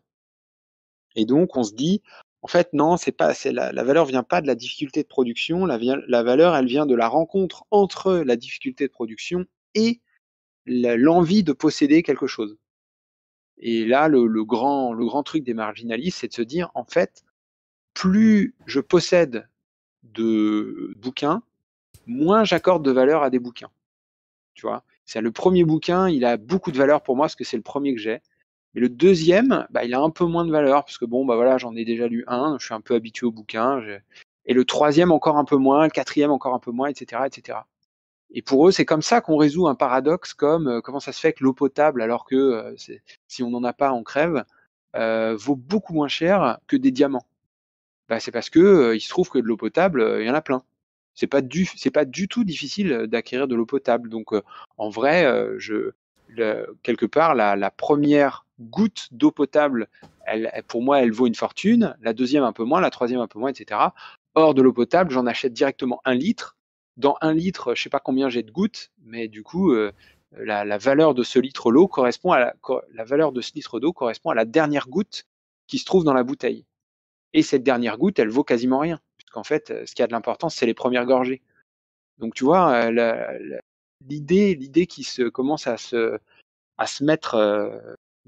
Et 1.16 1.26
donc, 1.26 1.58
on 1.58 1.64
se 1.64 1.74
dit, 1.74 2.02
en 2.42 2.48
fait, 2.48 2.72
non, 2.74 2.96
c'est 2.98 3.12
pas, 3.12 3.34
c'est 3.34 3.52
la, 3.52 3.72
la 3.72 3.84
valeur 3.84 4.06
vient 4.06 4.24
pas 4.24 4.42
de 4.42 4.48
la 4.48 4.56
difficulté 4.56 5.04
de 5.04 5.08
production, 5.08 5.66
la, 5.66 5.78
valeur, 6.24 6.56
elle 6.56 6.68
vient 6.68 6.86
de 6.86 6.96
la 6.96 7.08
rencontre 7.08 7.66
entre 7.70 8.16
la 8.16 8.36
difficulté 8.38 8.88
de 8.88 8.92
production 8.92 9.46
et 9.76 10.00
l'envie 10.66 11.44
de 11.44 11.52
posséder 11.52 12.02
quelque 12.02 12.28
chose. 12.28 12.58
Et 13.58 13.86
là, 13.86 14.08
le, 14.08 14.26
le 14.26 14.46
grand, 14.46 14.94
le 14.94 15.06
grand 15.06 15.24
truc 15.24 15.44
des 15.44 15.54
marginalistes, 15.54 16.20
c'est 16.22 16.30
de 16.30 16.34
se 16.34 16.42
dire, 16.42 16.72
en 16.76 16.86
fait, 16.86 17.24
plus 17.94 18.56
je 18.66 18.80
possède 18.80 19.50
de 20.04 20.94
bouquins, 20.98 21.44
moins 22.06 22.46
j'accorde 22.46 22.86
de 22.86 22.92
valeur 22.92 23.22
à 23.22 23.30
des 23.30 23.40
bouquins. 23.40 23.72
Tu 24.54 24.66
vois, 24.66 24.84
c'est 25.06 25.22
le 25.22 25.32
premier 25.32 25.66
bouquin, 25.66 26.08
il 26.08 26.24
a 26.24 26.38
beaucoup 26.38 26.72
de 26.72 26.78
valeur 26.78 27.02
pour 27.02 27.18
moi 27.18 27.26
parce 27.26 27.36
que 27.36 27.44
c'est 27.44 27.58
le 27.58 27.64
premier 27.64 27.94
que 27.94 28.02
j'ai. 28.02 28.22
Mais 28.74 28.82
le 28.82 28.90
deuxième, 28.90 29.68
bah, 29.72 29.84
il 29.84 29.94
a 29.94 30.00
un 30.00 30.10
peu 30.12 30.26
moins 30.26 30.46
de 30.46 30.52
valeur 30.52 30.86
parce 30.86 30.98
que 30.98 31.06
bon, 31.06 31.26
bah 31.26 31.36
voilà, 31.36 31.58
j'en 31.58 31.76
ai 31.76 31.86
déjà 31.86 32.08
lu 32.08 32.24
un, 32.28 32.58
je 32.60 32.66
suis 32.66 32.74
un 32.74 32.82
peu 32.82 32.96
habitué 32.96 33.26
au 33.26 33.32
bouquin. 33.32 33.82
Et 34.46 34.54
le 34.54 34.66
troisième 34.66 35.12
encore 35.12 35.38
un 35.38 35.46
peu 35.46 35.58
moins, 35.58 35.84
le 35.86 35.90
quatrième 35.92 36.32
encore 36.32 36.54
un 36.54 36.60
peu 36.60 36.72
moins, 36.72 36.90
etc., 36.90 37.28
etc. 37.28 37.60
Et 38.32 38.42
pour 38.42 38.68
eux, 38.68 38.72
c'est 38.72 38.86
comme 38.86 39.02
ça 39.02 39.22
qu'on 39.22 39.38
résout 39.38 39.68
un 39.68 39.76
paradoxe 39.76 40.34
comme 40.34 40.68
euh, 40.68 40.82
comment 40.82 41.00
ça 41.00 41.12
se 41.14 41.20
fait 41.20 41.34
que 41.34 41.44
l'eau 41.44 41.54
potable, 41.54 42.02
alors 42.02 42.26
que 42.26 42.36
euh, 42.36 42.76
si 43.28 43.44
on 43.44 43.50
n'en 43.50 43.64
a 43.64 43.74
pas, 43.74 43.92
on 43.94 44.04
crève, 44.04 44.46
euh, 44.96 45.36
vaut 45.38 45.56
beaucoup 45.56 45.94
moins 45.94 46.08
cher 46.08 46.60
que 46.68 46.78
des 46.78 46.92
diamants. 46.92 47.26
Bah, 48.10 48.20
c'est 48.20 48.32
parce 48.32 48.50
que 48.50 48.96
il 48.96 49.02
se 49.02 49.10
trouve 49.10 49.30
que 49.30 49.40
de 49.40 49.46
l'eau 49.46 49.58
potable, 49.58 50.18
il 50.22 50.28
y 50.28 50.30
en 50.30 50.36
a 50.36 50.42
plein. 50.42 50.64
C'est 51.16 51.28
pas 51.28 51.42
du, 51.42 51.66
c'est 51.66 51.92
pas 51.92 52.06
du 52.06 52.28
tout 52.28 52.44
difficile 52.44 53.08
d'acquérir 53.08 53.48
de 53.48 53.56
l'eau 53.56 53.66
potable. 53.66 54.10
Donc, 54.10 54.34
en 54.78 54.90
vrai, 54.90 55.26
je, 55.58 55.92
le- 56.30 56.78
quelque 56.84 57.06
part, 57.06 57.36
la 57.36 57.72
première 57.72 58.46
goutte 58.60 59.08
d'eau 59.12 59.32
potable, 59.32 59.88
pour 60.68 60.82
moi, 60.82 61.02
elle 61.02 61.12
vaut 61.12 61.28
une 61.28 61.36
fortune. 61.36 61.96
La 62.02 62.14
deuxième 62.14 62.44
un 62.44 62.54
peu 62.54 62.64
moins, 62.64 62.82
la 62.82 62.90
troisième 62.90 63.22
un 63.22 63.28
peu 63.28 63.40
moins, 63.40 63.50
etc. 63.50 63.80
Or, 64.36 64.54
de 64.54 64.62
l'eau 64.62 64.74
potable, 64.74 65.12
j'en 65.12 65.26
achète 65.26 65.54
directement 65.54 66.02
un 66.06 66.14
litre. 66.14 66.58
Dans 66.98 67.18
un 67.22 67.34
litre, 67.34 67.76
je 67.76 67.84
sais 67.84 67.90
pas 67.90 68.00
combien 68.00 68.30
j'ai 68.30 68.44
de 68.44 68.52
gouttes, 68.52 68.92
mais 69.04 69.28
du 69.28 69.44
coup, 69.44 69.72
euh, 69.72 69.92
la, 70.34 70.78
valeur 70.78 71.14
de 71.14 71.24
ce 71.24 71.40
litre 71.40 71.72
d'eau 71.72 71.88
correspond 71.88 72.32
d'eau 73.80 73.94
correspond 73.94 74.30
à 74.30 74.36
la 74.36 74.46
dernière 74.46 74.88
goutte 74.88 75.26
qui 75.68 75.78
se 75.78 75.86
trouve 75.86 76.04
dans 76.04 76.14
la 76.14 76.24
bouteille. 76.24 76.66
Et 77.34 77.42
cette 77.44 77.64
dernière 77.64 77.98
goutte, 77.98 78.20
elle 78.20 78.30
vaut 78.30 78.44
quasiment 78.44 78.80
rien, 78.80 79.00
puisqu'en 79.18 79.44
fait, 79.44 79.72
euh, 79.72 79.86
ce 79.86 79.96
qui 79.96 80.02
a 80.02 80.08
de 80.08 80.12
l'importance, 80.12 80.56
c'est 80.56 80.66
les 80.66 80.74
premières 80.74 81.06
gorgées. 81.06 81.42
Donc, 82.18 82.34
tu 82.34 82.44
vois, 82.44 82.74
euh, 82.74 83.60
l'idée, 84.08 84.88
qui 84.88 85.04
se 85.04 85.24
commence 85.24 85.68
à 85.68 85.78
se, 85.78 86.20
mettre 87.02 87.36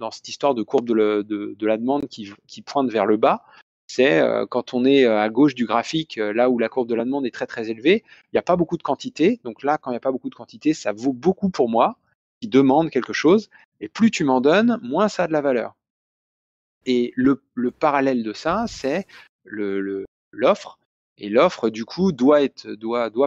dans 0.02 0.12
cette 0.12 0.28
histoire 0.28 0.56
de 0.56 0.64
courbe 0.64 0.86
de, 0.86 1.66
la 1.66 1.78
demande 1.78 2.08
qui, 2.08 2.62
pointe 2.66 2.90
vers 2.90 3.06
le 3.06 3.18
bas, 3.18 3.46
c'est 3.88 4.20
euh, 4.20 4.46
quand 4.46 4.74
on 4.74 4.84
est 4.84 5.06
euh, 5.06 5.20
à 5.20 5.30
gauche 5.30 5.54
du 5.54 5.66
graphique, 5.66 6.18
euh, 6.18 6.34
là 6.34 6.50
où 6.50 6.58
la 6.58 6.70
courbe 6.70 6.88
de 6.88 6.96
la 6.96 7.06
demande 7.06 7.26
est 7.26 7.32
très 7.32 7.46
très 7.46 7.70
élevée, 7.70 8.04
il 8.06 8.36
n'y 8.36 8.40
a 8.40 8.42
pas 8.42 8.56
beaucoup 8.56 8.78
de 8.78 8.84
quantité. 8.84 9.40
Donc 9.44 9.64
là, 9.64 9.78
quand 9.78 9.92
il 9.92 9.94
n'y 9.94 9.98
a 9.98 10.02
pas 10.02 10.12
beaucoup 10.12 10.30
de 10.30 10.36
quantité, 10.36 10.74
ça 10.74 10.92
vaut 10.92 11.14
beaucoup 11.14 11.50
pour 11.50 11.70
moi, 11.70 11.98
qui 12.42 12.48
demande 12.48 12.90
quelque 12.90 13.14
chose. 13.14 13.50
Et 13.80 13.90
plus 13.90 14.10
tu 14.10 14.24
m'en 14.24 14.42
donnes, 14.42 14.80
moins 14.82 15.08
ça 15.08 15.24
a 15.24 15.28
de 15.28 15.34
la 15.34 15.42
valeur. 15.42 15.76
Et 16.86 17.14
le, 17.16 17.44
le 17.54 17.70
parallèle 17.70 18.24
de 18.24 18.34
ça, 18.34 18.66
c'est 18.68 19.06
l'offre. 19.46 20.80
Et 21.18 21.30
l'offre, 21.30 21.70
du 21.70 21.86
coup, 21.86 22.12
doit, 22.12 22.40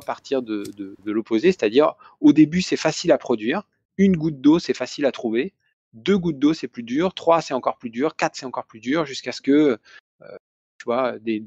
partir 0.05 0.43
de 0.43 0.65
l'opposé, 1.05 1.53
c'est-à-dire 1.53 1.95
au 2.21 2.33
début, 2.33 2.63
c'est 2.63 2.77
facile 2.77 3.13
à 3.13 3.19
produire. 3.19 3.63
Une 3.97 4.17
goutte 4.17 4.41
d'eau, 4.41 4.59
c'est 4.59 4.75
facile 4.75 5.07
à 5.07 5.13
trouver. 5.13 5.53
Deux 5.95 6.19
gouttes 6.19 6.39
d'eau, 6.39 6.53
c'est 6.55 6.69
plus 6.69 6.83
dur. 6.83 7.15
Trois, 7.15 7.41
c'est 7.41 7.55
encore 7.55 7.79
plus 7.79 7.91
dur. 7.91 8.17
Quatre, 8.17 8.37
c'est 8.37 8.47
encore 8.47 8.67
plus 8.67 8.81
dur, 8.81 9.07
jusqu'à 9.07 9.33
ce 9.33 9.41
que, 9.41 9.79
euh, 10.23 10.37
tu 10.79 10.85
vois, 10.85 11.19
des, 11.21 11.41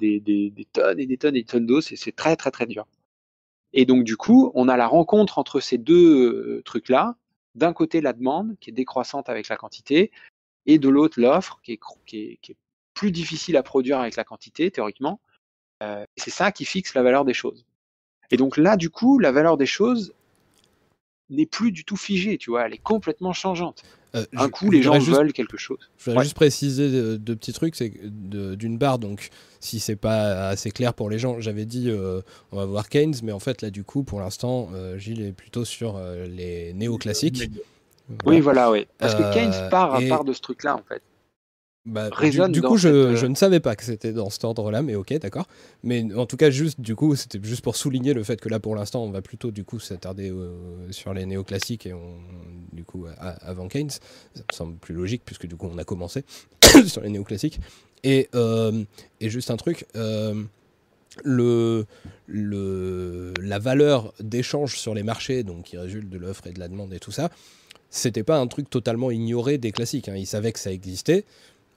tonnes 0.71 0.99
et 0.99 1.05
des 1.05 1.17
tonnes 1.17 1.35
et 1.35 1.41
des 1.41 1.45
tonnes 1.45 1.65
d'eau, 1.65 1.81
c'est 1.81 2.15
très, 2.15 2.35
très, 2.37 2.51
très 2.51 2.65
dur. 2.65 2.87
Et 3.73 3.85
donc, 3.85 4.03
du 4.05 4.15
coup, 4.15 4.51
on 4.55 4.69
a 4.69 4.77
la 4.77 4.87
rencontre 4.87 5.37
entre 5.37 5.59
ces 5.59 5.77
deux 5.77 6.57
euh, 6.57 6.61
trucs-là. 6.63 7.17
D'un 7.55 7.73
côté, 7.73 8.01
la 8.01 8.13
demande, 8.13 8.57
qui 8.59 8.69
est 8.69 8.73
décroissante 8.73 9.29
avec 9.29 9.49
la 9.49 9.57
quantité, 9.57 10.11
et 10.65 10.79
de 10.79 10.89
l'autre, 10.89 11.19
l'offre, 11.19 11.59
qui 11.63 11.73
est, 11.73 12.55
plus 12.93 13.11
difficile 13.11 13.57
à 13.57 13.63
produire 13.63 13.99
avec 13.99 14.15
la 14.15 14.23
quantité, 14.23 14.71
théoriquement. 14.71 15.19
Euh, 15.83 16.03
c'est 16.15 16.31
ça 16.31 16.51
qui 16.51 16.65
fixe 16.65 16.93
la 16.95 17.03
valeur 17.03 17.25
des 17.25 17.33
choses. 17.33 17.65
Et 18.31 18.37
donc 18.37 18.57
là, 18.57 18.77
du 18.77 18.89
coup, 18.89 19.19
la 19.19 19.31
valeur 19.31 19.57
des 19.57 19.65
choses 19.65 20.13
n'est 21.29 21.45
plus 21.45 21.71
du 21.71 21.83
tout 21.85 21.97
figée, 21.97 22.37
tu 22.37 22.49
vois, 22.49 22.65
elle 22.65 22.73
est 22.73 22.81
complètement 22.81 23.33
changeante. 23.33 23.83
Euh, 24.15 24.25
Un 24.35 24.45
je- 24.45 24.47
coup, 24.51 24.71
les 24.71 24.81
gens 24.81 24.99
juste- 24.99 25.17
veulent 25.17 25.33
quelque 25.33 25.57
chose. 25.57 25.77
Je 25.97 26.05
voudrais 26.05 26.19
Ouais. 26.19 26.23
juste 26.23 26.35
préciser 26.35 27.17
deux 27.17 27.35
petits 27.35 27.53
trucs. 27.53 27.75
C'est 27.75 27.91
d'une 28.03 28.79
part, 28.79 28.99
donc, 28.99 29.29
si 29.59 29.79
c'est 29.79 29.95
pas 29.97 30.47
assez 30.49 30.71
clair 30.71 30.93
pour 30.93 31.09
les 31.09 31.19
gens, 31.19 31.39
j'avais 31.41 31.65
dit 31.65 31.89
euh, 31.89 32.21
on 32.51 32.57
va 32.57 32.65
voir 32.65 32.87
Keynes, 32.89 33.15
mais 33.23 33.31
en 33.33 33.39
fait, 33.39 33.61
là, 33.61 33.69
du 33.69 33.83
coup, 33.83 34.03
pour 34.03 34.19
l'instant, 34.19 34.69
euh, 34.73 34.97
Gilles 34.97 35.21
est 35.21 35.31
plutôt 35.33 35.65
sur 35.65 35.97
euh, 35.97 36.25
les 36.25 36.73
néoclassiques. 36.73 37.49
Oui, 38.25 38.39
voilà, 38.39 38.71
oui. 38.71 38.87
Parce 38.97 39.15
que 39.15 39.23
Euh, 39.23 39.33
Keynes 39.33 39.69
part, 39.69 39.99
et- 40.01 40.07
part 40.07 40.23
de 40.23 40.31
ce 40.31 40.39
truc-là, 40.41 40.75
en 40.77 40.83
fait. 40.87 41.01
Bah, 41.87 42.09
du, 42.09 42.15
résonne 42.15 42.51
du 42.51 42.59
dans 42.61 42.69
coup, 42.69 42.77
je, 42.77 42.89
cette, 42.89 42.93
euh, 42.95 43.15
je 43.15 43.25
ne 43.27 43.35
savais 43.35 43.59
pas 43.61 43.75
que 43.75 43.83
c'était 43.83 44.11
dans 44.11 44.29
cet 44.29 44.43
ordre-là, 44.43 44.81
mais 44.81 44.95
ok, 44.95 45.17
d'accord. 45.19 45.47
Mais 45.83 46.05
en 46.13 46.25
tout 46.25 46.35
cas, 46.37 46.49
juste, 46.49 46.81
du 46.81 46.95
coup, 46.95 47.15
c'était 47.15 47.39
juste 47.41 47.61
pour 47.63 47.75
souligner 47.77 48.13
le 48.13 48.23
fait 48.23 48.39
que 48.41 48.49
là, 48.49 48.59
pour 48.59 48.75
l'instant, 48.75 49.03
on 49.03 49.09
va 49.09 49.21
plutôt, 49.21 49.51
du 49.51 49.63
coup, 49.63 49.79
s'attarder 49.79 50.29
euh, 50.29 50.51
sur 50.91 51.13
les 51.13 51.25
néoclassiques 51.25 51.85
et 51.85 51.93
on, 51.93 52.17
du 52.73 52.83
coup, 52.83 53.05
à- 53.17 53.29
avant 53.47 53.67
Keynes. 53.69 53.89
Ça 53.89 53.99
me 54.51 54.53
semble 54.53 54.75
plus 54.77 54.93
logique 54.93 55.21
puisque 55.25 55.47
du 55.47 55.55
coup, 55.55 55.69
on 55.71 55.77
a 55.77 55.83
commencé 55.85 56.25
sur 56.87 57.01
les 57.01 57.09
néoclassiques. 57.09 57.59
Et, 58.03 58.27
euh, 58.35 58.83
et 59.21 59.29
juste 59.29 59.49
un 59.49 59.57
truc, 59.57 59.85
euh, 59.95 60.43
le, 61.23 61.85
le, 62.27 63.33
la 63.41 63.59
valeur 63.59 64.13
d'échange 64.19 64.77
sur 64.77 64.93
les 64.93 65.03
marchés, 65.03 65.43
donc 65.43 65.63
qui 65.63 65.77
résulte 65.77 66.09
de 66.09 66.17
l'offre 66.17 66.47
et 66.47 66.51
de 66.51 66.59
la 66.59 66.67
demande 66.67 66.93
et 66.93 66.99
tout 66.99 67.11
ça, 67.11 67.29
c'était 67.89 68.23
pas 68.23 68.37
un 68.37 68.47
truc 68.47 68.69
totalement 68.69 69.09
ignoré 69.09 69.57
des 69.57 69.71
classiques. 69.71 70.09
hein. 70.09 70.15
Ils 70.15 70.27
savaient 70.27 70.51
que 70.51 70.59
ça 70.59 70.71
existait, 70.71 71.23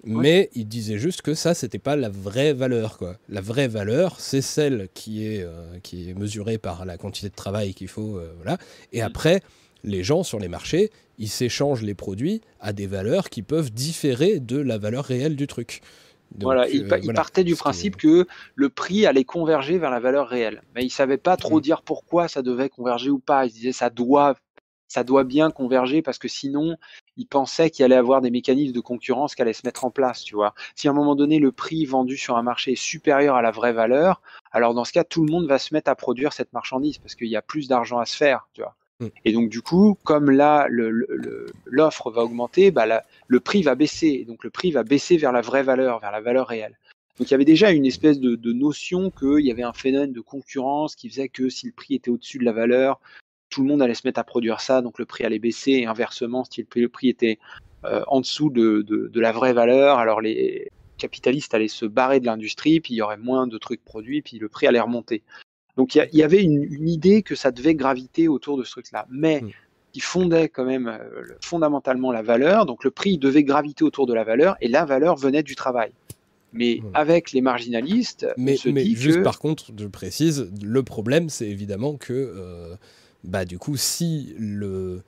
mais 0.05 0.49
ils 0.55 0.67
disaient 0.67 0.99
juste 0.99 1.23
que 1.23 1.35
ça, 1.35 1.55
c'était 1.55 1.79
pas 1.79 1.97
la 1.97 2.09
vraie 2.09 2.53
valeur. 2.53 2.97
Quoi. 2.99 3.17
La 3.29 3.41
vraie 3.41 3.69
valeur, 3.69 4.19
c'est 4.19 4.41
celle 4.43 4.89
qui 4.95 5.27
est, 5.27 5.43
euh, 5.43 5.79
qui 5.83 6.11
est 6.11 6.15
mesurée 6.15 6.59
par 6.59 6.85
la 6.85 6.97
quantité 6.97 7.29
de 7.29 7.35
travail 7.35 7.75
qu'il 7.75 7.89
faut. 7.89 8.17
euh, 8.19 8.33
voilà. 8.37 8.57
Et 8.93 9.03
après, 9.03 9.43
les 9.85 10.03
gens 10.03 10.23
sur 10.23 10.39
les 10.39 10.49
marchés, 10.49 10.91
ils 11.19 11.29
s'échangent 11.29 11.83
les 11.83 11.95
produits 11.95 12.41
à 12.61 12.73
des 12.73 12.87
valeurs 12.87 13.29
qui 13.29 13.43
peuvent 13.43 13.71
différer 13.73 14.41
de 14.41 14.57
la 14.59 14.79
valeur 14.79 15.05
réelle 15.05 15.37
du 15.37 15.47
truc. 15.47 15.81
Donc, 16.33 16.45
voilà, 16.45 16.69
il, 16.69 16.91
euh, 16.93 16.99
il 17.03 17.13
partait 17.13 17.45
du 17.45 17.57
principe 17.57 17.97
que 17.97 18.27
le 18.55 18.69
prix 18.69 19.05
allait 19.05 19.25
converger 19.25 19.79
vers 19.79 19.91
la 19.91 20.01
valeur 20.01 20.29
réelle. 20.29 20.63
Mais 20.75 20.85
il 20.85 20.91
savait 20.91 21.19
pas 21.19 21.37
trop 21.37 21.59
Mm. 21.59 21.63
dire 21.63 21.83
pourquoi 21.83 22.29
ça 22.29 22.41
devait 22.41 22.69
converger 22.69 23.11
ou 23.11 23.19
pas. 23.19 23.47
Il 23.47 23.53
disait 23.53 23.73
ça 23.73 23.91
doit, 23.91 24.37
ça 24.89 25.03
doit 25.05 25.25
bien 25.25 25.51
converger 25.51 26.03
parce 26.03 26.19
que 26.19 26.29
sinon, 26.29 26.77
il 27.21 27.27
pensait 27.27 27.69
qu'il 27.69 27.85
allait 27.85 27.97
avoir 27.97 28.23
des 28.23 28.31
mécanismes 28.31 28.73
de 28.73 28.81
concurrence 28.81 29.35
qui 29.35 29.43
allaient 29.43 29.53
se 29.53 29.67
mettre 29.67 29.85
en 29.85 29.91
place, 29.91 30.25
tu 30.25 30.35
vois. 30.35 30.55
Si 30.75 30.89
à 30.89 30.91
un 30.91 30.95
moment 30.95 31.15
donné, 31.15 31.39
le 31.39 31.53
prix 31.53 31.85
vendu 31.85 32.17
sur 32.17 32.39
un 32.39 32.43
marché 32.43 32.73
est 32.73 32.83
supérieur 32.83 33.37
à 33.37 33.43
la 33.43 33.51
vraie 33.51 33.75
valeur, 33.75 34.23
alors 34.53 34.73
dans 34.73 34.87
ce 34.87 34.93
cas, 34.93 35.05
tout 35.05 35.23
le 35.27 35.31
monde 35.31 35.47
va 35.47 35.59
se 35.59 35.75
mettre 35.75 35.91
à 35.91 35.95
produire 35.95 36.33
cette 36.33 36.55
marchandise 36.55 36.97
parce 36.97 37.15
qu'il 37.15 37.29
y 37.29 37.37
a 37.37 37.43
plus 37.43 37.69
d'argent 37.69 37.99
à 37.99 38.07
se 38.07 38.17
faire, 38.17 38.49
tu 38.55 38.63
vois. 38.63 38.75
Mm. 39.01 39.07
Et 39.27 39.33
donc, 39.33 39.51
du 39.51 39.61
coup, 39.61 39.99
comme 40.03 40.31
là, 40.31 40.67
l'offre 41.67 42.11
va 42.11 42.23
augmenter, 42.25 42.71
bah, 42.71 42.87
la- 42.87 43.05
le 43.29 43.41
prix 43.41 43.63
va 43.63 43.75
baisser. 43.75 44.09
Et 44.09 44.25
donc, 44.25 44.43
le 44.43 44.49
prix 44.49 44.71
va 44.71 44.83
baisser 44.83 45.19
vers 45.19 45.33
la 45.33 45.43
vraie 45.43 45.63
valeur, 45.63 46.01
vers 46.01 46.13
la 46.13 46.23
valeur 46.23 46.47
réelle. 46.47 46.79
Donc, 47.19 47.29
il 47.29 47.33
y 47.33 47.35
avait 47.35 47.45
déjà 47.45 47.71
une 47.71 47.85
espèce 47.85 48.19
de, 48.19 48.35
de 48.35 48.53
notion 48.55 49.11
qu'il 49.11 49.45
y 49.45 49.51
avait 49.51 49.63
un 49.63 49.75
phénomène 49.75 50.15
de 50.15 50.23
concurrence 50.23 50.97
qui 50.97 51.11
faisait 51.11 51.29
que 51.29 51.51
si 51.51 51.67
le 51.67 51.73
prix 51.73 51.97
était 51.97 52.11
au-dessus 52.11 52.39
de 52.39 52.47
la 52.47 52.53
valeur, 52.53 52.99
tout 53.51 53.63
le 53.63 53.69
monde 53.69 53.83
allait 53.83 53.95
se 53.95 54.07
mettre 54.07 54.21
à 54.21 54.25
produire 54.25 54.61
ça, 54.61 54.81
donc 54.81 54.99
le 54.99 55.05
prix 55.05 55.25
allait 55.25 55.39
baisser. 55.39 55.73
Et 55.73 55.87
inversement, 55.87 56.45
si 56.45 56.65
le 56.75 56.89
prix 56.89 57.09
était 57.09 57.39
euh, 57.85 58.03
en 58.07 58.21
dessous 58.21 58.51
de, 58.51 58.83
de- 58.83 59.09
de 59.09 59.21
la 59.21 59.33
vraie 59.33 59.53
valeur, 59.53 59.99
alors 59.99 60.21
les 60.21 60.71
capitalistes 60.99 61.55
allaient 61.55 61.69
se 61.69 61.87
barrer 61.87 62.21
de 62.21 62.27
l'industrie, 62.27 62.81
puis 62.81 62.95
il 62.95 62.99
y 62.99 63.03
aurait 63.03 63.17
moins 63.17 63.47
de 63.47 63.59
trucs 63.59 63.85
produits, 63.85 64.23
puis 64.23 64.39
le 64.39 64.49
prix 64.49 64.67
allait 64.67 64.81
remonter. 64.81 65.23
Donc 65.77 65.95
il 65.95 66.09
y, 66.13 66.23
avait 66.23 66.43
une, 66.43 66.63
une 66.63 66.89
idée 66.89 67.23
que 67.23 67.35
ça 67.35 67.51
devait 67.51 67.75
graviter 67.75 68.29
autour 68.29 68.59
de 68.59 68.65
ce 68.65 68.73
truc-là, 68.73 69.07
mais 69.11 69.41
Mm. 69.43 69.49
qui 69.93 70.01
fondait 70.01 70.49
quand 70.49 70.65
même 70.65 70.89
euh, 70.89 70.99
le- 71.23 71.37
fondamentalement 71.43 72.13
la 72.13 72.23
valeur. 72.23 72.67
Donc 72.67 72.85
le 72.85 72.91
prix 72.91 73.19
devait 73.19 73.45
graviter 73.45 73.83
autour 73.83 74.07
de 74.07 74.15
la 74.15 74.25
valeur, 74.25 74.57
et 74.61 74.69
la 74.69 74.85
valeur 74.85 75.17
venait 75.17 75.43
du 75.43 75.57
travail. 75.57 75.93
Mais 76.53 76.81
Mm. 76.83 76.87
avec 76.95 77.33
les 77.33 77.41
marginalistes, 77.41 78.27
Mais, 78.37 78.55
on 78.55 78.57
se 78.57 78.69
mais 78.69 78.85
dit 78.85 78.95
juste 78.95 79.19
que 79.19 79.25
par 79.25 79.39
contre, 79.39 79.73
je 79.77 79.87
précise, 79.87 80.53
le 80.63 80.83
problème, 80.83 81.31
c'est 81.31 81.49
évidemment 81.49 81.97
que, 81.97 82.13
euh, 82.13 82.75
bah, 83.25 83.45
du 83.45 83.59
coup, 83.59 83.77
si 83.77 84.35
le, 84.39 85.03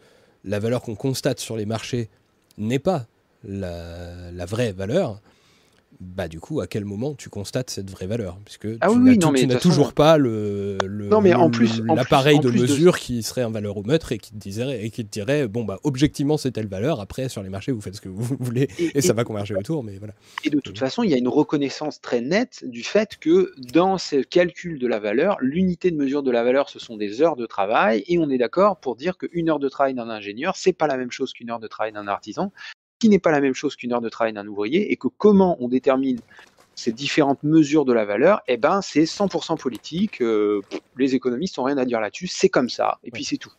la 0.45 0.59
valeur 0.59 0.83
qu'on 0.83 0.95
constate 0.95 1.41
sur 1.41 1.57
les 1.57 1.67
marchés 1.67 2.09
n'est 2.59 2.79
pas 2.79 3.07
la, 3.45 4.31
la 4.31 4.45
vraie 4.45 4.73
valeur, 4.73 5.21
bah, 6.03 6.29
du 6.29 6.41
coup, 6.41 6.61
à 6.61 6.67
quel 6.67 6.85
moment 6.85 7.15
tu 7.15 7.29
constates 7.31 7.71
cette 7.71 7.91
vraie 7.91 8.07
valeur? 8.07 8.39
Puisque 8.45 8.67
Ah 8.81 8.89
tu 8.89 8.95
oui, 8.95 8.99
n'as 9.03 9.11
oui, 9.13 9.19
tout- 9.19 9.27
non, 9.27 9.33
mais 9.33 9.41
tu 9.41 9.47
de 9.47 9.53
n'as 9.53 9.59
toute 9.59 9.63
façon- 9.71 9.81
toujours 9.81 9.93
pas 9.95 10.19
le, 10.19 10.77
le- 10.87 11.09
Non, 11.09 11.21
mais 11.21 11.33
en 11.35 11.47
le- 11.47 11.51
plus- 11.51 11.83
en 11.89 11.95
l'appareil 11.95 12.39
plus- 12.41 12.49
en 12.49 12.53
de 12.53 12.59
mesure 12.61 12.99
qui 12.99 13.23
serait 13.23 13.43
un 13.43 13.51
valoromètre 13.51 14.13
et 14.13 14.19
qui 14.19 14.33
te 14.33 14.37
dirait, 14.37 14.85
et 14.85 14.91
qui 14.91 15.05
te 15.05 15.11
dirait 15.11 15.49
bon, 15.49 15.65
bah, 15.65 15.79
objectivement, 15.85 16.37
c'est 16.37 16.51
telle 16.53 16.67
valeur. 16.69 17.01
Après, 17.01 17.29
sur 17.29 17.43
les 17.43 17.49
marchés, 17.49 17.73
vous 17.73 17.81
faites 17.81 17.95
ce 17.97 18.01
que 18.01 18.09
vous 18.09 18.37
voulez 18.41 18.69
Et- 18.79 18.99
et, 18.99 19.01
ça 19.01 19.13
va 19.13 19.25
converger 19.25 19.55
autour. 19.55 19.85
Mais 19.85 19.97
voilà. 19.99 20.15
Et 20.45 20.51
de 20.51 20.61
toute 20.61 20.79
façon, 20.79 21.03
il 21.03 21.11
y 21.11 21.15
a 21.15 21.19
une 21.19 21.29
reconnaissance 21.29 22.01
très 22.01 22.21
nette 22.21 22.65
du 22.67 22.83
fait 22.83 23.17
que 23.19 23.53
dans 23.73 23.99
ce 23.99 24.17
calcul 24.17 24.79
de 24.79 24.87
la 24.87 24.99
valeur, 24.99 25.37
l'unité 25.41 25.91
de 25.91 25.97
mesure 25.97 26.23
de 26.23 26.31
la 26.31 26.43
valeur, 26.43 26.69
ce 26.69 26.79
sont 26.79 26.97
des 26.97 27.23
heures 27.23 27.37
de 27.37 27.47
travail, 27.47 28.05
et 28.09 28.19
on 28.19 28.29
est 28.31 28.39
d'accord 28.39 28.79
pour 28.79 28.97
dire 28.97 29.17
qu'une 29.17 29.49
heure 29.51 29.59
de 29.59 29.69
travail 29.69 29.95
d'un 29.95 30.09
ingénieur, 30.11 30.57
c'est 30.57 30.73
pas 30.73 30.87
la 30.87 30.97
même 30.97 31.11
chose 31.11 31.33
qu'une 31.33 31.51
heure 31.51 31.61
de 31.61 31.67
travail 31.69 31.93
d'un 31.93 32.07
artisan, 32.09 32.53
qui 33.03 33.09
n'est 33.09 33.19
pas 33.19 33.33
la 33.33 33.41
même 33.41 33.53
chose 33.53 33.75
qu'une 33.75 33.93
heure 33.93 34.01
de 34.01 34.09
travail 34.09 34.33
d'un 34.33 34.47
ouvrier, 34.47 34.93
et 34.93 34.97
que 34.97 35.09
comment 35.09 35.57
on 35.59 35.67
détermine 35.67 36.21
ces 36.77 36.93
différentes 36.93 37.43
mesures 37.43 37.85
de 37.85 37.93
la 37.93 38.05
valeur, 38.05 38.43
eh 38.47 38.57
ben, 38.57 38.81
c'est 38.81 39.03
100% 39.03 39.59
politique. 39.59 40.23
euh, 40.23 40.61
les 40.97 41.17
économistes 41.17 41.59
n'ont 41.59 41.65
rien 41.65 41.79
à 41.79 41.85
dire 41.85 42.01
là-dessus, 42.01 42.29
c'est 42.29 42.49
comme 42.49 42.69
ça, 42.69 43.01
et 43.03 43.11
puis 43.11 43.25
c'est 43.25 43.39
tout. 43.39 43.51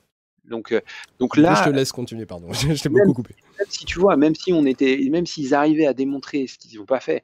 Donc, 0.45 0.71
euh, 0.71 0.79
donc 1.19 1.35
là, 1.35 1.55
je 1.55 1.69
te 1.69 1.75
laisse 1.75 1.91
continuer, 1.91 2.25
pardon. 2.25 2.53
je 2.53 2.81
t'ai 2.81 2.87
beaucoup 2.87 3.13
coupé. 3.13 3.35
même 3.59 3.67
si 3.69 3.83
tu 3.83 3.99
vois, 3.99 4.15
même 4.15 4.33
si 4.33 4.53
on 4.53 4.65
était, 4.65 4.97
même 5.11 5.25
s'ils 5.25 5.53
arrivaient 5.53 5.87
à 5.87 5.93
démontrer 5.93 6.47
ce 6.47 6.57
qu'ils 6.57 6.79
n'ont 6.79 6.85
pas 6.85 7.01
fait, 7.01 7.21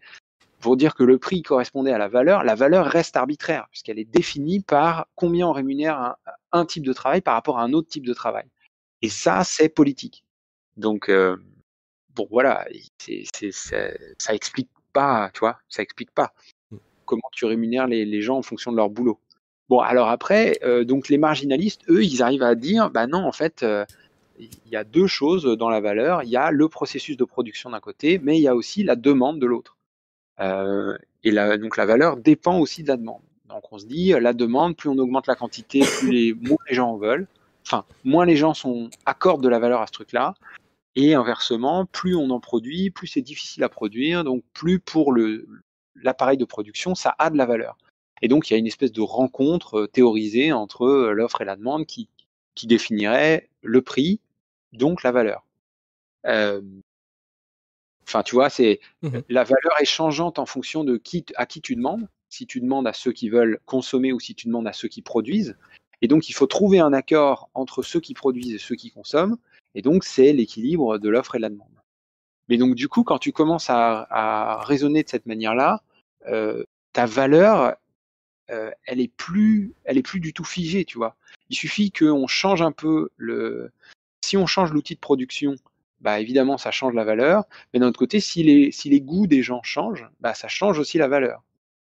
pour 0.60 0.76
dire 0.76 0.96
que 0.96 1.06
le 1.06 1.20
prix 1.20 1.42
correspondait 1.42 1.94
à 1.94 1.98
la 1.98 2.10
valeur, 2.10 2.44
la 2.44 2.56
valeur 2.56 2.86
reste 2.86 3.16
arbitraire 3.16 3.68
puisqu'elle 3.72 3.98
est 3.98 4.12
définie 4.12 4.60
par 4.60 5.08
combien 5.16 5.48
on 5.48 5.54
rémunère 5.54 5.98
un, 5.98 6.16
un 6.52 6.66
type 6.66 6.86
de 6.86 6.92
travail 6.92 7.22
par 7.22 7.36
rapport 7.36 7.60
à 7.60 7.64
un 7.64 7.72
autre 7.72 7.88
type 7.88 8.06
de 8.06 8.14
travail. 8.14 8.50
Et 9.02 9.08
ça, 9.08 9.46
c'est 9.46 9.70
politique. 9.70 10.26
Donc, 10.80 11.10
euh, 11.10 11.38
bon, 12.16 12.28
voilà, 12.30 12.66
c'est- 12.98 13.26
ça 14.18 14.34
explique 14.34 14.70
pas, 14.94 15.30
tu 15.34 15.40
vois, 15.40 15.60
ça 15.70 15.82
explique 15.82 16.12
pas 16.12 16.34
comment 17.06 17.30
tu 17.32 17.46
rémunères 17.46 17.88
les, 17.88 18.06
les 18.06 18.22
gens 18.22 18.38
en 18.38 18.42
fonction 18.44 18.72
de 18.72 18.78
leur 18.78 18.90
boulot. 18.90 19.20
Bon, 19.68 19.80
alors 19.80 20.10
après, 20.10 20.60
euh, 20.64 20.84
donc 20.84 21.10
les 21.10 21.18
marginalistes, 21.18 21.82
eux, 21.90 22.04
ils 22.04 22.22
arrivent 22.24 22.44
à 22.44 22.56
dire, 22.56 22.90
bah 22.90 23.08
non, 23.08 23.26
en 23.26 23.32
fait, 23.32 23.64
euh, 23.64 23.86
il 24.40 24.50
y 24.72 24.76
a 24.76 24.84
deux 24.84 25.08
choses 25.08 25.44
dans 25.46 25.70
la 25.70 25.80
valeur. 25.80 26.24
Il 26.24 26.30
y 26.30 26.38
a 26.38 26.52
le 26.52 26.70
processus 26.70 27.18
de 27.18 27.24
production 27.24 27.70
d'un 27.72 27.80
côté, 27.80 28.20
mais 28.20 28.38
il 28.38 28.42
y 28.42 28.48
a 28.48 28.56
aussi 28.56 28.84
la 28.84 28.96
demande 28.96 29.40
de 29.40 29.46
l'autre. 29.46 29.78
Euh, 30.40 30.98
et 31.24 31.32
la, 31.32 31.58
donc 31.58 31.78
la 31.78 31.86
valeur 31.86 32.18
dépend 32.18 32.60
aussi 32.60 32.84
de 32.84 32.88
la 32.88 32.98
demande. 32.98 33.22
Donc 33.48 33.72
on 33.72 33.78
se 33.78 33.86
dit, 33.86 34.14
la 34.20 34.34
demande, 34.34 34.76
plus 34.76 34.90
on 34.90 34.98
augmente 34.98 35.28
la 35.28 35.36
quantité, 35.36 35.82
plus 35.82 36.12
les, 36.12 36.34
moins 36.34 36.58
les 36.70 36.76
gens 36.76 36.92
en 36.92 36.98
veulent. 36.98 37.28
Enfin, 37.66 37.86
moins 38.04 38.26
les 38.26 38.36
gens 38.36 38.54
sont 38.54 38.90
accordent 39.06 39.44
de 39.44 39.50
la 39.50 39.60
valeur 39.60 39.82
à 39.82 39.88
ce 39.88 39.92
truc-là. 39.92 40.34
Et 40.96 41.14
inversement, 41.14 41.86
plus 41.86 42.16
on 42.16 42.30
en 42.32 42.40
produit, 42.40 42.90
plus 42.90 43.08
c'est 43.08 43.22
difficile 43.22 43.64
à 43.64 43.70
produire, 43.70 44.24
donc 44.24 44.44
plus 44.54 44.80
pour 44.80 45.14
l'appareil 45.96 46.38
de 46.38 46.46
production, 46.46 46.96
ça 46.96 47.16
a 47.20 47.30
de 47.30 47.38
la 47.38 47.46
valeur. 47.46 47.78
Et 48.22 48.28
donc 48.28 48.50
il 48.50 48.54
y 48.54 48.56
a 48.56 48.60
une 48.60 48.68
espèce 48.68 48.92
de 48.92 49.02
rencontre 49.02 49.82
euh, 49.82 49.88
théorisée 49.88 50.52
entre 50.52 50.86
euh, 50.86 51.14
l'offre 51.14 51.42
et 51.42 51.46
la 51.46 51.56
demande 51.56 51.86
qui, 51.86 52.10
qui 52.56 52.68
définirait 52.68 53.50
le 53.62 53.82
prix, 53.82 54.20
donc 54.74 55.04
la 55.04 55.12
valeur. 55.12 55.46
Euh, 56.26 56.62
Enfin, 58.10 58.24
tu 58.24 58.34
vois, 58.34 58.50
c'est 58.50 58.80
Mhm. 59.04 59.22
la 59.30 59.44
valeur 59.44 59.80
est 59.80 59.86
changeante 59.86 60.40
en 60.40 60.48
fonction 60.48 60.84
de 60.84 60.98
qui, 60.98 61.24
à 61.36 61.46
qui 61.46 61.62
tu 61.62 61.76
demandes. 61.76 62.08
Si 62.30 62.48
tu 62.48 62.60
demandes 62.60 62.88
à 62.88 62.94
ceux 62.94 63.12
qui 63.12 63.30
veulent 63.30 63.60
consommer 63.68 64.14
ou 64.14 64.20
si 64.20 64.34
tu 64.34 64.48
demandes 64.48 64.68
à 64.68 64.74
ceux 64.74 64.88
qui 64.88 65.04
produisent. 65.04 65.56
Et 66.02 66.08
donc, 66.08 66.28
il 66.28 66.34
faut 66.34 66.48
trouver 66.48 66.80
un 66.80 66.92
accord 66.92 67.50
entre 67.54 67.84
ceux 67.84 68.00
qui 68.00 68.16
produisent 68.16 68.56
et 68.56 68.58
ceux 68.58 68.76
qui 68.76 68.90
consomment. 68.90 69.38
Et 69.80 69.82
donc, 69.82 70.04
c'est 70.04 70.34
l'équilibre 70.34 70.98
de 70.98 71.08
l'offre 71.08 71.36
et 71.36 71.38
de 71.38 71.44
la 71.44 71.50
demande. 71.50 71.70
Mais 72.50 72.58
donc, 72.58 72.76
du 72.76 72.90
coup, 72.90 73.06
quand 73.06 73.18
tu 73.18 73.32
commences 73.32 73.70
à, 73.70 74.60
raisonner 74.66 75.04
de 75.04 75.08
cette 75.08 75.26
manière-là, 75.26 75.84
euh, 76.28 76.66
ta 76.92 77.06
valeur, 77.06 77.78
euh, 78.52 78.72
elle 78.84 79.00
est 79.00 79.08
plus, 79.08 79.74
elle 79.86 79.98
est 79.98 80.02
plus 80.02 80.20
du 80.20 80.34
tout 80.34 80.44
figée, 80.44 80.84
tu 80.84 80.98
vois. 80.98 81.16
Il 81.50 81.56
suffit 81.56 81.92
qu'on 81.92 82.28
change 82.28 82.62
un 82.62 82.74
peu 82.74 83.10
le. 83.16 83.72
Si 84.22 84.36
on 84.36 84.48
change 84.48 84.74
l'outil 84.74 84.96
de 84.96 85.00
production, 85.00 85.56
bah 86.02 86.20
évidemment, 86.20 86.58
ça 86.58 86.72
change 86.72 86.94
la 86.94 87.06
valeur. 87.06 87.46
Mais 87.74 87.80
d'un 87.80 87.88
autre 87.88 88.00
côté, 88.00 88.20
si 88.20 88.44
les, 88.44 88.74
si 88.74 88.90
les 88.90 89.00
goûts 89.00 89.28
des 89.28 89.44
gens 89.44 89.64
changent, 89.64 90.10
bah 90.20 90.34
ça 90.34 90.50
change 90.50 90.78
aussi 90.78 90.98
la 90.98 91.08
valeur. 91.08 91.42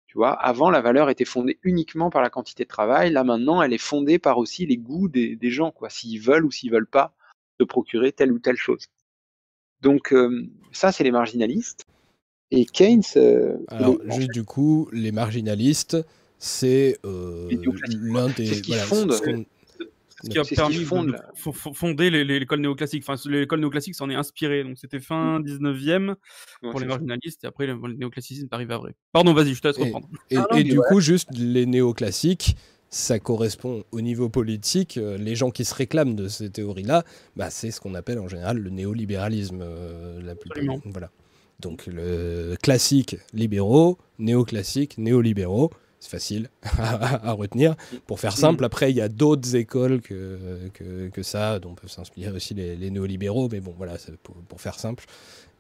Tu 0.06 0.18
vois, 0.18 0.34
avant, 0.34 0.70
la 0.70 0.82
valeur 0.82 1.10
était 1.10 1.24
fondée 1.24 1.58
uniquement 1.64 2.10
par 2.10 2.22
la 2.22 2.30
quantité 2.30 2.62
de 2.62 2.68
travail. 2.68 3.10
Là, 3.10 3.24
maintenant, 3.24 3.60
elle 3.60 3.72
est 3.72 3.78
fondée 3.78 4.20
par 4.20 4.38
aussi 4.38 4.66
les 4.66 4.76
goûts 4.76 5.08
des, 5.08 5.34
des 5.34 5.50
gens, 5.50 5.72
quoi. 5.72 5.90
S'ils 5.90 6.20
veulent 6.20 6.44
ou 6.44 6.52
s'ils 6.52 6.70
veulent 6.70 6.86
pas 6.86 7.12
se 7.60 7.64
procurer 7.64 8.12
telle 8.12 8.32
ou 8.32 8.38
telle 8.38 8.56
chose. 8.56 8.86
Donc, 9.80 10.12
euh, 10.12 10.46
ça, 10.72 10.92
c'est 10.92 11.04
les 11.04 11.10
marginalistes. 11.10 11.86
Et 12.50 12.66
Keynes, 12.66 13.02
euh, 13.16 13.56
Alors, 13.68 13.96
juste 14.10 14.30
du 14.30 14.44
coup, 14.44 14.88
les 14.92 15.10
marginalistes, 15.12 15.96
c'est 16.38 16.98
euh, 17.04 17.48
l'un 18.02 18.28
des. 18.28 18.46
C'est 18.46 18.54
ce 18.56 18.62
qui 18.62 18.70
voilà, 18.72 18.84
fonde. 18.84 19.12
ce 19.12 19.22
qu'on- 19.22 19.44
Ce 20.22 20.28
qui 20.28 20.38
a 20.38 20.42
qui 20.42 20.54
permis 20.54 20.78
de- 20.78 20.84
fonde, 20.84 21.06
de, 21.08 21.72
fonder 21.74 22.08
l'école 22.10 22.60
néoclassique. 22.60 23.02
Enfin, 23.04 23.20
l'école 23.28 23.58
néoclassique 23.58 23.96
s'en 23.96 24.08
est 24.08 24.14
inspirée. 24.14 24.62
Donc, 24.62 24.78
c'était 24.78 25.00
fin 25.00 25.40
19e 25.40 26.14
Ouais, 26.62 26.70
pour 26.70 26.78
les 26.78 26.86
marginalistes. 26.86 27.42
Et 27.42 27.48
après, 27.48 27.66
le, 27.66 27.74
néoclassisme 27.96 28.44
est 28.44 28.54
arrivé 28.54 28.72
après. 28.72 28.94
Pardon, 29.12 29.34
vas-y, 29.34 29.54
je 29.54 29.60
te 29.60 29.66
laisse 29.66 29.78
reprendre. 29.78 30.08
Et, 30.30 30.36
Ah 30.36 30.46
non, 30.48 30.58
et 30.58 30.62
du 30.62 30.78
coup, 30.78 31.00
juste 31.00 31.28
les 31.36 31.66
néoclassiques, 31.66 32.56
ça 32.92 33.18
correspond 33.18 33.84
au 33.90 34.00
niveau 34.02 34.28
politique. 34.28 34.98
euh, 34.98 35.16
les 35.16 35.34
gens 35.34 35.50
qui 35.50 35.64
se 35.64 35.74
réclament 35.74 36.14
de 36.14 36.28
ces 36.28 36.50
théories-là, 36.50 37.04
bah, 37.36 37.48
c'est 37.50 37.70
ce 37.70 37.80
qu'on 37.80 37.94
appelle 37.94 38.18
en 38.18 38.28
général 38.28 38.58
le 38.58 38.70
néolibéralisme. 38.70 39.60
euh, 39.62 40.20
la 40.22 40.34
plupart. 40.36 40.58
Voilà. 40.84 41.10
Donc 41.58 41.86
le 41.86 42.54
classique 42.62 43.16
libéraux, 43.32 43.96
néoclassique, 44.18 44.98
néolibéraux. 44.98 45.70
C'est 46.00 46.10
facile 46.10 46.50
à, 46.78 47.28
à 47.28 47.32
retenir. 47.32 47.76
Pour 48.08 48.18
faire 48.20 48.36
simple, 48.36 48.64
après, 48.64 48.90
il 48.90 48.96
y 48.96 49.00
a 49.00 49.08
d'autres 49.08 49.54
écoles 49.54 50.00
que, 50.02 50.68
que, 50.74 51.08
que 51.08 51.22
ça, 51.22 51.60
dont 51.60 51.74
peuvent 51.76 51.90
s'inspirer 51.90 52.32
aussi 52.32 52.54
les, 52.54 52.74
les 52.76 52.90
néolibéraux, 52.90 53.48
mais 53.50 53.60
bon, 53.60 53.72
voilà, 53.78 53.94
pour 54.48 54.60
faire 54.60 54.78
simple. 54.80 55.04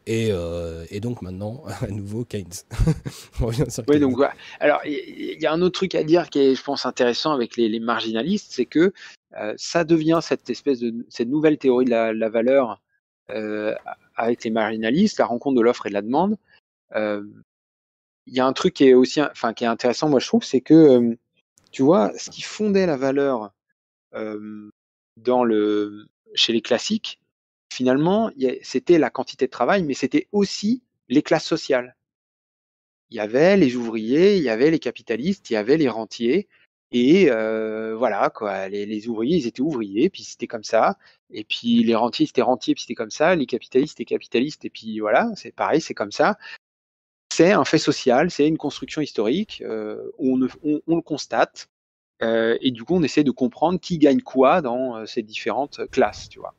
Et, 0.06 0.30
euh, 0.32 0.84
et 0.90 1.00
donc 1.00 1.22
maintenant, 1.22 1.64
à 1.80 1.86
nouveau, 1.88 2.24
Keynes. 2.24 2.48
On 3.40 3.46
revient 3.46 3.70
sur 3.70 3.84
Oui, 3.88 3.94
Keynes. 3.94 4.00
donc 4.00 4.16
voilà. 4.16 4.34
Alors, 4.60 4.80
il 4.84 5.40
y, 5.40 5.46
a 5.46 5.52
un 5.52 5.62
autre 5.62 5.74
truc 5.74 5.94
à 5.94 6.02
dire 6.02 6.28
qui 6.30 6.40
est, 6.40 6.54
je 6.54 6.62
pense, 6.62 6.86
intéressant 6.86 7.32
avec 7.32 7.56
les, 7.56 7.68
les 7.68 7.80
marginalistes, 7.80 8.52
c'est 8.52 8.66
que 8.66 8.92
euh, 9.38 9.54
ça 9.56 9.84
devient 9.84 10.20
cette 10.22 10.50
espèce 10.50 10.80
de 10.80 11.06
cette 11.08 11.28
nouvelle 11.28 11.58
théorie 11.58 11.84
de 11.84 11.90
la, 11.90 12.12
la 12.12 12.28
valeur 12.28 12.80
euh, 13.30 13.74
avec 14.16 14.44
les 14.44 14.50
marginalistes, 14.50 15.18
la 15.18 15.26
rencontre 15.26 15.56
de 15.56 15.62
l'offre 15.62 15.86
et 15.86 15.88
de 15.88 15.94
la 15.94 16.02
demande. 16.02 16.36
Il 16.94 18.34
y 18.34 18.40
a 18.40 18.46
un 18.46 18.52
truc 18.52 18.74
qui 18.74 18.88
est 18.88 18.94
aussi, 18.94 19.20
enfin, 19.20 19.52
qui 19.52 19.64
est 19.64 19.68
intéressant, 19.68 20.08
moi 20.08 20.20
je 20.20 20.26
trouve, 20.26 20.44
c'est 20.44 20.60
que 20.60 21.16
tu 21.72 21.82
vois, 21.82 22.12
ce 22.16 22.30
qui 22.30 22.42
fondait 22.42 22.86
la 22.86 22.96
valeur 22.96 23.50
dans 25.16 25.44
le 25.44 26.06
chez 26.34 26.52
les 26.52 26.60
classiques, 26.60 27.18
finalement, 27.72 28.30
c'était 28.62 28.98
la 28.98 29.10
quantité 29.10 29.46
de 29.46 29.50
travail, 29.50 29.82
mais 29.84 29.94
c'était 29.94 30.28
aussi 30.32 30.82
les 31.08 31.22
classes 31.22 31.46
sociales 31.46 31.96
il 33.12 33.16
y 33.16 33.20
avait 33.20 33.58
les 33.58 33.76
ouvriers, 33.76 34.38
il 34.38 34.42
y 34.42 34.48
avait 34.48 34.70
les 34.70 34.78
capitalistes, 34.78 35.50
il 35.50 35.52
y 35.52 35.56
avait 35.56 35.76
les 35.76 35.88
rentiers. 35.88 36.48
Et 36.92 37.30
euh, 37.30 37.94
voilà, 37.94 38.30
quoi. 38.30 38.68
Les, 38.70 39.06
ouvriers, 39.08 39.36
ils 39.36 39.46
étaient 39.46 39.60
ouvriers, 39.60 40.08
puis 40.08 40.24
c'était 40.24 40.46
comme 40.46 40.64
ça. 40.64 40.96
Et 41.30 41.44
puis 41.44 41.82
les 41.84 41.94
rentiers, 41.94 42.26
c'était 42.26 42.42
rentiers, 42.42 42.74
puis 42.74 42.82
c'était 42.82 42.94
comme 42.94 43.10
ça. 43.10 43.34
Les 43.36 43.46
capitalistes, 43.46 43.98
c'était 43.98 44.06
capitalistes, 44.06 44.64
et 44.64 44.70
puis 44.70 45.00
voilà, 45.00 45.30
c'est 45.36 45.52
pareil, 45.52 45.82
c'est 45.82 45.94
comme 45.94 46.12
ça. 46.12 46.38
C'est 47.34 47.52
un 47.52 47.64
fait 47.66 47.78
social, 47.78 48.30
c'est 48.30 48.48
une 48.48 48.58
construction 48.58 49.02
historique. 49.02 49.62
euh, 49.66 50.10
on, 50.18 50.36
le 50.38 51.00
constate. 51.02 51.68
euh, 52.22 52.56
et 52.62 52.70
du 52.70 52.84
coup, 52.84 52.94
on 52.94 53.02
essaie 53.02 53.24
de 53.24 53.30
comprendre 53.30 53.78
qui 53.80 53.98
gagne 53.98 54.22
quoi 54.22 54.62
dans 54.62 55.04
ces 55.06 55.22
différentes 55.22 55.86
classes, 55.90 56.28
tu 56.30 56.38
vois. 56.38 56.54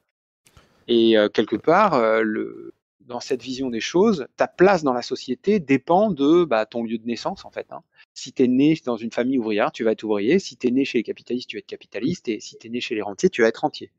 Et 0.88 1.18
euh, 1.18 1.30
quelque 1.30 1.56
part, 1.56 1.94
euh, 1.94 2.22
le, 2.22 2.74
dans 3.02 3.20
cette 3.20 3.42
vision 3.42 3.70
des 3.70 3.80
choses, 3.80 4.28
ta 4.38 4.48
place 4.48 4.84
dans 4.84 4.94
la 4.94 5.02
société 5.02 5.60
dépend 5.60 6.12
de 6.12 6.44
bah, 6.46 6.66
ton 6.66 6.84
lieu 6.84 6.98
de 6.98 7.06
naissance, 7.06 7.46
en 7.46 7.52
fait. 7.52 7.68
Hein. 7.72 7.82
Si 8.14 8.32
tu 8.32 8.44
es 8.44 8.48
né 8.48 8.78
dans 8.86 8.98
une 8.98 9.12
famille 9.12 9.38
ouvrière, 9.38 9.72
tu 9.72 9.84
vas 9.84 9.92
être 9.92 10.04
ouvrier. 10.04 10.40
Si 10.40 10.56
tu 10.58 10.68
es 10.68 10.72
né 10.72 10.86
chez 10.86 11.00
les 11.00 11.04
capitalistes, 11.04 11.50
tu 11.50 11.58
vas 11.58 11.60
être 11.60 11.66
capitaliste. 11.68 12.28
Et 12.30 12.40
si 12.40 12.58
tu 12.58 12.68
es 12.68 12.70
né 12.70 12.80
chez 12.82 12.96
les 12.96 13.02
rentiers, 13.02 13.30
tu 13.30 13.42
vas 13.42 13.48
être 13.48 13.58
rentier. 13.60 13.92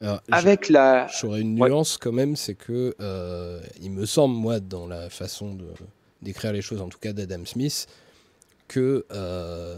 Alors, 0.00 0.20
Avec 0.30 0.68
la. 0.68 1.08
J'aurais 1.20 1.40
une 1.40 1.60
Ouais. 1.60 1.68
nuance 1.68 1.98
quand 1.98 2.12
même, 2.12 2.36
c'est 2.36 2.54
que 2.54 2.94
euh, 3.00 3.60
il 3.80 3.90
me 3.90 4.06
semble, 4.06 4.34
moi, 4.36 4.60
dans 4.60 4.86
la 4.86 5.10
façon 5.10 5.58
d'écrire 6.22 6.52
les 6.52 6.62
choses, 6.62 6.80
en 6.80 6.88
tout 6.88 6.98
cas 6.98 7.12
d'Adam 7.12 7.44
Smith, 7.44 7.86
que 8.68 9.06
euh, 9.10 9.76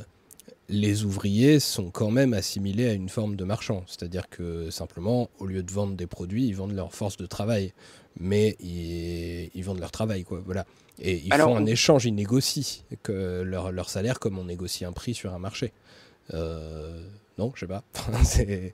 les 0.71 1.05
ouvriers 1.05 1.59
sont 1.59 1.91
quand 1.91 2.11
même 2.11 2.33
assimilés 2.33 2.89
à 2.89 2.93
une 2.93 3.09
forme 3.09 3.37
de 3.37 3.45
marchand. 3.45 3.83
C'est-à-dire 3.87 4.29
que 4.29 4.71
simplement, 4.71 5.29
au 5.39 5.47
lieu 5.47 5.63
de 5.63 5.71
vendre 5.71 5.95
des 5.95 6.07
produits, 6.07 6.47
ils 6.47 6.55
vendent 6.55 6.75
leur 6.75 6.95
force 6.95 7.17
de 7.17 7.27
travail. 7.27 7.73
Mais 8.19 8.57
ils, 8.61 9.51
ils 9.55 9.65
vendent 9.65 9.81
leur 9.81 9.91
travail, 9.91 10.25
quoi. 10.25 10.41
Voilà. 10.45 10.67
Et 11.01 11.23
ils 11.25 11.33
Alors, 11.33 11.51
font 11.51 11.57
un 11.57 11.67
échange, 11.67 12.07
ils 12.07 12.15
négocient 12.15 12.85
que 13.03 13.43
leur, 13.43 13.73
leur 13.73 13.89
salaire 13.89 14.21
comme 14.21 14.39
on 14.39 14.45
négocie 14.45 14.85
un 14.85 14.93
prix 14.93 15.15
sur 15.15 15.35
un 15.35 15.39
marché. 15.39 15.73
Euh, 16.35 17.03
non, 17.39 17.53
je 17.55 17.61
sais 17.61 17.67
pas. 17.67 17.85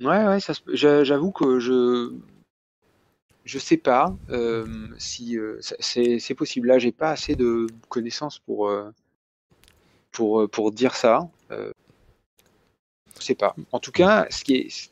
Ouais, 0.00 0.24
ouais, 0.26 0.38
J'avoue 0.74 1.32
que 1.32 1.58
je. 1.58 2.12
Je 3.44 3.58
sais 3.58 3.78
pas 3.78 4.16
euh, 4.30 4.86
si 4.96 5.36
euh, 5.36 5.58
c'est 5.80 6.34
possible. 6.36 6.68
Là, 6.68 6.78
j'ai 6.78 6.92
pas 6.92 7.10
assez 7.10 7.34
de 7.34 7.66
connaissances 7.88 8.38
pour, 8.38 8.70
pour, 10.12 10.42
euh, 10.42 10.48
pour 10.48 10.72
dire 10.72 10.94
ça. 10.94 11.28
Euh, 11.50 11.72
je 13.18 13.24
sais 13.24 13.34
pas. 13.34 13.54
En 13.72 13.80
tout 13.80 13.92
cas, 13.92 14.26
ce 14.30 14.44
qui, 14.44 14.56
est, 14.56 14.70
ce 14.70 14.88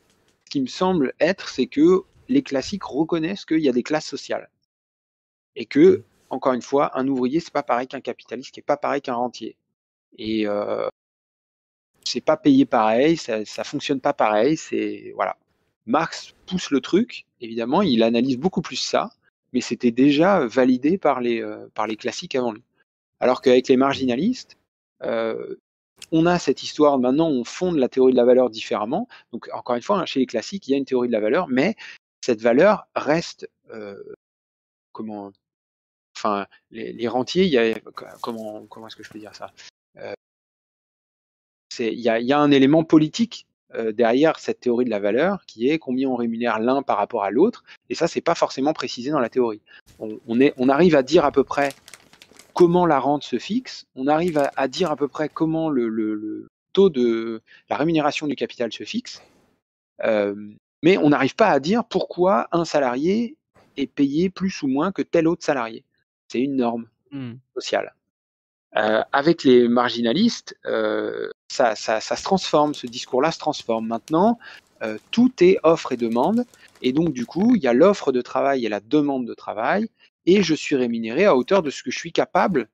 qui 0.49 0.61
me 0.61 0.67
semble 0.67 1.13
être, 1.19 1.49
c'est 1.49 1.67
que 1.67 2.03
les 2.29 2.43
classiques 2.43 2.83
reconnaissent 2.83 3.45
qu'il 3.45 3.59
y 3.59 3.69
a 3.69 3.73
des 3.73 3.83
classes 3.83 4.05
sociales. 4.07 4.49
Et 5.55 5.65
que, 5.65 6.03
encore 6.29 6.53
une 6.53 6.61
fois, 6.61 6.97
un 6.97 7.07
ouvrier, 7.07 7.39
c'est 7.39 7.53
pas 7.53 7.63
pareil 7.63 7.87
qu'un 7.87 8.01
capitaliste, 8.01 8.51
qui 8.51 8.59
est 8.59 8.63
pas 8.63 8.77
pareil 8.77 9.01
qu'un 9.01 9.15
rentier. 9.15 9.55
Et 10.17 10.47
euh, 10.47 10.89
c'est 12.03 12.21
pas 12.21 12.37
payé 12.37 12.65
pareil, 12.65 13.17
ça, 13.17 13.45
ça 13.45 13.63
fonctionne 13.63 14.01
pas 14.01 14.13
pareil. 14.13 14.57
C'est 14.57 15.11
voilà. 15.15 15.37
Marx 15.85 16.33
pousse 16.45 16.69
le 16.71 16.81
truc, 16.81 17.25
évidemment, 17.39 17.81
il 17.81 18.03
analyse 18.03 18.37
beaucoup 18.37 18.61
plus 18.61 18.75
ça, 18.75 19.11
mais 19.53 19.61
c'était 19.61 19.91
déjà 19.91 20.45
validé 20.45 20.97
par 20.97 21.21
les, 21.21 21.41
euh, 21.41 21.67
par 21.73 21.87
les 21.87 21.95
classiques 21.95 22.35
avant 22.35 22.51
lui. 22.51 22.63
Alors 23.21 23.41
qu'avec 23.41 23.69
les 23.69 23.77
marginalistes, 23.77 24.57
on 25.01 26.25
a 26.25 26.39
cette 26.39 26.63
histoire, 26.63 26.97
maintenant 26.99 27.29
on 27.29 27.43
fonde 27.43 27.77
la 27.77 27.89
théorie 27.89 28.13
de 28.13 28.17
la 28.17 28.25
valeur 28.25 28.49
différemment. 28.49 29.07
Donc 29.31 29.49
encore 29.53 29.75
une 29.75 29.81
fois, 29.81 29.99
hein, 29.99 30.05
chez 30.05 30.19
les 30.19 30.25
classiques, 30.25 30.67
il 30.67 30.71
y 30.71 30.73
a 30.73 30.77
une 30.77 30.85
théorie 30.85 31.07
de 31.07 31.13
la 31.13 31.19
valeur, 31.19 31.47
mais 31.47 31.75
cette 32.21 32.41
valeur 32.41 32.87
reste, 32.95 33.49
euh, 33.71 33.95
comment, 34.91 35.31
enfin, 36.17 36.45
les, 36.71 37.07
rentiers, 37.07 37.45
il 37.45 37.51
y 37.51 37.57
a, 37.57 37.79
comment, 38.21 38.65
comment 38.67 38.87
est-ce 38.87 38.95
que 38.95 39.03
je 39.03 39.09
peux 39.09 39.19
dire 39.19 39.35
ça 39.35 39.51
Euh, 39.97 40.13
Il 41.79 41.99
y 41.99 42.09
a, 42.09 42.39
un 42.39 42.51
élément 42.51 42.83
politique 42.83 43.47
euh, 43.75 43.91
derrière 43.91 44.39
cette 44.39 44.61
théorie 44.61 44.85
de 44.85 44.89
la 44.89 44.99
valeur 44.99 45.45
qui 45.45 45.69
est 45.69 45.77
combien 45.77 46.09
on 46.09 46.15
rémunère 46.15 46.59
l'un 46.59 46.81
par 46.81 46.97
rapport 46.97 47.23
à 47.23 47.31
l'autre, 47.31 47.63
et 47.89 47.95
ça 47.95 48.07
c'est 48.07 48.21
pas 48.21 48.35
forcément 48.35 48.73
précisé 48.73 49.11
dans 49.11 49.19
la 49.19 49.29
théorie. 49.29 49.61
On, 49.99 50.39
est, 50.39 50.53
on 50.57 50.69
arrive 50.69 50.95
à 50.95 51.03
dire 51.03 51.25
à 51.25 51.31
peu 51.31 51.43
près 51.43 51.69
comment 52.57 52.87
la 52.87 52.99
rente 52.99 53.21
se 53.21 53.37
fixe, 53.37 53.85
on 53.95 54.07
arrive 54.07 54.39
à, 54.39 54.51
à 54.55 54.67
dire 54.67 54.89
à 54.89 54.95
peu 54.95 55.07
près 55.07 55.29
comment 55.29 55.69
le, 55.69 55.89
le, 55.89 56.15
le 56.15 56.47
taux 56.73 56.89
de 56.89 57.43
la 57.69 57.77
rémunération 57.77 58.25
du 58.25 58.35
capital 58.35 58.73
se 58.73 58.83
fixe, 58.83 59.21
euh, 60.03 60.33
mais 60.81 60.97
on 60.97 61.09
n'arrive 61.09 61.35
pas 61.35 61.49
à 61.49 61.59
dire 61.59 61.85
pourquoi 61.85 62.47
un 62.51 62.65
salarié 62.65 63.35
est 63.77 63.85
payé 63.85 64.31
plus 64.31 64.63
ou 64.63 64.67
moins 64.67 64.91
que 64.91 65.03
tel 65.03 65.27
autre 65.27 65.45
salarié. 65.45 65.83
C'est 66.29 66.41
une 66.41 66.55
norme 66.55 66.87
Hmm. 67.11 67.35
sociale. 67.55 67.93
Euh, 68.75 69.01
avec 69.13 69.43
les 69.43 69.69
marginalistes, 69.69 70.57
euh, 70.65 71.29
ça, 71.47 71.75
ça, 71.75 72.01
ça 72.01 72.15
se 72.15 72.23
transforme, 72.23 72.73
ce 72.73 72.87
discours-là 72.87 73.31
se 73.31 73.39
transforme. 73.39 73.87
Maintenant, 73.87 74.39
tout 75.11 75.31
est 75.41 75.57
offre 75.63 75.91
et 75.91 75.97
demande, 75.97 76.43
et 76.81 76.91
donc 76.91 77.13
du 77.13 77.25
coup, 77.25 77.55
il 77.55 77.63
y 77.63 77.67
a 77.67 77.73
l'offre 77.73 78.11
de 78.11 78.21
travail 78.21 78.65
et 78.65 78.69
la 78.69 78.79
demande 78.79 79.25
de 79.25 79.33
travail, 79.33 79.89
et 80.27 80.43
je 80.43 80.53
suis 80.53 80.75
rémunéré 80.75 81.25
à 81.25 81.35
hauteur 81.35 81.63
de 81.63 81.71
ce 81.71 81.81
que 81.81 81.89
je 81.89 81.97
suis 81.97 82.11
capable, 82.11 82.67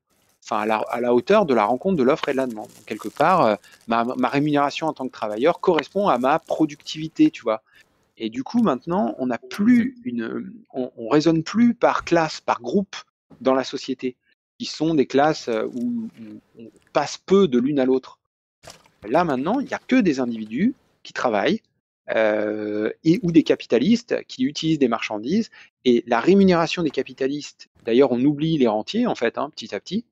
enfin 0.43 0.61
à 0.61 0.99
la, 0.99 1.14
hauteur 1.14 1.45
de 1.45 1.53
la 1.53 1.64
rencontre 1.64 1.95
de 1.95 2.03
l'offre 2.03 2.27
et 2.27 2.33
de 2.33 2.38
la 2.38 2.48
demande. 2.48 2.67
Donc, 2.67 2.85
quelque 2.85 3.07
part, 3.07 3.45
euh, 3.45 3.56
ma, 3.88 4.03
rémunération 4.27 4.88
en 4.88 4.93
tant 4.93 5.07
que 5.07 5.14
travailleur 5.14 5.61
correspond 5.61 6.09
à 6.09 6.17
ma 6.17 6.40
productivité, 6.40 7.32
tu 7.32 7.43
vois. 7.43 7.61
Et 8.17 8.30
du 8.30 8.43
coup, 8.43 8.61
maintenant, 8.61 9.15
on 9.19 9.27
n'a 9.27 9.38
plus 9.38 9.95
une, 10.03 10.51
on, 10.73 10.91
on 10.98 11.07
raisonne 11.07 11.43
plus 11.43 11.73
par 11.73 12.03
classe, 12.03 12.41
par 12.41 12.61
groupe 12.61 12.95
dans 13.40 13.53
la 13.53 13.64
société, 13.64 14.17
qui 14.59 14.65
sont 14.65 14.95
des 14.95 15.06
classes 15.06 15.48
euh, 15.48 15.65
où 15.73 16.07
on 16.57 16.72
passe 16.91 17.17
peu 17.17 17.48
de 17.48 17.59
l'une 17.59 17.80
à 17.80 17.85
l'autre. 17.85 18.19
Là 19.07 19.23
maintenant, 19.23 19.59
il 19.59 19.67
n'y 19.67 19.73
a 19.73 19.80
que 19.80 19.98
des 19.98 20.19
individus 20.19 20.73
qui 21.03 21.14
travaillent 21.14 21.61
euh, 22.09 22.91
et 23.03 23.19
ou 23.23 23.32
des 23.32 23.43
capitalistes 23.43 24.23
qui 24.27 24.43
utilisent 24.43 24.80
des 24.80 24.88
marchandises. 24.88 25.49
Et 25.85 26.03
la 26.07 26.19
rémunération 26.19 26.83
des 26.83 26.91
capitalistes, 26.91 27.69
d'ailleurs, 27.83 28.11
on 28.11 28.22
oublie 28.23 28.57
les 28.57 28.67
rentiers 28.67 29.07
en 29.07 29.15
fait, 29.15 29.38
hein, 29.38 29.49
petit 29.49 29.73
à 29.73 29.80
petit. 29.80 30.06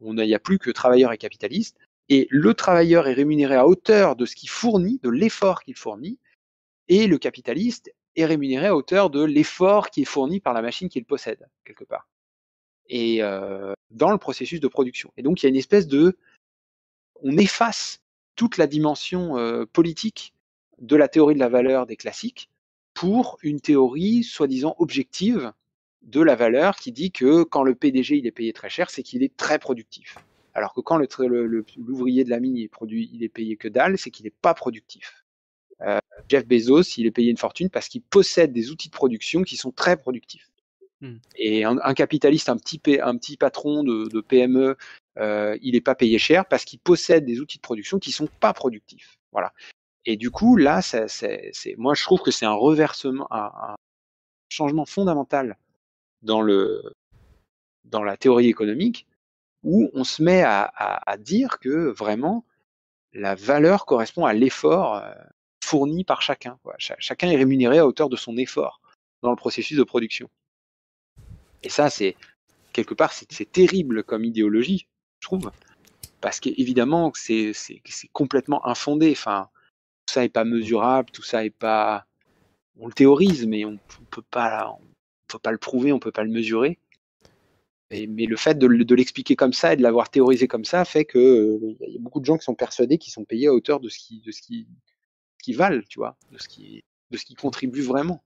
A- 0.00 0.04
Il 0.04 0.14
n'y 0.14 0.34
a 0.34 0.38
plus 0.38 0.58
que 0.58 0.70
travailleurs 0.70 1.12
et 1.12 1.18
capitalistes. 1.18 1.76
Et 2.10 2.26
le 2.30 2.52
travailleur 2.52 3.08
est 3.08 3.14
rémunéré 3.14 3.54
à 3.54 3.66
hauteur 3.66 4.14
de 4.14 4.26
ce 4.26 4.36
qu'il 4.36 4.50
fournit, 4.50 5.00
de 5.02 5.08
l'effort 5.08 5.62
qu'il 5.62 5.74
fournit, 5.76 6.18
et 6.88 7.06
le 7.06 7.16
capitaliste 7.16 7.90
est 8.16 8.26
rémunéré 8.26 8.66
à 8.66 8.76
hauteur 8.76 9.08
de 9.08 9.24
l'effort 9.24 9.88
qui 9.88 10.02
est 10.02 10.04
fourni 10.04 10.38
par 10.38 10.52
la 10.52 10.60
machine 10.60 10.90
qu'il 10.90 11.06
possède, 11.06 11.48
quelque 11.64 11.84
part. 11.84 12.06
Et 12.90 13.22
euh, 13.22 13.72
dans 13.90 14.10
le 14.10 14.18
processus 14.18 14.60
de 14.60 14.68
production. 14.68 15.10
Et 15.16 15.22
donc, 15.22 15.42
il 15.42 15.46
y 15.46 15.48
a 15.48 15.48
une 15.48 15.56
espèce 15.56 15.86
de. 15.86 16.18
On 17.22 17.38
efface 17.38 18.02
toute 18.36 18.58
la 18.58 18.66
dimension 18.66 19.38
euh, 19.38 19.64
politique 19.64 20.33
de 20.84 20.96
la 20.96 21.08
théorie 21.08 21.34
de 21.34 21.40
la 21.40 21.48
valeur 21.48 21.86
des 21.86 21.96
classiques 21.96 22.50
pour 22.92 23.38
une 23.42 23.60
théorie 23.60 24.22
soi-disant 24.22 24.76
objective 24.78 25.52
de 26.02 26.20
la 26.20 26.36
valeur 26.36 26.76
qui 26.76 26.92
dit 26.92 27.10
que 27.10 27.42
quand 27.42 27.64
le 27.64 27.74
PDG 27.74 28.18
il 28.18 28.26
est 28.26 28.32
payé 28.32 28.52
très 28.52 28.68
cher, 28.68 28.90
c'est 28.90 29.02
qu'il 29.02 29.22
est 29.22 29.36
très 29.36 29.58
productif. 29.58 30.18
Alors 30.52 30.74
que 30.74 30.80
quand 30.80 30.98
l'ouvrier 30.98 32.24
de 32.24 32.30
la 32.30 32.38
mine 32.38 32.56
il 32.56 32.64
est, 32.64 32.68
produit, 32.68 33.10
il 33.12 33.24
est 33.24 33.28
payé 33.28 33.56
que 33.56 33.66
dalle, 33.66 33.98
c'est 33.98 34.10
qu'il 34.10 34.24
n'est 34.24 34.30
pas 34.42 34.54
productif. 34.54 35.24
Euh, 35.80 35.98
Jeff 36.28 36.46
Bezos, 36.46 36.82
il 36.98 37.06
est 37.06 37.10
payé 37.10 37.30
une 37.30 37.36
fortune 37.36 37.70
parce 37.70 37.88
qu'il 37.88 38.02
possède 38.02 38.52
des 38.52 38.70
outils 38.70 38.88
de 38.88 38.94
production 38.94 39.42
qui 39.42 39.56
sont 39.56 39.72
très 39.72 39.96
productifs. 39.96 40.50
Hmm. 41.00 41.16
Et 41.36 41.64
un, 41.64 41.78
un 41.82 41.94
capitaliste, 41.94 42.48
un 42.48 42.56
petit, 42.56 42.80
un 43.02 43.16
petit 43.16 43.36
patron 43.36 43.82
de, 43.82 44.08
de 44.08 44.20
PME, 44.20 44.76
euh, 45.18 45.58
il 45.62 45.72
n'est 45.72 45.80
pas 45.80 45.94
payé 45.94 46.18
cher 46.18 46.46
parce 46.46 46.64
qu'il 46.64 46.78
possède 46.78 47.24
des 47.24 47.40
outils 47.40 47.58
de 47.58 47.62
production 47.62 47.98
qui 47.98 48.12
sont 48.12 48.28
pas 48.40 48.52
productifs. 48.52 49.18
Voilà. 49.32 49.52
Et 50.06 50.16
du 50.16 50.30
coup, 50.30 50.56
là, 50.56 50.82
ça- 50.82 51.08
c'est, 51.08 51.50
c'est- 51.52 51.76
moi, 51.76 51.94
je 51.94 52.02
trouve 52.02 52.20
que 52.20 52.30
c'est 52.30 52.46
un 52.46 52.52
reversement, 52.54 53.26
un, 53.32 53.50
un 53.54 53.74
changement 54.50 54.84
fondamental 54.84 55.56
dans 56.22 56.42
le, 56.42 56.92
dans 57.84 58.02
la 58.02 58.16
théorie 58.16 58.48
économique, 58.48 59.06
où 59.62 59.90
on 59.94 60.04
se 60.04 60.22
met 60.22 60.42
à, 60.42 60.62
à- 60.62 61.10
à 61.10 61.16
dire 61.16 61.58
que 61.58 61.88
vraiment 61.90 62.44
la 63.12 63.34
valeur 63.34 63.86
correspond 63.86 64.26
à 64.26 64.32
l'effort 64.34 64.96
euh, 64.96 65.12
fourni 65.64 66.04
par 66.04 66.20
chacun. 66.22 66.58
quoi. 66.62 66.74
Cha- 66.78 66.96
chacun 66.98 67.30
est 67.30 67.36
rémunéré 67.36 67.78
à 67.78 67.86
hauteur 67.86 68.08
de 68.08 68.16
son 68.16 68.36
effort 68.36 68.80
dans 69.22 69.30
le 69.30 69.36
processus 69.36 69.78
de 69.78 69.84
production. 69.84 70.28
Et 71.62 71.70
ça, 71.70 71.88
c'est 71.90 72.16
quelque 72.72 72.94
part, 72.94 73.12
c'est 73.12 73.50
terrible 73.50 74.02
comme 74.04 74.24
idéologie, 74.24 74.86
je 75.20 75.26
trouve, 75.28 75.50
parce 76.20 76.40
qu'évidemment, 76.40 77.12
c'est 77.14 77.52
c'est 77.54 77.80
c'est 77.86 78.08
complètement 78.08 78.66
infondé. 78.66 79.12
Enfin, 79.12 79.48
ça 80.06 80.24
est 80.24 80.28
pas 80.28 80.44
mesurable, 80.44 81.10
tout 81.10 81.22
ça 81.22 81.44
est 81.44 81.50
pas. 81.50 82.06
On 82.78 82.86
le 82.86 82.92
théorise, 82.92 83.46
mais 83.46 83.64
on, 83.64 83.78
on 84.00 84.04
peut 84.10 84.22
pas, 84.30 84.76
on 84.80 84.84
peut 85.28 85.38
pas 85.38 85.52
le 85.52 85.58
prouver, 85.58 85.92
on 85.92 85.98
peut 85.98 86.12
pas 86.12 86.24
le 86.24 86.30
mesurer. 86.30 86.78
Et- 87.90 88.06
mais 88.06 88.26
le 88.26 88.36
fait 88.36 88.58
de, 88.58 88.66
le- 88.66 88.84
de 88.84 88.94
l'expliquer 88.94 89.36
comme 89.36 89.52
ça 89.52 89.72
et 89.72 89.76
de 89.76 89.82
l'avoir 89.82 90.10
théorisé 90.10 90.48
comme 90.48 90.64
ça 90.64 90.84
fait 90.84 91.04
que 91.04 91.18
euh, 91.18 91.76
il 91.86 91.94
y 91.94 91.96
a 91.96 92.00
beaucoup 92.00 92.18
de 92.20 92.24
gens 92.24 92.36
qui 92.36 92.44
sont 92.44 92.54
persuadés 92.54 92.98
qu'ils 92.98 93.12
sont 93.12 93.24
payés 93.24 93.48
à 93.48 93.52
hauteur 93.52 93.78
de 93.78 93.88
ce 93.88 93.98
qui, 93.98 94.20
de 94.20 94.32
ce 94.32 94.42
qui, 94.42 94.66
qui 95.42 95.52
valent, 95.52 95.82
tu 95.88 95.98
vois, 95.98 96.16
de 96.32 96.38
ce 96.38 96.48
qui, 96.48 96.82
de 97.10 97.16
ce 97.16 97.24
qui 97.24 97.34
contribue 97.34 97.82
vraiment. 97.82 98.24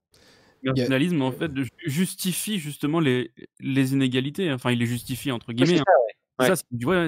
Le 0.62 0.72
nationalisme, 0.72 1.22
en 1.22 1.32
fait, 1.32 1.54
ju- 1.56 1.70
justifie 1.84 2.58
justement 2.58 3.00
les, 3.00 3.32
les 3.60 3.92
inégalités. 3.92 4.50
Enfin, 4.52 4.72
il 4.72 4.78
les 4.78 4.86
justifie, 4.86 5.30
entre 5.30 5.48
Ouais, 5.48 5.54
guillemets. 5.54 5.74
c'est 5.74 5.80
hein. 5.80 5.84
ça, 5.86 6.14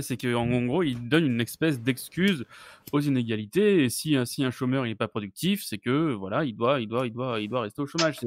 c'est 0.03 0.17
qu'en 0.17 0.51
en 0.51 0.67
gros, 0.67 0.83
il 0.83 1.09
donne 1.09 1.27
une 1.27 1.41
espèce 1.41 1.81
d'excuse 1.81 2.45
aux 2.93 3.01
inégalités. 3.01 3.85
Et 3.85 3.89
si, 3.91 4.17
un- 4.17 4.25
chômeur 4.51 4.85
n'est 4.85 4.95
pas 4.97 5.09
productif, 5.09 5.63
c'est 5.65 5.79
que 5.79 6.13
voilà, 6.13 6.45
il 6.45 6.55
doit, 6.57 6.81
il 6.81 6.89
doit, 6.89 7.07
il 7.07 7.13
doit, 7.13 7.41
il 7.41 7.49
doit 7.49 7.61
rester 7.63 7.81
au 7.83 7.87
chômage. 7.87 8.19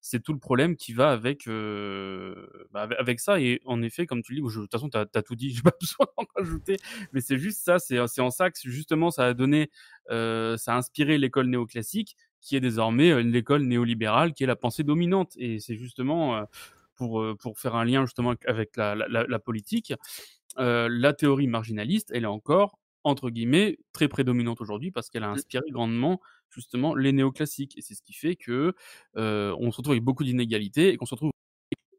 C'est- 0.00 0.20
tout 0.20 0.32
le 0.32 0.38
problème 0.38 0.76
qui 0.76 0.92
va 0.92 1.10
avec, 1.10 1.46
euh, 1.48 2.46
bah, 2.72 2.82
avec- 2.82 2.98
avec 3.00 3.20
ça. 3.20 3.40
Et 3.40 3.60
en 3.64 3.82
effet, 3.82 4.06
comme 4.06 4.22
tu 4.22 4.34
dis, 4.34 4.40
je- 4.48 4.60
de 4.60 4.64
toute 4.66 4.72
façon, 4.72 4.88
tu 4.88 4.96
as, 4.98 5.22
tout 5.22 5.34
dit, 5.34 5.50
j'ai 5.54 5.62
pas 5.62 5.72
besoin 5.80 6.06
d'en 6.16 6.24
rajouter. 6.36 6.76
Mais 7.12 7.20
c'est 7.20 7.38
juste 7.38 7.60
ça. 7.64 7.78
C'est 7.78 7.98
en 8.20 8.30
ça 8.30 8.50
que 8.50 8.58
justement, 8.64 9.10
ça 9.10 9.26
a 9.26 9.34
donné, 9.34 9.70
euh, 10.10 10.56
ça 10.56 10.74
a 10.74 10.78
inspiré 10.78 11.18
l'école 11.18 11.46
néoclassique, 11.48 12.16
qui 12.40 12.56
est 12.56 12.60
désormais 12.60 13.10
euh, 13.12 13.22
l'école 13.22 13.62
néolibérale, 13.62 14.32
qui 14.34 14.44
est 14.44 14.46
la 14.48 14.56
pensée 14.56 14.82
dominante. 14.84 15.32
Et 15.36 15.58
c'est 15.60 15.76
justement 15.76 16.44
pour, 16.96 17.24
pour 17.38 17.58
faire 17.58 17.74
un 17.74 17.84
lien 17.84 18.04
justement 18.04 18.34
avec 18.46 18.76
la 18.76 19.38
politique, 19.38 19.92
euh, 20.58 20.88
la 20.90 21.12
théorie 21.12 21.46
marginaliste, 21.46 22.10
elle 22.14 22.24
est 22.24 22.26
encore, 22.26 22.78
entre 23.04 23.30
guillemets, 23.30 23.78
très 23.92 24.08
prédominante 24.08 24.60
aujourd'hui 24.60 24.90
parce 24.90 25.10
qu'elle 25.10 25.24
a 25.24 25.30
inspiré 25.30 25.64
grandement 25.70 26.20
justement 26.50 26.94
les 26.94 27.12
néoclassiques. 27.12 27.76
Et 27.78 27.82
c'est 27.82 27.94
ce 27.94 28.02
qui 28.02 28.12
fait 28.12 28.36
que 28.36 28.74
euh, 29.16 29.56
on 29.58 29.70
se 29.70 29.78
retrouve 29.78 29.92
avec 29.92 30.04
beaucoup 30.04 30.24
d'inégalités 30.24 30.92
et 30.92 30.96
qu'on 30.96 31.06
se 31.06 31.14
retrouve 31.14 31.32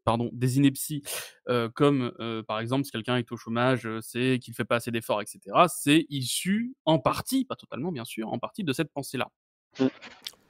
pardon, 0.04 0.30
des 0.32 0.58
inepties, 0.58 1.02
euh, 1.48 1.68
comme 1.68 2.12
euh, 2.20 2.42
par 2.42 2.60
exemple 2.60 2.84
si 2.84 2.90
quelqu'un 2.90 3.16
est 3.16 3.32
au 3.32 3.36
chômage, 3.36 3.86
euh, 3.86 4.00
c'est 4.02 4.38
qu'il 4.40 4.54
fait 4.54 4.64
pas 4.64 4.76
assez 4.76 4.90
d'efforts, 4.90 5.22
etc. 5.22 5.40
C'est 5.68 6.06
issu 6.10 6.74
en 6.84 6.98
partie, 6.98 7.44
pas 7.44 7.56
totalement 7.56 7.90
bien 7.90 8.04
sûr, 8.04 8.32
en 8.32 8.38
partie 8.38 8.64
de 8.64 8.72
cette 8.72 8.92
pensée-là. 8.92 9.30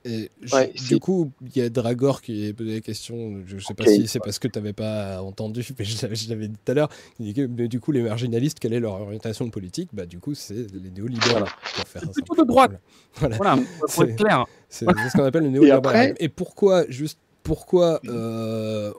Et 0.06 0.30
je- 0.42 0.54
Ouais, 0.54 0.68
du 0.74 0.78
c'est- 0.78 0.98
coup, 0.98 1.32
il 1.42 1.56
y 1.56 1.62
a 1.64 1.70
Dragor 1.70 2.20
qui 2.20 2.48
a 2.50 2.52
posé 2.52 2.74
la 2.74 2.80
question. 2.80 3.42
Je 3.46 3.58
sais 3.58 3.72
pas 3.74 3.86
si 3.86 4.06
c'est 4.06 4.18
parce 4.18 4.38
que 4.38 4.48
tu 4.48 4.58
n'avais 4.58 4.74
pas 4.74 5.22
entendu, 5.22 5.62
mais 5.78 5.84
je 5.84 6.02
l'avais- 6.02 6.14
je 6.16 6.28
l'avais 6.28 6.48
dit 6.48 6.56
tout 6.62 6.72
à 6.72 6.74
l'heure. 6.74 6.90
Il 7.18 7.26
dit 7.26 7.34
que 7.34 7.46
mais 7.46 7.68
du 7.68 7.80
coup, 7.80 7.90
les 7.92 8.02
marginalistes, 8.02 8.58
quelle 8.58 8.74
est 8.74 8.80
leur 8.80 9.00
orientation 9.00 9.48
politique? 9.48 9.88
Bah, 9.94 10.04
du 10.04 10.18
coup, 10.18 10.34
c'est 10.34 10.66
les 10.74 10.90
néolibéraux. 10.90 11.38
Pour 11.40 11.48
faire 11.48 11.86
C'est 11.86 12.00
simple. 12.00 12.12
plutôt 12.12 12.42
de 12.42 12.46
droite. 12.48 12.72
Voilà. 13.16 13.36
Voilà, 13.36 13.54
pour 13.54 14.02
être 14.04 14.10
C'est- 14.10 14.16
clair. 14.16 14.44
C'est 14.68 14.86
c'est 14.86 15.08
ce 15.10 15.16
qu'on 15.16 15.24
appelle 15.24 15.44
le 15.44 15.50
néolibéralisme. 15.50 15.88
après- 15.88 16.14
Et, 16.18 16.28
pourquoi, 16.28 16.84
juste 16.88 17.18
pourquoi 17.44 18.00
euh, 18.08 18.90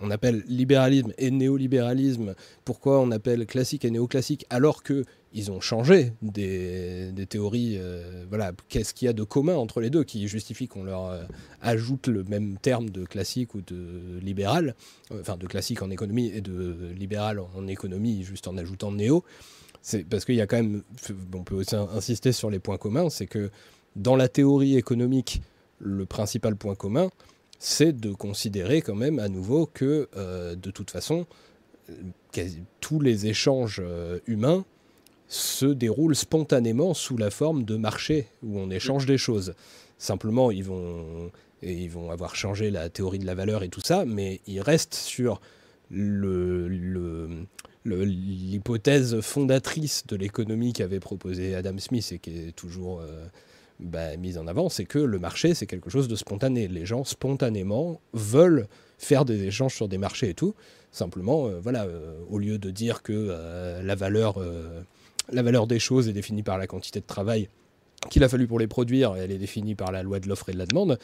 on, 0.00 0.10
appelle 0.10 0.42
libéralisme 0.48 1.12
et 1.18 1.30
néolibéralisme 1.30 2.34
Pourquoi 2.64 2.98
on 2.98 3.10
appelle 3.10 3.46
classique 3.46 3.84
et 3.84 3.90
néoclassique 3.90 4.46
alors 4.48 4.82
que 4.82 5.04
ils 5.34 5.50
ont 5.50 5.60
changé 5.60 6.14
des, 6.22 7.12
théories 7.28 7.76
euh, 7.78 8.24
Voilà, 8.30 8.52
qu'est-ce 8.70 8.94
qu'il 8.94 9.04
y 9.06 9.08
a 9.10 9.12
de 9.12 9.22
commun 9.22 9.54
entre 9.54 9.82
les 9.82 9.90
deux 9.90 10.02
qui 10.02 10.28
justifie 10.28 10.66
qu'on 10.66 10.82
leur 10.82 11.06
euh, 11.06 11.24
ajoute 11.60 12.06
le 12.06 12.24
même 12.24 12.56
terme 12.56 12.88
de 12.88 13.04
classique 13.04 13.54
ou 13.54 13.60
de 13.60 14.18
libéral, 14.22 14.74
enfin 15.20 15.36
de 15.36 15.46
classique 15.46 15.82
en 15.82 15.90
économie 15.90 16.32
et 16.34 16.40
de 16.40 16.90
libéral 16.96 17.38
en 17.38 17.66
économie, 17.66 18.22
juste 18.24 18.48
en 18.48 18.56
ajoutant 18.56 18.92
néo. 18.92 19.24
C'est 19.82 20.04
parce 20.04 20.24
qu'il 20.24 20.36
y 20.36 20.40
a 20.40 20.46
quand 20.46 20.56
même, 20.56 20.82
on 21.34 21.44
peut 21.44 21.56
aussi 21.56 21.76
insister 21.76 22.32
sur 22.32 22.48
les 22.48 22.60
points 22.60 22.78
communs, 22.78 23.10
c'est 23.10 23.26
que 23.26 23.50
dans 23.94 24.16
la 24.16 24.28
théorie 24.28 24.78
économique, 24.78 25.42
le 25.80 26.06
principal 26.06 26.56
point 26.56 26.74
commun, 26.74 27.10
c'est 27.64 27.92
de 27.92 28.12
considérer 28.12 28.82
quand 28.82 28.96
même 28.96 29.20
à 29.20 29.28
nouveau 29.28 29.66
que 29.66 30.08
euh, 30.16 30.56
de 30.56 30.72
toute 30.72 30.90
façon, 30.90 31.26
euh, 31.90 32.48
tous 32.80 32.98
les 32.98 33.28
échanges 33.28 33.80
euh, 33.80 34.18
humains 34.26 34.64
se 35.28 35.66
déroulent 35.66 36.16
spontanément 36.16 36.92
sous 36.92 37.16
la 37.16 37.30
forme 37.30 37.62
de 37.62 37.76
marché 37.76 38.26
où 38.42 38.58
on 38.58 38.68
échange 38.68 39.06
des 39.06 39.16
choses. 39.16 39.54
Simplement, 39.96 40.50
ils 40.50 40.64
vont, 40.64 41.30
et 41.62 41.72
ils 41.72 41.88
vont 41.88 42.10
avoir 42.10 42.34
changé 42.34 42.72
la 42.72 42.88
théorie 42.88 43.20
de 43.20 43.26
la 43.26 43.36
valeur 43.36 43.62
et 43.62 43.68
tout 43.68 43.80
ça, 43.80 44.04
mais 44.04 44.40
ils 44.48 44.60
restent 44.60 44.94
sur 44.94 45.40
le- 45.88 46.66
le, 46.66 47.46
l'hypothèse 47.84 49.20
fondatrice 49.20 50.04
de 50.08 50.16
l'économie 50.16 50.72
qu'avait 50.72 50.98
proposé 50.98 51.54
Adam 51.54 51.78
Smith 51.78 52.10
et 52.10 52.18
qui 52.18 52.30
est 52.48 52.56
toujours 52.56 53.02
bah, 53.82 54.16
mise 54.16 54.38
en 54.38 54.46
avant, 54.46 54.68
c'est 54.68 54.84
que 54.84 54.98
le 54.98 55.18
marché, 55.18 55.54
c'est 55.54 55.66
quelque 55.66 55.90
chose 55.90 56.08
de 56.08 56.16
spontané. 56.16 56.68
Les 56.68 56.86
gens, 56.86 57.04
spontanément, 57.04 58.00
veulent 58.12 58.66
faire 58.98 59.24
des 59.24 59.44
échanges 59.44 59.74
sur 59.74 59.88
des 59.88 59.98
marchés 59.98 60.30
et 60.30 60.34
tout. 60.34 60.54
Simplement, 60.92 61.46
euh, 61.46 61.58
voilà, 61.60 61.84
euh, 61.84 62.20
au 62.28 62.38
lieu 62.38 62.58
de 62.58 62.70
dire 62.70 63.02
que 63.02 63.12
euh, 63.12 63.82
la, 63.82 63.94
valeur, 63.94 64.36
la 65.32 65.42
valeur 65.42 65.66
des 65.66 65.78
choses 65.78 66.08
est 66.08 66.12
définie 66.12 66.42
par 66.42 66.58
la 66.58 66.66
quantité 66.66 67.00
de 67.00 67.06
travail 67.06 67.48
qu'il 68.10 68.24
a 68.24 68.28
fallu 68.28 68.48
pour 68.48 68.58
les 68.58 68.66
produire, 68.66 69.14
elle 69.16 69.30
est 69.30 69.38
définie 69.38 69.76
par 69.76 69.92
la 69.92 70.02
loi 70.02 70.18
de 70.18 70.28
l'offre 70.28 70.48
et 70.48 70.52
de 70.52 70.58
la 70.58 70.66
demande, 70.66 70.98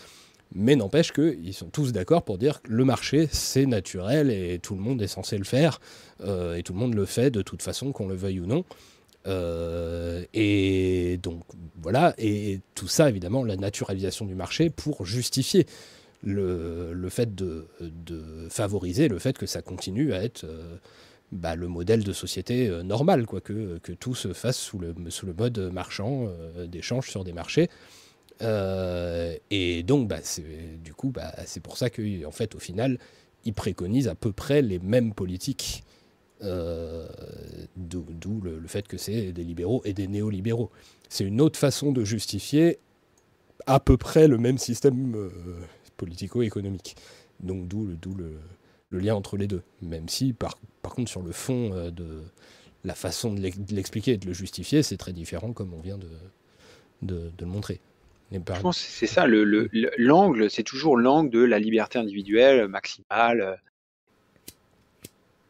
mais 0.52 0.74
n'empêche 0.74 1.12
qu'ils 1.12 1.54
sont 1.54 1.68
tous 1.68 1.92
d'accord 1.92 2.24
pour 2.24 2.38
dire 2.38 2.60
que 2.60 2.72
le 2.72 2.84
marché, 2.84 3.28
c'est 3.30 3.66
naturel 3.66 4.32
et 4.32 4.58
tout 4.58 4.74
le 4.74 4.80
monde 4.80 5.00
est 5.00 5.06
censé 5.06 5.38
le 5.38 5.44
faire, 5.44 5.80
et 6.20 6.62
tout 6.64 6.72
le 6.72 6.78
monde 6.80 6.94
le 6.94 7.04
fait 7.04 7.30
de 7.30 7.40
toute 7.40 7.62
façon, 7.62 7.92
qu'on 7.92 8.08
le 8.08 8.16
veuille 8.16 8.40
ou 8.40 8.46
non. 8.46 8.64
Euh, 9.28 10.24
et 10.34 11.18
donc 11.22 11.42
voilà, 11.80 12.14
et 12.18 12.60
tout 12.74 12.88
ça 12.88 13.08
évidemment, 13.08 13.44
la 13.44 13.56
naturalisation 13.56 14.26
du 14.26 14.34
marché 14.34 14.70
pour 14.70 15.06
justifier 15.06 15.66
le, 16.22 16.92
le 16.92 17.08
fait 17.08 17.34
de, 17.34 17.68
de 17.80 18.48
favoriser 18.50 19.08
le 19.08 19.18
fait 19.18 19.38
que 19.38 19.46
ça 19.46 19.62
continue 19.62 20.12
à 20.12 20.24
être 20.24 20.44
euh, 20.44 20.76
bah, 21.30 21.54
le 21.54 21.68
modèle 21.68 22.02
de 22.04 22.12
société 22.12 22.68
euh, 22.68 22.82
normal, 22.82 23.26
quoi, 23.26 23.40
que, 23.40 23.78
que 23.78 23.92
tout 23.92 24.14
se 24.14 24.32
fasse 24.32 24.56
sous 24.56 24.78
le, 24.78 24.94
sous 25.10 25.26
le 25.26 25.34
mode 25.34 25.58
marchand 25.72 26.26
euh, 26.26 26.66
d'échange 26.66 27.10
sur 27.10 27.22
des 27.24 27.32
marchés. 27.32 27.68
Et 28.40 29.82
donc, 29.82 30.08
bah, 30.08 30.20
du 30.82 30.94
coup, 30.94 31.10
bah, 31.10 31.34
c'est 31.44 31.60
pour 31.60 31.76
ça 31.76 31.90
que, 31.90 32.24
en 32.24 32.30
fait, 32.30 32.54
au 32.54 32.60
final, 32.60 32.98
ils 33.44 33.52
préconisent 33.52 34.08
à 34.08 34.14
peu 34.14 34.32
près 34.32 34.62
les 34.62 34.78
mêmes 34.78 35.12
politiques, 35.12 35.82
euh, 36.42 37.06
d'où 37.76 38.40
le, 38.42 38.66
fait 38.66 38.86
que 38.86 38.96
c'est 38.96 39.32
des 39.32 39.44
libéraux 39.44 39.82
et 39.84 39.92
des 39.92 40.06
néolibéraux. 40.06 40.70
C'est 41.08 41.24
une 41.24 41.40
autre 41.40 41.58
façon 41.58 41.92
de 41.92 42.04
justifier 42.04 42.78
à 43.66 43.80
peu 43.80 43.96
près 43.96 44.28
le 44.28 44.38
même 44.38 44.58
système 44.58 45.14
euh, 45.16 45.30
politico-économique. 45.96 46.96
Donc, 47.40 47.68
d'où 47.68 47.86
le, 48.14 48.98
lien 48.98 49.14
entre 49.14 49.36
les 49.36 49.46
deux. 49.46 49.62
Même 49.82 50.08
si, 50.08 50.32
par, 50.32 50.56
contre, 50.82 51.10
sur 51.10 51.22
le 51.22 51.32
fond 51.32 51.72
euh, 51.72 51.90
de 51.90 52.22
la 52.84 52.94
façon 52.94 53.34
de 53.34 53.40
l'ex- 53.40 53.58
de 53.58 53.74
l'expliquer 53.74 54.12
et 54.12 54.18
de 54.18 54.26
le 54.26 54.32
justifier, 54.32 54.82
c'est 54.82 54.96
très 54.96 55.12
différent, 55.12 55.52
comme 55.52 55.74
on 55.74 55.80
vient 55.80 55.98
de, 55.98 57.30
le 57.38 57.46
montrer. 57.46 57.80
Je 58.30 58.38
pense 58.60 58.78
c'est 58.78 59.06
ça, 59.06 59.26
le- 59.26 59.44
le- 59.44 59.68
le- 59.72 59.90
l'angle, 59.96 60.50
c'est 60.50 60.62
toujours 60.62 60.98
l'angle 60.98 61.30
de 61.30 61.40
la 61.40 61.58
liberté 61.58 61.98
individuelle 61.98 62.68
maximale 62.68 63.60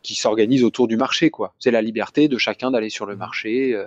qui 0.02 0.14
s'organise 0.14 0.64
autour 0.64 0.88
du 0.88 0.96
marché, 0.96 1.30
quoi. 1.30 1.54
C'est 1.58 1.70
la 1.70 1.82
liberté 1.82 2.28
de 2.28 2.38
chacun 2.38 2.70
d'aller 2.70 2.90
sur 2.90 3.06
le 3.06 3.16
marché 3.16 3.74
euh, 3.74 3.86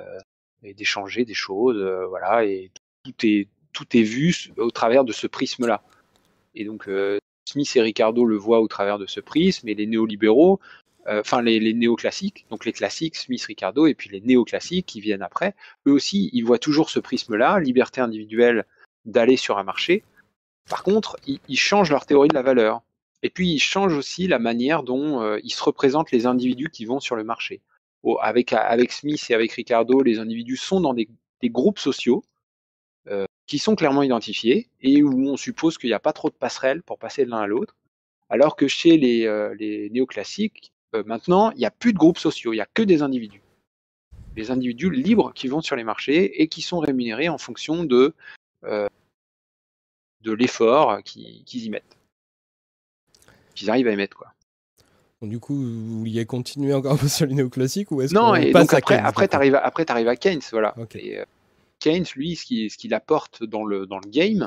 et 0.64 0.74
d'échanger 0.74 1.26
des 1.26 1.34
choses, 1.34 1.78
euh, 1.78 2.06
voilà, 2.08 2.46
et 2.46 2.72
tout 3.04 3.26
est 3.26 3.48
tout 3.74 3.96
est 3.96 4.04
vu 4.04 4.36
au 4.58 4.70
travers 4.70 5.06
de 5.06 5.14
ce 5.14 5.28
prisme-là. 5.28 5.82
Et 6.56 6.66
donc 6.66 6.88
euh, 6.90 7.20
Smith 7.50 7.74
et 7.76 7.82
Ricardo 7.82 8.26
le 8.26 8.36
voient 8.36 8.60
au 8.60 8.68
travers 8.68 9.00
de 9.00 9.06
ce 9.06 9.20
prisme, 9.22 9.68
et 9.70 9.76
les 9.76 9.88
néolibéraux, 9.88 10.60
euh, 11.08 11.22
enfin 11.22 11.42
les, 11.42 11.60
les 11.60 11.74
néoclassiques, 11.74 12.46
donc 12.50 12.66
les 12.66 12.74
classiques, 12.74 13.16
Smith, 13.16 13.44
Ricardo, 13.46 13.88
et 13.88 13.94
puis 13.94 14.10
les 14.10 14.22
néoclassiques 14.22 14.86
qui 14.86 15.02
viennent 15.02 15.22
après, 15.22 15.56
eux 15.88 15.92
aussi, 15.92 16.30
ils 16.34 16.44
voient 16.44 16.60
toujours 16.60 16.90
ce 16.90 17.00
prisme-là, 17.00 17.60
liberté 17.60 18.02
individuelle 18.02 18.66
d'aller 19.06 19.38
sur 19.38 19.58
un 19.58 19.64
marché. 19.64 20.04
Par 20.70 20.84
contre, 20.84 21.18
ils, 21.26 21.40
ils 21.48 21.58
changent 21.58 21.92
leur 21.92 22.06
théorie 22.06 22.30
de 22.30 22.36
la 22.36 22.44
valeur. 22.44 22.82
Et 23.24 23.30
puis, 23.30 23.52
ils 23.52 23.60
changent 23.60 23.96
aussi 23.96 24.28
la 24.28 24.40
manière 24.40 24.84
dont 24.84 25.22
euh, 25.22 25.40
ils 25.44 25.52
se 25.52 25.64
représentent 25.64 26.12
les 26.12 26.26
individus 26.26 26.70
qui 26.70 26.86
vont 26.86 27.00
sur 27.00 27.16
le 27.16 27.24
marché. 27.24 27.62
Avec, 28.22 28.52
avec 28.54 28.92
Smith 28.92 29.24
et 29.30 29.36
avec 29.36 29.52
Ricardo, 29.52 30.02
les 30.02 30.18
individus 30.18 30.58
sont 30.58 30.82
dans 30.82 30.96
des, 30.96 31.08
des 31.42 31.50
groupes 31.50 31.78
sociaux 31.78 32.24
euh, 33.08 33.26
qui 33.46 33.60
sont 33.60 33.76
clairement 33.76 34.02
identifiés 34.02 34.70
et 34.82 35.04
où 35.04 35.28
on 35.28 35.38
suppose 35.38 35.78
qu'il 35.78 35.90
n'y 35.90 35.94
a 35.94 36.00
pas 36.00 36.14
trop 36.14 36.30
de 36.30 36.36
passerelles 36.36 36.82
pour 36.84 36.98
passer 36.98 37.26
de 37.26 37.30
l'un 37.30 37.42
à 37.42 37.48
l'autre. 37.48 37.76
Alors 38.30 38.56
que 38.56 38.68
chez 38.68 38.98
les, 38.98 39.26
euh, 39.26 39.54
les 39.56 39.90
néoclassiques, 39.90 40.72
euh, 40.96 41.04
maintenant, 41.06 41.52
il 41.52 41.58
n'y 41.58 41.66
a 41.66 41.72
plus 41.72 41.92
de 41.92 41.98
groupes 41.98 42.18
sociaux, 42.18 42.54
il 42.54 42.58
n'y 42.58 42.62
a 42.62 42.68
que 42.74 42.82
des 42.82 43.02
individus. 43.02 43.42
Des 44.36 44.52
individus 44.52 44.90
libres 44.90 45.34
qui 45.34 45.50
vont 45.50 45.62
sur 45.62 45.76
les 45.76 45.84
marchés 45.84 46.42
et 46.42 46.48
qui 46.48 46.62
sont 46.62 46.80
rémunérés 46.80 47.28
en 47.28 47.38
fonction 47.38 47.84
de, 47.84 48.16
euh, 48.64 48.88
de 50.22 50.32
l'effort 50.32 51.04
qu'ils 51.04 51.66
y 51.66 51.70
mettent. 51.70 51.98
Qu'ils 53.62 53.70
arrivent 53.70 53.88
à 53.88 53.92
y 53.92 53.96
mettre, 53.96 54.18
quoi. 54.18 54.28
Du 55.22 55.40
coup, 55.40 55.54
vous 55.54 56.00
vouliez 56.00 56.26
continuer 56.26 56.74
encore 56.74 56.94
un 56.94 56.98
peu 56.98 57.08
sur 57.08 57.28
les 57.28 57.36
néoclassiques 57.36 57.92
ou 57.92 58.02
est-ce 58.02 58.12
Non, 58.14 58.34
et 58.34 58.52
passe 58.52 58.68
donc 58.68 58.74
après, 58.74 58.96
Keynes, 58.98 59.06
après 59.06 59.28
t'arrives, 59.28 59.54
à- 59.56 59.64
après 59.64 59.86
t'arrives 59.86 60.08
à 60.08 60.16
Keynes, 60.16 60.42
voilà. 60.52 60.74
Ok. 60.80 60.96
Et, 60.96 61.20
euh, 61.20 61.26
Keynes, 61.80 62.06
lui, 62.16 62.36
ce 62.36 62.46
qu'il 62.46 62.72
ce 62.72 62.78
qu'il 62.78 62.94
apporte 62.96 63.44
dans 63.44 63.64
le, 63.64 63.86
dans 63.86 64.00
le 64.00 64.10
game, 64.10 64.46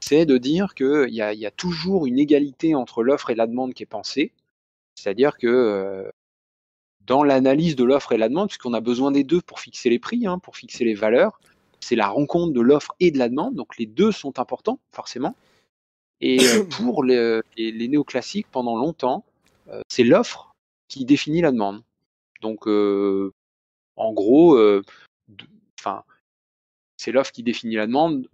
c'est 0.00 0.24
de 0.24 0.38
dire 0.38 0.74
qu'il 0.74 1.08
y 1.10 1.16
y 1.16 1.46
a 1.46 1.50
toujours 1.50 2.06
une 2.06 2.18
égalité 2.18 2.74
entre 2.74 3.02
l'offre 3.02 3.28
et 3.30 3.34
la 3.34 3.46
demande 3.46 3.74
qui 3.74 3.82
est 3.82 3.86
pensée. 3.86 4.32
C'est-à-dire 4.94 5.36
que 5.36 5.46
euh, 5.46 6.10
dans 7.06 7.22
l'analyse 7.22 7.76
de 7.76 7.84
l'offre 7.84 8.12
et 8.12 8.16
la 8.16 8.30
demande, 8.30 8.48
puisqu'on 8.48 8.72
a 8.72 8.80
besoin 8.80 9.10
des 9.10 9.24
deux 9.24 9.42
pour 9.42 9.60
fixer 9.60 9.90
les 9.90 9.98
prix, 9.98 10.26
hein, 10.26 10.38
pour 10.38 10.56
fixer 10.56 10.84
les 10.84 10.94
valeurs, 10.94 11.38
c'est 11.80 11.96
la 11.96 12.08
rencontre 12.08 12.54
de 12.54 12.60
l'offre 12.62 12.94
et 13.00 13.10
de 13.10 13.18
la 13.18 13.28
demande, 13.28 13.54
donc 13.54 13.76
les 13.78 13.84
deux 13.84 14.10
sont 14.10 14.38
importants, 14.38 14.78
forcément. 14.90 15.34
Et 16.20 16.38
euh, 16.40 16.64
pour 16.78 17.04
les, 17.04 17.40
les- 17.56 17.72
les 17.72 17.88
néoclassiques, 17.88 18.48
pendant 18.50 18.76
longtemps, 18.76 19.24
euh, 19.68 19.80
c'est 19.88 20.04
l'offre 20.04 20.54
qui 20.88 21.04
définit 21.04 21.40
la 21.40 21.52
demande. 21.52 21.82
Donc, 22.42 22.66
euh, 22.68 23.32
en 23.96 24.12
gros, 24.12 24.54
euh, 24.56 24.82
de- 25.28 25.46
c'est 26.96 27.12
l'offre 27.12 27.32
qui 27.32 27.42
définit 27.42 27.74
la 27.76 27.86
demande 27.86 28.26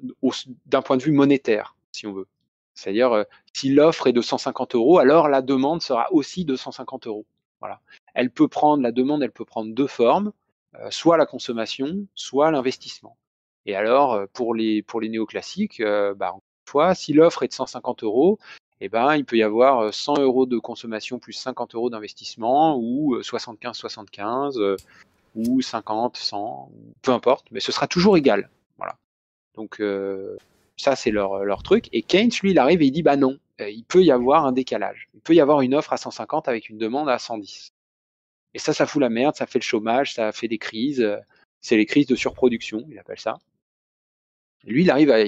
d'un 0.67 0.83
point 0.83 0.97
de 0.97 1.02
vue 1.02 1.12
monétaire, 1.12 1.75
si 1.92 2.07
on 2.07 2.12
veut. 2.12 2.26
C'est-à-dire, 2.75 3.12
euh, 3.12 3.25
si 3.55 3.70
l'offre 3.70 4.07
est 4.07 4.12
de 4.12 4.20
150 4.20 4.75
euros, 4.75 4.99
alors 4.99 5.28
la 5.28 5.42
demande 5.42 5.83
sera 5.83 6.12
aussi 6.12 6.44
de 6.44 6.57
150 6.57 7.07
euros. 7.07 7.26
Voilà. 7.60 7.81
Elle 8.15 8.31
peut 8.31 8.49
prendre, 8.49 8.83
la 8.83 8.92
demande, 8.92 9.23
elle 9.23 9.33
peut 9.33 9.44
prendre 9.44 9.75
deux 9.75 9.86
formes, 9.86 10.33
soit 10.91 11.17
la 11.17 11.26
consommation, 11.26 12.07
soit 12.15 12.50
l'investissement. 12.52 13.17
Et 13.67 13.75
alors, 13.75 14.26
pour 14.33 14.55
les, 14.55 14.83
pour 14.83 15.00
les 15.00 15.09
néoclassiques, 15.09 15.83
bah, 16.17 16.34
si 16.94 17.12
l'offre 17.12 17.42
est 17.42 17.49
de 17.49 17.52
150 17.52 18.02
euros, 18.02 18.39
eh 18.81 18.89
ben, 18.89 19.15
il 19.16 19.24
peut 19.24 19.36
y 19.36 19.42
avoir 19.42 19.81
euh, 19.81 19.92
100 19.92 20.18
euros 20.20 20.47
de 20.47 20.58
consommation 20.58 21.18
plus 21.18 21.34
50 21.34 21.74
euros 21.74 21.90
d'investissement, 21.90 22.76
ou 22.78 23.15
euh, 23.16 23.23
75-75, 23.23 24.58
euh, 24.58 24.76
ou 25.34 25.60
50, 25.62 26.16
100, 26.16 26.70
ou 26.73 26.94
peu 27.02 27.12
importe, 27.12 27.47
mais 27.50 27.60
ce 27.60 27.73
sera 27.73 27.86
toujours 27.86 28.16
égal. 28.16 28.50
Voilà. 28.78 28.97
Donc, 29.55 29.81
euh, 29.81 30.36
ça, 30.76 30.97
c'est 30.97 31.10
leur, 31.10 31.44
leur 31.44 31.62
truc. 31.62 31.89
Et 31.92 32.02
Keynes, 32.02 32.31
lui, 32.42 32.52
il 32.52 32.58
arrive 32.58 32.82
et 32.82 32.86
il 32.86 32.92
dit, 32.92 33.02
bah 33.02 33.16
non, 33.16 33.39
euh, 33.60 33.68
il 33.70 33.84
peut 33.84 34.02
y 34.02 34.10
avoir 34.10 34.47
un 34.47 34.52
décalage. 34.52 35.08
Il 35.15 35.20
peut 35.20 35.34
y 35.34 35.40
avoir 35.40 35.60
une 35.60 35.74
offre 35.74 35.92
à 35.92 35.97
150 35.99 36.49
avec 36.49 36.68
une 36.70 36.78
demande 36.78 37.08
à 37.08 37.18
110. 37.18 37.73
Et 38.55 38.58
ça, 38.58 38.73
ça 38.73 38.86
fout 38.86 39.00
la 39.00 39.10
merde, 39.10 39.36
ça 39.36 39.47
fait 39.47 39.58
le 39.58 39.65
chômage, 39.65 40.15
ça 40.15 40.32
fait 40.32 40.49
des 40.49 40.58
crises. 40.58 41.00
euh, 41.00 41.18
C'est 41.60 41.76
les 41.76 41.86
crises 41.86 42.07
de 42.07 42.16
surproduction, 42.16 42.84
il 42.90 42.99
appelle 42.99 43.20
ça. 43.20 43.39
Lui, 44.65 44.82
il 44.82 44.90
arrive 44.90 45.10
à, 45.10 45.18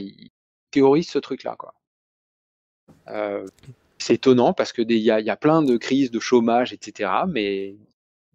théorise 0.72 1.08
ce 1.08 1.18
truc-là, 1.20 1.54
quoi. 1.56 1.74
Euh, 3.08 3.46
c'est 3.98 4.14
étonnant 4.14 4.52
parce 4.52 4.72
que 4.72 4.82
il 4.82 4.90
y 4.92 5.04
y 5.04 5.10
a 5.30 5.36
plein 5.36 5.62
de 5.62 5.76
crises 5.76 6.10
de 6.10 6.20
chômage, 6.20 6.72
etc. 6.72 7.10
Mais 7.28 7.76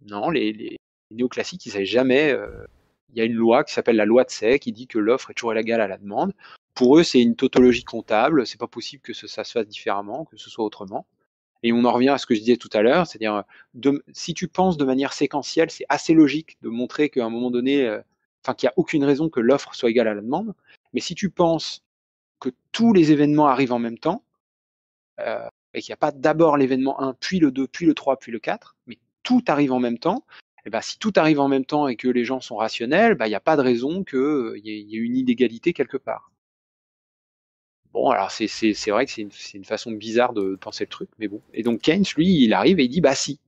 non, 0.06 0.30
les, 0.30 0.76
néoclassiques, 1.10 1.66
ils 1.66 1.72
savaient 1.72 1.84
jamais. 1.84 2.32
euh, 2.32 2.66
il 3.10 3.18
y 3.18 3.20
a 3.22 3.24
une 3.24 3.34
loi 3.34 3.64
qui 3.64 3.72
s'appelle 3.72 3.96
la 3.96 4.04
loi 4.04 4.24
de 4.24 4.30
Say 4.30 4.58
qui 4.58 4.72
dit 4.72 4.86
que 4.86 4.98
l'offre 4.98 5.30
est 5.30 5.34
toujours 5.34 5.54
égale 5.56 5.80
à 5.80 5.88
la 5.88 5.96
demande. 5.96 6.32
Pour 6.74 6.98
eux, 6.98 7.02
c'est 7.02 7.20
une 7.22 7.36
tautologie 7.36 7.84
comptable. 7.84 8.46
C'est 8.46 8.60
pas 8.60 8.66
possible 8.66 9.02
que 9.02 9.14
ça 9.14 9.44
se 9.44 9.52
fasse 9.52 9.66
différemment, 9.66 10.26
que 10.26 10.36
ce 10.36 10.50
soit 10.50 10.64
autrement. 10.64 11.06
Et 11.62 11.72
on 11.72 11.84
en 11.84 11.92
revient 11.92 12.10
à 12.10 12.18
ce 12.18 12.26
que 12.26 12.34
je 12.34 12.40
disais 12.40 12.56
tout 12.56 12.68
à 12.72 12.82
l'heure, 12.82 13.06
c'est-à-dire, 13.06 13.42
si 14.12 14.32
tu 14.34 14.46
penses 14.46 14.76
de 14.76 14.84
manière 14.84 15.12
séquentielle, 15.12 15.70
c'est 15.70 15.86
assez 15.88 16.14
logique 16.14 16.56
de 16.62 16.68
montrer 16.68 17.08
qu'à 17.08 17.24
un 17.24 17.30
moment 17.30 17.50
donné, 17.50 17.84
euh, 17.84 18.00
qu'il 18.56 18.66
n'y 18.66 18.68
a 18.68 18.74
aucune 18.76 19.04
raison 19.04 19.28
que 19.28 19.40
l'offre 19.40 19.74
soit 19.74 19.90
égale 19.90 20.08
à 20.08 20.14
la 20.14 20.20
demande. 20.20 20.54
Mais 20.92 21.00
si 21.00 21.14
tu 21.14 21.30
penses 21.30 21.82
que 22.40 22.50
tous 22.72 22.92
les 22.92 23.12
événements 23.12 23.48
arrivent 23.48 23.72
en 23.72 23.78
même 23.78 23.98
temps, 23.98 24.22
euh, 25.20 25.48
et 25.74 25.80
qu'il 25.80 25.90
n'y 25.92 25.94
a 25.94 25.98
pas 25.98 26.12
d'abord 26.12 26.56
l'événement 26.56 27.00
1, 27.00 27.14
puis 27.14 27.38
le 27.40 27.50
2, 27.50 27.66
puis 27.68 27.86
le 27.86 27.94
3, 27.94 28.18
puis 28.18 28.32
le 28.32 28.38
4, 28.38 28.76
mais 28.86 28.98
tout 29.22 29.44
arrive 29.48 29.72
en 29.72 29.80
même 29.80 29.98
temps, 29.98 30.24
et 30.66 30.70
ben, 30.70 30.80
si 30.80 30.98
tout 30.98 31.12
arrive 31.16 31.40
en 31.40 31.48
même 31.48 31.64
temps 31.64 31.88
et 31.88 31.96
que 31.96 32.08
les 32.08 32.24
gens 32.24 32.40
sont 32.40 32.56
rationnels, 32.56 33.14
ben, 33.14 33.26
il 33.26 33.30
n'y 33.30 33.34
a 33.34 33.40
pas 33.40 33.56
de 33.56 33.62
raison 33.62 34.04
qu'il 34.04 34.52
il 34.64 34.66
y 34.66 34.96
ait 34.96 35.00
une 35.00 35.16
inégalité 35.16 35.72
quelque 35.72 35.96
part. 35.96 36.30
Bon, 37.92 38.10
alors 38.10 38.30
c'est 38.30 38.46
c'est- 38.48 38.74
c'est 38.74 38.90
vrai 38.90 39.06
que 39.06 39.12
c'est 39.12 39.22
une, 39.22 39.30
c'est 39.32 39.56
une 39.58 39.64
façon 39.64 39.90
bizarre 39.92 40.32
de 40.34 40.56
penser 40.56 40.84
le 40.84 40.88
truc, 40.90 41.08
mais 41.18 41.28
bon. 41.28 41.40
Et 41.54 41.62
donc 41.62 41.80
Keynes, 41.80 42.04
lui, 42.16 42.44
il 42.44 42.52
arrive 42.52 42.80
et 42.80 42.84
il 42.84 42.88
dit, 42.88 43.00
bah 43.00 43.14
si, 43.14 43.40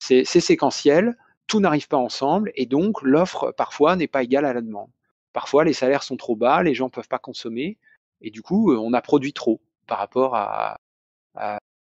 c'est 0.00 0.24
séquentiel, 0.26 1.16
tout 1.46 1.60
n'arrive 1.60 1.88
pas 1.88 1.96
ensemble, 1.98 2.52
et 2.56 2.66
donc 2.66 3.02
l'offre, 3.02 3.52
parfois, 3.56 3.96
n'est 3.96 4.08
pas 4.08 4.22
égale 4.24 4.44
à 4.46 4.52
la 4.54 4.62
demande. 4.62 4.90
Parfois, 5.32 5.64
les 5.64 5.72
salaires 5.74 6.02
sont 6.02 6.16
trop 6.16 6.36
bas, 6.36 6.62
les 6.62 6.74
gens 6.74 6.90
peuvent 6.90 7.08
pas 7.08 7.18
consommer, 7.18 7.78
et 8.20 8.30
du 8.30 8.42
coup, 8.42 8.72
euh, 8.72 8.76
on 8.76 8.92
a 8.92 9.00
produit 9.00 9.32
trop 9.32 9.60
par 9.86 9.98
rapport 9.98 10.34
à, 10.34 10.78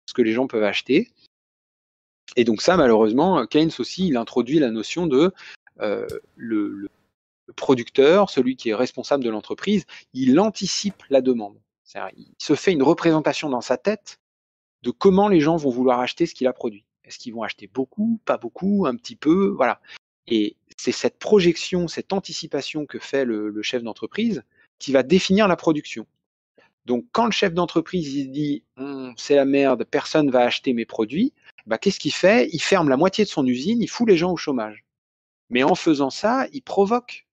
ce 0.06 0.12
que 0.14 0.22
les 0.22 0.32
gens 0.32 0.46
peuvent 0.46 0.64
acheter. 0.64 1.10
Et 2.36 2.44
donc 2.44 2.60
ça, 2.60 2.76
malheureusement, 2.76 3.46
Keynes 3.46 3.70
aussi, 3.78 4.08
il 4.08 4.16
introduit 4.16 4.58
la 4.58 4.70
notion 4.70 5.06
de 5.06 5.32
euh, 5.80 6.06
le, 6.36 6.88
producteur, 7.56 8.30
celui 8.30 8.56
qui 8.56 8.70
est 8.70 8.74
responsable 8.74 9.22
de 9.22 9.30
l'entreprise, 9.30 9.84
il 10.12 10.38
anticipe 10.40 11.02
la 11.08 11.20
demande. 11.20 11.56
Il 12.16 12.32
se 12.38 12.54
fait 12.54 12.72
une 12.72 12.82
représentation 12.82 13.48
dans 13.48 13.60
sa 13.60 13.76
tête 13.76 14.18
de 14.82 14.90
comment 14.90 15.28
les 15.28 15.40
gens 15.40 15.56
vont 15.56 15.70
vouloir 15.70 16.00
acheter 16.00 16.26
ce 16.26 16.34
qu'il 16.34 16.48
a 16.48 16.52
produit. 16.52 16.84
Est-ce 17.04 17.18
qu'ils 17.18 17.34
vont 17.34 17.42
acheter 17.42 17.68
beaucoup, 17.68 18.18
pas 18.24 18.38
beaucoup, 18.38 18.86
un 18.86 18.96
petit 18.96 19.14
peu, 19.14 19.48
voilà. 19.48 19.80
Et 20.26 20.56
c'est 20.76 20.90
cette 20.90 21.18
projection, 21.18 21.86
cette 21.86 22.12
anticipation 22.12 22.86
que 22.86 22.98
fait 22.98 23.24
le 23.24 23.62
chef 23.62 23.82
d'entreprise 23.82 24.42
qui 24.78 24.90
va 24.90 25.02
définir 25.02 25.46
la 25.46 25.56
production. 25.56 26.06
Donc, 26.86 27.06
quand 27.12 27.24
le 27.26 27.32
chef 27.32 27.54
d'entreprise 27.54 28.14
il 28.14 28.30
dit 28.30 28.62
Hum, 28.76 29.14
c'est 29.16 29.36
la 29.36 29.44
merde, 29.44 29.84
personne 29.84 30.30
va 30.30 30.40
acheter 30.40 30.72
mes 30.72 30.84
produits, 30.84 31.32
bah, 31.66 31.78
qu'est-ce 31.78 32.00
qu'il 32.00 32.12
fait? 32.12 32.48
Il 32.52 32.60
ferme 32.60 32.88
la 32.88 32.96
moitié 32.96 33.24
de 33.24 33.30
son 33.30 33.46
usine, 33.46 33.80
il 33.82 33.88
fout 33.88 34.08
les 34.08 34.16
gens 34.16 34.32
au 34.32 34.36
chômage. 34.36 34.84
Mais 35.50 35.62
en 35.62 35.74
faisant 35.74 36.10
ça, 36.10 36.46
il 36.52 36.62
provoque 36.62 37.26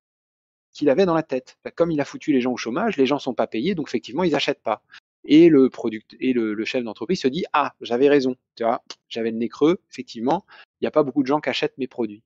qu'il 0.73 0.89
avait 0.89 1.05
dans 1.05 1.13
la 1.15 1.23
tête. 1.23 1.57
Bah, 1.63 1.71
Comme 1.71 1.91
il 1.91 1.99
a 2.01 2.05
foutu 2.05 2.31
les 2.33 2.41
gens 2.41 2.53
au 2.53 2.57
chômage, 2.57 2.97
les 2.97 3.05
gens 3.05 3.19
sont 3.19 3.33
pas 3.33 3.47
payés, 3.47 3.75
donc 3.75 3.89
effectivement, 3.89 4.23
ils 4.23 4.31
n'achètent 4.31 4.63
pas. 4.63 4.83
Et 5.25 5.49
le 5.49 5.69
product 5.69 6.15
et 6.19 6.33
le, 6.33 6.53
le 6.53 6.65
chef 6.65 6.83
d'entreprise 6.83 7.21
se 7.21 7.27
dit 7.27 7.45
ah 7.53 7.73
j'avais 7.81 8.09
raison, 8.09 8.35
tu 8.55 8.63
vois, 8.63 8.83
j'avais 9.09 9.31
le 9.31 9.37
nez 9.37 9.49
creux. 9.49 9.79
Effectivement, 9.91 10.45
il 10.79 10.85
n'y 10.85 10.87
a 10.87 10.91
pas 10.91 11.03
beaucoup 11.03 11.21
de 11.21 11.27
gens 11.27 11.41
qui 11.41 11.49
achètent 11.49 11.77
mes 11.77 11.87
produits. 11.87 12.23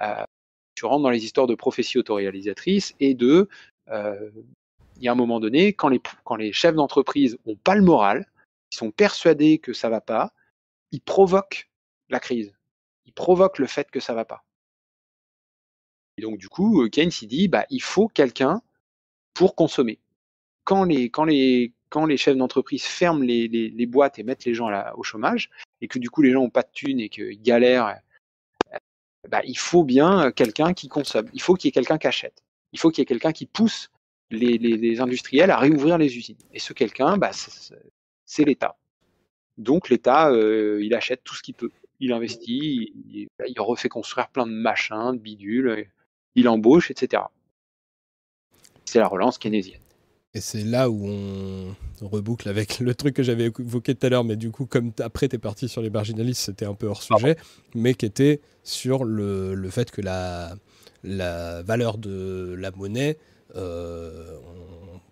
Euh, 0.00 0.24
tu 0.74 0.86
rentres 0.86 1.02
dans 1.02 1.10
les 1.10 1.24
histoires 1.24 1.46
de 1.46 1.54
prophéties 1.54 1.98
autoréalisatrices 1.98 2.94
et 3.00 3.14
de 3.14 3.48
euh, 3.90 4.30
il 4.96 5.02
y 5.02 5.08
a 5.08 5.12
un 5.12 5.16
moment 5.16 5.40
donné, 5.40 5.72
quand 5.72 5.88
les, 5.88 6.00
quand 6.24 6.36
les 6.36 6.52
chefs 6.52 6.74
d'entreprise 6.74 7.36
ont 7.46 7.56
pas 7.56 7.74
le 7.74 7.82
moral, 7.82 8.30
ils 8.72 8.76
sont 8.76 8.90
persuadés 8.90 9.58
que 9.58 9.72
ça 9.72 9.88
va 9.88 10.00
pas, 10.00 10.32
ils 10.92 11.00
provoquent 11.00 11.68
la 12.08 12.20
crise. 12.20 12.54
Ils 13.06 13.12
provoquent 13.12 13.58
le 13.58 13.66
fait 13.66 13.90
que 13.90 14.00
ça 14.00 14.14
va 14.14 14.24
pas. 14.24 14.44
Et 16.16 16.22
donc, 16.22 16.38
du 16.38 16.48
coup, 16.48 16.82
euh, 16.82 16.88
Keynes, 16.88 17.10
il 17.22 17.28
dit, 17.28 17.48
bah, 17.48 17.66
il 17.70 17.82
faut 17.82 18.08
quelqu'un 18.08 18.62
pour 19.34 19.56
consommer. 19.56 19.98
Quand 20.64 20.84
les, 20.84 21.10
quand 21.10 21.24
les, 21.24 21.72
quand 21.88 22.06
les 22.06 22.16
chefs 22.16 22.36
d'entreprise 22.36 22.84
ferment 22.84 23.22
les, 23.22 23.48
les, 23.48 23.68
les 23.68 23.86
boîtes 23.86 24.18
et 24.18 24.22
mettent 24.22 24.44
les 24.44 24.54
gens 24.54 24.68
à 24.68 24.70
la- 24.70 24.96
au 24.96 25.02
chômage, 25.02 25.50
et 25.80 25.88
que 25.88 25.98
du 25.98 26.10
coup, 26.10 26.22
les 26.22 26.30
gens 26.30 26.42
n'ont 26.42 26.50
pas 26.50 26.62
de 26.62 26.70
thunes 26.72 27.00
et 27.00 27.08
qu'ils 27.08 27.42
galèrent, 27.42 27.98
bah, 29.28 29.42
il 29.44 29.58
faut 29.58 29.84
bien 29.84 30.26
euh, 30.26 30.30
quelqu'un 30.30 30.72
qui 30.72 30.88
consomme. 30.88 31.28
Il 31.32 31.42
faut 31.42 31.54
qu'il 31.54 31.68
y 31.68 31.70
ait 31.70 31.72
quelqu'un 31.72 31.98
qui 31.98 32.06
achète. 32.06 32.42
Il 32.72 32.78
faut 32.78 32.90
qu'il 32.90 33.00
y 33.00 33.04
ait 33.04 33.06
quelqu'un 33.06 33.32
qui 33.32 33.46
pousse 33.46 33.90
les, 34.30 34.58
les, 34.58 34.76
les 34.76 35.00
industriels 35.00 35.50
à 35.50 35.58
réouvrir 35.58 35.98
les 35.98 36.16
usines. 36.16 36.36
Et 36.52 36.58
ce 36.58 36.72
quelqu'un, 36.72 37.16
bah, 37.16 37.30
c'est 38.24 38.44
l'État. 38.44 38.76
Donc 39.56 39.88
l'État, 39.88 40.30
euh, 40.30 40.80
il 40.82 40.94
achète 40.94 41.22
tout 41.24 41.34
ce 41.34 41.42
qu'il 41.42 41.54
peut. 41.54 41.70
Il 42.00 42.12
investit, 42.12 42.92
il, 43.08 43.28
il 43.46 43.60
refait 43.60 43.88
construire 43.88 44.28
plein 44.28 44.46
de 44.46 44.52
machins, 44.52 45.12
de 45.12 45.18
bidules, 45.18 45.68
euh, 45.68 45.84
il 46.34 46.48
embauche, 46.48 46.90
etc. 46.90 47.22
C'est 48.84 48.98
la 48.98 49.06
relance 49.06 49.38
keynésienne. 49.38 49.80
Et 50.34 50.40
c'est 50.40 50.64
là 50.64 50.90
où 50.90 51.06
on 51.06 51.76
reboucle 52.00 52.48
avec 52.48 52.80
le 52.80 52.94
truc 52.94 53.14
que 53.14 53.22
j'avais 53.22 53.46
évoqué 53.46 53.94
tout 53.94 54.06
à 54.06 54.10
l'heure, 54.10 54.24
mais 54.24 54.34
du 54.34 54.50
coup, 54.50 54.66
comme 54.66 54.92
après 54.98 55.28
tu 55.28 55.36
es 55.36 55.38
parti 55.38 55.68
sur 55.68 55.80
les 55.80 55.90
marginalistes, 55.90 56.42
c'était 56.42 56.64
un 56.64 56.74
peu 56.74 56.88
hors 56.88 57.02
sujet, 57.02 57.36
mais 57.74 57.94
qui 57.94 58.04
était 58.04 58.40
sur 58.64 59.04
le, 59.04 59.54
le 59.54 59.70
fait 59.70 59.92
que 59.92 60.00
la, 60.00 60.56
la 61.04 61.62
valeur 61.62 61.98
de 61.98 62.56
la 62.58 62.72
monnaie, 62.72 63.16
euh, 63.56 64.38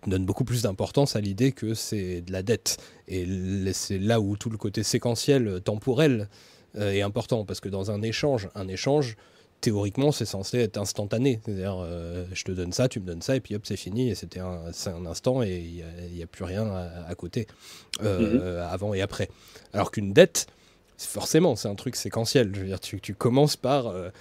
on 0.05 0.09
donne 0.09 0.25
beaucoup 0.25 0.43
plus 0.43 0.63
d'importance 0.63 1.15
à 1.15 1.21
l'idée 1.21 1.51
que 1.51 1.73
c'est 1.73 2.21
de 2.21 2.31
la 2.31 2.43
dette. 2.43 2.77
Et 3.07 3.25
c'est 3.73 3.99
là 3.99 4.19
où 4.19 4.37
tout 4.37 4.49
le 4.49 4.57
côté 4.57 4.83
séquentiel, 4.83 5.61
temporel, 5.61 6.29
euh, 6.77 6.91
est 6.91 7.01
important, 7.01 7.45
parce 7.45 7.59
que 7.59 7.69
dans 7.69 7.91
un 7.91 8.01
échange, 8.01 8.49
un 8.55 8.67
échange, 8.67 9.15
théoriquement, 9.61 10.11
c'est 10.11 10.25
censé 10.25 10.59
être 10.59 10.77
instantané. 10.77 11.39
C'est-à-dire, 11.43 11.77
euh, 11.79 12.25
je 12.33 12.43
te 12.43 12.51
donne 12.51 12.73
ça, 12.73 12.89
tu 12.89 12.99
me 12.99 13.05
donnes 13.05 13.21
ça, 13.21 13.35
et 13.35 13.39
puis 13.39 13.55
hop, 13.55 13.61
c'est 13.65 13.77
fini, 13.77 14.09
et 14.09 14.15
c'était 14.15 14.41
un, 14.41 14.59
c'est 14.73 14.89
un 14.89 15.05
instant, 15.05 15.41
et 15.41 15.59
il 15.59 16.13
n'y 16.13 16.23
a, 16.23 16.27
plus 16.27 16.43
rien 16.43 16.65
à, 16.65 17.05
à 17.07 17.15
côté, 17.15 17.47
euh, 18.01 18.67
avant 18.69 18.93
et 18.93 19.01
après. 19.01 19.29
Alors 19.71 19.91
qu'une 19.91 20.13
dette, 20.13 20.47
forcément, 20.97 21.55
c'est 21.55 21.69
un 21.69 21.75
truc 21.75 21.95
séquentiel. 21.95 22.51
Je 22.53 22.59
veux 22.59 22.67
dire, 22.67 22.79
tu, 22.79 22.99
tu 22.99 23.15
commences 23.15 23.57
euh, 23.65 24.11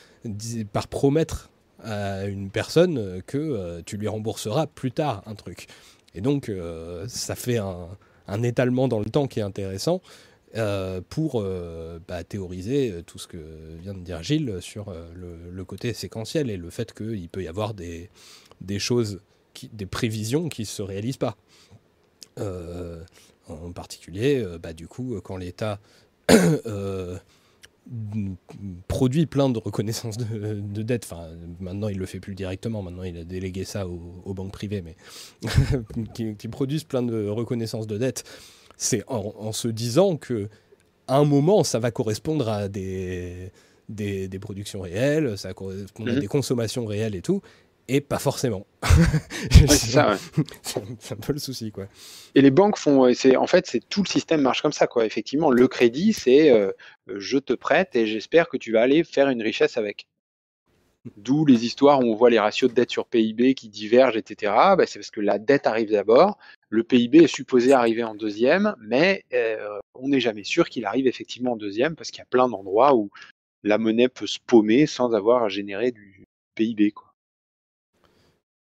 par 0.72 0.88
promettre 0.88 1.50
à 1.82 2.26
une 2.26 2.50
personne 2.50 2.98
euh, 2.98 3.20
que 3.26 3.38
euh, 3.38 3.82
tu 3.84 3.96
lui 3.96 4.08
rembourseras 4.08 4.66
plus 4.66 4.92
tard 4.92 5.22
un 5.26 5.34
truc. 5.34 5.66
Et 6.14 6.20
donc, 6.20 6.48
euh, 6.48 7.06
ça 7.08 7.34
fait 7.34 7.58
un, 7.58 7.88
un 8.28 8.42
étalement 8.42 8.88
dans 8.88 8.98
le 8.98 9.06
temps 9.06 9.26
qui 9.26 9.40
est 9.40 9.42
intéressant. 9.42 10.00
pour 11.08 11.42
bah, 12.06 12.24
théoriser 12.24 13.02
tout 13.06 13.18
ce 13.18 13.26
que 13.26 13.38
vient 13.80 13.94
de 13.94 14.00
dire 14.00 14.22
Gilles 14.22 14.58
sur 14.60 14.92
le, 15.14 15.64
côté 15.64 15.94
séquentiel 15.94 16.50
et 16.50 16.58
le 16.58 16.68
fait 16.68 16.92
qu'il 16.92 17.30
peut 17.30 17.42
y 17.42 17.48
avoir 17.48 17.72
des, 17.72 18.10
des 18.60 18.78
choses, 18.78 19.20
des 19.72 19.86
prévisions 19.86 20.50
qui 20.50 20.62
ne 20.62 20.66
se 20.66 20.82
réalisent 20.82 21.16
pas. 21.16 21.38
En 23.48 23.72
particulier, 23.72 24.44
bah, 24.62 24.74
du 24.74 24.88
coup, 24.88 25.18
quand 25.24 25.38
l'État 25.38 25.80
produit 28.88 29.26
plein 29.26 29.48
de 29.50 29.58
reconnaissances 29.58 30.16
de, 30.16 30.60
de 30.60 30.82
dette, 30.82 31.04
enfin 31.04 31.28
maintenant 31.60 31.88
il 31.88 31.98
le 31.98 32.06
fait 32.06 32.20
plus 32.20 32.34
directement, 32.34 32.82
maintenant 32.82 33.02
il 33.02 33.16
a 33.16 33.24
délégué 33.24 33.64
ça 33.64 33.88
aux, 33.88 34.00
aux 34.24 34.34
banques 34.34 34.52
privées, 34.52 34.82
mais 34.82 34.96
qui, 36.14 36.36
qui 36.36 36.48
produisent 36.48 36.84
plein 36.84 37.02
de 37.02 37.26
reconnaissances 37.28 37.86
de 37.86 37.98
dette, 37.98 38.24
c'est 38.76 39.02
en, 39.08 39.34
en 39.38 39.52
se 39.52 39.68
disant 39.68 40.16
que 40.16 40.48
à 41.08 41.16
un 41.16 41.24
moment 41.24 41.64
ça 41.64 41.78
va 41.80 41.90
correspondre 41.90 42.48
à 42.48 42.68
des, 42.68 43.50
des, 43.88 44.28
des 44.28 44.38
productions 44.38 44.80
réelles, 44.80 45.36
ça 45.36 45.48
va 45.48 45.54
correspondre 45.54 46.10
à 46.10 46.14
Mhm. 46.14 46.20
des 46.20 46.26
consommations 46.28 46.86
réelles 46.86 47.14
et 47.16 47.22
tout, 47.22 47.42
et 47.94 48.00
pas 48.00 48.18
forcément. 48.18 48.66
Ouais, 49.52 49.66
c'est 49.68 49.90
ça, 49.92 50.12
ouais. 50.12 50.44
c'est 50.98 51.12
un- 51.12 51.16
peu 51.16 51.32
le 51.32 51.38
souci, 51.38 51.70
quoi. 51.70 51.86
Et 52.34 52.40
les 52.42 52.50
banques 52.50 52.78
font, 52.78 53.12
c'est 53.14 53.36
en 53.36 53.46
fait, 53.46 53.66
c'est 53.66 53.86
tout 53.88 54.02
le 54.02 54.08
système 54.08 54.40
marche 54.40 54.62
comme 54.62 54.72
ça, 54.72 54.86
quoi. 54.86 55.04
Effectivement, 55.04 55.50
le 55.50 55.68
crédit, 55.68 56.12
c'est 56.12 56.50
euh, 56.50 56.72
euh, 57.08 57.14
je 57.18 57.38
te 57.38 57.52
prête 57.52 57.94
et 57.94 58.06
j'espère 58.06 58.48
que 58.48 58.56
tu 58.56 58.72
vas 58.72 58.82
aller 58.82 59.04
faire 59.04 59.28
une 59.28 59.42
richesse 59.42 59.76
avec. 59.76 60.06
D'où 61.16 61.44
les 61.44 61.64
histoires 61.66 61.98
où 62.00 62.04
on 62.04 62.14
voit 62.14 62.30
les 62.30 62.38
ratios 62.38 62.70
de 62.70 62.74
dette 62.76 62.90
sur 62.90 63.06
PIB 63.06 63.54
qui 63.54 63.68
divergent, 63.68 64.16
etc. 64.16 64.52
Bah, 64.76 64.86
c'est 64.86 65.00
parce 65.00 65.10
que 65.10 65.20
la 65.20 65.38
dette 65.38 65.66
arrive 65.66 65.90
d'abord, 65.90 66.38
le 66.68 66.84
PIB 66.84 67.24
est 67.24 67.26
supposé 67.26 67.72
arriver 67.72 68.04
en 68.04 68.14
deuxième, 68.14 68.74
mais 68.80 69.24
euh, 69.34 69.78
on 69.94 70.08
n'est 70.08 70.20
jamais 70.20 70.44
sûr 70.44 70.68
qu'il 70.68 70.84
arrive 70.86 71.06
effectivement 71.08 71.52
en 71.52 71.56
deuxième 71.56 71.96
parce 71.96 72.10
qu'il 72.10 72.20
y 72.20 72.22
a 72.22 72.26
plein 72.30 72.48
d'endroits 72.48 72.94
où 72.94 73.10
la 73.64 73.78
monnaie 73.78 74.08
peut 74.08 74.28
se 74.28 74.38
paumer 74.46 74.86
sans 74.86 75.12
avoir 75.12 75.42
à 75.42 75.48
générer 75.48 75.90
du 75.90 76.24
PIB, 76.54 76.92
quoi. 76.92 77.11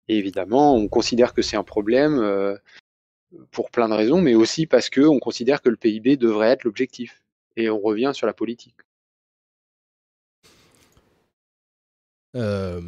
Et 0.08 0.18
évidemment, 0.18 0.74
on 0.76 0.89
considère 0.89 1.33
que 1.34 1.42
c'est 1.42 1.57
un 1.57 1.65
problème. 1.65 2.18
euh, 2.18 2.57
pour 3.50 3.70
plein 3.70 3.89
de 3.89 3.94
raisons, 3.94 4.20
mais 4.20 4.34
aussi 4.36 4.65
parce 4.66 4.89
que 4.91 5.00
on 5.00 5.18
considère 5.18 5.60
que 5.60 5.68
le 5.68 5.76
PIB 5.76 6.16
devrait 6.16 6.50
être 6.50 6.62
l'objectif. 6.65 7.20
Et 7.57 7.68
on 7.68 7.81
revient 7.81 8.12
sur 8.15 8.26
la 8.28 8.33
politique. 8.33 8.76
Euh, 12.36 12.81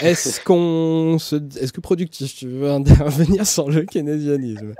est-ce 0.00 0.40
qu'on 0.44 1.18
se... 1.18 1.36
Est-ce 1.58 1.72
que 1.72 1.80
productif, 1.80 2.34
tu 2.34 2.48
veux 2.48 2.70
intervenir 2.70 3.46
sur 3.46 3.68
le 3.70 3.82
keynésianisme 3.82 4.74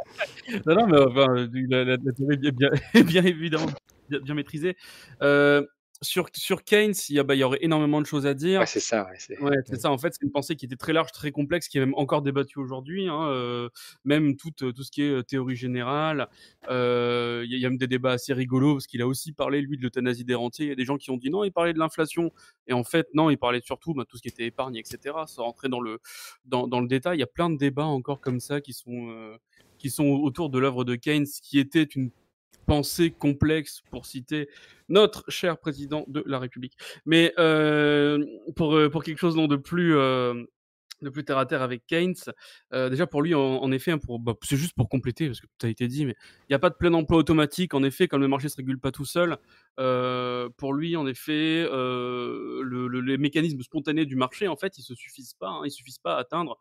Non, 0.67 0.75
non, 0.75 0.87
mais 0.87 0.99
enfin, 0.99 1.27
la, 1.69 1.85
la- 1.85 1.97
la 1.97 2.13
théorie 2.13 2.39
est 2.45 2.53
bien, 2.53 2.71
est 2.95 3.03
bien 3.05 3.25
évidemment 3.25 3.67
bien, 4.09 4.21
bien 4.21 4.35
maîtrisée. 4.35 4.77
Euh, 5.23 5.65
sur, 6.01 6.29
sur 6.35 6.63
Keynes, 6.65 6.95
il 7.09 7.17
y, 7.17 7.19
a, 7.19 7.25
bah, 7.25 7.35
il 7.35 7.39
y 7.39 7.43
aurait 7.45 7.59
énormément 7.61 8.01
de 8.01 8.07
choses 8.07 8.27
à 8.27 8.35
dire. 8.35 8.61
Ouais, 8.61 8.67
c'est 8.67 8.79
ça. 8.81 9.05
Ouais, 9.07 9.17
c'est... 9.19 9.41
Ouais, 9.41 9.57
ça. 9.79 9.91
En 9.91 9.99
fait, 9.99 10.13
c'est 10.15 10.23
une 10.25 10.31
pensée 10.31 10.55
qui 10.55 10.67
était 10.67 10.77
très 10.77 10.93
large, 10.93 11.11
très 11.13 11.33
complexe, 11.33 11.67
qui 11.69 11.79
est 11.79 11.81
même 11.81 11.95
encore 11.97 12.23
débattue 12.23 12.59
aujourd'hui. 12.61 13.09
Hein, 13.09 13.29
euh, 13.31 13.69
même 14.05 14.37
tout, 14.37 14.51
tout 14.51 14.83
ce 14.83 14.91
qui 14.93 15.03
est 15.03 15.11
euh, 15.11 15.23
théorie 15.23 15.57
générale. 15.57 16.29
Euh, 16.71 17.43
Il 17.45 17.51
y, 17.51 17.55
a- 17.55 17.57
il 17.57 17.63
y 17.63 17.67
a 17.67 17.69
même 17.69 17.79
des 17.79 17.87
débats 17.89 18.13
assez 18.13 18.33
rigolos 18.33 18.75
parce 18.75 18.87
qu'il 18.87 19.03
a 19.03 19.07
aussi 19.09 19.33
parlé 19.33 19.61
lui 19.61 19.77
de 19.77 19.83
l'euthanasie 19.83 20.25
des 20.25 20.35
rentiers. 20.37 20.67
Il 20.67 20.69
y 20.69 20.73
a 20.73 20.77
des 20.77 20.85
gens 20.85 20.99
qui 20.99 21.11
ont 21.11 21.17
dit 21.17 21.31
non, 21.31 21.43
il 21.45 21.53
parlait 21.53 21.73
de 21.73 21.79
l'inflation. 21.79 22.33
Et 22.69 22.73
en 22.73 22.85
fait, 22.85 23.09
non, 23.15 23.31
il 23.31 23.37
parlait 23.39 23.61
surtout 23.65 23.93
bah, 23.95 24.05
tout 24.09 24.17
ce 24.17 24.23
qui 24.23 24.29
était 24.29 24.47
épargne, 24.47 24.77
etc. 24.77 25.17
Sans 25.27 25.45
rentrer 25.45 25.69
dans 25.69 25.81
le 25.81 25.99
dans, 26.45 26.69
dans 26.69 26.81
le 26.81 26.87
détail, 26.89 27.17
il 27.17 27.21
y 27.21 27.25
a 27.25 27.27
plein 27.27 27.51
de 27.51 27.57
débats 27.59 27.85
encore 27.87 28.21
comme 28.21 28.39
ça 28.41 28.61
qui 28.61 28.73
sont 28.73 29.11
euh, 29.11 29.37
qui 29.79 29.91
sont 29.91 30.07
autour 30.07 30.51
de 30.51 30.59
l'œuvre 30.59 30.85
de 30.85 30.95
Keynes, 30.97 31.27
qui 31.43 31.59
était 31.59 31.83
une 31.85 32.11
pensée 32.69 33.11
complexe, 33.11 33.83
pour 33.91 34.05
citer 34.07 34.49
notre 34.89 35.25
cher 35.29 35.59
président 35.59 36.05
de 36.07 36.23
la 36.27 36.39
République. 36.39 36.77
Mais 37.05 37.33
euh, 37.39 38.25
pour, 38.57 38.77
euh, 38.77 38.89
pour 38.91 39.03
quelque 39.03 39.19
chose 39.19 39.35
de 39.35 39.57
plus... 39.57 39.97
euh, 39.97 40.45
de 41.03 41.11
plus 41.11 41.25
terre 41.25 41.39
à 41.39 41.47
terre 41.47 41.63
avec 41.63 41.87
Keynes. 41.87 42.15
Euh, 42.73 42.89
déjà 42.89 43.07
pour 43.07 43.23
lui, 43.23 43.35
en, 43.35 43.71
effet, 43.73 43.93
hein, 43.93 43.99
bah, 44.21 44.35
c'est 44.43 44.57
juste 44.57 44.75
pour 44.75 44.89
compléter 44.89 45.27
parce 45.27 45.41
que 45.41 45.47
tout 45.47 45.67
a 45.67 45.69
été 45.69 45.87
dit, 45.89 46.07
mais 46.07 46.15
il 46.43 46.51
n'y 46.51 46.55
a 46.55 46.59
pas 46.59 46.71
de 46.71 46.75
plein 46.75 46.93
emploi 46.95 47.19
automatique. 47.19 47.75
En 47.75 47.83
effet, 47.83 48.09
comme 48.09 48.21
le 48.21 48.29
marché 48.29 48.49
se 48.49 48.57
régule 48.57 48.79
pas 48.79 48.91
tout 48.91 49.05
seul, 49.05 49.39
euh, 49.79 50.49
pour 50.57 50.73
lui, 50.73 50.97
en 50.97 51.07
effet, 51.07 51.67
euh, 51.71 52.63
le, 52.63 52.89
le- 52.89 53.01
les 53.01 53.19
mécanismes 53.19 53.63
spontanés 53.63 54.07
du 54.07 54.17
marché, 54.17 54.49
en 54.49 54.57
fait, 54.57 54.79
ils 54.79 54.83
se 54.83 54.95
suffisent 54.95 55.35
pas. 55.35 55.49
hein, 55.49 55.63
ils 55.65 55.71
suffisent 55.71 55.99
pas 55.99 56.17
à 56.17 56.21
atteindre, 56.21 56.59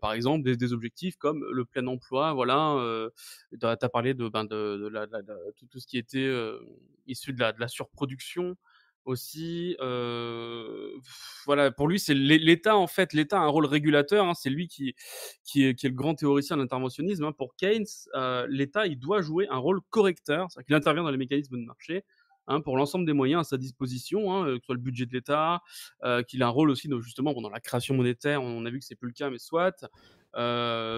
par 0.00 0.12
exemple, 0.12 0.44
des, 0.44 0.72
objectifs 0.72 1.16
comme 1.16 1.44
le 1.52 1.64
plein 1.64 1.86
emploi. 1.86 2.32
Voilà, 2.32 2.76
tu 3.58 3.66
as 3.66 3.88
parlé 3.88 4.14
de, 4.14 4.28
ben, 4.28 4.44
de, 4.44 4.90
tout, 5.70 5.78
ce 5.78 5.86
qui 5.86 5.98
était 5.98 6.32
issu 7.06 7.32
de 7.32 7.44
la 7.58 7.68
surproduction 7.68 8.56
aussi. 9.06 9.76
voilà, 11.46 11.70
pour 11.70 11.88
lui, 11.88 11.98
c'est 11.98 12.14
l'É- 12.14 12.38
l'État 12.38 12.76
en 12.76 12.86
fait. 12.86 13.12
L'État 13.12 13.38
a 13.38 13.42
un 13.44 13.48
rôle 13.48 13.66
régulateur. 13.66 14.26
hein, 14.26 14.34
c'est 14.34 14.50
lui 14.50 14.68
qui 14.68 14.94
qui 15.44 15.64
est, 15.64 15.82
le 15.84 15.90
grand 15.90 16.14
théoricien 16.14 16.56
de 16.56 16.62
l'interventionnisme. 16.62 17.24
hein. 17.24 17.32
Pour 17.32 17.54
Keynes, 17.56 17.86
l'État 18.48 18.86
il 18.86 18.98
doit 18.98 19.22
jouer 19.22 19.46
un 19.50 19.58
rôle 19.58 19.80
correcteur, 19.90 20.46
c'est-à-dire 20.50 20.66
qu'il 20.66 20.74
intervient 20.76 21.02
dans 21.04 21.10
les 21.10 21.16
mécanismes 21.18 21.58
de 21.60 21.64
marché. 21.66 22.04
hein, 22.48 22.60
pour 22.60 22.76
l'ensemble 22.76 23.06
des 23.06 23.12
moyens 23.12 23.40
à 23.40 23.44
sa 23.44 23.56
disposition, 23.56 24.44
que 24.44 24.58
ce 24.60 24.64
soit 24.66 24.74
le 24.76 24.80
budget 24.80 25.06
de 25.06 25.12
l'État, 25.12 25.62
qu'il 26.28 26.42
a 26.42 26.46
un 26.46 26.50
rôle 26.50 26.70
aussi 26.70 26.88
justement 27.00 27.32
dans 27.34 27.50
la 27.50 27.60
création 27.60 27.94
monétaire. 27.94 28.42
On 28.42 28.64
a 28.66 28.70
vu 28.70 28.78
que 28.78 28.84
c'est 28.84 28.94
plus 28.96 29.08
le 29.08 29.14
cas, 29.14 29.30
mais 29.30 29.38
soit 29.38 29.88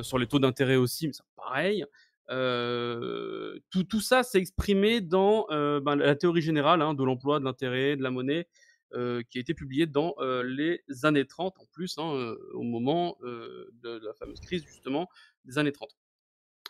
sur 0.03 0.19
les 0.19 0.27
taux 0.27 0.39
d'intérêt 0.39 0.77
aussi, 0.77 1.07
mais 1.07 1.13
c'est 1.13 1.23
pareil. 1.37 1.85
Euh, 2.31 3.59
tout, 3.71 4.01
ça 4.01 4.23
s'est 4.23 4.39
exprimé 4.39 5.01
dans 5.01 5.47
euh, 5.51 5.81
ben, 5.81 5.97
la 5.97 6.15
théorie 6.15 6.43
générale 6.43 6.83
hein, 6.83 6.95
de 6.95 7.03
l'emploi, 7.05 7.41
de 7.41 7.45
l'intérêt, 7.45 7.97
de 7.97 8.03
la 8.03 8.11
monnaie, 8.11 8.47
euh, 8.95 9.23
qui 9.31 9.39
a 9.39 9.41
été 9.41 9.55
publiée 9.55 9.87
dans 9.87 10.15
les 10.45 10.83
années 11.03 11.27
30 11.27 11.59
en 11.59 11.67
plus, 11.73 11.99
hein, 11.99 12.35
au 12.53 12.63
moment 12.63 13.17
de 13.23 14.01
la 14.05 14.13
fameuse 14.15 14.41
crise 14.41 14.65
justement 14.65 15.09
des 15.45 15.59
années 15.59 15.73
30, 15.73 15.91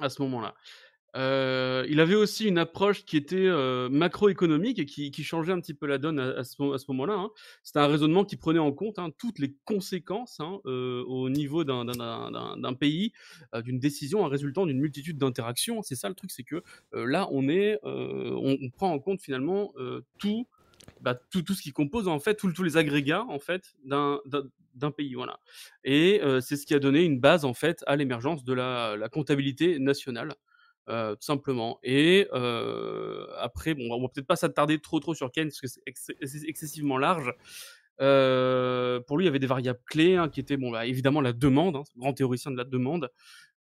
à 0.01 0.09
ce 0.09 0.23
moment-là. 0.23 0.55
Euh, 1.17 1.87
il 1.89 2.01
avait 2.01 2.15
aussi 2.15 2.47
une 2.47 2.59
approche 2.59 3.05
qui 3.05 3.17
était 3.17 3.37
euh, 3.37 3.89
macroéconomique 3.89 4.79
et 4.79 4.85
qui, 4.85 5.25
changeait 5.25 5.53
un 5.53 5.61
petit 5.61 5.75
peu 5.75 5.87
la 5.87 5.99
donne 5.99 6.19
à, 6.21 6.45
ce, 6.45 6.57
moment-là. 6.89 7.15
hein. 7.15 7.31
C'était 7.63 7.79
un 7.79 7.87
raisonnement 7.87 8.25
qui 8.25 8.37
prenait 8.37 8.59
en 8.59 8.73
compte 8.73 8.99
hein, 8.99 9.11
toutes 9.19 9.39
les 9.39 9.55
conséquences 9.65 10.39
hein, 10.41 10.61
euh, 10.67 11.03
au 11.07 11.31
niveau 11.31 11.65
d'un- 11.65 12.75
pays, 12.79 13.13
d'une 13.65 13.79
décision, 13.79 14.23
en 14.23 14.29
résultant 14.29 14.67
d'une 14.67 14.79
multitude 14.79 15.19
d'interactions. 15.19 15.83
C'est 15.83 15.97
ça 15.97 16.09
le 16.09 16.15
truc, 16.15 16.31
c'est 16.31 16.45
que 16.45 16.63
là, 16.93 17.27
on 17.31 17.49
est, 17.49 17.79
on, 17.83 18.71
prend 18.77 18.93
en 18.93 18.99
compte 18.99 19.21
finalement 19.21 19.73
tout, 20.19 20.47
bah, 21.01 21.19
tout, 21.31 21.43
tout 21.43 21.55
ce 21.55 21.63
qui 21.63 21.73
compose 21.73 22.07
en 22.09 22.21
fait, 22.21 22.37
tous 22.37 22.63
les 22.63 22.77
agrégats 22.77 23.25
en 23.25 23.39
fait 23.39 23.75
d'un 23.85 24.91
pays, 24.97 25.15
voilà. 25.15 25.41
Et 25.83 26.21
c'est 26.41 26.57
ce 26.57 26.67
qui 26.67 26.75
a 26.75 26.79
donné 26.79 27.05
une 27.05 27.19
base 27.19 27.45
en 27.45 27.55
fait 27.55 27.83
à 27.87 27.97
l'émergence 27.97 28.45
de 28.45 28.53
la 28.53 29.09
comptabilité 29.11 29.79
nationale. 29.79 30.35
Euh, 30.89 31.15
tout 31.15 31.23
simplement. 31.23 31.79
Et 31.83 32.29
euh, 32.33 33.27
après, 33.39 33.75
bon, 33.75 33.91
on 33.91 34.03
va 34.03 34.09
peut-être 34.09 34.27
pas 34.27 34.37
s'attarder 34.37 34.79
trop 34.79 35.01
trop 35.01 35.15
sur 35.15 35.31
Keynes 35.31 35.49
parce 35.49 35.61
que 35.61 35.69
c'est 35.69 35.83
ex- 35.87 36.11
ex- 36.21 36.45
excessivement 36.45 36.99
large. 36.99 37.33
Euh, 38.01 39.01
pour 39.01 39.19
lui, 39.19 39.25
il 39.25 39.27
y 39.27 39.29
avait 39.29 39.39
des 39.39 39.47
variables 39.47 39.81
clés 39.87 40.17
hein, 40.17 40.29
qui 40.29 40.41
étaient 40.41 40.57
bon, 40.57 40.71
bah, 40.71 40.87
évidemment 40.87 41.21
la 41.21 41.33
demande, 41.33 41.77
hein, 41.77 41.85
grand 41.97 42.13
théoricien 42.13 42.51
de 42.51 42.57
la 42.57 42.65
demande. 42.65 43.11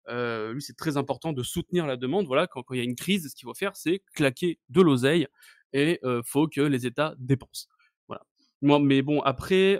Lui, 0.08 0.62
c'est 0.62 0.76
très 0.76 0.96
important 0.96 1.34
de 1.34 1.42
soutenir 1.42 1.86
la 1.86 1.98
demande. 1.98 2.26
Voilà, 2.26 2.46
quand, 2.46 2.64
il 2.70 2.78
y 2.78 2.80
a 2.80 2.84
une 2.84 2.96
crise, 2.96 3.28
ce 3.28 3.34
qu'il 3.34 3.46
faut 3.46 3.52
faire, 3.52 3.76
c'est 3.76 4.00
claquer 4.14 4.58
de 4.70 4.80
l'oseille 4.80 5.26
et 5.74 6.00
faut 6.24 6.48
que 6.48 6.62
les 6.62 6.86
États 6.86 7.14
dépensent. 7.18 7.66
Voilà. 8.06 8.24
Moi, 8.62 8.78
mais 8.78 9.02
bon, 9.02 9.20
après, 9.20 9.78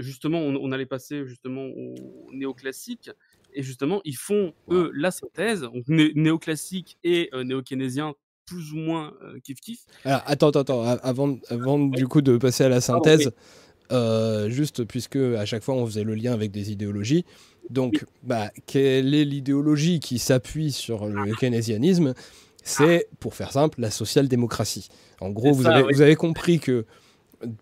justement, 0.00 0.40
on, 0.40 0.56
on 0.56 0.72
allait 0.72 0.86
passer 0.86 1.24
justement 1.24 1.66
au 1.66 1.94
néoclassique. 2.32 3.12
Et 3.54 3.62
justement, 3.62 4.00
ils 4.04 4.16
font, 4.16 4.52
eux, 4.70 4.90
la 4.94 5.10
synthèse, 5.10 5.62
donc 5.62 5.88
né- 5.88 6.12
néoclassique 6.14 6.98
et 7.04 7.30
euh, 7.32 7.44
néo-keynésien, 7.44 8.14
plus 8.46 8.72
ou 8.72 8.76
moins 8.76 9.12
euh, 9.22 9.38
kiff-kiff. 9.40 9.80
Alors, 10.04 10.22
attends, 10.26 10.50
attends, 10.50 10.82
avant, 10.82 11.38
avant 11.48 11.78
du 11.78 12.06
coup 12.08 12.22
de 12.22 12.36
passer 12.38 12.64
à 12.64 12.68
la 12.68 12.80
synthèse, 12.80 13.32
euh, 13.92 14.48
juste 14.48 14.84
puisque 14.84 15.16
à 15.16 15.44
chaque 15.46 15.62
fois 15.62 15.74
on 15.74 15.86
faisait 15.86 16.04
le 16.04 16.14
lien 16.14 16.32
avec 16.32 16.50
des 16.50 16.70
idéologies, 16.72 17.24
donc 17.70 18.04
bah, 18.22 18.50
quelle 18.66 19.14
est 19.14 19.24
l'idéologie 19.24 20.00
qui 20.00 20.18
s'appuie 20.18 20.72
sur 20.72 21.06
le 21.06 21.34
keynésianisme 21.34 22.14
C'est, 22.64 23.08
pour 23.20 23.34
faire 23.34 23.52
simple, 23.52 23.80
la 23.80 23.90
social-démocratie. 23.90 24.88
En 25.20 25.30
gros, 25.30 25.48
C'est 25.48 25.52
vous, 25.52 25.62
ça, 25.64 25.74
avez, 25.74 25.84
oui. 25.84 25.94
vous 25.94 26.00
avez 26.00 26.16
compris 26.16 26.58
que 26.58 26.86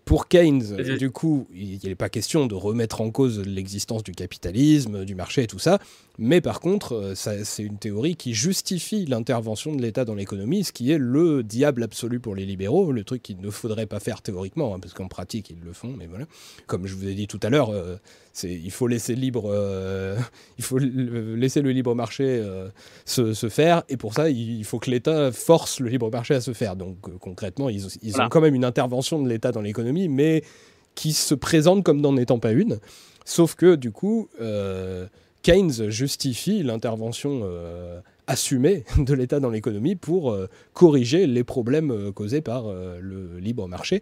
Pour 0.05 0.27
Keynes, 0.27 0.75
du 0.97 1.11
coup, 1.11 1.47
il 1.53 1.79
n'est 1.83 1.95
pas 1.95 2.09
question 2.09 2.47
de 2.47 2.55
remettre 2.55 3.01
en 3.01 3.11
cause 3.11 3.39
l'existence 3.39 4.03
du 4.03 4.11
capitalisme, 4.11 5.05
du 5.05 5.13
marché 5.13 5.43
et 5.43 5.47
tout 5.47 5.59
ça. 5.59 5.79
Mais 6.17 6.41
par 6.41 6.59
contre, 6.61 6.93
euh, 6.93 7.13
c'est 7.15 7.61
une 7.61 7.77
théorie 7.77 8.15
qui 8.15 8.33
justifie 8.33 9.05
l'intervention 9.05 9.75
de 9.75 9.81
l'État 9.81 10.03
dans 10.03 10.15
l'économie, 10.15 10.63
ce 10.63 10.71
qui 10.71 10.91
est 10.91 10.97
le 10.97 11.43
diable 11.43 11.83
absolu 11.83 12.19
pour 12.19 12.33
les 12.33 12.45
libéraux, 12.45 12.91
le 12.91 13.03
truc 13.03 13.21
qu'il 13.21 13.39
ne 13.39 13.51
faudrait 13.51 13.85
pas 13.85 13.99
faire 13.99 14.23
théoriquement, 14.23 14.73
hein, 14.73 14.79
parce 14.79 14.95
qu'en 14.95 15.07
pratique, 15.07 15.51
ils 15.51 15.63
le 15.63 15.73
font, 15.73 15.93
mais 15.95 16.07
voilà. 16.07 16.25
Comme 16.65 16.87
je 16.87 16.95
vous 16.95 17.07
ai 17.07 17.13
dit 17.13 17.27
tout 17.27 17.39
à 17.43 17.49
l'heure, 17.49 17.69
euh, 17.69 17.97
il 18.43 18.71
faut 18.71 18.87
laisser 18.87 19.15
libre, 19.15 19.49
euh, 19.51 20.17
il 20.57 20.63
faut 20.63 20.77
le- 20.77 21.35
laisser 21.35 21.61
le 21.61 21.71
libre 21.71 21.95
marché 21.95 22.23
euh, 22.25 22.69
se, 23.05 23.33
se 23.33 23.49
faire, 23.49 23.83
et 23.89 23.97
pour 23.97 24.13
ça, 24.13 24.29
il 24.29 24.63
faut 24.65 24.79
que 24.79 24.89
l'État 24.91 25.31
force 25.31 25.79
le 25.79 25.89
libre 25.89 26.09
marché 26.11 26.33
à 26.35 26.41
se 26.41 26.53
faire. 26.53 26.75
Donc 26.75 26.97
euh, 27.07 27.11
concrètement, 27.19 27.69
ils, 27.69 27.85
ils 28.01 28.11
Voilà. 28.11 28.25
ont 28.25 28.29
quand 28.29 28.41
même 28.41 28.55
une 28.55 28.65
intervention 28.65 29.21
de 29.21 29.27
l'État 29.29 29.51
dans 29.51 29.61
l'économie, 29.61 30.07
mais 30.09 30.43
qui 30.95 31.13
se 31.13 31.35
présente 31.35 31.83
comme 31.83 32.01
n'en 32.01 32.17
étant 32.17 32.39
pas 32.39 32.51
une. 32.51 32.79
Sauf 33.25 33.55
que 33.55 33.75
du 33.75 33.91
coup, 33.91 34.29
Keynes 35.43 35.89
justifie 35.89 36.63
l'intervention 36.63 37.43
assumée 38.25 38.83
de 38.97 39.13
l'État 39.13 39.39
dans 39.39 39.49
l'économie 39.49 39.95
pour 39.95 40.35
corriger 40.73 41.27
les 41.27 41.43
problèmes 41.43 42.11
causés 42.13 42.41
par 42.41 42.63
le 42.71 43.37
libre 43.39 43.67
marché. 43.67 44.01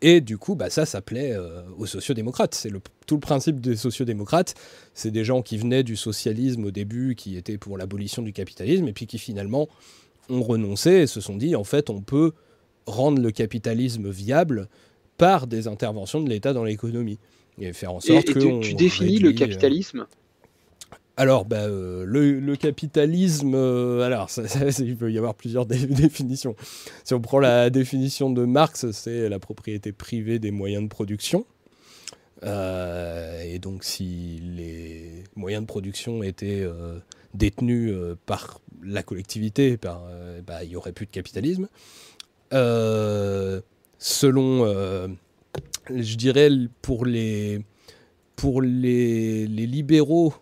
Et 0.00 0.20
du 0.20 0.38
coup, 0.38 0.54
bah, 0.54 0.70
ça, 0.70 0.86
ça 0.86 1.00
plaît 1.00 1.32
euh, 1.32 1.62
aux 1.76 1.86
sociodémocrates. 1.86 2.54
C'est 2.54 2.70
le- 2.70 2.80
tout 3.06 3.16
le 3.16 3.20
principe 3.20 3.60
des 3.60 3.76
sociodémocrates. 3.76 4.54
C'est 4.94 5.10
des 5.10 5.24
gens 5.24 5.42
qui 5.42 5.58
venaient 5.58 5.82
du 5.82 5.96
socialisme 5.96 6.64
au 6.66 6.70
début, 6.70 7.14
qui 7.16 7.36
étaient 7.36 7.58
pour 7.58 7.76
l'abolition 7.78 8.22
du 8.22 8.32
capitalisme, 8.32 8.86
et 8.86 8.92
puis 8.92 9.06
qui 9.06 9.18
finalement 9.18 9.68
ont 10.28 10.42
renoncé 10.42 10.90
et 10.90 11.06
se 11.06 11.20
sont 11.20 11.36
dit, 11.36 11.56
en 11.56 11.64
fait, 11.64 11.90
on 11.90 12.00
peut 12.00 12.32
rendre 12.86 13.20
le 13.20 13.30
capitalisme 13.30 14.08
viable 14.10 14.68
par 15.16 15.46
des 15.46 15.66
interventions 15.66 16.20
de 16.22 16.28
l'État 16.28 16.52
dans 16.52 16.64
l'économie. 16.64 17.18
Et 17.60 17.72
faire 17.72 17.92
en 17.92 18.00
sorte 18.00 18.28
et 18.28 18.32
que... 18.32 18.38
tu, 18.38 18.46
on 18.46 18.60
tu 18.60 18.74
définis 18.74 19.18
le 19.18 19.28
réduit, 19.30 19.42
euh, 19.42 19.46
capitalisme 19.48 20.06
alors, 21.18 21.44
bah, 21.46 21.62
euh, 21.62 22.04
le, 22.06 22.54
capitalisme, 22.54 23.56
euh, 23.56 24.02
alors, 24.02 24.30
il 24.78 24.96
peut 24.96 25.10
y 25.10 25.18
avoir 25.18 25.34
plusieurs 25.34 25.66
dé- 25.66 25.86
définitions. 25.88 26.54
Si 27.02 27.12
on 27.12 27.20
prend 27.20 27.40
la 27.40 27.70
définition 27.70 28.30
de 28.30 28.44
Marx, 28.44 28.92
c'est 28.92 29.28
la 29.28 29.40
propriété 29.40 29.90
privée 29.90 30.38
des 30.38 30.52
moyens 30.52 30.84
de 30.84 30.88
production. 30.88 31.44
Euh, 32.44 33.42
et 33.42 33.58
donc, 33.58 33.82
si 33.82 34.40
les 34.56 35.24
moyens 35.34 35.62
de 35.64 35.66
production 35.66 36.22
étaient 36.22 36.64
détenus 37.34 37.96
par 38.24 38.60
la 38.84 39.02
collectivité, 39.02 39.76
bah, 39.76 40.62
il 40.62 40.68
n'y 40.68 40.76
aurait 40.76 40.92
plus 40.92 41.06
de 41.06 41.10
capitalisme. 41.10 41.66
Selon, 42.52 43.60
je 45.90 46.14
dirais, 46.14 46.48
pour 46.80 47.04
les, 47.04 47.60
pour 48.36 48.62
les 48.62 49.48
libéraux, 49.48 50.32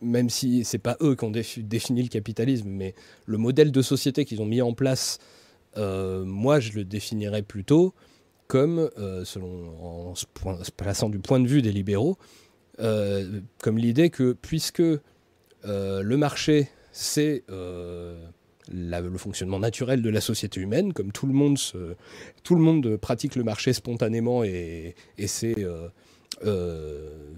même 0.00 0.30
si 0.30 0.64
c'est 0.64 0.78
pas 0.78 0.96
eux 1.02 1.14
qui 1.14 1.24
ont 1.24 1.30
défi- 1.30 1.62
défini 1.62 2.02
le 2.02 2.08
capitalisme, 2.08 2.68
mais 2.68 2.94
le 3.26 3.38
modèle 3.38 3.72
de 3.72 3.82
société 3.82 4.24
qu'ils 4.24 4.40
ont 4.40 4.46
mis 4.46 4.62
en 4.62 4.72
place, 4.72 5.18
euh, 5.76 6.24
moi 6.24 6.60
je 6.60 6.72
le 6.72 6.84
définirais 6.84 7.42
plutôt 7.42 7.94
comme, 8.46 8.90
euh, 8.98 9.24
selon, 9.24 9.68
en 9.80 10.14
se, 10.14 10.26
point- 10.26 10.62
se 10.64 10.70
plaçant 10.72 11.08
du 11.08 11.18
point 11.18 11.38
de 11.38 11.46
vue 11.46 11.62
des 11.62 11.72
libéraux, 11.72 12.16
euh, 12.80 13.40
comme 13.62 13.78
l'idée 13.78 14.10
que 14.10 14.32
puisque 14.32 14.82
le 15.64 16.16
marché 16.16 16.68
c'est 16.92 17.44
le 17.48 19.18
fonctionnement 19.18 19.58
naturel 19.58 20.02
de 20.02 20.10
la 20.10 20.20
société 20.20 20.60
humaine, 20.60 20.92
comme 20.92 21.12
tout 21.12 21.26
le 21.26 21.32
monde, 21.34 22.96
pratique 22.96 23.36
le 23.36 23.44
marché 23.44 23.72
spontanément 23.72 24.42
et, 24.44 24.94
c'est 25.26 25.54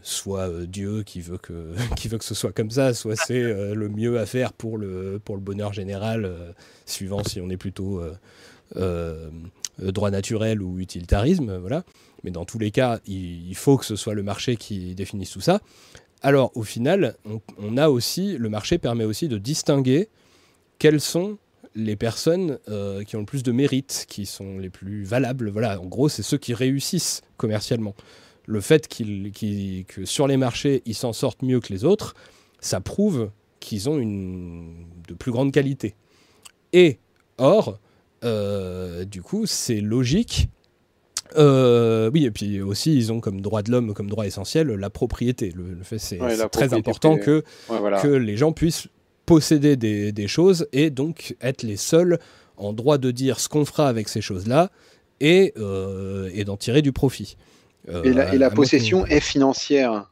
soit 0.02 0.48
euh, 0.48 0.66
Dieu 0.66 1.02
qui 1.02 1.20
veut, 1.20 1.38
que, 1.38 1.74
qui 1.96 2.08
veut 2.08 2.18
que 2.18 2.24
ce 2.24 2.34
soit 2.34 2.52
comme 2.52 2.70
ça, 2.70 2.94
soit 2.94 3.16
c'est 3.16 3.40
euh, 3.40 3.74
le 3.74 3.88
mieux 3.88 4.18
à 4.18 4.26
faire 4.26 4.52
pour 4.52 4.78
le, 4.78 5.20
pour 5.24 5.36
le 5.36 5.40
bonheur 5.40 5.72
général, 5.72 6.24
euh, 6.24 6.52
suivant 6.86 7.22
si 7.24 7.40
on 7.40 7.48
est 7.50 7.56
plutôt 7.56 8.00
euh, 8.00 8.14
euh, 8.76 9.30
droit 9.78 10.10
naturel 10.10 10.62
ou 10.62 10.78
utilitarisme. 10.78 11.48
euh, 11.50 11.58
Voilà. 11.58 11.84
Mais 12.24 12.30
dans 12.30 12.44
tous 12.44 12.58
les 12.58 12.70
cas, 12.70 13.00
il, 13.06 13.54
faut 13.56 13.76
que 13.76 13.84
ce 13.84 13.96
soit 13.96 14.14
le 14.14 14.22
marché 14.22 14.56
qui 14.56 14.94
définisse 14.94 15.30
tout 15.30 15.40
ça. 15.40 15.60
Alors 16.22 16.52
au 16.56 16.62
final, 16.62 17.16
on, 17.58 17.76
a 17.76 17.88
aussi, 17.88 18.38
le 18.38 18.48
marché 18.48 18.78
permet 18.78 19.04
aussi 19.04 19.26
de 19.26 19.38
distinguer 19.38 20.08
quelles 20.78 21.00
sont 21.00 21.38
les 21.74 21.96
personnes 21.96 22.58
euh, 22.68 23.02
qui 23.02 23.16
ont 23.16 23.20
le 23.20 23.26
plus 23.26 23.42
de 23.42 23.50
mérite, 23.50 24.04
qui 24.08 24.26
sont 24.26 24.58
les 24.58 24.70
plus 24.70 25.02
valables. 25.02 25.50
Voilà, 25.50 25.80
en 25.80 25.86
gros, 25.86 26.08
c'est 26.08 26.22
ceux 26.22 26.38
qui 26.38 26.54
réussissent 26.54 27.22
commercialement 27.38 27.96
le 28.46 28.60
fait 28.60 28.88
qu'ils, 28.88 29.32
que 29.86 30.04
sur 30.04 30.26
les 30.26 30.36
marchés, 30.36 30.82
ils 30.86 30.94
s'en 30.94 31.12
sortent 31.12 31.42
mieux 31.42 31.60
que 31.60 31.72
les 31.72 31.84
autres, 31.84 32.14
ça 32.60 32.80
prouve 32.80 33.30
qu'ils 33.60 33.88
ont 33.88 33.98
une 33.98 34.74
de 35.08 35.14
plus 35.14 35.30
grande 35.32 35.52
qualité. 35.52 35.94
Et 36.72 36.98
or, 37.38 37.78
euh, 38.24 39.04
du 39.04 39.22
coup, 39.22 39.46
c'est 39.46 39.80
logique. 39.80 40.48
Euh, 41.36 42.10
oui, 42.12 42.24
et 42.26 42.30
puis 42.30 42.60
aussi, 42.60 42.94
ils 42.96 43.12
ont 43.12 43.20
comme 43.20 43.40
droit 43.40 43.62
de 43.62 43.70
l'homme, 43.70 43.94
comme 43.94 44.10
droit 44.10 44.26
essentiel, 44.26 44.68
la 44.68 44.90
propriété. 44.90 45.50
Le, 45.54 45.74
le 45.74 45.82
fait, 45.82 45.98
c'est, 45.98 46.20
Ouais, 46.20 46.36
très 46.48 46.74
important 46.74 47.16
que 47.16 47.42
Ouais, 47.70 47.78
voilà. 47.78 48.00
que 48.00 48.08
les 48.08 48.36
gens 48.36 48.52
puissent 48.52 48.88
posséder 49.24 49.76
des, 49.76 50.12
des 50.12 50.28
choses 50.28 50.66
et 50.72 50.90
donc 50.90 51.36
être 51.40 51.62
les 51.62 51.76
seuls 51.76 52.18
en 52.56 52.72
droit 52.72 52.98
de 52.98 53.10
dire 53.10 53.40
ce 53.40 53.48
qu'on 53.48 53.64
fera 53.64 53.88
avec 53.88 54.08
ces 54.08 54.20
choses-là 54.20 54.70
et, 55.20 55.52
euh, 55.56 56.28
et 56.34 56.44
d'en 56.44 56.56
tirer 56.56 56.82
du 56.82 56.92
profit. 56.92 57.36
Euh, 57.88 58.02
Et 58.04 58.12
la, 58.12 58.34
et 58.34 58.38
mon 58.38 58.50
possession 58.50 59.06
est 59.06 59.20
financière. 59.20 60.08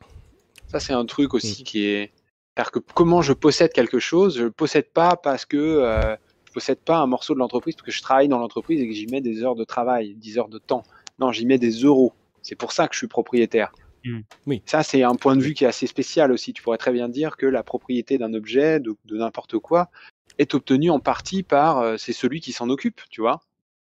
Ça, 0.69 0.81
c'est 0.81 0.93
un 0.93 1.07
truc 1.07 1.35
aussi 1.35 1.65
qui 1.65 1.87
est. 1.87 2.13
C'est-à-dire 2.55 2.73
que 2.73 2.79
comment 2.95 3.23
je 3.23 3.33
possède 3.33 3.73
quelque 3.73 3.99
chose, 3.99 4.37
je 4.37 4.45
ne 4.45 4.49
possède 4.49 4.91
pas 4.91 5.17
parce 5.17 5.47
que 5.47 5.57
euh, 5.57 6.17
je 6.47 6.53
possède 6.53 6.79
pas 6.79 6.99
un 6.99 7.07
morceau 7.07 7.33
de 7.33 7.39
l'entreprise 7.39 7.75
parce 7.77 7.87
que 7.87 7.93
je 7.93 8.03
travaille 8.03 8.29
dans 8.29 8.39
l'entreprise 8.39 8.81
et 8.81 8.89
que 8.89 8.93
j'y 8.93 9.07
mets 9.07 9.21
des 9.21 9.43
heures 9.45 9.55
de 9.55 9.65
travail, 9.65 10.15
10 10.17 10.39
heures 10.39 10.49
de 10.49 10.59
temps. 10.59 10.83
Non, 11.19 11.31
j'y 11.33 11.47
mets 11.47 11.59
des 11.59 11.71
euros. 11.71 12.13
C'est 12.43 12.57
pour 12.57 12.73
ça 12.73 12.89
que 12.89 12.95
je 12.95 12.99
suis 12.99 13.07
propriétaire. 13.07 13.73
Mm. 14.05 14.21
Oui. 14.47 14.63
Ça, 14.67 14.83
c'est 14.83 15.03
un 15.03 15.15
point 15.15 15.37
de 15.37 15.43
vue 15.43 15.55
qui 15.55 15.65
est 15.65 15.69
assez 15.69 15.87
spécial 15.87 16.33
aussi. 16.33 16.53
Tu 16.53 16.63
pourrais 16.63 16.79
très 16.79 16.93
bien 16.93 17.09
dire 17.09 17.37
que 17.37 17.47
la 17.47 17.63
propriété 17.63 18.19
d'un 18.19 18.35
objet, 18.35 18.81
de, 18.81 18.97
de 19.05 19.17
n'importe 19.17 19.59
quoi, 19.59 19.91
est 20.39 20.55
obtenue 20.55 20.91
en 20.91 21.01
partie 21.01 21.43
par 21.43 21.79
euh, 21.79 21.97
c'est 21.99 22.13
celui 22.13 22.41
qui 22.41 22.53
s'en 22.53 22.69
occupe, 22.69 23.01
tu 23.11 23.21
vois, 23.21 23.41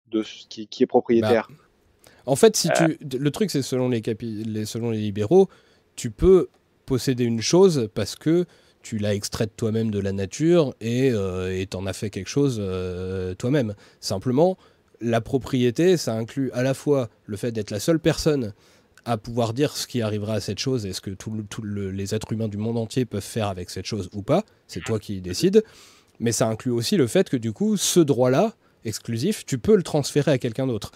de 0.08 0.22
ce 0.22 0.46
qui, 0.48 0.66
qui 0.66 0.82
est 0.82 0.86
propriétaire. 0.86 1.48
En 2.28 2.36
fait, 2.36 2.56
si 2.56 2.68
Euh. 2.68 2.94
tu, 3.10 3.18
le 3.18 3.30
truc, 3.30 3.50
c'est 3.50 3.62
selon 3.62 3.88
les, 3.88 4.00
capi- 4.00 4.44
les, 4.44 4.64
selon 4.64 4.90
les 4.90 4.98
libéraux, 5.00 5.48
tu 5.96 6.10
peux 6.10 6.48
posséder 6.86 7.24
une 7.24 7.40
chose 7.42 7.88
parce 7.94 8.16
que 8.16 8.44
tu 8.82 8.98
l'as 8.98 9.14
extraite 9.14 9.50
toi-même 9.56 9.90
de 9.90 9.98
la 9.98 10.12
nature 10.12 10.74
et 10.80 11.10
euh, 11.12 11.64
t'en 11.68 11.84
as 11.86 11.92
fait 11.92 12.10
quelque 12.10 12.28
chose 12.28 12.58
euh, 12.60 13.34
toi-même. 13.34 13.74
Simplement, 14.00 14.56
la 15.00 15.20
propriété, 15.20 15.96
ça 15.96 16.14
inclut 16.14 16.50
à 16.52 16.62
la 16.62 16.74
fois 16.74 17.08
le 17.26 17.36
fait 17.36 17.50
d'être 17.52 17.70
la 17.70 17.80
seule 17.80 17.98
personne 17.98 18.52
à 19.04 19.16
pouvoir 19.16 19.52
dire 19.54 19.76
ce 19.76 19.86
qui 19.86 20.02
arrivera 20.02 20.34
à 20.34 20.40
cette 20.40 20.58
chose 20.58 20.84
et 20.86 20.92
ce 20.92 21.00
que 21.00 21.10
tous 21.10 21.32
les 21.62 22.14
êtres 22.14 22.32
humains 22.32 22.48
du 22.48 22.56
monde 22.58 22.76
entier 22.78 23.04
peuvent 23.04 23.22
faire 23.22 23.48
avec 23.48 23.70
cette 23.70 23.86
chose 23.86 24.08
ou 24.12 24.22
pas. 24.22 24.44
C'est 24.66 24.82
toi 24.84 24.98
qui 24.98 25.20
décides. 25.20 25.64
Mais 26.20 26.32
ça 26.32 26.48
inclut 26.48 26.72
aussi 26.72 26.96
le 26.96 27.06
fait 27.06 27.28
que 27.28 27.36
du 27.36 27.52
coup, 27.52 27.76
ce 27.76 28.00
droit-là, 28.00 28.54
exclusif, 28.84 29.44
tu 29.46 29.58
peux 29.58 29.76
le 29.76 29.82
transférer 29.82 30.30
à 30.32 30.38
quelqu'un 30.38 30.66
d'autre. 30.66 30.92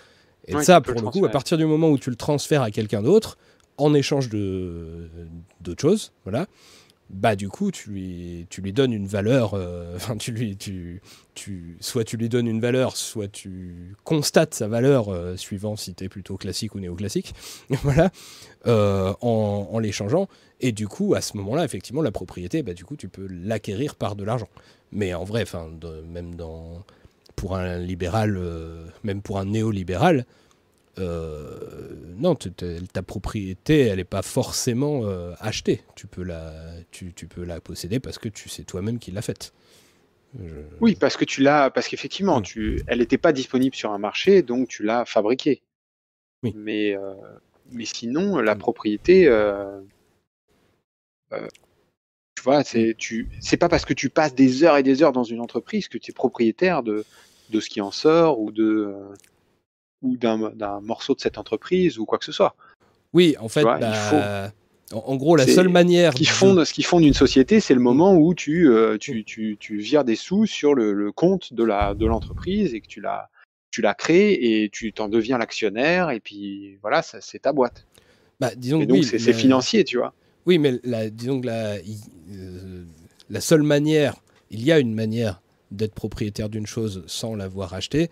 Et 0.48 0.60
ça, 0.62 0.80
pour 0.80 0.94
le 0.94 1.02
le 1.02 1.10
coup, 1.10 1.24
à 1.24 1.28
partir 1.28 1.56
du 1.58 1.64
moment 1.66 1.88
où 1.90 1.98
tu 1.98 2.10
le 2.10 2.16
transfères 2.16 2.62
à 2.62 2.70
quelqu'un 2.70 3.02
d'autre, 3.02 3.38
en 3.78 3.94
échange 3.94 4.28
de 4.28 5.08
d'autres 5.60 5.80
choses, 5.80 6.12
voilà, 6.24 6.46
bah 7.10 7.36
du 7.36 7.48
coup, 7.48 7.70
tu 7.70 7.90
lui, 7.90 8.46
tu 8.50 8.60
lui 8.62 8.72
donnes 8.72 8.92
une 8.92 9.06
valeur. 9.06 9.54
euh, 9.54 9.92
Enfin, 9.96 10.16
tu 10.16 10.32
lui, 10.32 10.56
tu, 10.56 11.00
tu, 11.34 11.76
soit 11.80 12.04
tu 12.04 12.16
lui 12.16 12.28
donnes 12.28 12.46
une 12.46 12.60
valeur, 12.60 12.96
soit 12.96 13.28
tu 13.28 13.94
constates 14.04 14.54
sa 14.54 14.66
valeur, 14.68 15.08
euh, 15.08 15.36
suivant 15.36 15.76
si 15.76 15.94
tu 15.94 16.04
es 16.04 16.08
plutôt 16.08 16.36
classique 16.36 16.74
ou 16.74 16.80
néoclassique, 16.80 17.34
voilà, 17.82 18.10
euh, 18.66 19.12
en, 19.20 19.68
en 19.70 19.78
l'échangeant. 19.78 20.28
Et 20.60 20.72
du 20.72 20.88
coup, 20.88 21.14
à 21.14 21.20
ce 21.20 21.36
moment-là, 21.36 21.64
effectivement, 21.64 22.02
la 22.02 22.12
propriété, 22.12 22.62
bah, 22.62 22.72
du 22.74 22.84
coup, 22.84 22.96
tu 22.96 23.08
peux 23.08 23.26
l'acquérir 23.28 23.94
par 23.94 24.16
de 24.16 24.24
l'argent. 24.24 24.48
Mais 24.90 25.12
en 25.14 25.24
vrai, 25.24 25.42
enfin, 25.42 25.70
même 26.06 26.34
dans, 26.34 26.82
pour 27.42 27.56
un 27.56 27.76
libéral, 27.78 28.36
euh, 28.36 28.86
même 29.02 29.20
pour 29.20 29.40
un 29.40 29.46
néolibéral, 29.46 30.26
euh, 31.00 31.58
non, 32.16 32.36
ta 32.36 33.02
propriété, 33.02 33.80
elle 33.80 33.96
n'est 33.96 34.04
pas 34.04 34.22
forcément 34.22 35.00
euh, 35.06 35.34
achetée. 35.40 35.82
Tu 35.96 36.06
peux, 36.06 36.22
la, 36.22 36.52
tu, 36.92 37.12
tu 37.12 37.26
peux 37.26 37.42
la 37.42 37.60
posséder 37.60 37.98
parce 37.98 38.18
que 38.18 38.28
tu 38.28 38.48
sais 38.48 38.62
toi-même 38.62 39.00
qui 39.00 39.10
l'a 39.10 39.22
faite. 39.22 39.52
Je- 40.38 40.54
Oui, 40.80 40.94
parce 40.94 41.16
que 41.16 41.24
tu 41.24 41.42
l'as, 41.42 41.68
parce 41.70 41.88
qu'effectivement, 41.88 42.40
tu, 42.42 42.80
elle 42.86 43.00
n'était 43.00 43.18
pas 43.18 43.32
disponible 43.32 43.74
sur 43.74 43.90
un 43.90 43.98
marché, 43.98 44.42
donc 44.42 44.68
tu 44.68 44.84
l'as 44.84 45.04
fabriquée. 45.04 45.62
Oui. 46.44 46.54
Mais, 46.56 46.94
euh, 46.94 47.12
mais 47.72 47.86
sinon, 47.86 48.38
la 48.38 48.54
propriété, 48.54 49.26
tu 52.36 52.42
vois, 52.44 52.62
c'est, 52.62 52.94
tu, 52.96 53.28
c'est 53.40 53.56
pas 53.56 53.68
parce 53.68 53.84
que 53.84 53.94
tu 53.94 54.10
passes 54.10 54.36
des 54.36 54.62
heures 54.62 54.76
et 54.76 54.84
des 54.84 55.02
heures 55.02 55.12
dans 55.12 55.24
une 55.24 55.40
entreprise 55.40 55.88
que 55.88 55.98
tu 55.98 56.12
es 56.12 56.14
propriétaire 56.14 56.84
de, 56.84 57.04
de 57.52 57.60
ce 57.60 57.68
qui 57.68 57.80
en 57.80 57.92
sort 57.92 58.40
ou 58.40 58.50
de, 58.50 58.64
euh, 58.64 59.14
ou 60.02 60.16
d'un 60.16 60.50
d'un 60.50 60.80
morceau 60.80 61.14
de 61.14 61.20
cette 61.20 61.38
entreprise 61.38 61.98
ou 61.98 62.04
quoi 62.04 62.18
que 62.18 62.24
ce 62.24 62.32
soit. 62.32 62.56
Oui, 63.12 63.36
en 63.38 63.48
fait, 63.48 63.60
il 63.62 63.64
bah, 63.64 64.50
en, 64.92 64.98
en 64.98 65.16
gros, 65.16 65.36
la 65.36 65.46
seule 65.46 65.68
manière. 65.68 66.12
Ce 66.12 66.16
qui 66.18 66.24
de- 66.24 66.28
fonde, 66.28 66.64
ce 66.64 66.72
qui 66.72 66.82
fonde 66.82 67.04
une 67.04 67.14
société, 67.14 67.60
c'est 67.60 67.74
le 67.74 67.80
moment 67.80 68.14
où 68.16 68.34
tu, 68.34 68.68
euh, 68.68 68.98
tu, 68.98 69.24
tu, 69.24 69.56
tu 69.58 69.76
vires 69.78 70.04
des 70.04 70.16
sous 70.16 70.46
sur 70.46 70.74
le, 70.74 70.92
le 70.92 71.12
compte 71.12 71.52
de 71.52 71.64
la 71.64 71.94
de 71.94 72.06
l'entreprise 72.06 72.74
et 72.74 72.80
que 72.80 72.88
tu 72.88 73.00
la 73.00 73.28
tu 73.70 73.80
la 73.80 73.94
crées 73.94 74.32
et 74.32 74.68
tu 74.70 74.92
t'en 74.92 75.08
deviens 75.08 75.38
l'actionnaire 75.38 76.10
et 76.10 76.20
puis 76.20 76.76
voilà, 76.82 77.02
c'est 77.02 77.38
ta 77.38 77.52
boîte. 77.52 77.86
bah, 78.40 78.54
disons 78.54 78.80
Et 78.80 78.84
que 78.84 78.88
donc 78.88 78.98
oui, 78.98 79.04
c'est 79.04 79.32
financier, 79.32 79.84
tu 79.84 79.98
vois. 79.98 80.12
Oui, 80.46 80.58
mais 80.58 80.80
la, 80.84 81.08
disons 81.08 81.40
que 81.40 81.46
la, 81.46 81.76
euh, 81.76 82.84
la 83.30 83.40
seule 83.40 83.62
manière, 83.62 84.16
il 84.50 84.62
y 84.64 84.72
a 84.72 84.78
une 84.78 84.94
manière 84.94 85.40
d'être 85.72 85.94
propriétaire 85.94 86.48
d'une 86.48 86.66
chose 86.66 87.02
sans 87.06 87.34
l'avoir 87.34 87.74
achetée, 87.74 88.10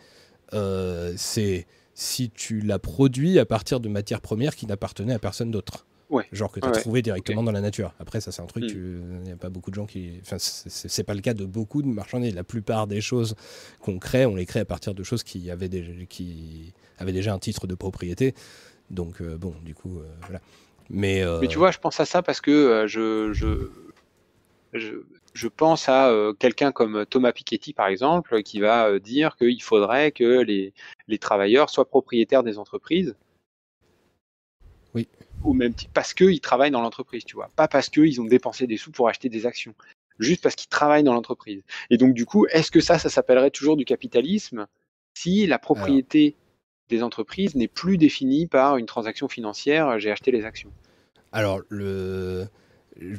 euh, 0.55 1.12
c'est 1.16 1.66
si 1.94 2.30
tu 2.30 2.60
la 2.60 2.78
produis 2.78 3.39
à 3.39 3.44
partir 3.44 3.78
de 3.80 3.89
matières 3.89 4.20
premières 4.20 4.56
qui 4.56 4.66
n'appartenaient 4.66 5.14
à 5.14 5.18
personne 5.18 5.50
d'autre. 5.50 5.86
Ouais. 6.08 6.26
Genre 6.32 6.50
que 6.50 6.58
tu 6.58 6.66
as 6.66 6.72
ouais. 6.72 6.80
trouvé 6.80 7.02
directement 7.02 7.44
dans 7.44 7.52
la 7.52 7.60
nature. 7.60 7.94
Après, 8.00 8.20
ça, 8.20 8.32
c'est 8.32 8.42
un 8.42 8.47
truc, 8.47 8.64
Mm. 8.64 8.66
tu- 8.66 9.00
il 9.18 9.22
n'y 9.22 9.30
a 9.30 9.36
pas 9.36 9.48
beaucoup 9.48 9.70
de 9.70 9.76
gens 9.76 9.86
qui. 9.86 10.14
Enfin, 10.22 10.36
c'est- 10.40 11.05
pas 11.05 11.14
le 11.14 11.20
cas 11.20 11.34
de 11.34 11.44
beaucoup 11.44 11.82
de 11.82 11.86
marchandiers. 11.86 12.32
La 12.32 12.42
plupart 12.42 12.89
des 12.89 13.00
choses 13.00 13.36
qu'on 13.80 14.00
crée, 14.00 14.26
on 14.26 14.34
les 14.34 14.44
crée 14.47 14.58
à 14.60 14.64
partir 14.64 14.92
de 14.94 15.05
choses 15.05 15.22
qui 15.22 15.50
avaient 15.52 15.68
déjà, 15.68 15.92
qui 16.08 16.72
avaient 16.98 17.12
déjà 17.12 17.32
un 17.32 17.39
titre 17.39 17.68
de 17.68 17.76
propriété. 17.76 18.34
Donc, 18.90 19.20
euh, 19.20 19.36
bon, 19.39 19.55
du 19.64 19.72
coup, 19.76 19.98
euh, 20.00 20.02
voilà. 20.22 20.40
Mais, 20.89 21.22
euh, 21.22 21.39
Mais 21.40 21.47
tu 21.47 21.58
vois, 21.58 21.70
je 21.70 21.78
pense 21.78 22.00
à 22.00 22.05
ça 22.06 22.22
parce 22.22 22.40
que 22.40 22.86
je, 22.89 23.32
je, 23.32 23.70
je, 24.72 24.94
je 25.33 25.49
pense 25.49 25.89
à 25.89 26.10
euh, 26.10 26.33
quelqu'un 26.33 26.73
comme 26.73 27.07
Thomas 27.07 27.33
Piketty, 27.33 27.73
par 27.73 27.86
exemple, 27.86 28.42
qui 28.42 28.60
va 28.60 28.89
euh, 28.89 28.99
dire 28.99 29.36
qu'il 29.36 29.62
faudrait 29.62 30.12
que 30.12 30.41
les, 30.41 30.73
les 31.09 31.18
travailleurs 31.18 31.70
soient 31.70 31.89
propriétaires 31.89 32.42
des 32.42 32.59
entreprises. 32.59 33.15
Oui. 34.94 35.09
Ou 35.44 35.52
même 35.55 35.75
ti- 35.75 35.89
parce 35.92 36.15
qu'ils 36.15 36.41
travaillent 36.41 36.70
dans 36.70 36.83
l'entreprise, 36.83 37.25
tu 37.25 37.36
vois. 37.36 37.49
Pas 37.57 37.68
parce 37.68 37.89
qu'ils 37.89 38.20
ont 38.20 38.25
dépensé 38.25 38.67
des 38.67 38.76
sous 38.76 38.91
pour 38.91 39.09
acheter 39.09 39.28
des 39.28 39.47
actions. 39.47 39.75
Juste 40.18 40.42
parce 40.42 40.55
qu'ils 40.55 40.68
travaillent 40.68 41.05
dans 41.05 41.15
l'entreprise. 41.15 41.62
Et 41.89 41.97
donc, 41.97 42.12
du 42.12 42.26
coup, 42.26 42.47
est-ce 42.47 42.70
que 42.70 42.81
ça, 42.81 42.99
ça 42.99 43.09
s'appellerait 43.09 43.50
toujours 43.50 43.76
du 43.76 43.84
capitalisme 43.84 44.67
si 45.15 45.47
la 45.47 45.59
propriété 45.59 46.36
des 46.89 47.02
entreprises 47.02 47.55
n'est 47.55 47.68
plus 47.68 47.99
définie 47.99 48.47
par 48.47 48.76
une 48.76 48.86
transaction 48.86 49.28
financière, 49.28 49.89
euh, 49.89 49.99
j'ai 49.99 50.10
acheté 50.10 50.31
les 50.31 50.44
actions? 50.44 50.73
Alors, 51.33 51.60
le. 51.68 52.49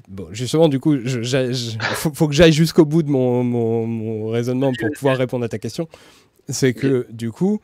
Bon, 0.08 0.28
justement, 0.32 0.68
du 0.70 0.80
coup, 0.80 0.98
je- 1.04 1.76
faut, 1.96 2.14
faut 2.14 2.28
que 2.28 2.34
j'aille 2.34 2.54
jusqu'au 2.54 2.86
bout 2.86 3.02
de 3.04 3.10
mon, 3.10 3.44
mon- 3.44 3.88
mon 3.88 4.28
raisonnement 4.30 4.72
pour 4.80 4.90
pouvoir 4.92 5.18
répondre 5.18 5.44
à 5.46 5.50
ta 5.50 5.58
question. 5.60 5.88
C'est 6.50 6.74
que, 6.74 7.08
du 7.12 7.32
coup, 7.32 7.60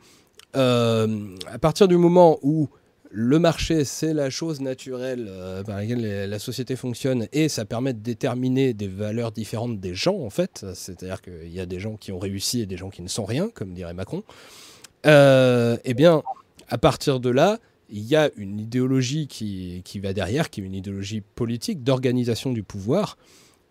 euh, 0.56 1.06
à 1.46 1.58
partir 1.58 1.86
du 1.88 1.96
moment 1.96 2.38
où 2.42 2.68
le 3.10 3.38
marché, 3.38 3.84
c'est 3.84 4.12
la 4.12 4.28
chose 4.30 4.60
naturelle 4.60 5.26
euh, 5.30 5.62
par 5.62 5.76
laquelle 5.78 6.28
la 6.28 6.38
société 6.38 6.76
fonctionne 6.76 7.26
et 7.32 7.48
ça 7.48 7.64
permet 7.64 7.92
de 7.94 8.00
déterminer 8.00 8.74
des 8.74 8.88
valeurs 8.88 9.32
différentes 9.32 9.80
des 9.80 9.94
gens, 9.94 10.16
en 10.18 10.30
fait. 10.30 10.66
C'est-à-dire 10.74 11.22
qu'il 11.22 11.48
y 11.52 11.60
a 11.60 11.66
des 11.66 11.80
gens 11.80 11.96
qui 11.96 12.12
ont 12.12 12.18
réussi 12.18 12.60
et 12.60 12.66
des 12.66 12.76
gens 12.76 12.90
qui 12.90 13.00
ne 13.02 13.08
sont 13.08 13.24
rien, 13.24 13.48
comme 13.48 13.72
dirait 13.74 13.94
Macron. 13.94 14.22
Euh, 15.06 15.76
eh 15.84 15.94
bien, 15.94 16.22
à 16.68 16.78
partir 16.78 17.20
de 17.20 17.30
là, 17.30 17.58
il 17.90 18.04
y 18.04 18.16
a 18.16 18.30
une 18.36 18.60
idéologie 18.60 19.26
qui, 19.28 19.82
qui 19.84 19.98
va 20.00 20.12
derrière, 20.12 20.50
qui 20.50 20.60
est 20.60 20.64
une 20.64 20.74
idéologie 20.74 21.20
politique 21.20 21.82
d'organisation 21.82 22.52
du 22.52 22.62
pouvoir, 22.62 23.16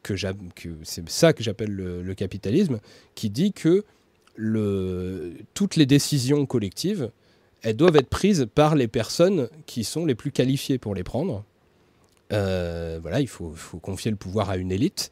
que, 0.04 0.14
que 0.56 0.70
c'est 0.84 1.08
ça 1.10 1.34
que 1.34 1.44
j'appelle 1.44 1.72
le, 1.72 2.14
capitalisme, 2.14 2.80
qui 3.16 3.30
dit 3.30 3.54
que 3.54 3.84
toutes 5.54 5.76
les 5.76 5.86
décisions 5.86 6.46
collectives, 6.46 7.12
elles 7.62 7.76
doivent 7.76 7.96
être 7.96 8.10
prises 8.10 8.48
par 8.54 8.76
les 8.76 8.88
personnes 8.88 9.50
qui 9.66 9.84
sont 9.84 10.06
les 10.06 10.16
plus 10.16 10.32
qualifiées 10.32 10.78
pour 10.78 10.96
les 10.96 11.04
prendre. 11.04 11.44
Euh, 12.34 13.00
voilà, 13.02 13.20
il 13.20 13.28
faut, 13.28 13.52
faut 13.54 13.80
confier 13.80 14.12
le 14.12 14.18
pouvoir 14.18 14.50
à 14.50 14.58
une 14.58 14.72
élite. 14.72 15.12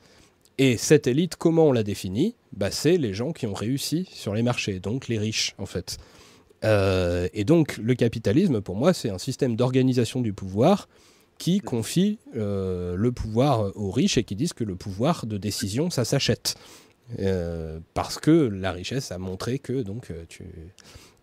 Et 0.58 0.78
cette 0.78 1.08
élite, 1.08 1.36
comment 1.36 1.66
on 1.66 1.72
la 1.72 1.84
définit? 1.84 2.36
Bah, 2.54 2.72
C'est 2.72 2.98
les 2.98 3.14
gens 3.14 3.34
qui 3.34 3.46
ont 3.46 3.54
réussi 3.54 4.08
sur 4.12 4.34
les 4.34 4.44
marchés, 4.44 4.80
donc 4.80 5.08
les 5.08 5.18
riches 5.18 5.54
en 5.58 5.66
fait. 5.66 5.98
Euh, 6.64 7.28
et 7.34 7.44
donc 7.44 7.78
le 7.78 7.96
capitalisme, 7.96 8.62
pour 8.62 8.76
moi, 8.76 8.94
c'est 8.94 9.10
un 9.10 9.18
système 9.18 9.56
d'organisation 9.56 10.22
du 10.22 10.34
pouvoir 10.34 10.88
qui 11.38 11.60
confie 11.60 12.18
euh, 12.36 12.96
le 12.96 13.12
pouvoir 13.12 13.76
aux 13.76 13.92
riches 13.92 14.18
et 14.18 14.24
qui 14.24 14.36
disent 14.36 14.54
que 14.54 14.64
le 14.64 14.76
pouvoir 14.76 15.26
de 15.26 15.38
décision, 15.38 15.90
ça 15.90 16.06
s'achète. 16.06 16.56
Euh, 17.20 17.80
parce 17.94 18.20
que 18.20 18.32
la 18.32 18.72
richesse 18.72 19.12
a 19.12 19.18
montré 19.18 19.60
que 19.60 19.84
donc, 19.84 20.12
tu, 20.28 20.46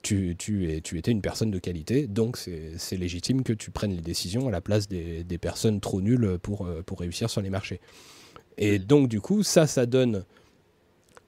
tu, 0.02 0.36
tu, 0.38 0.70
es, 0.70 0.80
tu 0.80 0.98
étais 0.98 1.10
une 1.10 1.22
personne 1.22 1.50
de 1.50 1.58
qualité, 1.58 2.06
donc 2.06 2.36
c'est 2.36 2.96
légitime 2.96 3.42
que 3.42 3.52
tu 3.52 3.70
prennes 3.70 3.96
les 3.96 4.02
décisions 4.02 4.46
à 4.48 4.50
la 4.50 4.60
place 4.60 4.86
des, 4.86 5.24
des 5.24 5.38
personnes 5.38 5.80
trop 5.80 6.00
nulles 6.00 6.38
pour, 6.40 6.68
pour 6.86 7.00
réussir 7.00 7.30
sur 7.30 7.40
les 7.40 7.50
marchés. 7.50 7.80
Et 8.58 8.78
donc 8.78 9.08
du 9.08 9.20
coup, 9.20 9.42
ça, 9.42 9.66
ça 9.66 9.86
donne, 9.86 10.24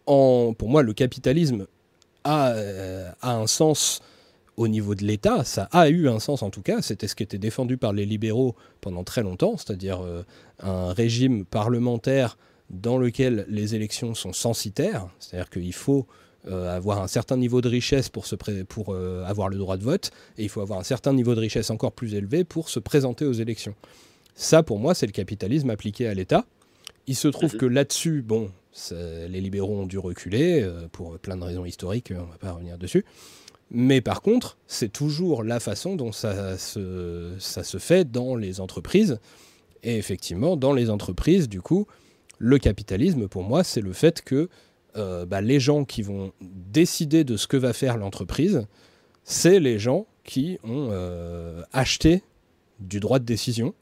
en, 0.07 0.55
pour 0.57 0.69
moi, 0.69 0.83
le 0.83 0.93
capitalisme 0.93 1.67
a, 2.25 2.51
euh, 2.53 3.11
a 3.23 3.37
un 3.37 3.47
sens 3.47 4.01
au 4.57 4.69
niveau 4.69 4.95
de 4.95 5.05
l'État, 5.05 5.45
ça 5.45 5.69
a 5.73 5.89
eu 5.89 6.09
un 6.09 6.21
sens 6.21 6.43
en 6.43 6.51
tout 6.51 6.63
cas, 6.63 6.81
c'était 6.81 7.09
ce 7.09 7.15
qui 7.15 7.23
était 7.23 7.39
défendu 7.39 7.77
par 7.77 7.93
les 7.93 8.07
libéraux 8.07 8.55
pendant 8.81 9.03
très 9.03 9.23
longtemps, 9.23 9.57
c'est-à-dire 9.57 10.03
euh, 10.03 10.23
un 10.61 10.93
régime 10.93 11.45
parlementaire 11.45 12.39
dans 12.71 12.99
lequel 12.99 13.47
les 13.49 13.75
élections 13.75 14.15
sont 14.15 14.33
censitaires, 14.33 15.09
c'est-à-dire 15.19 15.51
qu'il 15.51 15.73
faut 15.73 16.07
euh, 16.47 16.75
avoir 16.75 17.03
un 17.03 17.09
certain 17.09 17.37
niveau 17.37 17.61
de 17.61 17.69
richesse 17.69 18.09
pour, 18.09 18.27
se 18.27 18.37
pour 18.37 18.95
euh, 18.95 19.25
avoir 19.25 19.49
le 19.49 19.57
droit 19.57 19.77
de 19.77 19.83
vote, 19.83 20.11
et 20.39 20.45
il 20.45 20.49
faut 20.49 20.61
avoir 20.61 20.79
un 20.79 20.85
certain 20.85 21.13
niveau 21.13 21.35
de 21.35 21.41
richesse 21.41 21.71
encore 21.71 21.93
plus 21.93 22.15
élevé 22.15 22.45
pour 22.45 22.69
se 22.69 22.79
présenter 22.79 23.25
aux 23.25 23.33
élections. 23.33 23.75
Ça, 24.35 24.63
pour 24.63 24.79
moi, 24.79 24.95
c'est 24.95 25.07
le 25.07 25.13
capitalisme 25.13 25.71
appliqué 25.71 26.07
à 26.07 26.15
l'État. 26.15 26.45
Il 27.07 27.17
se 27.17 27.29
trouve 27.29 27.57
que 27.57 27.67
là-dessus, 27.67 28.23
bon, 28.23 28.51
les 28.91 29.41
libéraux 29.41 29.81
ont 29.81 29.87
dû 29.87 29.99
reculer 29.99 30.63
euh, 30.63 30.89
pour 30.91 31.19
plein 31.19 31.37
de 31.37 31.45
raisons 31.45 31.65
historiques, 31.65 32.13
on 32.17 32.23
ne 32.23 32.31
va 32.31 32.39
pas 32.39 32.53
revenir 32.53 32.79
dessus. 32.79 33.05
Mais 33.71 34.01
par 34.01 34.21
contre, 34.21 34.59
c'est 34.67 34.93
toujours 34.93 35.43
la 35.43 35.61
façon 35.61 35.97
dont 35.97 36.13
ça 36.13 36.59
se, 36.59 37.33
ça 37.39 37.65
se 37.65 37.79
fait 37.79 38.11
dans 38.11 38.37
les 38.37 38.61
entreprises. 38.61 39.19
Et 39.83 39.97
effectivement, 39.97 40.57
dans 40.57 40.73
les 40.73 40.91
entreprises, 40.91 41.49
du 41.49 41.61
coup, 41.61 41.87
le 42.39 42.59
capitalisme, 42.59 43.29
pour 43.29 43.43
moi, 43.43 43.65
c'est 43.65 43.81
le 43.81 43.93
fait 43.93 44.23
que 44.23 44.49
euh, 44.97 45.27
bah, 45.27 45.41
les 45.41 45.61
gens 45.61 45.85
qui 45.85 46.03
vont 46.03 46.33
décider 46.41 47.25
de 47.25 47.37
ce 47.37 47.47
que 47.47 47.57
va 47.57 47.73
faire 47.73 47.97
l'entreprise, 47.97 48.67
c'est 49.25 49.61
les 49.61 49.79
gens 49.79 50.07
qui 50.25 50.59
ont 50.63 50.89
euh, 50.91 51.63
acheté 51.73 52.23
du 52.81 53.01
droit 53.01 53.19
de 53.19 53.25
décision 53.25 53.75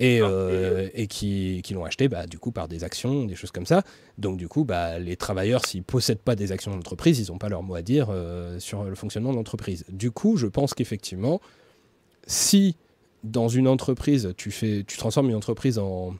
et, 0.00 0.20
euh, 0.22 0.88
et 0.94 1.06
qui, 1.06 1.60
qui 1.62 1.74
l'ont 1.74 1.84
acheté 1.84 2.08
bah, 2.08 2.26
du 2.26 2.38
coup 2.38 2.52
par 2.52 2.68
des 2.68 2.82
actions, 2.84 3.26
des 3.26 3.36
choses 3.36 3.50
comme 3.52 3.66
ça. 3.66 3.82
Donc 4.16 4.38
du 4.38 4.48
coup, 4.48 4.64
bah, 4.64 4.98
les 4.98 5.14
travailleurs, 5.14 5.66
s'ils 5.66 5.84
possèdent 5.84 6.22
pas 6.22 6.34
des 6.34 6.52
actions 6.52 6.74
d'entreprise, 6.74 7.20
ils 7.20 7.30
n'ont 7.30 7.38
pas 7.38 7.50
leur 7.50 7.62
mot 7.62 7.74
à 7.74 7.82
dire 7.82 8.08
euh, 8.10 8.58
sur 8.58 8.84
le 8.84 8.94
fonctionnement 8.94 9.30
de 9.30 9.36
l'entreprise. 9.36 9.84
Du 9.90 10.10
coup, 10.10 10.38
je 10.38 10.46
pense 10.46 10.72
qu'effectivement, 10.72 11.40
si 12.26 12.76
dans 13.24 13.48
une 13.48 13.68
entreprise, 13.68 14.32
tu, 14.38 14.50
fais, 14.50 14.84
tu 14.84 14.96
transformes 14.96 15.28
une 15.28 15.36
entreprise 15.36 15.78
en, 15.78 16.14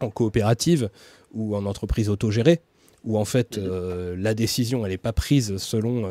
en 0.00 0.10
coopérative 0.10 0.88
ou 1.32 1.56
en 1.56 1.66
entreprise 1.66 2.08
autogérée, 2.08 2.60
où 3.02 3.18
en 3.18 3.24
fait 3.24 3.58
euh, 3.58 4.14
la 4.16 4.34
décision 4.34 4.86
elle 4.86 4.92
n'est 4.92 4.98
pas 4.98 5.12
prise 5.12 5.56
selon 5.56 6.08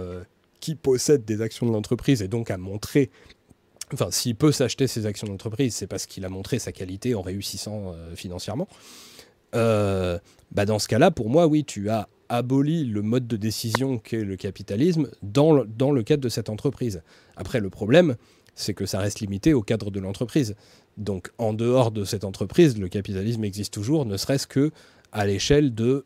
qui 0.59 0.75
possède 0.75 1.23
des 1.23 1.41
actions 1.41 1.65
de 1.65 1.71
l'entreprise 1.71 2.21
et 2.21 2.27
donc 2.27 2.51
a 2.51 2.57
montré 2.57 3.09
enfin 3.93 4.11
s'il 4.11 4.35
peut 4.35 4.51
s'acheter 4.51 4.87
ses 4.87 5.05
actions 5.05 5.27
d'entreprise 5.27 5.75
c'est 5.75 5.87
parce 5.87 6.05
qu'il 6.05 6.25
a 6.25 6.29
montré 6.29 6.59
sa 6.59 6.71
qualité 6.71 7.15
en 7.15 7.21
réussissant 7.21 7.93
euh, 7.93 8.15
financièrement. 8.15 8.67
Euh, 9.55 10.17
bah 10.51 10.65
dans 10.65 10.79
ce 10.79 10.87
cas-là 10.87 11.11
pour 11.11 11.29
moi 11.29 11.47
oui 11.47 11.63
tu 11.63 11.89
as 11.89 12.09
aboli 12.29 12.85
le 12.85 13.03
mode 13.03 13.27
de 13.27 13.37
décision 13.37 13.99
qu'est 13.99 14.23
le 14.23 14.35
capitalisme 14.35 15.09
dans 15.21 15.53
le, 15.53 15.65
dans 15.65 15.91
le 15.91 16.01
cadre 16.03 16.23
de 16.23 16.29
cette 16.29 16.49
entreprise. 16.49 17.01
Après 17.35 17.59
le 17.59 17.69
problème 17.69 18.15
c'est 18.55 18.73
que 18.73 18.85
ça 18.85 18.99
reste 18.99 19.19
limité 19.19 19.53
au 19.53 19.61
cadre 19.61 19.91
de 19.91 19.99
l'entreprise. 19.99 20.55
Donc 20.97 21.31
en 21.37 21.53
dehors 21.53 21.91
de 21.91 22.03
cette 22.03 22.23
entreprise 22.23 22.77
le 22.77 22.87
capitalisme 22.87 23.43
existe 23.43 23.73
toujours 23.73 24.05
ne 24.05 24.17
serait-ce 24.17 24.47
que 24.47 24.71
à 25.11 25.25
l'échelle 25.25 25.73
de 25.75 26.05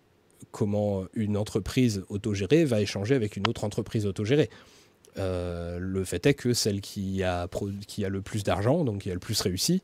comment 0.51 1.05
une 1.13 1.37
entreprise 1.37 2.03
autogérée 2.09 2.65
va 2.65 2.81
échanger 2.81 3.15
avec 3.15 3.37
une 3.37 3.47
autre 3.47 3.63
entreprise 3.63 4.05
autogérée. 4.05 4.49
Euh, 5.17 5.79
le 5.79 6.03
fait 6.03 6.25
est 6.25 6.33
que 6.33 6.53
celle 6.53 6.81
qui 6.81 7.23
a, 7.23 7.47
qui 7.87 8.05
a 8.05 8.09
le 8.09 8.21
plus 8.21 8.43
d'argent, 8.43 8.83
donc 8.83 9.01
qui 9.01 9.11
a 9.11 9.13
le 9.13 9.19
plus 9.19 9.39
réussi, 9.41 9.81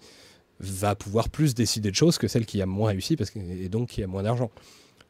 va 0.60 0.96
pouvoir 0.96 1.30
plus 1.30 1.56
décider 1.56 1.90
de 1.90 1.96
choses 1.96 2.18
que 2.18 2.28
celle 2.28 2.46
qui 2.46 2.62
a 2.62 2.66
moins 2.66 2.90
réussi 2.90 3.16
parce 3.16 3.32
que, 3.32 3.40
et 3.40 3.70
donc 3.70 3.90
qui 3.90 4.04
a 4.04 4.08
moins 4.08 4.24
d'argent. 4.24 4.52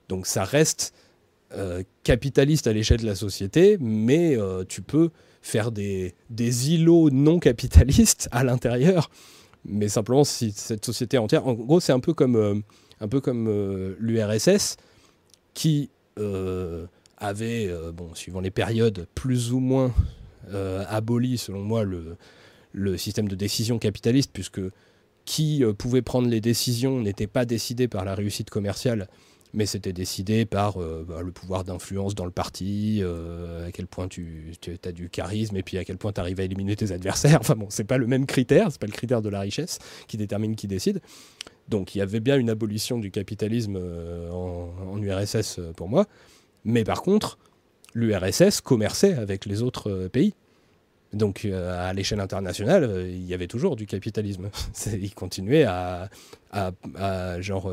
Donc 0.10 0.26
ça 0.26 0.44
reste 0.44 0.94
euh, 1.54 1.84
capitaliste 2.04 2.68
à 2.68 2.74
l'échelle 2.74 3.02
de 3.02 3.06
la 3.06 3.16
société, 3.16 3.78
mais 3.80 4.38
euh, 4.38 4.64
tu 4.64 4.82
peux 4.82 5.10
faire 5.42 5.72
des, 5.72 6.16
des 6.30 6.72
îlots 6.72 7.10
non 7.10 7.40
capitalistes 7.40 8.30
à 8.32 8.44
l'intérieur. 8.44 9.10
Mais 9.66 9.88
simplement, 9.90 10.24
si 10.24 10.52
cette 10.52 10.86
société 10.86 11.18
entière, 11.18 11.48
en 11.48 11.54
gros, 11.54 11.80
c'est 11.80 11.94
un 11.94 12.00
peu 12.00 12.14
comme, 12.14 12.64
un 13.00 13.08
peu 13.08 13.22
comme 13.22 13.96
l'URSS 13.98 14.76
qui 15.54 15.90
avait, 17.24 17.68
euh, 17.68 17.92
bon, 17.92 18.14
suivant 18.14 18.42
les 18.42 18.52
périodes, 18.52 19.08
plus 19.16 19.54
ou 19.54 19.60
moins 19.60 19.94
euh, 20.52 20.84
abolit, 20.88 21.38
selon 21.38 21.62
moi, 21.62 21.84
le, 21.84 22.18
le 22.74 22.98
système 22.98 23.28
de 23.28 23.36
décision 23.36 23.80
capitaliste, 23.80 24.32
puisque 24.34 24.62
qui 25.26 25.64
euh, 25.64 25.74
pouvait 25.74 26.02
prendre 26.02 26.28
les 26.28 26.42
décisions 26.42 27.00
n'était 27.00 27.28
pas 27.28 27.46
décidé 27.46 27.88
par 27.88 28.04
la 28.04 28.14
réussite 28.14 28.50
commerciale, 28.50 29.08
mais 29.54 29.66
c'était 29.66 29.94
décidé 29.94 30.46
par 30.46 30.80
bah, 30.80 31.22
le 31.22 31.32
pouvoir 31.32 31.64
d'influence 31.64 32.16
dans 32.16 32.26
le 32.26 32.32
parti, 32.32 33.04
à 33.04 33.72
quel 33.72 33.86
point 33.86 34.08
tu, 34.08 34.52
as 34.84 34.92
du 34.92 35.12
charisme 35.12 35.56
et 35.56 35.62
puis 35.62 35.78
à 35.78 35.86
quel 35.86 35.98
point 35.98 36.12
tu 36.12 36.20
arrives 36.20 36.40
à 36.40 36.44
éliminer 36.44 36.76
tes 36.76 36.92
adversaires. 36.92 37.38
Enfin 37.40 37.54
bon, 37.54 37.68
c'est 37.70 37.84
pas 37.84 38.00
le 38.00 38.08
même 38.08 38.26
critère, 38.26 38.72
c'est 38.72 38.82
pas 38.82 38.88
le 38.88 38.94
critère 38.94 39.22
de 39.22 39.30
la 39.30 39.42
richesse 39.42 39.78
qui 40.08 40.18
détermine 40.18 40.56
qui 40.56 40.66
décide. 40.66 41.02
Donc 41.70 41.94
il 41.94 42.00
y 42.00 42.02
avait 42.02 42.20
bien 42.20 42.40
une 42.40 42.50
abolition 42.50 42.98
du 42.98 43.12
capitalisme 43.12 43.78
en, 44.32 44.74
en 44.90 45.00
URSS 45.00 45.60
pour 45.76 45.88
moi, 45.88 46.08
mais 46.66 46.84
par 46.84 47.02
contre, 47.02 47.38
l'URSS 47.94 48.62
commerçait 48.62 49.14
avec 49.14 49.46
les 49.46 49.62
autres 49.62 49.90
euh, 49.90 50.10
pays. 50.10 50.34
Donc 51.14 51.46
euh, 51.46 51.90
à 51.90 51.94
l'échelle 51.94 52.20
internationale, 52.20 52.84
euh, 52.84 53.08
il 53.08 53.26
y 53.26 53.34
avait 53.34 53.48
toujours 53.48 53.76
du 53.76 53.86
capitalisme. 53.86 54.50
Il 54.94 55.14
continuait 55.14 55.66
à, 55.66 56.10
genre 57.40 57.72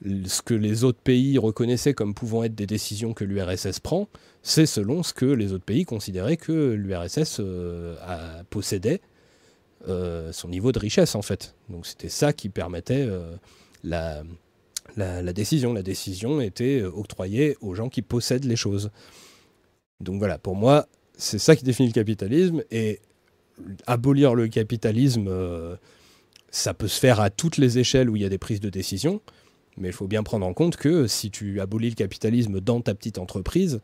ce 0.00 0.42
que 0.42 0.54
les 0.54 0.84
autres 0.84 1.00
pays 1.00 1.38
reconnaissaient 1.38 1.94
comme 1.94 2.14
pouvant 2.14 2.44
être 2.44 2.54
des 2.54 2.66
décisions 2.66 3.14
que 3.14 3.24
l'URSS 3.24 3.80
prend, 3.80 4.08
c'est 4.42 4.66
selon 4.66 5.02
ce 5.02 5.12
que 5.12 5.26
les 5.26 5.52
autres 5.52 5.64
pays 5.64 5.84
considéraient 5.84 6.36
que 6.36 6.72
l'URSS 6.72 7.40
possédait 8.48 9.00
son 9.86 10.48
niveau 10.48 10.72
de 10.72 10.78
richesse 10.78 11.14
en 11.14 11.22
fait. 11.22 11.54
Donc 11.68 11.86
c'était 11.86 12.08
ça 12.08 12.32
qui 12.32 12.48
permettait 12.48 13.08
la, 13.82 14.22
la, 14.96 15.32
décision. 15.32 15.72
La 15.72 15.82
décision 15.82 16.40
était 16.40 16.80
euh, 16.80 16.90
octroyée 16.92 17.56
aux 17.60 17.74
gens 17.74 17.88
qui 17.88 18.02
possèdent 18.02 18.44
les 18.44 18.56
choses. 18.56 18.90
Donc 20.00 20.18
voilà, 20.18 20.38
pour 20.38 20.54
moi, 20.54 20.86
c'est 21.16 21.38
ça 21.38 21.56
qui 21.56 21.64
définit 21.64 21.88
le 21.88 21.94
capitalisme 21.94 22.62
et 22.70 23.00
abolir 23.86 24.34
le 24.34 24.48
capitalisme, 24.48 25.26
euh, 25.28 25.76
ça 26.50 26.74
peut 26.74 26.88
se 26.88 26.98
faire 27.00 27.20
à 27.20 27.30
toutes 27.30 27.56
les 27.56 27.78
échelles 27.78 28.08
où 28.08 28.16
il 28.16 28.22
y 28.22 28.24
a 28.24 28.28
des 28.28 28.38
prises 28.38 28.60
de 28.60 28.70
décision, 28.70 29.20
mais 29.76 29.88
il 29.88 29.94
faut 29.94 30.06
bien 30.06 30.22
prendre 30.22 30.46
en 30.46 30.54
compte 30.54 30.76
que 30.76 31.06
si 31.06 31.30
tu 31.30 31.60
abolis 31.60 31.90
le 31.90 31.94
capitalisme 31.96 32.60
dans 32.60 32.80
ta 32.80 32.94
petite 32.94 33.18
entreprise, 33.18 33.80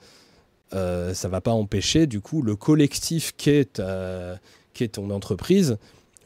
euh, 0.72 1.12
ça 1.12 1.28
va 1.28 1.40
pas 1.40 1.52
empêcher 1.52 2.06
du 2.06 2.20
coup 2.20 2.42
le 2.42 2.56
collectif 2.56 3.32
qu'est 3.36 3.74
ta- 3.74 4.38
qu'est 4.72 4.88
ton 4.88 5.10
entreprise 5.10 5.76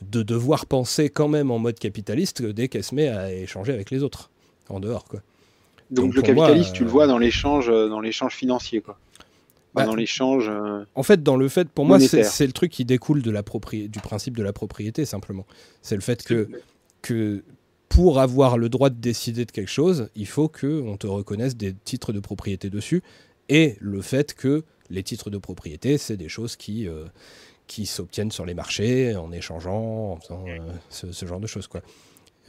de 0.03 0.23
devoir 0.23 0.67
penser 0.67 1.09
quand 1.11 1.29
même 1.29 1.51
en 1.51 1.59
mode 1.59 1.79
capitaliste 1.79 2.43
dès 2.43 2.69
qu'elle 2.69 2.85
se 2.85 2.95
met 2.95 3.09
à 3.09 3.33
échanger 3.33 3.73
avec 3.73 3.91
les 3.91 4.03
autres 4.03 4.31
en 4.69 4.81
dehors 4.81 5.05
quoi. 5.05 5.21
Donc, 5.91 6.15
Donc, 6.15 6.27
le 6.27 6.35
moi, 6.35 6.47
capitalisme, 6.47 6.73
tu 6.75 6.83
euh, 6.83 6.87
le 6.87 6.91
vois 6.91 7.07
dans 7.07 7.19
l'échange, 7.19 7.69
euh, 7.71 7.89
dans 7.89 8.01
l'échange 8.01 8.35
financier, 8.35 8.83
quoi. 8.83 8.99
Enfin, 9.19 9.25
Bah, 9.75 9.85
dans 9.87 9.95
l'échange. 9.95 10.47
euh, 10.49 10.85
En 10.95 11.03
fait, 11.03 11.23
dans 11.23 11.37
le 11.37 11.49
fait, 11.49 11.69
pour 11.69 11.87
moi, 11.87 11.99
c'est 11.99 12.47
le 12.47 12.53
truc 12.53 12.71
qui 12.71 12.85
découle 12.85 13.23
de 13.23 13.31
la 13.31 13.43
du 13.43 14.01
principe 14.03 14.37
de 14.37 14.43
la 14.43 14.53
propriété, 14.53 15.07
simplement. 15.07 15.47
C'est 15.81 15.95
le 15.95 16.03
fait 16.03 16.23
que, 16.23 16.49
que 17.01 17.43
pour 17.89 18.21
avoir 18.21 18.59
le 18.59 18.69
droit 18.69 18.91
de 18.91 18.97
décider 19.01 19.47
de 19.47 19.51
quelque 19.51 19.71
chose, 19.71 20.11
il 20.15 20.27
faut 20.27 20.49
qu'on 20.49 20.97
te 20.99 21.07
reconnaisse 21.07 21.57
des 21.57 21.73
titres 21.73 22.13
de 22.13 22.21
propriété 22.21 22.69
dessus. 22.69 23.03
Et 23.49 23.77
le 23.81 24.03
fait 24.03 24.35
que 24.35 24.65
les 24.91 25.03
titres 25.03 25.31
de 25.31 25.39
propriété, 25.39 25.97
c'est 25.97 26.19
des 26.19 26.29
choses 26.29 26.57
qui, 26.57 26.87
euh, 26.87 27.05
qui 27.67 27.87
s'obtiennent 27.87 28.31
sur 28.31 28.45
les 28.45 28.55
marchés 28.55 29.17
en 29.17 29.33
échangeant, 29.33 30.13
en 30.13 30.17
faisant 30.17 30.45
euh, 30.49 30.59
ce, 30.91 31.13
ce 31.13 31.25
genre 31.25 31.41
de 31.41 31.47
choses. 31.47 31.67
Quoi. 31.67 31.81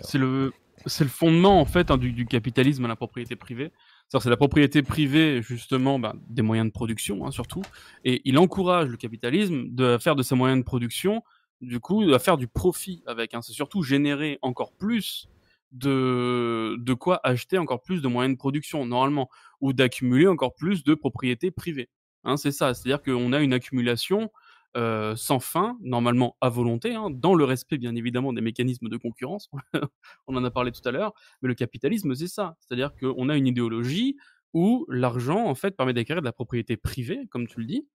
C'est 0.03 0.17
le, 0.17 0.51
c'est 0.85 1.03
le 1.03 1.09
fondement 1.09 1.59
en 1.59 1.65
fait 1.65 1.91
hein, 1.91 1.97
du, 1.97 2.25
capitalisme 2.25 2.85
à 2.85 2.87
la 2.87 2.95
propriété 2.95 3.35
privée. 3.35 3.71
C'est 4.07 4.25
la 4.25 4.37
propriété 4.37 4.81
privée 4.81 5.41
justement 5.41 5.99
ben, 5.99 6.13
des 6.29 6.41
moyens 6.41 6.67
de 6.67 6.73
production 6.73 7.25
hein, 7.25 7.31
surtout, 7.31 7.61
et 8.03 8.21
il 8.25 8.37
encourage 8.37 8.89
le 8.89 8.97
capitalisme 8.97 9.65
de 9.69 9.97
faire 9.97 10.15
de 10.15 10.23
ces 10.23 10.35
moyens 10.35 10.59
de 10.59 10.65
production, 10.65 11.23
du 11.61 11.79
coup, 11.79 12.01
à 12.13 12.19
faire 12.19 12.37
du 12.37 12.47
profit 12.47 13.03
avec. 13.05 13.33
Hein. 13.33 13.41
C'est 13.41 13.53
surtout 13.53 13.83
générer 13.83 14.39
encore 14.41 14.71
plus 14.73 15.29
de 15.71 16.77
de 16.79 16.93
quoi 16.93 17.19
acheter 17.23 17.59
encore 17.59 17.81
plus 17.83 18.01
de 18.01 18.07
moyens 18.07 18.35
de 18.35 18.39
production 18.39 18.85
normalement, 18.85 19.29
ou 19.61 19.73
d'accumuler 19.73 20.27
encore 20.27 20.55
plus 20.55 20.83
de 20.83 20.95
propriétés 20.95 21.51
privées. 21.51 21.89
Hein, 22.23 22.37
c'est 22.37 22.51
ça, 22.51 22.73
c'est-à-dire 22.73 23.01
qu'on 23.01 23.33
a 23.33 23.39
une 23.39 23.53
accumulation 23.53 24.31
euh, 24.77 25.15
sans 25.15 25.39
fin, 25.39 25.77
normalement 25.81 26.37
à 26.41 26.49
volonté, 26.49 26.93
hein, 26.93 27.09
dans 27.09 27.33
le 27.33 27.43
respect 27.43 27.79
bien 27.79 27.95
évidemment 27.95 28.33
des 28.33 28.41
mécanismes 28.41 28.87
de 28.87 28.97
concurrence. 28.97 29.49
On 30.27 30.35
en 30.35 30.43
a 30.43 30.51
parlé 30.51 30.71
tout 30.71 30.87
à 30.87 30.91
l'heure, 30.91 31.13
mais 31.41 31.47
le 31.47 31.55
capitalisme 31.55 32.13
c'est 32.13 32.27
ça, 32.27 32.55
c'est-à-dire 32.59 32.93
qu'on 32.93 33.29
a 33.29 33.35
une 33.35 33.47
idéologie 33.47 34.15
où 34.53 34.85
l'argent 34.87 35.45
en 35.45 35.55
fait 35.55 35.75
permet 35.75 35.93
d'acquérir 35.93 36.21
de 36.21 36.25
la 36.25 36.31
propriété 36.31 36.77
privée, 36.77 37.25
comme 37.31 37.47
tu 37.47 37.59
le 37.59 37.65
dis, 37.65 37.87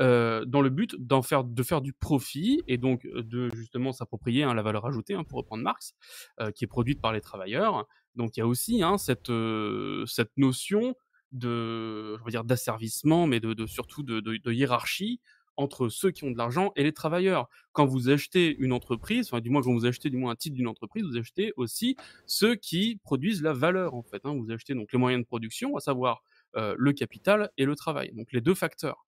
euh, 0.00 0.46
dans 0.46 0.62
le 0.62 0.70
but 0.70 0.96
d'en 0.98 1.20
faire 1.20 1.44
de 1.44 1.62
faire 1.62 1.82
du 1.82 1.92
profit 1.92 2.62
et 2.68 2.78
donc 2.78 3.04
euh, 3.04 3.22
de 3.22 3.50
justement 3.54 3.92
s'approprier 3.92 4.44
hein, 4.44 4.54
la 4.54 4.62
valeur 4.62 4.86
ajoutée, 4.86 5.12
hein, 5.12 5.24
pour 5.24 5.36
reprendre 5.38 5.62
Marx, 5.62 5.92
qui 6.54 6.64
est 6.64 6.68
produite 6.68 7.02
par 7.02 7.12
les 7.12 7.20
travailleurs. 7.20 7.86
Donc 8.14 8.36
il 8.36 8.40
y 8.40 8.42
a 8.42 8.46
aussi 8.46 8.82
hein, 8.82 8.96
cette 8.96 9.32
cette 10.06 10.32
notion 10.38 10.94
de 11.32 12.16
je 12.16 12.24
veux 12.24 12.30
dire 12.30 12.44
d'asservissement, 12.44 13.26
mais 13.26 13.40
de, 13.40 13.66
surtout 13.66 14.02
de 14.02 14.52
hiérarchie 14.52 15.20
entre 15.56 15.88
ceux 15.88 16.10
qui 16.10 16.24
ont 16.24 16.30
de 16.30 16.38
l'argent 16.38 16.72
et 16.76 16.82
les 16.82 16.92
travailleurs. 16.92 17.48
Quand 17.72 17.86
vous 17.86 18.08
achetez 18.08 18.56
une 18.58 18.72
entreprise, 18.72 19.28
enfin 19.28 19.40
du 19.40 19.50
moins 19.50 19.62
quand 19.62 19.72
vous 19.72 19.86
achetez 19.86 20.10
du 20.10 20.16
moins 20.16 20.32
un 20.32 20.36
titre 20.36 20.56
d'une 20.56 20.68
entreprise, 20.68 21.04
vous 21.04 21.16
achetez 21.16 21.52
aussi 21.56 21.96
ceux 22.26 22.54
qui 22.54 23.00
produisent 23.02 23.42
la 23.42 23.52
valeur 23.52 23.94
en 23.94 24.02
fait. 24.02 24.22
Hein. 24.24 24.34
Vous 24.34 24.50
achetez 24.50 24.74
donc 24.74 24.92
les 24.92 24.98
moyens 24.98 25.22
de 25.22 25.26
production, 25.26 25.76
à 25.76 25.80
savoir 25.80 26.22
euh, 26.56 26.74
le 26.78 26.92
capital 26.92 27.50
et 27.58 27.64
le 27.64 27.74
travail, 27.74 28.12
donc 28.14 28.32
les 28.32 28.40
deux 28.40 28.54
facteurs. 28.54 29.06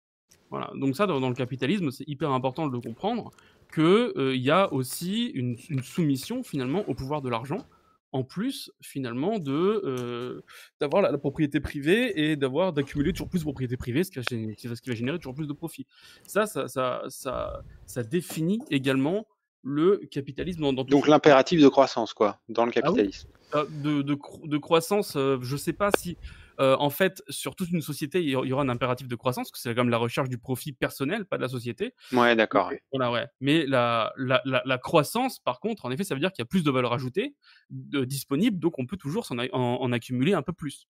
Voilà. 0.50 0.70
Donc 0.76 0.96
ça, 0.96 1.06
dans, 1.06 1.28
le 1.28 1.34
capitalisme, 1.34 1.90
c'est 1.90 2.08
hyper 2.08 2.30
important 2.30 2.68
de 2.68 2.78
comprendre 2.78 3.30
que 3.70 4.14
euh, 4.16 4.34
y 4.34 4.50
a 4.50 4.72
aussi 4.72 5.26
une, 5.26 5.56
une 5.68 5.82
soumission 5.82 6.42
finalement 6.42 6.88
au 6.88 6.94
pouvoir 6.94 7.20
de 7.20 7.28
l'argent, 7.28 7.66
en 8.12 8.24
plus 8.24 8.70
finalement 8.80 9.38
de 9.38 9.52
euh, 9.84 10.40
d'avoir 10.80 11.02
la, 11.02 11.10
la 11.10 11.18
propriété 11.18 11.60
privée 11.60 12.30
et 12.30 12.36
d'avoir 12.36 12.72
d'accumuler 12.72 13.12
toujours 13.12 13.28
plus 13.28 13.40
de 13.40 13.44
propriété 13.44 13.76
privée, 13.76 14.02
ce 14.04 14.10
qui 14.10 14.18
va, 14.18 14.24
générer, 14.28 14.56
ce 14.58 14.80
qui 14.80 14.88
va 14.90 14.94
générer 14.96 15.18
toujours 15.18 15.34
plus 15.34 15.46
de 15.46 15.52
profit. 15.52 15.86
Ça, 16.26 16.46
ça, 16.46 16.68
ça, 16.68 17.02
ça, 17.08 17.62
ça 17.86 18.02
définit 18.02 18.60
également 18.70 19.26
le 19.62 19.98
capitalisme 20.10 20.60
dans, 20.62 20.72
dans 20.72 20.84
tout 20.84 20.90
Donc 20.90 21.08
l'impératif 21.08 21.60
de 21.60 21.68
croissance, 21.68 22.14
quoi, 22.14 22.40
dans 22.48 22.64
le 22.64 22.72
Ah 22.76 22.90
oui. 22.90 22.96
capitalisme. 22.96 23.28
euh, 23.54 23.66
de, 23.82 24.02
de, 24.02 24.16
de 24.44 24.56
croissance, 24.58 25.16
euh, 25.16 25.36
je 25.42 25.56
sais 25.56 25.72
pas 25.72 25.90
si, 25.98 26.16
euh, 26.60 26.76
en 26.78 26.90
fait, 26.90 27.22
sur 27.28 27.54
toute 27.54 27.70
une 27.70 27.80
société, 27.82 28.22
il 28.22 28.28
y 28.28 28.34
aura- 28.36 28.62
un 28.62 28.68
impératif 28.68 29.06
de 29.08 29.16
croissance, 29.16 29.50
parce 29.50 29.62
que 29.62 29.68
c'est 29.68 29.74
quand 29.74 29.84
même 29.84 29.90
la 29.90 29.98
recherche 29.98 30.28
du 30.28 30.38
profit 30.38 30.72
personnel, 30.72 31.24
pas 31.24 31.36
de 31.36 31.42
la 31.42 31.48
société. 31.48 31.94
Ouais, 32.12 32.34
d'accord. 32.34 32.72
Voilà, 32.92 33.12
ouais. 33.12 33.26
Mais 33.40 33.66
la, 33.66 34.12
la, 34.16 34.42
la, 34.44 34.62
la 34.64 34.78
croissance, 34.78 35.38
par 35.38 35.60
contre, 35.60 35.84
en 35.84 35.90
effet, 35.90 36.04
ça 36.04 36.14
veut 36.14 36.20
dire 36.20 36.32
qu'il 36.32 36.42
y 36.42 36.46
a 36.46 36.46
plus 36.46 36.64
de 36.64 36.70
valeur 36.70 36.92
ajoutée 36.92 37.34
de, 37.70 38.04
disponible, 38.04 38.58
donc 38.58 38.78
on 38.78 38.86
peut 38.86 38.96
toujours 38.96 39.26
en, 39.30 39.38
en 39.38 39.92
accumuler 39.92 40.34
un 40.34 40.42
peu 40.42 40.52
plus. 40.52 40.88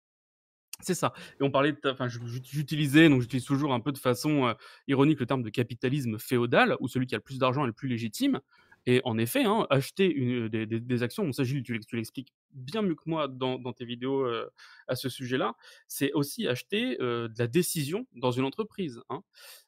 C'est 0.81 0.93
ça. 0.93 1.13
Et 1.39 1.43
on 1.43 1.51
parlait, 1.51 1.73
de- 1.73 1.89
enfin, 1.89 2.07
j'utilisais, 2.07 3.09
donc 3.09 3.21
j'utilise 3.21 3.45
toujours 3.45 3.73
un 3.73 3.79
peu 3.79 3.91
de 3.91 3.97
façon 3.97 4.47
euh, 4.47 4.53
ironique 4.87 5.19
le 5.19 5.25
terme 5.25 5.43
de 5.43 5.49
capitalisme 5.49 6.17
féodal, 6.17 6.77
où 6.79 6.87
celui 6.87 7.05
qui 7.05 7.15
a 7.15 7.17
le 7.17 7.23
plus 7.23 7.37
d'argent 7.37 7.63
est 7.63 7.67
le 7.67 7.73
plus 7.73 7.89
légitime. 7.89 8.39
Et 8.85 9.01
en 9.03 9.17
effet, 9.17 9.43
hein, 9.43 9.67
acheter 9.69 10.09
une, 10.09 10.47
des, 10.47 11.03
actions, 11.03 11.25
bon, 11.25 11.33
ça 11.33 11.43
Gilles, 11.43 11.63
tu 11.63 11.77
l'expliques 11.95 12.33
bien 12.53 12.81
mieux 12.81 12.95
que 12.95 13.03
moi 13.05 13.27
dans, 13.27 13.59
dans 13.59 13.73
tes 13.73 13.85
vidéos 13.85 14.25
euh, 14.25 14.49
à 14.87 14.95
ce 14.95 15.09
sujet-là, 15.09 15.55
c'est 15.87 16.11
aussi 16.13 16.47
acheter 16.47 16.97
euh, 17.01 17.27
de 17.27 17.35
la 17.37 17.47
décision 17.47 18.07
dans 18.15 18.31
une 18.31 18.45
entreprise. 18.45 19.01
Hein. 19.09 19.23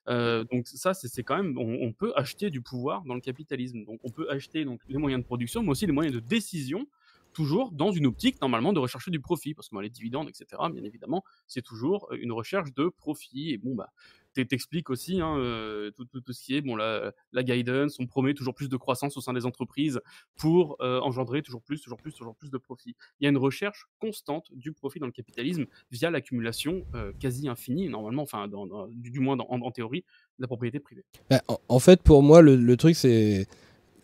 Euh, 0.07 0.43
donc 0.45 0.67
ça, 0.67 0.93
c'est 0.93 1.23
quand 1.23 1.37
même, 1.37 1.57
on, 1.57 1.87
on 1.87 1.93
peut 1.93 2.13
acheter 2.15 2.49
du 2.49 2.61
pouvoir 2.61 3.03
dans 3.03 3.15
le 3.15 3.21
capitalisme. 3.21 3.83
Donc 3.85 3.99
on 4.03 4.09
peut 4.09 4.29
acheter 4.29 4.65
donc 4.65 4.81
les 4.87 4.97
moyens 4.97 5.21
de 5.21 5.25
production, 5.25 5.63
mais 5.63 5.69
aussi 5.69 5.85
les 5.85 5.93
moyens 5.93 6.15
de 6.15 6.19
décision, 6.19 6.87
toujours 7.33 7.71
dans 7.71 7.91
une 7.91 8.05
optique 8.07 8.41
normalement 8.41 8.73
de 8.73 8.79
rechercher 8.79 9.11
du 9.11 9.19
profit, 9.19 9.53
parce 9.53 9.69
que 9.69 9.75
bah, 9.75 9.81
les 9.81 9.89
dividendes, 9.89 10.29
etc. 10.29 10.61
Bien 10.71 10.83
évidemment, 10.83 11.23
c'est 11.47 11.61
toujours 11.61 12.11
une 12.11 12.31
recherche 12.31 12.73
de 12.73 12.89
profit. 12.89 13.51
Et 13.51 13.57
bon 13.57 13.75
bah 13.75 13.91
t'expliques 14.33 14.89
aussi 14.89 15.21
hein, 15.21 15.37
euh, 15.37 15.91
tout, 15.91 16.07
ce 16.31 16.43
qui 16.43 16.55
est 16.55 16.61
bon 16.61 16.75
la, 16.75 17.13
la 17.31 17.43
guidance, 17.43 17.97
on 17.99 18.07
promet 18.07 18.33
toujours 18.33 18.53
plus 18.53 18.69
de 18.69 18.77
croissance 18.77 19.17
au 19.17 19.21
sein 19.21 19.33
des 19.33 19.45
entreprises 19.45 19.99
pour 20.37 20.77
euh, 20.81 20.99
engendrer 21.01 21.41
toujours 21.41 21.61
plus, 21.61 21.81
toujours 21.81 21.97
plus, 21.97 22.13
toujours 22.13 22.35
plus 22.35 22.51
de 22.51 22.57
profit. 22.57 22.95
Il 23.19 23.23
y 23.23 23.27
a 23.27 23.29
une 23.29 23.37
recherche 23.37 23.87
constante 23.99 24.47
du 24.51 24.71
profit 24.71 24.99
dans 24.99 25.05
le 25.05 25.11
capitalisme 25.11 25.65
via 25.91 26.09
l'accumulation 26.11 26.85
euh, 26.95 27.11
quasi 27.19 27.47
infinie, 27.47 27.89
normalement, 27.89 28.23
enfin 28.23 28.49
du, 28.89 29.19
moins 29.19 29.37
en, 29.39 29.71
théorie, 29.71 30.01
de 30.01 30.43
la 30.43 30.47
propriété 30.47 30.79
privée. 30.79 31.05
Bah, 31.29 31.41
en, 31.67 31.79
fait, 31.79 32.01
pour 32.01 32.23
moi, 32.23 32.41
le 32.41 32.77
truc, 32.77 32.95
c'est. 32.95 33.47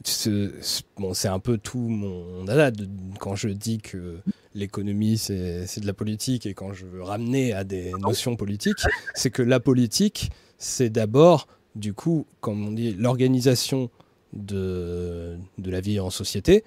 C'est- 0.03 0.51
c'est- 0.61 0.83
Bon, 0.97 1.13
c'est 1.13 1.27
un 1.27 1.39
peu 1.39 1.57
tout 1.57 1.77
mon 1.79 2.43
dada 2.45 2.71
quand 3.19 3.35
je 3.35 3.49
dis 3.49 3.77
que 3.79 4.17
l'économie 4.55 5.17
c'est 5.17 5.67
c'est 5.67 5.81
de 5.81 5.85
la 5.85 5.93
politique 5.93 6.45
et 6.47 6.53
quand 6.55 6.73
je 6.73 6.85
veux 6.85 7.03
ramener 7.03 7.53
à 7.53 7.63
des 7.63 7.91
notions 7.93 8.35
politiques, 8.35 8.79
c'est 9.13 9.29
que 9.29 9.43
la 9.43 9.59
politique 9.59 10.31
c'est 10.57 10.89
d'abord, 10.89 11.47
du 11.75 11.93
coup, 11.93 12.25
comme 12.41 12.67
on 12.67 12.71
dit, 12.71 12.93
l'organisation 12.93 13.91
de, 14.33 15.37
de 15.57 15.71
la 15.71 15.81
vie 15.81 15.99
en 15.99 16.09
société. 16.09 16.63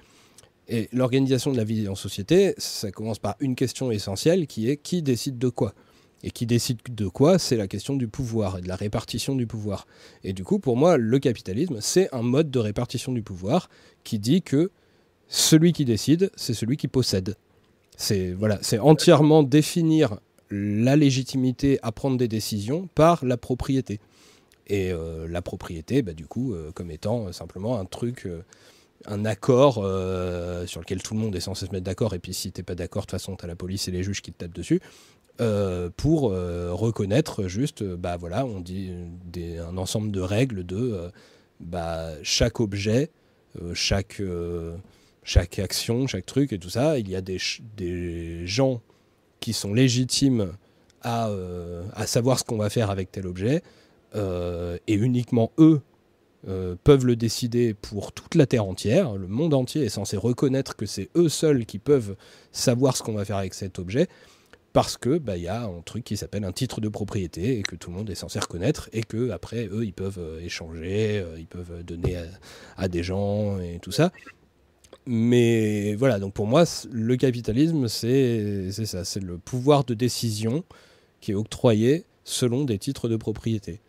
Et 0.68 0.89
l'organisation 0.92 1.50
de 1.50 1.57
la 1.57 1.65
vie 1.65 1.89
en 1.89 1.97
société, 1.97 2.55
ça 2.59 2.92
commence 2.92 3.18
par 3.18 3.34
une 3.41 3.57
question 3.57 3.91
essentielle 3.91 4.47
qui 4.47 4.70
est 4.70 4.76
qui 4.76 5.02
décide 5.02 5.36
de 5.39 5.49
quoi? 5.49 5.75
Et 6.23 6.31
qui 6.31 6.47
décide 6.47 6.78
de 6.89 7.08
quoi 7.08 7.39
C'est 7.39 7.57
la 7.57 7.66
question 7.66 7.97
du 7.97 8.07
pouvoir 8.07 8.58
et 8.58 8.60
de 8.60 8.68
la 8.68 8.76
répartition 8.76 9.34
du 9.34 9.47
pouvoir. 9.47 9.86
Et 10.23 10.32
du 10.32 10.44
coup, 10.44 10.58
pour 10.58 10.76
moi, 10.76 10.97
le 10.97 11.18
capitalisme, 11.18 11.78
c'est 11.81 12.15
un 12.15 12.23
mode 12.23 12.50
de 12.50 12.58
répartition 12.58 13.12
du 13.12 13.23
pouvoir 13.23 13.70
qui 14.05 14.18
dit 14.18 14.42
que 14.42 14.70
celui 15.28 15.73
qui 15.73 15.84
décide, 15.84 16.31
c'est 16.36 16.55
celui 16.55 16.76
qui 16.76 16.89
possède. 16.89 17.36
C'est 17.97 18.32
voilà, 18.32 18.58
entièrement 18.81 19.42
définir 19.42 20.18
la 20.50 20.97
légitimité 20.97 21.78
à 21.82 21.92
prendre 21.92 22.16
des 22.16 22.28
décisions 22.28 22.89
par 22.94 23.24
la 23.24 23.36
propriété. 23.36 24.00
Et 24.66 24.92
euh, 24.92 25.26
la 25.28 25.42
propriété, 25.42 26.02
bah, 26.02 26.12
du 26.12 26.26
coup, 26.26 26.55
euh, 26.55 26.70
comme 26.73 26.90
étant 26.90 27.26
euh, 27.26 27.32
simplement 27.32 27.78
un 27.78 27.84
truc, 27.84 28.28
un 29.07 29.24
accord 29.24 29.74
sur 30.66 30.81
lequel 30.81 31.02
tout 31.02 31.15
le 31.15 31.20
monde 31.20 31.34
est 31.34 31.40
censé 31.40 31.66
se 31.66 31.73
mettre 31.73 31.84
d'accord. 31.84 32.15
Et 32.15 32.18
puis 32.18 32.34
si 32.34 32.52
t'es 32.52 32.62
pas 32.62 32.74
d'accord, 32.74 33.02
de 33.02 33.07
toute 33.07 33.12
façon, 33.12 33.36
t'as 33.36 33.47
la 33.47 33.57
police 33.57 33.89
et 33.89 33.90
les 33.90 34.02
juges 34.02 34.23
qui 34.23 34.32
te 34.32 34.39
tapent 34.39 34.52
dessus. 34.52 34.81
Euh, 35.41 35.89
pour 35.97 36.33
euh, 36.33 36.73
reconnaître 36.73 37.44
juste, 37.44 37.81
euh, 37.81 37.97
bah 37.97 38.17
voilà, 38.19 38.44
on 38.44 38.60
dit 38.60 38.91
un 39.59 39.77
ensemble 39.78 40.10
de 40.10 40.20
règles 40.20 40.67
de 40.67 41.10
bah, 41.60 42.10
chaque 42.23 42.60
objet, 42.60 43.10
chaque, 43.75 44.23
chaque 45.23 45.59
action, 45.59 46.07
chaque 46.07 46.27
truc 46.27 46.52
et 46.52 46.59
tout 46.59 46.70
ça. 46.70 46.99
Il 46.99 47.09
y 47.09 47.17
a 47.17 47.20
des, 47.20 47.39
des 47.77 48.47
gens 48.47 48.81
qui 49.41 49.52
sont 49.52 49.73
légitimes 49.73 50.52
à, 51.02 51.31
à 51.94 52.07
savoir 52.07 52.39
ce 52.39 52.44
qu'on 52.44 52.59
va 52.59 52.70
faire 52.70 52.91
avec 52.91 53.10
tel 53.10 53.27
objet, 53.27 53.62
et 54.15 54.94
uniquement 54.94 55.52
eux 55.59 55.81
peuvent 56.85 57.07
le 57.07 57.17
décider 57.17 57.75
pour 57.75 58.12
toute 58.12 58.35
la 58.35 58.47
Terre 58.47 58.65
entière. 58.65 59.15
Le 59.17 59.27
monde 59.27 59.55
entier 59.55 59.85
est 59.85 59.91
censé 59.91 60.17
reconnaître 60.17 60.77
que 60.77 60.86
c'est 60.86 61.10
eux 61.17 61.28
seuls 61.28 61.67
qui 61.67 61.78
peuvent 61.78 62.17
savoir 62.52 62.97
ce 62.97 63.02
qu'on 63.02 63.15
va 63.15 63.25
faire 63.25 63.36
avec 63.36 63.55
cet 63.55 63.78
objet, 63.78 64.09
parce 64.73 64.97
que 64.97 65.18
bah, 65.18 65.36
y 65.36 65.49
a 65.49 65.65
un 65.65 65.81
truc 65.84 66.05
qui 66.05 66.16
s'appelle 66.16 66.44
un 66.44 66.52
titre 66.52 66.81
de 66.81 66.89
propriété 66.89 67.58
et 67.58 67.62
que 67.62 67.74
tout 67.76 67.90
le 67.90 67.97
monde 67.97 68.10
est 68.10 68.15
censé 68.15 68.39
reconnaître, 68.39 68.89
et 68.92 69.02
que 69.02 69.31
après 69.31 69.66
eux 69.66 69.84
ils 69.84 69.92
peuvent 69.92 70.20
euh, 70.20 70.40
échanger, 70.40 71.18
euh, 71.18 71.36
ils 71.39 71.47
peuvent 71.47 71.82
donner 71.82 72.16
à, 72.76 72.89
des 72.89 73.02
gens 73.02 73.58
et 73.58 73.78
tout 73.81 73.92
ça. 73.92 74.12
Mais 75.07 75.94
voilà, 75.94 76.18
donc 76.20 76.34
pour 76.34 76.47
moi, 76.47 76.65
le 76.90 77.16
capitalisme, 77.16 77.89
c'est 77.89 78.70
ça, 78.70 79.05
c'est 79.05 79.23
le 79.23 79.39
pouvoir 79.39 79.84
de 79.84 79.94
décision 79.94 80.62
qui 81.20 81.32
est 81.32 81.34
octroyé 81.34 82.05
selon 82.24 82.65
des 82.65 82.78
titres 82.78 83.08
de 83.08 83.16
propriété. 83.16 83.81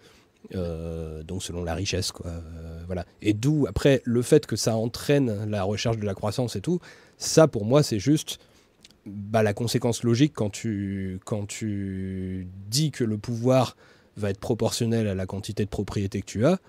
Euh, 0.56 1.22
donc 1.22 1.44
selon 1.44 1.64
la 1.64 1.76
richesse, 1.76 2.12
quoi. 2.12 2.32
Voilà. 2.88 3.06
Et 3.22 3.34
d'où, 3.34 3.68
après, 3.68 4.02
le 4.04 4.22
fait 4.22 4.46
que 4.46 4.56
ça 4.56 4.76
entraîne 4.76 5.50
la 5.50 5.64
recherche 5.64 5.98
de 5.98 6.06
la 6.06 6.14
croissance 6.14 6.56
et 6.56 6.62
tout, 6.62 6.80
ça 7.18 7.48
pour 7.48 7.66
moi, 7.66 7.84
c'est 7.84 8.00
juste 8.00 8.40
bah, 9.06 9.44
la 9.44 9.54
conséquence 9.54 10.04
logique 10.04 10.34
quand 10.36 10.50
tu, 10.50 11.20
quand 11.26 11.48
tu 11.48 12.48
dis 12.70 12.92
que 12.92 13.04
le 13.04 13.18
pouvoir 13.18 13.76
va 14.18 14.30
être 14.30 14.40
proportionnel 14.40 15.08
à 15.08 15.16
la 15.16 15.26
quantité 15.26 15.64
de 15.66 15.70
propriété 15.70 16.22
que 16.22 16.26
tu 16.26 16.46
as. 16.46 16.60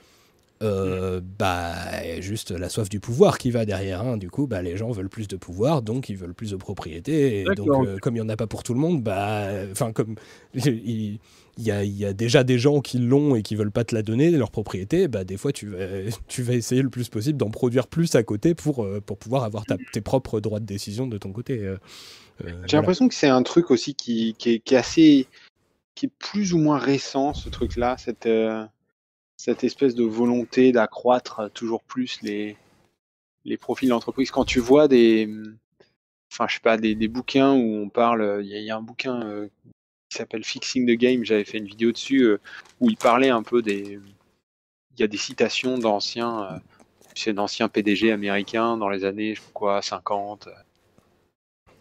euh, 0.62 1.20
bah 1.40 2.20
juste 2.20 2.52
la 2.52 2.68
soif 2.68 2.88
du 2.88 3.00
pouvoir 3.00 3.38
qui 3.38 3.50
va 3.50 3.64
derrière 3.66 4.00
hein. 4.02 4.16
du 4.16 4.30
coup 4.30 4.46
bah 4.46 4.62
les 4.62 4.76
gens 4.76 4.92
veulent 4.92 5.08
plus 5.08 5.26
de 5.26 5.36
pouvoir 5.36 5.82
donc 5.82 6.08
ils 6.08 6.16
veulent 6.16 6.34
plus 6.34 6.52
de 6.52 6.56
propriété 6.56 7.40
et 7.40 7.44
donc 7.56 7.66
euh, 7.84 7.98
comme 7.98 8.14
il 8.14 8.20
y 8.20 8.22
en 8.22 8.28
a 8.28 8.36
pas 8.36 8.46
pour 8.46 8.62
tout 8.62 8.72
le 8.72 8.78
monde 8.78 9.02
bah 9.02 9.48
enfin 9.72 9.90
comme 9.92 10.14
il, 10.54 11.18
il 11.58 11.64
y 11.64 11.72
a, 11.72 11.82
il 11.82 11.96
y 11.96 12.04
a 12.06 12.12
déjà 12.12 12.44
des 12.44 12.58
gens 12.60 12.80
qui 12.80 12.98
l'ont 12.98 13.34
et 13.34 13.42
qui 13.42 13.56
veulent 13.56 13.72
pas 13.72 13.82
te 13.82 13.92
la 13.92 14.02
donner 14.02 14.30
leur 14.30 14.52
propriété 14.52 15.08
bah 15.08 15.24
des 15.24 15.36
fois 15.36 15.50
tu 15.52 15.66
vas 15.66 15.78
tu 16.28 16.44
vas 16.44 16.54
essayer 16.54 16.80
le 16.82 16.90
plus 16.90 17.08
possible 17.08 17.38
d'en 17.38 17.50
produire 17.50 17.88
plus 17.88 18.14
à 18.14 18.22
côté 18.22 18.54
pour 18.54 18.84
euh, 18.84 19.00
pour 19.04 19.18
pouvoir 19.18 19.42
avoir 19.42 19.64
ta- 19.66 19.78
tes 19.92 20.00
propres 20.00 20.38
droits 20.40 20.60
de 20.60 20.64
décision 20.66 21.08
de 21.08 21.18
ton 21.18 21.32
côté 21.32 21.58
euh, 21.58 21.76
J'ai 22.48 22.52
voilà. 22.54 22.76
l'impression 22.78 23.08
que 23.08 23.14
c'est 23.14 23.28
un 23.28 23.42
truc 23.42 23.70
aussi 23.70 23.94
qui, 23.94 24.34
qui, 24.38 24.54
est, 24.54 24.58
qui 24.60 24.74
est 24.74 24.78
assez, 24.78 25.28
qui 25.94 26.06
est 26.06 26.12
plus 26.18 26.54
ou 26.54 26.58
moins 26.58 26.78
récent, 26.78 27.34
ce 27.34 27.48
truc-là, 27.48 27.96
cette, 27.98 28.26
euh, 28.26 28.64
cette 29.36 29.64
espèce 29.64 29.94
de 29.94 30.04
volonté 30.04 30.72
d'accroître 30.72 31.50
toujours 31.52 31.82
plus 31.82 32.20
les, 32.22 32.56
les 33.44 33.56
profils 33.56 33.88
d'entreprise. 33.88 34.30
Quand 34.30 34.44
tu 34.44 34.60
vois 34.60 34.88
des, 34.88 35.28
enfin, 36.32 36.46
je 36.48 36.54
sais 36.54 36.60
pas, 36.60 36.76
des, 36.76 36.94
des 36.94 37.08
bouquins 37.08 37.52
où 37.52 37.76
on 37.76 37.88
parle, 37.88 38.40
il 38.42 38.48
y, 38.48 38.54
a- 38.54 38.58
il 38.58 38.64
y 38.64 38.70
a 38.70 38.76
un 38.76 38.82
bouquin 38.82 39.22
euh, 39.26 39.48
qui 40.08 40.18
s'appelle 40.18 40.44
Fixing 40.44 40.86
the 40.86 40.98
Game, 40.98 41.24
j'avais 41.24 41.44
fait 41.44 41.58
une 41.58 41.66
vidéo 41.66 41.92
dessus, 41.92 42.22
euh, 42.22 42.40
où 42.80 42.90
il 42.90 42.96
parlait 42.96 43.30
un 43.30 43.42
peu 43.42 43.62
des, 43.62 43.98
il 44.94 45.00
y 45.00 45.02
a 45.02 45.06
des 45.08 45.16
citations 45.16 45.78
d'anciens, 45.78 46.60
euh, 47.26 47.32
d'anciens 47.32 47.68
PDG 47.68 48.12
américains 48.12 48.76
dans 48.76 48.88
les 48.88 49.04
années, 49.04 49.34
je 49.34 49.40
sais 49.40 49.46
pas 49.46 49.52
quoi, 49.52 49.82
50, 49.82 50.48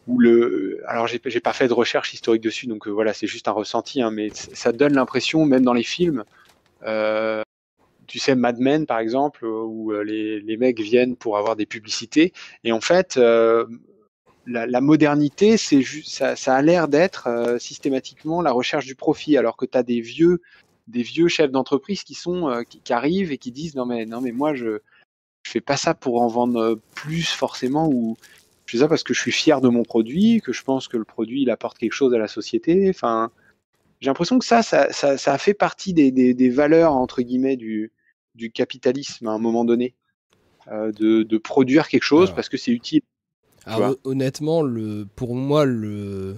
le 0.07 0.81
alors 0.87 1.07
j'ai 1.07 1.19
pas 1.19 1.53
fait 1.53 1.67
de 1.67 1.73
recherche 1.73 2.13
historique 2.13 2.41
dessus 2.41 2.67
donc 2.67 2.87
euh, 2.87 2.91
voilà 2.91 3.13
c'est 3.13 3.27
juste 3.27 3.47
un 3.47 3.51
ressenti 3.51 4.01
hein, 4.01 4.11
mais 4.11 4.29
ça 4.33 4.71
donne 4.71 4.93
l'impression 4.93 5.45
même 5.45 5.63
dans 5.63 5.73
les 5.73 5.83
films 5.83 6.23
euh, 6.83 7.43
tu 8.07 8.19
sais 8.19 8.35
Mad 8.35 8.59
Men 8.59 8.85
par 8.85 8.99
exemple 8.99 9.45
où 9.45 9.91
euh, 9.91 10.03
les, 10.03 10.39
les 10.41 10.57
mecs 10.57 10.79
viennent 10.79 11.15
pour 11.15 11.37
avoir 11.37 11.55
des 11.55 11.65
publicités 11.65 12.33
et 12.63 12.71
en 12.71 12.81
fait 12.81 13.17
euh, 13.17 13.65
la, 14.47 14.65
la 14.65 14.81
modernité 14.81 15.57
c'est 15.57 15.83
ça, 16.03 16.35
ça 16.35 16.55
a 16.55 16.61
l'air 16.61 16.87
d'être 16.87 17.27
euh, 17.27 17.59
systématiquement 17.59 18.41
la 18.41 18.51
recherche 18.51 18.85
du 18.85 18.95
profit 18.95 19.37
alors 19.37 19.55
que 19.55 19.65
tu 19.65 19.77
as 19.77 19.83
des 19.83 20.01
vieux 20.01 20.41
des 20.87 21.03
vieux 21.03 21.27
chefs 21.27 21.51
d'entreprise 21.51 22.03
qui 22.03 22.15
sont 22.15 22.63
qui, 22.67 22.79
qui 22.79 22.91
arrivent 22.91 23.31
et 23.31 23.37
qui 23.37 23.51
disent 23.51 23.75
non 23.75 23.85
mais 23.85 24.05
non 24.07 24.19
mais 24.19 24.31
moi 24.31 24.55
je 24.55 24.79
je 25.43 25.51
fais 25.51 25.61
pas 25.61 25.77
ça 25.77 25.93
pour 25.93 26.21
en 26.21 26.27
vendre 26.27 26.79
plus 26.95 27.29
forcément 27.29 27.87
ou 27.87 28.17
je 28.71 28.77
fais 28.77 28.83
ça 28.83 28.87
parce 28.87 29.03
que 29.03 29.13
je 29.13 29.19
suis 29.19 29.33
fier 29.33 29.59
de 29.59 29.67
mon 29.67 29.83
produit, 29.83 30.39
que 30.39 30.53
je 30.53 30.63
pense 30.63 30.87
que 30.87 30.95
le 30.95 31.03
produit 31.03 31.41
il 31.41 31.49
apporte 31.49 31.77
quelque 31.77 31.91
chose 31.91 32.13
à 32.13 32.17
la 32.17 32.29
société. 32.29 32.89
Enfin, 32.89 33.29
j'ai 33.99 34.09
l'impression 34.09 34.39
que 34.39 34.45
ça, 34.45 34.63
ça, 34.63 34.91
ça, 34.93 35.17
ça 35.17 35.33
a 35.33 35.37
fait 35.37 35.53
partie 35.53 35.93
des, 35.93 36.09
des, 36.11 36.33
des 36.33 36.49
valeurs 36.49 36.93
entre 36.93 37.21
guillemets 37.21 37.57
du, 37.57 37.91
du 38.35 38.49
capitalisme 38.49 39.27
à 39.27 39.31
un 39.31 39.39
moment 39.39 39.65
donné, 39.65 39.93
euh, 40.69 40.93
de, 40.93 41.23
de 41.23 41.37
produire 41.37 41.89
quelque 41.89 42.03
chose 42.03 42.29
Alors. 42.29 42.35
parce 42.35 42.47
que 42.47 42.55
c'est 42.55 42.71
utile. 42.71 43.01
Alors, 43.65 43.95
honnêtement, 44.05 44.61
le, 44.61 45.05
pour 45.17 45.35
moi, 45.35 45.65
le, 45.65 46.37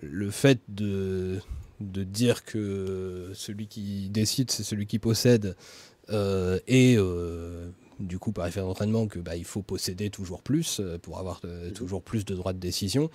le 0.00 0.30
fait 0.30 0.60
de, 0.68 1.38
de 1.80 2.02
dire 2.02 2.46
que 2.46 3.30
celui 3.34 3.66
qui 3.66 4.08
décide, 4.08 4.50
c'est 4.50 4.64
celui 4.64 4.86
qui 4.86 4.98
possède, 4.98 5.54
euh, 6.08 6.58
et 6.66 6.96
euh, 6.96 7.68
du 7.98 8.18
coup, 8.18 8.32
par 8.32 8.46
effet 8.46 8.60
d'entraînement, 8.60 9.06
que 9.06 9.18
bah, 9.18 9.36
il 9.36 9.44
faut 9.44 9.62
posséder 9.62 10.10
toujours 10.10 10.42
plus 10.42 10.80
euh, 10.80 10.98
pour 10.98 11.18
avoir 11.18 11.40
euh, 11.44 11.70
toujours 11.70 12.02
plus 12.02 12.24
de 12.24 12.34
droits 12.34 12.52
de 12.52 12.58
décision. 12.58 13.10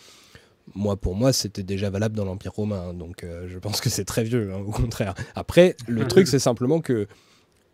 Moi, 0.76 0.96
pour 0.96 1.16
moi, 1.16 1.34
c'était 1.34 1.64
déjà 1.64 1.90
valable 1.90 2.16
dans 2.16 2.26
l'Empire 2.26 2.54
romain, 2.54 2.90
hein, 2.90 2.94
donc 2.94 3.24
euh, 3.24 3.48
je 3.50 3.60
pense 3.60 3.82
que 3.82 3.90
c'est 3.90 4.06
très 4.06 4.24
vieux, 4.24 4.54
hein, 4.54 4.64
au 4.66 4.72
contraire. 4.72 5.14
Après, 5.36 5.76
le 5.88 6.08
truc, 6.08 6.28
c'est 6.28 6.40
simplement 6.40 6.80
que 6.80 7.08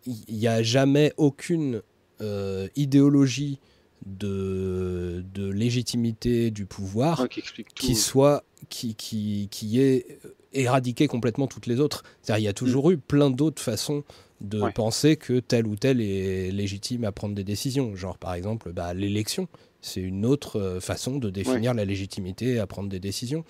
il 0.06 0.36
n'y 0.36 0.48
a 0.48 0.62
jamais 0.62 1.12
aucune 1.16 1.82
euh, 2.20 2.68
idéologie 2.74 3.58
de, 4.06 5.24
de 5.34 5.50
légitimité 5.50 6.50
du 6.50 6.64
pouvoir 6.64 7.28
qui 7.74 7.94
soit 7.94 8.44
qui, 8.70 8.94
qui, 8.94 9.48
qui 9.50 9.80
ait 9.80 10.18
éradiqué 10.52 11.06
complètement 11.06 11.46
toutes 11.46 11.66
les 11.66 11.80
autres. 11.80 12.02
C'est-à-dire 12.22 12.42
il 12.42 12.44
y 12.46 12.48
a 12.48 12.54
toujours 12.54 12.90
eu 12.90 12.96
plein 12.96 13.30
d'autres 13.30 13.62
façons 13.62 14.04
de 14.40 14.60
Ouais. 14.60 14.72
penser 14.72 15.16
que 15.16 15.40
tel 15.40 15.66
ou 15.66 15.76
tel 15.76 16.00
est 16.00 16.50
légitime 16.50 17.04
à 17.04 17.12
prendre 17.12 17.34
des 17.34 17.44
décisions. 17.44 17.94
Genre 17.94 18.16
par 18.18 18.34
exemple 18.34 18.72
bah, 18.72 18.94
l'élection, 18.94 19.48
c'est 19.80 20.00
une 20.00 20.24
autre 20.26 20.58
euh, 20.58 20.80
façon 20.80 21.18
de 21.18 21.30
définir 21.30 21.74
la 21.74 21.84
légitimité 21.84 22.58
à 22.58 22.66
prendre 22.66 22.88
des 22.88 23.00
décisions. 23.00 23.44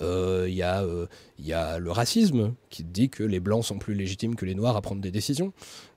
Euh, 0.00 0.46
Il 0.48 0.54
y, 0.54 0.62
a, 0.62 0.84
euh, 0.84 1.06
y 1.40 1.52
a 1.52 1.80
le 1.80 1.90
racisme 1.90 2.54
qui 2.70 2.84
dit 2.84 3.10
que 3.10 3.24
les 3.24 3.40
blancs 3.40 3.64
sont 3.64 3.78
plus 3.80 3.94
légitimes 3.94 4.36
que 4.36 4.44
les 4.46 4.54
noirs 4.54 4.76
à 4.76 4.80
prendre 4.80 5.00
des 5.02 5.10
décisions. 5.10 5.52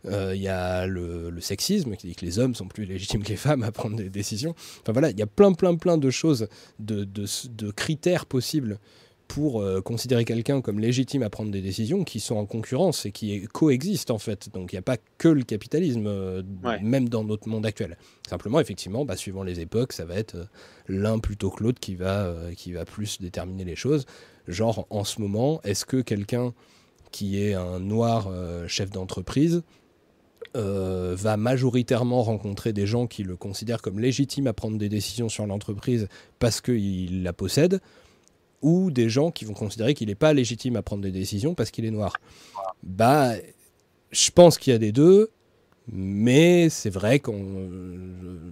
Euh, 0.07 0.33
Il 0.35 0.41
y 0.41 0.47
a 0.47 0.87
le, 0.87 1.29
le 1.29 1.39
sexisme 1.41 1.95
qui 1.95 2.07
dit 2.07 2.15
que 2.15 2.25
les 2.25 2.39
hommes 2.39 2.55
sont 2.55 2.67
plus 2.67 2.85
légitimes 2.85 3.21
que 3.21 3.29
les 3.29 3.35
femmes 3.35 3.61
à 3.61 3.71
prendre 3.71 3.95
des 3.95 4.09
décisions. 4.09 4.55
Enfin 4.81 4.91
voilà, 4.91 5.11
il 5.11 5.19
y 5.19 5.21
a 5.21 5.27
plein 5.27 5.53
plein 5.53 5.75
plein 5.75 5.99
de 5.99 6.09
choses, 6.09 6.47
de, 6.79 7.03
de, 7.03 7.25
de 7.51 7.69
critères 7.71 8.25
possibles 8.25 8.79
pour 9.33 9.61
euh, 9.61 9.79
considérer 9.79 10.25
quelqu'un 10.25 10.59
comme 10.59 10.77
légitime 10.77 11.23
à 11.23 11.29
prendre 11.29 11.51
des 11.51 11.61
décisions 11.61 12.03
qui 12.03 12.19
sont 12.19 12.35
en 12.35 12.45
concurrence 12.45 13.05
et 13.05 13.13
qui 13.13 13.47
coexistent 13.47 14.11
en 14.11 14.17
fait. 14.17 14.49
Donc 14.53 14.73
il 14.73 14.75
n'y 14.75 14.79
a 14.79 14.81
pas 14.81 14.97
que 15.17 15.29
le 15.29 15.43
capitalisme, 15.43 16.05
euh, 16.05 16.43
Ouais. 16.65 16.81
même 16.81 17.07
dans 17.07 17.23
notre 17.23 17.47
monde 17.47 17.65
actuel. 17.65 17.97
Simplement, 18.29 18.59
effectivement, 18.59 19.05
bah, 19.05 19.15
suivant 19.15 19.43
les 19.43 19.61
époques, 19.61 19.93
ça 19.93 20.03
va 20.03 20.15
être 20.15 20.35
euh, 20.35 20.45
l'un 20.89 21.17
plutôt 21.19 21.49
que 21.49 21.63
l'autre 21.63 21.79
qui, 21.79 21.95
va, 21.95 22.35
qui 22.57 22.73
va 22.73 22.83
plus 22.83 23.21
déterminer 23.21 23.63
les 23.63 23.77
choses. 23.77 24.05
Genre, 24.49 24.85
en 24.89 25.05
ce 25.05 25.21
moment, 25.21 25.61
est-ce 25.63 25.85
que 25.85 26.01
quelqu'un 26.01 26.53
qui 27.11 27.41
est 27.41 27.53
un 27.53 27.79
noir 27.79 28.29
chef 28.67 28.89
d'entreprise 28.89 29.63
euh, 30.57 31.15
va 31.17 31.37
majoritairement 31.37 32.23
rencontrer 32.23 32.73
des 32.73 32.85
gens 32.85 33.07
qui 33.07 33.23
le 33.23 33.37
considèrent 33.37 33.81
comme 33.81 33.99
légitime 34.01 34.47
à 34.47 34.53
prendre 34.53 34.77
des 34.77 34.89
décisions 34.89 35.29
sur 35.29 35.45
l'entreprise 35.47 36.09
parce 36.39 36.59
qu'il 36.59 37.23
la 37.23 37.31
possède, 37.31 37.79
ou 38.61 38.91
des 38.91 39.09
gens 39.09 39.31
qui 39.31 39.45
vont 39.45 39.53
considérer 39.53 39.93
qu'il 39.93 40.07
n'est 40.09 40.15
pas 40.15 40.33
légitime 40.33 40.75
à 40.75 40.81
prendre 40.81 41.01
des 41.01 41.11
décisions 41.11 41.55
parce 41.55 41.71
qu'il 41.71 41.85
est 41.85 41.91
noir. 41.91 42.13
Bah, 42.83 43.33
je 44.11 44.31
pense 44.31 44.57
qu'il 44.57 44.71
y 44.73 44.75
a 44.75 44.79
des 44.79 44.91
deux, 44.91 45.29
mais 45.91 46.69
c'est 46.69 46.89
vrai 46.89 47.19
qu'on 47.19 47.41
euh, 47.43 48.51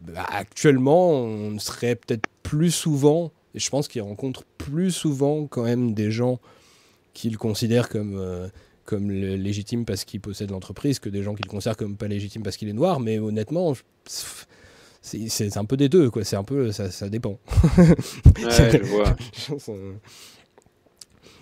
bah, 0.00 0.26
actuellement 0.28 1.10
on 1.12 1.58
serait 1.58 1.96
peut-être 1.96 2.26
plus 2.42 2.70
souvent, 2.70 3.32
et 3.54 3.58
je 3.58 3.70
pense 3.70 3.88
qu'il 3.88 4.02
rencontre 4.02 4.44
plus 4.58 4.90
souvent 4.90 5.46
quand 5.46 5.64
même 5.64 5.94
des 5.94 6.10
gens 6.10 6.38
qui 7.14 7.30
le 7.30 7.38
considèrent 7.38 7.88
comme, 7.88 8.16
euh, 8.18 8.48
comme 8.84 9.10
légitime 9.10 9.84
parce 9.84 10.04
qu'il 10.04 10.20
possède 10.20 10.50
l'entreprise 10.50 10.98
que 10.98 11.08
des 11.08 11.22
gens 11.22 11.34
qui 11.34 11.42
le 11.42 11.48
considèrent 11.50 11.76
comme 11.76 11.96
pas 11.96 12.08
légitime 12.08 12.42
parce 12.42 12.56
qu'il 12.56 12.68
est 12.68 12.72
noir. 12.74 13.00
Mais 13.00 13.18
honnêtement, 13.18 13.74
je- 13.74 13.82
c'est 15.00 15.56
un 15.56 15.64
peu 15.64 15.76
des 15.76 15.88
deux, 15.88 16.10
quoi. 16.10 16.24
C'est 16.24 16.36
un 16.36 16.44
peu, 16.44 16.72
ça, 16.72 16.90
ça 16.90 17.08
dépend. 17.08 17.38
Ouais, 18.38 18.70
je 18.78 18.82
vois. 18.84 19.16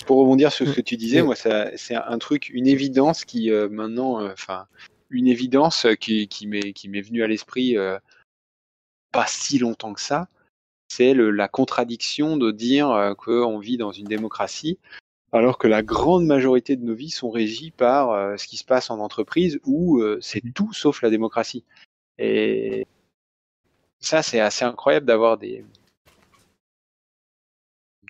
Pour 0.06 0.18
rebondir 0.18 0.52
sur 0.52 0.66
ce 0.68 0.72
que 0.72 0.80
tu 0.80 0.96
disais, 0.96 1.20
Oui. 1.20 1.26
moi, 1.26 1.34
ça- 1.36 1.70
c'est 1.76 1.96
un 1.96 2.18
truc, 2.18 2.48
une 2.50 2.66
évidence 2.68 3.24
qui 3.24 3.50
euh, 3.50 3.68
maintenant, 3.68 4.20
euh, 4.20 4.32
enfin, 4.32 4.66
une 5.10 5.26
évidence 5.26 5.86
qui, 6.00 6.28
qui 6.28 6.46
m'est 6.46 6.72
qui 6.72 6.88
m'est 6.88 7.00
venue 7.00 7.22
à 7.24 7.26
l'esprit 7.26 7.76
euh, 7.76 7.98
pas 9.12 9.26
si 9.26 9.58
longtemps 9.58 9.94
que 9.94 10.00
ça. 10.00 10.28
C'est 10.88 11.14
la 11.14 11.48
contradiction 11.48 12.36
de 12.36 12.52
dire 12.52 12.90
euh, 12.90 13.14
qu'on 13.14 13.58
vit 13.58 13.76
dans 13.76 13.90
une 13.90 14.06
démocratie, 14.06 14.78
alors 15.32 15.58
que 15.58 15.66
la 15.66 15.82
grande 15.82 16.24
majorité 16.24 16.76
de 16.76 16.84
nos 16.84 16.94
vies 16.94 17.10
sont 17.10 17.30
régies 17.30 17.72
par 17.72 18.12
euh, 18.12 18.36
ce 18.36 18.46
qui 18.46 18.56
se 18.56 18.64
passe 18.64 18.90
en 18.90 19.00
entreprise, 19.00 19.58
où 19.64 19.98
euh, 19.98 20.18
c'est 20.20 20.42
tout 20.54 20.72
sauf 20.72 21.02
la 21.02 21.10
démocratie. 21.10 21.64
Et 22.18 22.86
ça, 24.00 24.22
c'est 24.22 24.40
assez 24.40 24.64
incroyable 24.64 25.06
d'avoir 25.06 25.38
des 25.38 25.64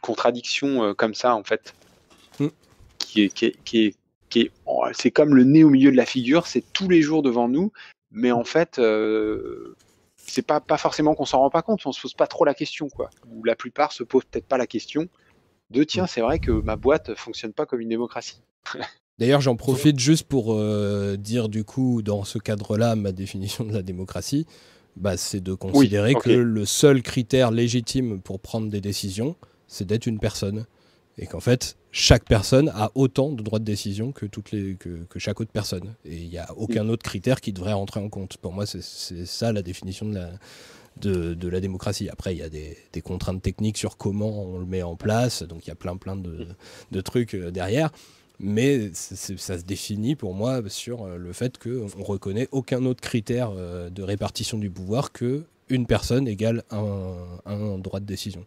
contradictions 0.02 0.82
euh, 0.84 0.94
comme 0.94 1.14
ça, 1.14 1.34
en 1.34 1.44
fait 1.44 1.74
Mm. 2.38 2.48
qui 2.98 3.22
est, 3.22 3.28
qui 3.30 3.46
est, 3.46 3.56
qui 3.64 3.86
est, 3.86 3.94
qui 4.28 4.40
est- 4.42 4.50
oh, 4.66 4.84
c'est 4.92 5.10
comme 5.10 5.34
le 5.34 5.44
nez 5.44 5.64
au 5.64 5.70
milieu 5.70 5.90
de 5.90 5.96
la 5.96 6.04
figure, 6.04 6.46
c'est 6.46 6.62
tous 6.72 6.88
les 6.88 7.00
jours 7.00 7.22
devant 7.22 7.48
nous, 7.48 7.72
mais 8.10 8.30
en 8.30 8.44
fait, 8.44 8.78
euh, 8.78 9.74
c'est 10.16 10.42
pas, 10.42 10.60
pas 10.60 10.76
forcément 10.76 11.14
qu'on 11.14 11.24
s'en 11.24 11.38
rend 11.38 11.50
pas 11.50 11.62
compte, 11.62 11.86
on 11.86 11.92
se 11.92 12.00
pose 12.02 12.12
pas 12.14 12.26
trop 12.26 12.44
la 12.44 12.52
question, 12.52 12.88
quoi. 12.90 13.08
Ou 13.28 13.42
la 13.44 13.56
plupart 13.56 13.92
se 13.92 14.02
posent 14.02 14.24
peut-être 14.24 14.46
pas 14.46 14.58
la 14.58 14.66
question 14.66 15.08
de 15.70 15.82
tiens, 15.82 16.06
c'est 16.06 16.20
vrai 16.20 16.38
que 16.38 16.50
ma 16.50 16.76
boîte 16.76 17.14
fonctionne 17.14 17.52
pas 17.52 17.64
comme 17.64 17.80
une 17.80 17.88
démocratie. 17.88 18.40
D'ailleurs, 19.18 19.40
j'en 19.40 19.56
profite 19.56 19.98
juste 19.98 20.28
pour 20.28 20.52
euh, 20.52 21.16
dire 21.16 21.48
du 21.48 21.64
coup, 21.64 22.02
dans 22.02 22.24
ce 22.24 22.38
cadre-là, 22.38 22.96
ma 22.96 23.12
définition 23.12 23.64
de 23.64 23.72
la 23.72 23.82
démocratie, 23.82 24.46
bah, 24.96 25.16
c'est 25.16 25.40
de 25.40 25.52
considérer 25.54 26.14
que 26.14 26.30
le 26.30 26.64
seul 26.64 27.02
critère 27.02 27.50
légitime 27.50 28.20
pour 28.20 28.40
prendre 28.40 28.68
des 28.68 28.80
décisions, 28.80 29.36
c'est 29.66 29.86
d'être 29.86 30.06
une 30.06 30.18
personne. 30.18 30.66
Et 31.18 31.26
qu'en 31.26 31.40
fait, 31.40 31.76
chaque 31.92 32.26
personne 32.26 32.68
a 32.74 32.90
autant 32.94 33.32
de 33.32 33.42
droits 33.42 33.58
de 33.58 33.64
décision 33.64 34.12
que, 34.12 34.26
toutes 34.26 34.50
les, 34.52 34.74
que, 34.74 35.04
que 35.08 35.18
chaque 35.18 35.40
autre 35.40 35.50
personne. 35.50 35.94
Et 36.04 36.16
il 36.16 36.28
n'y 36.28 36.36
a 36.36 36.52
aucun 36.58 36.88
autre 36.90 37.02
critère 37.02 37.40
qui 37.40 37.54
devrait 37.54 37.72
rentrer 37.72 38.00
en 38.00 38.10
compte. 38.10 38.36
Pour 38.36 38.52
moi, 38.52 38.66
c'est- 38.66 38.82
ça 39.24 39.50
la 39.50 39.62
définition 39.62 40.04
de 40.06 40.14
la, 40.16 40.30
de, 41.00 41.32
de 41.32 41.48
la 41.48 41.60
démocratie. 41.60 42.10
Après, 42.10 42.34
il 42.34 42.38
y 42.38 42.42
a 42.42 42.50
des, 42.50 42.76
des 42.92 43.00
contraintes 43.00 43.40
techniques 43.40 43.78
sur 43.78 43.96
comment 43.96 44.42
on 44.44 44.58
le 44.58 44.66
met 44.66 44.82
en 44.82 44.94
place. 44.96 45.42
Donc, 45.42 45.64
il 45.66 45.68
y 45.68 45.72
a 45.72 45.74
plein, 45.74 45.96
plein 45.96 46.16
de, 46.16 46.48
de 46.90 47.00
trucs 47.00 47.34
euh, 47.34 47.50
derrière. 47.50 47.90
Mais 48.38 48.90
ça 48.92 49.58
se 49.58 49.64
définit 49.64 50.14
pour 50.14 50.34
moi 50.34 50.60
sur 50.68 51.04
euh, 51.04 51.16
le 51.16 51.32
fait 51.32 51.56
qu'on 51.58 52.02
reconnaît 52.02 52.48
aucun 52.52 52.84
autre 52.84 53.00
critère 53.00 53.50
euh, 53.56 53.88
de 53.88 54.02
répartition 54.02 54.58
du 54.58 54.70
pouvoir 54.70 55.12
que 55.12 55.44
une 55.68 55.86
personne 55.86 56.28
égale 56.28 56.62
un, 56.70 57.16
un 57.46 57.78
droit 57.78 57.98
de 58.00 58.04
décision. 58.04 58.44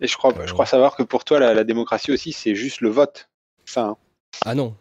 Et 0.00 0.06
je 0.06 0.16
crois, 0.16 0.32
Euh, 0.36 0.46
je 0.46 0.52
crois 0.52 0.66
savoir 0.66 0.96
que 0.96 1.02
pour 1.02 1.24
toi, 1.24 1.38
la, 1.38 1.54
la 1.54 1.62
démocratie 1.64 2.10
aussi, 2.10 2.32
c'est 2.32 2.54
juste 2.54 2.80
le 2.80 2.88
vote. 2.88 3.28
Hein. 3.76 3.96
Ah 4.44 4.54
non, 4.54 4.74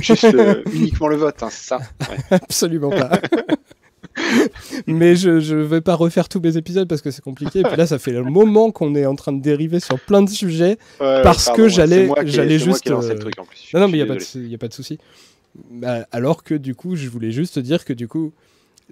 juste 0.00 0.26
uniquement 0.72 1.08
le 1.08 1.16
vote, 1.16 1.42
hein, 1.42 1.48
c'est 1.50 1.66
ça. 1.68 1.78
Ouais. 2.10 2.18
absolument 2.30 2.90
pas. 2.90 3.10
Mais 4.86 5.16
je 5.16 5.30
ne 5.54 5.62
vais 5.62 5.80
pas 5.80 5.94
refaire 5.94 6.28
tous 6.28 6.40
mes 6.40 6.56
épisodes 6.56 6.88
parce 6.88 7.02
que 7.02 7.10
c'est 7.10 7.22
compliqué. 7.22 7.60
Et 7.60 7.62
puis 7.62 7.76
là, 7.76 7.86
ça 7.86 7.98
fait 7.98 8.12
le 8.12 8.22
moment 8.24 8.70
qu'on 8.70 8.94
est 8.94 9.06
en 9.06 9.14
train 9.16 9.32
de 9.32 9.40
dériver 9.42 9.80
sur 9.80 9.98
plein 10.00 10.22
de 10.22 10.28
sujets. 10.30 10.78
Ouais, 11.00 11.22
Parce 11.22 11.46
pardon, 11.46 11.62
que 11.62 11.68
j'allais- 11.68 12.08
j'allais 12.24 12.58
moi 12.58 12.64
juste, 12.66 12.82
qui 12.82 12.92
euh, 12.92 13.00
le 13.14 13.18
truc 13.18 13.38
en 13.38 13.44
plus. 13.44 13.66
Je 13.70 13.76
Non, 13.76 13.84
non, 13.84 13.88
mais 13.88 13.98
il 13.98 14.02
n'y 14.04 14.10
a, 14.10 14.12
pas 14.12 14.18
désolé. 14.18 14.44
de- 14.46 14.50
y 14.50 14.54
a 14.54 14.58
pas 14.58 14.68
de 14.68 14.74
souci. 14.74 14.98
Bah, 15.70 16.06
alors 16.12 16.42
que 16.44 16.54
du 16.54 16.74
coup, 16.74 16.96
je 16.96 17.08
voulais 17.08 17.32
juste 17.32 17.58
dire 17.58 17.84
que 17.84 17.92
du 17.92 18.06
coup, 18.08 18.32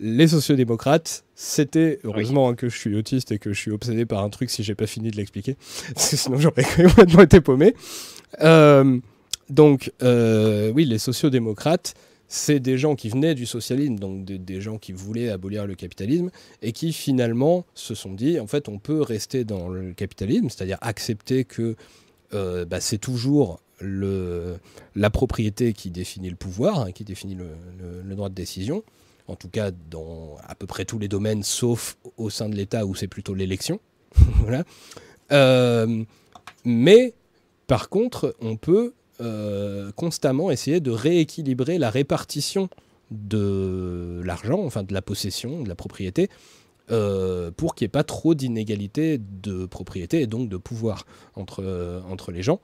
les 0.00 0.28
sociodémocrates, 0.28 1.24
c'était, 1.34 1.98
heureusement 2.04 2.48
hein, 2.48 2.54
que 2.54 2.68
je 2.68 2.76
suis 2.78 2.94
autiste 2.96 3.32
et 3.32 3.38
que 3.38 3.52
je 3.52 3.58
suis 3.58 3.70
obsédé 3.72 4.06
par 4.06 4.22
un 4.22 4.28
truc 4.28 4.48
si 4.50 4.62
j'ai 4.62 4.74
pas 4.76 4.86
fini 4.86 5.10
de 5.10 5.16
l'expliquer, 5.16 5.56
parce 5.94 6.10
que 6.10 6.16
sinon 6.16 6.38
j'aurais 6.38 6.62
complètement 6.64 7.22
été 7.22 7.40
paumé. 7.40 7.74
Euh, 8.42 8.98
donc, 9.50 9.92
euh, 10.02 10.70
oui, 10.74 10.84
les 10.84 10.98
sociodémocrates, 10.98 11.94
c'est 12.28 12.60
des 12.60 12.76
gens 12.76 12.94
qui 12.94 13.08
venaient 13.08 13.34
du 13.34 13.46
socialisme, 13.46 13.96
donc 13.96 14.24
des, 14.24 14.60
gens 14.60 14.78
qui 14.78 14.92
voulaient 14.92 15.30
abolir 15.30 15.66
le 15.66 15.74
capitalisme, 15.74 16.30
et 16.60 16.72
qui 16.72 16.92
finalement 16.92 17.64
se 17.74 17.94
sont 17.94 18.12
dit, 18.12 18.38
en 18.38 18.46
fait, 18.46 18.68
on 18.68 18.78
peut 18.78 19.00
rester 19.00 19.44
dans 19.44 19.68
le 19.68 19.94
capitalisme, 19.94 20.50
c'est-à-dire 20.50 20.78
accepter 20.82 21.44
que 21.44 21.74
euh, 22.34 22.66
bah, 22.66 22.80
c'est 22.80 22.98
toujours 22.98 23.60
le, 23.80 24.58
la 24.94 25.08
propriété 25.08 25.72
qui 25.72 25.90
définit 25.90 26.28
le 26.28 26.36
pouvoir, 26.36 26.80
hein, 26.80 26.92
qui 26.92 27.04
définit 27.04 27.34
le, 27.34 28.14
droit 28.14 28.28
de 28.28 28.34
décision, 28.34 28.82
en 29.26 29.36
tout 29.36 29.48
cas 29.48 29.70
dans 29.90 30.36
à 30.46 30.54
peu 30.54 30.66
près 30.66 30.84
tous 30.84 30.98
les 30.98 31.08
domaines, 31.08 31.42
sauf 31.42 31.96
au 32.18 32.28
sein 32.28 32.50
de 32.50 32.56
l'État 32.56 32.84
où 32.84 32.94
c'est 32.94 33.08
plutôt 33.08 33.34
l'élection. 33.34 33.80
Euh, 35.30 36.04
mais 36.64 37.12
par 37.66 37.90
contre, 37.90 38.34
on 38.40 38.56
peut 38.56 38.94
euh, 39.20 39.90
constamment 39.96 40.50
essayer 40.50 40.80
de 40.80 40.90
rééquilibrer 40.90 41.78
la 41.78 41.90
répartition 41.90 42.68
de 43.10 44.20
l'argent, 44.24 44.60
enfin 44.64 44.82
de 44.82 44.92
la 44.92 45.02
possession, 45.02 45.62
de 45.62 45.68
la 45.68 45.74
propriété, 45.74 46.28
euh, 46.90 47.50
pour 47.50 47.74
qu'il 47.74 47.84
n'y 47.84 47.88
ait 47.88 47.90
pas 47.90 48.04
trop 48.04 48.34
d'inégalité 48.34 49.18
de 49.18 49.66
propriété 49.66 50.22
et 50.22 50.26
donc 50.26 50.48
de 50.48 50.56
pouvoir 50.56 51.04
entre, 51.34 51.62
euh, 51.62 52.00
entre 52.08 52.32
les 52.32 52.42
gens. 52.42 52.60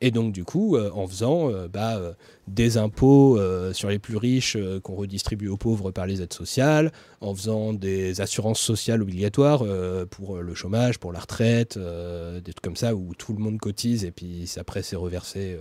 Et 0.00 0.12
donc 0.12 0.32
du 0.32 0.44
coup, 0.44 0.76
euh, 0.76 0.90
en 0.92 1.08
faisant 1.08 1.50
euh, 1.50 1.66
bah, 1.66 1.96
euh, 1.96 2.12
des 2.46 2.76
impôts 2.78 3.38
sur 3.72 3.88
les 3.90 3.98
plus 3.98 4.16
riches 4.16 4.56
qu'on 4.82 4.94
redistribue 4.94 5.48
aux 5.48 5.56
pauvres 5.56 5.90
par 5.90 6.06
les 6.06 6.22
aides 6.22 6.32
sociales, 6.32 6.92
en 7.20 7.34
faisant 7.34 7.72
des 7.72 8.20
assurances 8.20 8.60
sociales 8.60 9.02
obligatoires 9.02 9.64
pour 10.10 10.38
le 10.38 10.54
chômage, 10.54 10.98
pour 10.98 11.12
la 11.12 11.20
retraite, 11.20 11.78
des 11.78 12.52
trucs 12.54 12.62
comme 12.62 12.76
ça 12.76 12.94
où 12.94 13.14
tout 13.14 13.34
le 13.34 13.38
monde 13.40 13.58
cotise 13.58 14.04
et 14.06 14.12
puis 14.12 14.50
après 14.56 14.82
c'est 14.82 14.96
reversé 14.96 15.58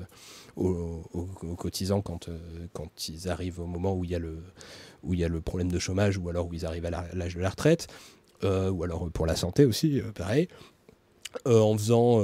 aux, 0.55 1.03
aux- 1.13 1.27
aux 1.43 1.55
cotisants 1.55 1.99
quand, 2.01 2.29
quand 2.71 3.09
ils 3.09 3.27
arrivent 3.27 3.59
au 3.59 3.67
moment 3.67 3.93
où 3.93 4.05
il 4.05 4.11
y 4.11 4.15
a 4.15 4.19
le, 4.19 4.37
où 5.03 5.13
il 5.13 5.19
y 5.19 5.25
a 5.25 5.29
le 5.29 5.41
problème 5.41 5.69
de 5.71 5.79
chômage 5.79 6.17
ou 6.17 6.29
alors 6.29 6.47
où 6.47 6.53
ils 6.53 6.65
arrivent 6.65 6.85
à 6.85 7.05
l'âge 7.13 7.35
de 7.35 7.41
la 7.41 7.49
retraite, 7.49 7.87
ou 8.43 8.83
alors 8.83 9.09
pour 9.11 9.25
la 9.25 9.35
santé 9.35 9.65
aussi, 9.65 10.01
pareil, 10.15 10.47
en 11.45 11.77
faisant 11.77 12.23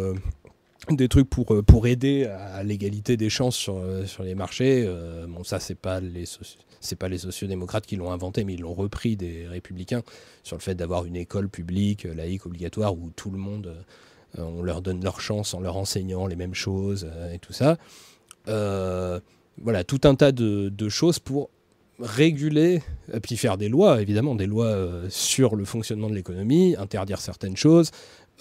des 0.92 1.08
trucs 1.08 1.30
pour, 1.30 1.54
euh, 1.54 1.62
pour 1.62 1.88
aider 1.88 2.26
à 2.26 2.64
l'égalité 2.64 3.18
des 3.18 3.30
chances 3.30 3.56
sur, 3.56 3.78
euh, 3.78 4.06
sur 4.06 4.24
les 4.24 4.36
marchés. 4.36 4.84
Euh, 4.86 5.26
bon, 5.28 5.44
ça, 5.44 5.60
c'est 5.60 5.76
pas 5.76 6.00
les 6.00 6.26
c'est 6.80 6.98
pas 6.98 7.08
les 7.08 7.18
sociodémocrates 7.18 7.86
qui 7.86 7.96
l'ont 7.96 8.12
inventé, 8.12 8.44
mais 8.44 8.56
ils 8.56 8.60
l'ont 8.60 8.74
repris 8.74 9.16
des 9.16 9.48
républicains 9.48 10.04
sur 10.44 10.58
le 10.58 10.62
fait 10.62 10.76
d'avoir 10.76 11.06
une 11.06 11.16
école 11.16 11.48
publique, 11.48 12.06
euh, 12.06 12.14
laïque, 12.14 12.46
obligatoire, 12.46 12.94
où 12.94 13.10
tout 13.16 13.32
le 13.32 13.38
monde, 13.38 13.74
on 14.38 14.62
leur 14.62 14.82
donne 14.82 15.02
leur 15.02 15.22
chance 15.22 15.54
en 15.54 15.62
leur 15.62 15.78
enseignant 15.78 16.28
les 16.28 16.36
mêmes 16.36 16.56
choses 16.56 17.08
et 17.32 17.40
tout 17.40 17.54
ça. 17.54 17.78
Voilà, 18.48 19.84
tout 19.86 20.02
un 20.04 20.16
tas 20.16 20.32
de, 20.34 20.90
choses 20.90 21.20
pour 21.20 21.52
réguler, 22.00 22.82
puis 23.22 23.38
faire 23.38 23.58
des 23.58 23.70
lois, 23.70 24.02
évidemment, 24.02 24.36
des 24.36 24.48
lois 24.48 24.76
sur 25.10 25.56
le 25.56 25.64
fonctionnement 25.64 26.10
de 26.10 26.16
l'économie, 26.16 26.76
interdire 26.78 27.22
certaines 27.22 27.56
choses, 27.56 27.92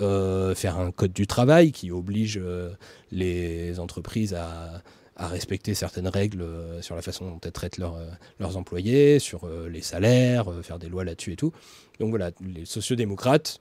euh, 0.01 0.55
faire 0.55 0.79
un 0.79 0.91
code 0.91 1.13
du 1.13 1.27
travail 1.27 1.71
qui 1.71 1.91
oblige 1.91 2.41
euh, 2.43 2.71
les 3.11 3.79
entreprises 3.79 4.35
à, 4.35 4.83
respecter 5.19 5.75
certaines 5.75 6.09
règles 6.09 6.43
euh, 6.43 6.83
sur 6.83 6.97
la 6.97 7.03
façon 7.03 7.31
dont 7.31 7.39
elles 7.45 7.53
traitent 7.53 7.79
leurs, 7.79 8.57
employés, 8.57 9.21
sur 9.21 9.47
les 9.71 9.83
salaires, 9.83 10.47
faire 10.65 10.79
des 10.81 10.89
lois 10.89 11.05
là-dessus 11.05 11.33
et 11.33 11.37
tout. 11.37 11.53
Donc 12.01 12.11
voilà, 12.11 12.31
les 12.41 12.65
sociodémocrates 12.65 13.61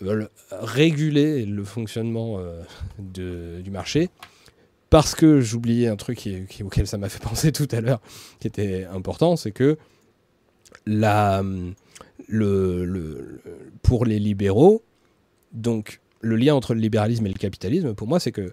veulent 0.00 0.30
réguler 0.50 1.44
le 1.44 1.64
fonctionnement 1.64 2.40
du 2.98 3.70
marché. 3.70 4.08
Parce 4.88 5.14
que 5.14 5.40
j'oubliais 5.40 5.88
un 5.88 5.96
truc 5.96 6.26
auquel 6.62 6.86
ça 6.86 6.96
m'a 6.96 7.08
fait 7.08 7.22
penser 7.28 7.52
tout 7.52 7.68
à 7.72 7.80
l'heure, 7.80 8.00
qui 8.38 8.46
était 8.46 8.84
important, 8.84 9.36
c'est 9.36 9.50
que 9.50 9.76
pour 13.82 14.04
les 14.06 14.18
libéraux, 14.18 14.82
donc 15.54 16.00
le 16.20 16.36
lien 16.36 16.54
entre 16.54 16.74
le 16.74 16.80
libéralisme 16.80 17.26
et 17.26 17.30
le 17.30 17.38
capitalisme, 17.38 17.94
pour 17.94 18.08
moi, 18.08 18.20
c'est 18.20 18.32
que 18.32 18.52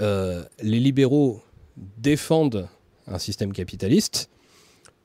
euh, 0.00 0.44
les 0.62 0.80
libéraux 0.80 1.42
défendent 1.76 2.68
un 3.06 3.18
système 3.18 3.52
capitaliste, 3.52 4.30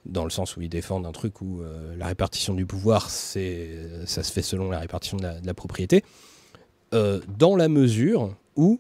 dans 0.06 0.24
le 0.24 0.30
sens 0.30 0.58
où 0.58 0.62
ils 0.62 0.70
défendent 0.70 1.06
un 1.06 1.12
truc 1.12 1.42
où 1.42 1.62
euh, 1.62 1.96
la 1.96 2.08
répartition 2.08 2.54
du 2.54 2.66
pouvoir, 2.66 3.10
c'est, 3.10 3.70
ça 4.06 4.24
se 4.24 4.32
fait 4.32 4.42
selon 4.42 4.70
la 4.70 4.80
répartition 4.80 5.18
de 5.18 5.28
la, 5.44 5.54
propriété, 5.54 6.04
euh, 6.94 7.20
dans 7.38 7.56
la 7.56 7.68
mesure 7.68 8.36
où 8.56 8.80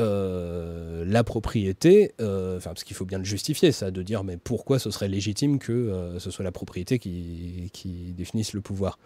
euh, 0.00 1.04
la 1.06 1.22
propriété, 1.22 2.14
euh, 2.20 2.56
enfin 2.56 2.70
parce 2.70 2.82
qu'il 2.82 2.96
faut 2.96 3.04
bien 3.04 3.18
le 3.18 3.24
justifier, 3.24 3.70
ça, 3.70 3.92
de 3.92 4.02
dire 4.02 4.24
mais 4.24 4.36
pourquoi 4.36 4.80
ce 4.80 4.90
serait 4.90 5.06
légitime 5.06 5.60
que 5.60 5.72
euh, 5.72 6.18
ce 6.18 6.32
soit 6.32 6.44
la 6.44 6.50
propriété 6.50 6.98
qui 6.98 8.14
définisse 8.16 8.54
le 8.54 8.60
pouvoir. 8.60 8.98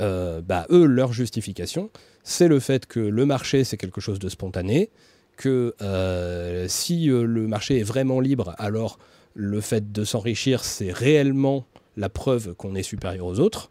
Euh, 0.00 0.40
bah 0.40 0.66
eux, 0.70 0.86
leur 0.86 1.12
justification, 1.12 1.90
c'est 2.24 2.48
le 2.48 2.60
fait 2.60 2.86
que 2.86 3.00
le 3.00 3.26
marché 3.26 3.64
c'est 3.64 3.76
quelque 3.76 4.00
chose 4.00 4.18
de 4.18 4.28
spontané, 4.28 4.90
que 5.36 5.74
euh, 5.82 6.66
si 6.68 7.10
euh, 7.10 7.24
le 7.24 7.46
marché 7.46 7.78
est 7.78 7.84
vraiment 7.84 8.20
libre, 8.20 8.54
alors 8.58 8.98
le 9.34 9.60
fait 9.60 9.92
de 9.92 10.04
s'enrichir, 10.04 10.64
c'est 10.64 10.92
réellement 10.92 11.66
la 11.96 12.08
preuve 12.08 12.54
qu'on 12.54 12.74
est 12.74 12.82
supérieur 12.82 13.26
aux 13.26 13.40
autres. 13.40 13.70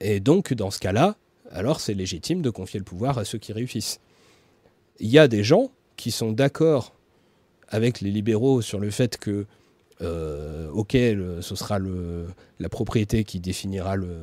Et 0.00 0.20
donc, 0.20 0.52
dans 0.52 0.70
ce 0.70 0.78
cas-là, 0.78 1.16
alors 1.50 1.80
c'est 1.80 1.94
légitime 1.94 2.42
de 2.42 2.50
confier 2.50 2.78
le 2.78 2.84
pouvoir 2.84 3.18
à 3.18 3.24
ceux 3.24 3.38
qui 3.38 3.52
réussissent. 3.52 4.00
Il 5.00 5.08
y 5.08 5.18
a 5.18 5.28
des 5.28 5.44
gens 5.44 5.70
qui 5.96 6.10
sont 6.10 6.32
d'accord 6.32 6.94
avec 7.68 8.00
les 8.00 8.10
libéraux 8.10 8.62
sur 8.62 8.80
le 8.80 8.90
fait 8.90 9.16
que, 9.16 9.46
euh, 10.00 10.70
ok, 10.70 10.92
ce 10.92 11.54
sera 11.54 11.78
la 11.78 12.68
propriété 12.68 13.24
qui 13.24 13.40
définira, 13.40 13.96
le, 13.96 14.16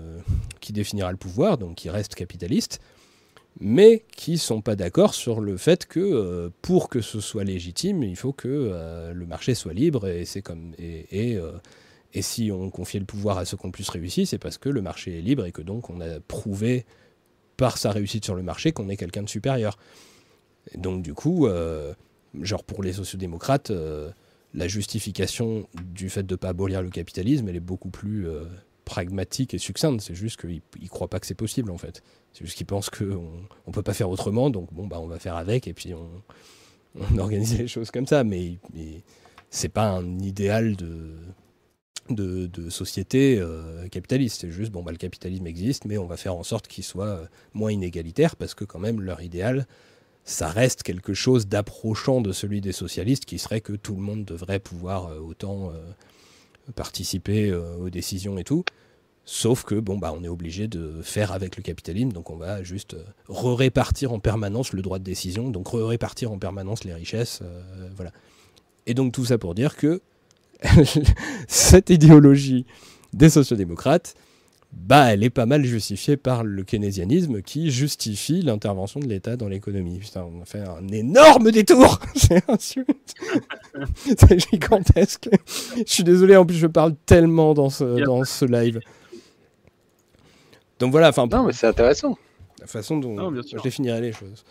qui 0.61 0.73
définira 0.73 1.11
le 1.11 1.17
pouvoir, 1.17 1.57
donc 1.57 1.75
qui 1.75 1.89
reste 1.89 2.15
capitaliste, 2.15 2.79
mais 3.59 4.03
qui 4.15 4.37
sont 4.37 4.61
pas 4.61 4.75
d'accord 4.75 5.13
sur 5.13 5.39
le 5.39 5.57
fait 5.57 5.85
que 5.85 5.99
euh, 5.99 6.49
pour 6.61 6.89
que 6.89 7.01
ce 7.01 7.21
soit 7.21 7.43
légitime, 7.43 8.03
il 8.03 8.15
faut 8.15 8.33
que 8.33 8.47
euh, 8.49 9.13
le 9.13 9.25
marché 9.25 9.55
soit 9.55 9.73
libre 9.73 10.07
et 10.07 10.25
c'est 10.25 10.41
comme 10.41 10.73
et, 10.77 11.31
et, 11.31 11.37
euh, 11.37 11.53
si 12.21 12.49
on 12.51 12.69
confiait 12.69 12.99
le 12.99 13.05
pouvoir 13.05 13.37
à 13.37 13.45
ceux 13.45 13.57
qui 13.57 13.65
ont 13.65 13.71
plus 13.71 13.89
réussi, 13.89 14.25
c'est 14.25 14.37
parce 14.37 14.57
que 14.57 14.69
le 14.69 14.81
marché 14.81 15.17
est 15.17 15.21
libre 15.21 15.45
et 15.45 15.51
que 15.51 15.61
donc 15.61 15.89
on 15.89 15.99
a 15.99 16.19
prouvé 16.21 16.85
par 17.57 17.77
sa 17.77 17.91
réussite 17.91 18.23
sur 18.23 18.35
le 18.35 18.43
marché 18.43 18.71
qu'on 18.71 18.87
est 18.87 18.95
quelqu'un 18.95 19.23
de 19.23 19.29
supérieur. 19.29 19.77
Donc 20.75 21.01
du 21.01 21.13
coup, 21.13 21.49
genre 22.41 22.63
pour 22.63 22.83
les 22.83 22.93
sociodémocrates, 22.93 23.73
la 24.55 24.67
justification 24.67 25.67
du 25.83 26.09
fait 26.09 26.23
de 26.23 26.33
ne 26.33 26.37
pas 26.37 26.49
abolir 26.49 26.81
le 26.81 26.89
capitalisme, 26.89 27.47
elle 27.49 27.57
est 27.57 27.59
beaucoup 27.59 27.89
plus 27.89 28.27
euh, 28.27 28.45
pragmatique 28.85 29.53
et 29.53 29.57
succincte. 29.57 30.01
C'est 30.01 30.15
juste 30.15 30.39
qu'ils 30.39 30.61
ne 30.81 30.87
croient 30.87 31.09
pas 31.09 31.19
que 31.19 31.27
c'est 31.27 31.35
possible 31.35 31.71
en 31.71 31.77
fait. 31.77 32.01
C'est 32.33 32.45
juste 32.45 32.57
qu'ils 32.57 32.65
pensent 32.65 32.89
qu'on 32.89 33.47
ne 33.67 33.71
peut 33.71 33.83
pas 33.83 33.93
faire 33.93 34.09
autrement, 34.09 34.49
donc 34.49 34.73
bon, 34.73 34.87
bah, 34.87 34.99
on 34.99 35.07
va 35.07 35.19
faire 35.19 35.35
avec 35.35 35.67
et 35.67 35.73
puis 35.73 35.93
on, 35.93 36.23
organise 37.19 37.57
les 37.57 37.67
choses 37.67 37.91
comme 37.91 38.07
ça. 38.07 38.23
Mais, 38.23 38.57
mais 38.73 39.03
c'est 39.49 39.69
pas 39.69 39.89
un 39.89 40.19
idéal 40.19 40.75
de 40.77 42.69
société 42.69 43.37
euh, 43.39 43.89
capitaliste. 43.89 44.41
C'est 44.41 44.51
juste, 44.51 44.71
bon, 44.71 44.83
bah, 44.83 44.91
le 44.91 44.97
capitalisme 44.97 45.47
existe, 45.47 45.83
mais 45.83 45.97
on 45.97 46.05
va 46.05 46.15
faire 46.15 46.35
en 46.35 46.43
sorte 46.43 46.67
qu'il 46.67 46.85
soit 46.85 47.05
euh, 47.05 47.25
moins 47.53 47.71
inégalitaire 47.71 48.37
parce 48.37 48.53
que 48.53 48.63
quand 48.63 48.79
même 48.79 49.01
leur 49.01 49.21
idéal, 49.21 49.67
ça 50.25 50.49
reste 50.49 50.81
quelque 50.81 51.13
chose 51.13 51.47
d'approchant 51.47 52.19
de 52.19 52.31
celui 52.31 52.59
des 52.59 52.71
socialistes 52.71 53.25
qui 53.25 53.37
serait 53.37 53.61
que 53.61 53.73
tout 53.73 53.95
le 53.95 54.01
monde 54.01 54.25
devrait 54.25 54.59
pouvoir 54.59 55.07
euh, 55.07 55.19
autant 55.19 55.69
euh, 55.69 56.71
participer 56.75 57.51
euh, 57.51 57.77
aux 57.77 57.91
décisions 57.91 58.39
et 58.39 58.43
tout. 58.43 58.65
Sauf 59.23 59.63
que 59.63 59.75
bon 59.75 59.97
bah 59.97 60.13
on 60.15 60.23
est 60.23 60.27
obligé 60.27 60.67
de 60.67 61.01
faire 61.01 61.31
avec 61.31 61.57
le 61.57 61.63
capitalisme, 61.63 62.11
donc 62.11 62.29
on 62.29 62.37
va 62.37 62.61
juste 62.61 62.95
re-répartir 63.27 64.11
en 64.13 64.19
permanence 64.19 64.71
le 64.73 64.83
droit 64.83 64.99
de 64.99 65.03
décision, 65.03 65.49
donc 65.49 65.67
re-répartir 65.67 66.31
en 66.31 66.37
permanence 66.37 66.83
les 66.83 66.93
richesses, 66.93 67.41
voilà. 67.95 68.11
Et 68.85 68.93
donc 68.93 69.13
tout 69.13 69.25
ça 69.25 69.39
pour 69.39 69.55
dire 69.55 69.77
que 69.77 69.99
cette 71.47 71.89
idéologie 71.89 72.67
des 73.13 73.31
sociodémocrates, 73.31 74.13
bah 74.75 75.13
elle 75.13 75.23
est 75.23 75.29
pas 75.29 75.45
mal 75.45 75.63
justifiée 75.65 76.17
par 76.17 76.43
le 76.43 76.63
keynésianisme 76.63 77.41
qui 77.41 77.71
justifie 77.71 78.41
l'intervention 78.41 78.99
de 78.99 79.07
l'État 79.07 79.37
dans 79.37 79.47
l'économie. 79.47 79.99
Putain, 79.99 80.23
on 80.25 80.41
a 80.41 80.45
fait 80.45 80.59
un 80.59 80.87
énorme 80.89 81.49
détour 81.51 81.99
C'est 82.15 82.47
insulte 82.49 83.13
C'est 84.05 84.39
gigantesque 84.51 85.29
Je 85.77 85.91
suis 85.91 86.03
désolé, 86.03 86.35
en 86.35 86.45
plus 86.45 86.57
je 86.57 86.67
parle 86.67 86.93
tellement 87.05 87.53
dans 87.53 87.69
ce, 87.69 88.03
dans 88.03 88.23
ce 88.25 88.45
live. 88.45 88.79
Donc 90.79 90.91
voilà, 90.91 91.09
enfin... 91.09 91.25
Non, 91.27 91.45
mais 91.45 91.53
c'est 91.53 91.67
intéressant. 91.67 92.17
La 92.59 92.67
façon 92.67 92.97
dont 92.97 93.13
Non, 93.15 93.31
bien 93.31 93.43
sûr. 93.43 93.57
je 93.59 93.63
définirais 93.63 94.01
les 94.01 94.11
choses. 94.11 94.43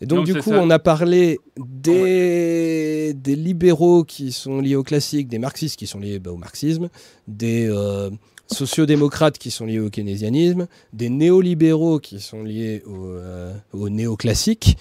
Et 0.00 0.06
donc 0.06 0.18
Non, 0.18 0.24
du 0.24 0.34
coup, 0.34 0.50
ça. 0.50 0.60
on 0.60 0.68
a 0.68 0.78
parlé 0.78 1.38
des, 1.56 3.14
des 3.14 3.36
libéraux 3.36 4.04
qui 4.04 4.32
sont 4.32 4.60
liés 4.60 4.76
au 4.76 4.82
classique, 4.82 5.28
des 5.28 5.38
marxistes 5.38 5.78
qui 5.78 5.86
sont 5.86 5.98
liés 5.98 6.18
bah, 6.18 6.30
au 6.30 6.36
marxisme, 6.36 6.90
des 7.26 7.66
euh, 7.70 8.10
sociodémocrates 8.46 9.38
qui 9.38 9.50
sont 9.50 9.66
liés 9.66 9.78
au 9.80 9.90
keynésianisme, 9.90 10.66
des 10.92 11.08
néolibéraux 11.08 11.98
qui 11.98 12.20
sont 12.20 12.42
liés 12.42 12.82
au, 12.86 13.06
euh, 13.06 13.54
au 13.72 13.88
néoclassique. 13.88 14.76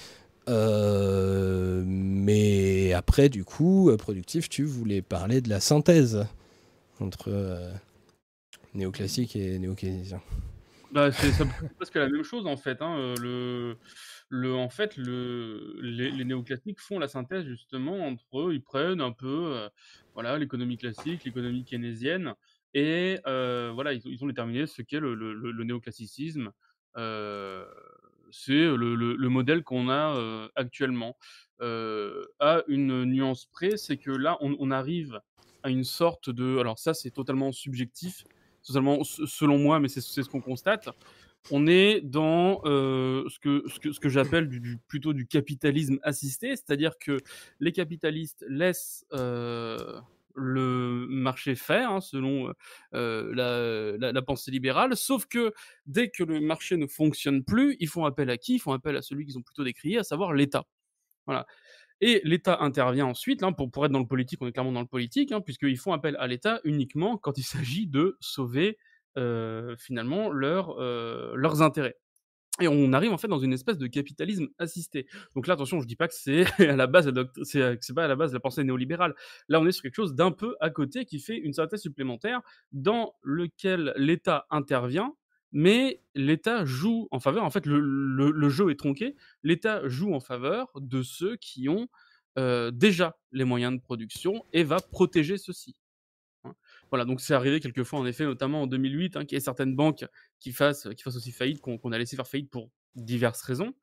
Euh, 0.50 1.83
mais 1.85 2.92
après, 2.93 3.30
du 3.30 3.45
coup, 3.45 3.90
euh, 3.90 3.98
productif, 3.98 4.50
tu 4.50 4.66
voulais 4.66 5.01
parler 5.01 5.40
de 5.40 5.50
la 5.50 5.59
synthèse 5.59 6.25
entre 7.00 7.30
euh, 7.30 7.72
néoclassique 8.74 9.35
et 9.35 9.58
néo-keynésien. 9.59 10.22
Bah, 10.92 11.11
c'est 11.11 11.32
presque 11.77 11.95
la 11.95 12.09
même 12.09 12.24
chose 12.24 12.45
en 12.45 12.58
fait. 12.58 12.82
hein, 12.82 12.98
euh, 12.98 13.75
Le, 14.30 14.56
en 14.56 14.69
fait, 14.69 14.98
le, 14.98 15.80
les, 15.82 16.11
les 16.11 16.25
néoclassiques 16.25 16.80
font 16.80 17.00
la 17.00 17.08
synthèse 17.08 17.45
justement 17.45 18.06
entre 18.06 18.40
eux. 18.40 18.53
Ils 18.53 18.61
prennent 18.61 19.01
un 19.01 19.11
peu 19.11 19.69
voilà, 20.14 20.38
l'économie 20.38 20.77
classique, 20.77 21.24
l'économie 21.24 21.64
keynésienne, 21.64 22.33
et 22.74 23.19
euh, 23.27 23.72
voilà, 23.74 23.93
ils, 23.93 24.24
ont- 24.24 24.27
déterminé 24.27 24.66
ce 24.66 24.82
qu'est 24.82 25.00
le, 25.00 25.64
néoclassicisme. 25.64 26.52
Euh, 26.98 27.66
c'est 28.32 28.52
le, 28.53 28.95
le, 28.95 29.16
le 29.16 29.30
modèle 29.30 29.64
qu'on 29.64 29.90
a 29.90 30.16
euh, 30.16 30.48
actuellement. 30.56 31.18
À 32.40 32.61
une 32.68 33.06
nuance 33.06 33.45
près, 33.45 33.77
c'est 33.77 33.95
que 33.95 34.11
là, 34.11 34.38
on, 34.42 34.69
arrive 34.72 35.22
à 35.61 35.69
une 35.69 35.85
sorte 35.85 36.30
de. 36.30 36.58
Alors, 36.58 36.77
ça, 36.77 36.93
c'est 36.93 37.11
totalement 37.11 37.53
subjectif, 37.53 38.26
totalement 38.68 39.03
selon 39.03 39.58
moi, 39.58 39.80
mais 39.80 39.88
c'est 39.88 40.02
ce 40.02 40.27
qu'on 40.27 40.42
constate. 40.42 40.90
On 41.52 41.66
est 41.68 42.02
dans 42.02 42.61
ce 42.66 43.40
que, 43.40 44.10
j'appelle 44.10 44.50
plutôt 44.88 45.14
du 45.14 45.26
capitalisme 45.26 46.00
assisté, 46.03 46.50
c'est-à-dire 46.58 46.98
que 47.00 47.19
les 47.61 47.72
capitalistes 47.72 48.43
laissent 48.50 49.06
le 50.36 51.06
marché 51.10 51.56
faire, 51.56 51.92
hein, 51.92 52.02
selon 52.02 52.53
la, 52.92 54.22
pensée 54.26 54.52
libérale, 54.52 54.95
sauf 54.95 55.26
que 55.26 55.53
dès 55.86 56.10
que 56.10 56.24
le 56.24 56.40
marché 56.40 56.78
ne 56.78 56.88
fonctionne 56.88 57.44
plus, 57.44 57.76
ils 57.80 57.88
font 57.88 58.06
appel 58.06 58.30
à 58.30 58.38
qui? 58.38 58.56
Ils 58.56 58.60
font 58.60 58.74
appel 58.74 58.95
à 58.95 59.02
celui 59.02 59.26
qu'ils 59.26 59.38
ont 59.38 59.42
plutôt 59.42 59.64
décrié, 59.64 59.98
à 59.98 60.03
savoir 60.03 60.34
l'État. 60.34 60.66
Voilà. 61.26 61.45
Et 62.02 62.22
l'État 62.24 62.58
intervient 62.60 63.06
ensuite, 63.06 63.44
hein, 63.44 63.53
pour, 63.53 63.86
être 63.86 63.92
dans 63.92 64.00
le 64.00 64.08
politique, 64.08 64.42
on 64.42 64.48
est 64.48 64.52
clairement 64.52 64.74
dans 64.74 64.82
le 64.82 64.88
politique, 64.88 65.32
hein, 65.32 65.42
puisqu'ils 65.42 65.78
font 65.78 65.94
appel 65.94 66.16
à 66.20 66.28
l'État 66.28 66.60
uniquement 66.64 67.18
quand 67.18 67.38
il 67.38 67.44
s'agit 67.44 67.88
de 67.88 68.18
sauver 68.20 68.78
finalement 69.78 70.32
leur, 70.32 70.80
leurs 70.80 71.62
intérêts. 71.62 71.95
Et 72.61 72.67
on 72.67 72.93
arrive 72.93 73.11
en 73.11 73.17
fait 73.17 73.27
dans 73.27 73.40
une 73.40 73.51
espèce 73.51 73.80
de 73.80 73.88
capitalisme 73.88 74.48
assisté. 74.59 75.07
Donc 75.35 75.48
là, 75.48 75.56
attention, 75.56 75.82
je 75.82 75.88
dis 75.88 75.95
pas 75.95 76.07
que 76.07 76.14
c'est 76.14 76.45
à 76.69 76.75
la 76.75 76.85
base, 76.85 77.07
euh, 77.07 77.25
c'est 77.80 77.93
pas 77.95 78.06
à 78.06 78.07
la 78.07 78.15
base 78.15 78.32
la 78.32 78.40
pensée 78.40 78.64
néolibérale. 78.64 79.15
Là, 79.49 79.59
on 79.59 79.65
est 79.65 79.72
sur 79.72 79.82
quelque 79.82 79.95
chose 79.95 80.14
d'un 80.14 80.32
peu 80.32 80.56
à 80.59 80.69
côté 80.69 81.06
qui 81.06 81.19
fait 81.19 81.35
une 81.38 81.53
synthèse 81.53 81.82
supplémentaire 81.82 82.41
dans 82.72 83.15
lequel 83.23 83.93
l'État 83.98 84.45
intervient, 84.51 85.15
mais 85.51 86.01
l'État 86.14 86.64
joue 86.64 87.07
en 87.09 87.19
faveur. 87.19 87.43
En 87.43 87.49
fait, 87.49 87.65
le, 87.65 87.80
le- 87.80 88.32
le 88.32 88.49
jeu 88.49 88.69
est 88.69 88.80
tronqué. 88.80 89.15
L'État 89.41 89.88
joue 89.88 90.14
en 90.14 90.19
faveur 90.19 90.69
de 90.75 91.01
ceux 91.01 91.38
qui 91.38 91.69
ont 91.69 91.88
euh, 92.38 92.69
déjà 92.69 93.17
les 93.32 93.45
moyens 93.45 93.73
de 93.73 93.80
production 93.82 94.45
et 94.53 94.64
va 94.64 94.77
protéger 94.80 95.38
ceux-ci. 95.40 95.75
Voilà, 96.93 97.05
donc 97.05 97.22
c'est 97.22 97.33
arrivé 97.33 97.59
quelquefois, 97.59 97.97
en 97.97 98.05
effet, 98.05 98.23
notamment 98.23 98.61
en 98.61 98.67
2008, 98.67 99.17
hein, 99.17 99.25
qu'il 99.25 99.35
y 99.35 99.38
ait 99.38 99.43
certaines 99.43 99.75
banques 99.75 100.05
qui 100.39 100.51
fassent, 100.51 100.88
qui 100.95 101.01
fassent 101.01 101.15
aussi 101.15 101.31
faillite, 101.31 101.59
qu'on 101.59 101.91
a 101.91 101.97
laissé 101.97 102.15
faire 102.15 102.27
faillite 102.27 102.51
pour 102.51 102.69
diverses 102.95 103.41
raisons. 103.41 103.73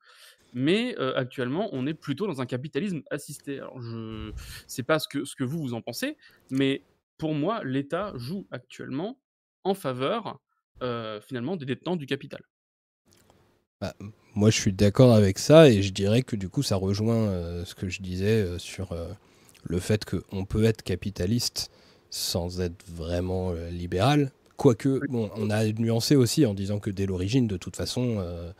Mais 0.53 0.95
euh, 0.97 1.13
actuellement, 1.17 1.67
on 1.73 1.85
est 1.87 1.93
plutôt 1.93 2.25
dans 2.25 2.39
un 2.39 2.45
capitalisme 2.45 3.01
assisté. 3.11 3.57
Alors, 3.59 3.81
je 3.81 3.97
ne 3.97 4.31
sais 4.65 4.83
pas 4.83 4.97
ce 4.97 5.09
que, 5.09 5.43
vous, 5.43 5.59
vous 5.59 5.73
en 5.73 5.81
pensez, 5.81 6.15
mais 6.51 6.85
pour 7.17 7.33
moi, 7.33 7.61
l'État 7.65 8.13
joue 8.15 8.47
actuellement 8.49 9.19
en 9.65 9.73
faveur, 9.73 10.39
euh, 10.81 11.19
finalement, 11.19 11.57
des 11.57 11.65
détenants 11.65 11.97
du 11.97 12.05
capital. 12.05 12.41
Bah, 13.81 13.93
moi, 14.35 14.51
je 14.51 14.57
suis 14.57 14.71
d'accord 14.71 15.13
avec 15.13 15.37
ça 15.37 15.69
et 15.69 15.81
je 15.81 15.91
dirais 15.91 16.21
que 16.21 16.37
du 16.37 16.47
coup, 16.47 16.63
ça 16.63 16.77
rejoint 16.77 17.27
euh, 17.27 17.65
ce 17.65 17.75
que 17.75 17.89
je 17.89 18.01
disais 18.01 18.57
sur 18.57 18.95
le 19.63 19.79
fait 19.81 20.05
qu'on 20.05 20.45
peut 20.45 20.63
être 20.63 20.81
capitaliste 20.81 21.69
sans 22.11 22.61
être 22.61 22.85
vraiment 22.87 23.51
euh, 23.51 23.71
libéral. 23.71 24.31
Quoique, 24.57 25.01
bon, 25.07 25.31
on 25.37 25.49
a 25.49 25.65
nuancé 25.65 26.15
aussi 26.15 26.45
en 26.45 26.53
disant 26.53 26.77
que 26.77 26.91
dès 26.91 27.07
l'origine, 27.07 27.47
de 27.47 27.57
toute 27.57 27.75
façon, 27.75 28.17
euh, 28.19 28.51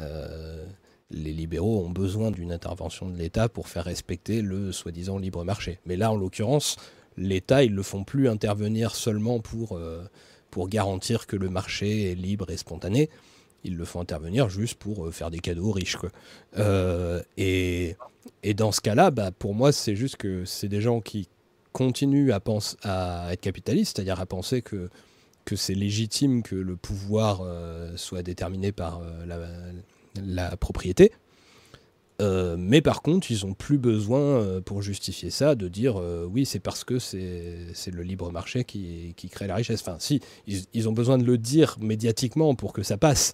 euh, 0.00 0.64
les 1.10 1.32
libéraux 1.32 1.84
ont 1.84 1.90
besoin 1.90 2.30
d'une 2.30 2.52
intervention 2.52 3.10
de 3.10 3.18
l'État 3.18 3.50
pour 3.50 3.68
faire 3.68 3.84
respecter 3.84 4.40
le 4.40 4.72
soi-disant 4.72 5.18
libre 5.18 5.44
marché. 5.44 5.78
Mais 5.84 5.96
là, 5.96 6.10
en 6.10 6.16
l'occurrence, 6.16 6.76
l'État, 7.18 7.62
ils 7.64 7.74
le 7.74 7.82
font 7.82 8.04
plus 8.04 8.30
intervenir 8.30 8.94
seulement 8.94 9.40
pour, 9.40 9.76
euh, 9.76 10.02
pour 10.50 10.70
garantir 10.70 11.26
que 11.26 11.36
le 11.36 11.50
marché 11.50 12.10
est 12.10 12.14
libre 12.14 12.48
et 12.48 12.56
spontané 12.56 13.10
ils 13.64 13.76
le 13.76 13.84
font 13.84 14.00
intervenir 14.00 14.48
juste 14.48 14.78
pour 14.78 15.06
euh, 15.06 15.10
faire 15.10 15.30
des 15.30 15.38
cadeaux 15.38 15.68
aux 15.68 15.72
riches. 15.72 15.96
Quoi. 15.96 16.10
Euh, 16.58 17.22
et, 17.36 17.96
et 18.42 18.54
dans 18.54 18.72
ce 18.72 18.80
cas-là, 18.80 19.10
bah, 19.10 19.30
pour 19.30 19.54
moi, 19.54 19.72
c'est 19.72 19.96
juste 19.96 20.16
que 20.16 20.44
c'est 20.44 20.68
des 20.68 20.80
gens 20.80 21.00
qui 21.00 21.28
continuent 21.72 22.32
à, 22.32 22.40
pense, 22.40 22.76
à 22.82 23.32
être 23.32 23.40
capitalistes, 23.40 23.96
c'est-à-dire 23.96 24.20
à 24.20 24.26
penser 24.26 24.62
que, 24.62 24.90
que 25.44 25.56
c'est 25.56 25.74
légitime 25.74 26.42
que 26.42 26.54
le 26.54 26.76
pouvoir 26.76 27.40
euh, 27.42 27.96
soit 27.96 28.22
déterminé 28.22 28.72
par 28.72 29.00
euh, 29.00 29.72
la, 30.24 30.56
propriété. 30.56 31.12
Euh, 32.20 32.56
mais 32.58 32.80
par 32.80 33.02
contre, 33.02 33.30
ils 33.30 33.44
ont 33.46 33.54
plus 33.54 33.78
besoin, 33.78 34.60
pour 34.60 34.82
justifier 34.82 35.30
ça, 35.30 35.54
de 35.54 35.66
dire 35.66 35.96
oui, 36.30 36.46
c'est 36.46 36.60
parce 36.60 36.84
que 36.84 36.98
c'est 36.98 37.90
le 37.90 38.02
libre 38.02 38.30
marché 38.30 38.64
qui, 38.64 39.14
qui 39.16 39.28
crée 39.28 39.46
la 39.46 39.56
richesse. 39.56 39.80
Enfin, 39.80 39.96
si, 39.98 40.20
ils 40.46 40.88
ont 40.88 40.92
besoin 40.92 41.18
de 41.18 41.24
le 41.24 41.38
dire 41.38 41.76
médiatiquement 41.80 42.54
pour 42.54 42.72
que 42.72 42.82
ça 42.82 42.96
passe. 42.96 43.32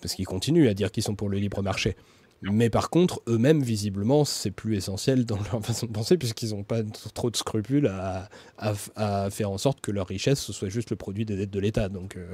Parce 0.00 0.14
qu'ils 0.14 0.26
continuent 0.26 0.68
à 0.68 0.74
dire 0.74 0.90
qu'ils 0.90 1.04
sont 1.04 1.14
pour 1.14 1.28
le 1.28 1.38
libre 1.38 1.62
marché. 1.62 1.96
Mais 2.42 2.70
par 2.70 2.90
contre, 2.90 3.22
eux-mêmes, 3.28 3.62
visiblement, 3.62 4.24
c'est 4.24 4.50
plus 4.50 4.74
essentiel 4.76 5.24
dans 5.24 5.36
leur 5.52 5.62
façon 5.64 5.86
de 5.86 5.92
penser, 5.92 6.18
puisqu'ils 6.18 6.50
n'ont 6.50 6.64
pas 6.64 6.82
trop 7.14 7.30
de 7.30 7.36
scrupules 7.36 7.86
à, 7.86 8.28
à, 8.58 8.72
à 8.96 9.30
faire 9.30 9.50
en 9.50 9.58
sorte 9.58 9.80
que 9.80 9.92
leur 9.92 10.08
richesse 10.08 10.40
ce 10.40 10.52
soit 10.52 10.68
juste 10.68 10.90
le 10.90 10.96
produit 10.96 11.24
des 11.24 11.36
dettes 11.36 11.50
de 11.50 11.60
l'État. 11.60 11.88
Donc, 11.88 12.16
euh, 12.16 12.32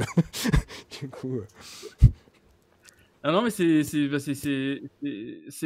du 1.00 1.08
coup. 1.10 1.36
euh, 1.36 1.46
Ah 3.22 3.32
non, 3.32 3.42
mais 3.42 3.50
c'est 3.50 3.82
c'est- 3.84 4.08
bah, 4.08 4.18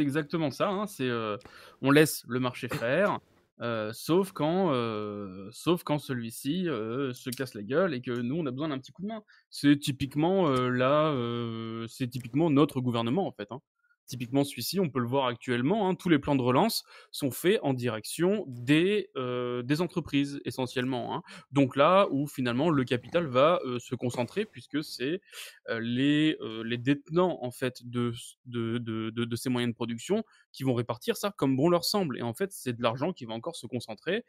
exactement 0.01 0.51
ça. 0.51 0.69
hein, 0.69 0.87
C'est 0.87 1.07
euh, 1.07 1.37
on 1.81 1.91
laisse 1.91 2.23
le 2.27 2.39
marché 2.39 2.67
faire, 2.67 3.19
euh, 3.61 3.91
sauf 3.93 4.31
quand, 4.31 4.71
euh, 4.73 5.49
sauf 5.51 5.83
quand 5.83 5.99
celui-ci 5.99 6.67
euh, 6.67 7.13
se 7.13 7.29
casse 7.29 7.53
la 7.53 7.61
gueule 7.63 7.93
et 7.93 8.01
que 8.01 8.11
nous 8.11 8.35
on 8.35 8.45
a 8.47 8.51
besoin 8.51 8.69
d'un 8.69 8.79
petit 8.79 8.91
coup 8.91 9.03
de 9.03 9.07
main. 9.07 9.23
C'est 9.51 9.77
typiquement 9.79 10.47
euh, 10.47 10.69
là, 10.69 11.09
euh, 11.11 11.85
c'est 11.87 12.07
typiquement 12.07 12.49
notre 12.49 12.81
gouvernement 12.81 13.27
en 13.27 13.31
fait. 13.31 13.47
hein. 13.51 13.61
Typiquement 14.05 14.43
celui-ci, 14.43 14.79
on 14.79 14.89
peut 14.89 14.99
le 14.99 15.07
voir 15.07 15.25
actuellement. 15.27 15.87
hein, 15.87 15.95
tous 15.95 16.09
les 16.09 16.19
plans 16.19 16.35
de 16.35 16.41
relance 16.41 16.83
sont 17.11 17.31
faits 17.31 17.59
en 17.63 17.73
direction 17.73 18.43
des 18.47 19.09
euh, 19.15 19.63
des 19.63 19.81
entreprises 19.81 20.41
essentiellement. 20.45 21.15
hein. 21.15 21.23
Donc 21.51 21.75
là 21.75 22.07
où 22.11 22.27
finalement 22.27 22.69
le 22.69 22.83
capital 22.83 23.25
va 23.27 23.59
euh, 23.65 23.79
se 23.79 23.95
concentrer 23.95 24.45
puisque 24.45 24.83
c'est 24.83 25.21
euh, 25.69 25.79
les, 25.79 26.37
les 26.65 26.77
détenants 26.77 27.39
en 27.41 27.51
fait 27.51 27.87
de, 27.87 28.13
de, 28.45 28.77
de, 28.77 29.09
de, 29.09 29.25
de 29.25 29.35
ces 29.35 29.49
moyens 29.49 29.71
de 29.71 29.75
production 29.75 30.23
qui 30.51 30.63
vont 30.63 30.73
répartir 30.73 31.15
ça 31.17 31.31
comme 31.37 31.55
bon 31.55 31.69
leur 31.69 31.85
semble. 31.85 32.17
Et 32.17 32.21
en 32.21 32.33
fait, 32.33 32.51
c'est 32.51 32.73
de 32.73 32.83
l'argent 32.83 33.13
qui 33.13 33.25
va 33.25 33.33
encore 33.33 33.55
se 33.55 33.67
concentrer, 33.67 34.25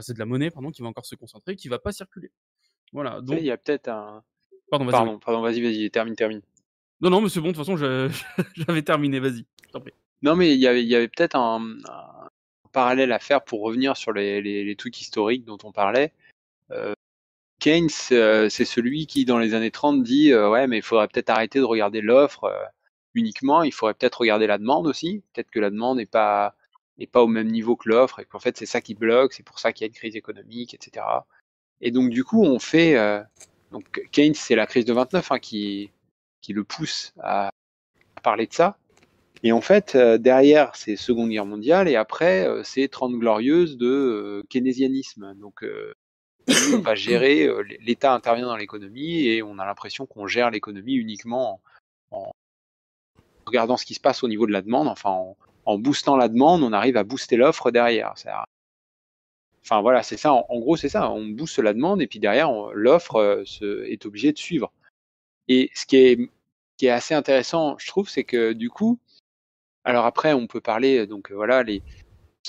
c'est 0.00 0.14
de 0.14 0.18
la 0.18 0.26
monnaie 0.26 0.50
pardon 0.50 0.70
qui 0.70 0.82
va 0.82 0.88
encore 0.88 1.06
se 1.06 1.14
concentrer, 1.16 1.56
qui 1.56 1.68
va 1.68 1.78
pas 1.78 1.92
circuler. 1.92 2.30
Voilà. 2.92 3.20
Donc, 3.20 3.38
il 3.40 3.44
y 3.44 3.50
a 3.50 3.56
peut-être 3.58 3.88
un. 3.88 4.22
pardon, 4.70 4.84
vas-y. 4.84 4.92
Pardon, 4.92 5.18
pardon, 5.18 5.40
vas-y, 5.40 5.60
vas-y, 5.60 5.90
termine, 5.90 6.14
termine. 6.14 6.42
Non, 7.00 7.10
non, 7.10 7.20
mais 7.20 7.28
c'est 7.28 7.40
bon. 7.40 7.48
De 7.48 7.52
toute 7.52 7.64
façon, 7.64 7.76
j'avais 8.56 8.82
terminé. 8.82 9.20
Vas-y. 9.20 9.44
Non, 10.22 10.34
mais 10.34 10.54
il 10.54 10.60
y 10.60 10.66
avait, 10.66 11.08
peut-être 11.08 11.36
un, 11.36 11.76
parallèle 12.72 13.12
à 13.12 13.18
faire 13.18 13.42
pour 13.44 13.62
revenir 13.62 13.96
sur 13.96 14.12
les, 14.12 14.74
trucs 14.76 15.00
historiques 15.00 15.44
dont 15.44 15.58
on 15.64 15.72
parlait. 15.72 16.12
Euh, 16.70 16.94
Keynes, 17.60 17.88
euh, 18.12 18.48
c'est 18.48 18.64
celui 18.64 19.06
qui, 19.06 19.24
dans 19.24 19.38
les 19.38 19.54
années 19.54 19.70
30, 19.70 20.02
dit 20.02 20.32
euh, 20.32 20.50
Ouais, 20.50 20.66
mais 20.66 20.78
il 20.78 20.82
faudrait 20.82 21.08
peut-être 21.08 21.30
arrêter 21.30 21.58
de 21.58 21.64
regarder 21.64 22.00
l'offre 22.00 22.52
uniquement, 23.14 23.62
il 23.62 23.72
faudrait 23.72 23.94
peut-être 23.94 24.20
regarder 24.20 24.46
la 24.46 24.58
demande 24.58 24.86
aussi. 24.86 25.22
Peut-être 25.32 25.50
que 25.50 25.60
la 25.60 25.70
demande 25.70 25.98
n'est 25.98 26.06
pas, 26.06 26.54
n'est 26.98 27.06
pas 27.06 27.22
au 27.22 27.28
même 27.28 27.48
niveau 27.48 27.76
que 27.76 27.88
l'offre 27.88 28.20
et 28.20 28.24
qu'en 28.26 28.38
fait, 28.40 28.58
c'est 28.58 28.66
ça 28.66 28.80
qui 28.82 28.94
bloque, 28.94 29.32
c'est 29.32 29.42
pour 29.42 29.58
ça 29.58 29.72
qu'il 29.72 29.84
y 29.84 29.86
a 29.86 29.88
une 29.88 29.94
crise 29.94 30.16
économique, 30.16 30.74
etc. 30.74 31.06
Et 31.80 31.90
donc, 31.90 32.10
du 32.10 32.24
coup, 32.24 32.42
on 32.44 32.58
fait. 32.58 32.94
donc, 33.70 34.02
Keynes, 34.12 34.34
c'est 34.34 34.56
la 34.56 34.66
crise 34.66 34.84
de 34.84 34.92
29 34.92 35.32
hein, 35.32 35.38
qui, 35.38 35.90
qui 36.46 36.52
le 36.52 36.62
pousse 36.62 37.12
à, 37.20 37.50
parler 38.22 38.46
de 38.46 38.52
ça. 38.52 38.78
Et 39.42 39.50
en 39.50 39.60
fait, 39.60 39.96
euh, 39.96 40.16
derrière, 40.16 40.76
c'est 40.76 40.94
Seconde 40.94 41.30
Guerre 41.30 41.44
mondiale, 41.44 41.88
et 41.88 41.96
après, 41.96 42.46
euh, 42.46 42.62
c'est 42.62 42.88
30 42.88 43.14
glorieuses 43.14 43.76
de 43.76 43.86
euh, 43.86 44.42
keynésianisme. 44.48 45.34
Donc, 45.34 45.64
on 46.72 46.78
va 46.78 46.94
gérer, 46.94 47.48
l'État 47.80 48.14
intervient 48.14 48.46
dans 48.46 48.56
l'économie, 48.56 49.26
et 49.26 49.42
on 49.42 49.58
a 49.58 49.66
l'impression 49.66 50.06
qu'on 50.06 50.28
gère 50.28 50.50
l'économie 50.50 50.94
uniquement 50.94 51.60
en, 52.12 52.30
regardant 53.46 53.76
ce 53.76 53.84
qui 53.84 53.94
se 53.94 54.00
passe 54.00 54.22
au 54.22 54.28
niveau 54.28 54.46
de 54.46 54.52
la 54.52 54.62
demande, 54.62 54.86
enfin, 54.86 55.10
en, 55.10 55.36
en 55.64 55.78
boostant 55.78 56.16
la 56.16 56.28
demande, 56.28 56.62
on 56.62 56.72
arrive 56.72 56.96
à 56.96 57.02
booster 57.02 57.36
l'offre 57.36 57.72
derrière. 57.72 58.14
Enfin 59.64 59.80
voilà, 59.80 60.04
c'est 60.04 60.16
ça. 60.16 60.32
En, 60.32 60.46
en 60.48 60.60
gros, 60.60 60.76
c'est 60.76 60.88
ça. 60.88 61.10
On 61.10 61.26
booste 61.26 61.58
la 61.58 61.74
demande 61.74 62.00
et 62.00 62.06
puis 62.06 62.20
derrière, 62.20 62.52
l'offre 62.72 63.44
est 63.60 64.06
obligée 64.06 64.32
de 64.32 64.38
suivre. 64.38 64.72
Et 65.48 65.70
ce 65.74 65.86
qui 65.86 65.96
est, 65.96 66.30
qui 66.76 66.86
est 66.86 66.90
assez 66.90 67.14
intéressant, 67.14 67.76
je 67.78 67.86
trouve, 67.86 68.08
c'est 68.08 68.24
que 68.24 68.52
du 68.52 68.70
coup, 68.70 68.98
alors 69.84 70.06
après, 70.06 70.32
on 70.32 70.46
peut 70.46 70.60
parler 70.60 70.98
euh, 70.98 71.06
donc 71.06 71.30
euh, 71.30 71.34
voilà 71.34 71.62
les 71.62 71.82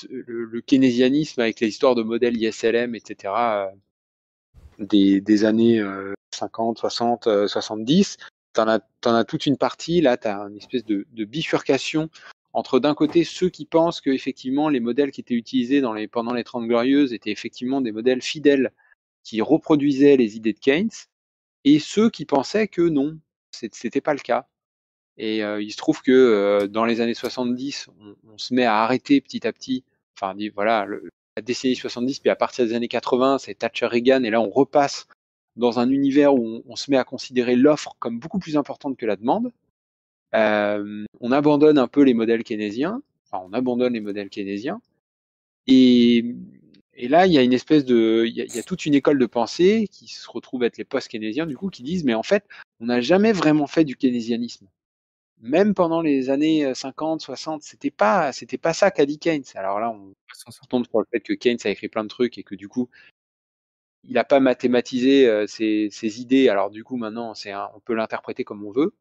le, 0.10 0.62
keynésianisme 0.62 1.42
avec 1.42 1.60
les 1.60 1.68
histoires 1.68 1.96
de 1.96 2.04
modèles 2.04 2.38
ISLM, 2.38 2.96
etc. 2.96 3.34
euh, 3.36 3.68
des, 4.80 5.46
années 5.46 5.80
euh, 5.80 6.14
50, 6.34 6.78
60, 6.78 7.28
euh, 7.28 7.48
70. 7.48 8.18
T'en 8.54 8.68
as, 8.68 9.24
toute 9.26 9.46
une 9.46 9.58
partie. 9.58 10.02
Là, 10.02 10.18
tu 10.18 10.28
as 10.28 10.38
une 10.38 10.58
espèce 10.58 10.86
de, 10.86 11.06
de 11.12 11.26
bifurcation 11.26 12.10
entre 12.54 12.80
d'un 12.80 12.96
côté 12.96 13.24
ceux 13.24 13.50
qui 13.50 13.66
pensent 13.66 14.02
que 14.02 14.10
effectivement 14.10 14.70
les 14.70 14.80
modèles 14.80 15.12
qui 15.12 15.22
étaient 15.22 15.36
utilisés 15.36 15.80
dans 15.80 15.94
les, 15.94 16.08
pendant 16.08 16.34
les 16.34 16.44
30 16.44 16.66
glorieuses 16.66 17.14
étaient 17.14 17.30
effectivement 17.30 17.82
des 17.82 17.92
modèles 17.92 18.22
fidèles 18.24 18.72
qui 19.24 19.42
reproduisaient 19.42 20.18
les 20.18 20.38
idées 20.38 20.54
de 20.54 20.60
Keynes, 20.60 20.90
et 21.66 21.80
ceux 21.80 22.10
qui 22.10 22.26
pensaient 22.26 22.68
que 22.68 22.82
non, 22.82 23.20
c'était 23.72 24.02
pas 24.02 24.14
le 24.14 24.20
cas. 24.20 24.48
Et 25.18 25.44
euh, 25.44 25.62
il 25.62 25.72
se 25.72 25.78
trouve 25.78 26.02
que 26.02 26.12
euh, 26.12 26.68
dans 26.68 26.86
les 26.86 27.02
années 27.02 27.14
70, 27.14 27.90
on, 28.00 28.16
on 28.34 28.38
se 28.38 28.54
met 28.54 28.66
à 28.66 28.84
arrêter 28.84 29.20
petit 29.22 29.48
à 29.48 29.54
petit, 29.54 29.84
enfin 30.16 30.36
voilà, 30.54 30.86
la 31.36 31.42
décennie 31.42 31.76
70, 31.76 32.20
puis 32.20 32.30
à 32.30 32.36
partir 32.36 32.66
des 32.66 32.74
années 32.74 32.88
80, 32.88 33.40
c'est 33.40 33.56
Thatcher 33.56 33.88
Reagan, 33.88 34.24
et 34.24 34.30
là 34.30 34.42
on 34.42 34.50
repasse 34.50 35.08
dans 35.56 35.80
un 35.80 35.90
univers 35.90 36.36
où 36.36 36.46
on, 36.46 36.64
on 36.68 36.76
se 36.76 36.92
met 36.92 36.98
à 36.98 37.04
considérer 37.04 37.56
l'offre 37.56 37.96
comme 38.00 38.20
beaucoup 38.20 38.40
plus 38.40 38.58
importante 38.58 38.98
que 38.98 39.06
la 39.06 39.16
demande. 39.16 39.52
Euh, 40.36 41.06
on 41.20 41.32
abandonne 41.32 41.78
un 41.78 41.88
peu 41.88 42.04
les 42.04 42.14
modèles 42.14 42.44
keynésiens, 42.44 43.02
enfin 43.26 43.44
on 43.48 43.54
abandonne 43.54 43.94
les 43.94 44.02
modèles 44.02 44.30
keynésiens, 44.30 44.82
et, 45.68 46.36
et 46.98 47.08
là 47.08 47.28
il 47.28 47.34
y 47.34 47.38
a 47.38 47.44
une 47.44 47.54
espèce 47.54 47.86
de, 47.86 48.26
il 48.28 48.36
y 48.36 48.42
a, 48.42 48.46
il 48.46 48.56
y 48.56 48.60
a 48.60 48.64
toute 48.64 48.86
une 48.86 48.94
école 48.96 49.20
de 49.20 49.26
pensée 49.26 49.88
qui 49.92 50.08
se 50.08 50.30
retrouve 50.30 50.64
être 50.64 50.78
les 50.78 50.86
post-keynésiens 50.86 51.46
du 51.46 51.58
coup, 51.58 51.70
qui 51.70 51.84
disent 51.84 52.04
mais 52.04 52.14
en 52.16 52.24
fait 52.24 52.46
on 52.82 52.88
n'a 52.88 53.02
jamais 53.02 53.32
vraiment 53.34 53.68
fait 53.68 53.86
du 53.86 53.96
keynésianisme 53.96 54.68
même 55.42 55.74
pendant 55.74 56.02
les 56.02 56.30
années 56.30 56.66
euh, 56.66 56.74
50, 56.74 57.22
60, 57.22 57.64
c'était 57.64 57.92
pas, 57.92 58.32
c'était 58.32 58.58
pas 58.58 58.74
ça 58.74 58.92
qu'a 58.92 59.06
dit 59.06 59.20
Keynes. 59.20 59.44
Alors 59.56 59.80
là, 59.80 59.92
on 59.92 60.14
tombe 60.70 60.86
sur 60.88 61.00
le 61.00 61.06
fait 61.12 61.20
que 61.20 61.34
Keynes 61.34 61.60
a 61.66 61.70
écrit 61.70 61.90
plein 61.90 62.04
de 62.04 62.10
trucs 62.10 62.38
et 62.38 62.44
que 62.44 62.56
du 62.56 62.68
coup, 62.68 62.90
il 64.04 64.14
n'a 64.14 64.24
pas 64.24 64.40
mathématisé 64.40 65.28
euh, 65.28 65.48
ses, 65.48 65.90
ses 65.92 66.22
idées. 66.22 66.50
Alors 66.50 66.70
du 66.70 66.84
coup, 66.84 66.98
maintenant, 66.98 67.34
c'est 67.34 67.52
un- 67.52 67.70
on 67.76 67.80
peut 67.80 67.94
l'interpréter 67.94 68.44
comme 68.44 68.64
on 68.66 68.72
veut. 68.72 68.94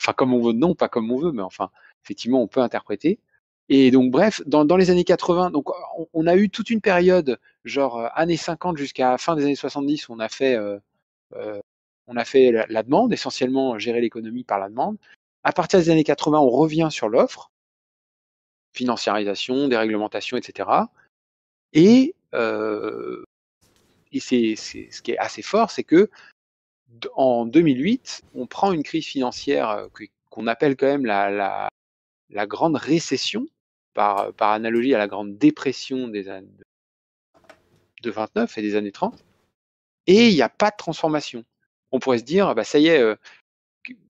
Enfin, 0.00 0.12
comme 0.12 0.34
on 0.34 0.42
veut, 0.42 0.52
non, 0.52 0.74
pas 0.74 0.88
comme 0.88 1.10
on 1.10 1.18
veut, 1.18 1.32
mais 1.32 1.42
enfin, 1.42 1.70
effectivement, 2.04 2.42
on 2.42 2.48
peut 2.48 2.60
interpréter. 2.60 3.20
Et 3.68 3.90
donc, 3.90 4.10
bref, 4.12 4.42
dans, 4.46 4.64
dans 4.64 4.76
les 4.76 4.90
années 4.90 5.04
80, 5.04 5.50
donc 5.50 5.70
on, 5.98 6.06
on 6.12 6.26
a 6.26 6.36
eu 6.36 6.48
toute 6.50 6.70
une 6.70 6.80
période, 6.80 7.38
genre 7.64 7.98
euh, 7.98 8.08
années 8.14 8.36
50 8.36 8.76
jusqu'à 8.76 9.18
fin 9.18 9.34
des 9.34 9.44
années 9.44 9.56
70, 9.56 10.08
où 10.08 10.12
on 10.14 10.20
a 10.20 10.28
fait, 10.28 10.54
euh, 10.54 10.78
euh, 11.34 11.60
on 12.06 12.16
a 12.16 12.24
fait 12.24 12.52
la, 12.68 12.82
demande, 12.84 13.12
essentiellement 13.12 13.78
gérer 13.78 14.00
l'économie 14.00 14.44
par 14.44 14.58
la 14.60 14.68
demande. 14.68 14.96
À 15.42 15.52
partir 15.52 15.80
des 15.80 15.90
années 15.90 16.04
80, 16.04 16.38
on 16.38 16.48
revient 16.50 16.88
sur 16.90 17.08
l'offre, 17.08 17.50
financiarisation, 18.72 19.68
déréglementation, 19.68 20.36
etc. 20.36 20.68
Et, 21.72 22.14
euh, 22.34 23.24
et 24.12 24.20
c'est, 24.20 24.54
c'est- 24.56 24.88
ce 24.92 25.02
qui 25.02 25.12
est 25.12 25.18
assez 25.18 25.42
fort, 25.42 25.70
c'est 25.70 25.84
que 25.84 26.08
en 27.14 27.46
2008, 27.46 28.22
on 28.34 28.46
prend 28.46 28.72
une 28.72 28.82
crise 28.82 29.06
financière 29.06 29.70
euh, 29.70 29.88
qu'on 30.30 30.46
appelle 30.46 30.76
quand 30.76 30.86
même 30.86 31.04
la, 31.04 31.30
la, 31.30 31.68
la 32.30 32.46
grande 32.46 32.76
récession, 32.76 33.46
par, 33.96 34.32
par 34.34 34.52
analogie 34.52 34.94
à 34.94 34.98
la 34.98 35.08
grande 35.08 35.38
dépression 35.38 36.06
des 36.06 36.28
années 36.28 36.46
de 38.02 38.10
29 38.10 38.58
et 38.58 38.62
des 38.62 38.76
années 38.76 38.92
30, 38.92 39.24
et 40.06 40.28
il 40.28 40.34
n'y 40.34 40.42
a 40.42 40.48
pas 40.48 40.70
de 40.70 40.76
transformation. 40.76 41.44
On 41.90 41.98
pourrait 41.98 42.18
se 42.18 42.24
dire, 42.24 42.54
bah, 42.54 42.62
ça 42.62 42.78
y 42.78 42.88
est, 42.88 43.00
euh, 43.00 43.16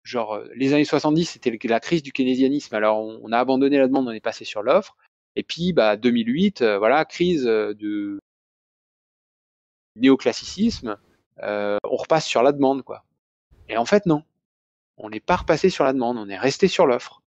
genre 0.03 0.35
euh, 0.35 0.49
les 0.55 0.73
années 0.73 0.83
70, 0.83 1.25
c'était 1.25 1.55
la 1.67 1.79
crise 1.79 2.01
du 2.01 2.11
keynésianisme, 2.11 2.75
alors 2.75 2.99
on, 2.99 3.31
a 3.31 3.37
abandonné 3.37 3.77
la 3.77 3.87
demande, 3.87 4.07
on 4.07 4.11
est 4.11 4.19
passé 4.19 4.45
sur 4.45 4.63
l'offre, 4.63 4.97
et 5.35 5.43
puis 5.43 5.73
bah, 5.73 5.95
2008, 5.95 6.63
euh, 6.63 6.79
voilà, 6.79 7.05
crise 7.05 7.45
euh, 7.47 7.75
de 7.75 8.19
néoclassicisme, 9.95 10.97
euh, 11.43 11.77
on 11.83 11.95
repasse 11.95 12.25
sur 12.25 12.41
la 12.41 12.51
demande, 12.51 12.83
quoi. 12.83 13.03
Et 13.69 13.77
en 13.77 13.85
fait, 13.85 14.05
non. 14.05 14.23
On 14.97 15.11
n'est 15.11 15.19
pas 15.19 15.35
repassé 15.35 15.69
sur 15.69 15.83
la 15.83 15.93
demande, 15.93 16.17
on 16.17 16.29
est 16.29 16.37
resté 16.37 16.67
sur 16.67 16.87
l'offre. 16.87 17.21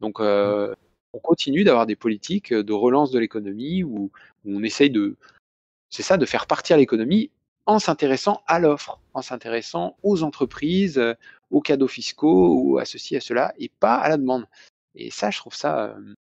Donc, 0.00 0.20
euh, 0.20 0.74
on 1.12 1.18
continue 1.18 1.64
d'avoir 1.64 1.86
des 1.86 1.96
politiques 1.96 2.52
de 2.52 2.72
relance 2.72 3.10
de 3.10 3.18
l'économie 3.18 3.82
où, 3.82 4.10
où 4.44 4.56
on 4.56 4.62
essaye 4.62 4.90
de, 4.90 5.16
c'est 5.90 6.02
ça, 6.02 6.16
de 6.16 6.26
faire 6.26 6.46
partir 6.46 6.76
l'économie 6.76 7.30
en 7.66 7.78
s'intéressant 7.78 8.42
à 8.46 8.58
l'offre, 8.58 9.00
en 9.14 9.22
s'intéressant 9.22 9.96
aux 10.02 10.22
entreprises, 10.22 10.98
euh, 10.98 11.14
aux 11.50 11.60
cadeaux 11.60 11.88
fiscaux 11.88 12.54
ou 12.54 12.78
à 12.78 12.84
ceci, 12.84 13.16
à 13.16 13.20
cela, 13.20 13.52
et 13.58 13.68
pas 13.68 13.96
à 13.96 14.08
la 14.08 14.16
demande. 14.16 14.46
Et 14.94 15.10
ça, 15.10 15.30
je 15.30 15.38
trouve 15.38 15.54
ça, 15.54 15.84
euh, 15.84 16.14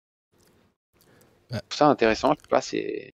je 1.50 1.58
trouve 1.58 1.76
ça 1.76 1.86
intéressant. 1.88 2.34
Je 2.34 2.42
sais 2.42 2.48
pas, 2.48 2.60
c'est 2.60 3.14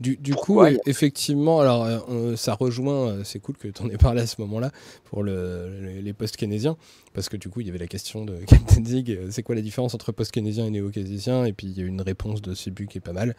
Du, 0.00 0.16
du 0.16 0.34
coup, 0.34 0.60
effectivement, 0.86 1.58
alors 1.60 1.84
euh, 2.08 2.36
ça 2.36 2.54
rejoint, 2.54 3.08
euh, 3.08 3.24
c'est 3.24 3.40
cool 3.40 3.56
que 3.56 3.66
tu 3.66 3.82
en 3.82 3.88
aies 3.90 3.96
parlé 3.98 4.20
à 4.20 4.26
ce 4.28 4.40
moment-là 4.42 4.70
pour 5.06 5.24
le- 5.24 5.68
le- 5.80 6.00
les 6.00 6.12
post-keynésiens, 6.12 6.76
parce 7.14 7.28
que 7.28 7.36
du 7.36 7.48
coup, 7.48 7.60
il 7.62 7.66
y 7.66 7.70
avait 7.70 7.80
la 7.80 7.88
question 7.88 8.24
de 8.24 8.36
Captain 8.46 8.84
Zig, 8.84 9.10
euh, 9.10 9.26
c'est 9.30 9.42
quoi 9.42 9.56
la 9.56 9.60
différence 9.60 9.94
entre 9.94 10.12
post-keynésien 10.12 10.66
et 10.66 10.70
néo-keynésien 10.70 11.46
Et 11.46 11.52
puis 11.52 11.66
il 11.66 11.76
y 11.76 11.82
a 11.82 11.84
une 11.86 12.00
réponse 12.00 12.40
de 12.42 12.54
Sibu 12.54 12.86
qui 12.86 12.98
est 12.98 13.00
pas 13.00 13.12
mal. 13.12 13.34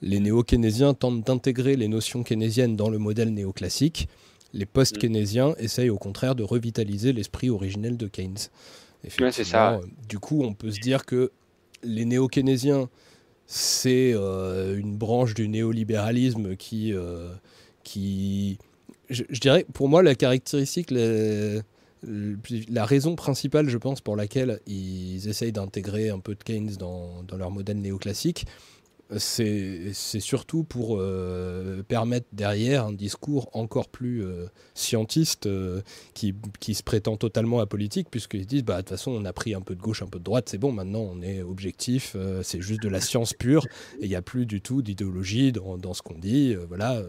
Les 0.00 0.20
néo-keynésiens 0.20 0.94
tentent 0.94 1.24
d'intégrer 1.24 1.74
les 1.74 1.88
notions 1.88 2.22
keynésiennes 2.22 2.76
dans 2.76 2.88
le 2.88 2.98
modèle 2.98 3.34
néoclassique. 3.34 4.08
Les 4.52 4.66
post-keynésiens 4.66 5.54
essayent 5.58 5.90
au 5.90 5.98
contraire 5.98 6.36
de 6.36 6.44
revitaliser 6.44 7.12
l'esprit 7.12 7.50
originel 7.50 7.96
de 7.96 8.06
Keynes. 8.06 8.36
Ouais, 9.20 9.32
c'est 9.32 9.42
ça. 9.44 9.74
Euh, 9.74 9.80
Du 10.08 10.18
coup, 10.20 10.42
on 10.44 10.54
peut 10.54 10.70
se 10.70 10.78
dire 10.80 11.04
que 11.04 11.32
les 11.82 12.04
néo-keynésiens, 12.04 12.88
c'est 13.46 14.12
euh, 14.14 14.76
une 14.78 14.96
branche 14.96 15.34
du 15.34 15.48
néolibéralisme 15.48 16.56
qui, 16.56 16.92
euh, 16.92 17.28
qui 17.84 18.58
je, 19.08 19.22
dirais, 19.40 19.64
pour 19.72 19.88
moi, 19.88 20.02
la 20.02 20.14
caractéristique, 20.14 20.90
la, 20.90 22.84
raison 22.84 23.14
principale, 23.14 23.68
je 23.68 23.78
pense, 23.78 24.00
pour 24.00 24.16
laquelle 24.16 24.60
ils 24.66 25.28
essayent 25.28 25.52
d'intégrer 25.52 26.10
un 26.10 26.18
peu 26.18 26.34
de 26.34 26.42
Keynes 26.42 26.72
dans 26.78 27.24
leur 27.36 27.50
modèle 27.50 27.78
néoclassique, 27.80 28.46
c'est 29.18 29.92
surtout 29.92 30.64
pour 30.64 30.96
euh, 30.98 31.82
permettre 31.84 32.26
derrière 32.32 32.86
un 32.86 32.92
discours 32.92 33.48
encore 33.52 33.88
plus 33.88 34.24
euh, 34.24 34.46
scientiste 34.74 35.46
euh, 35.46 35.80
qui, 36.12 36.34
qui 36.58 36.74
se 36.74 36.82
prétend 36.82 37.16
totalement 37.16 37.60
apolitique, 37.60 38.08
puisqu'ils 38.10 38.46
disent 38.46 38.64
bah, 38.64 38.76
de 38.76 38.80
toute 38.80 38.90
façon, 38.90 39.12
on 39.12 39.24
a 39.24 39.32
pris 39.32 39.54
un 39.54 39.60
peu 39.60 39.76
de 39.76 39.80
gauche, 39.80 40.02
un 40.02 40.08
peu 40.08 40.18
de 40.18 40.24
droite, 40.24 40.48
c'est 40.48 40.58
bon, 40.58 40.72
maintenant 40.72 41.00
on 41.00 41.22
est 41.22 41.40
objectif, 41.42 42.14
euh, 42.16 42.42
c'est 42.42 42.60
juste 42.60 42.82
de 42.82 42.88
la 42.88 43.00
science 43.00 43.32
pure, 43.32 43.64
et 44.00 44.06
il 44.06 44.08
n'y 44.08 44.16
a 44.16 44.22
plus 44.22 44.44
du 44.44 44.60
tout 44.60 44.82
d'idéologie 44.82 45.52
dans, 45.52 45.78
dans 45.78 45.94
ce 45.94 46.02
qu'on 46.02 46.18
dit. 46.18 46.56
voilà, 46.68 47.00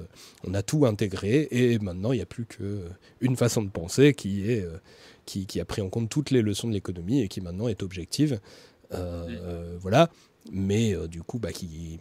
on 0.45 0.53
a 0.53 0.61
tout 0.61 0.85
intégré, 0.85 1.47
et 1.49 1.79
maintenant 1.79 2.11
il 2.11 2.17
n'y 2.17 2.21
a 2.21 2.27
plus 2.27 2.45
qu'une 2.45 3.35
façon 3.35 3.63
de 3.63 3.69
penser 3.69 4.13
qui, 4.13 4.51
est, 4.51 4.67
qui, 5.25 5.47
qui 5.47 5.59
a 5.59 5.65
pris 5.65 5.81
en 5.81 5.89
compte 5.89 6.09
toutes 6.09 6.29
les 6.29 6.43
leçons 6.43 6.67
de 6.67 6.73
l'économie 6.73 7.21
et 7.21 7.27
qui 7.27 7.41
maintenant 7.41 7.67
est 7.67 7.81
objective. 7.81 8.39
Voilà, 8.91 10.09
mais 10.51 10.93
euh, 10.93 11.07
du 11.07 11.21
coup, 11.23 11.39
bah, 11.39 11.51
qui, 11.51 11.99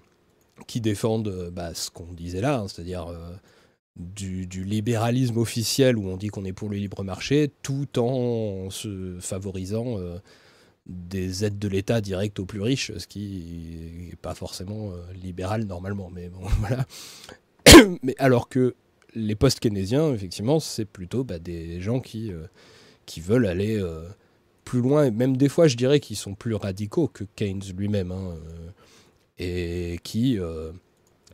défendent 0.81 1.28
euh, 1.28 1.50
bah, 1.50 1.75
ce 1.75 1.91
qu'on 1.91 2.12
disait 2.12 2.41
là, 2.41 2.58
hein, 2.58 2.68
c'est-à-dire 2.68 3.07
euh, 3.08 3.33
du, 3.97 4.47
libéralisme 4.65 5.39
officiel 5.39 5.97
où 5.97 6.08
on 6.08 6.16
dit 6.16 6.28
qu'on 6.28 6.44
est 6.44 6.52
pour 6.52 6.68
le 6.68 6.76
libre 6.76 7.02
marché, 7.02 7.50
tout 7.62 7.99
en 7.99 8.70
se 8.70 9.18
favorisant 9.20 9.97
des 10.86 11.44
aides 11.44 11.58
de 11.58 11.68
l'État 11.68 12.00
directes 12.00 12.39
aux 12.39 12.44
plus 12.44 12.60
riches, 12.60 12.92
ce 12.97 13.07
qui 13.07 14.08
n'est 14.10 14.16
pas 14.16 14.34
forcément 14.34 14.92
libéral 15.15 15.65
normalement, 15.65 16.10
mais 16.12 16.28
bon, 16.28 16.47
voilà. 16.60 16.86
mais 18.02 18.15
alors 18.18 18.49
que 18.49 18.75
les 19.15 19.34
post-keynésiens, 19.34 20.12
effectivement, 20.12 20.60
c'est 20.60 20.84
plutôt 20.84 21.25
bah, 21.25 21.39
des 21.39 21.81
gens 21.81 22.00
qui, 22.00 22.33
qui 23.07 23.20
veulent 23.20 23.47
aller 23.47 23.83
plus 24.66 24.82
loin, 24.82 25.04
et 25.06 25.10
même 25.10 25.38
des 25.38 25.48
fois, 25.48 25.68
je 25.68 25.76
dirais 25.76 26.00
qu'ils 26.00 26.16
sont 26.16 26.34
plus 26.34 26.54
radicaux 26.54 27.08
que 27.08 27.24
Keynes 27.36 27.62
lui-même, 27.74 28.10
hein, 28.10 28.34
euh, 28.34 28.70
et 29.38 29.98
qui, 30.02 30.38
euh, 30.38 30.72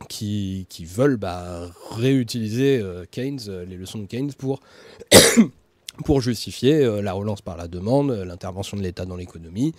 qui, 0.07 0.67
qui 0.69 0.85
veulent 0.85 1.17
bah, 1.17 1.69
réutiliser 1.91 2.79
euh, 2.79 3.05
Keynes, 3.09 3.41
les 3.67 3.75
leçons 3.75 3.99
de 3.99 4.05
Keynes 4.05 4.33
pour, 4.37 4.61
pour 6.05 6.21
justifier 6.21 7.01
la 7.01 7.11
relance 7.11 7.41
par 7.41 7.57
la 7.57 7.67
demande, 7.67 8.11
l'intervention 8.11 8.77
de 8.77 8.83
l'État 8.83 9.05
dans 9.05 9.17
l'économie, 9.17 9.73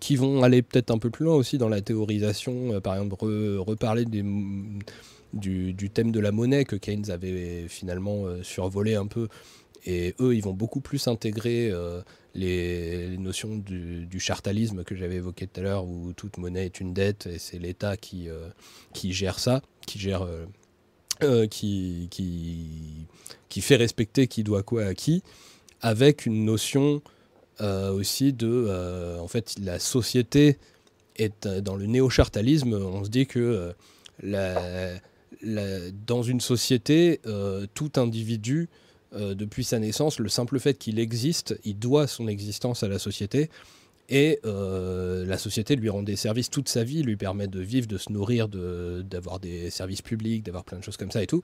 qui 0.00 0.16
vont 0.16 0.42
aller 0.42 0.60
peut-être 0.60 0.90
un 0.90 0.98
peu 0.98 1.08
plus 1.08 1.24
loin 1.24 1.34
aussi 1.34 1.56
dans 1.56 1.70
la 1.70 1.80
théorisation, 1.80 2.78
par 2.82 2.96
exemple 2.96 3.14
re- 3.24 3.56
reparler 3.56 4.04
du, 4.04 5.90
thème 5.90 6.12
de 6.12 6.20
la 6.20 6.30
monnaie 6.30 6.66
que 6.66 6.76
Keynes 6.76 7.10
avait 7.10 7.66
finalement 7.68 8.26
survolé 8.42 8.94
un 8.96 9.06
peu. 9.06 9.28
Et 9.84 10.14
eux, 10.20 10.34
ils 10.34 10.42
vont 10.42 10.52
beaucoup 10.52 10.80
plus 10.80 11.08
intégrer 11.08 11.70
euh, 11.70 12.02
les, 12.34 13.16
notions 13.18 13.56
du, 13.56 14.20
chartalisme 14.20 14.84
que 14.84 14.94
j'avais 14.94 15.16
évoqué 15.16 15.46
tout 15.46 15.60
à 15.60 15.62
l'heure, 15.64 15.84
où 15.84 16.12
toute 16.12 16.38
monnaie 16.38 16.66
est 16.66 16.80
une 16.80 16.94
dette 16.94 17.26
et 17.26 17.38
c'est 17.38 17.58
l'État 17.58 17.96
qui, 17.96 18.28
euh, 18.28 18.48
qui 18.92 19.12
gère 19.12 19.38
ça, 19.38 19.60
qui 19.86 19.98
gère, 19.98 20.26
euh, 21.22 21.46
qui, 21.48 22.08
qui, 22.10 23.60
fait 23.60 23.76
respecter 23.76 24.28
qui 24.28 24.44
doit 24.44 24.62
quoi 24.62 24.84
à 24.84 24.94
qui, 24.94 25.22
avec 25.80 26.26
une 26.26 26.44
notion 26.44 27.02
aussi 27.60 28.32
de, 28.32 29.16
en 29.20 29.28
fait, 29.28 29.54
la 29.62 29.78
société 29.78 30.58
est 31.14 31.46
dans 31.46 31.76
le 31.76 31.86
néo-chartalisme. 31.86 32.74
On 32.74 33.04
se 33.04 33.08
dit 33.08 33.26
que 33.26 33.72
dans 34.24 36.22
une 36.24 36.40
société, 36.40 37.20
tout 37.74 37.92
individu 37.94 38.68
euh, 39.14 39.34
depuis 39.34 39.64
sa 39.64 39.78
naissance, 39.78 40.18
le 40.18 40.28
simple 40.28 40.58
fait 40.58 40.74
qu'il 40.74 40.98
existe, 40.98 41.58
il 41.64 41.78
doit 41.78 42.06
son 42.06 42.28
existence 42.28 42.82
à 42.82 42.88
la 42.88 42.98
société. 42.98 43.50
Et 44.08 44.40
euh, 44.44 45.24
la 45.26 45.38
société 45.38 45.76
lui 45.76 45.88
rend 45.88 46.02
des 46.02 46.16
services 46.16 46.50
toute 46.50 46.68
sa 46.68 46.82
vie, 46.84 47.02
lui 47.02 47.16
permet 47.16 47.46
de 47.46 47.60
vivre, 47.60 47.86
de 47.86 47.98
se 47.98 48.12
nourrir, 48.12 48.48
d'avoir 48.48 49.38
des 49.38 49.70
services 49.70 50.02
publics, 50.02 50.42
d'avoir 50.42 50.64
plein 50.64 50.78
de 50.78 50.84
choses 50.84 50.96
comme 50.96 51.10
ça 51.10 51.22
et 51.22 51.26
tout. 51.26 51.42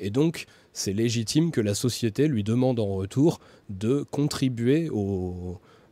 Et 0.00 0.10
donc, 0.10 0.46
c'est 0.72 0.92
légitime 0.92 1.50
que 1.50 1.60
la 1.60 1.74
société 1.74 2.28
lui 2.28 2.44
demande 2.44 2.80
en 2.80 2.94
retour 2.94 3.40
de 3.68 4.04
contribuer 4.10 4.90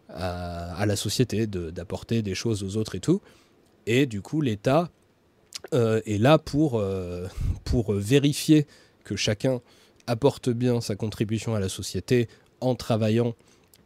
à, 0.08 0.84
la 0.86 0.96
société, 0.96 1.46
d'apporter 1.46 2.22
des 2.22 2.34
choses 2.34 2.62
aux 2.62 2.76
autres 2.76 2.94
et 2.94 3.00
tout. 3.00 3.20
Et 3.86 4.06
du 4.06 4.20
coup, 4.20 4.40
l'État 4.40 4.90
euh, 5.74 6.00
est 6.06 6.18
là 6.18 6.38
pour, 6.38 6.82
pour 7.64 7.92
vérifier 7.92 8.66
que 9.04 9.16
chacun 9.16 9.60
apporte 10.06 10.50
bien 10.50 10.80
sa 10.80 10.96
contribution 10.96 11.54
à 11.54 11.60
la 11.60 11.68
société 11.68 12.28
en 12.60 12.74
travaillant 12.74 13.34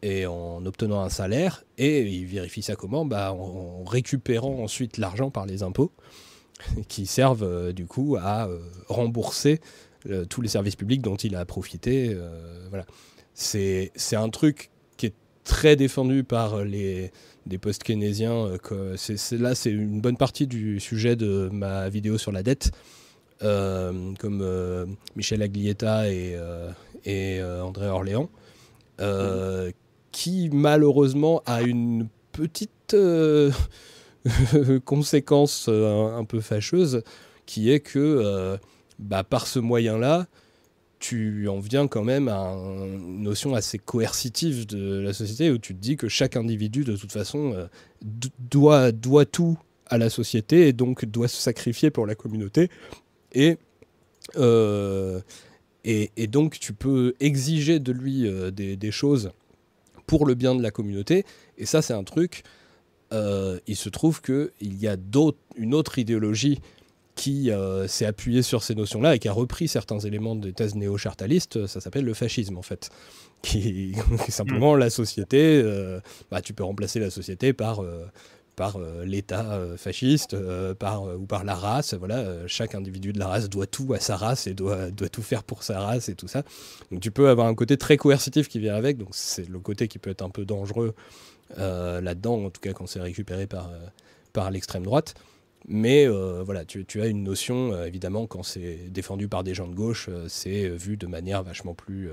et 0.02 0.26
en 0.26 0.65
obtenant 0.65 1.00
un 1.00 1.08
salaire. 1.08 1.65
Et 1.78 2.02
il 2.02 2.26
vérifie 2.26 2.62
ça 2.62 2.76
comment? 2.76 3.05
Bah, 3.05 3.32
en, 3.32 3.84
récupérant 3.84 4.62
ensuite 4.62 4.99
l'argent 4.99 5.31
par 5.31 5.47
les 5.47 5.62
impôts 5.62 5.92
qui 6.89 7.07
servent 7.07 7.42
euh, 7.42 7.73
du 7.73 7.86
coup 7.86 8.16
à 8.20 8.47
euh, 8.47 8.58
rembourser 8.89 9.60
tous 10.31 10.40
les 10.40 10.49
services 10.49 10.76
publics 10.76 11.02
dont 11.02 11.16
il 11.16 11.36
a 11.36 11.44
profité. 11.44 12.12
euh, 12.15 12.66
voilà. 12.70 12.86
C'est 13.34 13.90
un 14.15 14.31
truc 14.31 14.70
qui 14.97 15.07
est 15.07 15.15
très 15.44 15.76
défendu 15.76 16.24
par 16.24 16.65
les 16.65 17.12
des 17.44 17.58
post-keynésiens. 17.58 18.57
là, 19.32 19.55
c'est 19.55 19.70
une 19.70 20.00
bonne 20.00 20.16
partie 20.16 20.47
du 20.47 20.81
sujet 20.81 21.16
de 21.16 21.50
ma 21.52 21.90
vidéo 21.90 22.16
sur 22.16 22.32
la 22.32 22.42
dette. 22.42 22.70
Euh, 23.43 24.12
comme 24.19 24.43
euh, 24.43 24.85
Michel 25.17 25.41
Aglietta 25.41 26.10
et, 26.12 26.35
euh, 26.36 27.62
André 27.62 27.89
Orléans, 27.89 28.28
qui 30.12 30.51
malheureusement 30.52 31.43
a 31.47 31.62
une 31.62 32.09
petite 32.33 32.94
conséquence 34.85 35.69
un, 35.69 36.25
peu 36.25 36.41
fâcheuse, 36.41 37.02
qui 37.47 37.70
est 37.70 37.81
que 37.81 38.59
bah, 38.99 39.25
par 39.25 39.47
ce 39.47 39.59
moyen-là, 39.59 40.27
tu 40.99 41.49
en 41.49 41.60
viens 41.60 41.89
quand 41.89 42.05
même 42.05 42.28
à 42.28 42.36
un- 42.41 42.85
une 42.85 43.23
notion 43.23 43.55
assez 43.55 43.78
coercitive 43.78 44.67
de 44.67 45.01
la 45.01 45.15
société 45.15 45.51
où 45.51 45.57
tu 45.57 45.75
te 45.75 45.81
dis 45.81 45.97
que 45.97 46.09
chaque 46.09 46.36
individu, 46.36 46.85
de 46.85 46.94
toute 46.94 47.12
façon, 47.12 47.55
doit, 48.51 48.93
doit 48.93 49.25
tout 49.25 49.57
à 49.86 49.97
la 49.97 50.10
société 50.10 50.69
et 50.69 50.75
donc 50.75 51.07
doit 51.07 51.28
se 51.28 51.41
sacrifier 51.41 51.91
pour 51.91 52.07
la 52.07 52.15
communauté. 52.15 52.69
Et, 53.33 53.59
euh, 54.36 55.20
et, 55.84 56.10
et 56.17 56.26
donc 56.26 56.59
tu 56.59 56.73
peux 56.73 57.15
exiger 57.20 57.78
de 57.78 57.92
lui 57.92 58.26
euh, 58.26 58.50
des, 58.50 58.76
des 58.76 58.91
choses 58.91 59.31
pour 60.07 60.26
le 60.26 60.34
bien 60.34 60.55
de 60.55 60.62
la 60.62 60.70
communauté. 60.70 61.25
Et 61.59 61.67
ça, 61.67 61.83
c'est 61.83 61.94
un 61.94 62.05
truc. 62.05 62.42
euh, 63.12 63.59
il 63.67 63.76
se 63.76 63.89
trouve 63.89 64.20
qu'il 64.23 64.50
y 64.62 64.86
a 64.89 64.97
une 65.57 65.75
autre 65.75 65.99
idéologie 65.99 66.60
qui 67.17 67.50
euh, 67.50 67.86
s'est 67.86 68.07
appuyée 68.07 68.42
sur 68.42 68.62
ces 68.62 68.75
notions-là 68.75 69.15
et 69.17 69.18
qui 69.18 69.28
a 69.28 69.33
repris 69.33 69.68
certains 69.68 69.99
éléments 69.99 70.36
des 70.36 70.52
thèses 70.52 70.75
néo-chartalistes. 70.75 71.67
Ça 71.67 71.81
s'appelle 71.81 72.05
le 72.05 72.15
fascisme, 72.15 72.57
en 72.57 72.62
fait. 72.62 72.89
Qui, 73.42 73.94
qui 74.25 74.33
simplement 74.33 74.75
la 74.76 74.91
société. 74.91 75.60
euh, 75.62 76.00
bah, 76.31 76.41
tu 76.41 76.55
peux 76.55 76.65
remplacer 76.65 76.99
la 77.00 77.10
société 77.10 77.52
par. 77.52 77.81
euh, 77.83 78.05
par 78.57 78.77
euh, 78.77 79.05
l'État 79.05 79.53
euh, 79.53 79.77
fasciste, 79.77 80.35
euh, 80.35 80.75
par, 80.75 81.03
ou 81.03 81.27
par 81.27 81.45
la 81.45 81.55
race. 81.55 81.95
Voilà, 81.95 82.47
chaque 82.47 82.75
individu 82.75 83.12
de 83.12 83.19
la 83.19 83.27
race 83.27 83.49
doit 83.49 83.67
tout 83.67 83.93
à 83.95 84.01
sa 84.01 84.17
race 84.17 84.47
et 84.47 84.55
doit, 84.55 84.91
doit 84.91 85.09
tout 85.09 85.23
faire 85.23 85.43
pour 85.43 85.62
sa 85.62 85.81
race 85.81 86.09
et 86.09 86.15
tout 86.15 86.29
ça. 86.29 86.43
Donc 86.91 87.01
tu 87.01 87.11
peux 87.11 87.29
avoir 87.29 87.47
un 87.47 87.55
côté 87.55 87.77
très 87.77 87.97
coercitif 87.97 88.49
qui 88.49 88.59
vient 88.59 88.75
avec, 88.75 88.99
donc 88.99 89.09
c'est 89.12 89.49
le 89.49 89.59
côté 89.59 89.89
qui 89.89 89.99
peut 89.99 90.11
être 90.11 90.23
un 90.23 90.31
peu 90.31 90.45
dangereux 90.45 90.95
là-dedans, 91.57 92.45
en 92.45 92.51
tout 92.51 92.61
cas 92.61 92.73
quand 92.73 92.87
c'est 92.87 93.01
récupéré 93.01 93.49
par, 93.49 93.70
par 94.33 94.51
l'extrême 94.51 94.85
droite. 94.85 95.15
Mais 95.67 96.07
voilà, 96.07 96.65
tu, 96.65 96.85
tu 96.85 97.03
as 97.03 97.07
une 97.07 97.25
notion, 97.25 97.83
évidemment, 97.85 98.27
quand 98.27 98.43
c'est 98.43 98.89
défendu 98.89 99.27
par 99.27 99.43
des 99.43 99.55
gens 99.55 99.67
de 99.67 99.75
gauche, 99.75 100.09
c'est 100.29 100.69
vu 100.69 100.97
de 100.97 101.07
manière 101.07 101.43
vachement 101.43 101.75
plus, 101.75 102.09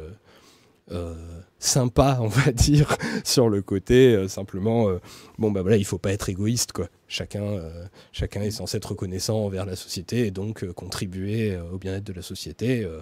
sympa, 1.59 2.17
on 2.21 2.27
va 2.27 2.51
dire, 2.51 2.95
sur 3.23 3.49
le 3.49 3.61
côté 3.61 4.13
euh, 4.15 4.27
simplement, 4.27 4.89
euh, 4.89 4.99
bon 5.37 5.51
bah 5.51 5.61
voilà, 5.61 5.77
il 5.77 5.85
faut 5.85 5.97
pas 5.97 6.11
être 6.13 6.29
égoïste 6.29 6.71
quoi. 6.71 6.87
Chacun, 7.07 7.43
euh, 7.43 7.85
chacun 8.11 8.41
est 8.41 8.51
censé 8.51 8.77
être 8.77 8.89
reconnaissant 8.91 9.37
envers 9.45 9.65
la 9.65 9.75
société 9.75 10.27
et 10.27 10.31
donc 10.31 10.63
euh, 10.63 10.73
contribuer 10.73 11.55
euh, 11.55 11.63
au 11.71 11.77
bien-être 11.77 12.03
de 12.05 12.13
la 12.13 12.21
société. 12.21 12.83
euh, 12.83 13.01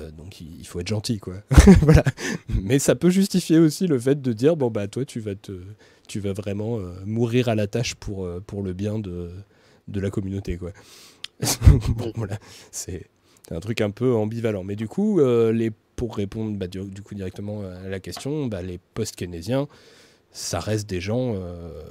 euh, 0.00 0.10
donc 0.10 0.40
il 0.40 0.66
faut 0.66 0.80
être 0.80 0.88
gentil 0.88 1.18
quoi. 1.20 1.34
voilà. 1.82 2.02
Mais 2.48 2.78
ça 2.80 2.96
peut 2.96 3.10
justifier 3.10 3.58
aussi 3.58 3.86
le 3.86 3.98
fait 3.98 4.20
de 4.20 4.32
dire 4.32 4.56
bon 4.56 4.70
bah 4.70 4.88
toi 4.88 5.04
tu 5.04 5.20
vas 5.20 5.36
te, 5.36 5.52
tu 6.08 6.18
vas 6.20 6.32
vraiment 6.32 6.78
euh, 6.80 6.92
mourir 7.04 7.48
à 7.48 7.54
la 7.54 7.66
tâche 7.68 7.94
pour 7.94 8.24
euh, 8.24 8.42
pour 8.44 8.62
le 8.62 8.72
bien 8.72 8.98
de 8.98 9.30
de 9.88 10.00
la 10.00 10.10
communauté 10.10 10.56
quoi. 10.56 10.72
bon, 11.88 12.12
voilà, 12.16 12.38
c'est 12.70 13.06
un 13.50 13.60
truc 13.60 13.80
un 13.80 13.90
peu 13.90 14.14
ambivalent. 14.14 14.64
Mais 14.64 14.76
du 14.76 14.88
coup, 14.88 15.20
euh, 15.20 15.52
les, 15.52 15.70
pour 15.96 16.14
répondre 16.16 16.56
bah, 16.56 16.66
du, 16.68 17.02
coup 17.02 17.14
directement 17.14 17.62
à 17.62 17.88
la 17.88 18.00
question, 18.00 18.46
bah, 18.46 18.62
les 18.62 18.78
post-keynésiens, 18.94 19.66
ça 20.30 20.60
reste 20.60 20.88
des 20.88 21.00
gens, 21.00 21.34
euh, 21.34 21.82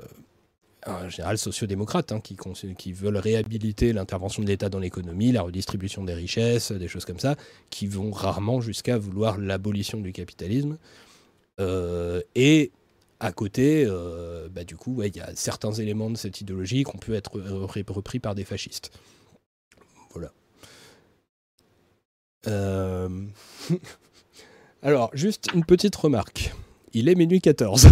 en 0.86 1.10
général 1.10 1.38
sociodémocrates, 1.38 2.12
hein, 2.12 2.22
qui, 2.22 2.94
veulent 2.94 3.18
réhabiliter 3.18 3.92
l'intervention 3.92 4.44
de 4.44 4.48
l'État 4.48 4.70
dans 4.70 4.80
l'économie, 4.80 5.32
la 5.32 5.42
redistribution 5.42 6.04
des 6.04 6.14
richesses, 6.14 6.72
des 6.72 6.88
choses 6.88 7.06
comme 7.06 7.20
ça, 7.20 7.36
qui 7.72 7.88
vont 7.88 8.12
rarement 8.12 8.62
jusqu'à 8.62 8.98
vouloir 8.98 9.40
l'abolition 9.40 10.00
du 10.00 10.14
capitalisme. 10.14 10.78
Euh, 11.60 12.22
et 12.36 12.72
à 13.20 13.32
côté, 13.32 13.86
euh, 13.88 14.48
bah, 14.50 14.64
du 14.64 14.76
coup, 14.76 15.02
il 15.02 15.16
y 15.16 15.22
a 15.22 15.36
certains 15.36 15.72
éléments 15.74 16.12
de 16.12 16.18
cette 16.18 16.42
idéologie 16.42 16.84
qui 16.84 16.96
ont 16.96 17.00
pu 17.00 17.16
être 17.16 17.40
re- 17.40 17.92
repris 17.92 18.20
par 18.20 18.36
des 18.36 18.44
fascistes. 18.44 18.92
Voilà. 20.12 20.32
Euh, 22.48 23.10
Alors, 24.84 25.10
juste 25.14 25.48
une 25.54 25.66
petite 25.66 25.96
remarque. 25.96 26.54
Il 26.94 27.10
est 27.10 27.16
minuit 27.16 27.42
14. 27.42 27.88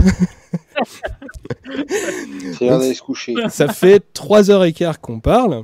C'est 2.53 2.65
l'heure 2.65 2.79
d'aller 2.79 2.93
se 2.93 3.01
coucher. 3.01 3.35
Ça 3.49 3.67
fait 3.67 4.03
3h15 4.13 4.97
qu'on 4.99 5.19
parle. 5.19 5.63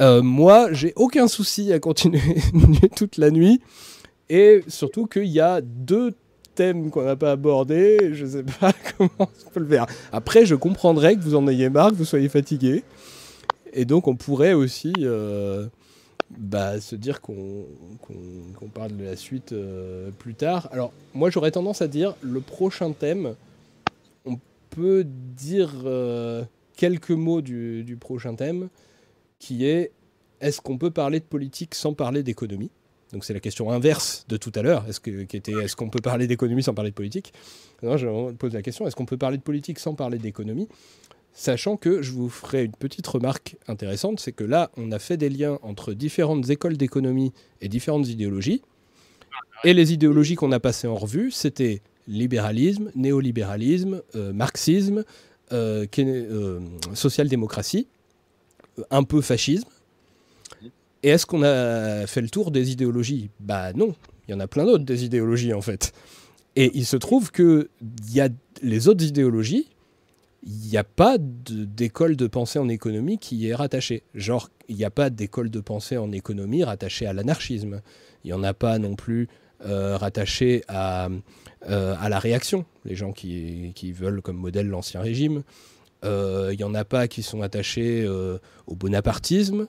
Euh, 0.00 0.22
moi, 0.22 0.72
j'ai 0.72 0.92
aucun 0.96 1.28
souci 1.28 1.72
à 1.72 1.78
continuer 1.78 2.20
toute 2.96 3.18
la 3.18 3.30
nuit. 3.30 3.60
Et 4.28 4.62
surtout 4.68 5.06
qu'il 5.06 5.26
y 5.26 5.40
a 5.40 5.60
deux 5.60 6.14
thèmes 6.54 6.90
qu'on 6.90 7.02
n'a 7.02 7.16
pas 7.16 7.32
abordés. 7.32 8.10
Je 8.12 8.24
sais 8.24 8.44
pas 8.44 8.72
comment 8.96 9.10
on 9.18 9.50
peut 9.50 9.60
le 9.60 9.68
faire. 9.68 9.86
Après, 10.12 10.46
je 10.46 10.54
comprendrais 10.54 11.16
que 11.16 11.20
vous 11.20 11.34
en 11.34 11.46
ayez 11.48 11.68
marre, 11.68 11.90
que 11.90 11.96
vous 11.96 12.04
soyez 12.04 12.28
fatigué. 12.28 12.84
Et 13.72 13.84
donc, 13.84 14.08
on 14.08 14.16
pourrait 14.16 14.52
aussi 14.52 14.92
euh, 15.00 15.66
bah, 16.38 16.80
se 16.80 16.94
dire 16.94 17.20
qu'on 17.20 17.66
parle 18.72 18.96
de 18.96 19.04
la 19.04 19.16
suite 19.16 19.52
euh, 19.52 20.10
plus 20.10 20.34
tard. 20.34 20.68
Alors, 20.72 20.92
moi, 21.14 21.30
j'aurais 21.30 21.50
tendance 21.50 21.82
à 21.82 21.88
dire 21.88 22.14
le 22.22 22.40
prochain 22.40 22.92
thème, 22.92 23.34
on 24.24 24.38
peut 24.70 25.04
dire 25.04 25.72
euh, 25.84 26.44
quelques 26.76 27.10
mots 27.10 27.40
du, 27.40 27.96
prochain 28.00 28.34
thème, 28.34 28.68
qui 29.38 29.66
est 29.66 29.92
est-ce 30.40 30.60
qu'on 30.60 30.78
peut 30.78 30.90
parler 30.90 31.20
de 31.20 31.24
politique 31.24 31.74
sans 31.74 31.94
parler 31.94 32.22
d'économie? 32.22 32.70
Donc, 33.12 33.24
c'est 33.24 33.34
la 33.34 33.40
question 33.40 33.70
inverse 33.70 34.24
de 34.28 34.36
tout 34.36 34.52
à 34.54 34.62
l'heure, 34.62 34.86
est-ce 34.88 35.74
qu'on 35.74 35.90
peut 35.90 36.00
parler 36.00 36.28
d'économie 36.28 36.62
sans 36.62 36.74
parler 36.74 36.90
de 36.90 36.94
politique? 36.94 37.32
Non, 37.82 37.96
je 37.96 38.32
pose 38.32 38.54
la 38.54 38.62
question 38.62 38.86
est-ce 38.86 38.94
qu'on 38.94 39.04
peut 39.04 39.16
parler 39.16 39.36
de 39.36 39.42
politique 39.42 39.80
sans 39.80 39.94
parler 39.94 40.18
d'économie? 40.18 40.68
Sachant 41.32 41.76
que 41.76 42.02
je 42.02 42.12
vous 42.12 42.28
ferai 42.28 42.64
une 42.64 42.72
petite 42.72 43.06
remarque 43.06 43.56
intéressante, 43.68 44.20
c'est 44.20 44.32
que 44.32 44.44
là, 44.44 44.70
on 44.76 44.92
a 44.92 44.98
fait 44.98 45.16
des 45.16 45.28
liens 45.28 45.58
entre 45.62 45.92
différentes 45.92 46.50
écoles 46.50 46.76
d'économie 46.76 47.32
et 47.60 47.68
différentes 47.68 48.08
idéologies. 48.08 48.62
Et 49.64 49.74
les 49.74 49.92
idéologies 49.92 50.34
qu'on 50.34 50.52
a 50.52 50.60
passées 50.60 50.88
en 50.88 50.96
revue, 50.96 51.30
c'était 51.30 51.82
libéralisme, 52.08 52.90
néolibéralisme, 52.94 54.02
euh, 54.16 54.32
marxisme, 54.32 55.04
euh, 55.52 55.86
euh, 55.98 56.60
social-démocratie, 56.94 57.86
un 58.90 59.04
peu 59.04 59.20
fascisme. 59.20 59.68
Et 61.02 61.08
est-ce 61.08 61.26
qu'on 61.26 61.42
a 61.42 62.06
fait 62.06 62.20
le 62.20 62.28
tour 62.28 62.50
des 62.50 62.72
idéologies? 62.72 63.30
Bah 63.40 63.72
non, 63.72 63.94
il 64.26 64.32
y 64.32 64.34
en 64.34 64.40
a 64.40 64.46
plein 64.46 64.64
d'autres 64.64 64.84
des 64.84 65.04
idéologies 65.04 65.54
en 65.54 65.60
fait. 65.60 65.92
Et 66.56 66.70
il 66.74 66.84
se 66.84 66.96
trouve 66.96 67.30
que 67.30 67.68
y 68.12 68.20
a 68.20 68.28
les 68.62 68.88
autres 68.88 69.04
idéologies, 69.04 69.68
il 70.42 70.70
n'y 70.70 70.76
a 70.76 70.84
pas 70.84 71.16
d'école 71.18 72.16
de 72.16 72.26
pensée 72.26 72.58
en 72.58 72.68
économie 72.68 73.18
qui 73.18 73.36
y 73.36 73.48
est 73.48 73.54
rattachée. 73.54 74.02
Genre, 74.14 74.48
il 74.68 74.76
n'y 74.76 74.84
a 74.84 74.90
pas 74.90 75.10
d'école 75.10 75.50
de 75.50 75.60
pensée 75.60 75.98
en 75.98 76.12
économie 76.12 76.64
rattachée 76.64 77.06
à 77.06 77.12
l'anarchisme. 77.12 77.82
Il 78.24 78.28
n'y 78.28 78.32
en 78.32 78.42
a 78.42 78.54
pas 78.54 78.78
non 78.78 78.96
plus 78.96 79.28
euh, 79.66 79.98
rattachée 79.98 80.62
à, 80.68 81.08
euh, 81.68 81.94
à 82.00 82.08
la 82.08 82.18
réaction, 82.18 82.64
les 82.86 82.94
gens 82.94 83.12
qui, 83.12 83.72
qui 83.74 83.92
veulent 83.92 84.22
comme 84.22 84.38
modèle 84.38 84.68
l'ancien 84.68 85.00
régime. 85.00 85.42
Euh, 86.04 86.48
Il 86.52 86.56
n'y 86.56 86.64
en 86.64 86.74
a 86.74 86.86
pas 86.86 87.08
qui 87.08 87.22
sont 87.22 87.42
attachés 87.42 88.08
au 88.08 88.74
bonapartisme, 88.74 89.68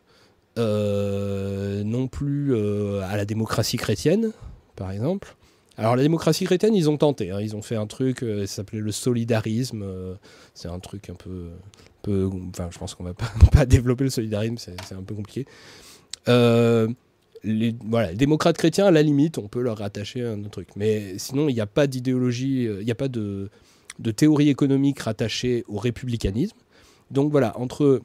non 0.56 2.08
plus 2.08 2.56
à 2.56 3.18
la 3.18 3.26
démocratie 3.26 3.78
chrétienne, 3.78 4.32
par 4.78 4.92
exemple. 4.92 5.36
Alors 5.78 5.96
la 5.96 6.04
démocratie 6.04 6.46
chrétienne, 6.46 6.76
ils 6.76 6.90
ont 6.90 6.98
tenté. 6.98 7.32
hein. 7.32 7.40
Ils 7.42 7.56
ont 7.56 7.62
fait 7.62 7.76
un 7.76 7.88
truc, 7.88 8.24
euh, 8.24 8.46
ça 8.46 8.58
s'appelait 8.58 8.80
le 8.80 8.92
solidarisme. 8.92 9.84
euh, 9.84 10.16
c'est 10.54 10.68
un 10.68 10.80
truc 10.80 11.10
un 11.10 11.16
peu, 11.16 11.50
peu, 12.02 12.30
enfin, 12.50 12.70
je 12.72 12.78
pense 12.78 12.94
qu'on 12.94 13.04
va 13.04 13.14
pas, 13.52 13.66
développer 13.66 14.04
le 14.04 14.10
solidarisme, 14.10 14.58
c'est 14.58 14.96
un 14.96 15.04
peu 15.04 15.16
compliqué. 15.16 15.46
Euh, 16.28 16.88
les, 17.44 17.74
voilà, 17.86 18.14
démocrates 18.14 18.58
chrétiens, 18.58 18.86
à 18.86 18.92
la 18.92 19.02
limite, 19.02 19.38
on 19.38 19.48
peut 19.48 19.62
leur 19.62 19.78
rattacher 19.78 20.24
un 20.24 20.40
autre 20.42 20.50
truc. 20.50 20.70
Mais 20.76 21.18
sinon, 21.18 21.50
il 21.50 21.56
n'y 21.56 21.62
a 21.62 21.68
pas 21.68 21.88
d'idéologie, 21.88 22.66
il 22.66 22.86
n'y 22.86 22.92
a 22.92 22.96
pas 22.96 23.08
de, 23.08 23.50
théorie 24.16 24.50
économique 24.50 25.00
rattachée 25.00 25.64
au 25.68 25.78
républicanisme. 25.78 26.58
Donc 27.10 27.32
voilà, 27.32 27.58
entre 27.58 28.02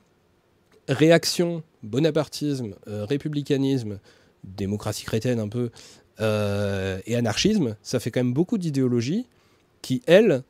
réaction, 0.89 1.63
bonapartisme, 1.83 2.75
républicanisme, 2.87 3.99
démocratie 4.45 5.05
chrétienne 5.05 5.41
un 5.41 5.49
peu, 5.49 5.71
euh, 6.21 7.01
et 7.07 7.17
anarchisme, 7.17 7.77
ça 7.83 8.01
fait 8.01 8.11
quand 8.11 8.21
même 8.21 8.33
beaucoup 8.33 8.59
d'idéologies 8.59 9.27
qui, 9.83 10.03
elles, 10.07 10.43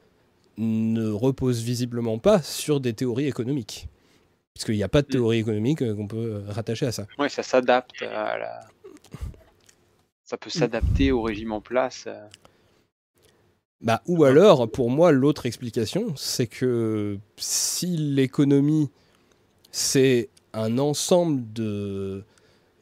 ne 0.58 1.10
reposent 1.10 1.62
visiblement 1.62 2.18
pas 2.18 2.40
sur 2.40 2.80
des 2.80 2.94
théories 2.94 3.26
économiques. 3.26 3.88
Puisqu'il 4.54 4.76
n'y 4.76 4.82
a 4.82 4.88
pas 4.88 5.02
de 5.02 5.08
théorie 5.08 5.38
économique 5.38 5.82
euh, 5.82 5.94
qu'on 5.94 6.06
peut 6.06 6.16
euh, 6.16 6.44
rattacher 6.50 6.86
à 6.86 6.92
ça. 6.92 7.06
Ouais, 7.18 7.28
ça 7.28 7.42
s'adapte 7.42 8.00
à 8.02 8.38
la. 8.38 8.60
Ça 10.24 10.38
peut 10.38 10.50
s'adapter 10.50 11.12
au 11.12 11.22
régime 11.22 11.52
en 11.52 11.60
place. 11.60 12.08
Bah, 13.82 14.02
ou 14.06 14.24
alors, 14.24 14.68
pour 14.68 14.90
moi, 14.90 15.12
l'autre 15.12 15.46
explication, 15.46 16.16
c'est 16.16 16.46
que 16.46 17.18
si 17.36 17.96
l'économie, 17.96 18.90
c'est 19.70 20.30
un 20.52 20.78
ensemble 20.78 21.52
de, 21.52 22.24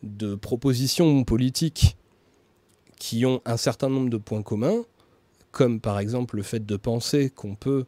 de 0.02 0.36
propositions 0.36 1.24
politiques 1.24 1.96
qui 3.04 3.26
ont 3.26 3.42
un 3.44 3.58
certain 3.58 3.90
nombre 3.90 4.08
de 4.08 4.16
points 4.16 4.40
communs, 4.40 4.82
comme 5.50 5.78
par 5.78 5.98
exemple 5.98 6.36
le 6.36 6.42
fait 6.42 6.64
de 6.64 6.76
penser 6.78 7.28
qu'on 7.28 7.54
peut 7.54 7.84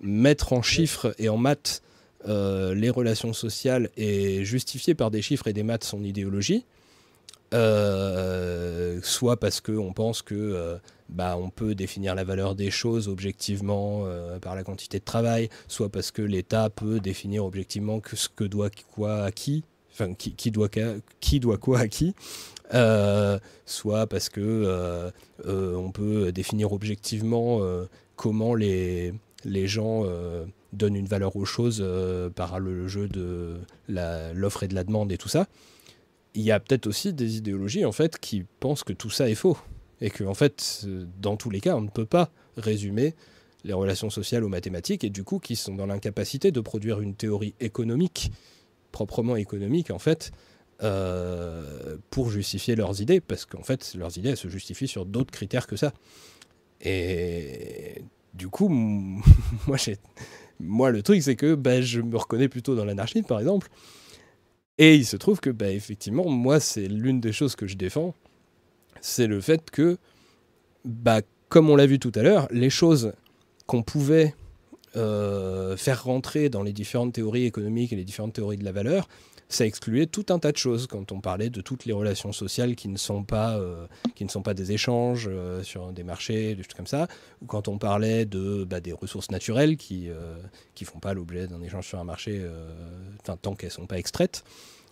mettre 0.00 0.54
en 0.54 0.62
chiffres 0.62 1.14
et 1.18 1.28
en 1.28 1.36
maths 1.36 1.82
euh, 2.26 2.74
les 2.74 2.88
relations 2.88 3.34
sociales 3.34 3.90
et 3.98 4.42
justifier 4.42 4.94
par 4.94 5.10
des 5.10 5.20
chiffres 5.20 5.48
et 5.48 5.52
des 5.52 5.64
maths 5.64 5.84
son 5.84 6.02
idéologie, 6.02 6.64
euh, 7.52 9.00
soit 9.02 9.38
parce 9.38 9.60
qu'on 9.60 9.92
pense 9.92 10.22
que 10.22 10.34
euh, 10.34 10.78
bah, 11.10 11.36
on 11.38 11.50
peut 11.50 11.74
définir 11.74 12.14
la 12.14 12.24
valeur 12.24 12.54
des 12.54 12.70
choses 12.70 13.06
objectivement 13.06 14.06
par 14.40 14.54
la 14.54 14.64
quantité 14.64 14.98
de 14.98 15.04
travail, 15.04 15.50
soit 15.68 15.90
parce 15.90 16.10
que 16.10 16.22
l'État 16.22 16.70
peut 16.70 17.00
définir 17.00 17.44
objectivement 17.44 18.00
que 18.00 18.16
ce 18.16 18.30
que 18.30 18.44
doit 18.44 18.70
quoi 18.94 19.24
à 19.24 19.30
qui, 19.30 19.62
enfin 19.92 20.14
qui, 20.14 20.34
qui 20.34 20.50
doit, 20.50 20.70
qui 21.20 21.38
doit 21.38 21.58
quoi 21.58 21.80
à 21.80 21.88
qui, 21.88 22.14
euh, 22.72 23.38
soit 23.66 24.06
parce 24.06 24.30
que 24.30 24.40
euh, 24.40 25.10
euh, 25.44 25.74
on 25.74 25.90
peut 25.90 26.32
définir 26.32 26.72
objectivement 26.72 27.60
comment 28.16 28.54
les, 28.54 29.12
les 29.44 29.66
gens 29.68 30.04
donnent 30.72 30.96
une 30.96 31.06
valeur 31.06 31.36
aux 31.36 31.44
choses 31.44 31.84
par 32.34 32.58
le 32.58 32.88
jeu 32.88 33.08
de 33.08 33.60
l'offre 33.88 34.62
et 34.62 34.68
de 34.68 34.74
la 34.74 34.84
demande 34.84 35.12
et 35.12 35.18
tout 35.18 35.28
ça. 35.28 35.46
Il 36.34 36.42
y 36.42 36.50
a 36.50 36.58
peut-être 36.58 36.86
aussi 36.86 37.12
des 37.12 37.36
idéologies 37.36 37.84
en 37.84 37.92
fait 37.92 38.18
qui 38.18 38.44
pensent 38.60 38.82
que 38.82 38.92
tout 38.92 39.10
ça 39.10 39.28
est 39.28 39.36
faux 39.36 39.56
et 40.00 40.10
que 40.10 40.24
en 40.24 40.34
fait 40.34 40.84
dans 41.20 41.36
tous 41.36 41.50
les 41.50 41.60
cas 41.60 41.76
on 41.76 41.82
ne 41.82 41.90
peut 41.90 42.06
pas 42.06 42.30
résumer 42.56 43.14
les 43.62 43.72
relations 43.72 44.10
sociales 44.10 44.42
aux 44.42 44.48
mathématiques 44.48 45.04
et 45.04 45.10
du 45.10 45.22
coup 45.22 45.38
qui 45.38 45.54
sont 45.54 45.76
dans 45.76 45.86
l'incapacité 45.86 46.50
de 46.50 46.60
produire 46.60 47.00
une 47.00 47.14
théorie 47.14 47.54
économique 47.60 48.32
proprement 48.90 49.36
économique 49.36 49.92
en 49.92 50.00
fait 50.00 50.32
euh, 50.82 51.96
pour 52.10 52.30
justifier 52.30 52.74
leurs 52.76 53.00
idées 53.00 53.20
parce 53.20 53.46
qu'en 53.46 53.62
fait 53.62 53.94
leurs 53.94 54.18
idées 54.18 54.36
se 54.36 54.48
justifient 54.48 54.88
sur 54.88 55.06
d'autres 55.06 55.30
critères 55.30 55.66
que 55.66 55.76
ça. 55.76 55.92
Et 56.80 58.02
du 58.34 58.48
coup 58.48 58.68
moi 60.60 60.90
le 60.90 61.02
truc 61.02 61.22
c'est 61.22 61.36
que 61.36 61.54
bah, 61.54 61.80
je 61.80 62.00
me 62.00 62.16
reconnais 62.16 62.48
plutôt 62.48 62.74
dans 62.74 62.84
l'anarchisme 62.84 63.26
par 63.26 63.40
exemple. 63.40 63.68
Et 64.78 64.96
il 64.96 65.06
se 65.06 65.16
trouve 65.16 65.40
que, 65.40 65.50
bah, 65.50 65.70
effectivement, 65.70 66.28
moi, 66.28 66.58
c'est 66.58 66.88
l'une 66.88 67.20
des 67.20 67.32
choses 67.32 67.54
que 67.54 67.66
je 67.66 67.76
défends, 67.76 68.14
c'est 69.00 69.26
le 69.26 69.40
fait 69.40 69.70
que, 69.70 69.98
bah, 70.84 71.20
comme 71.48 71.70
on 71.70 71.76
l'a 71.76 71.86
vu 71.86 71.98
tout 71.98 72.12
à 72.14 72.22
l'heure, 72.22 72.48
les 72.50 72.70
choses 72.70 73.12
qu'on 73.66 73.82
pouvait 73.82 74.34
euh, 74.96 75.76
faire 75.76 76.04
rentrer 76.04 76.48
dans 76.48 76.62
les 76.62 76.72
différentes 76.72 77.12
théories 77.12 77.44
économiques 77.44 77.92
et 77.92 77.96
les 77.96 78.04
différentes 78.04 78.32
théories 78.32 78.56
de 78.56 78.64
la 78.64 78.72
valeur, 78.72 79.08
ça 79.48 79.66
excluait 79.66 80.06
tout 80.06 80.26
un 80.30 80.38
tas 80.38 80.52
de 80.52 80.56
choses 80.56 80.86
quand 80.86 81.12
on 81.12 81.20
parlait 81.20 81.50
de 81.50 81.60
toutes 81.60 81.84
les 81.84 81.92
relations 81.92 82.32
sociales 82.32 82.74
qui 82.74 82.88
ne 82.88 82.96
sont 82.96 83.24
pas, 83.24 83.56
euh, 83.58 83.86
qui 84.14 84.24
ne 84.24 84.30
sont 84.30 84.42
pas 84.42 84.54
des 84.54 84.72
échanges 84.72 85.28
euh, 85.30 85.62
sur 85.62 85.92
des 85.92 86.02
marchés, 86.02 86.54
des 86.54 86.62
choses 86.62 86.74
comme 86.74 86.86
ça, 86.86 87.08
ou 87.42 87.46
quand 87.46 87.68
on 87.68 87.78
parlait 87.78 88.24
de, 88.24 88.64
bah, 88.64 88.80
des 88.80 88.92
ressources 88.92 89.30
naturelles 89.30 89.76
qui 89.76 90.08
ne 90.08 90.86
font 90.86 91.00
pas 91.00 91.14
l'objet 91.14 91.46
d'un 91.46 91.62
échange 91.62 91.86
sur 91.86 91.98
un 91.98 92.04
marché 92.04 92.44
tant 93.22 93.54
qu'elles 93.54 93.68
ne 93.68 93.74
sont 93.74 93.86
pas 93.86 93.98
extraites 93.98 94.44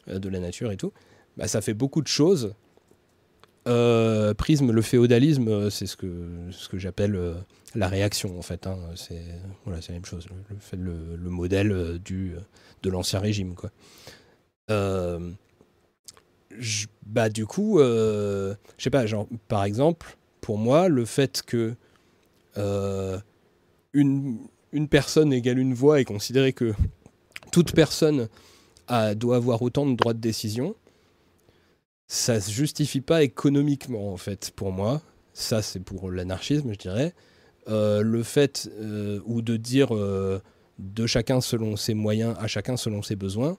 de 0.06 0.28
la 0.28 0.40
nature 0.40 0.72
et 0.72 0.76
tout. 0.76 0.92
Bah, 1.36 1.48
ça 1.48 1.60
fait 1.60 1.74
beaucoup 1.74 2.02
de 2.02 2.08
choses 2.08 2.54
euh, 3.68 4.34
prisme, 4.34 4.72
le 4.72 4.82
féodalisme, 4.82 5.46
euh, 5.46 5.70
c'est 5.70 5.86
ce 5.86 5.96
que, 5.96 6.26
ce 6.50 6.68
que 6.68 6.78
j'appelle 6.78 7.14
euh, 7.14 7.34
la 7.76 7.86
réaction 7.86 8.36
en 8.36 8.42
fait. 8.42 8.66
Hein. 8.66 8.76
C'est 8.96 9.22
voilà, 9.64 9.80
la 9.86 9.94
même 9.94 10.04
chose, 10.04 10.26
le, 10.72 11.16
le, 11.16 11.30
modèle 11.30 12.00
du, 12.04 12.34
de 12.82 12.90
l'ancien 12.90 13.20
régime. 13.20 13.54
Quoi. 13.54 13.70
Bah, 14.68 15.28
du 17.28 17.46
coup, 17.46 17.78
je 17.78 18.54
sais 18.78 18.90
pas, 18.90 19.06
genre, 19.06 19.26
par 19.48 19.64
exemple, 19.64 20.16
pour 20.40 20.58
moi, 20.58 20.88
le 20.88 21.04
fait 21.04 21.42
que 21.42 21.74
une, 23.94 24.38
une 24.72 24.88
personne 24.88 25.32
égale 25.32 25.58
une 25.58 25.74
voix 25.74 26.00
est 26.00 26.04
considéré 26.04 26.52
que 26.52 26.74
toute 27.52 27.72
personne 27.72 28.28
a, 28.88 29.14
doit 29.14 29.36
avoir 29.36 29.62
autant 29.62 29.86
de 29.86 29.94
droits 29.94 30.14
de 30.14 30.20
décision, 30.20 30.74
ça 32.08 32.40
se 32.40 32.50
justifie 32.50 33.00
pas 33.00 33.22
économiquement 33.22 34.12
en 34.12 34.16
fait 34.16 34.50
pour 34.56 34.72
moi. 34.72 35.00
Ça 35.34 35.62
c'est 35.62 35.80
pour 35.80 36.10
l'anarchisme 36.10 36.72
je 36.72 36.78
dirais. 36.78 37.14
Euh, 37.68 38.02
le 38.02 38.22
fait 38.22 38.68
euh, 38.80 39.20
ou 39.24 39.40
de 39.40 39.56
dire 39.56 39.94
euh, 39.94 40.42
de 40.78 41.06
chacun 41.06 41.40
selon 41.40 41.76
ses 41.76 41.94
moyens 41.94 42.34
à 42.40 42.48
chacun 42.48 42.76
selon 42.76 43.02
ses 43.02 43.16
besoins. 43.16 43.56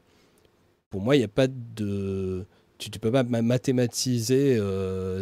Pour 0.94 1.02
moi 1.02 1.16
il 1.16 1.20
n'y 1.20 1.26
a 1.26 1.28
pas 1.28 1.48
de 1.48 2.46
tu 2.78 2.92
ne 2.92 2.98
peux 3.00 3.12
pas 3.12 3.24
mathématiser 3.24 4.60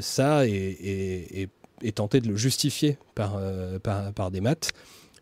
ça 0.01 0.45
et, 0.45 1.48
et, 1.82 1.91
tenter 1.93 2.19
de 2.19 2.27
le 2.27 2.35
justifier 2.35 2.98
par, 3.16 3.40
par, 3.82 4.11
par, 4.14 4.32
des 4.32 4.41
maths. 4.41 4.72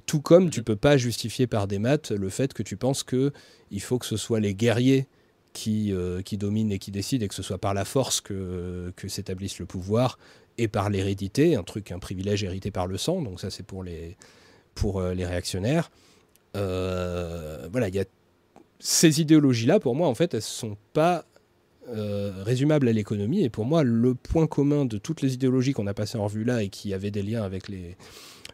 Tout 0.07 0.21
comme 0.21 0.49
tu 0.49 0.63
peux 0.63 0.75
pas 0.75 0.97
justifier 0.97 1.45
par 1.45 1.67
des 1.67 1.77
maths 1.77 2.09
le 2.11 2.29
fait 2.29 2.53
que 2.53 2.63
tu 2.63 2.77
penses 2.77 3.03
que 3.03 3.31
il 3.69 3.81
faut 3.81 3.99
que 3.99 4.07
ce 4.07 4.17
soit 4.17 4.39
les 4.39 4.55
guerriers 4.55 5.05
qui, 5.53 5.93
euh, 5.93 6.23
qui 6.23 6.37
domine 6.37 6.71
et 6.71 6.79
qui 6.79 6.89
décide, 6.89 7.21
et 7.21 7.27
que 7.27 7.35
ce 7.35 7.43
soit 7.43 7.57
par 7.57 7.73
la 7.73 7.85
force 7.85 8.21
que, 8.21 8.91
que 8.95 9.07
s'établisse 9.07 9.59
le 9.59 9.65
pouvoir, 9.65 10.17
et 10.57 10.67
par 10.67 10.89
l'hérédité, 10.89 11.55
un 11.55 11.63
truc, 11.63 11.91
un 11.91 11.99
privilège 11.99 12.43
hérité 12.43 12.71
par 12.71 12.87
le 12.87 12.97
sang, 12.97 13.21
donc 13.21 13.39
ça 13.39 13.49
c'est 13.49 13.63
pour 13.63 13.83
les, 13.83 14.17
pour, 14.73 14.99
euh, 14.99 15.13
les 15.13 15.25
réactionnaires. 15.25 15.91
Euh, 16.55 17.67
voilà, 17.71 17.87
il 17.87 17.95
y 17.95 17.99
a 17.99 18.05
ces 18.79 19.21
idéologies-là, 19.21 19.79
pour 19.79 19.95
moi, 19.95 20.07
en 20.07 20.15
fait, 20.15 20.33
elles 20.33 20.39
ne 20.39 20.41
sont 20.41 20.77
pas 20.93 21.25
résumables 21.91 22.87
à 22.87 22.91
l'économie, 22.91 23.43
et 23.43 23.49
pour 23.49 23.65
moi, 23.65 23.81
le 23.83 24.13
point 24.13 24.45
commun 24.45 24.85
de 24.85 24.99
toutes 24.99 25.23
les 25.23 25.33
idéologies 25.33 25.73
qu'on 25.73 25.87
a 25.87 25.95
passées 25.95 26.19
en 26.19 26.25
revue 26.25 26.43
là, 26.43 26.61
et 26.61 26.69
qui 26.69 26.93
avaient 26.93 27.09
des 27.09 27.23
liens 27.23 27.41
avec 27.41 27.67
les, 27.67 27.97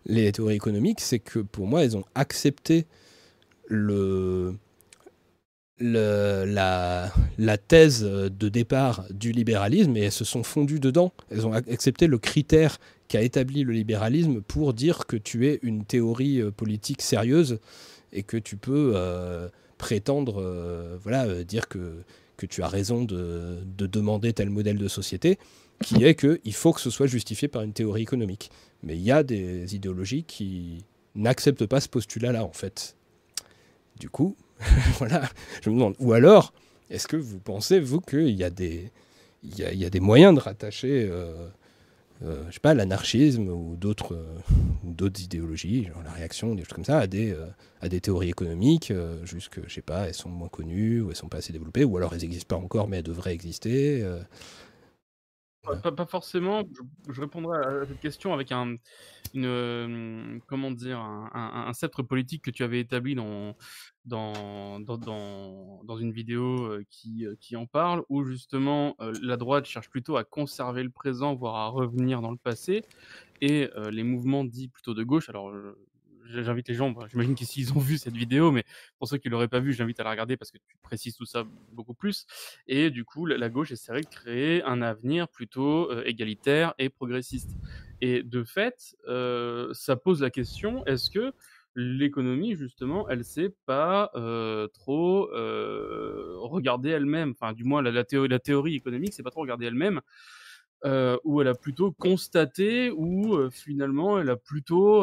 les 0.05 0.31
théories 0.31 0.55
économiques, 0.55 1.01
c'est 1.01 1.19
que 1.19 1.39
pour 1.39 1.67
moi, 1.67 1.83
elles 1.83 1.97
ont 1.97 2.05
accepté 2.15 2.85
le 3.67 4.55
le, 5.77 6.45
la, 6.47 7.11
la, 7.37 7.57
thèse 7.57 8.01
de 8.03 8.47
départ 8.47 9.05
du 9.09 9.33
libéralisme 9.33 9.97
et 9.97 10.03
elles 10.03 10.11
se 10.13 10.23
sont 10.23 10.43
fondues 10.43 10.79
dedans. 10.79 11.11
Elles 11.29 11.45
ont 11.45 11.51
accepté 11.51 12.07
le 12.07 12.17
critère 12.17 12.77
qu'a 13.09 13.21
établi 13.21 13.63
le 13.63 13.73
libéralisme 13.73 14.39
pour 14.39 14.73
dire 14.73 15.05
que 15.05 15.17
tu 15.17 15.47
es 15.47 15.59
une 15.63 15.83
théorie 15.83 16.41
euh, 16.41 16.49
politique 16.49 17.01
sérieuse 17.01 17.59
et 18.13 18.23
que 18.23 18.37
tu 18.37 18.55
peux 18.55 18.93
euh, 18.95 19.49
prétendre, 19.77 20.41
euh, 20.41 20.97
voilà, 21.01 21.43
dire 21.43 21.67
que, 21.67 22.03
que 22.37 22.45
tu 22.45 22.63
as 22.63 22.67
raison 22.67 23.03
de, 23.03 23.59
de, 23.65 23.87
demander 23.87 24.33
tel 24.33 24.49
modèle 24.49 24.77
de 24.77 24.87
société, 24.87 25.37
qui 25.83 26.03
est 26.03 26.15
qu'il 26.15 26.53
faut 26.53 26.73
que 26.73 26.81
ce 26.81 26.89
soit 26.89 27.07
justifié 27.07 27.47
par 27.47 27.61
une 27.61 27.73
théorie 27.73 28.01
économique. 28.01 28.49
Mais 28.83 28.95
il 28.95 29.01
y 29.01 29.11
a 29.11 29.23
des 29.23 29.75
idéologies 29.75 30.23
qui 30.23 30.85
n'acceptent 31.15 31.65
pas 31.65 31.81
ce 31.81 31.89
postulat-là, 31.89 32.43
en 32.43 32.53
fait. 32.53 32.95
Du 33.99 34.09
coup, 34.09 34.35
voilà, 34.97 35.29
je 35.61 35.69
me 35.69 35.75
demande. 35.75 35.95
Ou 35.99 36.13
alors, 36.13 36.53
est-ce 36.89 37.07
que 37.07 37.17
vous 37.17 37.39
pensez, 37.39 37.79
vous, 37.79 38.01
qu'il 38.01 38.29
y, 38.29 38.43
a 38.43 38.49
des, 38.49 38.91
il 39.43 39.57
y, 39.57 39.63
a, 39.63 39.71
il 39.71 39.79
y 39.79 39.85
a 39.85 39.89
des 39.89 39.99
moyens 39.99 40.35
de 40.35 40.39
rattacher, 40.39 41.07
euh, 41.09 41.47
euh, 42.23 42.43
je 42.47 42.53
sais 42.53 42.59
pas, 42.59 42.73
l'anarchisme 42.73 43.49
ou 43.49 43.75
d'autres, 43.75 44.15
euh, 44.15 45.09
idéologies, 45.19 45.85
genre 45.85 46.01
la 46.03 46.11
réaction, 46.11 46.55
des 46.55 46.63
choses 46.63 46.73
comme 46.73 46.85
ça, 46.85 46.99
à 46.99 47.07
des, 47.07 47.31
euh, 47.31 47.45
à 47.81 47.89
des 47.89 47.99
théories 47.99 48.29
économiques, 48.29 48.91
euh, 48.91 49.23
juste 49.25 49.49
que, 49.49 49.61
je 49.67 49.73
sais 49.73 49.81
pas, 49.81 50.07
elles 50.07 50.13
sont 50.13 50.29
moins 50.29 50.47
connues, 50.47 51.01
ou 51.01 51.09
elles 51.09 51.15
sont 51.15 51.27
pas 51.27 51.37
assez 51.37 51.51
développées, 51.51 51.83
ou 51.83 51.97
alors 51.97 52.13
elles 52.13 52.21
n'existent 52.21 52.55
pas 52.57 52.63
encore, 52.63 52.87
mais 52.87 52.97
elles 52.97 53.03
devraient 53.03 53.33
exister 53.33 54.05
pas, 55.65 56.05
forcément. 56.05 56.63
Je, 57.09 57.21
répondrai 57.21 57.57
à 57.59 57.85
cette 57.85 57.99
question 57.99 58.33
avec 58.33 58.51
un, 58.51 58.75
euh, 59.35 60.39
comment 60.47 60.71
dire, 60.71 60.99
un, 60.99 61.65
un, 61.67 61.73
sceptre 61.73 62.03
politique 62.03 62.43
que 62.43 62.51
tu 62.51 62.63
avais 62.63 62.79
établi 62.79 63.15
dans, 63.15 63.55
dans, 64.05 64.79
dans, 64.79 64.97
dans, 64.97 65.83
dans 65.83 65.97
une 65.97 66.11
vidéo 66.11 66.65
euh, 66.65 66.85
qui, 66.89 67.25
euh, 67.25 67.35
qui 67.39 67.55
en 67.55 67.65
parle, 67.65 68.03
où 68.09 68.23
justement 68.23 68.95
la 69.21 69.37
droite 69.37 69.65
cherche 69.65 69.89
plutôt 69.89 70.17
à 70.17 70.23
conserver 70.23 70.83
le 70.83 70.91
présent, 70.91 71.35
voire 71.35 71.55
à 71.55 71.67
revenir 71.67 72.21
dans 72.21 72.31
le 72.31 72.37
passé, 72.37 72.83
et 73.41 73.69
les 73.91 74.03
mouvements 74.03 74.45
dits 74.45 74.69
plutôt 74.69 74.93
de 74.93 75.03
gauche. 75.03 75.29
Alors, 75.29 75.51
j'invite 76.27 76.67
les 76.67 76.75
gens, 76.75 76.93
j'imagine 77.07 77.35
qu'ici 77.35 77.67
ont 77.75 77.79
vu 77.79 77.97
cette 77.97 78.15
vidéo, 78.15 78.51
mais 78.51 78.63
pour 78.97 79.07
ceux 79.07 79.17
qui 79.17 79.29
l'auraient 79.29 79.47
pas 79.47 79.59
vu, 79.59 79.73
j'invite 79.73 79.99
à 79.99 80.03
la 80.03 80.11
regarder 80.11 80.37
parce 80.37 80.51
que 80.51 80.57
tu 80.57 80.77
précises 80.81 81.15
tout 81.15 81.25
ça 81.25 81.45
beaucoup 81.71 81.93
plus. 81.93 82.25
Et 82.67 82.89
du 82.89 83.05
coup, 83.05 83.25
la 83.25 83.49
gauche 83.49 83.71
essaierait 83.71 84.01
de 84.01 84.07
créer 84.07 84.63
un 84.63 84.81
avenir 84.81 85.27
plutôt 85.27 85.91
euh, 85.91 86.03
égalitaire 86.05 86.73
et 86.77 86.89
progressiste. 86.89 87.51
Et 88.01 88.23
de 88.23 88.43
fait, 88.43 88.95
euh, 89.07 89.69
ça 89.73 89.95
pose 89.95 90.21
la 90.21 90.29
question 90.29 90.85
est-ce 90.85 91.09
que 91.09 91.33
l'économie, 91.77 92.55
justement, 92.55 93.09
elle 93.09 93.25
sait 93.25 93.53
pas 93.65 94.09
euh, 94.15 94.67
trop 94.67 95.27
regarder 96.47 96.89
elle-même, 96.89 97.31
enfin, 97.31 97.53
du 97.53 97.65
moins, 97.65 97.81
la, 97.81 98.03
théorie, 98.03 98.29
la 98.29 98.39
théorie 98.39 98.75
économique, 98.75 99.13
c'est 99.13 99.23
pas 99.23 99.31
trop 99.31 99.41
regarder 99.41 99.65
elle-même. 99.65 100.01
Euh, 100.85 101.17
où 101.23 101.41
elle 101.41 101.47
a 101.47 101.55
plutôt 101.55 101.91
constaté, 101.91 102.91
ou 102.91 103.33
euh, 103.33 103.49
finalement 103.49 104.19
elle 104.19 104.29
a 104.29 104.35
plutôt 104.35 105.01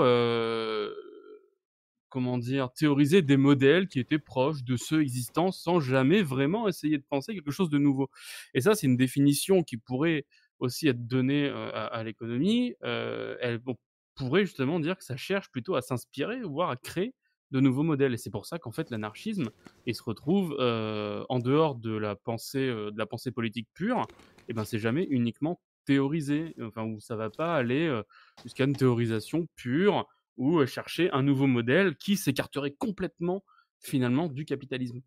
comment 2.12 2.36
dire, 2.36 2.70
théoriser 2.74 3.22
des 3.22 3.38
modèles 3.38 3.88
qui 3.88 3.98
étaient 3.98 4.18
proches 4.18 4.64
de 4.64 4.76
ceux 4.76 5.00
existants 5.00 5.50
sans 5.50 5.80
jamais 5.80 6.22
vraiment 6.22 6.68
essayer 6.68 6.98
de 6.98 7.04
penser 7.08 7.34
quelque 7.34 7.50
chose 7.50 7.70
de 7.70 7.78
nouveau. 7.78 8.10
Et 8.52 8.60
ça, 8.60 8.74
c'est 8.74 8.86
une 8.86 8.98
définition 8.98 9.62
qui 9.62 9.78
pourrait 9.78 10.26
aussi 10.58 10.88
être 10.88 11.08
donnée 11.08 11.48
euh, 11.48 11.70
à, 11.72 12.04
l'économie. 12.04 12.74
Euh, 12.84 13.36
elle 13.40 13.58
bon, 13.58 13.76
pourrait 14.14 14.44
justement 14.44 14.78
dire 14.78 14.98
que 14.98 15.04
ça 15.04 15.16
cherche 15.16 15.50
plutôt 15.50 15.74
à 15.74 15.80
s'inspirer, 15.80 16.42
voire 16.42 16.68
à 16.68 16.76
créer 16.76 17.14
de 17.50 17.60
nouveaux 17.60 17.82
modèles. 17.82 18.12
Et 18.12 18.18
c'est 18.18 18.30
pour 18.30 18.44
ça 18.44 18.58
qu'en 18.58 18.72
fait, 18.72 18.90
l'anarchisme, 18.90 19.48
il 19.86 19.94
se 19.94 20.02
retrouve 20.02 20.54
euh, 20.60 21.24
en 21.30 21.38
dehors 21.38 21.76
de 21.76 21.96
la 21.96 22.14
pensée, 22.14 22.66
de 22.66 22.98
la 22.98 23.06
pensée 23.06 23.30
politique 23.30 23.68
pure. 23.72 24.06
Et 24.48 24.52
ben, 24.52 24.66
c'est 24.66 24.78
jamais 24.78 25.06
uniquement 25.08 25.62
théorisé. 25.86 26.54
Enfin, 26.60 26.84
où 26.84 27.00
ça 27.00 27.16
va 27.16 27.30
pas 27.30 27.56
aller 27.56 28.02
jusqu'à 28.44 28.64
une 28.64 28.76
théorisation 28.76 29.48
pure 29.56 30.06
ou 30.36 30.64
chercher 30.66 31.10
un 31.12 31.22
nouveau 31.22 31.46
modèle 31.46 31.96
qui 31.96 32.16
s'écarterait 32.16 32.72
complètement 32.72 33.44
finalement 33.78 34.28
du 34.28 34.44
capitalisme. 34.44 35.00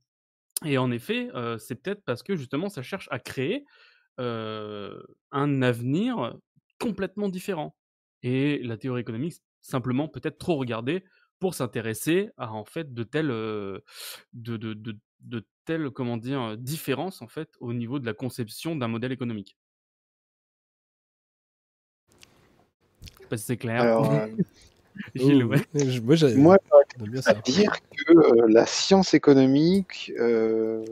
Et 0.63 0.77
en 0.77 0.91
effet, 0.91 1.29
euh, 1.33 1.57
c'est 1.57 1.75
peut-être 1.75 2.03
parce 2.05 2.23
que 2.23 2.35
justement 2.35 2.69
ça 2.69 2.81
cherche 2.81 3.07
à 3.11 3.19
créer 3.19 3.65
euh, 4.19 5.01
un 5.31 5.61
avenir 5.61 6.37
complètement 6.79 7.29
différent. 7.29 7.75
Et 8.23 8.59
la 8.63 8.77
théorie 8.77 9.01
économique 9.01 9.35
simplement 9.61 10.07
peut-être 10.07 10.37
trop 10.37 10.55
regardée 10.55 11.03
pour 11.39 11.53
s'intéresser 11.53 12.29
à 12.37 12.53
en 12.53 12.65
fait 12.65 12.93
de 12.93 13.03
telles 13.03 13.27
de, 13.27 13.83
de, 14.33 14.73
de, 14.73 14.97
de 15.21 15.45
telles 15.65 15.89
comment 15.89 16.17
dire 16.17 16.57
différences 16.57 17.21
en 17.21 17.27
fait 17.27 17.49
au 17.59 17.73
niveau 17.73 17.99
de 17.99 18.05
la 18.05 18.13
conception 18.13 18.75
d'un 18.75 18.87
modèle 18.87 19.11
économique. 19.11 19.57
Je 23.01 23.23
sais 23.23 23.29
pas 23.29 23.37
si 23.37 23.45
c'est 23.45 23.57
clair. 23.57 23.81
Alors, 23.81 24.11
euh, 24.13 24.27
Gilles, 25.15 25.43
ouais. 25.43 25.61
je- 25.73 26.01
moi, 26.01 26.15
j'ai- 26.15 26.35
Moi, 26.35 26.57
j'aime 26.97 27.09
bien 27.09 27.19
à 27.19 27.23
ça. 27.23 27.33
dire 27.33 27.71
que 27.81 28.13
euh, 28.17 28.47
la 28.47 28.65
science 28.65 29.13
économique 29.13 30.11
euh, 30.19 30.85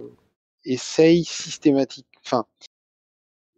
essaye 0.65 1.23
systématique. 1.23 2.07
Enfin, 2.25 2.45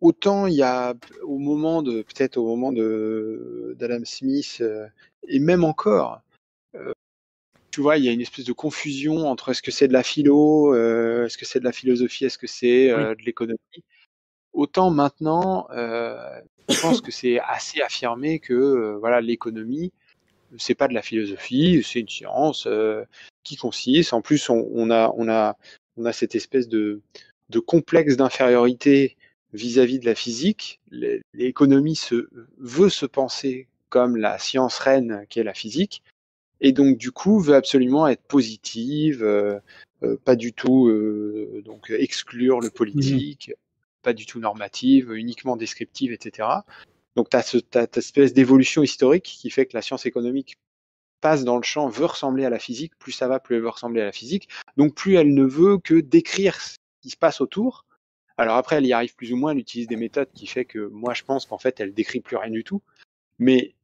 autant 0.01 0.47
il 0.47 0.55
y 0.55 0.63
a 0.63 0.93
au 1.23 1.37
moment 1.37 1.81
de 1.81 2.01
peut-être 2.01 2.37
au 2.37 2.45
moment 2.45 2.71
de 2.71 3.75
d'Adam 3.79 4.03
Smith 4.05 4.57
euh, 4.61 4.87
et 5.27 5.39
même 5.39 5.63
encore, 5.63 6.21
tu 7.71 7.81
vois, 7.81 7.97
il 7.97 8.05
y 8.05 8.07
a 8.07 8.13
une 8.13 8.21
espèce 8.21 8.45
de 8.45 8.53
confusion 8.53 9.27
entre 9.27 9.49
est-ce 9.49 9.61
que 9.61 9.69
c'est 9.69 9.89
de 9.89 9.93
la 9.93 10.01
philo, 10.01 10.73
euh, 10.73 11.25
est-ce 11.25 11.37
que 11.37 11.43
c'est 11.45 11.59
de 11.59 11.65
la 11.65 11.73
philosophie, 11.73 12.23
est-ce 12.23 12.37
que 12.37 12.47
c'est 12.47 12.89
euh, 12.89 13.13
de 13.15 13.21
l'économie. 13.23 13.57
Autant 14.53 14.91
maintenant, 14.91 15.67
euh, 15.71 16.39
je 16.69 16.79
pense 16.79 17.01
que 17.01 17.11
c'est 17.11 17.37
assez 17.41 17.81
affirmé 17.81 18.39
que 18.39 18.53
euh, 18.53 18.97
voilà 18.97 19.19
l'économie 19.19 19.91
c'est 20.57 20.75
pas 20.75 20.87
de 20.87 20.93
la 20.93 21.01
philosophie, 21.01 21.81
c'est 21.83 21.99
une 21.99 22.09
science 22.09 22.65
euh, 22.67 23.03
qui 23.43 23.55
consiste. 23.55 24.13
En 24.13 24.21
plus, 24.21 24.49
on, 24.49 24.67
on 24.73 24.89
a 24.91 25.13
on 25.17 25.27
a 25.29 25.57
on 25.97 26.05
a 26.05 26.13
cette 26.13 26.35
espèce 26.35 26.67
de 26.67 27.01
de 27.49 27.59
complexe 27.59 28.17
d'infériorité 28.17 29.15
vis-à-vis 29.53 29.99
de 29.99 30.05
la 30.05 30.15
physique. 30.15 30.79
L'é- 30.91 31.21
L'économie 31.33 31.95
se 31.95 32.27
veut 32.57 32.89
se 32.89 33.05
penser 33.05 33.67
comme 33.89 34.17
la 34.17 34.37
science 34.39 34.77
reine 34.79 35.25
qu'est 35.29 35.43
la 35.43 35.53
physique, 35.53 36.01
et 36.59 36.71
donc 36.73 36.97
du 36.97 37.11
coup 37.11 37.39
veut 37.39 37.55
absolument 37.55 38.07
être 38.07 38.23
positive, 38.23 39.23
euh, 39.23 39.59
euh, 40.03 40.17
pas 40.25 40.35
du 40.35 40.51
tout 40.53 40.87
euh, 40.87 41.61
donc 41.63 41.89
exclure 41.91 42.59
le 42.59 42.69
politique, 42.69 43.53
pas 44.01 44.13
du 44.13 44.25
tout 44.25 44.39
normative, 44.39 45.13
uniquement 45.13 45.55
descriptive, 45.55 46.11
etc. 46.11 46.49
Donc 47.15 47.29
tu 47.29 47.37
as, 47.37 47.43
cette 47.43 47.97
espèce 47.97 48.33
d'évolution 48.33 48.83
historique 48.83 49.23
qui 49.23 49.49
fait 49.49 49.65
que 49.65 49.75
la 49.75 49.81
science 49.81 50.05
économique 50.05 50.57
passe 51.21 51.43
dans 51.43 51.57
le 51.57 51.63
champ, 51.63 51.87
veut 51.87 52.05
ressembler 52.05 52.45
à 52.45 52.49
la 52.49 52.59
physique, 52.59 52.97
plus 52.99 53.11
ça 53.11 53.27
va, 53.27 53.39
plus 53.39 53.55
elle 53.55 53.61
veut 53.61 53.69
ressembler 53.69 54.01
à 54.01 54.05
la 54.05 54.11
physique. 54.11 54.49
Donc 54.77 54.95
plus 54.95 55.15
elle 55.15 55.33
ne 55.33 55.45
veut 55.45 55.77
que 55.77 55.95
décrire 55.95 56.61
ce 56.61 56.75
qui 57.01 57.09
se 57.09 57.17
passe 57.17 57.41
autour. 57.41 57.85
Alors 58.37 58.57
après, 58.57 58.77
elle 58.77 58.85
y 58.85 58.93
arrive 58.93 59.15
plus 59.15 59.31
ou 59.31 59.37
moins, 59.37 59.51
elle 59.51 59.59
utilise 59.59 59.87
des 59.87 59.95
méthodes 59.95 60.31
qui 60.33 60.45
fait 60.45 60.65
que 60.65 60.87
moi 60.87 61.13
je 61.13 61.23
pense 61.23 61.45
qu'en 61.45 61.57
fait 61.57 61.79
elle 61.79 61.93
décrit 61.93 62.19
plus 62.19 62.35
rien 62.37 62.51
du 62.51 62.63
tout. 62.63 62.81
Mais 63.39 63.75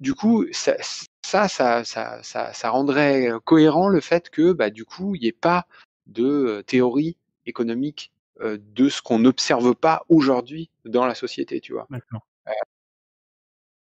du 0.00 0.14
coup, 0.14 0.46
ça, 0.52 0.76
ça, 1.22 1.48
ça, 1.48 1.84
ça, 1.84 2.22
ça, 2.22 2.70
rendrait 2.70 3.30
cohérent 3.44 3.88
le 3.88 4.00
fait 4.00 4.30
que 4.30 4.52
bah, 4.52 4.70
du 4.70 4.84
coup, 4.84 5.14
il 5.14 5.20
n'y 5.20 5.28
ait 5.28 5.32
pas 5.32 5.66
de 6.06 6.24
euh, 6.24 6.62
théorie 6.62 7.16
économique 7.46 8.10
de 8.40 8.88
ce 8.88 9.02
qu'on 9.02 9.18
n'observe 9.18 9.74
pas 9.74 10.04
aujourd'hui 10.08 10.70
dans 10.84 11.06
la 11.06 11.14
société, 11.14 11.60
tu 11.60 11.72
vois. 11.72 11.86
D'accord. 11.90 12.26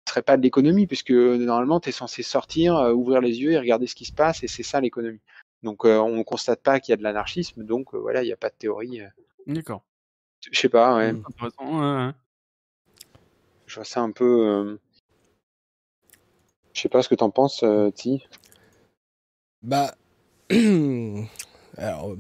Ce 0.07 0.13
serait 0.15 0.23
pas 0.23 0.37
de 0.37 0.43
l'économie, 0.43 0.87
puisque 0.89 1.13
normalement, 1.13 1.79
tu 1.79 1.91
es 1.91 1.93
censé 1.93 2.23
sortir, 2.25 2.77
euh, 2.77 2.93
ouvrir 2.93 3.21
les 3.21 3.41
yeux 3.41 3.53
et 3.53 3.59
regarder 3.59 3.87
ce 3.87 3.95
qui 3.95 4.05
se 4.05 4.13
passe, 4.13 4.43
et 4.43 4.49
c'est 4.49 4.65
ça 4.65 4.81
l'économie. 4.81 5.21
Donc, 5.63 5.85
euh, 5.85 5.99
on 5.99 6.25
constate 6.25 6.63
pas 6.63 6.81
qu'il 6.81 6.91
y 6.93 6.95
a 6.95 6.97
de 6.97 7.03
l'anarchisme, 7.05 7.63
donc 7.63 7.95
euh, 7.95 7.99
voilà, 7.99 8.23
il 8.23 8.27
n'y 8.27 8.33
a 8.33 8.37
pas 8.37 8.49
de 8.51 8.55
théorie. 8.57 9.03
euh. 9.03 9.09
D'accord. 9.47 9.85
Je 10.51 10.59
sais 10.59 10.69
pas, 10.69 10.97
ouais. 10.97 11.11
Intéressant, 11.11 11.79
ouais, 11.79 12.07
ouais. 12.07 12.13
Je 13.67 13.75
vois 13.77 13.85
ça 13.85 14.01
un 14.01 14.11
peu. 14.11 14.25
euh, 14.49 14.77
Je 16.73 16.81
sais 16.81 16.89
pas 16.89 17.03
ce 17.03 17.09
que 17.09 17.15
t'en 17.15 17.31
penses, 17.31 17.63
euh, 17.63 17.91
Ti. 17.91 18.27
Bah, 19.63 19.95
alors, 21.77 22.17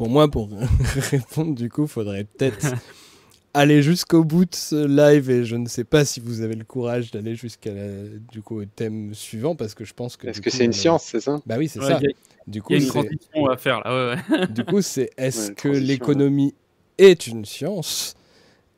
pour 0.00 0.08
moi, 0.08 0.30
pour 0.30 0.48
répondre, 1.10 1.54
du 1.54 1.68
coup, 1.68 1.86
faudrait 1.86 2.24
peut-être 2.24 2.72
aller 3.52 3.82
jusqu'au 3.82 4.24
bout 4.24 4.46
de 4.46 4.54
ce 4.54 4.86
live 4.86 5.28
et 5.28 5.44
je 5.44 5.56
ne 5.56 5.66
sais 5.68 5.84
pas 5.84 6.06
si 6.06 6.20
vous 6.20 6.40
avez 6.40 6.54
le 6.54 6.64
courage 6.64 7.10
d'aller 7.10 7.34
jusqu'à 7.34 7.74
la- 7.74 8.08
du 8.32 8.40
coup 8.40 8.62
au 8.62 8.64
thème 8.64 9.12
suivant 9.12 9.54
parce 9.54 9.74
que 9.74 9.84
je 9.84 9.92
pense 9.92 10.16
que. 10.16 10.26
Est-ce 10.28 10.40
que 10.40 10.48
c'est 10.48 10.64
une 10.64 10.70
on- 10.70 10.72
science, 10.72 11.04
c'est 11.04 11.20
ça? 11.20 11.38
Bah 11.44 11.56
oui, 11.58 11.68
c'est 11.68 11.80
Ouais, 11.80 11.86
ça. 11.86 11.98
il 12.00 12.04
y 12.04 12.12
a- 12.12 12.14
Du 12.46 12.62
coup, 12.62 12.72
Il 12.72 12.76
y 12.78 12.80
a 12.80 12.82
une 12.86 12.90
c'est- 12.90 12.98
transition 12.98 13.46
à 13.48 13.56
faire 13.58 13.80
là, 13.84 14.14
ouais, 14.30 14.38
ouais. 14.38 14.46
du 14.46 14.64
coup, 14.64 14.80
c'est 14.80 15.10
est-ce 15.18 15.52
que 15.52 15.68
l'économie 15.68 16.54
est 16.96 17.26
une 17.26 17.44
science? 17.44 18.14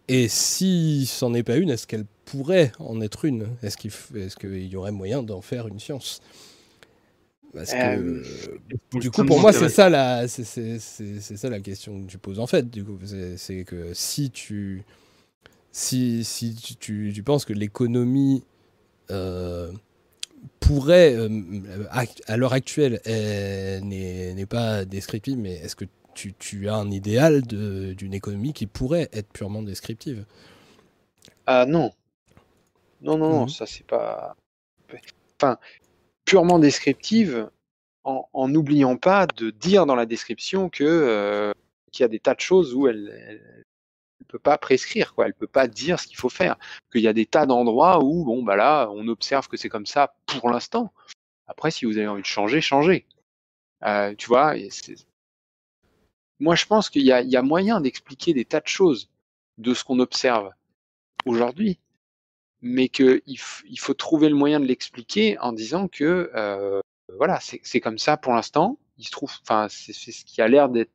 Et 0.08 0.26
si 0.26 1.06
c'en 1.06 1.32
est 1.34 1.44
pas 1.44 1.54
une, 1.56 1.70
est-ce 1.70 1.86
qu'elle 1.86 2.06
pourrait 2.24 2.72
en 2.80 3.00
être 3.00 3.24
une? 3.24 3.46
Est-ce 3.62 3.76
qu'il 3.76 3.92
f- 3.92 4.16
est-ce 4.16 4.34
qu'il 4.34 4.66
y 4.66 4.74
aurait 4.74 4.90
moyen 4.90 5.22
d'en 5.22 5.40
faire 5.40 5.68
une 5.68 5.78
science? 5.78 6.20
Parce 7.54 7.72
que 7.72 7.76
Euh, 7.76 8.22
du 8.94 9.10
coup, 9.10 9.24
pour 9.24 9.40
moi, 9.40 9.52
c'est 9.52 9.68
ça 9.68 9.90
la, 9.90 10.26
c'est, 10.26 10.44
c'est- 10.44 10.78
c'est- 10.78 11.20
c'est 11.20 11.36
ça 11.36 11.50
la 11.50 11.60
question 11.60 12.00
que 12.02 12.06
tu 12.10 12.18
poses 12.18 12.38
en 12.38 12.46
fait. 12.46 12.70
Du 12.70 12.84
coup, 12.84 12.98
c'est, 13.36 13.64
que 13.64 13.92
si 13.92 14.30
tu, 14.30 14.84
si, 15.72 16.24
si 16.24 16.54
tu, 16.54 16.76
tu- 16.76 17.12
tu 17.14 17.22
penses 17.22 17.44
que 17.44 17.52
l'économie 17.52 18.44
euh, 19.10 19.70
pourrait, 20.60 21.14
euh, 21.14 21.28
à 22.26 22.36
l'heure 22.36 22.52
actuelle, 22.54 23.00
est- 23.04 23.80
n'est, 23.82 24.34
n'est 24.34 24.46
pas 24.46 24.84
descriptive, 24.84 25.36
mais 25.38 25.54
est-ce 25.54 25.76
que 25.76 25.84
tu, 26.14 26.34
tu 26.34 26.68
as 26.68 26.76
un 26.76 26.90
idéal 26.90 27.42
de- 27.42 27.94
d'une 27.94 28.14
économie 28.14 28.52
qui 28.52 28.66
pourrait 28.66 29.08
être 29.12 29.28
purement 29.32 29.62
descriptive? 29.62 30.24
Ah 31.46 31.66
non. 31.66 31.92
Non, 33.02 33.18
non, 33.18 33.30
non, 33.30 33.42
Mhm. 33.42 33.48
ça 33.48 33.66
c'est 33.66 33.86
pas. 33.86 34.34
Enfin, 35.40 35.58
purement 36.24 36.58
descriptive, 36.58 37.50
en 38.04 38.48
n'oubliant 38.48 38.96
pas 38.96 39.26
de 39.26 39.50
dire 39.50 39.86
dans 39.86 39.94
la 39.94 40.06
description 40.06 40.68
que 40.68 40.82
euh, 40.84 41.52
qu'il 41.92 42.02
y 42.02 42.04
a 42.04 42.08
des 42.08 42.18
tas 42.18 42.34
de 42.34 42.40
choses 42.40 42.74
où 42.74 42.88
elle, 42.88 43.12
elle 43.16 43.52
peut 44.32 44.38
pas 44.38 44.58
prescrire, 44.58 45.14
quoi. 45.14 45.26
Elle 45.26 45.34
peut 45.34 45.46
pas 45.46 45.68
dire 45.68 46.00
ce 46.00 46.06
qu'il 46.08 46.16
faut 46.16 46.30
faire. 46.30 46.56
Qu'il 46.90 47.02
y 47.02 47.08
a 47.08 47.12
des 47.12 47.26
tas 47.26 47.46
d'endroits 47.46 48.02
où, 48.02 48.24
bon, 48.24 48.42
bah 48.42 48.56
là, 48.56 48.88
on 48.90 49.06
observe 49.08 49.46
que 49.46 49.56
c'est 49.56 49.68
comme 49.68 49.86
ça 49.86 50.14
pour 50.26 50.50
l'instant. 50.50 50.92
Après, 51.46 51.70
si 51.70 51.84
vous 51.84 51.98
avez 51.98 52.08
envie 52.08 52.22
de 52.22 52.26
changer, 52.26 52.60
changez. 52.60 53.06
Euh, 53.84 54.14
tu 54.16 54.28
vois, 54.28 54.54
moi 56.40 56.54
je 56.54 56.66
pense 56.66 56.88
qu'il 56.88 57.02
y 57.02 57.36
a 57.36 57.42
moyen 57.42 57.80
d'expliquer 57.80 58.32
des 58.32 58.44
tas 58.44 58.60
de 58.60 58.68
choses 58.68 59.10
de 59.58 59.74
ce 59.74 59.84
qu'on 59.84 59.98
observe 59.98 60.50
aujourd'hui, 61.26 61.78
mais 62.62 62.88
qu'il 62.88 63.20
il 63.26 63.78
faut 63.78 63.94
trouver 63.94 64.28
le 64.28 64.34
moyen 64.34 64.60
de 64.60 64.66
l'expliquer 64.66 65.38
en 65.38 65.52
disant 65.52 65.88
que 65.88 66.30
euh, 66.34 66.80
voilà, 67.18 67.38
c'est 67.40 67.80
comme 67.80 67.98
ça 67.98 68.16
pour 68.16 68.32
l'instant. 68.32 68.78
Il 68.98 69.04
se 69.04 69.10
trouve, 69.10 69.32
enfin, 69.42 69.66
c'est 69.68 69.92
ce 69.92 70.24
qui 70.24 70.40
a 70.40 70.48
l'air 70.48 70.68
d'être 70.68 70.90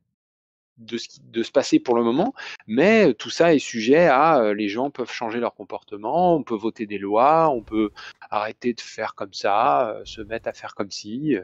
de, 0.77 0.97
de 1.31 1.43
se 1.43 1.51
passer 1.51 1.79
pour 1.79 1.95
le 1.95 2.03
moment, 2.03 2.33
mais 2.67 3.13
tout 3.15 3.29
ça 3.29 3.53
est 3.53 3.59
sujet 3.59 4.05
à 4.07 4.39
euh, 4.39 4.53
les 4.53 4.69
gens 4.69 4.89
peuvent 4.91 5.11
changer 5.11 5.39
leur 5.39 5.55
comportement, 5.55 6.35
on 6.35 6.43
peut 6.43 6.55
voter 6.55 6.85
des 6.85 6.99
lois, 6.99 7.49
on 7.49 7.61
peut 7.63 7.91
arrêter 8.29 8.73
de 8.73 8.81
faire 8.81 9.15
comme 9.15 9.33
ça, 9.33 9.89
euh, 9.89 10.05
se 10.05 10.21
mettre 10.21 10.47
à 10.47 10.53
faire 10.53 10.75
comme 10.75 10.91
si. 10.91 11.35
euh. 11.35 11.43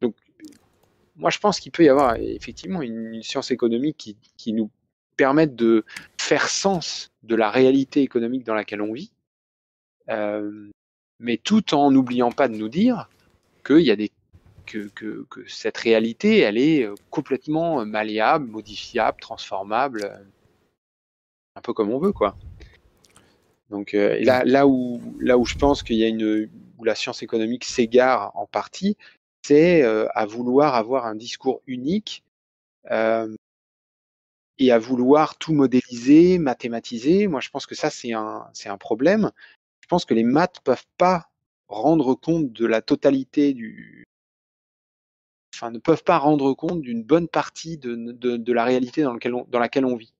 Donc, 0.00 0.16
moi, 1.16 1.30
je 1.30 1.38
pense 1.38 1.60
qu'il 1.60 1.72
peut 1.72 1.84
y 1.84 1.88
avoir 1.88 2.16
effectivement 2.16 2.82
une, 2.82 3.14
une 3.14 3.22
science 3.22 3.50
économique 3.50 3.96
qui, 3.96 4.16
qui 4.36 4.52
nous 4.52 4.70
permette 5.16 5.54
de 5.54 5.84
faire 6.18 6.48
sens 6.48 7.12
de 7.22 7.36
la 7.36 7.50
réalité 7.50 8.00
économique 8.02 8.44
dans 8.44 8.54
laquelle 8.54 8.82
on 8.82 8.92
vit, 8.92 9.12
mais 10.08 11.36
tout 11.38 11.74
en 11.74 11.90
n'oubliant 11.90 12.32
pas 12.32 12.48
de 12.48 12.56
nous 12.56 12.68
dire 12.68 13.08
qu'il 13.64 13.80
y 13.80 13.90
a 13.90 13.96
que, 14.66 14.90
cette 15.46 15.76
réalité, 15.76 16.38
elle 16.38 16.58
est 16.58 16.84
euh, 16.84 16.94
complètement 17.10 17.84
malléable, 17.84 18.46
modifiable, 18.46 19.18
transformable, 19.20 20.04
euh, 20.04 20.24
un 21.56 21.60
peu 21.60 21.72
comme 21.72 21.90
on 21.90 21.98
veut, 21.98 22.12
quoi. 22.12 22.36
Donc 23.70 23.94
euh, 23.94 24.18
là, 24.22 24.66
où 24.66 25.00
là 25.20 25.38
où 25.38 25.44
je 25.44 25.56
pense 25.56 25.82
qu'il 25.82 25.96
y 25.96 26.04
a 26.04 26.08
une 26.08 26.48
où 26.78 26.84
la 26.84 26.94
science 26.94 27.22
économique 27.22 27.64
s'égare 27.64 28.30
en 28.36 28.46
partie, 28.46 28.96
c'est 29.42 29.82
euh, 29.82 30.06
à 30.14 30.26
vouloir 30.26 30.74
avoir 30.74 31.06
un 31.06 31.14
discours 31.14 31.62
unique 31.66 32.22
euh, 32.90 33.34
et 34.58 34.70
à 34.70 34.78
vouloir 34.78 35.36
tout 35.38 35.54
modéliser, 35.54 36.38
mathématiser. 36.38 37.26
Moi, 37.26 37.40
je 37.40 37.50
pense 37.50 37.66
que 37.66 37.74
ça 37.74 37.90
c'est 37.90 38.12
un 38.12 38.46
c'est 38.52 38.68
un 38.68 38.78
problème. 38.78 39.32
Je 39.84 39.86
pense 39.86 40.06
que 40.06 40.14
les 40.14 40.24
maths 40.24 40.60
peuvent 40.64 40.86
pas 40.96 41.28
rendre 41.68 42.14
compte 42.14 42.50
de 42.50 42.64
la 42.64 42.80
totalité 42.80 43.52
du 43.52 44.04
enfin, 45.54 45.70
ne 45.70 45.78
peuvent 45.78 46.02
pas 46.02 46.16
rendre 46.16 46.54
compte 46.54 46.80
d'une 46.80 47.02
bonne 47.02 47.28
partie 47.28 47.76
de, 47.76 47.94
de, 47.94 48.38
de 48.38 48.52
la 48.54 48.64
réalité 48.64 49.02
dans, 49.02 49.12
lequel 49.12 49.34
on, 49.34 49.46
dans 49.50 49.58
laquelle 49.58 49.84
on 49.84 49.94
vit. 49.94 50.14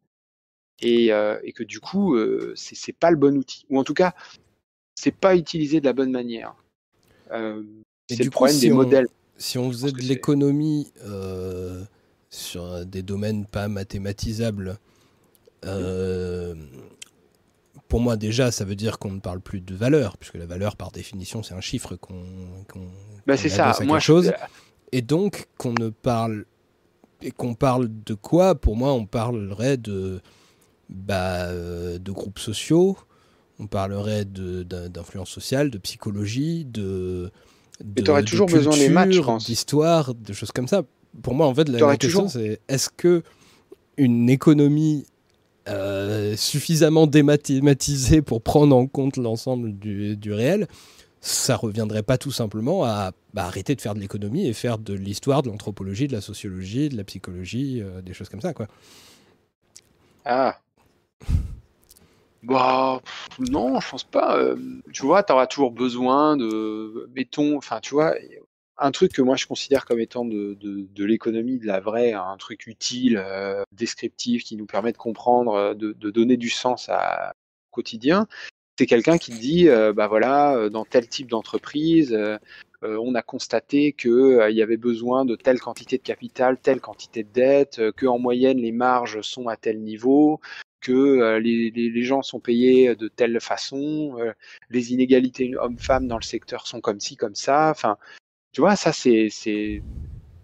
Et, 0.83 1.15
euh, 1.15 1.41
et 1.45 1.53
que 1.53 1.63
du 1.63 1.81
coup, 1.81 2.15
euh, 2.15 2.53
c'est 2.57 2.93
pas 2.93 3.11
le 3.11 3.17
bon 3.17 3.39
outil. 3.39 3.65
Ou 3.71 3.79
en 3.79 3.85
tout 3.85 3.95
cas, 3.95 4.13
c'est 4.97 5.17
pas 5.17 5.35
utilisé 5.35 5.81
de 5.81 5.87
la 5.87 5.95
bonne 5.95 6.11
manière. 6.11 6.55
Euh, 7.31 7.63
c'est 8.11 8.17
du 8.17 8.25
le 8.25 8.29
coup, 8.29 8.35
problème 8.35 8.57
si 8.57 8.67
des 8.67 8.73
on- 8.73 8.77
modèles. 8.77 9.09
Si 9.39 9.57
on 9.57 9.71
faisait 9.71 9.93
de 9.93 10.03
l'économie 10.03 10.93
euh, 11.07 11.83
sur 12.29 12.85
des 12.85 13.03
domaines 13.03 13.47
pas 13.47 13.69
mathématisables, 13.69 14.79
euh, 15.65 16.55
pour 17.95 18.01
moi 18.01 18.17
déjà, 18.17 18.51
ça 18.51 18.65
veut 18.65 18.75
dire 18.75 18.99
qu'on 18.99 19.13
ne 19.13 19.21
parle 19.21 19.41
plus 19.41 19.61
de 19.61 19.73
valeur, 19.73 20.17
puisque 20.19 20.35
la 20.35 20.47
valeur, 20.47 20.75
par 20.75 20.91
définition, 20.91 21.45
c'est 21.45 21.55
un 21.55 21.61
chiffre 21.61 21.95
qu'on 21.95 22.25
qu'on- 22.69 22.89
Bah, 23.25 23.37
c'est 23.37 23.49
ça. 23.49 23.67
Moi, 23.67 23.75
quelque 23.77 24.01
je- 24.01 24.05
chose. 24.05 24.33
Et 24.91 25.01
donc, 25.01 25.47
qu'on 25.59 25.75
ne 25.79 25.91
parle... 25.91 26.45
Et 27.23 27.31
qu'on 27.31 27.55
parle 27.55 27.89
de 28.05 28.15
quoi? 28.15 28.57
Pour 28.57 28.75
moi, 28.75 28.93
on 28.95 29.07
parlerait 29.07 29.77
de, 29.77 30.21
bah, 30.89 31.45
euh, 31.45 32.01
de 32.01 32.11
groupes 32.11 32.41
sociaux, 32.41 32.99
on 33.61 33.69
parlerait 33.69 34.25
d'influence 34.25 35.31
sociale, 35.31 35.71
de 35.71 35.79
psychologie, 35.79 36.65
de... 36.65 37.31
Mais 37.85 38.03
de- 38.03 38.03
t'aurais 38.03 38.23
de 38.23 38.27
toujours 38.29 38.49
besoin 38.49 38.77
des 38.77 38.89
maths, 38.89 39.13
je 39.13 39.21
pense. 39.21 39.47
D'histoire, 39.47 40.17
de 40.17 40.33
choses 40.33 40.51
comme 40.51 40.67
ça. 40.67 40.83
Pour 41.23 41.37
moi, 41.37 41.47
en 41.47 41.55
fait, 41.55 41.69
la, 41.69 41.79
question, 41.97 42.23
toujours- 42.27 42.31
c'est 42.33 42.61
est-ce 42.67 42.91
que 42.91 43.23
une 43.97 44.29
économie 44.29 45.07
euh, 45.69 46.37
suffisamment 46.37 47.07
démathématisée 47.07 48.21
pour 48.23 48.43
prendre 48.43 48.77
en 48.77 48.87
compte 48.87 49.17
l'ensemble 49.17 49.73
du, 49.79 50.33
réel, 50.33 50.69
ça 51.21 51.57
reviendrait 51.57 52.03
pas 52.03 52.19
tout 52.19 52.31
simplement 52.31 52.85
à 52.85 53.13
bah, 53.33 53.45
arrêter 53.45 53.75
de 53.75 53.81
faire 53.81 53.95
de 53.95 54.01
l'économie 54.01 54.47
et 54.47 54.53
faire 54.53 54.79
de 54.79 54.93
l'histoire, 54.93 55.43
de 55.43 55.49
l'anthropologie, 55.49 56.07
de 56.07 56.13
la 56.13 56.21
sociologie, 56.21 56.91
de 56.91 56.97
la 56.97 57.05
psychologie, 57.05 57.81
euh, 57.83 58.03
des 58.03 58.13
choses 58.13 58.29
comme 58.29 58.43
ça, 58.43 58.53
quoi. 58.53 58.69
Ah. 60.25 60.59
Bah, 62.43 63.01
non, 63.39 63.81
je 63.81 63.91
pense 63.91 64.05
pas. 64.05 64.37
euh, 64.37 64.57
tu 64.93 65.07
vois, 65.07 65.23
tu 65.23 65.33
auras 65.33 65.47
toujours 65.47 65.71
besoin 65.71 66.37
de, 66.37 67.09
mettons, 67.15 67.57
enfin, 67.57 67.81
tu 67.81 67.95
vois, 67.95 68.15
un 68.79 68.91
truc 68.91 69.13
que 69.13 69.23
moi 69.23 69.37
je 69.37 69.47
considère 69.47 69.85
comme 69.85 70.01
étant 70.01 70.25
de, 70.25 70.57
l'économie, 70.99 71.59
de 71.59 71.67
la 71.67 71.81
vraie, 71.81 72.13
un 72.13 72.37
truc 72.37 72.67
utile, 72.67 73.23
euh, 73.25 73.63
descriptif, 73.73 74.45
qui 74.45 74.57
nous 74.57 74.67
permet 74.67 74.93
de 74.93 74.99
comprendre, 74.99 75.55
euh, 75.55 75.75
de, 75.75 76.11
donner 76.11 76.37
du 76.37 76.51
sens 76.51 76.89
à, 76.89 77.35
au 77.71 77.75
quotidien. 77.75 78.27
C'est 78.79 78.87
quelqu'un 78.87 79.19
qui 79.19 79.33
dit, 79.33 79.69
euh, 79.69 79.93
bah 79.93 80.09
voilà, 80.09 80.69
dans 80.69 80.85
tel 80.85 81.09
type 81.09 81.31
d'entreprise, 81.31 82.17
on 82.83 83.15
a 83.15 83.23
constaté 83.23 83.93
que 83.93 84.09
euh, 84.09 84.51
il 84.51 84.57
y 84.57 84.63
avait 84.63 84.77
besoin 84.77 85.25
de 85.25 85.37
telle 85.37 85.59
quantité 85.61 85.97
de 85.97 86.03
capital, 86.03 86.59
telle 86.61 86.81
quantité 86.81 87.23
de 87.23 87.33
dette, 87.33 87.81
que 87.93 88.07
en 88.07 88.19
moyenne 88.19 88.59
les 88.59 88.73
marges 88.73 89.23
sont 89.23 89.49
à 89.49 89.57
tel 89.57 89.81
niveau, 89.81 90.41
que 90.81 91.39
les, 91.39 91.71
les, 91.71 92.03
gens 92.03 92.21
sont 92.21 92.41
payés 92.41 92.95
de 92.95 93.09
telle 93.09 93.41
façon, 93.41 94.19
les 94.69 94.93
inégalités 94.93 95.57
hommes-femmes 95.57 96.09
dans 96.09 96.19
le 96.19 96.23
secteur 96.23 96.67
sont 96.67 96.83
comme 96.83 97.01
ci, 97.01 97.17
comme 97.17 97.35
ça. 97.35 97.71
Enfin, 97.71 97.97
tu 98.55 98.61
vois, 98.63 98.77
ça 98.77 98.93
c'est 98.93 99.29
c'est 99.31 99.83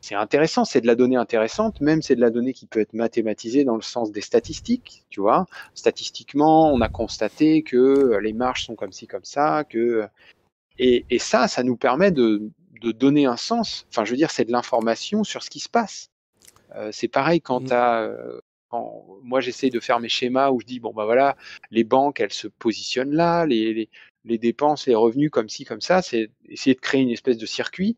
c'est 0.03 0.15
intéressant, 0.15 0.65
c'est 0.65 0.81
de 0.81 0.87
la 0.87 0.95
donnée 0.97 1.17
intéressante, 1.17 1.81
même 1.81 2.03
c'est 2.03 2.17
de 2.17 2.21
la 2.23 2.31
donnée 2.31 2.53
qui 2.55 2.67
peut 2.67 2.81
être 2.81 2.95
mathématisée 2.95 3.65
dans 3.65 3.77
le 3.77 3.83
sens 3.83 4.13
des 4.13 4.23
statistiques, 4.23 5.05
tu 5.11 5.21
vois. 5.21 5.47
Statistiquement, 5.75 6.73
on 6.73 6.81
a 6.81 6.89
constaté 6.89 7.63
que 7.63 7.77
euh, 7.77 8.21
les 8.21 8.33
marges 8.33 8.65
sont 8.65 8.77
comme 8.77 8.93
ci, 8.93 9.07
comme 9.07 9.25
ça, 9.25 9.65
que 9.65 10.07
et, 10.79 11.07
et 11.11 11.19
ça, 11.19 11.49
ça 11.49 11.63
nous 11.63 11.77
permet 11.77 12.11
de, 12.13 12.51
de 12.83 12.93
donner 12.93 13.27
un 13.27 13.37
sens. 13.37 13.87
Enfin, 13.91 14.05
je 14.05 14.11
veux 14.13 14.17
dire, 14.17 14.31
c'est 14.31 14.47
de 14.47 14.53
l'information 14.53 15.25
sur 15.25 15.43
ce 15.43 15.51
qui 15.51 15.61
se 15.61 15.69
passe. 15.69 16.09
Euh, 16.77 16.91
c'est 16.93 17.09
pareil 17.09 17.41
quand 17.41 17.61
Mm. 17.61 17.67
t'as, 17.67 18.03
euh, 18.03 18.41
quand 18.71 19.05
moi 19.23 19.41
j'essaye 19.41 19.71
de 19.71 19.81
faire 19.81 20.01
mes 20.01 20.09
schémas 20.09 20.51
où 20.51 20.61
je 20.61 20.67
dis 20.67 20.81
bon 20.81 20.93
bah 20.95 21.05
voilà, 21.05 21.37
les 21.71 21.85
banques 21.85 22.21
elles 22.21 22.33
se 22.33 22.49
positionnent 22.49 23.13
là, 23.15 23.47
les, 23.47 23.75
les, 23.75 23.89
les 24.25 24.39
dépenses, 24.39 24.87
les 24.87 24.95
revenus 24.95 25.31
comme 25.31 25.49
ci 25.49 25.65
comme 25.65 25.81
ça, 25.81 26.03
c'est 26.03 26.31
essayer 26.49 26.75
de 26.75 26.81
créer 26.81 27.01
une 27.01 27.11
espèce 27.11 27.39
de 27.39 27.47
circuit. 27.47 27.97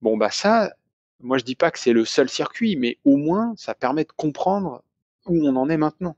Bon 0.00 0.16
bah 0.16 0.30
ça, 0.30 0.72
moi 1.20 1.38
je 1.38 1.44
dis 1.44 1.54
pas 1.54 1.70
que 1.70 1.78
c'est 1.78 1.92
le 1.92 2.04
seul 2.04 2.28
circuit, 2.28 2.76
mais 2.76 2.98
au 3.04 3.16
moins 3.16 3.54
ça 3.56 3.74
permet 3.74 4.04
de 4.04 4.12
comprendre 4.12 4.82
où 5.26 5.46
on 5.46 5.54
en 5.56 5.68
est 5.68 5.76
maintenant. 5.76 6.16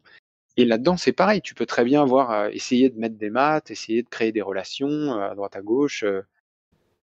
Et 0.57 0.65
là-dedans 0.65 0.97
c'est 0.97 1.13
pareil, 1.13 1.43
tu 1.43 1.55
peux 1.55 1.67
très 1.67 1.85
bien 1.85 2.03
avoir 2.03 2.31
euh, 2.31 2.49
essayer 2.53 2.91
de 2.91 2.99
mettre 2.99 3.17
des 3.17 3.31
maths, 3.31 3.71
essayer 3.71 4.03
de 4.03 4.09
créer 4.09 4.33
des 4.33 4.43
relations 4.43 4.89
euh, 4.89 5.31
à 5.31 5.35
droite 5.35 5.57
à 5.57 5.63
gauche. 5.63 6.05
euh, 6.05 6.23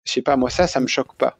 je 0.04 0.12
sais 0.12 0.22
pas, 0.22 0.36
moi 0.36 0.50
ça, 0.50 0.66
ça 0.66 0.80
me 0.80 0.86
choque 0.86 1.14
pas. 1.16 1.38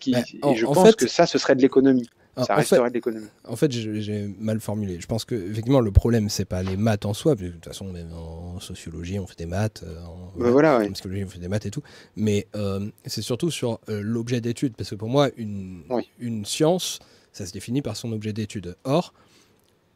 Qui, 0.00 0.12
Bah, 0.12 0.20
et 0.50 0.56
je 0.56 0.66
en 0.66 0.72
pense 0.72 0.88
fait- 0.88 0.96
que 0.96 1.06
ça, 1.08 1.26
ce 1.26 1.38
serait 1.38 1.56
de 1.56 1.62
l'économie. 1.62 2.08
En- 2.36 2.44
Ça 2.44 2.58
en 2.58 2.62
fait- 2.62 2.76
de 2.78 2.92
l'économie. 2.92 3.26
En 3.48 3.56
fait, 3.56 3.72
j'ai 3.72 4.28
mal 4.38 4.60
formulé. 4.60 5.00
Je 5.00 5.06
pense 5.06 5.24
que 5.24 5.34
effectivement 5.34 5.80
le 5.80 5.90
problème 5.90 6.28
c'est 6.28 6.44
pas 6.44 6.62
les 6.62 6.76
maths 6.76 7.06
en 7.06 7.14
soi, 7.14 7.34
parce 7.34 7.42
que 7.42 7.46
de 7.48 7.52
toute 7.54 7.64
façon 7.64 7.90
même 7.90 8.12
en 8.12 8.60
sociologie 8.60 9.18
on 9.18 9.26
fait 9.26 9.38
des 9.38 9.46
maths, 9.46 9.82
euh, 9.86 10.02
en, 10.04 10.32
Bah 10.38 10.50
voilà, 10.50 10.78
ouais. 10.78 10.88
en 10.88 10.92
psychologie 10.92 11.24
on 11.24 11.28
fait 11.28 11.38
des 11.38 11.48
maths 11.48 11.64
et 11.66 11.70
tout, 11.70 11.82
mais 12.14 12.46
euh, 12.54 12.88
c'est 13.06 13.22
surtout 13.22 13.50
sur 13.50 13.80
euh, 13.88 14.00
l'objet 14.02 14.40
d'étude, 14.42 14.74
parce 14.76 14.90
que 14.90 14.94
pour 14.96 15.08
moi 15.08 15.30
une, 15.38 15.82
Oui. 15.88 16.08
une 16.18 16.44
science 16.44 16.98
ça 17.32 17.46
se 17.46 17.52
définit 17.52 17.80
par 17.82 17.96
son 17.96 18.12
objet 18.12 18.32
d'étude. 18.34 18.76
Or 18.84 19.14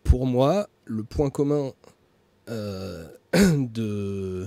pour 0.05 0.25
moi 0.27 0.69
le 0.87 1.05
point 1.05 1.29
commun 1.31 1.73
euh, 2.49 3.07
de, 3.35 4.47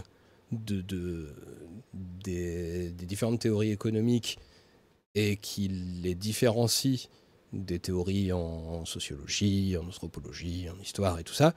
de, 0.51 0.81
de- 0.81 1.29
des, 1.93 2.89
des 2.89 3.05
différentes 3.05 3.39
théories 3.39 3.71
économiques 3.71 4.39
et 5.15 5.37
qui 5.37 5.67
les 5.67 6.15
différencie 6.15 7.07
des 7.53 7.79
théories 7.79 8.33
en 8.33 8.85
sociologie, 8.85 9.77
en 9.77 9.87
anthropologie, 9.87 10.67
en 10.69 10.79
histoire 10.81 11.19
et 11.19 11.23
tout 11.23 11.33
ça, 11.33 11.53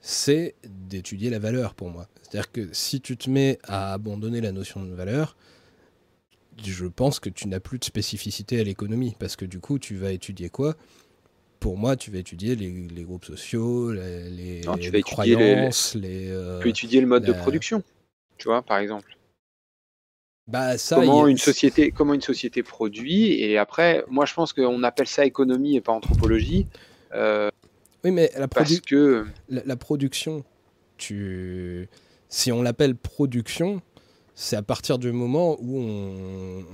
c'est 0.00 0.54
d'étudier 0.68 1.30
la 1.30 1.38
valeur 1.40 1.74
pour 1.74 1.90
moi. 1.90 2.08
C'est-à-dire 2.22 2.52
que 2.52 2.68
si 2.72 3.00
tu 3.00 3.16
te 3.16 3.30
mets 3.30 3.58
à 3.64 3.92
abandonner 3.94 4.40
la 4.40 4.52
notion 4.52 4.84
de 4.84 4.94
valeur, 4.94 5.36
je 6.64 6.86
pense 6.86 7.20
que 7.20 7.28
tu 7.28 7.48
n'as 7.48 7.60
plus 7.60 7.78
de 7.78 7.84
spécificité 7.84 8.60
à 8.60 8.64
l'économie, 8.64 9.14
parce 9.18 9.36
que 9.36 9.44
du 9.44 9.60
coup, 9.60 9.78
tu 9.78 9.96
vas 9.96 10.12
étudier 10.12 10.48
quoi? 10.48 10.74
Pour 11.60 11.78
moi, 11.78 11.96
tu 11.96 12.10
vas 12.10 12.18
étudier 12.18 12.56
les, 12.56 12.70
les 12.88 13.04
groupes 13.04 13.24
sociaux, 13.26 13.92
les, 13.92 14.30
les- 14.30 14.62
Non, 14.66 14.76
tu 14.76 14.92
vas 14.92 14.98
les 14.98 15.00
étudier 15.00 15.36
les- 15.36 15.42
croyances, 15.42 15.94
les... 15.96 16.28
euh, 16.30 16.58
Tu 16.58 16.62
peux 16.64 16.68
étudier 16.70 17.00
le 17.00 17.06
mode 17.06 17.24
de 17.24 17.32
production, 17.32 17.82
tu 18.38 18.48
vois, 18.48 18.62
par 18.62 18.78
exemple. 18.78 19.16
Bah 20.48 20.78
ça, 20.78 20.96
comment 20.96 21.26
il 21.26 21.32
une 21.32 21.38
société, 21.38 21.90
comment 21.90 22.14
une 22.14 22.20
société 22.20 22.62
produit. 22.62 23.32
Et 23.42 23.58
après, 23.58 24.04
moi, 24.08 24.26
je 24.26 24.34
pense 24.34 24.52
qu'on 24.52 24.82
appelle 24.84 25.08
ça 25.08 25.24
économie 25.24 25.76
et 25.76 25.80
pas 25.80 25.92
anthropologie. 25.92 26.66
euh, 27.14 27.50
Oui, 28.04 28.12
mais 28.12 28.30
la, 28.38 28.46
parce 28.46 28.70
produ- 28.70 28.80
que 28.80 29.26
la, 29.48 29.62
la 29.64 29.76
production, 29.76 30.44
tu... 30.98 31.88
si 32.28 32.52
on 32.52 32.62
l'appelle 32.62 32.94
production, 32.94 33.82
c'est 34.38 34.56
à 34.56 34.62
partir 34.62 34.98
du 34.98 35.12
moment 35.12 35.56
où 35.60 35.78
on, 35.80 36.64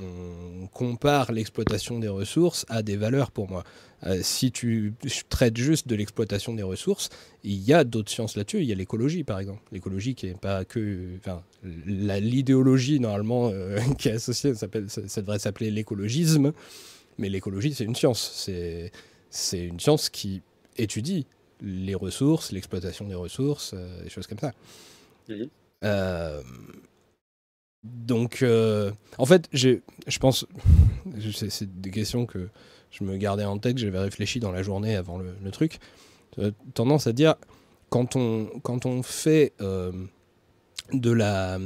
on 0.62 0.66
compare 0.66 1.30
l'exploitation 1.30 2.00
des 2.00 2.08
ressources 2.08 2.66
à 2.68 2.82
des 2.82 2.96
valeurs 2.96 3.30
pour 3.30 3.48
moi. 3.48 3.62
Euh, 4.04 4.18
si 4.22 4.50
tu 4.50 4.94
traites 5.28 5.56
juste 5.56 5.86
de 5.86 5.94
l'exploitation 5.94 6.54
des 6.54 6.64
ressources, 6.64 7.08
il 7.44 7.62
y 7.62 7.72
a 7.72 7.84
d'autres 7.84 8.10
sciences 8.10 8.36
là-dessus. 8.36 8.60
Il 8.60 8.66
y 8.66 8.72
a 8.72 8.74
l'écologie, 8.74 9.22
par 9.22 9.38
exemple. 9.38 9.62
L'écologie 9.70 10.16
qui 10.16 10.26
n'est 10.26 10.34
pas 10.34 10.64
que... 10.64 11.16
Enfin, 11.18 11.44
l'idéologie, 11.86 12.98
normalement, 12.98 13.50
euh, 13.52 13.78
qui 13.98 14.08
est 14.08 14.14
associée, 14.14 14.54
ça, 14.54 14.66
devrait 14.66 15.38
s'appeler 15.38 15.70
l'écologisme. 15.70 16.52
Mais 17.18 17.28
l'écologie, 17.28 17.74
c'est 17.74 17.84
une 17.84 17.94
science. 17.94 18.50
C'est 19.30 19.58
une 19.64 19.78
science 19.78 20.10
qui 20.10 20.42
étudie 20.76 21.26
les 21.60 21.94
ressources, 21.94 22.50
l'exploitation 22.50 23.06
des 23.06 23.14
ressources, 23.14 23.72
euh, 23.74 24.02
des 24.02 24.10
choses 24.10 24.26
comme 24.26 24.40
ça. 24.40 24.52
Mhm. 25.28 25.48
Donc, 27.84 28.42
euh, 28.42 28.92
en 29.18 29.26
fait, 29.26 29.48
je 29.52 29.78
pense, 30.20 30.46
c'est 31.32 31.80
des 31.80 31.90
questions 31.90 32.26
que 32.26 32.48
je 32.90 33.04
me 33.04 33.16
gardais 33.16 33.44
en 33.44 33.58
tête, 33.58 33.74
que 33.74 33.80
j'avais 33.80 33.98
réfléchi 33.98 34.38
dans 34.38 34.52
la 34.52 34.62
journée 34.62 34.94
avant 34.94 35.18
le, 35.18 35.50
truc. 35.50 35.78
Euh, 36.38 36.52
tendance 36.74 37.06
à 37.06 37.12
dire, 37.12 37.34
quand 37.90 38.14
on, 38.16 38.46
quand 38.62 38.86
on 38.86 39.02
fait 39.02 39.52
euh, 39.60 39.92
de 40.92 41.10
la. 41.10 41.58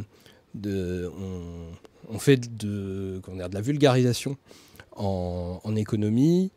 On, 2.08 2.18
fait 2.18 2.56
de, 2.56 3.20
comment 3.22 3.36
dire, 3.36 3.50
de 3.50 3.54
la 3.54 3.60
vulgarisation 3.60 4.38
en, 4.96 5.76
économie, 5.76 6.50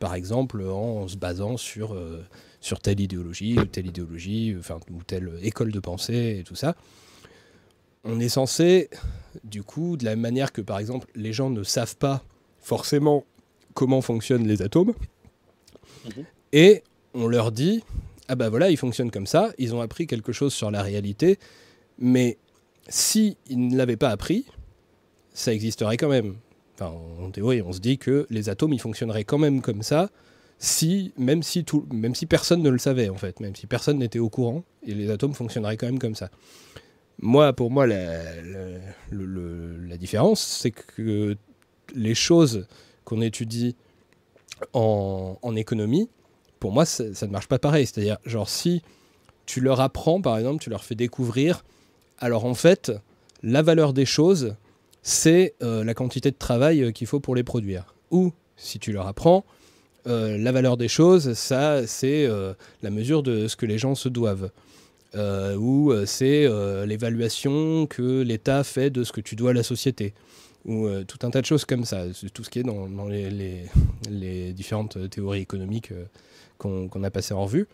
par 0.00 0.14
exemple 0.14 0.60
en 0.62 1.08
se 1.08 1.16
basant 1.16 1.56
sur, 1.56 1.96
sur 2.60 2.80
telle 2.80 3.00
idéologie 3.00 3.56
telle 3.72 3.86
idéologie, 3.86 4.54
enfin, 4.58 4.80
ou 4.90 5.02
telle 5.02 5.30
école 5.40 5.72
de 5.72 5.80
pensée 5.80 6.36
et 6.40 6.44
tout 6.44 6.56
ça. 6.56 6.76
On 8.08 8.18
est 8.20 8.28
censé, 8.28 8.88
du 9.44 9.62
coup, 9.62 9.96
de 9.96 10.04
la 10.04 10.12
même 10.12 10.20
manière 10.20 10.52
que 10.52 10.60
par 10.62 10.78
exemple 10.78 11.06
les 11.14 11.32
gens 11.32 11.50
ne 11.50 11.62
savent 11.62 11.96
pas 11.96 12.24
forcément 12.60 13.24
comment 13.74 14.00
fonctionnent 14.00 14.46
les 14.48 14.62
atomes, 14.62 14.94
Mhm. 16.06 16.24
et 16.52 16.82
on 17.14 17.26
leur 17.28 17.52
dit, 17.52 17.84
ah 18.28 18.34
bah 18.34 18.48
voilà, 18.48 18.70
ils 18.70 18.76
fonctionnent 18.76 19.10
comme 19.10 19.26
ça, 19.26 19.52
ils 19.58 19.74
ont 19.74 19.80
appris 19.80 20.06
quelque 20.06 20.32
chose 20.32 20.52
sur 20.52 20.70
la 20.70 20.82
réalité, 20.82 21.38
mais 21.98 22.38
si 22.88 23.36
ils 23.48 23.68
ne 23.68 23.76
l'avaient 23.76 23.96
pas 23.96 24.10
appris, 24.10 24.46
ça 25.32 25.52
existerait 25.52 25.96
quand 25.96 26.08
même. 26.08 26.36
Enfin, 26.74 26.92
en 27.22 27.30
théorie, 27.30 27.60
on 27.62 27.72
se 27.72 27.80
dit 27.80 27.98
que 27.98 28.26
les 28.30 28.48
atomes, 28.48 28.72
ils 28.72 28.80
fonctionneraient 28.80 29.24
quand 29.24 29.38
même 29.38 29.60
comme 29.60 29.82
ça, 29.82 30.10
si, 30.58 31.12
même, 31.16 31.42
si 31.42 31.64
tout, 31.64 31.86
même 31.92 32.14
si 32.14 32.26
personne 32.26 32.62
ne 32.62 32.70
le 32.70 32.78
savait, 32.78 33.08
en 33.08 33.16
fait, 33.16 33.38
même 33.40 33.54
si 33.54 33.66
personne 33.66 33.98
n'était 33.98 34.18
au 34.18 34.28
courant, 34.28 34.64
et 34.84 34.94
les 34.94 35.10
atomes 35.10 35.34
fonctionneraient 35.34 35.76
quand 35.76 35.86
même 35.86 35.98
comme 35.98 36.14
ça. 36.16 36.30
Moi, 37.20 37.52
pour 37.52 37.70
moi, 37.70 37.86
la, 37.86 37.96
différence, 39.96 40.40
c'est 40.40 40.70
que 40.70 41.36
les 41.94 42.14
choses 42.14 42.66
qu'on 43.04 43.20
étudie 43.20 43.74
en, 44.72 45.54
économie, 45.56 46.08
pour 46.60 46.72
moi, 46.72 46.84
ça, 46.84 47.04
ne 47.04 47.32
marche 47.32 47.48
pas 47.48 47.58
pareil. 47.58 47.86
C'est-à-dire, 47.86 48.18
genre, 48.24 48.48
si 48.48 48.82
tu 49.46 49.60
leur 49.60 49.80
apprends, 49.80 50.20
par 50.20 50.38
exemple, 50.38 50.62
tu 50.62 50.70
leur 50.70 50.84
fais 50.84 50.94
découvrir, 50.94 51.64
alors 52.18 52.44
en 52.44 52.54
fait, 52.54 52.92
la 53.42 53.62
valeur 53.62 53.92
des 53.92 54.04
choses, 54.04 54.54
c'est 55.02 55.54
euh, 55.62 55.84
la 55.84 55.94
quantité 55.94 56.30
de 56.30 56.36
travail 56.36 56.82
euh, 56.82 56.90
qu'il 56.92 57.06
faut 57.06 57.20
pour 57.20 57.34
les 57.34 57.44
produire. 57.44 57.94
Ou, 58.10 58.32
si 58.56 58.78
tu 58.78 58.92
leur 58.92 59.06
apprends, 59.06 59.44
euh, 60.06 60.36
la 60.38 60.52
valeur 60.52 60.76
des 60.76 60.88
choses, 60.88 61.32
ça, 61.34 61.86
c'est 61.86 62.28
la 62.82 62.90
mesure 62.90 63.22
de 63.22 63.48
ce 63.48 63.56
que 63.56 63.66
les 63.66 63.78
gens 63.78 63.94
se 63.94 64.08
doivent. 64.08 64.50
Euh, 65.14 65.56
ou 65.56 65.90
euh, 65.90 66.04
c'est 66.04 66.44
euh, 66.44 66.84
l'évaluation 66.84 67.86
que 67.86 68.22
l'État 68.22 68.62
fait 68.62 68.90
de 68.90 69.04
ce 69.04 69.12
que 69.12 69.20
tu 69.20 69.36
dois 69.36 69.50
à 69.50 69.54
la 69.54 69.62
société. 69.62 70.14
Ou 70.66 70.86
euh, 70.86 71.04
tout 71.04 71.18
un 71.26 71.30
tas 71.30 71.40
de 71.40 71.46
choses 71.46 71.64
comme 71.64 71.84
ça. 71.84 72.04
Tout 72.34 72.44
ce 72.44 72.50
qui 72.50 72.58
est 72.58 72.62
dans, 72.62 73.08
les, 73.08 74.52
différentes 74.52 75.08
théories 75.10 75.40
économiques 75.40 75.92
qu'on 76.58 77.02
a 77.02 77.10
passées 77.10 77.34
en 77.34 77.44
revue. 77.44 77.66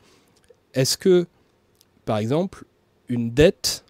Est-ce 0.75 0.97
que, 0.97 1.27
par 2.05 2.19
exemple, 2.19 2.65
une 3.09 3.33
dette, 3.33 3.85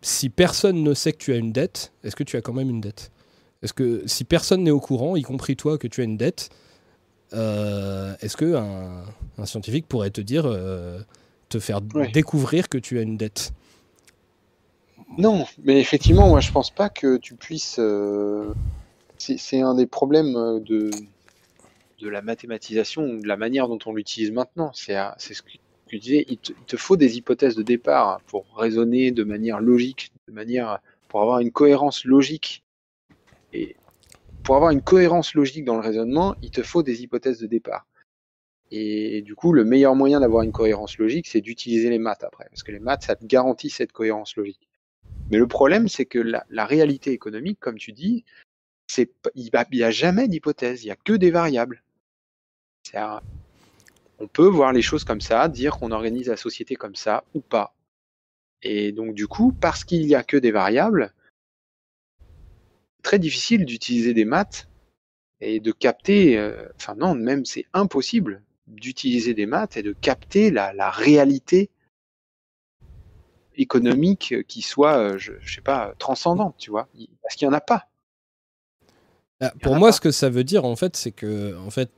si 0.00 0.28
personne 0.28 0.82
ne 0.82 0.94
sait 0.94 1.12
que 1.12 1.18
tu 1.18 1.32
as 1.32 1.36
une 1.36 1.52
dette, 1.52 1.92
est-ce 2.02 2.16
que 2.16 2.24
tu 2.24 2.36
as 2.36 2.40
quand 2.40 2.52
même 2.52 2.70
une 2.70 2.80
dette? 2.80 3.12
Est-ce 3.62 3.72
que 3.72 4.02
si 4.06 4.24
personne 4.24 4.64
n'est 4.64 4.70
au 4.72 4.80
courant, 4.80 5.14
y 5.14 5.22
compris 5.22 5.56
toi, 5.56 5.78
que 5.78 5.86
tu 5.86 6.00
as 6.00 6.04
une 6.04 6.16
dette, 6.16 6.50
est-ce 7.32 8.36
que 8.36 8.56
un, 8.56 9.04
un 9.38 9.46
scientifique 9.46 9.86
pourrait 9.86 10.10
te 10.10 10.20
dire 10.20 10.44
te 11.52 11.58
faire 11.60 11.80
Ouais. 11.94 12.10
découvrir 12.10 12.68
que 12.68 12.78
tu 12.78 12.98
as 12.98 13.02
une 13.02 13.16
dette. 13.16 13.52
Non, 15.18 15.46
mais 15.62 15.78
effectivement, 15.80 16.28
moi 16.28 16.40
je 16.40 16.50
pense 16.50 16.70
pas 16.70 16.88
que 16.88 17.16
tu 17.18 17.34
puisses. 17.34 17.76
euh, 17.78 18.52
C'est 19.18 19.60
un 19.60 19.74
des 19.74 19.86
problèmes 19.86 20.36
euh, 20.36 20.58
de, 20.60 20.90
de 22.00 22.08
la 22.08 22.22
mathématisation 22.22 23.02
ou 23.04 23.20
de 23.20 23.28
la 23.28 23.36
manière 23.36 23.68
dont 23.68 23.78
on 23.86 23.92
l'utilise 23.94 24.30
maintenant. 24.32 24.72
C'est 24.74 24.94
ce 25.18 25.42
que 25.42 25.50
tu 25.86 25.98
disais, 25.98 26.24
il 26.28 26.38
te, 26.38 26.52
il 26.52 26.64
te 26.66 26.76
faut 26.76 26.96
des 26.96 27.18
hypothèses 27.18 27.54
de 27.54 27.62
départ 27.62 28.20
pour 28.26 28.44
raisonner 28.56 29.10
de 29.10 29.24
manière 29.24 29.60
logique, 29.60 30.10
de 30.28 30.32
manière 30.32 30.78
pour 31.08 31.20
avoir 31.20 31.40
une 31.40 31.52
cohérence 31.52 32.04
logique. 32.06 32.62
Et 33.52 33.76
pour 34.44 34.56
avoir 34.56 34.70
une 34.70 34.80
cohérence 34.82 35.34
logique 35.34 35.64
dans 35.66 35.74
le 35.74 35.82
raisonnement, 35.82 36.34
il 36.42 36.50
te 36.50 36.62
faut 36.62 36.82
des 36.82 37.02
hypothèses 37.02 37.38
de 37.38 37.46
départ. 37.46 37.86
Et, 38.74 39.20
du 39.20 39.34
coup, 39.34 39.52
le 39.52 39.64
meilleur 39.64 39.94
moyen 39.94 40.20
d'avoir 40.20 40.42
une 40.42 40.50
cohérence 40.50 40.96
logique, 40.96 41.26
c'est 41.26 41.42
d'utiliser 41.42 41.90
les 41.90 41.98
maths 41.98 42.24
après, 42.24 42.46
parce 42.48 42.62
que 42.62 42.72
les 42.72 42.78
maths, 42.78 43.02
ça 43.02 43.16
te 43.16 43.26
garantit 43.26 43.68
cette 43.68 43.92
cohérence 43.92 44.34
logique. 44.34 44.66
Mais 45.30 45.36
le 45.36 45.46
problème, 45.46 45.88
c'est 45.88 46.06
que 46.06 46.18
la, 46.18 46.64
réalité 46.64 47.10
économique, 47.12 47.60
comme 47.60 47.76
tu 47.76 47.92
dis, 47.92 48.24
il 48.96 49.50
n'y 49.72 49.82
a, 49.82 49.90
jamais 49.90 50.26
d'hypothèse, 50.26 50.84
il 50.84 50.86
n'y 50.86 50.90
a 50.90 50.96
que 50.96 51.12
des 51.12 51.30
variables. 51.30 51.82
On 52.94 54.26
peut 54.26 54.46
voir 54.46 54.72
les 54.72 54.80
choses 54.80 55.04
comme 55.04 55.20
ça, 55.20 55.48
dire 55.48 55.76
qu'on 55.76 55.90
organise 55.90 56.28
la 56.28 56.38
société 56.38 56.74
comme 56.74 56.96
ça 56.96 57.24
ou 57.34 57.42
pas. 57.42 57.74
Et 58.62 58.92
donc 58.92 59.14
du 59.14 59.26
coup, 59.26 59.52
parce 59.52 59.84
qu'il 59.84 60.06
n'y 60.06 60.14
a 60.14 60.22
que 60.22 60.38
des 60.38 60.50
variables, 60.50 61.12
très 63.02 63.18
difficile 63.18 63.66
d'utiliser 63.66 64.14
des 64.14 64.24
maths 64.24 64.68
et 65.42 65.60
de 65.60 65.72
capter, 65.72 66.38
euh, 66.38 66.68
enfin 66.76 66.94
non, 66.94 67.14
même 67.14 67.44
c'est 67.44 67.66
impossible 67.74 68.42
d'utiliser 68.72 69.34
des 69.34 69.46
maths 69.46 69.76
et 69.76 69.82
de 69.82 69.92
capter 69.92 70.50
la, 70.50 70.72
la 70.72 70.90
réalité 70.90 71.70
économique 73.56 74.34
qui 74.48 74.62
soit, 74.62 74.96
euh, 74.98 75.18
je, 75.18 75.32
je 75.40 75.54
sais 75.56 75.60
pas, 75.60 75.94
transcendante, 75.98 76.56
tu 76.58 76.70
vois, 76.70 76.88
parce 77.22 77.34
qu'il 77.36 77.46
n'y 77.48 77.54
en 77.54 77.56
a 77.56 77.60
pas. 77.60 77.88
Ah, 79.40 79.52
Pour 79.62 79.76
moi, 79.76 79.92
ce 79.92 80.00
que 80.00 80.10
ça 80.10 80.30
veut 80.30 80.44
dire, 80.44 80.64
en 80.64 80.76
fait, 80.76 80.96
c'est 80.96 81.10
que 81.10 81.56
en 81.58 81.70
fait, 81.70 81.90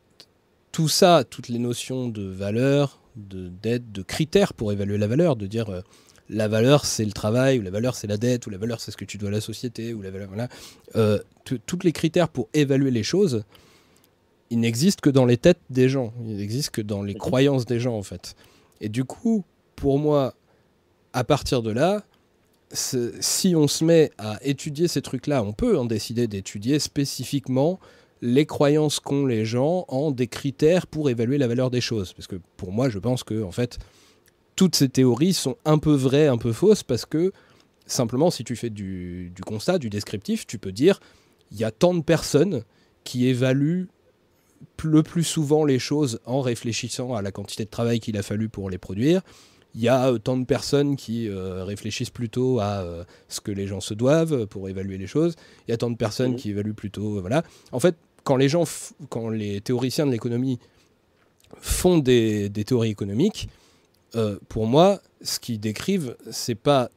tout 0.72 0.88
ça, 0.88 1.24
toutes 1.28 1.48
les 1.48 1.58
notions 1.58 2.08
de 2.08 2.22
valeur, 2.24 3.00
de 3.16 3.48
dette, 3.62 3.92
de 3.92 4.02
critères 4.02 4.54
pour 4.54 4.72
évaluer 4.72 4.98
la 4.98 5.06
valeur, 5.06 5.36
de 5.36 5.46
dire 5.46 5.70
euh, 5.70 5.82
la 6.30 6.48
valeur 6.48 6.84
c'est 6.86 7.04
le 7.04 7.12
travail, 7.12 7.58
ou 7.58 7.62
la 7.62 7.70
valeur 7.70 7.94
c'est 7.96 8.06
la 8.08 8.16
dette, 8.18 8.46
ou 8.46 8.50
la 8.50 8.58
valeur 8.58 8.80
c'est 8.80 8.90
ce 8.90 8.96
que 8.96 9.04
tu 9.04 9.18
dois 9.18 9.30
à 9.30 9.32
la 9.32 9.40
société, 9.40 9.94
ou 9.94 10.02
la 10.02 10.10
valeur, 10.10 10.28
voilà. 10.28 10.48
Euh, 10.96 11.18
tout- 11.44 11.60
tous 11.66 11.78
les 11.84 11.92
critères 11.92 12.28
pour 12.28 12.48
évaluer 12.54 12.90
les 12.90 13.04
choses, 13.04 13.44
ils 14.50 14.60
n'existent 14.60 15.00
que 15.02 15.10
dans 15.10 15.24
les 15.24 15.36
têtes 15.36 15.60
des 15.70 15.88
gens, 15.88 16.12
ils 16.26 16.36
n'existent 16.36 16.72
que 16.72 16.82
dans 16.82 17.02
les 17.02 17.14
croyances 17.14 17.64
des 17.64 17.80
gens, 17.80 17.96
en 17.96 18.02
fait. 18.02 18.34
Et 18.80 18.88
du 18.88 19.04
coup, 19.04 19.44
pour 19.76 19.98
moi, 19.98 20.34
à 21.12 21.24
partir 21.24 21.62
de 21.62 21.70
là, 21.70 22.02
si 22.72 23.54
on 23.56 23.68
se 23.68 23.84
met 23.84 24.10
à 24.18 24.38
étudier 24.42 24.88
ces 24.88 25.02
trucs-là, 25.02 25.42
on 25.42 25.52
peut 25.52 25.78
en 25.78 25.84
décider 25.84 26.26
d'étudier 26.26 26.78
spécifiquement 26.78 27.78
les 28.20 28.46
croyances 28.46 29.00
qu'ont 29.00 29.26
les 29.26 29.44
gens 29.44 29.84
en 29.88 30.10
des 30.10 30.26
critères 30.26 30.86
pour 30.86 31.10
évaluer 31.10 31.38
la 31.38 31.46
valeur 31.46 31.70
des 31.70 31.80
choses. 31.80 32.12
Parce 32.12 32.26
que 32.26 32.36
pour 32.56 32.72
moi, 32.72 32.88
je 32.88 32.98
pense 32.98 33.22
que 33.22 33.42
en 33.42 33.52
fait, 33.52 33.78
toutes 34.56 34.76
ces 34.76 34.88
théories 34.88 35.34
sont 35.34 35.56
un 35.64 35.78
peu 35.78 35.94
vraies, 35.94 36.26
un 36.26 36.38
peu 36.38 36.52
fausses, 36.52 36.82
parce 36.82 37.06
que 37.06 37.32
simplement, 37.86 38.30
si 38.30 38.44
tu 38.44 38.56
fais 38.56 38.70
du, 38.70 39.30
du 39.34 39.42
constat, 39.42 39.78
du 39.78 39.90
descriptif, 39.90 40.46
tu 40.46 40.58
peux 40.58 40.72
dire 40.72 41.00
il 41.52 41.58
y 41.58 41.64
a 41.64 41.70
tant 41.70 41.94
de 41.94 42.02
personnes 42.02 42.64
qui 43.04 43.26
évaluent 43.26 43.88
le 44.82 45.02
plus 45.02 45.24
souvent 45.24 45.64
les 45.64 45.78
choses 45.78 46.20
en 46.26 46.40
réfléchissant 46.40 47.14
à 47.14 47.22
la 47.22 47.32
quantité 47.32 47.64
de 47.64 47.70
travail 47.70 48.00
qu'il 48.00 48.16
a 48.18 48.22
fallu 48.22 48.48
pour 48.48 48.68
les 48.70 48.78
produire. 48.78 49.22
Il 49.74 49.80
y 49.80 49.88
a 49.88 50.08
euh, 50.08 50.18
tant 50.18 50.36
de 50.36 50.44
personnes 50.44 50.94
qui 50.96 51.28
euh, 51.28 51.64
réfléchissent 51.64 52.10
plutôt 52.10 52.60
à 52.60 52.82
euh, 52.82 53.04
ce 53.28 53.40
que 53.40 53.50
les 53.50 53.66
gens 53.66 53.80
se 53.80 53.94
doivent 53.94 54.46
pour 54.46 54.68
évaluer 54.68 54.98
les 54.98 55.06
choses. 55.06 55.34
Il 55.66 55.70
y 55.72 55.74
a 55.74 55.76
tant 55.76 55.90
de 55.90 55.96
personnes 55.96 56.36
qui 56.36 56.50
évaluent 56.50 56.74
plutôt. 56.74 57.16
euh, 57.16 57.20
voilà. 57.20 57.42
En 57.72 57.80
fait, 57.80 57.96
quand 58.22 58.36
les 58.36 58.48
gens, 58.48 58.64
quand 59.08 59.30
les 59.30 59.60
théoriciens 59.60 60.06
de 60.06 60.12
l'économie 60.12 60.58
font 61.60 61.98
des, 61.98 62.48
des 62.48 62.64
théories 62.64 62.90
économiques, 62.90 63.48
pour 64.48 64.68
moi, 64.68 65.00
ce 65.22 65.40
qu'ils 65.40 65.58
décrivent, 65.58 66.16
c'est 66.30 66.54
pas 66.54 66.88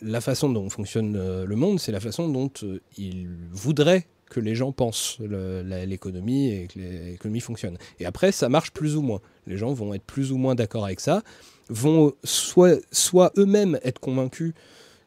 la 0.00 0.22
façon 0.22 0.48
dont 0.48 0.70
fonctionne 0.70 1.44
le 1.44 1.56
monde, 1.56 1.78
c'est 1.78 1.92
la 1.92 2.00
façon 2.00 2.26
dont 2.26 2.50
ils 2.96 3.28
voudraient 3.52 4.06
que 4.30 4.40
les 4.40 4.54
gens 4.54 4.72
pensent 4.72 5.18
l'économie 5.20 6.50
et 6.50 6.66
que 6.66 6.78
l'économie 6.78 7.40
fonctionne. 7.40 7.78
Et 8.00 8.06
après, 8.06 8.32
ça 8.32 8.48
marche 8.48 8.72
plus 8.72 8.96
ou 8.96 9.02
moins. 9.02 9.20
Les 9.46 9.56
gens 9.56 9.72
vont 9.72 9.94
être 9.94 10.04
plus 10.04 10.32
ou 10.32 10.36
moins 10.36 10.54
d'accord 10.54 10.84
avec 10.84 11.00
ça, 11.00 11.22
vont 11.68 12.12
soit, 12.24 12.80
soit 12.92 13.32
eux-mêmes 13.38 13.78
être 13.82 14.00
convaincus 14.00 14.52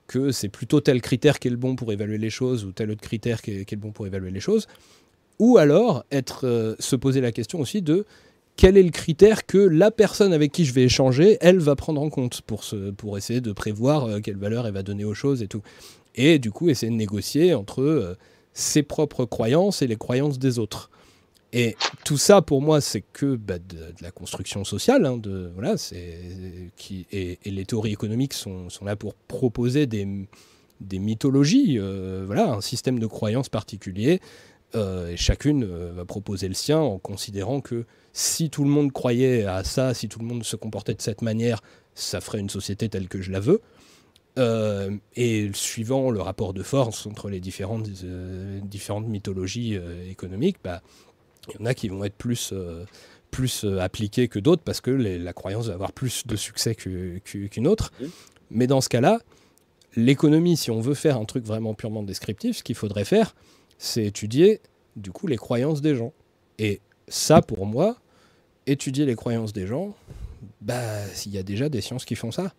que 0.07 0.31
c'est 0.31 0.49
plutôt 0.49 0.79
tel 0.79 1.01
critère 1.01 1.39
qui 1.39 1.49
est 1.49 1.51
le 1.51 1.57
bon 1.57 1.75
pour 1.75 1.91
évaluer 1.91 2.17
les 2.17 2.29
choses 2.29 2.63
ou 2.65 2.71
tel 2.71 2.91
autre 2.91 3.01
critère 3.01 3.41
qui 3.41 3.51
est, 3.51 3.71
le 3.71 3.77
bon 3.77 3.91
pour 3.91 4.07
évaluer 4.07 4.31
les 4.31 4.39
choses, 4.39 4.67
ou 5.39 5.57
alors 5.57 6.05
être, 6.11 6.47
euh, 6.47 6.75
se 6.79 6.95
poser 6.95 7.21
la 7.21 7.31
question 7.31 7.59
aussi 7.59 7.81
de 7.81 8.05
quel 8.55 8.75
est 8.77 8.83
le 8.83 8.89
critère 8.89 9.45
que 9.45 9.57
la 9.57 9.91
personne 9.91 10.33
avec 10.33 10.51
qui 10.51 10.65
je 10.65 10.73
vais 10.73 10.83
échanger, 10.83 11.37
elle 11.41 11.59
va 11.59 11.75
prendre 11.75 12.01
en 12.01 12.09
compte 12.09 12.41
pour, 12.41 12.63
pour 12.97 13.17
essayer 13.17 13.41
de 13.41 13.51
prévoir 13.51 14.05
euh, 14.05 14.19
quelle 14.19 14.37
valeur 14.37 14.65
elle 14.65 14.73
va 14.73 14.81
donner 14.81 15.05
aux 15.05 15.13
choses 15.13 15.43
et 15.43 15.47
tout. 15.47 15.61
Et 16.15 16.39
du 16.39 16.51
coup, 16.51 16.69
essayer 16.69 16.91
de 16.91 16.97
négocier 16.97 17.53
entre 17.53 17.83
euh, 17.83 18.15
ses 18.57 18.81
propres 18.81 19.25
croyances 19.25 19.83
et 19.83 19.87
les 19.87 19.97
croyances 19.97 20.39
des 20.39 20.57
autres. 20.57 20.89
Et 21.53 21.77
tout 22.03 22.17
ça, 22.17 22.41
pour 22.41 22.61
moi, 22.61 22.81
c'est 22.81 23.03
que 23.13 23.35
bah, 23.35 23.59
de, 23.59 23.93
la 24.01 24.09
construction 24.09 24.63
sociale. 24.63 25.05
hein, 25.05 25.17
de, 25.17 25.51
voilà, 25.53 25.77
c'est, 25.77 26.71
qui, 26.75 27.05
et, 27.11 27.37
et 27.45 27.51
les 27.51 27.65
théories 27.65 27.93
économiques 27.93 28.33
sont, 28.33 28.69
sont 28.69 28.83
là 28.83 28.95
pour 28.95 29.13
proposer 29.13 29.85
des, 29.85 30.07
des 30.81 30.97
mythologies, 30.97 31.77
euh, 31.77 32.23
voilà, 32.25 32.49
un 32.49 32.61
système 32.61 32.97
de 32.99 33.05
croyances 33.05 33.49
particulier. 33.49 34.19
euh, 34.75 35.11
et 35.11 35.17
chacune 35.17 35.63
euh, 35.63 35.93
va 35.95 36.03
proposer 36.03 36.47
le 36.47 36.53
sien 36.53 36.79
en 36.79 36.97
considérant 36.97 37.61
que 37.61 37.85
si 38.11 38.49
tout 38.49 38.63
le 38.63 38.69
monde 38.69 38.91
croyait 38.91 39.45
à 39.45 39.63
ça, 39.63 39.93
si 39.93 40.09
tout 40.09 40.19
le 40.19 40.25
monde 40.25 40.43
se 40.43 40.55
comportait 40.55 40.95
de 40.95 41.01
cette 41.01 41.21
manière, 41.21 41.61
ça 41.95 42.19
ferait 42.21 42.39
une 42.39 42.49
société 42.49 42.89
telle 42.89 43.07
que 43.07 43.21
je 43.21 43.31
la 43.31 43.39
veux. 43.39 43.61
Euh, 44.37 44.91
et 45.15 45.49
suivant 45.53 46.11
le 46.11 46.21
rapport 46.21 46.53
de 46.53 46.61
force 46.61 47.07
entre 47.07 47.29
les 47.29 47.39
différentes, 47.39 47.87
euh, 48.03 48.59
différentes 48.63 49.07
mythologies 49.07 49.75
euh, 49.75 50.07
économiques, 50.09 50.57
bah, 50.63 50.81
il 51.49 51.59
y 51.59 51.63
en 51.63 51.65
a 51.65 51.73
qui 51.73 51.87
vont 51.89 52.03
être 52.03 52.15
plus, 52.15 52.51
euh, 52.53 52.85
plus 53.31 53.65
appliquées 53.79 54.27
que 54.27 54.37
d'autres 54.39 54.61
parce 54.63 54.79
que 54.79 54.91
les- 54.91 55.17
la 55.17 55.33
croyance 55.33 55.67
va 55.67 55.73
avoir 55.73 55.91
plus 55.91 56.27
de 56.27 56.35
succès 56.35 56.75
qu'une 56.75 57.67
autre. 57.67 57.91
Mais 58.51 58.67
dans 58.67 58.79
ce 58.81 58.89
cas-là, 58.89 59.19
l'économie, 59.95 60.55
si 60.55 60.69
on 60.71 60.81
veut 60.81 60.93
faire 60.93 61.17
un 61.17 61.25
truc 61.25 61.43
vraiment 61.45 61.73
purement 61.73 62.03
descriptif, 62.03 62.57
ce 62.57 62.63
qu'il 62.63 62.75
faudrait 62.75 63.05
faire, 63.05 63.35
c'est 63.79 64.05
étudier 64.05 64.61
du 64.95 65.11
coup 65.11 65.27
les 65.27 65.37
croyances 65.37 65.81
des 65.81 65.95
gens. 65.95 66.13
Et 66.59 66.79
ça, 67.07 67.41
pour 67.41 67.65
moi, 67.65 67.97
étudier 68.67 69.05
les 69.05 69.15
croyances 69.15 69.53
des 69.53 69.65
gens, 69.67 69.95
bah, 70.61 70.83
il 71.25 71.31
y 71.33 71.37
a 71.37 71.43
déjà 71.43 71.69
des 71.69 71.81
sciences 71.81 72.05
qui 72.05 72.15
font 72.15 72.31
ça. 72.31 72.53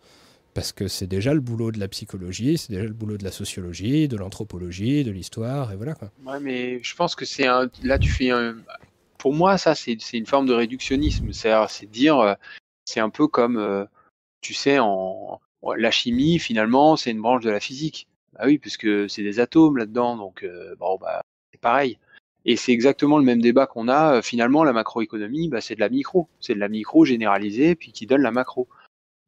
Parce 0.59 0.73
que 0.73 0.89
c'est 0.89 1.07
déjà 1.07 1.35
le 1.35 1.41
boulot 1.41 1.71
de 1.71 1.79
la 1.79 1.87
psychologie, 1.87 2.59
c'est 2.59 2.73
déjà 2.73 2.83
le 2.83 2.93
boulot 2.93 3.17
de 3.17 3.23
la 3.23 3.31
sociologie, 3.31 4.09
de 4.09 4.17
l'anthropologie, 4.17 5.05
de 5.05 5.13
l'histoire, 5.13 5.71
et 5.71 5.77
voilà 5.77 5.95
quoi. 5.95 6.11
Ouais, 6.27 6.41
mais 6.41 6.83
je 6.83 6.97
pense 6.97 7.15
que 7.15 7.25
c'est 7.25 7.47
un. 7.47 7.71
Là, 7.85 7.97
tu 7.97 8.11
fais 8.11 8.31
un. 8.31 8.57
Pour 9.19 9.35
moi, 9.35 9.57
ça, 9.57 9.77
c'est 9.77 9.97
une 10.15 10.27
forme 10.27 10.47
de 10.47 10.53
réductionnisme. 10.53 11.31
C'est 11.33 11.87
dire, 11.87 12.19
euh, 12.19 12.35
c'est 12.85 12.99
un 12.99 13.09
peu 13.09 13.29
comme, 13.29 13.57
euh, 13.57 13.85
tu 14.41 14.53
sais, 14.53 14.81
en 14.81 15.41
la 15.77 15.93
chimie, 15.93 16.41
finalement, 16.41 16.97
c'est 16.97 17.13
une 17.13 17.23
branche 17.23 17.45
de 17.45 17.51
la 17.51 17.61
physique. 17.61 18.09
Bah 18.33 18.41
oui, 18.47 18.59
puisque 18.59 19.09
c'est 19.09 19.23
des 19.23 19.39
atomes 19.39 19.77
là-dedans, 19.77 20.17
donc 20.17 20.43
euh, 20.43 20.75
bon, 20.81 20.99
bah, 21.01 21.23
c'est 21.53 21.61
pareil. 21.61 21.99
Et 22.45 22.57
c'est 22.57 22.73
exactement 22.73 23.19
le 23.19 23.25
même 23.25 23.41
débat 23.41 23.69
qu'on 23.69 23.87
a. 23.87 24.23
Finalement, 24.23 24.65
la 24.65 24.73
macroéconomie, 24.73 25.51
bah, 25.51 25.61
c'est 25.61 25.77
de 25.77 25.81
la 25.81 25.89
micro. 25.89 26.29
C'est 26.41 26.55
de 26.55 26.61
la 26.61 26.69
micro 26.69 27.05
généralisée, 27.05 27.77
puis 27.77 27.93
qui 27.93 28.07
donne 28.07 28.23
la 28.23 28.33
macro. 28.33 28.67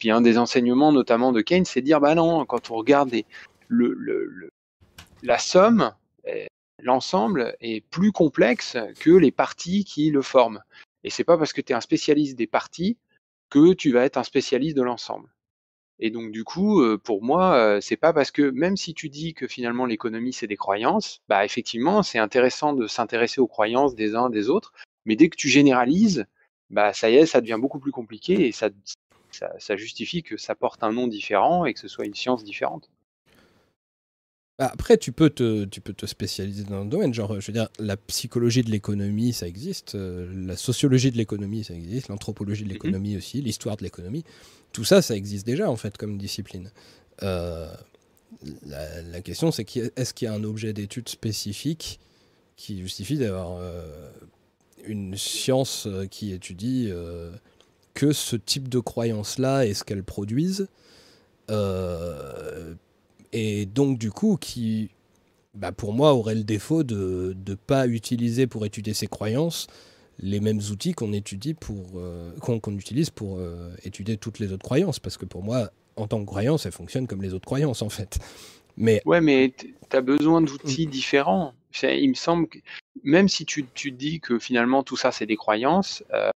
Puis 0.01 0.11
un 0.11 0.23
des 0.23 0.39
enseignements, 0.39 0.93
notamment 0.93 1.31
de 1.31 1.43
Keynes, 1.43 1.67
c'est 1.67 1.83
de 1.83 1.85
dire, 1.85 2.01
bah 2.01 2.15
non, 2.15 2.47
quand 2.47 2.71
on 2.71 2.77
regarde 2.77 3.15
la 5.23 5.39
somme, 5.39 5.95
euh, 6.27 6.47
l'ensemble 6.83 7.55
est 7.61 7.85
plus 7.91 8.11
complexe 8.11 8.79
que 8.99 9.11
les 9.11 9.31
parties 9.31 9.85
qui 9.85 10.11
le 10.11 10.23
forment. 10.23 10.63
Et 11.05 11.11
c'est 11.11 11.23
pas 11.23 11.37
parce 11.37 11.53
que 11.53 11.61
tu 11.61 11.73
es 11.73 11.77
un 11.77 11.83
spécialiste 11.83 12.37
des 12.37 12.47
parties 12.47 12.97
que 13.51 13.75
tu 13.75 13.93
vas 13.93 14.05
être 14.05 14.17
un 14.17 14.25
spécialiste 14.25 14.75
de 14.77 14.83
l'ensemble. 14.83 15.29
Et 15.99 16.11
donc 16.11 16.33
du 16.33 16.45
coup, 16.45 16.81
euh, 16.81 16.97
pour 16.97 17.23
moi, 17.23 17.55
euh, 17.57 17.81
c'est 17.83 17.99
pas 17.99 18.15
parce 18.15 18.31
que 18.31 18.43
même 18.43 18.79
si 18.79 18.95
tu 18.95 19.11
dis 19.11 19.35
que 19.35 19.47
finalement 19.47 19.85
l'économie 19.85 20.33
c'est 20.33 20.47
des 20.47 20.57
croyances, 20.57 21.21
bah 21.29 21.45
effectivement 21.45 22.03
c'est 22.03 22.19
intéressant 22.19 22.73
de 22.73 22.87
s'intéresser 22.87 23.43
aux 23.43 23.47
croyances 23.47 23.95
des 23.95 24.15
uns 24.15 24.31
des 24.31 24.49
autres, 24.49 24.73
mais 25.05 25.15
dès 25.15 25.29
que 25.29 25.37
tu 25.37 25.51
généralises, 25.51 26.25
bah 26.71 26.95
ça 26.95 27.11
y 27.11 27.17
est, 27.17 27.27
ça 27.27 27.43
devient 27.43 27.59
beaucoup 27.61 27.81
plus 27.81 27.93
compliqué 27.93 28.47
et 28.47 28.53
ça, 28.53 28.71
ça, 29.37 29.53
ça 29.59 29.77
justifie 29.77 30.23
que 30.23 30.37
ça 30.37 30.55
porte 30.55 30.83
un 30.83 30.93
nom 30.93 31.07
différent 31.07 31.65
et 31.65 31.75
que 31.75 31.81
ce 31.81 31.89
soit 31.89 32.07
une 32.07 32.15
science 32.15 32.45
différente. 32.45 32.91
Après, 34.59 34.99
tu 34.99 35.11
peux, 35.11 35.31
te, 35.31 35.65
tu 35.65 35.81
peux 35.81 35.95
te 35.95 36.05
spécialiser 36.05 36.65
dans 36.65 36.83
un 36.83 36.85
domaine. 36.85 37.15
Genre, 37.15 37.41
je 37.41 37.47
veux 37.47 37.53
dire, 37.55 37.69
la 37.79 37.97
psychologie 37.97 38.63
de 38.63 38.71
l'économie, 38.71 39.33
ça 39.33 39.49
existe. 39.49 39.95
euh, 39.95 40.31
la 40.47 40.55
sociologie 40.55 41.11
de 41.11 41.17
l'économie, 41.17 41.65
ça 41.65 41.73
existe. 41.73 42.09
L'anthropologie 42.09 42.65
de 42.65 42.69
l'économie 42.69 43.17
aussi. 43.17 43.41
L'histoire 43.41 43.79
de 43.79 43.85
l'économie. 43.85 44.23
Tout 44.73 44.85
ça, 44.85 45.01
ça 45.01 45.17
existe 45.17 45.47
déjà, 45.47 45.71
en 45.71 45.77
fait, 45.77 45.97
comme 45.97 46.19
discipline. 46.19 46.71
Euh, 47.23 47.73
la, 48.67 49.01
la 49.01 49.21
question, 49.23 49.51
c'est 49.51 49.65
a- 49.79 49.91
est-ce 49.97 50.13
qu'il 50.13 50.27
y 50.27 50.29
a 50.29 50.35
un 50.35 50.45
objet 50.45 50.75
d'étude 50.75 51.09
spécifique 51.09 51.99
qui 52.57 52.81
justifie 52.83 53.17
d'avoir 53.17 53.57
euh, 53.59 54.11
une 54.85 55.17
science 55.17 55.89
qui 56.11 56.33
étudie 56.33 56.89
euh, 56.91 57.31
que 57.95 58.13
ce 58.13 58.37
type 58.37 58.69
de 58.69 58.79
croyances-là 58.79 59.67
et 59.67 59.75
ce 59.75 59.85
qu'elles 59.85 60.05
produisent 60.05 60.69
euh, 61.51 62.75
et 63.33 63.67
donc 63.67 63.99
du 63.99 64.11
coup 64.11 64.37
qui 64.41 64.91
bah, 65.55 65.73
pour 65.73 65.93
moi 65.93 66.15
aurait 66.15 66.35
le 66.37 66.45
défaut 66.45 66.83
de 66.85 67.37
ne 67.47 67.55
pas 67.55 67.87
utiliser 67.87 68.47
pour 68.47 68.65
étudier 68.65 68.95
ses 68.95 69.07
croyances 69.07 69.67
les 70.21 70.41
mêmes 70.41 70.61
outils 70.71 70.93
qu'on 70.93 71.13
étudie 71.13 71.55
pour 71.55 71.87
euh, 71.97 72.33
qu'on 72.39 72.77
utilise 72.77 73.11
pour 73.11 73.39
euh, 73.39 73.75
étudier 73.85 74.17
toutes 74.17 74.39
les 74.39 74.53
autres 74.53 74.65
croyances 74.65 74.99
parce 74.99 75.17
que 75.17 75.25
pour 75.25 75.43
moi 75.43 75.71
en 75.97 76.07
tant 76.07 76.21
que 76.21 76.27
croyance 76.27 76.67
elles 76.67 76.73
fonctionnent 76.73 77.07
comme 77.07 77.23
les 77.23 77.35
autres 77.35 77.47
croyances 77.47 77.83
en 77.83 77.89
fait 77.89 78.19
mais 78.77 79.03
Ouais, 79.05 79.21
mais 79.21 79.53
tu 79.59 79.75
as 79.97 80.01
besoin 80.01 80.41
d'outils 80.41 80.87
différents. 80.87 81.53
C'est- 81.73 82.01
Il 82.01 82.09
me 82.11 82.15
semble 82.15 82.49
que 82.49 82.59
même 83.03 83.29
si 83.29 83.45
tu, 83.45 83.67
tu 83.75 83.91
dis 83.93 84.21
que 84.21 84.39
finalement 84.39 84.83
tout 84.83 84.97
ça 84.97 85.13
c'est 85.13 85.27
des 85.27 85.37
croyances, 85.37 86.03
euh, 86.15 86.31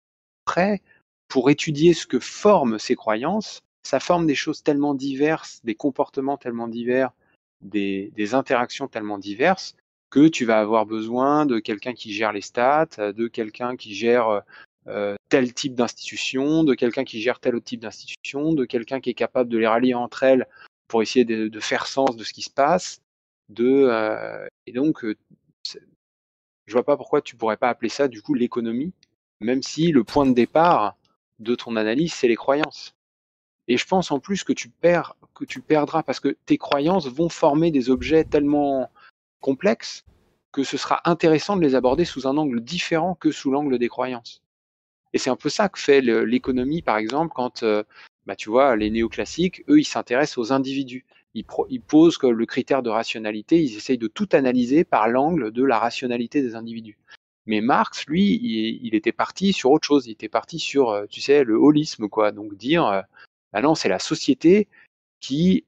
après, 0.46 0.82
pour 1.28 1.50
étudier 1.50 1.94
ce 1.94 2.06
que 2.06 2.20
forment 2.20 2.78
ces 2.78 2.96
croyances, 2.96 3.62
ça 3.82 4.00
forme 4.00 4.26
des 4.26 4.34
choses 4.34 4.62
tellement 4.62 4.94
diverses, 4.94 5.60
des 5.64 5.74
comportements 5.74 6.36
tellement 6.36 6.68
divers, 6.68 7.12
des, 7.60 8.34
interactions 8.34 8.88
tellement 8.88 9.18
diverses, 9.18 9.76
que 10.10 10.28
tu 10.28 10.44
vas 10.44 10.60
avoir 10.60 10.86
besoin 10.86 11.44
de 11.46 11.58
quelqu'un 11.58 11.92
qui 11.92 12.12
gère 12.12 12.32
les 12.32 12.40
stats, 12.40 12.88
euh, 12.98 13.12
de 13.12 13.26
quelqu'un 13.26 13.76
qui 13.76 13.94
gère 13.94 14.42
euh, 14.86 15.16
tel 15.30 15.54
type 15.54 15.74
d'institution, 15.74 16.62
de 16.62 16.74
quelqu'un 16.74 17.04
qui 17.04 17.20
gère 17.22 17.40
tel 17.40 17.56
autre 17.56 17.64
type 17.64 17.80
d'institution, 17.80 18.52
de 18.52 18.64
quelqu'un 18.64 19.00
qui 19.00 19.10
est 19.10 19.14
capable 19.14 19.48
de 19.48 19.58
les 19.58 19.66
rallier 19.66 19.94
entre 19.94 20.22
elles 20.22 20.46
pour 20.88 21.02
essayer 21.02 21.24
de, 21.24 21.60
faire 21.60 21.86
sens 21.86 22.16
de 22.16 22.24
ce 22.24 22.32
qui 22.32 22.42
se 22.42 22.50
passe. 22.50 23.00
De, 23.48 23.64
euh, 23.66 24.46
et 24.66 24.72
donc, 24.72 25.04
euh, 25.04 25.16
je 26.66 26.72
vois 26.72 26.84
pas 26.84 26.96
pourquoi 26.96 27.22
tu 27.22 27.36
pourrais 27.36 27.56
pas 27.56 27.68
appeler 27.68 27.88
ça 27.88 28.08
du 28.08 28.22
coup 28.22 28.34
l'économie, 28.34 28.92
même 29.40 29.62
si 29.62 29.90
le 29.90 30.04
point 30.04 30.26
de 30.26 30.34
départ 30.34 30.96
de 31.38 31.54
ton 31.54 31.76
analyse 31.76 32.12
c'est 32.14 32.28
les 32.28 32.36
croyances. 32.36 32.94
Et 33.68 33.76
je 33.76 33.86
pense 33.86 34.10
en 34.10 34.20
plus 34.20 34.44
que 34.44 34.52
tu 34.52 34.68
perds, 34.68 35.16
que 35.34 35.44
tu 35.44 35.60
perdras 35.60 36.02
parce 36.02 36.20
que 36.20 36.36
tes 36.46 36.58
croyances 36.58 37.08
vont 37.08 37.28
former 37.28 37.70
des 37.70 37.90
objets 37.90 38.24
tellement 38.24 38.90
complexes 39.40 40.04
que 40.52 40.62
ce 40.62 40.76
sera 40.76 41.00
intéressant 41.04 41.56
de 41.56 41.62
les 41.62 41.74
aborder 41.74 42.04
sous 42.04 42.28
un 42.28 42.36
angle 42.36 42.60
différent 42.60 43.16
que 43.16 43.32
sous 43.32 43.50
l'angle 43.50 43.78
des 43.78 43.88
croyances. 43.88 44.42
Et 45.12 45.18
c'est 45.18 45.30
un 45.30 45.36
peu 45.36 45.48
ça 45.48 45.68
que 45.68 45.78
fait 45.78 46.00
l'économie, 46.00 46.82
par 46.82 46.96
exemple, 46.96 47.32
quand 47.34 47.62
euh, 47.62 47.82
bah, 48.26 48.36
tu 48.36 48.50
vois, 48.50 48.76
les 48.76 48.90
néoclassiques, 48.90 49.64
eux, 49.68 49.80
ils 49.80 49.84
s'intéressent 49.84 50.38
aux 50.38 50.52
individus. 50.52 51.04
Ils, 51.34 51.44
posent 51.80 52.18
le 52.22 52.46
critère 52.46 52.84
de 52.84 52.90
rationalité, 52.90 53.60
ils 53.60 53.76
essayent 53.76 53.98
de 53.98 54.06
tout 54.06 54.28
analyser 54.32 54.84
par 54.84 55.08
l'angle 55.08 55.50
de 55.50 55.64
la 55.64 55.80
rationalité 55.80 56.42
des 56.42 56.54
individus. 56.54 56.96
Mais 57.46 57.60
Marx, 57.60 58.06
lui, 58.06 58.40
il, 58.82 58.94
était 58.94 59.12
parti 59.12 59.52
sur 59.52 59.70
autre 59.70 59.86
chose. 59.86 60.06
Il 60.06 60.12
était 60.12 60.28
parti 60.28 60.58
sur, 60.58 60.90
euh, 60.90 61.06
tu 61.06 61.20
sais, 61.20 61.44
le 61.44 61.54
holisme, 61.54 62.08
quoi. 62.08 62.32
Donc 62.32 62.54
dire, 62.54 62.86
euh, 62.86 63.02
bah 63.52 63.60
non, 63.60 63.74
c'est 63.74 63.88
la 63.88 63.98
société 63.98 64.68
qui 65.20 65.64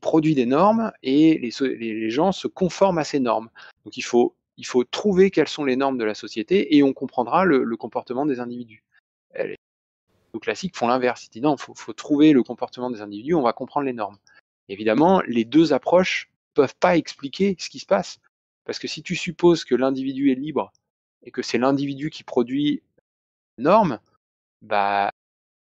produit 0.00 0.34
des 0.34 0.46
normes 0.46 0.92
et 1.02 1.38
les, 1.38 2.10
gens 2.10 2.32
se 2.32 2.48
conforment 2.48 2.98
à 2.98 3.04
ces 3.04 3.20
normes. 3.20 3.50
Donc 3.84 3.96
il 3.96 4.02
faut, 4.02 4.34
trouver 4.90 5.30
quelles 5.30 5.48
sont 5.48 5.64
les 5.64 5.76
normes 5.76 5.98
de 5.98 6.04
la 6.04 6.14
société 6.14 6.76
et 6.76 6.82
on 6.82 6.92
comprendra 6.92 7.44
le, 7.44 7.76
comportement 7.76 8.26
des 8.26 8.40
individus. 8.40 8.82
Les 9.36 9.56
les 10.34 10.40
classiques 10.40 10.76
font 10.76 10.88
l'inverse. 10.88 11.26
Ils 11.26 11.30
disent 11.30 11.42
non, 11.42 11.56
il 11.56 11.62
faut, 11.62 11.74
faut 11.74 11.92
trouver 11.92 12.32
le 12.32 12.42
comportement 12.42 12.90
des 12.90 13.00
individus, 13.00 13.34
on 13.34 13.42
va 13.42 13.52
comprendre 13.52 13.86
les 13.86 13.92
normes. 13.92 14.18
Évidemment, 14.68 15.22
les 15.26 15.44
deux 15.44 15.72
approches 15.72 16.30
peuvent 16.54 16.76
pas 16.78 16.96
expliquer 16.96 17.56
ce 17.58 17.70
qui 17.70 17.78
se 17.78 17.86
passe. 17.86 18.20
Parce 18.68 18.78
que 18.78 18.86
si 18.86 19.02
tu 19.02 19.16
supposes 19.16 19.64
que 19.64 19.74
l'individu 19.74 20.30
est 20.30 20.34
libre 20.34 20.74
et 21.22 21.30
que 21.30 21.40
c'est 21.40 21.56
l'individu 21.56 22.10
qui 22.10 22.22
produit 22.22 22.82
les 23.56 23.64
normes, 23.64 23.98
bah 24.60 25.10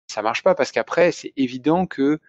ça 0.08 0.24
marche 0.24 0.42
pas 0.42 0.56
parce 0.56 0.72
qu'après 0.72 1.12
c'est 1.12 1.32
évident 1.38 1.86
que, 1.86 2.20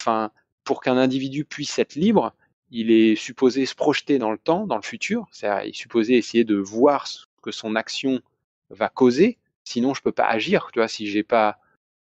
enfin, 0.00 0.30
pour 0.64 0.80
qu'un 0.80 0.96
individu 0.96 1.44
puisse 1.44 1.78
être 1.78 1.96
libre, 1.96 2.34
il 2.70 2.90
est 2.90 3.14
supposé 3.14 3.66
se 3.66 3.74
projeter 3.74 4.18
dans 4.18 4.32
le 4.32 4.38
temps, 4.38 4.66
dans 4.66 4.76
le 4.76 4.82
futur. 4.82 5.26
C'est-à-dire, 5.32 5.66
il 5.66 5.68
est 5.68 5.72
supposé 5.74 6.16
essayer 6.16 6.44
de 6.44 6.56
voir 6.56 7.06
ce 7.06 7.26
que 7.42 7.50
son 7.50 7.76
action 7.76 8.22
va 8.70 8.88
causer. 8.88 9.36
Sinon, 9.64 9.92
je 9.92 10.00
peux 10.00 10.12
pas 10.12 10.26
agir. 10.26 10.70
Tu 10.72 10.78
vois, 10.78 10.88
si 10.88 11.08
j'ai 11.08 11.24
pas, 11.24 11.58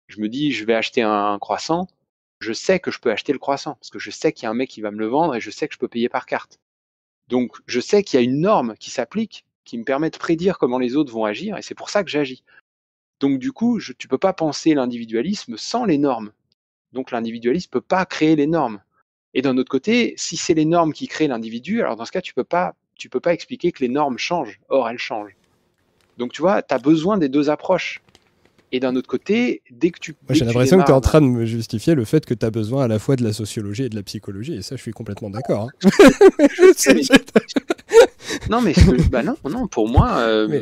je 0.08 0.22
me 0.22 0.30
dis, 0.30 0.54
je 0.54 0.64
vais 0.64 0.74
acheter 0.74 1.02
un 1.02 1.38
croissant, 1.38 1.90
je 2.40 2.54
sais 2.54 2.80
que 2.80 2.92
je 2.92 3.00
peux 3.00 3.12
acheter 3.12 3.34
le 3.34 3.40
croissant 3.40 3.76
parce 3.76 3.90
que 3.90 4.00
je 4.00 4.10
sais 4.10 4.32
qu'il 4.32 4.44
y 4.44 4.48
a 4.48 4.52
un 4.52 4.54
mec 4.54 4.70
qui 4.70 4.80
va 4.80 4.92
me 4.92 5.00
le 5.00 5.08
vendre 5.08 5.36
et 5.36 5.42
je 5.42 5.52
sais 5.52 5.68
que 5.68 5.74
je 5.74 5.80
peux 5.80 5.90
payer 5.90 6.08
par 6.08 6.26
carte. 6.26 6.62
Donc, 7.30 7.58
je 7.68 7.80
sais 7.80 8.04
qu'il 8.04 8.20
y 8.20 8.22
a 8.22 8.26
une 8.26 8.42
norme 8.42 8.76
qui 8.80 8.90
s'applique, 8.90 9.46
qui 9.64 9.78
me 9.78 9.84
permet 9.84 10.10
de 10.10 10.18
prédire 10.18 10.58
comment 10.58 10.80
les 10.80 10.96
autres 10.96 11.14
vont 11.14 11.26
agir, 11.26 11.58
et 11.58 11.62
c'est 11.62 11.76
pour 11.76 11.92
ça 11.92 12.04
que 12.04 12.10
j'agis. 12.10 12.44
Donc, 13.20 13.38
du 13.38 13.52
coup, 13.52 13.80
je, 13.80 13.94
tu 13.94 14.08
peux 14.08 14.18
pas 14.18 14.34
penser 14.34 14.74
l'individualisme 14.74 15.56
sans 15.56 15.86
les 15.86 16.00
normes. 16.00 16.32
Donc, 16.92 17.12
l'individualisme 17.12 17.70
peut 17.70 17.82
pas 17.82 18.06
créer 18.06 18.36
les 18.36 18.48
normes. 18.48 18.82
Et 19.36 19.44
d'un 19.44 19.58
autre 19.58 19.70
côté, 19.70 20.16
si 20.18 20.38
c'est 20.38 20.56
les 20.56 20.66
normes 20.66 20.92
qui 20.92 21.08
créent 21.08 21.28
l'individu, 21.28 21.82
alors 21.82 21.96
dans 21.96 22.06
ce 22.06 22.12
cas, 22.12 22.22
tu 22.22 22.34
peux 22.34 22.44
pas, 22.44 22.74
peux 23.12 23.20
pas 23.20 23.34
expliquer 23.34 23.72
que 23.72 23.84
les 23.84 23.90
normes 23.90 24.18
changent. 24.18 24.60
Or, 24.70 24.90
elles 24.90 24.98
changent. 24.98 25.36
Donc, 26.18 26.32
tu 26.34 26.42
vois, 26.42 26.64
tu 26.64 26.74
as 26.74 26.80
besoin 26.80 27.20
des 27.20 27.30
deux 27.30 27.52
approches. 27.52 28.02
Et 28.72 28.80
d'un 28.80 28.96
autre 28.96 29.08
côté, 29.08 29.62
dès 29.72 29.90
que 29.90 30.00
tu. 30.00 30.12
Moi, 30.28 30.36
j'ai 30.36 30.46
l'impression 30.46 30.78
que 30.80 30.84
tu 30.86 30.92
es 30.92 30.94
en 30.94 31.02
train 31.02 31.22
de 31.22 31.26
me 31.28 31.46
justifier 31.46 31.96
le 31.96 32.06
fait 32.06 32.26
que 32.26 32.34
tu 32.36 32.46
as 32.46 32.52
besoin 32.52 32.84
à 32.84 32.88
la 32.88 33.00
fois 33.00 33.16
de 33.16 33.24
la 33.24 33.34
sociologie 33.34 33.84
et 33.84 33.90
de 33.90 33.96
la 33.96 34.04
psychologie, 34.04 34.54
et 34.56 34.62
ça, 34.62 34.76
je 34.76 34.82
suis 34.82 34.92
complètement 34.92 35.30
d'accord. 35.30 35.70
hein. 35.84 35.90
Non, 38.50 38.62
mais 38.62 38.74
que- 38.74 39.10
bah 39.10 39.24
non, 39.24 39.36
non, 39.50 39.68
pour 39.68 39.88
moi, 39.90 40.18
euh, 40.20 40.48
Mais- 40.48 40.62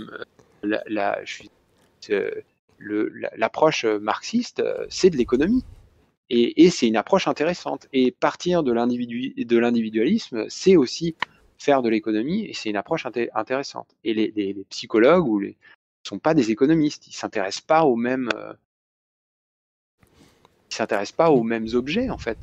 la, 0.64 0.82
la- 0.88 1.20
euh, 2.10 2.32
la- 2.80 3.32
l'approche 3.36 3.86
marxiste, 3.86 4.60
euh, 4.62 4.86
c'est 4.90 5.10
de 5.10 5.18
l'économie. 5.18 5.64
Et, 6.30 6.64
et 6.66 6.70
c'est 6.70 6.88
une 6.88 6.98
approche 6.98 7.28
intéressante. 7.28 7.88
Et 7.94 8.12
partir 8.12 8.64
de 8.64 8.72
l'individu, 8.74 9.34
de 9.38 9.58
l'individualisme, 9.58 10.46
c'est 10.50 10.76
aussi 10.76 11.16
faire 11.58 11.82
de 11.82 11.90
l'économie, 11.90 12.46
et 12.46 12.54
c'est 12.54 12.70
une 12.70 12.76
approche 12.76 13.06
inté- 13.06 13.30
intéressante. 13.34 13.88
Et 14.04 14.14
les, 14.14 14.32
les- 14.36 14.54
les 14.54 14.66
psychologues 14.70 15.28
ou 15.28 15.40
les 15.40 15.56
sont 16.04 16.20
pas 16.20 16.34
des 16.34 16.52
économistes, 16.52 17.08
ils 17.08 17.14
s'intéressent 17.14 17.62
pas 17.66 17.84
aux 17.84 17.96
mêmes, 17.96 18.30
euh, 18.36 18.54
ils 20.70 20.76
s'intéressent 20.76 21.16
pas 21.16 21.32
aux 21.32 21.44
mêmes 21.44 21.68
objets 21.74 22.10
en 22.10 22.18
fait. 22.18 22.38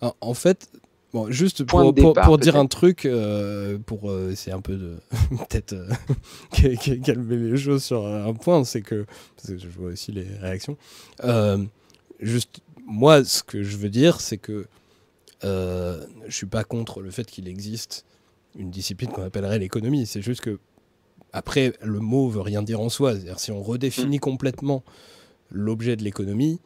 En, 0.00 0.14
en 0.20 0.34
fait, 0.34 0.68
bon, 1.12 1.30
juste 1.30 1.64
pour, 1.64 1.94
pour- 1.94 2.38
dire 2.38 2.56
un 2.56 2.66
truc, 2.66 3.06
euh, 3.06 3.78
pour 3.78 4.10
euh, 4.10 4.30
essayer 4.30 4.52
un 4.52 4.60
peu 4.60 4.76
de 4.76 4.96
peut-être 5.30 5.74
euh, 5.74 5.88
cal- 6.52 6.76
cal- 6.78 7.00
calmer 7.00 7.36
les 7.36 7.56
choses 7.56 7.84
sur 7.84 8.06
un 8.06 8.34
point, 8.34 8.64
c'est 8.64 8.82
que, 8.82 9.06
parce 9.36 9.48
que 9.48 9.58
je 9.58 9.68
vois 9.68 9.90
aussi 9.90 10.12
les 10.12 10.26
réactions. 10.40 10.76
Juste, 12.20 12.60
moi, 12.86 13.24
ce 13.24 13.42
que 13.42 13.62
je 13.62 13.76
veux 13.76 13.90
dire, 13.90 14.20
c'est 14.20 14.38
que 14.38 14.66
je 15.42 15.98
suis 16.30 16.46
pas 16.46 16.64
contre 16.64 17.00
le 17.00 17.10
fait 17.10 17.24
qu'il 17.24 17.48
existe 17.48 18.04
une 18.56 18.70
discipline 18.70 19.10
qu'on 19.10 19.24
appellerait 19.24 19.58
l'économie. 19.58 20.06
C'est 20.06 20.22
juste 20.22 20.40
que 20.40 20.58
après, 21.32 21.72
le 21.82 21.98
mot 22.00 22.28
veut 22.28 22.40
rien 22.40 22.62
dire 22.62 22.80
en 22.80 22.88
soi. 22.88 23.14
C'est-à-dire, 23.14 23.40
si 23.40 23.50
on 23.52 23.60
Mm. 23.60 23.62
redéfinit 23.62 24.18
complètement 24.18 24.82
l'objet 25.50 25.96
de 25.96 26.02
l'économie, 26.04 26.60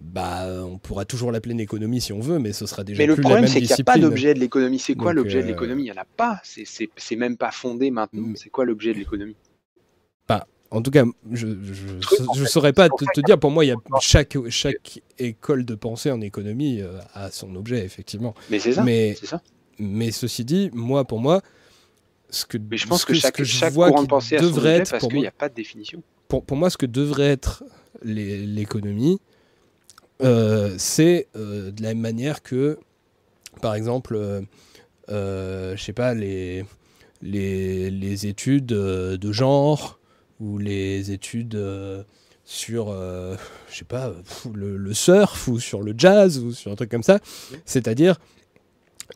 bah, 0.00 0.46
on 0.64 0.78
pourra 0.78 1.04
toujours 1.04 1.32
l'appeler 1.32 1.54
une 1.54 1.60
économie 1.60 2.00
si 2.00 2.12
on 2.12 2.20
veut, 2.20 2.38
mais 2.38 2.52
ce 2.52 2.66
sera 2.66 2.84
déjà 2.84 3.02
Mais 3.02 3.06
le 3.06 3.14
plus 3.14 3.22
problème, 3.22 3.46
c'est 3.46 3.58
qu'il 3.60 3.66
n'y 3.66 3.72
a 3.72 3.84
pas 3.84 3.98
d'objet 3.98 4.34
de 4.34 4.38
l'économie. 4.40 4.78
C'est 4.78 4.94
quoi 4.94 5.12
Donc, 5.12 5.24
l'objet 5.24 5.38
de 5.40 5.44
euh, 5.44 5.48
l'économie? 5.48 5.82
Il 5.82 5.86
n'y 5.86 5.92
en 5.92 6.00
a 6.00 6.04
pas. 6.04 6.40
C'est- 6.44 6.64
C'est 6.64 6.88
c'est 6.96 7.16
même 7.16 7.36
pas 7.36 7.50
fondé 7.50 7.90
maintenant. 7.90 8.32
C'est 8.36 8.50
quoi 8.50 8.64
l'objet 8.64 8.92
de 8.92 8.98
l'économie? 8.98 9.36
Bah, 10.28 10.46
en 10.70 10.82
tout 10.82 10.90
cas, 10.90 11.04
je 11.32 11.46
fait. 12.02 12.46
saurais 12.46 12.72
pas 12.72 12.88
te, 12.90 13.20
dire. 13.20 13.38
Pour 13.40 13.50
moi, 13.50 13.64
il 13.64 13.68
y 13.68 13.72
a 13.72 13.76
chaque 14.00 14.36
chaque 14.50 15.00
école 15.18 15.64
de 15.64 15.74
pensée 15.74 16.10
en 16.10 16.20
économie 16.20 16.80
euh, 16.80 16.98
a 17.14 17.30
son 17.30 17.56
objet 17.56 17.84
effectivement. 17.84 18.34
Mais 18.50 18.58
c'est 18.58 18.72
ça, 18.74 18.84
Mais 18.84 19.16
c'est 19.18 19.26
ça. 19.26 19.42
mais 19.78 20.10
ceci 20.10 20.44
dit, 20.44 20.70
moi 20.74 21.04
pour 21.06 21.20
moi, 21.20 21.40
ce 22.30 22.44
que 22.46 22.58
Mais 22.58 22.76
je 22.76 22.86
pense 22.86 23.02
ce 23.02 23.06
que, 23.06 23.14
ce 23.14 23.20
chaque, 23.20 23.38
je 23.38 23.44
chaque 23.44 23.72
vois 23.72 23.88
courant 23.90 24.02
de 24.02 24.08
pensée 24.08 24.36
devrait 24.38 24.76
être 24.78 24.90
parce 24.90 25.00
pour 25.00 25.08
qu'il 25.10 25.16
moi- 25.18 25.22
n'y 25.22 25.28
a 25.28 25.32
pas 25.32 25.48
de 25.48 25.54
définition. 25.54 26.02
pour, 26.28 26.44
pour 26.44 26.56
moi, 26.56 26.70
ce 26.70 26.76
que 26.76 26.86
devrait 26.86 27.28
être 27.28 27.64
l'économie, 28.02 29.18
euh, 30.22 30.74
c'est 30.78 31.28
euh, 31.36 31.70
de 31.70 31.82
la 31.82 31.88
même 31.90 32.00
manière 32.00 32.42
que, 32.42 32.78
par 33.62 33.74
exemple, 33.74 34.14
euh, 34.16 34.40
euh, 35.10 35.76
je 35.76 35.82
sais 35.82 35.92
pas, 35.92 36.14
les, 36.14 36.64
les, 37.22 37.90
les 37.90 38.26
études 38.26 38.66
de 38.66 39.32
genre 39.32 39.98
ou 40.40 40.58
les 40.58 41.10
études 41.12 41.58
sur, 42.44 42.92
je 42.92 43.36
sais 43.76 43.84
pas, 43.84 44.12
le 44.54 44.94
surf 44.94 45.48
ou 45.48 45.58
sur 45.58 45.82
le 45.82 45.94
jazz 45.96 46.38
ou 46.38 46.52
sur 46.52 46.70
un 46.72 46.76
truc 46.76 46.90
comme 46.90 47.02
ça. 47.02 47.18
C'est-à-dire, 47.64 48.18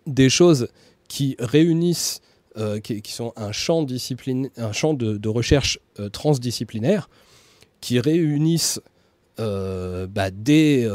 des 0.06 0.28
choses 0.30 0.68
qui 1.08 1.36
réunissent, 1.38 2.20
euh, 2.58 2.80
qui, 2.80 3.00
sont 3.06 3.32
un 3.36 3.50
champ, 3.50 3.82
discipline, 3.82 4.50
un 4.58 4.72
champ 4.72 4.92
de, 4.92 5.28
recherche 5.28 5.78
euh, 5.98 6.10
transdisciplinaire, 6.10 7.08
qui 7.80 7.98
réunissent 7.98 8.80
euh, 9.40 10.06
bah, 10.06 10.30
des, 10.30 10.86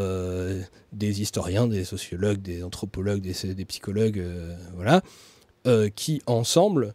historiens, 1.01 1.67
des 1.67 1.83
sociologues, 1.83 2.41
des 2.43 2.63
anthropologues, 2.63 3.21
des, 3.21 3.65
psychologues, 3.65 4.23
voilà, 4.75 5.01
qui 5.95 6.21
ensemble 6.27 6.93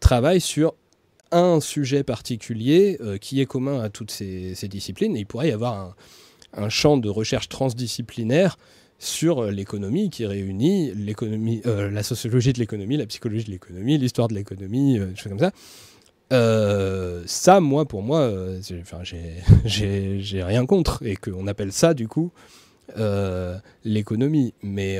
travaillent 0.00 0.40
sur 0.40 0.74
un 1.30 1.60
sujet 1.60 2.02
particulier 2.02 2.98
qui 3.20 3.42
est 3.42 3.46
commun 3.46 3.80
à 3.80 3.90
toutes 3.90 4.10
ces, 4.10 4.54
disciplines. 4.68 5.14
Il 5.16 5.26
pourrait 5.26 5.50
y 5.50 5.52
avoir 5.52 5.94
un 6.54 6.68
champ 6.70 6.96
de 6.96 7.10
recherche 7.10 7.50
transdisciplinaire 7.50 8.56
sur 8.98 9.44
euh, 9.44 9.50
l'économie 9.50 10.10
qui 10.10 10.26
réunit 10.26 10.92
l'économie, 10.94 11.62
euh, 11.66 11.90
la 11.90 12.02
sociologie 12.02 12.52
de 12.52 12.58
l'économie, 12.58 12.96
la 12.96 13.06
psychologie 13.06 13.44
de 13.44 13.50
l'économie, 13.50 13.96
l'histoire 13.98 14.28
de 14.28 14.34
l'économie, 14.34 14.98
euh, 14.98 15.06
des 15.06 15.16
choses 15.16 15.30
comme 15.30 15.38
ça. 15.38 15.52
Ça, 17.26 17.60
moi, 17.60 17.86
pour 17.86 18.02
moi, 18.02 18.30
j'ai- 19.64 20.42
rien 20.42 20.66
contre 20.66 21.02
et 21.06 21.16
qu'on 21.16 21.46
appelle 21.46 21.72
ça, 21.72 21.94
du 21.94 22.06
coup, 22.08 22.32
l'économie. 23.84 24.52
Mais 24.62 24.98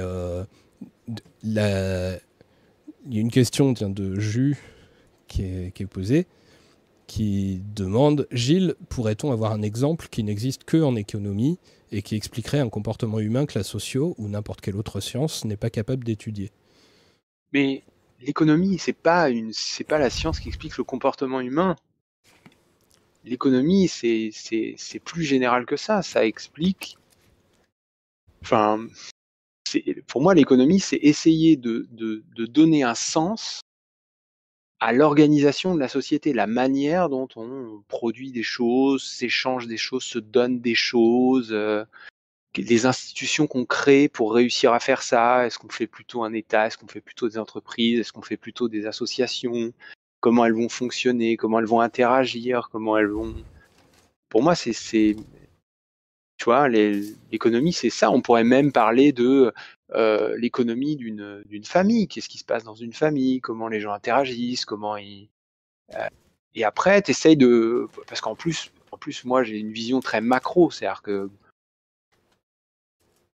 il 1.45 1.53
y 1.53 1.59
a 1.59 2.19
une 3.21 3.31
question 3.31 3.75
tiens, 3.75 3.91
de 3.91 4.19
Jus 4.19 4.57
qui 5.27 5.43
est, 5.43 5.73
qui 5.75 5.83
est 5.83 5.87
posée 5.87 6.27
qui 7.07 7.63
demande 7.75 8.27
Gilles, 8.33 8.75
pourrait-on 8.91 9.33
avoir 9.33 9.53
un 9.53 9.63
exemple 9.63 10.09
qui 10.11 10.23
n'existe 10.23 10.65
que 10.65 10.77
en 10.83 10.95
économie 10.95 11.59
et 11.93 12.03
qui 12.03 12.17
expliquerait 12.17 12.61
un 12.61 12.69
comportement 12.69 13.21
humain 13.21 13.47
que 13.47 13.59
la 13.59 13.65
socio 13.65 14.15
ou 14.19 14.29
n'importe 14.29 14.61
quelle 14.61 14.77
autre 14.77 15.01
science 15.01 15.45
n'est 15.45 15.57
pas 15.57 15.71
capable 15.71 16.05
d'étudier 16.05 16.51
Mais 17.53 17.83
l'économie, 18.21 18.79
c'est 18.79 18.93
pas 18.93 19.31
une, 19.31 19.53
c'est 19.53 19.85
pas 19.85 19.99
la 19.99 20.11
science 20.11 20.41
qui 20.41 20.49
explique 20.49 20.77
le 20.77 20.85
comportement 20.85 21.41
humain. 21.41 21.77
L'économie, 23.25 23.89
c'est, 23.89 24.31
c'est, 24.33 25.01
plus 25.01 25.25
général 25.25 25.67
que 25.67 25.77
ça. 25.77 26.03
Ça 26.03 26.25
explique. 26.25 26.97
Enfin, 28.43 28.87
pour 30.07 30.23
moi, 30.23 30.35
l'économie, 30.35 30.81
c'est 30.81 30.97
essayer 30.97 31.57
de, 31.57 31.87
de, 31.91 32.23
de 32.35 32.47
donner 32.47 32.85
un 32.85 32.95
sens 32.95 33.61
à 34.81 34.93
l'organisation 34.93 35.75
de 35.75 35.81
la 35.81 35.89
société, 35.89 36.33
la 36.33 36.47
manière 36.47 37.09
dont 37.09 37.29
on 37.37 37.83
produit 37.89 38.31
des 38.31 38.43
choses, 38.43 39.05
s'échange 39.05 39.67
des 39.67 39.77
choses, 39.77 40.05
se 40.05 40.19
donne 40.19 40.61
des 40.61 40.77
choses, 40.77 41.53
euh, 41.53 41.85
les 42.57 42.87
institutions 42.87 43.47
qu'on 43.47 43.65
crée 43.65 44.09
pour 44.09 44.35
réussir 44.35 44.73
à 44.73 44.81
faire 44.81 45.03
ça. 45.03 45.47
Est-ce 45.47 45.59
qu'on 45.59 45.69
fait 45.69 45.87
plutôt 45.87 46.23
un 46.23 46.33
État 46.33 46.67
Est-ce 46.67 46.79
qu'on 46.79 46.87
fait 46.87 47.01
plutôt 47.01 47.29
des 47.29 47.39
entreprises 47.39 48.01
Est-ce 48.01 48.13
qu'on 48.13 48.23
fait 48.23 48.37
plutôt 48.37 48.69
des 48.69 48.87
associations 48.87 49.73
Comment 50.21 50.45
elles 50.45 50.55
vont 50.55 50.69
fonctionner 50.69 51.37
Comment 51.37 51.59
elles 51.61 51.67
vont 51.67 51.81
interagir 51.81 52.69
Comment 52.73 52.97
elles 52.97 53.07
vont 53.07 53.35
Pour 54.29 54.43
moi, 54.43 54.55
c'est, 54.55 54.73
tu 56.39 56.45
vois, 56.45 56.69
l'économie, 56.69 57.73
c'est 57.73 57.91
ça. 57.91 58.11
On 58.11 58.21
pourrait 58.21 58.45
même 58.45 58.73
parler 58.73 59.13
de 59.13 59.53
euh, 59.95 60.37
l'économie 60.37 60.97
d'une 60.97 61.65
famille. 61.65 62.09
Qu'est-ce 62.09 62.29
qui 62.29 62.39
se 62.39 62.45
passe 62.45 62.65
dans 62.65 62.75
une 62.75 62.93
famille? 62.93 63.41
Comment 63.41 63.69
les 63.69 63.81
gens 63.81 63.93
interagissent? 63.93 64.65
Comment 64.65 64.97
ils 64.97 65.29
euh, 65.95 66.09
et 66.55 66.65
après, 66.65 67.03
tu 67.03 67.37
de. 67.37 67.89
Parce 68.07 68.21
qu'en 68.21 68.35
plus, 68.35 68.73
en 68.91 68.99
plus, 68.99 69.25
moi, 69.25 69.45
j'ai 69.45 69.59
une 69.59 69.73
vision 69.73 70.01
très 70.01 70.21
macro. 70.21 70.71
C'est-à-dire 70.71 71.03
que 71.03 71.31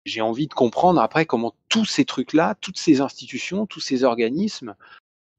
j'ai 0.05 0.21
envie 0.21 0.47
de 0.47 0.53
comprendre 0.53 0.99
après 1.01 1.25
comment 1.25 1.55
tous 1.69 1.85
ces 1.85 2.05
trucs-là, 2.05 2.55
toutes 2.59 2.77
ces 2.77 3.01
institutions, 3.01 3.65
tous 3.65 3.79
ces 3.79 4.03
organismes 4.03 4.75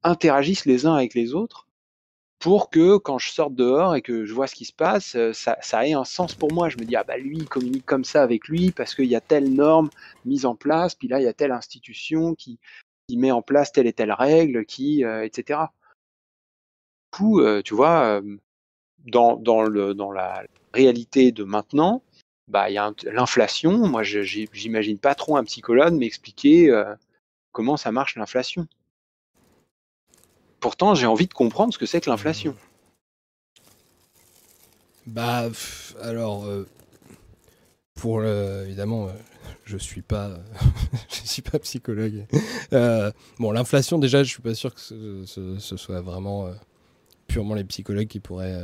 interagissent 0.03 0.65
les 0.65 0.87
uns 0.87 0.95
avec 0.95 1.15
les 1.15 1.35
autres 1.35 1.64
pour 2.45 2.69
que 2.69 2.99
quand 2.99 3.17
je 3.17 3.33
sorte 3.33 3.55
dehors 3.55 3.97
et 3.97 4.03
que 4.03 4.27
je 4.27 4.35
vois 4.35 4.47
ce 4.47 4.55
qui 4.55 4.67
se 4.67 4.73
passe, 4.75 5.17
euh, 5.17 5.33
ça, 5.33 5.57
ait 5.87 5.95
un 5.95 6.05
sens 6.05 6.35
pour 6.35 6.53
moi. 6.53 6.69
Je 6.69 6.77
me 6.77 6.85
dis, 6.85 6.95
ah 6.95 7.03
bah 7.03 7.17
lui, 7.17 7.39
il 7.39 7.49
communique 7.49 7.87
comme 7.87 8.05
ça 8.05 8.23
avec 8.23 8.49
lui 8.49 8.71
parce 8.71 8.95
qu'il 8.95 9.07
y 9.07 9.17
a 9.17 9.23
telle 9.23 9.55
norme 9.55 9.89
mise 10.27 10.45
en 10.45 10.55
place, 10.55 10.95
puis 10.95 11.09
là, 11.09 11.21
il 11.21 11.25
y 11.25 11.27
a 11.27 11.33
telle 11.33 11.53
institution 11.53 12.35
qui, 12.35 12.59
met 13.17 13.31
en 13.31 13.41
place 13.41 13.73
telle 13.73 13.87
et 13.87 13.95
telle 13.95 14.13
règle, 14.13 14.67
qui, 14.67 15.07
euh, 15.07 15.25
etc. 15.25 15.61
Du 17.15 17.19
coup, 17.19 17.41
euh, 17.41 17.63
tu 17.63 17.73
vois, 17.73 18.21
dans, 19.07 20.13
la 20.13 20.45
réalité 20.75 21.33
de 21.33 21.45
maintenant, 21.45 22.03
bah, 22.49 22.69
il 22.69 22.75
y 22.75 22.79
a 22.79 22.93
l'inflation. 23.05 23.89
Moi, 23.89 24.03
j'imagine 24.03 24.99
pas 24.99 25.15
trop 25.15 25.39
un 25.39 25.45
psychologue 25.45 25.95
m'expliquer 25.95 26.71
comment 27.53 27.79
ça 27.79 27.91
marche 27.91 28.17
l'inflation. 28.17 28.67
Pourtant, 30.65 30.95
j'ai 30.95 31.05
envie 31.05 31.27
de 31.27 31.35
comprendre 31.35 31.75
ce 31.75 31.79
que 31.79 31.85
c'est 31.85 32.01
que 32.01 32.09
l'inflation. 32.09 32.57
Bah, 35.07 35.51
alors, 36.01 36.47
euh, 36.47 36.67
pour 37.95 38.21
le- 38.21 38.63
évidemment, 38.65 39.09
euh, 39.09 39.13
je 39.67 39.77
suis 39.77 40.01
pas, 40.01 40.31
je 41.11 41.29
suis 41.29 41.43
pas 41.43 41.59
psychologue. 41.59 42.25
Euh, 42.73 43.13
bon, 43.39 43.53
l'inflation, 43.53 43.99
déjà, 43.99 44.23
je 44.23 44.31
suis 44.31 44.41
pas 44.41 44.55
sûr 44.55 44.73
que 44.75 44.81
ce, 44.81 45.25
ce- 45.27 45.59
ce 45.59 45.77
soit 45.77 46.01
vraiment 46.01 46.49
purement 47.27 47.55
les 47.55 47.65
psychologues 47.65 48.09
qui 48.09 48.21
pourraient. 48.21 48.63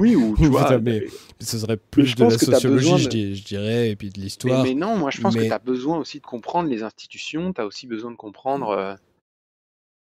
Oui, 0.00 0.16
ou 0.16 0.34
tu 0.36 0.46
vois, 0.48 0.78
mais 0.80 1.06
ce 1.38 1.60
serait 1.60 1.74
mais 1.74 1.76
plus 1.92 2.16
de 2.16 2.24
la 2.24 2.30
sociologie, 2.38 3.36
je, 3.36 3.44
dirais, 3.44 3.90
et 3.90 3.94
puis 3.94 4.08
de 4.10 4.18
Mais, 4.18 4.24
l'histoire. 4.24 4.64
mais 4.64 4.74
non, 4.74 4.96
moi 4.96 5.12
je 5.12 5.20
pense 5.20 5.36
Mais- 5.36 5.42
que 5.42 5.46
tu 5.46 5.52
as 5.52 5.60
besoin 5.60 5.98
aussi 5.98 6.18
de 6.18 6.26
comprendre 6.26 6.68
les 6.68 6.82
institutions, 6.82 7.52
tu 7.52 7.60
as 7.60 7.66
aussi 7.66 7.86
besoin 7.86 8.10
de 8.10 8.16
comprendre 8.16 8.96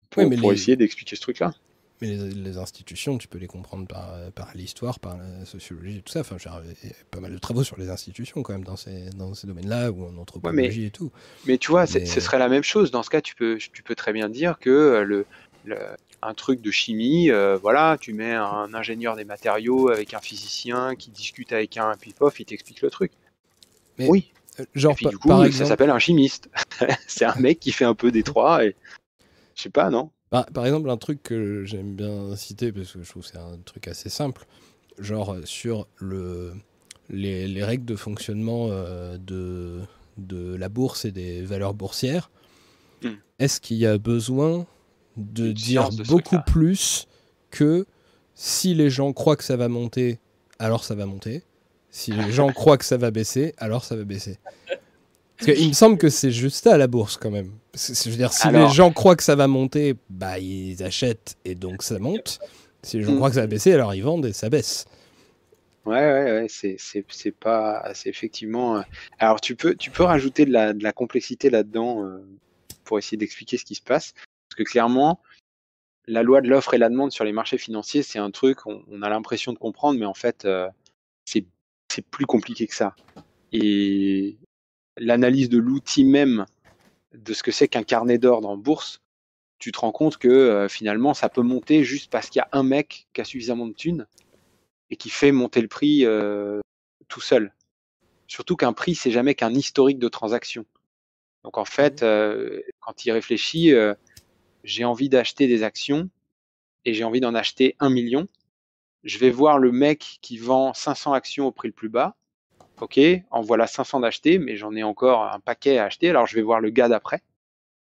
pour, 0.09 0.23
Oui, 0.23 0.29
mais 0.29 0.37
pour 0.37 0.51
les- 0.51 0.57
essayer 0.57 0.75
d'expliquer 0.75 1.15
ce 1.15 1.21
truc-là. 1.21 1.53
Mais 2.01 2.07
les, 2.07 2.29
les 2.31 2.57
institutions, 2.57 3.17
tu 3.17 3.27
peux 3.27 3.37
les 3.39 3.47
comprendre 3.47 3.85
par, 3.85 4.31
par 4.33 4.51
l'histoire, 4.55 4.99
par 4.99 5.17
la 5.17 5.43
sociologie 5.45 5.97
et 5.97 6.01
tout 6.01 6.13
ça. 6.13 6.21
Enfin, 6.21 6.37
dire, 6.37 6.61
il 6.83 6.89
y 6.89 6.91
a 6.93 6.95
pas 7.11 7.19
mal 7.19 7.33
de 7.33 7.37
travaux 7.37 7.63
sur 7.65 7.77
les 7.77 7.89
institutions 7.89 8.41
quand 8.41 8.53
même 8.53 8.63
dans 8.63 8.77
ces, 8.77 9.09
dans 9.17 9.33
ces 9.33 9.47
domaines-là, 9.47 9.91
ou 9.91 10.05
en 10.05 10.17
anthropologie 10.17 10.85
et 10.85 10.91
tout. 10.91 11.11
Mais 11.45 11.57
tu 11.57 11.71
vois, 11.71 11.85
Mais- 11.93 12.05
ce 12.05 12.19
serait 12.21 12.39
la 12.39 12.47
même 12.47 12.63
chose. 12.63 12.91
Dans 12.91 13.03
ce 13.03 13.09
cas, 13.09 13.19
tu 13.19 13.35
peux, 13.35 13.57
tu 13.57 13.83
peux 13.83 13.95
très 13.95 14.13
bien 14.13 14.29
dire 14.29 14.59
que 14.59 14.69
euh, 14.69 15.03
le, 15.03 15.25
le- 15.65 15.75
un 16.21 16.33
truc 16.33 16.61
de 16.61 16.71
chimie, 16.71 17.31
euh, 17.31 17.57
voilà, 17.57 17.97
tu 17.99 18.13
mets 18.13 18.33
un 18.33 18.73
ingénieur 18.73 19.17
des 19.17 19.25
matériaux 19.25 19.89
avec 19.89 20.13
un 20.13 20.19
physicien 20.21 20.95
qui 20.95 21.11
discute 21.11 21.51
avec 21.51 21.75
un, 21.77 21.93
puis 21.99 22.13
pof, 22.13 22.39
il 22.39 22.45
t'explique 22.45 22.81
le 22.81 22.89
truc. 22.89 23.11
Mais, 23.97 24.07
oui. 24.07 24.31
euh, 24.61 24.65
genre, 24.73 24.93
et 24.93 24.95
puis 24.95 25.05
du 25.07 25.17
coup, 25.17 25.27
par 25.27 25.39
ça 25.41 25.47
exemple- 25.47 25.67
s'appelle 25.67 25.89
un 25.89 25.99
chimiste. 25.99 26.49
c'est 27.07 27.25
un 27.25 27.35
mec 27.35 27.59
qui 27.59 27.73
fait 27.73 27.83
un 27.85 27.95
peu 27.95 28.09
des 28.11 28.23
trois 28.23 28.63
et 28.65 28.75
je 29.59 29.63
sais 29.63 29.69
pas, 29.69 29.89
non. 29.89 30.11
Par, 30.29 30.45
par 30.47 30.65
exemple, 30.65 30.89
un 30.89 30.95
truc 30.97 31.21
que 31.21 31.65
j'aime 31.65 31.95
bien 31.95 32.33
citer, 32.37 32.71
parce 32.71 32.93
que 32.93 33.03
je 33.03 33.09
trouve 33.09 33.23
que 33.23 33.29
c'est 33.29 33.37
un 33.37 33.57
truc 33.65 33.87
assez 33.89 34.07
simple, 34.09 34.45
genre 34.99 35.33
euh, 35.33 35.41
sur 35.43 35.85
le, 35.97 36.53
les, 37.09 37.45
les 37.47 37.63
règles 37.65 37.83
de 37.85 37.97
fonctionnement 37.97 38.67
euh, 38.71 39.17
de, 39.17 39.81
de 40.17 40.55
la 40.55 40.69
bourse 40.69 41.03
et 41.03 41.11
des 41.11 41.41
valeurs 41.41 41.73
boursières, 41.73 42.31
Hmm. 43.01 43.15
est-ce 43.39 43.61
qu'il 43.61 43.77
y 43.77 43.85
a 43.85 43.97
besoin 43.97 44.65
de 45.15 45.47
Une 45.47 45.53
dire 45.53 45.89
de 45.89 46.03
beaucoup 46.03 46.39
plus 46.45 47.07
que 47.49 47.85
si 48.35 48.73
les 48.75 48.89
gens 48.89 49.13
croient 49.13 49.37
que 49.37 49.43
ça 49.45 49.55
va 49.57 49.69
monter, 49.69 50.19
alors 50.59 50.83
ça 50.83 50.95
va 50.95 51.05
monter. 51.05 51.43
Si 51.91 52.11
les 52.11 52.31
gens 52.31 52.51
croient 52.51 52.77
que 52.77 52.85
ça 52.85 52.97
va 52.97 53.09
baisser, 53.11 53.53
alors 53.57 53.85
ça 53.85 53.95
va 53.95 54.03
baisser 54.03 54.37
parce 55.39 55.57
qu'il 55.57 55.67
me 55.69 55.73
semble 55.73 55.97
que 55.97 56.09
c'est 56.09 56.31
juste 56.31 56.63
ça 56.63 56.77
la 56.77 56.87
bourse 56.87 57.17
quand 57.17 57.31
même. 57.31 57.51
Je 57.73 58.09
veux 58.09 58.15
dire, 58.17 58.33
si 58.33 58.47
Alors- 58.47 58.67
les 58.67 58.73
gens 58.73 58.91
croient 58.91 59.15
que 59.15 59.23
ça 59.23 59.35
va 59.35 59.47
monter, 59.47 59.95
bah 60.09 60.39
ils 60.39 60.83
achètent 60.83 61.35
et 61.45 61.55
donc 61.55 61.81
ça 61.83 61.97
monte. 61.99 62.39
Si 62.83 62.97
les 62.97 63.03
gens 63.03 63.11
Mm. 63.13 63.15
croient 63.17 63.29
que 63.29 63.35
ça 63.35 63.41
va 63.41 63.47
baisser, 63.47 63.73
alors 63.73 63.93
ils 63.95 64.03
vendent 64.03 64.25
et 64.25 64.33
ça 64.33 64.49
baisse. 64.49 64.85
Ouais, 65.85 65.95
ouais, 65.95 66.31
ouais, 66.41 66.47
c'est, 66.49 67.31
pas, 67.31 67.89
c'est 67.95 68.09
effectivement. 68.09 68.77
euh, 68.77 68.81
Alors, 69.17 69.41
tu 69.41 69.55
peux, 69.55 69.75
tu 69.75 69.89
peux 69.91 70.03
rajouter 70.03 70.45
de 70.45 70.51
la, 70.51 70.73
de 70.73 70.83
la 70.83 70.91
complexité 70.91 71.49
là-dedans 71.49 72.05
euh, 72.05 72.19
pour 72.83 72.99
essayer 72.99 73.17
d'expliquer 73.17 73.57
ce 73.57 73.65
qui 73.65 73.75
se 73.75 73.81
passe. 73.81 74.13
Parce 74.49 74.57
que 74.57 74.63
clairement, 74.63 75.19
la 76.05 76.21
loi 76.21 76.41
de 76.41 76.47
l'offre 76.49 76.73
et 76.73 76.77
la 76.77 76.89
demande 76.89 77.11
sur 77.11 77.23
les 77.23 77.31
marchés 77.31 77.57
financiers, 77.57 78.03
c'est 78.03 78.19
un 78.19 78.29
truc, 78.29 78.65
on, 78.67 78.83
on 78.91 79.01
a 79.01 79.09
l'impression 79.09 79.51
de 79.53 79.57
comprendre, 79.57 79.99
mais 79.99 80.05
en 80.05 80.13
fait, 80.13 80.45
euh, 80.45 80.67
c'est, 81.25 81.45
c'est 81.91 82.05
plus 82.05 82.25
compliqué 82.25 82.67
que 82.67 82.75
ça. 82.75 82.95
Et 83.51 84.37
l'analyse 84.99 85.49
de 85.49 85.57
l'outil 85.57 86.03
même 86.03 86.45
de 87.13 87.33
ce 87.33 87.43
que 87.43 87.51
c'est 87.51 87.67
qu'un 87.67 87.83
carnet 87.83 88.17
d'ordre 88.17 88.49
en 88.49 88.57
bourse, 88.57 89.01
tu 89.57 89.71
te 89.71 89.79
rends 89.79 89.91
compte 89.91 90.17
que 90.17 90.27
euh, 90.27 90.69
finalement, 90.69 91.13
ça 91.13 91.29
peut 91.29 91.41
monter 91.41 91.83
juste 91.83 92.09
parce 92.09 92.29
qu'il 92.29 92.39
y 92.39 92.43
a 92.43 92.49
un 92.51 92.63
mec 92.63 93.07
qui 93.13 93.21
a 93.21 93.25
suffisamment 93.25 93.67
de 93.67 93.73
thunes 93.73 94.07
et 94.89 94.95
qui 94.95 95.09
fait 95.09 95.31
monter 95.31 95.61
le 95.61 95.67
prix 95.67 96.05
euh, 96.05 96.61
tout 97.07 97.21
seul. 97.21 97.53
Surtout 98.27 98.55
qu'un 98.55 98.73
prix, 98.73 98.95
c'est 98.95 99.11
jamais 99.11 99.35
qu'un 99.35 99.53
historique 99.53 99.99
de 99.99 100.07
transaction. 100.07 100.65
Donc 101.43 101.57
en 101.57 101.65
fait, 101.65 102.03
euh, 102.03 102.61
quand 102.79 103.05
il 103.05 103.11
réfléchit, 103.11 103.73
j'ai 104.63 104.85
envie 104.85 105.09
d'acheter 105.09 105.47
des 105.47 105.63
actions 105.63 106.09
et 106.85 106.93
j'ai 106.93 107.03
envie 107.03 107.19
d'en 107.19 107.35
acheter 107.35 107.75
un 107.79 107.89
million. 107.89 108.27
Je 109.03 109.17
vais 109.17 109.29
voir 109.29 109.57
le 109.57 109.71
mec 109.71 110.19
qui 110.21 110.37
vend 110.37 110.73
500 110.73 111.13
actions 111.13 111.47
au 111.47 111.51
prix 111.51 111.67
le 111.67 111.73
plus 111.73 111.89
bas. 111.89 112.15
Ok, 112.81 112.99
en 113.31 113.41
voilà 113.41 113.67
500 113.67 113.99
d'acheter, 114.01 114.39
mais 114.39 114.55
j'en 114.55 114.73
ai 114.75 114.83
encore 114.83 115.23
un 115.23 115.39
paquet 115.39 115.77
à 115.77 115.85
acheter. 115.85 116.09
Alors 116.09 116.27
je 116.27 116.35
vais 116.35 116.41
voir 116.41 116.61
le 116.61 116.69
gars 116.69 116.87
d'après. 116.87 117.21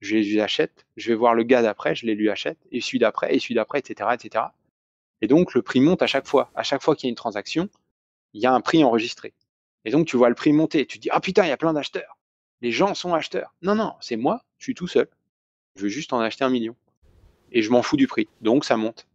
je 0.01 0.17
les 0.17 0.25
lui 0.25 0.41
achète, 0.41 0.86
je 0.97 1.09
vais 1.09 1.15
voir 1.15 1.35
le 1.35 1.44
gars 1.44 1.62
d'après, 1.62 1.94
je 1.94 2.07
les 2.07 2.15
lui 2.15 2.31
achète, 2.31 2.59
et 2.73 2.81
celui 2.81 2.99
d'après, 2.99 3.35
et 3.35 3.39
celui 3.39 3.55
d'après, 3.55 3.78
etc., 3.78 4.11
etc. 4.15 4.44
Et 5.23 5.28
donc, 5.28 5.55
le 5.55 5.62
prix 5.62 5.81
monte 5.81 6.02
à 6.02 6.07
chaque 6.07 6.27
fois. 6.27 6.51
À 6.55 6.65
chaque 6.65 6.83
fois 6.83 6.97
qu'il 6.97 7.07
y 7.07 7.09
a 7.09 7.11
une 7.11 7.17
transaction, 7.17 7.69
il 8.35 8.43
y 8.43 8.47
a 8.47 8.52
un 8.52 8.61
prix 8.61 8.85
enregistré. 8.85 9.33
Et 9.85 9.91
donc, 9.91 10.07
tu 10.07 10.17
vois 10.17 10.28
le 10.28 10.35
prix 10.35 10.52
monter. 10.52 10.85
Tu 10.85 10.99
te 10.99 11.02
dis, 11.02 11.11
ah 11.12 11.20
putain, 11.20 11.44
il 11.44 11.49
y 11.49 11.52
a 11.52 11.57
plein 11.57 11.73
d'acheteurs. 11.73 12.19
Les 12.61 12.73
gens 12.73 12.94
sont 12.94 13.15
acheteurs. 13.15 13.55
Non, 13.62 13.77
non, 13.77 13.94
c'est 14.01 14.17
moi, 14.17 14.43
je 14.59 14.65
suis 14.65 14.75
tout 14.75 14.89
seul. 14.89 15.09
Je 15.77 15.83
veux 15.83 15.89
juste 15.89 16.12
en 16.12 16.19
acheter 16.19 16.44
un 16.44 16.51
million. 16.51 16.75
Et 17.52 17.62
je 17.62 17.70
m'en 17.70 17.83
fous 17.83 17.97
du 17.97 18.09
prix. 18.09 18.28
Donc, 18.41 18.65
ça 18.65 18.77
monte. 18.77 19.07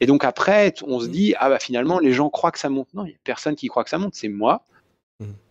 Et 0.00 0.06
donc, 0.06 0.24
après, 0.24 0.74
on 0.82 0.98
se 0.98 1.06
dit, 1.06 1.34
ah 1.38 1.48
bah 1.48 1.60
finalement, 1.60 2.00
les 2.00 2.12
gens 2.12 2.28
croient 2.28 2.50
que 2.50 2.58
ça 2.58 2.68
monte. 2.68 2.92
Non, 2.92 3.04
il 3.04 3.10
n'y 3.10 3.14
a 3.14 3.18
personne 3.22 3.54
qui 3.54 3.68
croit 3.68 3.84
que 3.84 3.90
ça 3.90 3.98
monte. 3.98 4.16
C'est 4.16 4.28
moi 4.28 4.64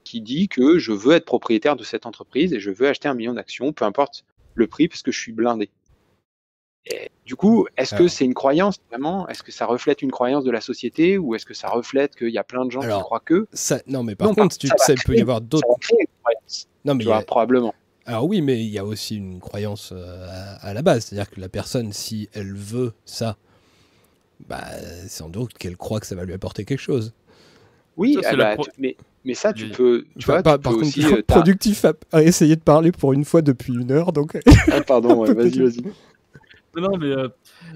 qui 0.03 0.21
dit 0.21 0.47
que 0.47 0.77
je 0.79 0.91
veux 0.91 1.13
être 1.13 1.25
propriétaire 1.25 1.75
de 1.75 1.83
cette 1.83 2.05
entreprise 2.05 2.53
et 2.53 2.59
je 2.59 2.71
veux 2.71 2.87
acheter 2.87 3.07
un 3.07 3.13
million 3.13 3.33
d'actions, 3.33 3.71
peu 3.71 3.85
importe 3.85 4.25
le 4.55 4.67
prix, 4.67 4.87
parce 4.87 5.01
que 5.01 5.11
je 5.11 5.19
suis 5.19 5.31
blindé. 5.31 5.69
Et 6.87 7.11
du 7.25 7.35
coup, 7.35 7.67
est-ce 7.77 7.93
que 7.93 8.07
c'est 8.07 8.25
une 8.25 8.33
croyance 8.33 8.77
vraiment? 8.89 9.27
Est-ce 9.27 9.43
que 9.43 9.51
ça 9.51 9.67
reflète 9.67 10.01
une 10.01 10.11
croyance 10.11 10.43
de 10.43 10.51
la 10.51 10.61
société 10.61 11.17
ou 11.17 11.35
est-ce 11.35 11.45
que 11.45 11.53
ça 11.53 11.69
reflète 11.69 12.15
qu'il 12.15 12.29
y 12.31 12.39
a 12.39 12.43
plein 12.43 12.65
de 12.65 12.71
gens 12.71 12.81
Alors, 12.81 12.97
qui 12.99 13.03
croient 13.05 13.19
que? 13.19 13.47
Ça, 13.53 13.79
non, 13.85 14.03
mais 14.03 14.15
par 14.15 14.29
Non, 14.29 14.33
contre, 14.33 14.57
tu, 14.57 14.67
ça 14.67 14.75
ça, 14.77 14.93
il 14.93 15.01
peut 15.03 15.15
y 15.15 15.21
avoir 15.21 15.41
d'autres. 15.41 15.67
Non, 16.83 16.95
mais 16.95 17.03
Tu 17.03 17.05
il 17.05 17.09
y 17.09 17.11
a- 17.11 17.17
vois, 17.17 17.21
probablement. 17.21 17.73
Alors 18.05 18.25
oui, 18.25 18.41
mais 18.41 18.59
il 18.59 18.69
y 18.71 18.79
a 18.79 18.83
aussi 18.83 19.15
une 19.15 19.39
croyance 19.39 19.91
euh, 19.95 20.27
à, 20.27 20.69
à 20.69 20.73
la 20.73 20.81
base, 20.81 21.05
c'est-à-dire 21.05 21.29
que 21.29 21.39
la 21.39 21.49
personne, 21.49 21.93
si 21.93 22.29
elle 22.33 22.55
veut 22.55 22.93
ça, 23.05 23.37
bah, 24.47 24.65
sans 25.07 25.29
doute 25.29 25.53
qu'elle 25.53 25.77
croit 25.77 25.99
que 25.99 26.07
ça 26.07 26.15
va 26.15 26.25
lui 26.25 26.33
apporter 26.33 26.65
quelque 26.65 26.79
chose. 26.79 27.13
Oui, 27.97 28.17
Ça, 28.23 28.35
la 28.35 28.57
mais, 28.79 28.97
mais 29.23 29.33
ça, 29.33 29.53
tu 29.53 29.65
Oui. 29.65 29.71
peux. 29.71 30.03
Tu 30.17 30.19
Enfin, 30.19 30.33
vois, 30.33 30.43
par, 30.43 30.57
tu 30.57 30.63
par 30.63 30.73
peux 30.73 30.79
contre, 30.79 30.97
aussi. 30.99 31.05
euh, 31.13 31.21
productif 31.27 31.85
a 32.11 32.23
essayé 32.23 32.55
de 32.55 32.61
parler 32.61 32.91
pour 32.91 33.13
une 33.13 33.25
fois 33.25 33.41
depuis 33.41 33.73
une 33.73 33.91
heure, 33.91 34.13
donc. 34.13 34.37
Ah, 34.71 34.81
pardon, 34.81 35.19
ouais, 35.19 35.33
vas-y, 35.33 35.59
vas-y. 35.59 35.83
Non, 36.75 36.97
mais 36.97 37.07
euh, 37.07 37.27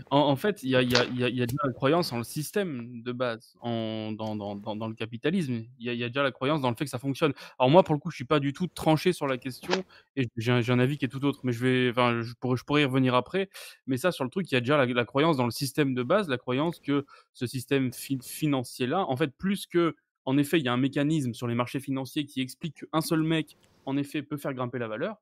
en, 0.10 0.20
en 0.20 0.36
fait, 0.38 0.64
il 0.64 0.70
y 0.70 0.76
a, 0.76 0.82
il 0.82 0.90
y, 0.90 0.96
a, 0.96 1.04
il 1.04 1.20
y, 1.20 1.24
a, 1.26 1.28
il 1.28 1.36
y 1.36 1.42
a 1.42 1.46
déjà 1.46 1.58
la 1.66 1.74
croyance 1.74 2.14
en 2.14 2.18
le 2.18 2.24
système 2.24 3.02
de 3.02 3.12
base, 3.12 3.56
en, 3.60 4.14
dans, 4.14 4.38
dans, 4.38 4.56
dans, 4.56 4.76
dans 4.78 4.88
le 4.88 4.94
capitalisme. 4.94 5.66
Il 5.80 5.86
y, 5.86 5.90
a, 5.90 5.94
il 5.94 6.00
y 6.00 6.04
a 6.04 6.08
déjà 6.08 6.24
la 6.24 6.32
croyance 6.32 6.62
dans 6.62 6.70
le 6.70 6.76
fait 6.78 6.86
que 6.86 6.90
ça 6.90 7.00
fonctionne. 7.00 7.34
Alors 7.60 7.70
moi, 7.70 7.84
pour 7.84 7.94
le 7.94 8.00
coup, 8.00 8.10
je 8.10 8.16
suis 8.16 8.26
pas 8.26 8.40
du 8.40 8.54
tout 8.54 8.68
tranché 8.68 9.12
sur 9.12 9.28
la 9.28 9.38
question 9.38 9.84
et 10.16 10.28
j'ai 10.38 10.52
un, 10.52 10.80
avis 10.80 10.98
qui 10.98 11.04
est 11.04 11.10
tout 11.10 11.24
autre. 11.26 11.42
Mais 11.44 11.52
je 11.52 11.60
vais, 11.60 11.90
enfin, 11.90 12.22
je 12.22 12.34
pourrais, 12.40 12.56
je 12.56 12.64
pourrais 12.64 12.84
y 12.84 12.86
revenir 12.86 13.16
après. 13.16 13.50
Mais 13.86 13.98
ça, 13.98 14.14
sur 14.14 14.24
le 14.24 14.30
truc, 14.30 14.50
il 14.50 14.56
y 14.56 14.58
a 14.58 14.62
déjà 14.62 14.78
la, 14.78 14.86
la 14.86 15.06
croyance 15.06 15.36
dans 15.36 15.46
le 15.46 15.52
système 15.52 15.94
de 15.94 16.04
base, 16.04 16.30
la 16.30 16.38
croyance 16.38 16.80
que 16.80 17.06
ce 17.34 17.48
système 17.48 17.92
fi- 17.92 18.20
financier-là, 18.24 19.06
en 19.10 19.18
fait, 19.18 19.36
plus 19.38 19.68
que, 19.68 19.96
en 20.26 20.38
effet, 20.38 20.60
il 20.60 20.66
y 20.66 20.68
a 20.68 20.74
un 20.74 20.78
mécanisme 20.78 21.34
sur 21.34 21.48
les 21.48 21.56
marchés 21.56 21.80
financiers 21.80 22.26
qui 22.26 22.42
explique 22.42 22.86
qu'un 22.86 23.02
seul 23.02 23.24
mec, 23.24 23.58
en 23.86 23.98
effet, 23.98 24.24
peut 24.24 24.38
faire 24.38 24.54
grimper 24.54 24.80
la 24.80 24.88
valeur. 24.88 25.18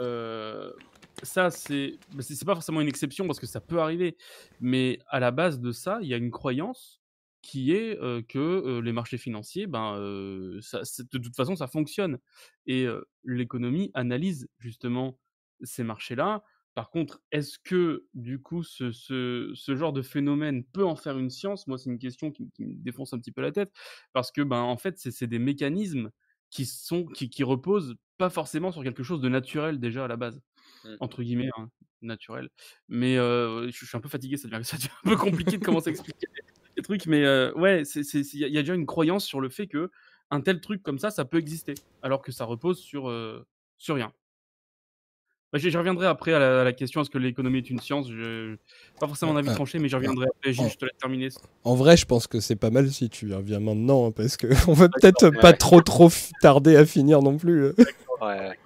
Euh, 0.00 0.70
ça, 1.22 1.50
c'est 1.50 1.98
bah, 2.12 2.22
pas 2.46 2.54
forcément 2.54 2.80
une 2.80 2.88
exception 2.88 3.26
parce 3.26 3.40
que 3.40 3.46
ça 3.46 3.60
peut 3.60 3.80
arriver, 3.80 4.16
mais 4.60 4.98
à 5.08 5.20
la 5.20 5.30
base 5.30 5.60
de 5.60 5.72
ça, 5.72 5.98
il 6.02 6.08
y 6.08 6.14
a 6.14 6.16
une 6.16 6.30
croyance 6.30 7.02
qui 7.42 7.72
est 7.72 8.00
euh, 8.00 8.22
que 8.22 8.38
euh, 8.38 8.80
les 8.80 8.92
marchés 8.92 9.18
financiers, 9.18 9.66
ben, 9.66 9.96
euh, 9.96 10.60
de 11.12 11.18
toute 11.18 11.36
façon, 11.36 11.56
ça 11.56 11.66
fonctionne. 11.66 12.18
Et 12.66 12.86
l'économie 13.24 13.90
analyse 13.92 14.48
justement 14.58 15.18
ces 15.62 15.82
marchés-là. 15.82 16.44
Par 16.74 16.90
contre, 16.90 17.20
est-ce 17.32 17.58
que 17.58 18.06
du 18.14 18.40
coup, 18.40 18.62
ce, 18.62 18.92
ce, 18.92 19.52
ce 19.54 19.76
genre 19.76 19.92
de 19.92 20.02
phénomène 20.02 20.64
peut 20.64 20.84
en 20.84 20.96
faire 20.96 21.18
une 21.18 21.30
science? 21.30 21.66
Moi, 21.66 21.78
c'est 21.78 21.90
une 21.90 21.98
question 21.98 22.30
qui, 22.30 22.50
qui 22.52 22.64
me 22.64 22.74
défonce 22.74 23.12
un 23.12 23.18
petit 23.18 23.32
peu 23.32 23.42
la 23.42 23.52
tête 23.52 23.72
parce 24.12 24.32
que, 24.32 24.40
ben, 24.42 24.60
en 24.60 24.76
fait, 24.76 24.96
c'est 24.98 25.26
des 25.26 25.38
mécanismes 25.38 26.10
qui 26.50 26.64
sont 26.66 27.06
qui, 27.06 27.30
qui 27.30 27.44
reposent 27.44 27.96
pas 28.18 28.30
forcément 28.30 28.72
sur 28.72 28.82
quelque 28.82 29.02
chose 29.02 29.20
de 29.20 29.28
naturel 29.28 29.80
déjà 29.80 30.04
à 30.04 30.08
la 30.08 30.16
base 30.16 30.40
Mm. 30.84 30.96
entre 31.00 31.22
guillemets 31.22 31.50
hein, 31.56 31.68
naturel. 32.00 32.48
Mais 32.88 33.16
euh, 33.16 33.66
je, 33.68 33.78
je 33.78 33.86
suis 33.86 33.96
un 33.96 34.00
peu 34.00 34.08
fatigué 34.08 34.36
ça 34.36 34.48
devient, 34.48 34.64
ça 34.64 34.76
devient 34.76 34.88
un 35.04 35.10
peu 35.10 35.16
compliqué 35.16 35.58
de 35.58 35.64
commencer 35.64 35.88
à 35.88 35.92
expliquer 35.92 36.26
les, 36.76 36.82
trucs 36.82 37.06
mais 37.06 37.24
euh, 37.24 37.52
ouais 37.54 37.82
il 37.82 38.40
y, 38.40 38.44
a- 38.44 38.48
il 38.48 38.54
y 38.54 38.58
a 38.58 38.62
déjà 38.62 38.74
une 38.74 38.86
croyance 38.86 39.24
sur 39.24 39.40
le 39.40 39.48
fait 39.48 39.66
que 39.66 39.90
un 40.30 40.40
tel 40.40 40.60
truc 40.60 40.82
comme 40.82 40.98
ça 40.98 41.10
ça 41.10 41.24
peut 41.24 41.38
exister 41.38 41.74
alors 42.00 42.22
que 42.22 42.32
ça 42.32 42.44
repose 42.44 42.80
sur 42.80 43.08
euh, 43.08 43.46
sur 43.78 43.94
rien 43.94 44.12
Bah, 45.52 45.58
je, 45.58 45.68
je 45.68 45.76
reviendrai 45.78 46.06
après 46.06 46.32
à 46.32 46.38
la, 46.38 46.60
à 46.62 46.64
la 46.64 46.72
question 46.72 47.02
est-ce 47.02 47.10
que 47.10 47.18
l'économie 47.18 47.58
est 47.58 47.68
une 47.70 47.78
science? 47.80 48.08
Je 48.10 48.56
pas 48.98 49.06
forcément 49.06 49.32
un 49.32 49.36
avis 49.36 49.50
Euh, 49.50 49.54
tranché 49.54 49.78
mais 49.78 49.88
je 49.88 49.96
reviendrai 49.96 50.26
après 50.26 50.52
je 50.52 50.76
te 50.76 50.84
laisse 50.86 50.96
terminer 50.98 51.28
En 51.64 51.74
vrai, 51.74 51.96
je 51.96 52.06
pense 52.06 52.26
que 52.26 52.40
c'est 52.40 52.56
pas 52.56 52.70
mal 52.70 52.90
si 52.90 53.10
tu 53.10 53.28
y 53.28 53.34
reviens 53.34 53.60
maintenant, 53.60 54.06
hein, 54.08 54.12
parce 54.12 54.36
que 54.36 54.46
on 54.70 54.72
va 54.72 54.88
peut-être 54.88 55.30
pas 55.40 55.52
trop 55.52 55.80
trop 55.82 56.08
tarder 56.40 56.76
à 56.76 56.86
finir 56.86 57.20
non 57.22 57.36
plus. 57.36 57.64
euh. 57.64 57.74
Ouais. 58.22 58.56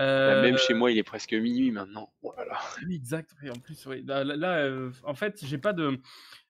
Euh, 0.00 0.34
Bah, 0.34 0.42
Même 0.42 0.58
chez 0.58 0.74
moi, 0.74 0.90
il 0.90 0.98
est 0.98 1.02
presque 1.04 1.32
minuit 1.32 1.70
maintenant. 1.70 2.12
Oh 2.22 2.32
là 2.36 2.44
là. 2.44 2.54
Ah 2.58 2.74
Oui, 2.86 2.96
exact. 2.96 3.30
oui, 3.42 3.50
en 3.50 3.58
plus, 3.58 3.86
oui. 3.86 4.02
Là, 4.06 4.22
là, 4.24 4.36
là, 4.36 4.56
euh, 4.58 4.90
en 5.04 5.14
fait, 5.14 5.40
j'ai 5.44 5.58
pas 5.58 5.72
de. 5.72 5.98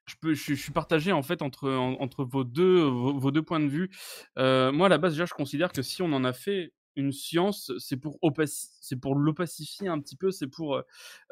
Je, 0.06 0.14
peux, 0.20 0.34
je, 0.34 0.42
suis- 0.42 0.56
je 0.56 0.62
suis 0.62 0.72
partagé 0.72 1.12
en 1.12 1.22
fait 1.22 1.42
entre, 1.42 1.70
en- 1.70 2.00
entre 2.00 2.24
vos, 2.24 2.42
deux, 2.44 2.80
vos, 2.82 3.18
vos 3.18 3.30
deux 3.30 3.42
points 3.42 3.60
de 3.60 3.68
vue. 3.68 3.90
Euh, 4.38 4.72
moi, 4.72 4.86
à 4.86 4.88
la 4.88 4.96
base, 4.98 5.12
déjà, 5.12 5.26
je 5.26 5.34
considère 5.34 5.70
que 5.72 5.82
si 5.82 6.00
on 6.02 6.12
en 6.14 6.24
a 6.24 6.32
fait 6.32 6.72
une 6.98 7.12
science, 7.12 7.72
c'est 7.78 7.96
pour, 7.96 8.18
c'est 8.46 8.96
pour 8.96 9.14
l'opacifier 9.14 9.88
un 9.88 10.00
petit 10.00 10.16
peu, 10.16 10.30
c'est 10.30 10.48
pour 10.48 10.74
euh, 10.74 10.82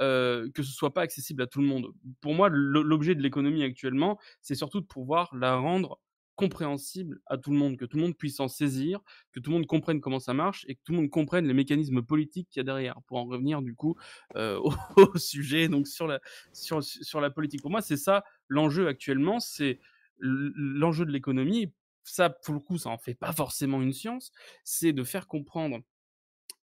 euh, 0.01 0.49
que 0.55 0.63
ce 0.63 0.73
soit 0.73 0.95
pas 0.95 1.03
accessible 1.03 1.43
à 1.43 1.47
tout 1.47 1.61
le 1.61 1.67
monde. 1.67 1.89
Pour 2.21 2.35
moi, 2.35 2.49
l'objet 2.51 3.15
de 3.15 3.23
l'économie 3.23 3.65
actuellement, 3.65 4.19
c'est 4.43 4.55
surtout 4.55 4.81
de 4.81 4.87
pouvoir 4.87 5.35
la 5.35 5.57
rendre 5.57 6.01
compréhensible 6.37 7.21
à 7.27 7.39
tout 7.39 7.51
le 7.51 7.57
monde, 7.57 7.77
que 7.77 7.85
tout 7.85 7.97
le 7.97 8.05
monde 8.05 8.17
puisse 8.17 8.39
en 8.41 8.47
saisir, 8.47 9.01
que 9.33 9.41
tout 9.41 9.51
le 9.51 9.57
monde 9.57 9.67
comprenne 9.67 10.01
comment 10.01 10.21
ça 10.21 10.35
marche 10.35 10.65
et 10.69 10.77
que 10.77 10.81
tout 10.85 10.93
le 10.93 10.99
monde 10.99 11.11
comprenne 11.11 11.49
les 11.49 11.55
mécanismes 11.55 12.03
politiques 12.03 12.49
qu'il 12.51 12.61
y 12.61 12.63
a 12.63 12.65
derrière. 12.65 13.01
Pour 13.07 13.19
en 13.19 13.25
revenir 13.25 13.63
du 13.63 13.75
coup 13.75 13.97
euh, 14.37 14.61
au, 14.97 15.19
sujet, 15.19 15.69
donc 15.69 15.89
sur 15.89 16.07
la, 16.07 17.31
politique. 17.31 17.63
Pour 17.63 17.71
moi, 17.71 17.81
c'est 17.81 17.97
ça 17.97 18.23
l'enjeu 18.49 18.87
actuellement, 18.87 19.41
c'est 19.41 19.81
l'enjeu 20.19 21.07
de 21.07 21.11
l'économie. 21.11 21.73
Ça, 22.07 22.31
pour 22.31 22.55
le 22.55 22.61
coup, 22.61 22.79
ça 22.79 22.91
en 22.91 22.99
fait 22.99 23.15
pas 23.15 23.33
forcément 23.33 23.83
une 23.83 23.93
science, 23.93 24.33
c'est 24.65 24.93
de 24.93 25.05
faire 25.05 25.27
comprendre 25.27 25.81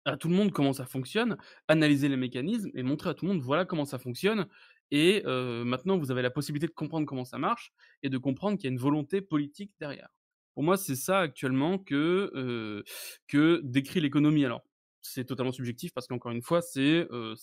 à 0.05 0.17
tout 0.17 0.29
le 0.29 0.35
monde 0.35 0.53
comment 0.53 0.73
ça 0.73 0.87
fonctionne, 0.87 1.37
analyser 1.69 2.09
les 2.09 2.17
mécanismes 2.17 2.71
et 2.75 2.83
montrer 2.83 3.11
à 3.11 3.15
tout 3.15 3.27
le 3.27 3.33
monde 3.33 3.43
voilà 3.43 3.65
comment 3.65 3.85
ça 3.85 3.99
fonctionne. 3.99 4.47
Et 4.91 5.23
maintenant, 5.25 5.97
vous 5.97 6.11
avez 6.11 6.21
la 6.21 6.31
possibilité 6.31 6.67
de 6.67 6.73
comprendre 6.73 7.07
comment 7.07 7.25
ça 7.25 7.39
marche 7.39 7.73
et 8.03 8.11
de 8.11 8.19
comprendre 8.19 8.59
qu'il 8.59 8.69
y 8.69 8.71
a 8.71 8.73
une 8.73 8.79
volonté 8.79 9.23
politique 9.23 9.73
derrière. 9.81 10.11
Pour 10.55 10.63
moi, 10.65 10.77
c'est 10.77 10.97
ça 10.97 11.21
actuellement 11.21 11.79
que, 11.79 12.85
que 13.27 13.61
décrit 13.65 14.01
l'économie. 14.01 14.45
Alors, 14.45 14.63
c'est 15.01 15.25
totalement 15.25 15.53
subjectif 15.53 15.93
parce 15.95 16.07
qu'encore 16.07 16.33
une 16.33 16.43
fois, 16.43 16.63
c'est 16.63 17.07
euh, 17.11 17.35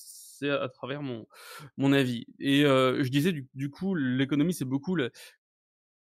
à 0.43 0.69
travers 0.69 1.01
mon, 1.01 1.27
mon 1.77 1.91
avis. 1.91 2.25
Et 2.39 2.61
je 2.61 3.09
disais, 3.09 3.33
du, 3.33 3.69
coup, 3.69 3.95
l'économie, 3.95 4.53
c'est 4.53 4.65
beaucoup 4.65 4.95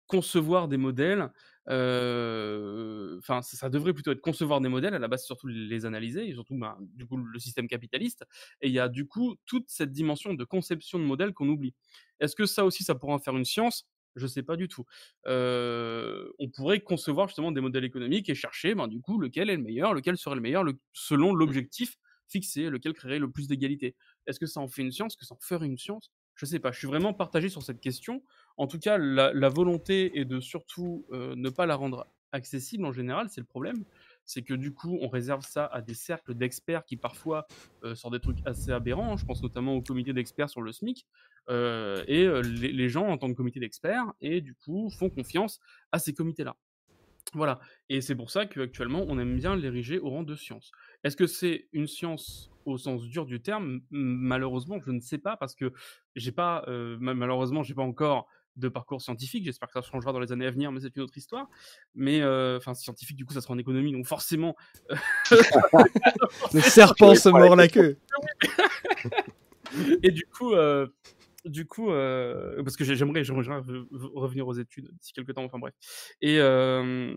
concevoir 0.07 0.67
des 0.67 0.77
modèles. 0.77 1.29
euh, 1.69 3.17
Enfin, 3.19 3.41
ça, 3.41 3.57
ça 3.57 3.69
devrait 3.69 3.93
plutôt 3.93 4.11
être 4.11 4.21
concevoir 4.21 4.61
des 4.61 4.69
modèles, 4.69 4.93
à 4.93 4.99
la 4.99 5.07
base 5.07 5.25
surtout 5.25 5.47
les 5.47 5.85
analyser, 5.85 6.27
et 6.27 6.33
surtout 6.33 6.55
ben, 6.57 6.77
du 6.81 7.05
coup 7.05 7.17
le 7.17 7.39
système 7.39 7.67
capitaliste. 7.67 8.23
Et 8.61 8.67
il 8.67 8.73
y 8.73 8.79
a 8.79 8.89
du 8.89 9.07
coup 9.07 9.35
toute 9.45 9.65
cette 9.69 9.91
dimension 9.91 10.33
de 10.33 10.43
conception 10.43 10.99
de 10.99 11.03
modèles 11.05 11.33
qu'on 11.33 11.49
oublie. 11.49 11.73
Est-ce 12.19 12.35
que 12.35 12.45
ça 12.45 12.65
aussi, 12.65 12.83
ça 12.83 12.95
pourrait 12.95 13.13
en 13.13 13.19
faire 13.19 13.35
une 13.37 13.45
science? 13.45 13.87
Je 14.15 14.27
sais 14.27 14.43
pas 14.43 14.55
du 14.55 14.67
tout. 14.69 14.85
Euh, 15.27 16.29
on 16.39 16.49
pourrait 16.49 16.79
concevoir 16.79 17.27
justement 17.27 17.51
des 17.51 17.59
modèles 17.61 17.83
économiques 17.83 18.29
et 18.29 18.35
chercher, 18.35 18.73
ben, 18.75 18.87
du 18.87 19.01
coup, 19.01 19.19
lequel 19.19 19.49
est 19.49 19.57
le 19.57 19.61
meilleur, 19.63 19.93
lequel 19.93 20.17
serait 20.17 20.35
le 20.35 20.41
meilleur, 20.41 20.63
le- 20.63 20.79
selon 20.93 21.33
l'objectif 21.33 21.97
fixé, 22.27 22.69
lequel 22.69 22.93
créerait 22.93 23.19
le 23.19 23.29
plus 23.31 23.47
d'égalité. 23.47 23.95
Est-ce 24.25 24.39
que 24.39 24.45
ça 24.47 24.59
en 24.61 24.67
fait 24.67 24.81
une 24.81 24.91
science? 24.91 25.15
Que 25.15 25.25
ça 25.25 25.35
en 25.35 25.39
ferait 25.41 25.67
une 25.67 25.77
science? 25.77 26.11
Je 26.35 26.45
sais 26.45 26.59
pas. 26.59 26.71
Je 26.71 26.79
suis 26.79 26.87
vraiment 26.87 27.13
partagé 27.13 27.49
sur 27.49 27.61
cette 27.61 27.79
question. 27.81 28.23
En 28.57 28.67
tout 28.67 28.79
cas, 28.79 28.97
la, 28.97 29.49
volonté 29.49 30.19
est 30.19 30.25
de 30.25 30.39
surtout 30.39 31.05
euh, 31.11 31.35
ne 31.35 31.49
pas 31.49 31.65
la 31.65 31.75
rendre 31.75 32.07
accessible 32.31 32.85
en 32.85 32.91
général, 32.91 33.29
c'est 33.29 33.41
le 33.41 33.47
problème. 33.47 33.83
C'est 34.25 34.41
que 34.41 34.53
du 34.53 34.73
coup, 34.73 34.97
on 35.01 35.07
réserve 35.07 35.45
ça 35.45 35.65
à 35.65 35.81
des 35.81 35.93
cercles 35.93 36.33
d'experts 36.33 36.83
qui 36.85 36.97
parfois 36.97 37.47
euh, 37.83 37.95
sortent 37.95 38.13
des 38.13 38.19
trucs 38.19 38.39
assez 38.45 38.71
aberrants. 38.71 39.17
Je 39.17 39.25
pense 39.25 39.41
notamment 39.43 39.75
au 39.75 39.81
comité 39.81 40.13
d'experts 40.13 40.49
sur 40.49 40.61
le 40.61 40.71
SMIC. 40.71 41.05
Euh, 41.49 42.03
et 42.07 42.27
les, 42.41 42.71
les 42.71 42.89
gens 42.89 43.07
en 43.07 43.17
tant 43.17 43.27
que 43.27 43.33
comité 43.33 43.59
d'experts 43.59 44.11
et 44.19 44.41
du 44.41 44.55
coup 44.55 44.89
font 44.89 45.11
confiance 45.11 45.59
à 45.91 45.99
ces 45.99 46.13
comités-là. 46.13 46.55
Voilà. 47.33 47.59
Et 47.89 48.01
c'est 48.01 48.15
pour 48.15 48.31
ça 48.31 48.45
qu'actuellement, 48.45 49.03
on 49.07 49.19
aime 49.19 49.37
bien 49.37 49.55
l'ériger 49.55 49.99
au 49.99 50.09
rang 50.09 50.23
de 50.23 50.35
science. 50.35 50.71
Est-ce 51.03 51.17
que 51.17 51.27
c'est 51.27 51.67
une 51.73 51.87
science 51.87 52.51
au 52.65 52.77
sens 52.77 53.03
dur 53.03 53.25
du 53.25 53.41
terme? 53.41 53.81
Malheureusement, 53.91 54.79
je 54.79 54.91
ne 54.91 54.99
sais 54.99 55.17
pas 55.17 55.35
parce 55.35 55.55
que 55.55 55.73
j'ai 56.15 56.31
pas, 56.31 56.63
euh, 56.67 56.97
ma- 56.99 57.13
malheureusement, 57.13 57.63
j'ai 57.63 57.73
pas 57.73 57.83
encore 57.83 58.27
de 58.55 58.69
parcours 58.69 59.01
scientifique. 59.01 59.43
J'espère 59.45 59.69
que 59.69 59.73
ça 59.73 59.81
changera 59.81 60.13
dans 60.13 60.19
les 60.19 60.31
années 60.31 60.45
à 60.45 60.51
venir, 60.51 60.71
mais 60.71 60.79
c'est 60.79 60.95
une 60.95 61.03
autre 61.03 61.17
histoire. 61.17 61.47
Mais 61.93 62.21
euh, 62.21 62.57
enfin, 62.57 62.73
scientifique, 62.73 63.17
du 63.17 63.25
coup, 63.25 63.33
ça 63.33 63.41
sera 63.41 63.53
en 63.53 63.57
économie, 63.57 63.91
donc 63.91 64.05
forcément. 64.05 64.55
euh, 64.91 64.95
Le 66.53 66.61
serpent 66.61 67.15
se 67.15 67.29
mord 67.29 67.55
la 67.55 67.67
queue. 67.67 67.97
et 70.03 70.11
du 70.11 70.25
coup, 70.25 70.53
euh, 70.53 70.87
du 71.45 71.65
coup, 71.67 71.91
euh, 71.91 72.61
parce 72.63 72.75
que 72.75 72.83
j'ai- 72.83 72.95
j'aimerais, 72.95 73.23
j'aimerais 73.23 73.43
re- 73.43 73.87
revenir 74.15 74.47
aux 74.47 74.53
études 74.53 74.89
d'ici 74.99 75.13
quelques 75.13 75.33
temps, 75.35 75.43
enfin 75.43 75.59
bref. 75.59 75.73
Et 76.21 76.39
euh, 76.39 77.13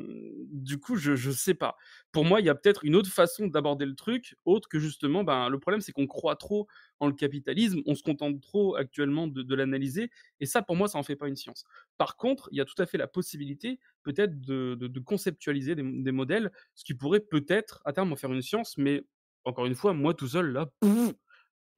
du 0.52 0.78
coup, 0.78 0.96
je, 0.96 1.16
je 1.16 1.30
sais 1.30 1.54
pas. 1.54 1.76
Pour 2.12 2.24
moi, 2.24 2.40
il 2.40 2.46
y 2.46 2.50
a 2.50 2.54
peut-être 2.54 2.84
une 2.84 2.94
autre 2.94 3.10
façon 3.10 3.46
d'aborder 3.46 3.86
le 3.86 3.94
truc, 3.94 4.36
autre 4.44 4.68
que 4.68 4.78
justement, 4.78 5.24
ben, 5.24 5.48
le 5.48 5.58
problème, 5.58 5.80
c'est 5.80 5.92
qu'on 5.92 6.06
croit 6.06 6.36
trop 6.36 6.66
en 7.00 7.06
le 7.06 7.14
capitalisme, 7.14 7.80
on 7.86 7.94
se 7.94 8.02
contente 8.02 8.40
trop 8.42 8.76
actuellement 8.76 9.28
de, 9.28 9.54
l'analyser, 9.54 10.10
et 10.40 10.46
ça, 10.46 10.62
pour 10.62 10.76
moi, 10.76 10.88
ça 10.88 10.98
en 10.98 11.02
fait 11.02 11.16
pas 11.16 11.28
une 11.28 11.36
science. 11.36 11.64
Par 11.96 12.16
contre, 12.16 12.48
il 12.52 12.58
y 12.58 12.60
a 12.60 12.64
tout 12.64 12.80
à 12.80 12.86
fait 12.86 12.98
la 12.98 13.06
possibilité, 13.08 13.78
peut-être, 14.02 14.40
de 14.40 15.00
conceptualiser 15.00 15.74
des, 15.74 15.82
des 15.82 16.12
modèles, 16.12 16.50
ce 16.74 16.84
qui 16.84 16.94
pourrait 16.94 17.20
peut-être, 17.20 17.80
à 17.84 17.92
terme, 17.92 18.12
en 18.12 18.16
faire 18.16 18.32
une 18.32 18.42
science, 18.42 18.76
mais 18.78 19.04
encore 19.44 19.66
une 19.66 19.74
fois, 19.74 19.94
moi 19.94 20.14
tout 20.14 20.28
seul, 20.28 20.52
là, 20.52 20.66
pouf, 20.80 21.12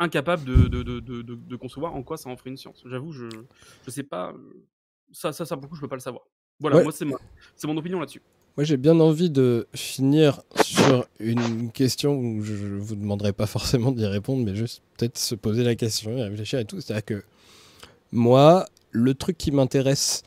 incapable 0.01 0.45
de, 0.45 0.67
de, 0.69 0.83
de, 0.83 1.01
de, 1.01 1.57
concevoir 1.57 1.95
en 1.95 2.03
quoi 2.03 2.17
ça 2.17 2.29
en 2.31 2.37
ferait 2.37 2.51
une 2.51 2.57
science. 2.57 2.83
J'avoue, 2.87 3.13
je 3.13 3.27
je 3.87 3.91
sais 3.91 4.03
pas. 4.03 4.35
Ça, 5.13 5.33
ça, 5.33 5.45
ça, 5.45 5.57
pour 5.57 5.65
le 5.65 5.69
coup, 5.69 5.77
je 5.77 5.81
peux 5.83 5.89
pas 5.89 5.97
le 5.97 6.01
savoir. 6.01 6.25
Voilà, 6.59 6.77
Ouais. 6.79 6.83
moi, 6.83 6.93
c'est 6.93 7.07
c'est 7.57 7.67
mon 7.69 7.77
opinion 7.77 8.01
là-dessus. 8.01 8.23
Moi, 8.57 8.65
j'ai 8.65 8.77
bien 8.77 8.99
envie 8.99 9.31
de 9.31 9.69
finir 9.75 10.43
sur 10.63 11.07
une 11.21 11.71
question 11.71 12.17
où 12.19 12.43
je 12.43 12.53
ne 12.55 12.79
vous 12.81 12.97
demanderai 12.97 13.33
pas 13.33 13.47
forcément 13.47 13.93
d'y 13.93 14.07
répondre, 14.07 14.45
mais 14.45 14.55
juste 14.57 14.83
peut-être 14.99 15.19
se 15.19 15.35
poser 15.37 15.63
la 15.63 15.75
question 15.77 16.17
et 16.17 16.25
réfléchir 16.25 16.59
et 16.59 16.65
tout. 16.65 16.81
C'est-à-dire 16.81 17.05
que 17.05 17.23
moi, 18.13 18.67
le 18.91 19.15
truc 19.15 19.39
qui 19.39 19.53
m'intéresse 19.53 20.23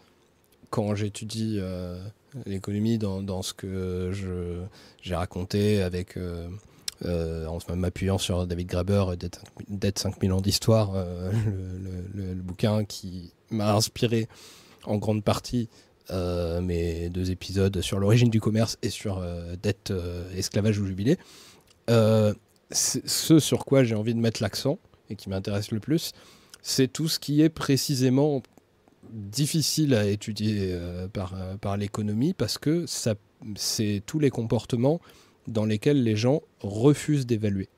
quand 0.69 0.95
j'étudie 0.95 1.58
euh, 1.60 2.02
l'économie 2.45 2.98
dans, 2.98 3.22
dans 3.22 3.42
ce 3.42 3.53
que 3.53 4.11
je- 4.14 4.61
j'ai 5.02 5.16
raconté 5.16 5.82
avec. 5.82 6.18
euh, 6.18 6.48
en 7.06 7.75
m'appuyant 7.75 8.17
sur 8.17 8.48
David 8.48 8.67
Graeber, 8.67 9.06
Dead 9.17 9.35
5000 9.35 9.80
Dead 9.80 9.98
5000 9.98 10.32
ans 10.32 10.41
d'histoire, 10.41 10.91
euh, 10.95 11.32
le, 12.14 12.33
bouquin 12.35 12.85
qui 12.85 13.33
m'a 13.49 13.73
inspiré 13.73 14.27
en 14.85 14.98
grande 14.98 15.23
partie 15.23 15.69
euh, 16.11 16.61
mes 16.61 17.09
deux 17.09 17.32
épisodes 17.32 17.82
sur 17.82 17.99
l'origine 17.99 18.30
du 18.30 18.41
commerce 18.41 18.77
et 18.82 18.90
sur 18.90 19.19
euh, 19.19 19.56
dette, 19.61 19.91
euh, 19.91 20.30
esclavage 20.35 20.80
ou 20.80 20.85
jubilé. 20.85 21.17
Euh, 21.90 22.33
ce 22.72 23.40
sur 23.40 23.65
quoi 23.65 23.83
j'ai 23.83 23.95
envie 23.95 24.14
de 24.14 24.19
mettre 24.19 24.41
l'accent 24.41 24.80
et 25.09 25.15
qui 25.15 25.30
m'intéresse 25.30 25.72
le 25.72 25.80
plus, 25.80 26.11
c'est 26.61 26.88
tout 26.88 27.07
ce 27.07 27.19
qui 27.19 27.41
est 27.41 27.49
précisément 27.49 28.41
difficile 29.11 29.93
à 29.93 30.07
étudier 30.07 30.72
euh, 30.72 31.07
par, 31.07 31.33
euh, 31.35 31.56
par 31.57 31.77
l'économie 31.77 32.33
parce 32.33 32.57
que 32.57 32.85
c'est 33.56 34.01
tous 34.06 34.19
les 34.19 34.30
comportements 34.30 34.99
dans 35.48 35.66
lesquels 35.66 36.02
les 36.04 36.16
gens 36.16 36.42
refusent 36.62 37.26
d'évaluer, 37.26 37.70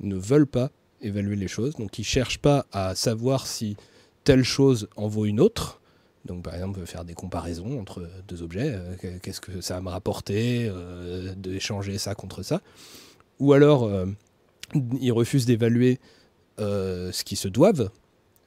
ne 0.00 0.16
veulent 0.16 0.46
pas 0.46 0.70
évaluer 1.00 1.36
les 1.36 1.48
choses, 1.48 1.74
donc 1.76 1.98
ils 1.98 2.04
cherchent 2.04 2.38
pas 2.38 2.66
à 2.72 2.94
savoir 2.94 3.46
si 3.46 3.76
telle 4.24 4.42
chose 4.42 4.88
en 4.96 5.06
vaut 5.08 5.26
une 5.26 5.40
autre. 5.40 5.80
Donc 6.24 6.42
par 6.42 6.54
exemple 6.54 6.84
faire 6.84 7.04
des 7.04 7.14
comparaisons 7.14 7.80
entre 7.80 8.06
deux 8.26 8.42
objets, 8.42 8.72
euh, 8.74 8.96
que- 8.96 9.18
qu'est-ce 9.18 9.40
que 9.40 9.60
ça 9.60 9.74
va 9.74 9.80
me 9.80 9.88
rapporter 9.88 10.66
euh, 10.68 11.34
d'échanger 11.36 11.96
ça 11.98 12.14
contre 12.14 12.42
ça, 12.42 12.60
ou 13.38 13.52
alors 13.52 13.84
euh, 13.84 14.06
ils 15.00 15.12
refusent 15.12 15.46
d'évaluer 15.46 16.00
ce 16.58 17.22
qu'ils 17.24 17.38
se 17.38 17.46
doivent. 17.48 17.90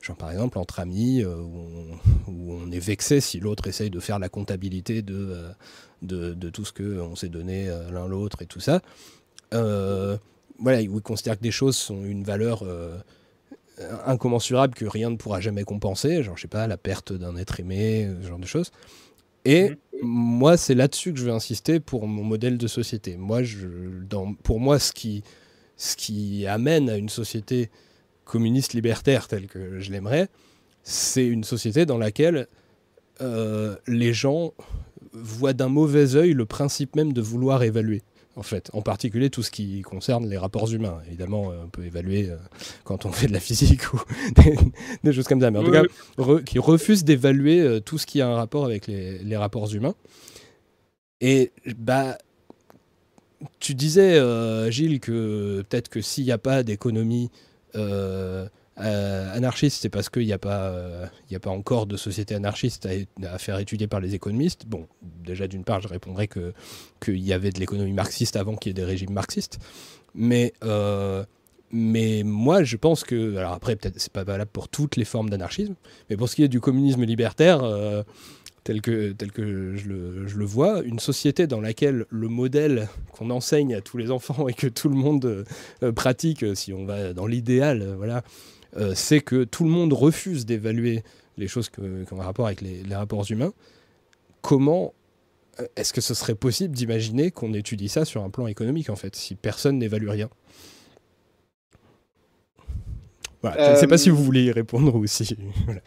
Genre 0.01 0.17
par 0.17 0.29
exemple 0.31 0.57
entre 0.57 0.79
amis, 0.81 1.23
où, 1.23 1.29
on, 1.29 2.31
où 2.31 2.53
on 2.53 2.69
est 2.71 2.79
vexé 2.79 3.21
si 3.21 3.39
l'autre 3.39 3.67
essaye 3.67 3.89
de 3.89 3.99
faire 4.01 4.19
la 4.19 4.27
comptabilité 4.27 5.01
de, 5.01 5.37
de, 6.01 6.33
de 6.33 6.49
tout 6.49 6.65
ce 6.65 6.73
qu'on 6.73 7.15
s'est 7.15 7.29
donné 7.29 7.69
euh, 7.69 7.91
l'un 7.91 8.07
l'autre 8.07 8.41
et 8.41 8.45
tout 8.45 8.59
ça. 8.59 8.81
Euh, 9.53 10.17
voilà, 10.59 10.81
où 10.81 10.97
ils 10.97 11.01
considèrent 11.01 11.37
que 11.37 11.43
des 11.43 11.51
choses 11.51 11.75
sont 11.75 12.03
une 12.03 12.23
valeur 12.23 12.63
euh, 12.63 12.97
incommensurable 14.05 14.73
que 14.73 14.85
rien 14.85 15.09
ne 15.09 15.15
pourra 15.15 15.39
jamais 15.39 15.63
compenser, 15.63 16.23
genre 16.23 16.37
je 16.37 16.43
sais 16.43 16.47
pas, 16.47 16.67
la 16.67 16.77
perte 16.77 17.13
d'un 17.13 17.35
être 17.35 17.59
aimé, 17.59 18.05
euh, 18.05 18.21
ce 18.21 18.27
genre 18.27 18.39
de 18.39 18.45
choses. 18.45 18.71
Et 19.43 19.71
moi, 20.03 20.55
c'est 20.55 20.75
là-dessus 20.75 21.13
que 21.13 21.19
je 21.19 21.25
vais 21.25 21.31
insister 21.31 21.79
pour 21.79 22.07
mon 22.07 22.23
modèle 22.23 22.57
de 22.57 22.67
société. 22.67 23.17
Moi, 23.17 23.43
je, 23.43 23.67
dans, 24.07 24.33
pour 24.33 24.59
moi, 24.59 24.77
ce 24.77 24.91
qui, 24.91 25.23
ce 25.77 25.95
qui 25.95 26.45
amène 26.45 26.89
à 26.89 26.97
une 26.97 27.09
société 27.09 27.71
communiste 28.23 28.73
libertaire 28.73 29.27
telle 29.27 29.47
que 29.47 29.79
je 29.79 29.91
l'aimerais, 29.91 30.29
c'est 30.83 31.25
une 31.25 31.43
société 31.43 31.87
dans 31.87 31.97
laquelle 31.97 32.47
euh, 33.21 33.75
les 33.87 34.13
gens 34.13 34.53
voient 35.13 35.53
d'un 35.53 35.69
mauvais 35.69 36.15
œil 36.15 36.33
le 36.33 36.45
principe 36.45 36.95
même 36.95 37.13
de 37.13 37.21
vouloir 37.21 37.63
évaluer. 37.63 38.01
En 38.37 38.43
fait, 38.43 38.69
en 38.73 38.81
particulier 38.81 39.29
tout 39.29 39.43
ce 39.43 39.51
qui 39.51 39.81
concerne 39.81 40.25
les 40.29 40.37
rapports 40.37 40.71
humains. 40.71 40.99
Évidemment, 41.07 41.51
euh, 41.51 41.55
on 41.65 41.67
peut 41.69 41.83
évaluer 41.83 42.29
euh, 42.29 42.37
quand 42.85 43.05
on 43.05 43.11
fait 43.11 43.27
de 43.27 43.33
la 43.33 43.41
physique 43.41 43.93
ou 43.93 43.99
des, 44.41 44.57
des 45.03 45.13
choses 45.13 45.27
comme 45.27 45.41
ça. 45.41 45.51
Mais 45.51 45.59
en 45.59 45.63
tout 45.63 45.71
cas, 45.71 45.83
re- 46.17 46.41
qui 46.43 46.57
refusent 46.57 47.03
d'évaluer 47.03 47.59
euh, 47.59 47.79
tout 47.81 47.97
ce 47.97 48.05
qui 48.05 48.21
a 48.21 48.27
un 48.29 48.35
rapport 48.35 48.63
avec 48.63 48.87
les, 48.87 49.19
les 49.19 49.35
rapports 49.35 49.73
humains. 49.73 49.95
Et 51.19 51.51
bah, 51.77 52.17
tu 53.59 53.75
disais, 53.75 54.19
Gilles, 54.71 54.99
que 54.99 55.63
peut-être 55.69 55.89
que 55.89 56.01
s'il 56.01 56.23
n'y 56.23 56.31
a 56.31 56.37
pas 56.37 56.63
d'économie 56.63 57.29
euh, 57.75 58.47
euh, 58.81 59.35
anarchiste, 59.35 59.81
c'est 59.81 59.89
parce 59.89 60.09
qu'il 60.09 60.25
n'y 60.25 60.33
euh, 60.33 61.05
a 61.05 61.39
pas 61.39 61.49
encore 61.49 61.85
de 61.85 61.97
société 61.97 62.35
anarchiste 62.35 62.87
à, 63.23 63.37
faire 63.37 63.59
étudier 63.59 63.87
par 63.87 63.99
les 63.99 64.15
économistes. 64.15 64.65
Bon, 64.65 64.87
déjà 65.01 65.47
d'une 65.47 65.63
part, 65.63 65.81
je 65.81 65.87
répondrais 65.87 66.27
que 66.27 66.53
qu'il 67.03 67.19
y 67.19 67.33
avait 67.33 67.51
de 67.51 67.59
l'économie 67.59 67.93
marxiste 67.93 68.35
avant 68.35 68.55
qu'il 68.55 68.69
y 68.69 68.71
ait 68.71 68.81
des 68.81 68.85
régimes 68.85 69.13
marxistes. 69.13 69.59
Mais, 70.15 70.53
euh, 70.63 71.23
mais 71.71 72.23
moi, 72.25 72.63
je 72.63 72.75
pense 72.75 73.03
que, 73.03 73.35
alors 73.37 73.53
après, 73.53 73.75
peut-être 73.75 73.99
c'est 73.99 74.11
pas 74.11 74.23
valable 74.23 74.51
pour 74.51 74.67
toutes 74.67 74.95
les 74.95 75.05
formes 75.05 75.29
d'anarchisme, 75.29 75.75
mais 76.09 76.17
pour 76.17 76.27
ce 76.27 76.35
qui 76.35 76.43
est 76.43 76.49
du 76.49 76.59
communisme 76.59 77.03
libertaire, 77.03 77.61
tel 78.63 78.81
que, 78.81 79.13
que 79.13 79.75
je, 79.75 79.87
le, 79.87 80.45
vois, 80.45 80.81
une 80.81 80.99
société 80.99 81.47
dans 81.47 81.61
laquelle 81.61 82.05
le 82.09 82.27
modèle 82.27 82.89
qu'on 83.11 83.29
enseigne 83.29 83.73
à 83.75 83.81
tous 83.81 83.97
les 83.97 84.11
enfants 84.11 84.47
et 84.47 84.53
que 84.53 84.67
tout 84.67 84.89
le 84.89 84.95
monde 84.95 85.45
pratique, 85.95 86.45
si 86.55 86.73
on 86.73 86.85
va 86.85 87.13
dans 87.13 87.25
l'idéal, 87.25 87.95
voilà, 87.97 88.23
euh, 88.77 88.93
c'est 88.95 89.21
que 89.21 89.43
tout 89.43 89.63
le 89.63 89.69
monde 89.69 89.93
refuse 89.93 90.45
d'évaluer 90.45 91.03
les 91.37 91.47
choses 91.47 91.69
que- 91.69 92.03
qui 92.03 92.13
ont 92.13 92.21
un 92.21 92.25
rapport 92.25 92.47
avec 92.47 92.61
les, 92.61 92.83
les 92.83 92.95
rapports 92.95 93.29
humains. 93.31 93.53
Comment 94.41 94.93
euh, 95.61 95.67
est-ce 95.77 95.93
que 95.93 96.01
ce 96.01 96.13
serait 96.15 96.35
possible 96.35 96.75
d'imaginer 96.75 97.31
qu'on 97.31 97.53
étudie 97.53 97.89
ça 97.89 98.05
sur 98.05 98.23
un 98.23 98.29
plan 98.31 98.47
économique, 98.47 98.89
en 98.91 98.97
fait, 98.97 99.15
si 99.15 99.35
personne 99.35 99.79
n'évalue 99.79 100.09
rien? 100.09 100.29
Voilà, 103.41 103.57
Je 103.59 103.71
ne 103.71 103.75
sais 103.75 103.87
pas 103.87 103.97
Euh, 103.97 103.97
si 103.97 104.09
vous 104.09 104.23
voulez 104.23 104.43
y 104.43 104.51
répondre 104.51 104.95
ou 104.95 105.05
si... 105.07 105.35
voilà. 105.65 105.81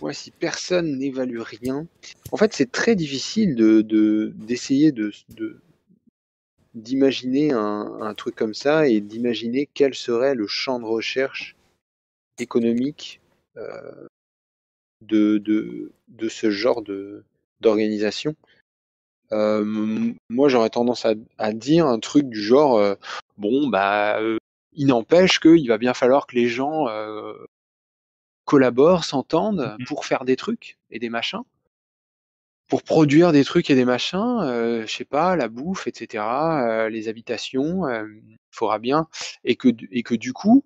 Ouais, 0.00 0.14
si 0.14 0.30
personne 0.32 0.98
n'évalue 0.98 1.38
rien, 1.40 1.86
en 2.32 2.36
fait, 2.36 2.52
c'est 2.54 2.70
très 2.72 2.96
difficile 2.96 3.54
de 3.54 3.82
de- 3.82 4.32
d'essayer 4.36 4.92
de, 4.92 5.12
de- 5.28 5.62
d'imaginer 6.74 7.52
un, 7.52 7.98
un 8.00 8.12
truc 8.14 8.34
comme 8.34 8.54
ça 8.54 8.88
et 8.88 9.00
d'imaginer 9.00 9.68
quel 9.72 9.94
serait 9.94 10.34
le 10.34 10.48
champ 10.48 10.80
de 10.80 10.84
recherche 10.84 11.54
économique 12.40 13.20
euh, 13.56 14.06
de, 15.02 15.38
de, 15.38 15.92
de 16.08 16.28
ce 16.28 16.50
genre 16.50 16.82
de 16.82 17.24
d'organisation. 17.60 18.34
Euh, 19.32 20.12
moi, 20.30 20.48
j'aurais 20.48 20.70
tendance 20.70 21.04
à, 21.04 21.14
à 21.38 21.52
dire 21.52 21.86
un 21.86 21.98
truc 22.00 22.28
du 22.28 22.40
genre, 22.42 22.78
euh, 22.78 22.94
bon, 23.36 23.68
bah, 23.68 24.18
il 24.72 24.86
n'empêche 24.86 25.40
qu'il 25.40 25.68
va 25.68 25.78
bien 25.78 25.94
falloir 25.94 26.26
que 26.26 26.36
les 26.36 26.48
gens 26.48 26.86
collaborent, 28.44 29.04
s'entendent 29.04 29.76
pour 29.86 30.04
faire 30.04 30.24
des 30.24 30.36
trucs 30.36 30.76
et 30.90 30.98
des 30.98 31.08
machins, 31.08 31.42
pour 32.68 32.82
produire 32.82 33.32
des 33.32 33.44
trucs 33.44 33.68
et 33.70 33.74
des 33.74 33.84
machins, 33.84 34.38
euh, 34.42 34.86
je 34.86 34.92
sais 34.92 35.04
pas, 35.04 35.34
la 35.36 35.48
bouffe, 35.48 35.86
etc., 35.86 36.84
euh, 36.84 36.88
les 36.88 37.08
habitations, 37.08 37.86
euh, 37.86 38.06
il 38.28 38.38
faudra 38.52 38.78
bien, 38.78 39.08
et 39.44 39.56
que, 39.56 39.68
du- 39.68 39.88
et 39.90 40.02
que 40.02 40.14
du 40.14 40.32
coup, 40.32 40.64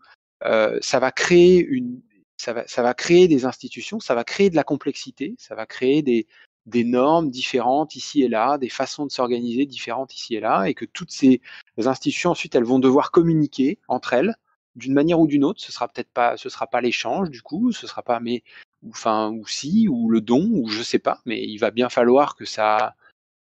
ça 0.81 0.99
va 1.01 1.11
créer 1.11 1.65
une, 1.65 2.01
ça 2.37 2.53
va, 2.53 2.67
ça 2.67 2.83
va 2.83 2.95
créer 2.95 3.29
des 3.29 3.45
institutions, 3.45 4.01
ça 4.01 4.15
va 4.15 4.25
créer 4.25 4.51
de 4.51 4.57
la 4.57 4.65
complexité, 4.65 5.35
ça 5.39 5.55
va 5.55 5.67
créer 5.67 6.03
des, 6.03 6.27
des 6.67 6.85
normes 6.85 7.31
différentes 7.31 7.95
ici 7.97 8.23
et 8.23 8.29
là, 8.29 8.59
des 8.59 8.69
façons 8.69 9.07
de 9.07 9.11
s'organiser 9.11 9.67
différentes 9.67 10.15
ici 10.15 10.35
et 10.35 10.41
là, 10.41 10.65
et 10.65 10.75
que 10.75 10.85
toutes 10.85 11.11
ces 11.11 11.41
institutions 11.79 12.31
ensuite 12.31 12.55
elles 12.55 12.65
vont 12.65 12.79
devoir 12.79 13.11
communiquer 13.11 13.79
entre 13.89 14.15
elles 14.15 14.35
d'une 14.77 14.95
manière 14.95 15.21
ou 15.21 15.27
d'une 15.27 15.45
autre. 15.45 15.61
Ce 15.61 15.73
sera 15.73 15.89
peut-être 15.89 16.11
pas, 16.11 16.37
ce 16.37 16.49
sera 16.49 16.67
pas 16.67 16.81
l'échange 16.81 17.31
du 17.31 17.43
coup, 17.43 17.73
ce 17.73 17.87
sera 17.87 18.03
pas 18.03 18.21
mais 18.21 18.43
ou 18.83 18.91
enfin 18.91 19.31
ou 19.31 19.47
si 19.47 19.89
ou 19.89 20.11
le 20.11 20.21
don 20.21 20.49
ou 20.53 20.69
je 20.69 20.83
sais 20.83 20.99
pas, 20.99 21.21
mais 21.27 21.43
il 21.43 21.59
va 21.59 21.71
bien 21.71 21.89
falloir 21.89 22.37
que 22.37 22.45
ça 22.45 22.95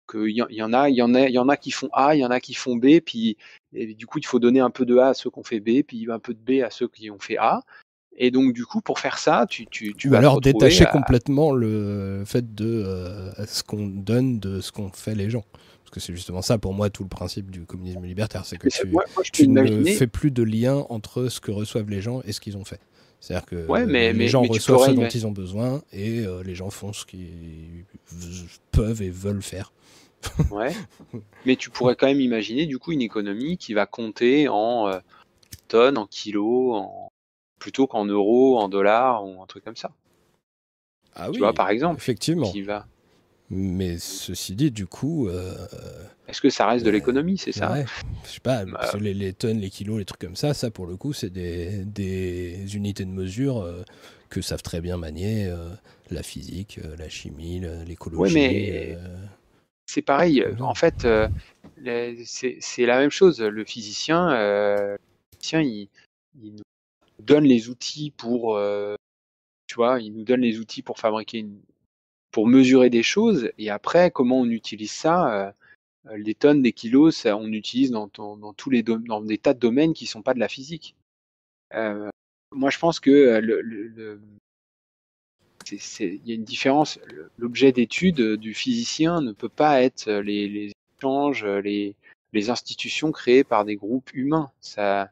qu'il 0.07 0.29
y, 0.31 0.43
y 0.55 0.63
en 0.63 0.73
a, 0.73 0.89
il 0.89 0.97
y 0.97 1.03
en 1.03 1.15
a, 1.15 1.29
il 1.29 1.35
y 1.35 1.39
en 1.39 1.49
a 1.49 1.57
qui 1.57 1.71
font 1.71 1.89
A, 1.93 2.15
il 2.15 2.21
y 2.21 2.25
en 2.25 2.31
a 2.31 2.41
qui 2.41 2.55
font 2.55 2.77
B, 2.77 3.01
puis 3.05 3.37
et 3.75 3.95
du 3.95 4.07
coup 4.07 4.19
il 4.19 4.27
faut 4.27 4.39
donner 4.39 4.61
un 4.61 4.71
peu 4.71 4.85
de 4.87 4.97
A 4.97 5.09
à 5.09 5.15
ceux 5.15 5.31
qui 5.31 5.39
ont 5.39 5.45
fait 5.45 5.61
B, 5.61 5.83
puis 5.87 6.07
un 6.11 6.19
peu 6.19 6.35
de 6.35 6.39
B 6.39 6.63
à 6.63 6.71
ceux 6.71 6.89
qui 6.89 7.11
ont 7.11 7.19
fait 7.19 7.37
A. 7.39 7.63
Et 8.17 8.31
donc 8.31 8.55
du 8.55 8.65
coup 8.65 8.81
pour 8.81 8.99
faire 8.99 9.19
ça, 9.19 9.47
tu 9.49 9.67
tu 9.67 9.95
tu 9.95 10.09
Ou 10.09 10.13
vas 10.13 10.19
alors 10.19 10.41
détacher 10.41 10.85
à- 10.85 10.91
complètement 10.91 11.53
le 11.53 12.23
fait 12.25 12.55
de 12.55 12.65
euh, 12.87 13.45
ce 13.47 13.63
qu'on 13.63 13.87
donne 13.89 14.39
de 14.41 14.61
ce 14.61 14.73
qu'ont 14.73 14.91
fait 14.91 15.15
les 15.15 15.29
gens. 15.29 15.45
Parce 15.83 15.91
que 15.91 16.01
c'est 16.01 16.15
justement 16.15 16.43
ça 16.43 16.59
pour 16.59 16.73
moi 16.75 16.91
tout 16.91 17.03
le 17.05 17.09
principe 17.09 17.51
du 17.51 17.65
communisme 17.65 18.05
libertaire, 18.05 18.45
c'est 18.45 18.57
que 18.59 18.69
tu, 18.69 18.87
moi- 18.89 19.05
moi, 19.15 19.23
je 19.25 19.31
peux 19.31 19.37
tu 19.37 19.49
ne 19.49 19.85
fais 19.85 20.07
plus 20.07 20.31
de 20.31 20.43
lien 20.43 20.85
entre 20.89 21.29
ce 21.29 21.41
que 21.41 21.51
reçoivent 21.51 21.91
les 21.91 22.01
gens 22.01 22.23
et 22.25 22.33
ce 22.33 22.41
qu'ils 22.41 22.57
ont 22.57 22.65
fait. 22.65 22.81
C'est-à-dire 23.27 23.47
que 23.47 23.67
Ouais, 23.67 23.85
mais- 23.87 24.13
les 24.13 24.19
mais- 24.21 24.29
gens 24.29 24.43
mais 24.43 24.49
reçoivent 24.49 24.87
ce 24.87 24.93
dont 24.93 25.09
ils 25.09 25.27
ont 25.27 25.33
besoin 25.33 25.83
et 25.93 26.21
euh, 26.21 26.45
les 26.45 26.55
gens 26.55 26.71
font 26.71 26.93
ce 26.93 27.05
qu'ils 27.05 27.85
peuvent 28.71 29.03
et 29.03 29.11
veulent 29.11 29.43
faire. 29.43 29.73
Ouais. 30.53 30.73
Mais 31.45 31.57
tu 31.57 31.69
pourrais 31.71 31.97
quand 31.97 32.07
même 32.07 32.21
imaginer 32.21 32.67
du 32.67 32.79
coup 32.79 32.93
une 32.93 33.03
économie 33.03 33.57
qui 33.59 33.75
va 33.75 33.85
compter 33.87 34.47
en 34.49 34.87
euh, 34.89 34.99
tonnes, 35.67 35.99
en 35.99 36.07
kilos, 36.07 36.77
en... 36.77 37.09
plutôt 37.59 37.89
qu'en 37.89 38.05
euros, 38.05 38.59
en 38.61 38.69
dollars 38.69 39.25
ou 39.27 39.43
un 39.43 39.47
truc 39.47 39.65
comme 39.65 39.77
ça. 39.77 39.91
Ah 41.17 41.25
Tu 41.27 41.33
oui, 41.33 41.39
vois, 41.39 41.53
par 41.53 41.71
exemple, 41.71 41.97
effectivement. 42.01 42.51
qui 42.53 42.63
va. 42.63 42.87
Mais 43.51 43.99
ceci 43.99 44.55
dit, 44.57 44.71
du 44.71 44.87
coup, 44.87 45.29
euh, 45.29 45.55
Est-ce 46.29 46.41
que 46.41 46.51
ça 46.51 46.67
reste 46.67 46.85
de 46.85 46.91
Ouais. 46.91 46.97
l'économie, 46.97 47.39
c'est 47.39 47.53
ça? 47.53 47.73
ouais, 47.73 47.85
je 48.25 48.31
sais 48.31 48.41
pas, 48.41 48.65
que 48.65 48.97
les, 48.99 49.15
les 49.15 49.33
tonnes, 49.33 49.59
les 49.59 49.71
kilos, 49.71 49.99
les 49.99 50.05
trucs 50.05 50.21
comme 50.21 50.37
ça, 50.37 50.53
ça 50.55 50.71
pour 50.71 50.87
le 50.87 50.97
coup, 50.97 51.13
c'est 51.13 51.31
des, 51.31 51.85
des 51.85 52.75
unités 52.75 53.05
de 53.05 53.11
mesure 53.11 53.59
euh, 53.59 53.85
que 54.31 54.41
savent 54.41 54.63
très 54.63 54.81
bien 54.81 54.97
manier 54.97 55.47
euh, 55.47 55.69
la 56.11 56.23
physique, 56.23 56.81
euh, 56.85 56.97
la 56.97 57.09
chimie, 57.09 57.61
l'écologie. 57.87 58.35
mais- 58.35 58.97
euh, 58.99 59.17
C'est 59.87 60.03
pareil. 60.03 60.45
En 60.59 60.75
fait, 60.75 61.05
euh, 61.05 61.29
c'est 62.25 62.87
la 62.87 62.99
même 62.99 63.11
chose. 63.11 63.41
Le 63.41 63.65
physicien, 63.65 64.31
euh, 64.33 64.93
le 64.93 64.99
physicien, 65.41 65.61
il, 65.63 65.89
il 66.43 66.55
nous 66.55 66.63
donne 67.23 67.45
les 67.45 67.69
outils 67.69 68.11
pour, 68.11 68.57
euh, 68.57 68.97
tu 69.69 69.77
vois, 69.77 70.01
il 70.01 70.13
nous 70.13 70.25
donne 70.25 70.41
les 70.41 70.59
outils 70.59 70.83
pour 70.83 70.99
fabriquer, 70.99 71.39
une, 71.39 71.61
pour 72.37 72.47
mesurer 72.47 72.91
des 72.91 73.03
choses. 73.03 73.51
Et 73.57 73.71
après, 73.71 74.11
comment 74.11 74.41
on 74.41 74.51
utilise 74.51 74.93
ça 74.93 75.55
euh, 76.07 76.17
Les 76.19 76.35
tonnes, 76.35 76.61
des 76.61 76.75
kilos, 76.75 77.17
ça, 77.17 77.35
on 77.35 77.47
utilise 77.47 77.91
dans, 77.91 78.09
tous 78.09 78.69
les 78.69 78.83
dans 78.83 79.23
des 79.23 79.39
tas 79.39 79.55
de 79.55 79.59
domaines 79.59 79.95
qui 79.95 80.05
sont 80.05 80.21
pas 80.21 80.35
de 80.35 80.39
la 80.39 80.49
physique. 80.49 80.95
Euh, 81.73 82.11
moi, 82.55 82.69
je 82.69 82.79
pense 82.79 83.01
que 83.01 83.11
euh, 83.11 83.41
le, 83.41 83.63
le- 83.63 84.21
il 85.71 86.27
y 86.27 86.33
a 86.33 86.35
une 86.35 86.45
différence. 86.45 86.99
L'objet 87.39 87.73
d'étude 87.73 88.21
euh, 88.21 88.37
du 88.37 88.53
physicien 88.53 89.23
ne 89.23 89.33
peut 89.33 89.49
pas 89.49 89.81
être 89.81 90.09
euh, 90.09 90.21
les, 90.21 90.73
échanges, 90.99 91.43
euh, 91.43 91.63
les, 91.63 91.97
les 92.35 92.51
institutions 92.51 93.13
créées 93.13 93.45
par 93.45 93.65
des 93.65 93.77
groupes 93.77 94.13
humains. 94.13 94.51
Ça, 94.61 95.11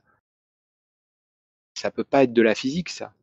ça 1.74 1.90
peut 1.90 2.04
pas 2.04 2.24
être 2.24 2.34
de 2.34 2.42
la 2.42 2.54
physique, 2.54 2.90
ça. 2.90 3.14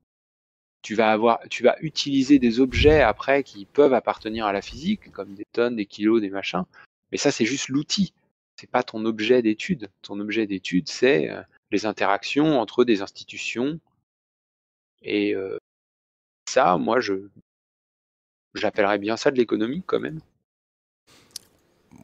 Tu 0.81 0.95
vas 0.95 1.11
avoir, 1.11 1.39
tu 1.49 1.63
vas 1.63 1.75
utiliser 1.81 2.39
des 2.39 2.59
objets 2.59 3.01
après 3.01 3.43
qui 3.43 3.65
peuvent 3.65 3.93
appartenir 3.93 4.45
à 4.45 4.53
la 4.53 4.61
physique, 4.61 5.11
comme 5.11 5.33
des 5.35 5.45
tonnes, 5.53 5.75
des 5.75 5.85
kilos, 5.85 6.21
des 6.21 6.29
machins. 6.29 6.63
Mais 7.11 7.17
ça, 7.17 7.31
c'est 7.31 7.45
juste 7.45 7.69
l'outil. 7.69 8.13
C'est 8.59 8.69
pas 8.69 8.83
ton 8.83 9.05
objet 9.05 9.41
d'étude. 9.41 9.89
Ton 10.01 10.19
objet 10.19 10.47
d'étude, 10.47 10.87
c'est 10.89 11.29
euh, 11.29 11.41
les 11.71 11.85
interactions 11.85 12.59
entre 12.59 12.83
des 12.83 13.01
institutions. 13.01 13.79
Et 15.03 15.35
euh, 15.35 15.57
ça, 16.49 16.77
moi, 16.77 16.99
je 16.99 17.29
j'appellerais 18.53 18.99
bien 18.99 19.17
ça 19.17 19.31
de 19.31 19.37
l'économie 19.37 19.83
quand 19.85 19.99
même. 19.99 20.19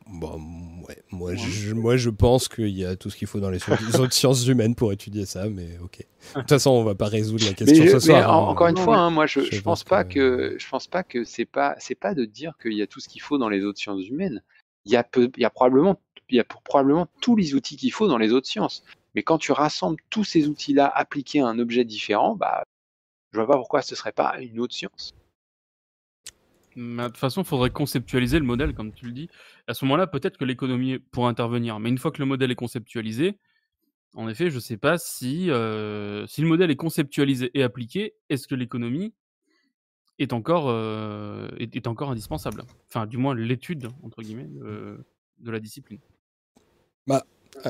bon, 0.08 0.40
ouais, 0.88 0.98
moi, 1.11 1.35
je, 1.35 1.74
moi, 1.74 1.98
je 1.98 2.09
pense 2.09 2.48
qu'il 2.48 2.69
y 2.69 2.85
a 2.85 2.95
tout 2.95 3.09
ce 3.09 3.17
qu'il 3.17 3.27
faut 3.27 3.40
dans 3.40 3.49
les, 3.49 3.59
les 3.90 3.99
autres 3.99 4.14
sciences 4.14 4.45
humaines 4.48 4.75
pour 4.75 4.91
étudier 4.93 5.25
ça, 5.25 5.48
mais 5.49 5.77
ok. 5.83 6.06
De 6.35 6.40
toute 6.41 6.49
façon, 6.49 6.72
on 6.72 6.83
va 6.83 6.95
pas 6.95 7.07
résoudre 7.07 7.45
la 7.45 7.53
question 7.53 7.83
Mais, 7.83 7.90
ce 7.90 7.95
mais 7.95 7.99
soir. 8.01 8.33
en- 8.33 8.48
hein. 8.48 8.49
encore 8.51 8.67
une 8.67 8.77
fois, 8.77 8.98
hein, 8.98 9.09
moi, 9.09 9.25
je, 9.27 9.40
je 9.41 9.45
je 9.56 9.61
pense 9.61 9.64
pense 9.82 9.83
pas 9.85 10.03
que- 10.03 10.53
que 10.53 10.56
je 10.59 10.69
pense 10.69 10.88
pas 10.88 11.03
que 11.03 11.24
c'est 11.24 11.45
pas 11.45 11.75
c'est 11.80 11.95
pas 11.95 12.14
de 12.14 12.25
dire 12.25 12.53
qu'il 12.61 12.74
y 12.74 12.82
a 12.82 12.88
tout 12.88 12.99
ce 12.99 13.07
qu'il 13.09 13.22
faut 13.22 13.38
dans 13.38 13.49
les 13.49 13.64
autres 13.64 13.80
sciences 13.80 14.06
humaines. 14.07 14.41
Il 14.85 14.91
y 14.91 14.95
a 14.95 15.03
peu, 15.03 15.30
il 15.38 15.41
y 15.41 15.45
a 15.45 15.49
probablement 15.49 15.99
il 16.30 16.35
y 16.35 16.40
a 16.40 16.43
pour- 16.43 16.61
probablement 16.61 17.07
tous 17.22 17.35
les 17.35 17.53
outils 17.56 17.77
qu'il 17.77 17.91
faut 17.93 18.07
dans 18.07 18.17
les 18.17 18.33
autres 18.33 18.48
sciences. 18.48 18.83
Mais 19.16 19.24
quand 19.24 19.38
tu 19.38 19.51
rassembles 19.51 19.98
tous 20.09 20.24
ces 20.25 20.48
outils-là 20.48 20.85
appliqués 20.93 21.40
à 21.40 21.48
un 21.48 21.57
objet 21.59 21.85
différent, 21.85 22.35
bah 22.35 22.64
je 23.32 23.38
vois 23.40 23.48
pas 23.48 23.57
pourquoi 23.57 23.82
ce 23.82 23.95
serait 23.95 24.11
pas 24.11 24.35
une 24.40 24.59
autre 24.59 24.74
science. 24.75 25.11
De 26.78 27.08
toute 27.08 27.18
façon, 27.18 27.42
il 27.42 27.48
faudrait 27.48 27.72
conceptualiser 27.72 28.38
le 28.38 28.46
modèle, 28.46 28.74
comme 28.76 28.94
tu 28.94 29.06
le 29.06 29.12
dis. 29.12 29.30
À 29.68 29.74
ce 29.74 29.84
moment-là, 29.86 30.06
peut-être 30.06 30.38
que 30.38 30.46
l'économie 30.46 31.00
pourrait 31.00 31.30
intervenir. 31.30 31.80
Mais 31.80 31.90
une 31.90 31.98
fois 31.98 32.12
que 32.12 32.20
le 32.20 32.26
modèle 32.26 32.52
est 32.52 32.56
conceptualisé, 32.56 33.40
en 34.14 34.30
effet, 34.30 34.52
je 34.52 34.56
ne 34.56 34.62
sais 34.62 34.78
pas 34.78 35.00
si, 35.00 35.50
euh, 35.50 36.28
si 36.28 36.42
le 36.42 36.48
modèle 36.48 36.70
est 36.70 36.76
conceptualisé 36.76 37.50
et 37.56 37.64
appliqué, 37.64 38.14
est-ce 38.30 38.48
que 38.48 38.54
l'économie 38.54 39.14
est 40.20 40.34
encore, 40.34 40.68
euh, 40.68 41.50
est, 41.58 41.88
encore 41.88 42.12
indispensable? 42.12 42.64
Enfin, 42.90 43.08
du 43.08 43.18
moins, 43.18 43.34
l'étude, 43.34 43.90
entre 44.04 44.22
guillemets, 44.22 44.48
de, 44.48 45.04
de 45.40 45.52
la 45.52 45.60
discipline. 45.60 46.00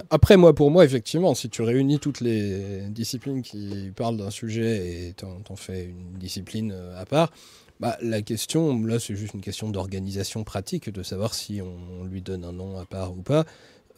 Après, 0.10 0.36
moi, 0.36 0.54
pour 0.54 0.70
moi, 0.70 0.84
effectivement, 0.84 1.34
si 1.34 1.50
tu 1.50 1.62
réunis 1.62 2.00
toutes 2.00 2.20
les 2.20 2.90
disciplines 2.90 3.42
qui 3.42 3.92
parlent 3.96 4.18
d'un 4.18 4.30
sujet 4.30 5.08
et 5.08 5.14
t'en 5.14 5.40
t'en 5.42 5.56
fais 5.56 5.86
une 5.86 6.18
discipline 6.18 6.72
euh, 6.74 7.00
à 7.00 7.06
part, 7.06 7.32
bah, 7.80 7.98
la 8.02 8.22
question, 8.22 8.84
là, 8.84 9.00
c'est 9.00 9.16
juste 9.16 9.34
une 9.34 9.42
question 9.42 9.70
d'organisation 9.70 10.44
pratique, 10.44 10.90
de 10.90 11.04
savoir 11.04 11.34
si 11.34 11.62
on, 11.62 12.06
lui 12.06 12.22
donne 12.22 12.44
un 12.44 12.52
nom 12.52 12.80
à 12.80 12.86
part 12.86 13.12
ou 13.12 13.22
pas. 13.22 13.46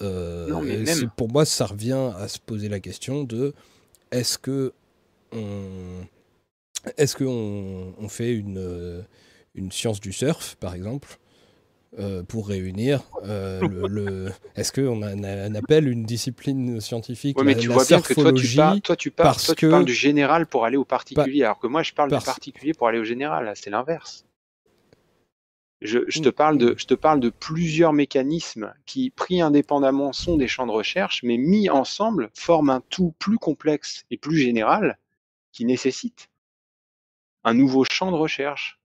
Euh, 0.02 0.48
Non, 0.48 0.62
mais 0.62 0.78
même- 0.78 1.10
Pour 1.16 1.30
moi, 1.30 1.46
ça 1.46 1.66
revient 1.66 2.12
à 2.18 2.28
se 2.28 2.40
poser 2.40 2.70
la 2.70 2.80
question 2.80 3.24
de 3.24 3.54
est-ce 4.12 4.38
que 4.38 4.74
on, 5.32 6.06
est-ce 6.98 7.16
que 7.16 7.24
on, 7.24 7.94
on 7.98 8.10
fait 8.10 8.34
une, 8.34 8.58
euh, 8.58 9.02
une 9.56 9.72
science 9.72 10.00
du 10.00 10.12
surf, 10.12 10.56
par 10.56 10.74
exemple 10.74 11.20
euh, 11.98 12.22
pour 12.24 12.48
réunir 12.48 13.02
euh, 13.24 13.68
le, 13.68 13.88
le- 13.88 14.32
Est-ce 14.56 14.72
qu'on 14.72 15.02
a, 15.02 15.16
une 15.80 16.04
discipline 16.04 16.80
scientifique 16.80 17.38
Ouais, 17.38 17.44
mais 17.44 17.56
la, 17.56 17.60
tu 17.60 17.68
la 17.70 17.74
vois 17.74 17.86
bien 17.86 18.02
que 18.02 18.14
toi 18.14 18.32
tu 18.32 18.56
parles, 18.56 18.82
toi 18.82 18.96
tu 18.96 19.10
parles, 19.12 19.28
parce 19.30 19.46
toi, 19.46 19.56
tu 19.56 19.66
que- 19.66 19.72
parles 19.72 19.86
du 19.86 19.94
général 19.94 20.46
pour 20.46 20.66
aller 20.66 20.78
au 20.78 20.86
particulier, 20.86 21.44
alors 21.44 21.60
que 21.60 21.68
moi 21.68 21.82
je 21.82 21.94
parle 21.94 22.10
parce- 22.12 22.24
du 22.24 22.28
particulier 22.28 22.74
pour 22.74 22.88
aller 22.88 23.00
au 23.00 23.04
général. 23.04 23.52
C'est 23.56 23.70
l'inverse. 23.72 24.26
Je, 25.82 26.00
je 26.10 26.20
Mm. 26.20 26.24
te 26.24 26.30
parle 26.30 26.58
de, 26.58 26.76
je 26.78 26.86
te 26.86 26.94
parle 26.94 27.20
de 27.22 27.30
plusieurs 27.30 27.94
mécanismes 27.94 28.74
qui, 28.86 29.10
pris 29.12 29.42
indépendamment, 29.42 30.12
sont 30.12 30.36
des 30.36 30.48
champs 30.50 30.68
de 30.68 30.72
recherche, 30.74 31.24
mais 31.24 31.38
mis 31.38 31.70
ensemble 31.70 32.30
forment 32.34 32.70
un 32.72 32.82
tout 32.90 33.14
plus 33.18 33.38
complexe 33.38 34.06
et 34.12 34.18
plus 34.18 34.38
général 34.38 34.98
qui 35.54 35.66
nécessite 35.66 36.30
un 37.46 37.54
nouveau 37.54 37.86
champ 37.86 38.12
de 38.12 38.18
recherche. 38.18 38.79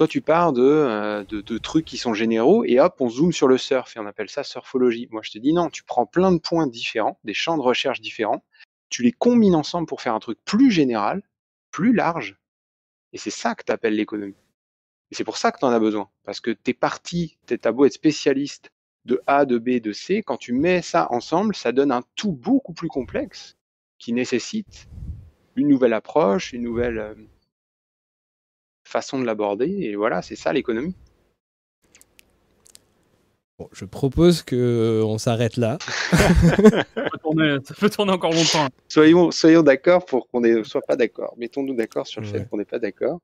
Toi, 0.00 0.08
tu 0.08 0.22
pars 0.22 0.54
de, 0.54 0.62
euh, 0.62 1.24
de 1.28 1.58
trucs 1.58 1.84
qui 1.84 1.98
sont 1.98 2.14
généraux 2.14 2.64
et 2.64 2.80
hop, 2.80 2.94
on 3.00 3.10
zoome 3.10 3.32
sur 3.32 3.46
le 3.46 3.58
surf 3.58 3.94
et 3.94 4.00
on 4.00 4.06
appelle 4.06 4.30
ça 4.30 4.42
surfologie. 4.42 5.06
Moi, 5.10 5.20
je 5.22 5.30
te 5.30 5.36
dis 5.36 5.52
non, 5.52 5.68
tu 5.68 5.82
prends 5.82 6.06
plein 6.06 6.32
de 6.32 6.38
points 6.38 6.66
différents, 6.66 7.18
des 7.22 7.34
champs 7.34 7.58
de 7.58 7.62
recherche 7.62 8.00
différents, 8.00 8.42
tu 8.88 9.02
les 9.02 9.12
combines 9.12 9.54
ensemble 9.54 9.86
pour 9.86 10.00
faire 10.00 10.14
un 10.14 10.18
truc 10.18 10.38
plus 10.46 10.70
général, 10.70 11.22
plus 11.70 11.92
large, 11.92 12.38
et 13.12 13.18
c'est 13.18 13.28
ça 13.28 13.54
que 13.54 13.62
tu 13.62 13.72
appelles 13.72 13.94
l'économie. 13.94 14.38
Et 15.10 15.16
c'est 15.16 15.24
pour 15.24 15.36
ça 15.36 15.52
que 15.52 15.58
tu 15.58 15.66
en 15.66 15.70
as 15.70 15.78
besoin, 15.78 16.08
parce 16.24 16.40
que 16.40 16.50
t'es 16.50 16.72
parti, 16.72 17.36
t'as 17.44 17.70
beau 17.70 17.84
être 17.84 17.92
spécialiste 17.92 18.70
de 19.04 19.20
A, 19.26 19.44
de 19.44 19.58
B, 19.58 19.82
de 19.82 19.92
C, 19.92 20.22
quand 20.22 20.38
tu 20.38 20.54
mets 20.54 20.80
ça 20.80 21.12
ensemble, 21.12 21.54
ça 21.54 21.72
donne 21.72 21.92
un 21.92 22.04
tout 22.16 22.32
beaucoup 22.32 22.72
plus 22.72 22.88
complexe 22.88 23.58
qui 23.98 24.14
nécessite 24.14 24.88
une 25.56 25.68
nouvelle 25.68 25.92
approche, 25.92 26.54
une 26.54 26.62
nouvelle 26.62 26.98
euh, 26.98 27.14
façon 28.90 29.18
de 29.20 29.24
l'aborder, 29.24 29.66
et 29.68 29.94
voilà, 29.96 30.22
c'est 30.22 30.36
ça 30.36 30.52
l'économie. 30.52 30.94
Bon, 33.58 33.68
je 33.72 33.84
propose 33.84 34.42
que 34.42 35.02
on 35.04 35.18
s'arrête 35.18 35.56
là. 35.58 35.76
Ça 36.10 36.84
peut 36.94 37.18
tourner, 37.22 37.56
ça 37.62 37.74
peut 37.74 37.90
tourner 37.90 38.12
encore 38.12 38.32
longtemps. 38.32 38.64
hein. 38.64 38.68
Soyons, 38.88 39.30
soyons 39.30 39.62
d'accord 39.62 40.06
pour 40.06 40.28
qu'on 40.28 40.40
ne 40.40 40.62
soit 40.62 40.80
pas 40.80 40.96
d'accord. 40.96 41.34
Mettons-nous 41.36 41.74
d'accord 41.74 42.06
sur 42.06 42.22
le 42.22 42.26
Ouais. 42.26 42.38
fait 42.40 42.48
qu'on 42.48 42.56
n'est 42.56 42.64
pas 42.64 42.78
d'accord. 42.78 43.18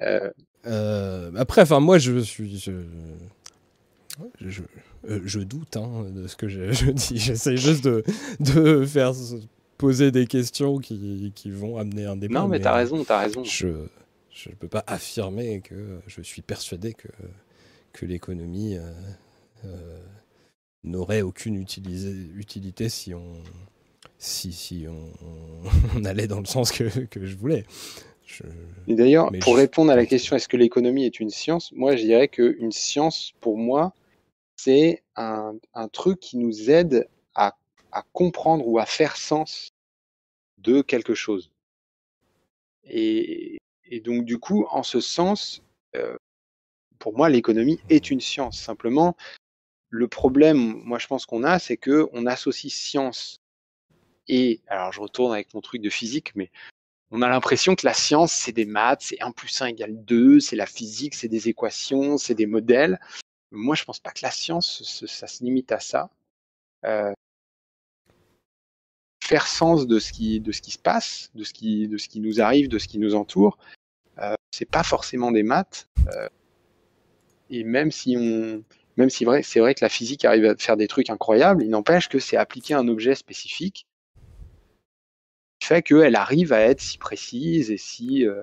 Euh, 0.00 0.30
Euh, 0.66 1.30
après, 1.36 1.62
enfin, 1.62 1.78
moi, 1.78 1.98
je 1.98 2.18
suis. 2.18 2.58
Je, 2.58 2.72
je, 4.40 4.62
euh, 5.08 5.20
je 5.24 5.38
doute 5.40 5.76
hein, 5.76 6.06
de 6.10 6.26
ce 6.26 6.34
que 6.34 6.48
je, 6.48 6.72
je 6.72 6.90
dis. 6.90 7.18
J'essaie 7.18 7.56
juste 7.56 7.84
de, 7.84 8.02
de 8.40 8.84
faire 8.84 9.12
poser 9.76 10.10
des 10.10 10.26
questions 10.26 10.78
qui, 10.78 11.32
qui 11.36 11.50
vont 11.52 11.78
amener 11.78 12.04
un 12.06 12.16
débat. 12.16 12.40
non, 12.40 12.48
mais 12.48 12.58
t'as 12.58 12.74
raison, 12.74 13.04
t'as 13.04 13.20
raison. 13.20 13.44
Je 13.44 13.68
ne 14.50 14.54
peux 14.54 14.68
pas 14.68 14.84
affirmer 14.86 15.60
que 15.60 16.00
je 16.06 16.22
suis 16.22 16.42
persuadé 16.42 16.94
que, 16.94 17.08
que 17.92 18.06
l'économie 18.06 18.76
euh, 18.76 18.92
euh, 19.64 20.00
n'aurait 20.84 21.22
aucune 21.22 21.56
utilisé- 21.62 22.30
utilité 22.36 22.88
si 22.88 23.14
on, 23.14 23.42
si, 24.18 24.52
si 24.52 24.86
on, 24.88 25.12
on 25.96 26.04
allait 26.04 26.28
dans 26.28 26.40
le 26.40 26.46
sens 26.46 26.72
que, 26.72 27.06
que 27.06 27.26
je 27.26 27.36
voulais. 27.36 27.64
Je- 28.26 28.44
Et 28.86 28.94
d'ailleurs, 28.94 29.30
pour 29.40 29.54
je- 29.54 29.60
répondre 29.60 29.90
à 29.90 29.96
la 29.96 30.06
question 30.06 30.36
est-ce 30.36 30.48
que 30.48 30.56
l'économie 30.56 31.04
est 31.04 31.20
une 31.20 31.30
science, 31.30 31.72
moi 31.72 31.96
je 31.96 32.02
dirais 32.04 32.28
qu'une 32.28 32.72
science, 32.72 33.32
pour 33.40 33.58
moi, 33.58 33.94
c'est 34.56 35.02
un, 35.16 35.56
un 35.74 35.88
truc 35.88 36.20
qui 36.20 36.36
nous 36.36 36.70
aide 36.70 37.08
à, 37.34 37.56
à 37.92 38.04
comprendre 38.12 38.66
ou 38.66 38.78
à 38.78 38.86
faire 38.86 39.16
sens 39.16 39.70
de 40.58 40.82
quelque 40.82 41.14
chose. 41.14 41.50
Et, 42.84 43.57
et 43.90 44.00
donc, 44.00 44.24
du 44.24 44.38
coup, 44.38 44.66
en 44.70 44.82
ce 44.82 45.00
sens, 45.00 45.62
euh, 45.96 46.16
pour 46.98 47.16
moi, 47.16 47.28
l'économie 47.28 47.80
est 47.88 48.10
une 48.10 48.20
science. 48.20 48.58
Simplement, 48.58 49.16
le 49.90 50.08
problème, 50.08 50.58
moi 50.84 50.98
je 50.98 51.06
pense 51.06 51.26
qu'on 51.26 51.44
a, 51.44 51.58
c'est 51.58 51.76
que 51.76 52.08
on 52.12 52.26
associe 52.26 52.72
science 52.72 53.40
et, 54.28 54.60
alors 54.66 54.92
je 54.92 55.00
retourne 55.00 55.32
avec 55.32 55.54
mon 55.54 55.60
truc 55.60 55.80
de 55.80 55.90
physique, 55.90 56.32
mais 56.36 56.50
on 57.10 57.22
a 57.22 57.28
l'impression 57.28 57.74
que 57.74 57.86
la 57.86 57.94
science, 57.94 58.32
c'est 58.32 58.52
des 58.52 58.66
maths, 58.66 59.00
c'est 59.02 59.20
1 59.22 59.32
plus 59.32 59.62
1 59.62 59.66
égale 59.66 60.04
2, 60.04 60.40
c'est 60.40 60.56
la 60.56 60.66
physique, 60.66 61.14
c'est 61.14 61.28
des 61.28 61.48
équations, 61.48 62.18
c'est 62.18 62.34
des 62.34 62.46
modèles. 62.46 63.00
Moi, 63.50 63.74
je 63.74 63.84
pense 63.84 64.00
pas 64.00 64.10
que 64.10 64.20
la 64.22 64.30
science, 64.30 64.82
ce- 64.82 65.06
ça 65.06 65.26
se 65.26 65.42
limite 65.42 65.72
à 65.72 65.80
ça. 65.80 66.10
Euh, 66.84 67.12
faire 69.24 69.46
sens 69.46 69.86
de 69.86 69.98
ce 69.98 70.12
qui, 70.12 70.42
se 70.52 70.78
passe, 70.78 71.30
de 71.34 71.44
ce 71.44 71.52
qui, 71.52 72.20
nous 72.20 72.40
arrive, 72.40 72.68
de 72.68 72.78
ce 72.78 72.88
qui 72.88 72.98
nous 72.98 73.14
entoure, 73.14 73.58
c'est 74.58 74.68
pas 74.68 74.82
forcément 74.82 75.30
des 75.30 75.44
maths. 75.44 75.88
euh, 76.16 76.28
et 77.50 77.62
même 77.64 77.90
si 77.92 78.16
on, 78.18 78.62
même 78.96 79.08
si 79.08 79.24
vrai, 79.24 79.42
c'est 79.44 79.60
vrai 79.60 79.74
que 79.74 79.84
la 79.84 79.88
physique 79.88 80.24
arrive 80.24 80.44
à 80.46 80.56
faire 80.56 80.76
des 80.76 80.88
trucs 80.88 81.08
incroyables, 81.10 81.62
il 81.62 81.70
n'empêche 81.70 82.08
que 82.08 82.18
c'est 82.18 82.36
appliqué 82.36 82.74
à 82.74 82.78
un 82.80 82.88
objet 82.88 83.14
spécifique 83.14 83.86
qui 85.60 85.68
fait 85.68 85.82
qu'elle 85.82 86.16
arrive 86.16 86.52
à 86.52 86.60
être 86.60 86.80
si 86.80 86.98
précise 86.98 87.70
et 87.70 87.78
si 87.78 88.26
euh, 88.26 88.42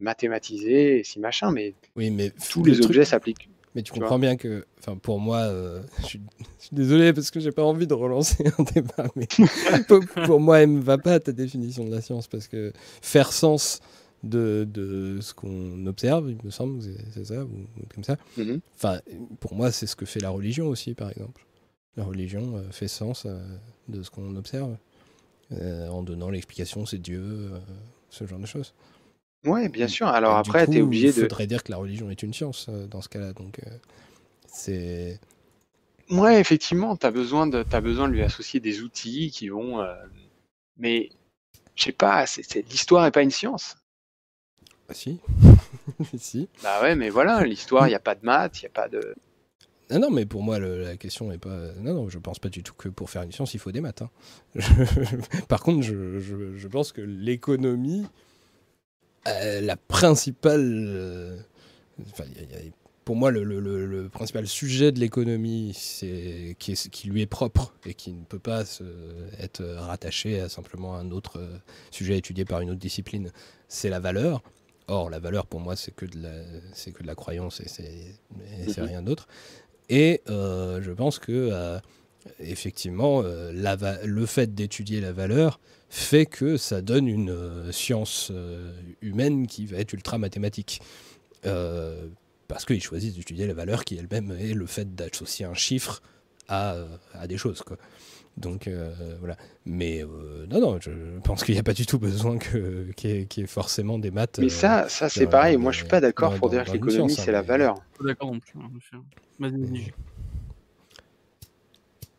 mathématisée 0.00 0.98
et 1.00 1.04
si 1.04 1.18
machin, 1.20 1.50
mais 1.50 1.74
Oui, 1.96 2.10
mais 2.10 2.30
tous 2.50 2.62
le 2.62 2.72
les 2.72 2.76
truc- 2.78 2.90
objets 2.90 3.04
s'appliquent. 3.06 3.48
Mais 3.74 3.82
tu 3.82 3.92
Tu 3.92 4.00
comprends 4.00 4.18
bien 4.18 4.36
que, 4.36 4.64
enfin, 4.78 4.96
pour 4.96 5.20
moi, 5.20 5.38
euh, 5.40 5.82
je, 6.00 6.04
suis, 6.06 6.20
je 6.58 6.64
suis 6.66 6.76
désolé 6.76 7.12
parce 7.12 7.30
que 7.30 7.38
j'ai 7.38 7.52
pas 7.52 7.62
envie 7.64 7.86
de 7.86 7.94
relancer 7.94 8.44
un 8.58 8.62
débat, 8.62 9.06
mais 9.16 9.26
pour, 9.88 10.00
pour 10.24 10.40
moi, 10.40 10.60
elle 10.60 10.68
me 10.68 10.80
va 10.80 10.96
pas 10.98 11.18
ta 11.20 11.32
définition 11.32 11.84
de 11.84 11.90
la 11.94 12.00
science 12.00 12.28
parce 12.28 12.48
que 12.48 12.72
faire 13.02 13.30
sens 13.32 13.80
de, 14.24 14.66
de 14.70 15.20
ce 15.20 15.34
qu'on 15.34 15.86
observe, 15.86 16.30
il 16.30 16.38
me 16.44 16.50
semble, 16.50 16.82
c'est- 16.82 17.24
ça, 17.24 17.44
ou, 17.44 17.48
ou 17.48 17.86
comme 17.94 18.04
ça. 18.04 18.16
Mhm. 18.36 18.60
Enfin, 18.76 19.00
pour 19.40 19.54
moi, 19.54 19.72
c'est 19.72 19.86
ce 19.86 19.96
que 19.96 20.06
fait 20.06 20.20
la 20.20 20.30
religion 20.30 20.68
aussi, 20.68 20.94
par 20.94 21.10
exemple. 21.10 21.44
La 21.96 22.04
religion 22.04 22.56
euh, 22.58 22.62
fait 22.72 22.88
sens 22.88 23.26
euh, 23.26 23.40
de 23.88 24.02
ce 24.02 24.10
qu'on 24.10 24.36
observe 24.36 24.76
euh, 25.52 25.88
en 25.88 26.02
donnant 26.02 26.30
l'explication, 26.30 26.86
c'est 26.86 26.98
Dieu, 26.98 27.22
euh, 27.22 27.58
ce 28.10 28.26
genre 28.26 28.40
de 28.40 28.46
choses. 28.46 28.74
Ouais, 29.44 29.68
bien 29.68 29.88
sûr. 29.88 30.06
Alors 30.06 30.36
Et 30.36 30.36
après, 30.36 30.68
tu 30.68 30.78
es 30.78 30.80
obligé 30.80 31.08
il 31.08 31.12
de. 31.12 31.28
faudrait 31.28 31.46
dire 31.48 31.64
que 31.64 31.70
la 31.72 31.78
religion 31.78 32.10
est 32.10 32.22
une 32.22 32.32
science 32.34 32.68
dans 32.68 33.00
ce 33.02 33.08
cas-là, 33.08 33.32
donc 33.32 33.60
c'est. 34.46 35.20
Ouais, 36.10 36.40
effectivement, 36.40 36.96
tu 36.96 37.06
as 37.06 37.10
besoin 37.10 37.46
de, 37.46 37.62
t'as 37.62 37.80
besoin 37.80 38.08
de 38.08 38.12
lui 38.14 38.22
associer 38.22 38.60
des 38.60 38.80
outils 38.82 39.30
qui 39.30 39.48
vont. 39.48 39.84
Mais 40.78 41.10
je 41.76 41.84
sais 41.84 41.92
pas, 41.92 42.26
l'histoire 42.70 43.06
est 43.06 43.12
pas 43.12 43.22
une 43.24 43.32
science. 43.32 43.77
Ah, 44.88 44.94
si. 44.94 45.18
si. 46.18 46.48
Bah 46.62 46.80
ouais, 46.82 46.94
mais 46.94 47.10
voilà, 47.10 47.44
l'histoire, 47.44 47.86
il 47.86 47.90
n'y 47.90 47.94
a 47.96 48.00
pas 48.00 48.14
de 48.14 48.24
maths, 48.24 48.60
il 48.60 48.64
n'y 48.64 48.68
a 48.68 48.72
pas 48.72 48.88
de. 48.88 49.14
Ah 49.90 49.98
non, 49.98 50.10
mais 50.10 50.26
pour 50.26 50.42
moi, 50.42 50.58
le- 50.58 50.82
la 50.82 50.96
question 50.96 51.28
n'est 51.28 51.38
pas. 51.38 51.72
Non, 51.80 51.94
non, 51.94 52.08
je 52.08 52.18
pense 52.18 52.38
pas 52.38 52.48
du 52.48 52.62
tout 52.62 52.74
que 52.74 52.88
pour 52.88 53.10
faire 53.10 53.22
une 53.22 53.32
science, 53.32 53.54
il 53.54 53.60
faut 53.60 53.72
des 53.72 53.80
maths. 53.80 54.02
hein. 54.02 54.10
Je- 54.54 55.40
Par 55.48 55.60
contre, 55.62 55.82
je, 55.82 56.18
je- 56.20 56.56
je 56.56 56.68
pense 56.68 56.92
que 56.92 57.00
l'économie, 57.00 58.06
euh, 59.26 59.60
la 59.60 59.76
principale. 59.76 60.84
euh, 60.88 61.36
enfin, 62.12 62.24
il 62.30 62.36
y 62.36 62.54
a- 62.54 62.60
il 62.60 62.66
y 62.66 62.68
a- 62.68 62.72
pour 63.04 63.16
moi, 63.16 63.30
le, 63.30 63.42
le- 63.44 63.60
le- 63.60 63.86
le 63.86 64.08
principal 64.10 64.46
sujet 64.46 64.92
de 64.92 65.00
l'économie, 65.00 65.72
c'est 65.74 66.54
qui, 66.58 66.72
est- 66.72 66.90
qui 66.90 67.08
lui 67.08 67.22
est 67.22 67.26
propre 67.26 67.72
et 67.86 67.94
qui 67.94 68.12
ne 68.12 68.24
peut 68.24 68.38
pas 68.38 68.66
se- 68.66 68.84
être 69.38 69.64
rattaché 69.64 70.40
à 70.40 70.50
simplement 70.50 70.94
un 70.96 71.10
autre 71.10 71.38
euh, 71.38 71.56
sujet 71.90 72.18
étudié 72.18 72.44
par 72.44 72.60
une 72.60 72.68
autre 72.70 72.78
discipline, 72.80 73.32
c'est 73.68 73.88
la 73.88 74.00
valeur. 74.00 74.42
Or, 74.88 75.10
la 75.10 75.18
valeur, 75.18 75.46
pour 75.46 75.60
moi, 75.60 75.76
c'est 75.76 75.94
que 75.94 76.06
de 76.06 76.18
la, 76.22 76.30
c'est 76.72 76.92
que 76.92 77.02
de 77.02 77.06
la 77.06 77.14
croyance 77.14 77.60
et 77.60 77.68
c'est, 77.68 78.14
c'est 78.68 78.80
Mhm. 78.80 78.86
rien 78.86 79.02
d'autre. 79.02 79.28
Et 79.90 80.22
euh, 80.28 80.80
je 80.82 80.90
pense 80.92 81.18
que, 81.18 81.50
euh, 81.52 81.78
effectivement, 82.40 83.22
euh, 83.22 83.52
la 83.54 83.76
va- 83.76 84.02
le 84.04 84.26
fait 84.26 84.54
d'étudier 84.54 85.00
la 85.00 85.12
valeur 85.12 85.60
fait 85.90 86.26
que 86.26 86.56
ça 86.56 86.82
donne 86.82 87.06
une 87.08 87.70
science 87.72 88.30
humaine 89.00 89.46
qui 89.46 89.64
va 89.66 89.78
être 89.78 89.92
ultra 89.94 90.18
mathématique. 90.18 90.80
Parce 91.42 92.64
qu'ils 92.64 92.82
choisissent 92.82 93.14
d'étudier 93.14 93.46
la 93.46 93.54
valeur 93.54 93.84
qui 93.84 93.96
elle-même 93.96 94.30
est 94.38 94.54
le 94.54 94.66
fait 94.66 94.94
d'associer 94.94 95.44
un 95.46 95.54
chiffre 95.54 96.02
à, 96.48 96.74
euh, 96.74 96.86
à 97.14 97.26
des 97.26 97.36
choses. 97.38 97.62
Quoi. 97.62 97.76
Donc 98.36 98.66
euh, 98.68 98.92
voilà. 99.20 99.36
Mais 99.66 100.02
euh, 100.04 100.46
non, 100.48 100.60
non, 100.60 100.78
je 100.80 100.90
pense 101.24 101.44
qu'il 101.44 101.54
n'y 101.54 101.60
a 101.60 101.64
pas 101.64 101.72
du 101.74 101.86
tout 101.86 101.98
besoin 101.98 102.38
que- 102.38 102.90
qu'il 102.92 103.10
y, 103.10 103.12
ait- 103.14 103.26
qu'il 103.26 103.42
y 103.42 103.44
ait 103.44 103.46
forcément 103.48 103.98
des 103.98 104.10
maths. 104.10 104.38
Mais 104.38 104.46
euh, 104.46 104.48
ça, 104.48 104.88
ça 104.88 105.08
c'est 105.08 105.26
pareil. 105.26 105.56
Moi, 105.56 105.72
je 105.72 105.78
suis 105.78 105.88
pas 105.88 106.00
d'accord 106.00 106.34
pour 106.36 106.48
dans- 106.48 106.54
dire 106.56 106.64
dans 106.64 106.72
que 106.72 106.76
l'économie, 106.76 107.10
science, 107.12 107.24
c'est 107.24 107.30
hein, 107.30 107.32
la 107.34 107.42
valeur. 107.42 107.74
Pas 107.98 108.04
d'accord 108.04 108.32
non 108.32 108.40
plus. 108.40 108.54
hein. 108.58 109.50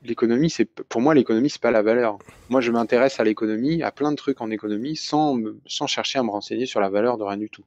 L'économie, 0.04 0.50
c'est 0.50 0.66
pour 0.66 1.02
moi, 1.02 1.14
l'économie, 1.14 1.50
c'est 1.50 1.62
pas 1.62 1.72
la 1.72 1.82
valeur. 1.82 2.20
Moi, 2.50 2.62
je 2.62 2.72
m'intéresse 2.72 3.20
à 3.20 3.24
l'économie, 3.26 3.84
à 3.84 3.92
plein 3.92 4.12
de 4.12 4.16
trucs 4.16 4.40
en 4.40 4.50
économie, 4.50 4.96
sans, 4.96 5.34
me- 5.36 5.60
sans 5.66 5.88
chercher 5.88 6.20
à 6.20 6.24
me 6.24 6.30
renseigner 6.30 6.66
sur 6.66 6.80
la 6.80 6.90
valeur 6.90 7.18
de 7.18 7.24
rien 7.24 7.36
du 7.38 7.50
tout. 7.50 7.64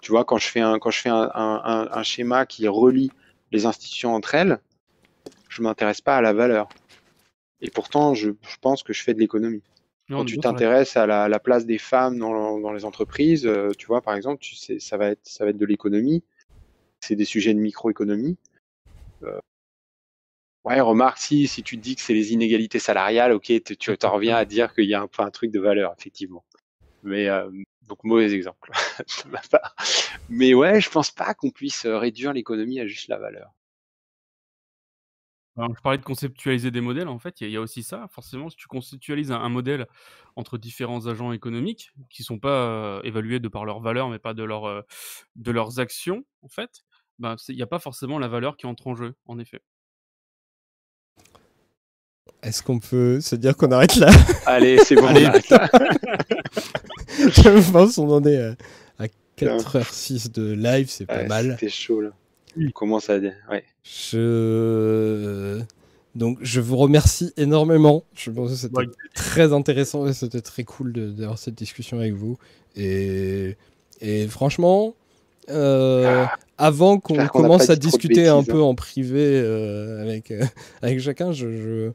Tu 0.00 0.12
vois, 0.12 0.24
quand 0.24 0.38
je 0.38 0.46
fais 0.46 0.60
un, 0.60 0.78
quand 0.78 0.90
je 0.92 1.00
fais 1.00 1.08
un, 1.08 1.30
un- 1.34 1.62
un- 1.64 1.88
un 1.90 2.02
schéma 2.04 2.46
qui 2.46 2.68
relie 2.68 3.10
les 3.50 3.66
institutions 3.66 4.14
entre 4.14 4.34
elles, 4.36 4.58
je 5.54 5.62
m'intéresse 5.62 6.00
pas 6.00 6.16
à 6.16 6.20
la 6.20 6.32
valeur. 6.32 6.68
Et 7.60 7.70
pourtant, 7.70 8.14
je, 8.14 8.30
je 8.42 8.56
pense 8.60 8.82
que 8.82 8.92
je 8.92 9.02
fais 9.02 9.14
de 9.14 9.20
l'économie. 9.20 9.62
Quand 10.10 10.26
tu 10.26 10.38
t'intéresses 10.38 10.98
à 10.98 11.06
la, 11.06 11.28
la 11.28 11.38
place 11.38 11.64
des 11.64 11.78
femmes 11.78 12.18
dans, 12.18 12.60
dans 12.60 12.72
les 12.72 12.84
entreprises, 12.84 13.46
euh, 13.46 13.70
tu 13.78 13.86
vois, 13.86 14.02
par 14.02 14.14
exemple, 14.14 14.42
tu 14.42 14.54
sais, 14.54 14.78
ça 14.78 14.98
va 14.98 15.08
être, 15.08 15.26
ça 15.26 15.44
va 15.44 15.50
être 15.50 15.56
de 15.56 15.64
l'économie. 15.64 16.22
C'est 17.00 17.16
des 17.16 17.24
sujets 17.24 17.54
de 17.54 17.58
microéconomie. 17.58 18.36
Euh, 19.22 19.40
ouais, 20.64 20.80
remarque, 20.80 21.18
si, 21.18 21.46
si 21.46 21.62
tu 21.62 21.78
te 21.78 21.82
dis 21.82 21.96
que 21.96 22.02
c'est 22.02 22.12
les 22.12 22.34
inégalités 22.34 22.80
salariales, 22.80 23.32
ok, 23.32 23.50
tu 23.78 23.96
t'en 23.96 24.12
reviens 24.12 24.36
à 24.36 24.44
dire 24.44 24.74
qu'il 24.74 24.84
y 24.84 24.94
a 24.94 25.08
un 25.18 25.30
truc 25.30 25.50
de 25.50 25.60
valeur, 25.60 25.94
effectivement. 25.98 26.44
Mais, 27.02 27.28
euh, 27.28 27.50
donc, 27.88 28.04
mauvais 28.04 28.32
exemple 28.34 28.72
de 29.24 29.30
ma 29.30 29.40
part. 29.50 29.74
Mais 30.28 30.52
ouais, 30.52 30.82
je 30.82 30.90
pense 30.90 31.10
pas 31.10 31.32
qu'on 31.32 31.50
puisse 31.50 31.86
réduire 31.86 32.34
l'économie 32.34 32.78
à 32.80 32.86
juste 32.86 33.08
la 33.08 33.18
valeur. 33.18 33.52
Alors, 35.56 35.72
je 35.76 35.80
parlais 35.82 35.98
de 35.98 36.02
conceptualiser 36.04 36.70
des 36.72 36.80
modèles, 36.80 37.06
en 37.06 37.18
fait, 37.20 37.40
il 37.40 37.44
y, 37.44 37.46
a- 37.46 37.48
il 37.50 37.52
y 37.52 37.56
a 37.56 37.60
aussi 37.60 37.82
ça. 37.84 38.06
Forcément, 38.10 38.50
si 38.50 38.56
tu 38.56 38.66
conceptualises 38.66 39.30
un, 39.30 39.40
un 39.40 39.48
modèle 39.48 39.86
entre 40.34 40.58
différents 40.58 41.06
agents 41.06 41.30
économiques 41.32 41.92
qui 42.10 42.24
sont 42.24 42.38
pas 42.40 42.48
euh, 42.48 43.00
évalués 43.04 43.38
de 43.38 43.46
par 43.48 43.64
leur 43.64 43.80
valeur, 43.80 44.08
mais 44.10 44.18
pas 44.18 44.34
de, 44.34 44.42
leur, 44.42 44.64
euh, 44.64 44.82
de 45.36 45.50
leurs 45.52 45.78
actions, 45.78 46.24
en 46.42 46.48
fait, 46.48 46.82
ben, 47.20 47.36
il 47.48 47.54
n'y 47.54 47.62
a 47.62 47.68
pas 47.68 47.78
forcément 47.78 48.18
la 48.18 48.26
valeur 48.26 48.56
qui 48.56 48.66
entre 48.66 48.88
en 48.88 48.96
jeu, 48.96 49.14
en 49.26 49.38
effet. 49.38 49.60
Est-ce 52.42 52.62
qu'on 52.62 52.80
peut 52.80 53.20
se 53.20 53.36
dire 53.36 53.56
qu'on 53.56 53.70
arrête 53.70 53.94
là? 53.96 54.10
Allez, 54.46 54.78
c'est 54.78 54.96
bon, 54.96 55.06
Allez. 55.06 55.24
on 55.24 55.28
arrête 55.28 55.48
là. 55.50 55.68
Je 57.16 57.72
pense 57.72 57.94
qu'on 57.96 58.10
en 58.10 58.24
est 58.24 58.38
à, 58.38 58.56
à 58.98 59.06
4h06 59.38 60.32
de 60.32 60.52
live, 60.52 60.88
c'est 60.90 61.06
pas 61.06 61.18
Ouais, 61.18 61.26
mal. 61.28 61.56
C'était 61.60 61.68
chaud, 61.72 62.00
là. 62.00 62.10
On 62.56 62.70
commence 62.70 63.10
à... 63.10 63.18
Ouais. 63.18 63.64
Je... 63.82 65.60
Donc 66.14 66.38
je 66.42 66.60
vous 66.60 66.76
remercie 66.76 67.32
énormément. 67.36 68.04
Je 68.14 68.30
pense 68.30 68.50
que 68.50 68.56
c'était 68.56 68.76
Ouais. 68.78 68.86
très 69.14 69.52
intéressant 69.52 70.06
et 70.06 70.12
c'était 70.12 70.40
très 70.40 70.64
cool 70.64 70.92
d'avoir 70.92 71.38
cette 71.38 71.54
discussion 71.56 71.98
avec 71.98 72.14
vous. 72.14 72.38
Et, 72.76 73.56
et 74.00 74.26
franchement, 74.28 74.94
euh, 75.50 76.24
avant 76.56 76.98
qu'on 76.98 77.26
commence 77.26 77.68
à 77.70 77.76
discuter 77.76 78.28
un 78.28 78.44
peu 78.44 78.58
hein. 78.58 78.66
en 78.66 78.74
privé 78.74 79.20
euh, 79.24 80.02
avec, 80.02 80.30
euh, 80.30 80.44
avec 80.82 81.00
chacun, 81.00 81.32
je- 81.32 81.90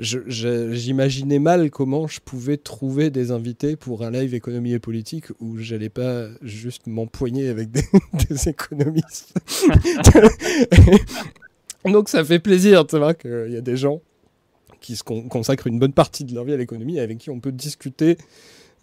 j'imaginais 0.00 1.38
mal 1.38 1.70
comment 1.70 2.06
je 2.06 2.20
pouvais 2.20 2.56
trouver 2.56 3.10
des 3.10 3.30
invités 3.30 3.76
pour 3.76 4.02
un 4.02 4.10
live 4.10 4.34
économie 4.34 4.72
et 4.72 4.78
politique 4.78 5.26
où 5.40 5.58
j'allais 5.58 5.90
pas 5.90 6.26
juste 6.42 6.86
m'empoigner 6.86 7.48
avec 7.48 7.70
des, 7.70 7.84
des 8.28 8.48
économistes. 8.48 9.34
Donc 11.84 12.08
ça 12.08 12.24
fait 12.24 12.38
plaisir 12.38 12.84
de 12.84 12.90
savoir 12.90 13.16
qu'il 13.16 13.50
y 13.50 13.56
a 13.56 13.60
des 13.60 13.76
gens 13.76 14.00
qui 14.80 14.96
se 14.96 15.02
con- 15.02 15.28
consacrent 15.28 15.66
une 15.66 15.78
bonne 15.78 15.92
partie 15.92 16.24
de 16.24 16.34
leur 16.34 16.44
vie 16.44 16.52
à 16.54 16.56
l'économie 16.56 16.96
et 16.96 17.00
avec 17.00 17.18
qui 17.18 17.30
on 17.30 17.40
peut 17.40 17.52
discuter 17.52 18.16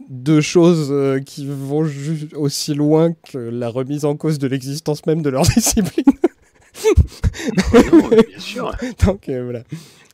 de 0.10 0.42
choses 0.42 0.90
euh, 0.92 1.20
qui 1.20 1.48
vont 1.48 1.88
aussi 2.36 2.76
loin 2.76 3.14
que 3.32 3.38
la 3.40 3.70
remise 3.70 4.06
en 4.06 4.16
cause 4.16 4.38
de 4.38 4.48
l'existence 4.48 5.06
même 5.08 5.24
de 5.24 5.30
leur 5.30 5.42
discipline. 5.56 6.06
Non, 7.74 8.08
bien 8.10 8.40
sûr. 8.40 8.72
Donc 9.06 9.28
euh, 9.30 9.44
voilà. 9.44 9.64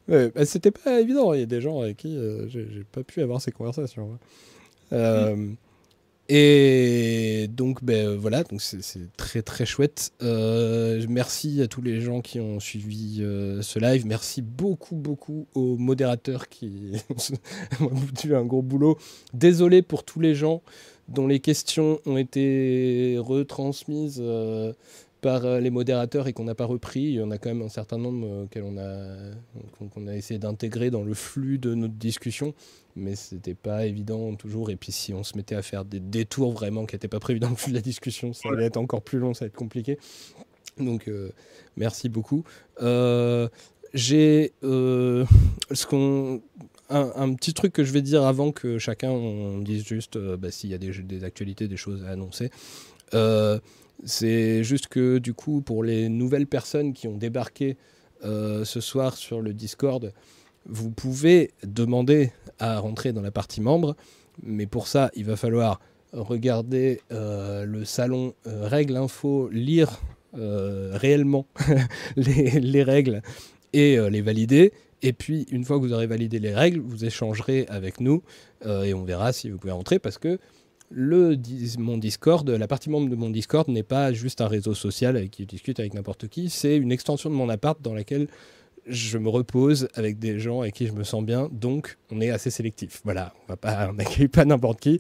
Ouais, 0.08 0.32
bah, 0.36 0.46
C'était 0.46 0.72
pas 0.72 1.00
évident. 1.00 1.34
Il 1.34 1.40
y 1.40 1.44
a 1.44 1.46
des 1.48 1.62
gens 1.62 1.82
avec 1.82 1.98
qui 1.98 2.18
euh, 2.18 2.48
j'ai 2.50 2.84
pas 2.92 3.04
pu 3.04 3.22
avoir 3.22 3.42
ces 3.42 3.52
conversations. 3.52 4.14
hein. 4.14 4.20
Euh, 4.94 5.54
Et 6.30 7.48
donc 7.52 7.84
ben, 7.84 8.16
voilà, 8.18 8.44
donc 8.44 8.62
c'est 8.62 8.82
très 9.18 9.42
très 9.42 9.66
chouette. 9.66 10.14
Euh, 10.24 11.06
merci 11.10 11.62
à 11.62 11.68
tous 11.68 11.82
les 11.82 12.02
gens 12.02 12.22
qui 12.22 12.40
ont 12.40 12.60
suivi 12.62 13.20
euh, 13.22 13.62
ce 13.62 13.80
live. 13.80 14.06
Merci 14.08 14.42
beaucoup 14.42 14.96
beaucoup 14.96 15.48
aux 15.56 15.78
modérateurs 15.78 16.50
qui 16.50 16.94
ont 17.82 17.96
foutu 17.96 18.36
un 18.36 18.46
gros 18.46 18.62
boulot. 18.62 18.98
Désolé 19.34 19.82
pour 19.82 20.04
tous 20.06 20.20
les 20.22 20.36
gens 20.36 20.62
dont 21.10 21.28
les 21.28 21.40
questions 21.42 22.00
ont 22.06 22.18
été 22.18 23.18
retransmises. 23.20 24.24
Par 25.24 25.45
euh, 25.45 25.60
les 25.60 25.72
modérateurs 25.72 26.27
et 26.27 26.34
qu'on 26.34 26.43
n'a 26.43 26.53
pas 26.53 26.66
repris. 26.66 27.02
Il 27.02 27.14
y 27.14 27.22
en 27.22 27.32
a 27.32 27.40
quand 27.40 27.50
même 27.50 27.64
un 27.64 27.69
certain 27.69 27.98
nombre 27.98 28.27
euh, 28.27 28.43
auxquels 28.43 28.64
on 28.64 28.77
a, 28.77 29.90
qu'on- 29.90 30.08
a 30.08 30.16
essayé 30.16 30.38
d'intégrer 30.40 30.92
dans 30.92 31.02
le 31.03 31.14
flux 31.16 31.58
de 31.58 31.74
notre 31.74 31.95
discussion, 31.95 32.53
mais 32.95 33.16
c'était 33.16 33.56
pas 33.56 33.85
évident 33.88 34.35
toujours. 34.35 34.69
Et 34.69 34.76
puis 34.76 34.92
si 34.92 35.14
on 35.14 35.24
se 35.24 35.35
mettait 35.38 35.56
à 35.56 35.61
faire 35.64 35.85
des 35.85 36.00
détours 36.00 36.52
vraiment 36.52 36.85
qui 36.85 36.93
n'étaient 36.95 37.08
pas 37.08 37.19
prévus 37.19 37.40
dans 37.40 37.50
le 37.50 37.56
flux 37.56 37.72
de 37.72 37.77
la 37.77 37.82
discussion, 37.82 38.34
ça 38.34 38.50
allait 38.50 38.66
être 38.66 38.77
encore 38.77 39.02
plus 39.02 39.18
long, 39.18 39.34
ça 39.34 39.45
va 39.45 39.48
être 39.48 39.56
compliqué. 39.56 39.98
Donc 40.77 41.08
euh, 41.08 41.32
merci 41.77 42.10
beaucoup. 42.10 42.43
Euh, 42.82 43.48
J'ai 43.93 44.53
euh, 44.64 45.24
ce 45.72 45.85
qu'on 45.88 46.42
un, 46.90 47.11
un 47.16 47.34
petit 47.34 47.53
truc 47.53 47.72
que 47.74 47.84
je 47.85 47.93
vais 47.93 48.02
dire 48.02 48.24
avant 48.26 48.52
que 48.52 48.77
chacun 48.77 49.10
on 49.11 49.60
dise 49.60 49.85
juste 49.85 50.18
bah, 50.18 50.52
s'il 50.52 50.69
y 50.69 50.74
a 50.74 50.77
des, 50.77 50.92
des 51.02 51.24
actualités, 51.24 51.68
des 51.69 51.77
choses 51.77 52.03
à 52.03 52.10
annoncer. 52.10 52.50
C'est 54.06 54.64
juste 54.64 54.88
que 54.88 55.18
du 55.18 55.34
coup, 55.34 55.62
pour 55.62 55.84
les 55.84 56.10
nouvelles 56.10 56.48
personnes 56.48 56.94
qui 56.94 57.08
ont 57.08 57.18
débarqué 57.18 57.78
euh, 58.26 58.66
ce 58.66 58.82
soir 58.82 59.16
sur 59.16 59.42
le 59.42 59.54
Discord, 59.54 60.14
vous 60.66 60.90
pouvez 60.92 61.52
demander 61.64 62.32
à 62.60 62.80
rentrer 62.80 63.14
dans 63.14 63.22
la 63.22 63.32
partie 63.32 63.62
membre, 63.62 63.96
mais 64.42 64.66
pour 64.66 64.88
ça, 64.88 65.12
il 65.16 65.26
va 65.26 65.36
falloir 65.36 65.80
regarder 66.12 67.02
euh, 67.12 67.66
le 67.66 67.86
salon 67.86 68.34
euh, 68.48 68.68
Règles 68.68 68.98
Info, 68.98 69.50
lire 69.50 70.02
réellement 70.36 71.46
les, 72.16 72.60
les 72.60 72.82
règles 72.82 73.22
et 73.72 73.98
les 74.10 74.22
valider. 74.22 74.74
Et 75.04 75.14
puis, 75.14 75.46
une 75.52 75.64
fois 75.64 75.78
que 75.78 75.84
vous 75.84 75.94
aurez 75.94 76.08
validé 76.08 76.40
les 76.40 76.56
règles, 76.56 76.80
vous 76.80 77.06
échangerez 77.06 77.68
avec 77.70 78.00
nous 78.00 78.24
et 78.66 78.96
on 78.96 79.04
verra 79.04 79.32
si 79.32 79.52
vous 79.52 79.60
pouvez 79.60 79.74
rentrer 79.74 80.00
parce 80.00 80.18
que 80.18 80.40
le, 80.94 81.38
mon 81.80 81.98
Discord, 81.98 82.48
la 82.48 82.68
partie 82.68 82.90
membre 82.90 83.10
de 83.10 83.16
mon 83.16 83.30
Discord 83.30 83.68
n'est 83.68 83.84
pas 83.84 84.14
juste 84.14 84.42
un 84.42 84.48
réseau 84.48 84.74
social 84.74 85.18
avec 85.18 85.32
qui 85.32 85.44
je 85.44 85.48
discute 85.48 85.80
avec 85.80 85.94
n'importe 85.94 86.28
qui, 86.28 86.50
c'est 86.50 86.78
une 86.78 86.92
extension 86.92 87.30
de 87.30 87.36
mon 87.36 87.50
appart 87.50 87.82
dans 87.82 87.94
laquelle 87.94 88.28
je 88.86 89.18
me 89.18 89.30
repose 89.30 89.88
avec 89.96 90.20
des 90.20 90.40
gens 90.40 90.62
avec 90.62 90.76
qui 90.76 90.88
je 90.88 90.94
me 90.94 91.04
sens 91.04 91.24
bien, 91.24 91.50
donc 91.52 91.98
on 92.12 92.22
est 92.22 92.30
assez 92.30 92.52
sélectif. 92.52 93.02
Voilà, 93.04 93.34
on 93.50 93.94
n'accueille 93.94 94.28
pas 94.28 94.46
n'importe 94.46 94.80
qui. 94.80 95.00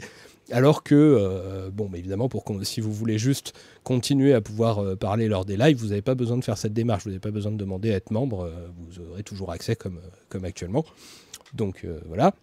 Alors 0.51 0.83
que, 0.83 0.95
euh, 0.95 1.69
bon, 1.71 1.89
évidemment, 1.93 2.27
pour 2.27 2.43
si 2.63 2.81
vous 2.81 2.91
voulez 2.91 3.17
juste 3.17 3.53
continuer 3.83 4.33
à 4.33 4.41
pouvoir 4.41 4.79
euh, 4.79 4.95
parler 4.95 5.27
lors 5.27 5.45
des 5.45 5.57
lives, 5.57 5.77
vous 5.77 5.87
n'avez 5.87 6.01
pas 6.01 6.15
besoin 6.15 6.37
de 6.37 6.43
faire 6.43 6.57
cette 6.57 6.73
démarche, 6.73 7.03
vous 7.03 7.11
n'avez 7.11 7.21
pas 7.21 7.31
besoin 7.31 7.51
de 7.51 7.57
demander 7.57 7.93
à 7.93 7.95
être 7.95 8.11
membre, 8.11 8.45
euh, 8.45 8.67
vous 8.77 8.99
aurez 8.99 9.23
toujours 9.23 9.51
accès 9.51 9.75
comme, 9.75 9.99
comme 10.29 10.43
actuellement. 10.43 10.85
Donc 11.53 11.85
voilà. 12.07 12.33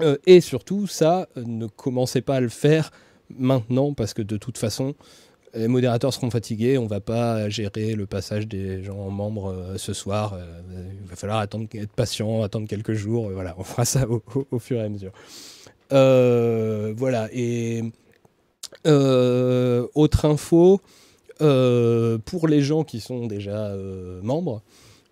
Euh, 0.00 0.16
et 0.26 0.40
surtout, 0.40 0.86
ça, 0.86 1.28
euh, 1.36 1.42
ne 1.46 1.66
commencez 1.66 2.20
pas 2.20 2.36
à 2.36 2.40
le 2.40 2.48
faire 2.48 2.90
maintenant 3.36 3.94
parce 3.94 4.14
que 4.14 4.22
de 4.22 4.36
toute 4.36 4.58
façon, 4.58 4.94
les 5.54 5.68
modérateurs 5.68 6.12
seront 6.12 6.30
fatigués. 6.30 6.76
On 6.78 6.86
va 6.86 7.00
pas 7.00 7.48
gérer 7.48 7.94
le 7.94 8.06
passage 8.06 8.46
des 8.46 8.82
gens 8.82 8.98
en 8.98 9.10
membres 9.10 9.52
euh, 9.52 9.78
ce 9.78 9.92
soir. 9.94 10.38
il 11.02 11.08
va 11.08 11.16
falloir 11.16 11.38
attendre, 11.38 11.66
être 11.74 11.92
patient, 11.92 12.42
attendre 12.42 12.68
quelques 12.68 12.92
jours. 12.92 13.30
voilà, 13.30 13.54
on 13.58 13.64
fera 13.64 13.84
ça 13.84 14.06
au, 14.08 14.22
au- 14.50 14.58
fur 14.58 14.78
et 14.78 14.82
à 14.82 14.88
mesure. 14.88 15.12
Voilà. 15.90 17.28
Et 17.32 17.82
autre 18.84 20.24
info 20.26 20.80
pour 21.38 22.48
les 22.48 22.60
gens 22.60 22.84
qui 22.84 23.00
sont 23.00 23.26
déjà 23.26 23.72
membres. 24.22 24.62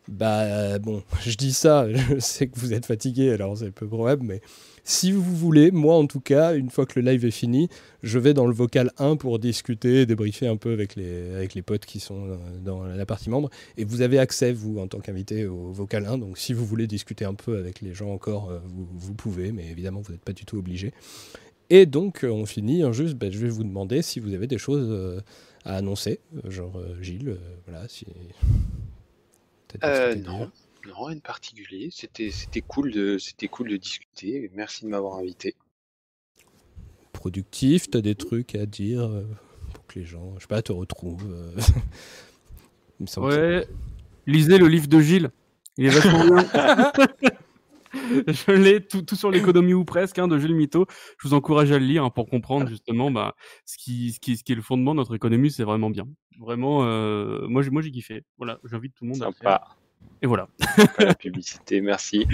Bah 0.08 0.78
bon, 0.78 1.02
je 1.22 1.34
dis 1.34 1.54
ça, 1.54 1.86
je 1.90 2.18
sais 2.18 2.46
que 2.48 2.58
vous 2.60 2.74
êtes 2.74 2.84
fatigués, 2.84 3.32
alors 3.32 3.56
c'est 3.56 3.70
peu 3.70 3.86
probable, 3.86 4.22
mais 4.24 4.42
si 4.84 5.12
vous 5.12 5.22
voulez, 5.22 5.70
moi 5.70 5.96
en 5.96 6.06
tout 6.06 6.20
cas, 6.20 6.54
une 6.54 6.70
fois 6.70 6.86
que 6.86 7.00
le 7.00 7.10
live 7.10 7.24
est 7.24 7.30
fini, 7.30 7.68
je 8.02 8.18
vais 8.18 8.34
dans 8.34 8.46
le 8.46 8.54
vocal 8.54 8.92
1 8.98 9.16
pour 9.16 9.38
discuter, 9.38 10.06
débriefer 10.06 10.46
un 10.46 10.56
peu 10.56 10.72
avec 10.72 10.94
les, 10.94 11.34
avec 11.34 11.54
les 11.54 11.62
potes 11.62 11.86
qui 11.86 12.00
sont 12.00 12.28
euh, 12.28 12.36
dans 12.62 12.84
la 12.84 13.06
partie 13.06 13.30
membre. 13.30 13.50
Et 13.76 13.84
vous 13.84 14.02
avez 14.02 14.18
accès, 14.18 14.52
vous, 14.52 14.78
en 14.78 14.86
tant 14.86 15.00
qu'invité, 15.00 15.46
au 15.46 15.72
vocal 15.72 16.06
1. 16.06 16.18
Donc 16.18 16.38
si 16.38 16.52
vous 16.52 16.66
voulez 16.66 16.86
discuter 16.86 17.24
un 17.24 17.34
peu 17.34 17.58
avec 17.58 17.80
les 17.80 17.94
gens 17.94 18.12
encore, 18.12 18.50
euh, 18.50 18.60
vous, 18.64 18.86
vous 18.92 19.14
pouvez, 19.14 19.52
mais 19.52 19.70
évidemment, 19.70 20.00
vous 20.00 20.12
n'êtes 20.12 20.24
pas 20.24 20.32
du 20.34 20.44
tout 20.44 20.58
obligé. 20.58 20.92
Et 21.70 21.86
donc, 21.86 22.24
euh, 22.24 22.28
on 22.28 22.46
finit 22.46 22.82
juste, 22.92 23.14
bah, 23.14 23.30
je 23.30 23.38
vais 23.38 23.48
vous 23.48 23.64
demander 23.64 24.02
si 24.02 24.20
vous 24.20 24.34
avez 24.34 24.46
des 24.46 24.58
choses 24.58 24.88
euh, 24.90 25.20
à 25.64 25.76
annoncer, 25.76 26.20
genre 26.44 26.76
euh, 26.76 27.00
Gilles, 27.00 27.30
euh, 27.30 27.56
voilà, 27.66 27.88
si... 27.88 28.06
Euh, 29.82 30.14
non. 30.14 30.50
Non, 30.86 31.04
rien 31.04 31.16
de 31.16 31.20
particulier. 31.20 31.88
C'était, 31.92 32.30
c'était 32.30 32.60
cool 32.60 32.90
de, 32.92 33.18
c'était 33.18 33.48
cool 33.48 33.68
de 33.68 33.76
discuter. 33.76 34.50
Merci 34.54 34.84
de 34.84 34.90
m'avoir 34.90 35.14
invité. 35.18 35.54
productif, 37.12 37.88
t'as 37.90 38.00
des 38.00 38.14
trucs 38.14 38.54
à 38.54 38.66
dire 38.66 39.02
euh, 39.02 39.24
pour 39.72 39.86
que 39.86 39.98
les 39.98 40.04
gens, 40.04 40.34
je 40.36 40.42
sais 40.42 40.46
pas, 40.48 40.62
te 40.62 40.72
retrouvent. 40.72 41.26
euh. 41.32 41.52
Il 43.00 43.04
me 43.04 43.06
semble 43.06 43.30
que 43.30 43.58
Ouais. 43.60 43.68
Lisez 44.26 44.56
le 44.58 44.68
livre 44.68 44.86
de 44.88 45.00
Gilles. 45.00 45.30
Il 45.76 45.86
est 45.86 45.88
vachement 45.90 46.24
bien. 46.24 46.92
Je 48.26 48.50
l'ai 48.52 48.84
tout, 48.84 49.02
tout 49.02 49.14
sur 49.16 49.30
l'économie 49.30 49.74
ou 49.74 49.84
presque 49.84 50.18
hein, 50.18 50.26
de 50.28 50.38
Gilles 50.38 50.54
Mito. 50.54 50.86
Je 51.18 51.28
vous 51.28 51.34
encourage 51.34 51.70
à 51.72 51.78
le 51.78 51.84
lire 51.84 52.04
hein, 52.04 52.10
pour 52.10 52.28
comprendre 52.28 52.68
justement 52.68 53.10
bah, 53.10 53.34
ce, 53.66 53.76
qui, 53.76 54.12
ce, 54.12 54.18
qui, 54.20 54.36
ce 54.36 54.42
qui 54.44 54.52
est 54.52 54.56
le 54.56 54.62
fondement 54.62 54.92
de 54.94 54.98
notre 54.98 55.14
économie. 55.14 55.50
C'est 55.50 55.62
vraiment 55.64 55.90
bien. 55.90 56.04
Vraiment, 56.40 56.84
euh, 56.84 57.46
moi, 57.48 57.62
j'ai- 57.62 57.70
moi 57.70 57.82
j'ai 57.82 57.90
kiffé. 57.90 58.24
Voilà, 58.38 58.58
j'invite 58.64 58.94
tout 58.94 59.04
le 59.04 59.10
monde 59.10 59.22
à 59.22 59.26
le 59.26 59.32
faire. 59.32 59.76
Et 60.22 60.26
voilà. 60.26 60.48
La 60.98 61.14
publicité, 61.14 61.80
merci. 61.80 62.26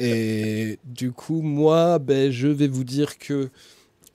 Et 0.00 0.78
du 0.84 1.12
coup, 1.12 1.42
moi, 1.42 1.98
ben, 1.98 2.30
je 2.30 2.48
vais 2.48 2.68
vous 2.68 2.84
dire 2.84 3.18
que 3.18 3.50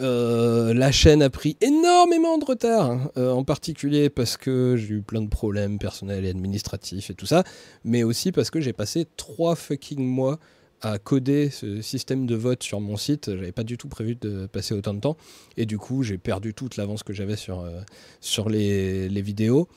euh, 0.02 0.74
la 0.74 0.92
chaîne 0.92 1.22
a 1.22 1.30
pris 1.30 1.56
énormément 1.62 2.38
de 2.38 2.44
retard, 2.44 2.92
hein, 2.92 3.12
euh, 3.18 3.32
en 3.32 3.46
particulier 3.46 4.10
parce 4.10 4.36
que 4.36 4.76
j'ai 4.76 4.96
eu 4.96 5.02
plein 5.02 5.22
de 5.22 5.30
problèmes 5.30 5.80
personnels 5.80 6.26
et 6.26 6.30
administratifs 6.30 7.10
et 7.10 7.14
tout 7.14 7.26
ça, 7.26 7.44
mais 7.86 8.04
aussi 8.04 8.34
parce 8.34 8.50
que 8.50 8.60
j'ai 8.60 8.74
passé 8.74 9.06
trois 9.16 9.56
fucking 9.56 10.06
mois 10.06 10.38
à 10.82 11.00
coder 11.00 11.50
ce 11.50 11.82
système 11.82 12.26
de 12.26 12.36
vote 12.36 12.62
sur 12.62 12.82
mon 12.82 12.98
site. 12.98 13.34
J'avais 13.34 13.54
pas 13.54 13.64
du 13.64 13.78
tout 13.78 13.88
prévu 13.88 14.16
de 14.16 14.48
passer 14.48 14.74
autant 14.74 14.94
de 14.94 15.00
temps, 15.00 15.18
et 15.56 15.66
du 15.66 15.78
coup, 15.78 16.04
j'ai 16.04 16.18
perdu 16.18 16.54
toute 16.54 16.76
l'avance 16.76 17.02
que 17.04 17.14
j'avais 17.14 17.38
sur, 17.38 17.62
euh, 17.62 17.80
sur 18.20 18.50
les, 18.50 19.08
les 19.08 19.22
vidéos. 19.22 19.70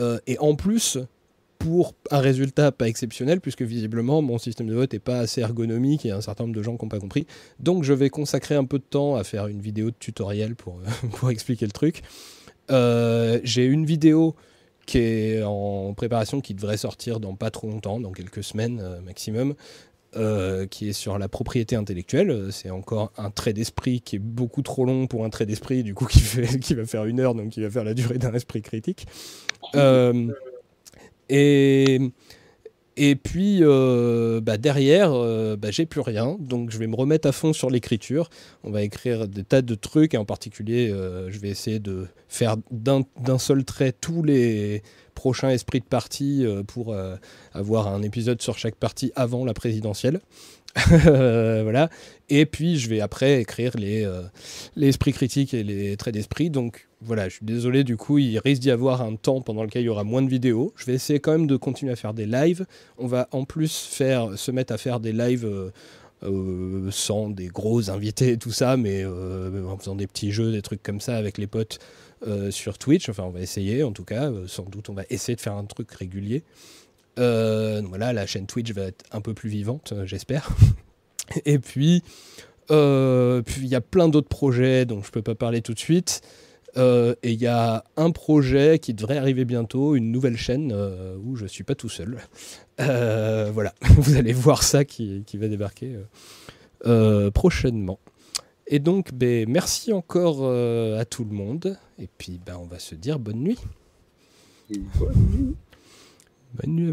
Euh, 0.00 0.18
et 0.26 0.38
en 0.38 0.54
plus, 0.54 0.98
pour 1.62 1.94
un 2.10 2.18
résultat 2.18 2.72
pas 2.72 2.88
exceptionnel, 2.88 3.40
puisque 3.40 3.62
visiblement 3.62 4.20
mon 4.20 4.36
système 4.36 4.66
de 4.66 4.74
vote 4.74 4.92
n'est 4.92 4.98
pas 4.98 5.20
assez 5.20 5.42
ergonomique 5.42 6.04
et 6.04 6.10
un 6.10 6.20
certain 6.20 6.44
nombre 6.44 6.56
de 6.56 6.62
gens 6.62 6.72
n'ont 6.72 6.88
pas 6.88 6.98
compris. 6.98 7.26
Donc 7.60 7.84
je 7.84 7.92
vais 7.92 8.10
consacrer 8.10 8.56
un 8.56 8.64
peu 8.64 8.78
de 8.78 8.84
temps 8.84 9.14
à 9.14 9.22
faire 9.22 9.46
une 9.46 9.60
vidéo 9.60 9.90
de 9.90 9.96
tutoriel 9.96 10.56
pour, 10.56 10.80
pour 11.12 11.30
expliquer 11.30 11.66
le 11.66 11.70
truc. 11.70 12.02
Euh, 12.72 13.38
J'ai 13.44 13.64
une 13.64 13.86
vidéo 13.86 14.34
qui 14.86 14.98
est 14.98 15.42
en 15.44 15.94
préparation, 15.94 16.40
qui 16.40 16.54
devrait 16.54 16.76
sortir 16.76 17.20
dans 17.20 17.36
pas 17.36 17.52
trop 17.52 17.68
longtemps, 17.68 18.00
dans 18.00 18.10
quelques 18.10 18.42
semaines 18.42 18.80
euh, 18.82 19.00
maximum, 19.00 19.54
euh, 20.16 20.66
qui 20.66 20.88
est 20.88 20.92
sur 20.92 21.16
la 21.16 21.28
propriété 21.28 21.76
intellectuelle. 21.76 22.48
C'est 22.50 22.70
encore 22.70 23.12
un 23.16 23.30
trait 23.30 23.52
d'esprit 23.52 24.00
qui 24.00 24.16
est 24.16 24.18
beaucoup 24.18 24.62
trop 24.62 24.84
long 24.84 25.06
pour 25.06 25.24
un 25.24 25.30
trait 25.30 25.46
d'esprit, 25.46 25.84
du 25.84 25.94
coup 25.94 26.06
qui 26.60 26.74
va 26.74 26.86
faire 26.86 27.04
une 27.04 27.20
heure, 27.20 27.36
donc 27.36 27.50
qui 27.50 27.62
va 27.62 27.70
faire 27.70 27.84
la 27.84 27.94
durée 27.94 28.18
d'un 28.18 28.34
esprit 28.34 28.62
critique. 28.62 29.06
Et, 31.28 33.16
puis 33.22 33.58
euh, 33.62 34.40
bah, 34.40 34.58
derrière, 34.58 35.12
euh, 35.12 35.56
bah, 35.56 35.70
j'ai 35.70 35.86
plus 35.86 36.00
rien, 36.00 36.36
donc 36.38 36.70
je 36.70 36.78
vais 36.78 36.86
me 36.86 36.96
remettre 36.96 37.28
à 37.28 37.32
fond 37.32 37.52
sur 37.52 37.70
l'écriture. 37.70 38.28
On 38.64 38.70
va 38.70 38.82
écrire 38.82 39.28
des 39.28 39.44
tas 39.44 39.62
de 39.62 39.74
trucs, 39.74 40.14
et 40.14 40.18
en 40.18 40.24
particulier, 40.24 40.90
euh, 40.90 41.30
je 41.30 41.38
vais 41.38 41.48
essayer 41.48 41.78
de 41.78 42.06
faire 42.28 42.56
d'un 42.70 43.38
seul 43.38 43.64
trait 43.64 43.92
tous 43.92 44.22
les 44.22 44.82
prochains 45.14 45.50
esprits 45.50 45.80
de 45.80 45.84
parti 45.84 46.44
pour 46.66 46.96
avoir 47.52 47.88
un 47.88 48.02
épisode 48.02 48.40
sur 48.40 48.58
chaque 48.58 48.76
partie 48.76 49.12
avant 49.14 49.44
la 49.44 49.54
présidentielle. 49.54 50.20
Euh, 51.06 51.60
voilà. 51.62 51.90
Et 52.28 52.46
puis 52.46 52.78
je 52.78 52.88
vais 52.88 53.00
après 53.00 53.40
écrire 53.40 53.72
les, 53.76 54.04
euh, 54.04 54.22
les 54.76 54.88
esprits 54.88 55.12
critiques 55.12 55.54
et 55.54 55.62
les 55.62 55.96
traits 55.96 56.14
d'esprit. 56.14 56.50
Donc 56.50 56.88
voilà, 57.00 57.28
je 57.28 57.36
suis 57.36 57.44
désolé, 57.44 57.84
du 57.84 57.96
coup, 57.96 58.18
il 58.18 58.38
risque 58.38 58.62
d'y 58.62 58.70
avoir 58.70 59.02
un 59.02 59.16
temps 59.16 59.40
pendant 59.40 59.64
lequel 59.64 59.82
il 59.82 59.86
y 59.86 59.88
aura 59.88 60.04
moins 60.04 60.22
de 60.22 60.30
vidéos. 60.30 60.72
Je 60.76 60.86
vais 60.86 60.94
essayer 60.94 61.20
quand 61.20 61.32
même 61.32 61.46
de 61.46 61.56
continuer 61.56 61.92
à 61.92 61.96
faire 61.96 62.14
des 62.14 62.26
lives. 62.26 62.66
On 62.98 63.06
va 63.06 63.28
en 63.32 63.44
plus 63.44 63.76
faire, 63.76 64.38
se 64.38 64.50
mettre 64.50 64.72
à 64.72 64.78
faire 64.78 65.00
des 65.00 65.12
lives 65.12 65.46
euh, 66.22 66.90
sans 66.90 67.28
des 67.28 67.48
gros 67.48 67.90
invités 67.90 68.32
et 68.32 68.38
tout 68.38 68.52
ça, 68.52 68.76
mais 68.76 69.04
en 69.04 69.76
faisant 69.76 69.96
des 69.96 70.06
petits 70.06 70.30
jeux, 70.30 70.52
des 70.52 70.62
trucs 70.62 70.82
comme 70.82 71.00
ça 71.00 71.16
avec 71.16 71.38
les 71.38 71.48
potes 71.48 71.80
sur 72.50 72.78
Twitch. 72.78 73.08
Enfin, 73.08 73.24
on 73.24 73.30
va 73.30 73.40
essayer 73.40 73.82
en 73.82 73.90
tout 73.90 74.04
cas. 74.04 74.30
Sans 74.46 74.62
doute, 74.62 74.88
on 74.88 74.94
va 74.94 75.02
essayer 75.10 75.34
de 75.34 75.40
faire 75.40 75.54
un 75.56 75.64
truc 75.64 75.90
régulier. 75.90 76.44
Euh, 77.18 77.82
voilà, 77.86 78.12
la 78.12 78.26
chaîne 78.26 78.46
Twitch 78.46 78.72
va 78.72 78.82
être 78.82 79.04
un 79.12 79.20
peu 79.20 79.34
plus 79.34 79.48
vivante, 79.48 79.92
euh, 79.92 80.06
j'espère. 80.06 80.50
Et 81.44 81.58
puis, 81.58 82.02
euh, 82.70 83.42
puis 83.42 83.62
il 83.62 83.68
y 83.68 83.74
a 83.74 83.80
plein 83.80 84.08
d'autres 84.08 84.28
projets 84.28 84.84
dont 84.84 85.02
je 85.02 85.10
peux 85.10 85.22
pas 85.22 85.34
parler 85.34 85.62
tout 85.62 85.74
de 85.74 85.78
suite. 85.78 86.22
Euh, 86.78 87.14
et 87.22 87.32
il 87.32 87.40
y 87.40 87.46
a 87.46 87.84
un 87.96 88.10
projet 88.10 88.78
qui 88.78 88.94
devrait 88.94 89.18
arriver 89.18 89.44
bientôt, 89.44 89.94
une 89.94 90.10
nouvelle 90.10 90.38
chaîne 90.38 90.72
euh, 90.72 91.16
où 91.22 91.36
je 91.36 91.46
suis 91.46 91.64
pas 91.64 91.74
tout 91.74 91.90
seul. 91.90 92.18
Euh, 92.80 93.50
voilà, 93.52 93.74
vous 93.96 94.16
allez 94.16 94.32
voir 94.32 94.62
ça 94.62 94.84
qui, 94.84 95.22
qui 95.26 95.36
va 95.36 95.48
débarquer 95.48 95.98
prochainement. 97.34 98.00
Et 98.66 98.78
donc, 98.78 99.12
ben, 99.12 99.46
merci 99.48 99.92
encore 99.92 100.44
à 100.98 101.04
tout 101.04 101.24
le 101.24 101.30
monde. 101.30 101.78
Et 101.98 102.08
puis, 102.18 102.40
ben, 102.44 102.56
on 102.60 102.66
va 102.66 102.78
se 102.78 102.94
dire 102.94 103.18
bonne 103.18 103.40
nuit. 103.40 103.58
Bonne 104.68 106.74
nuit. 106.74 106.90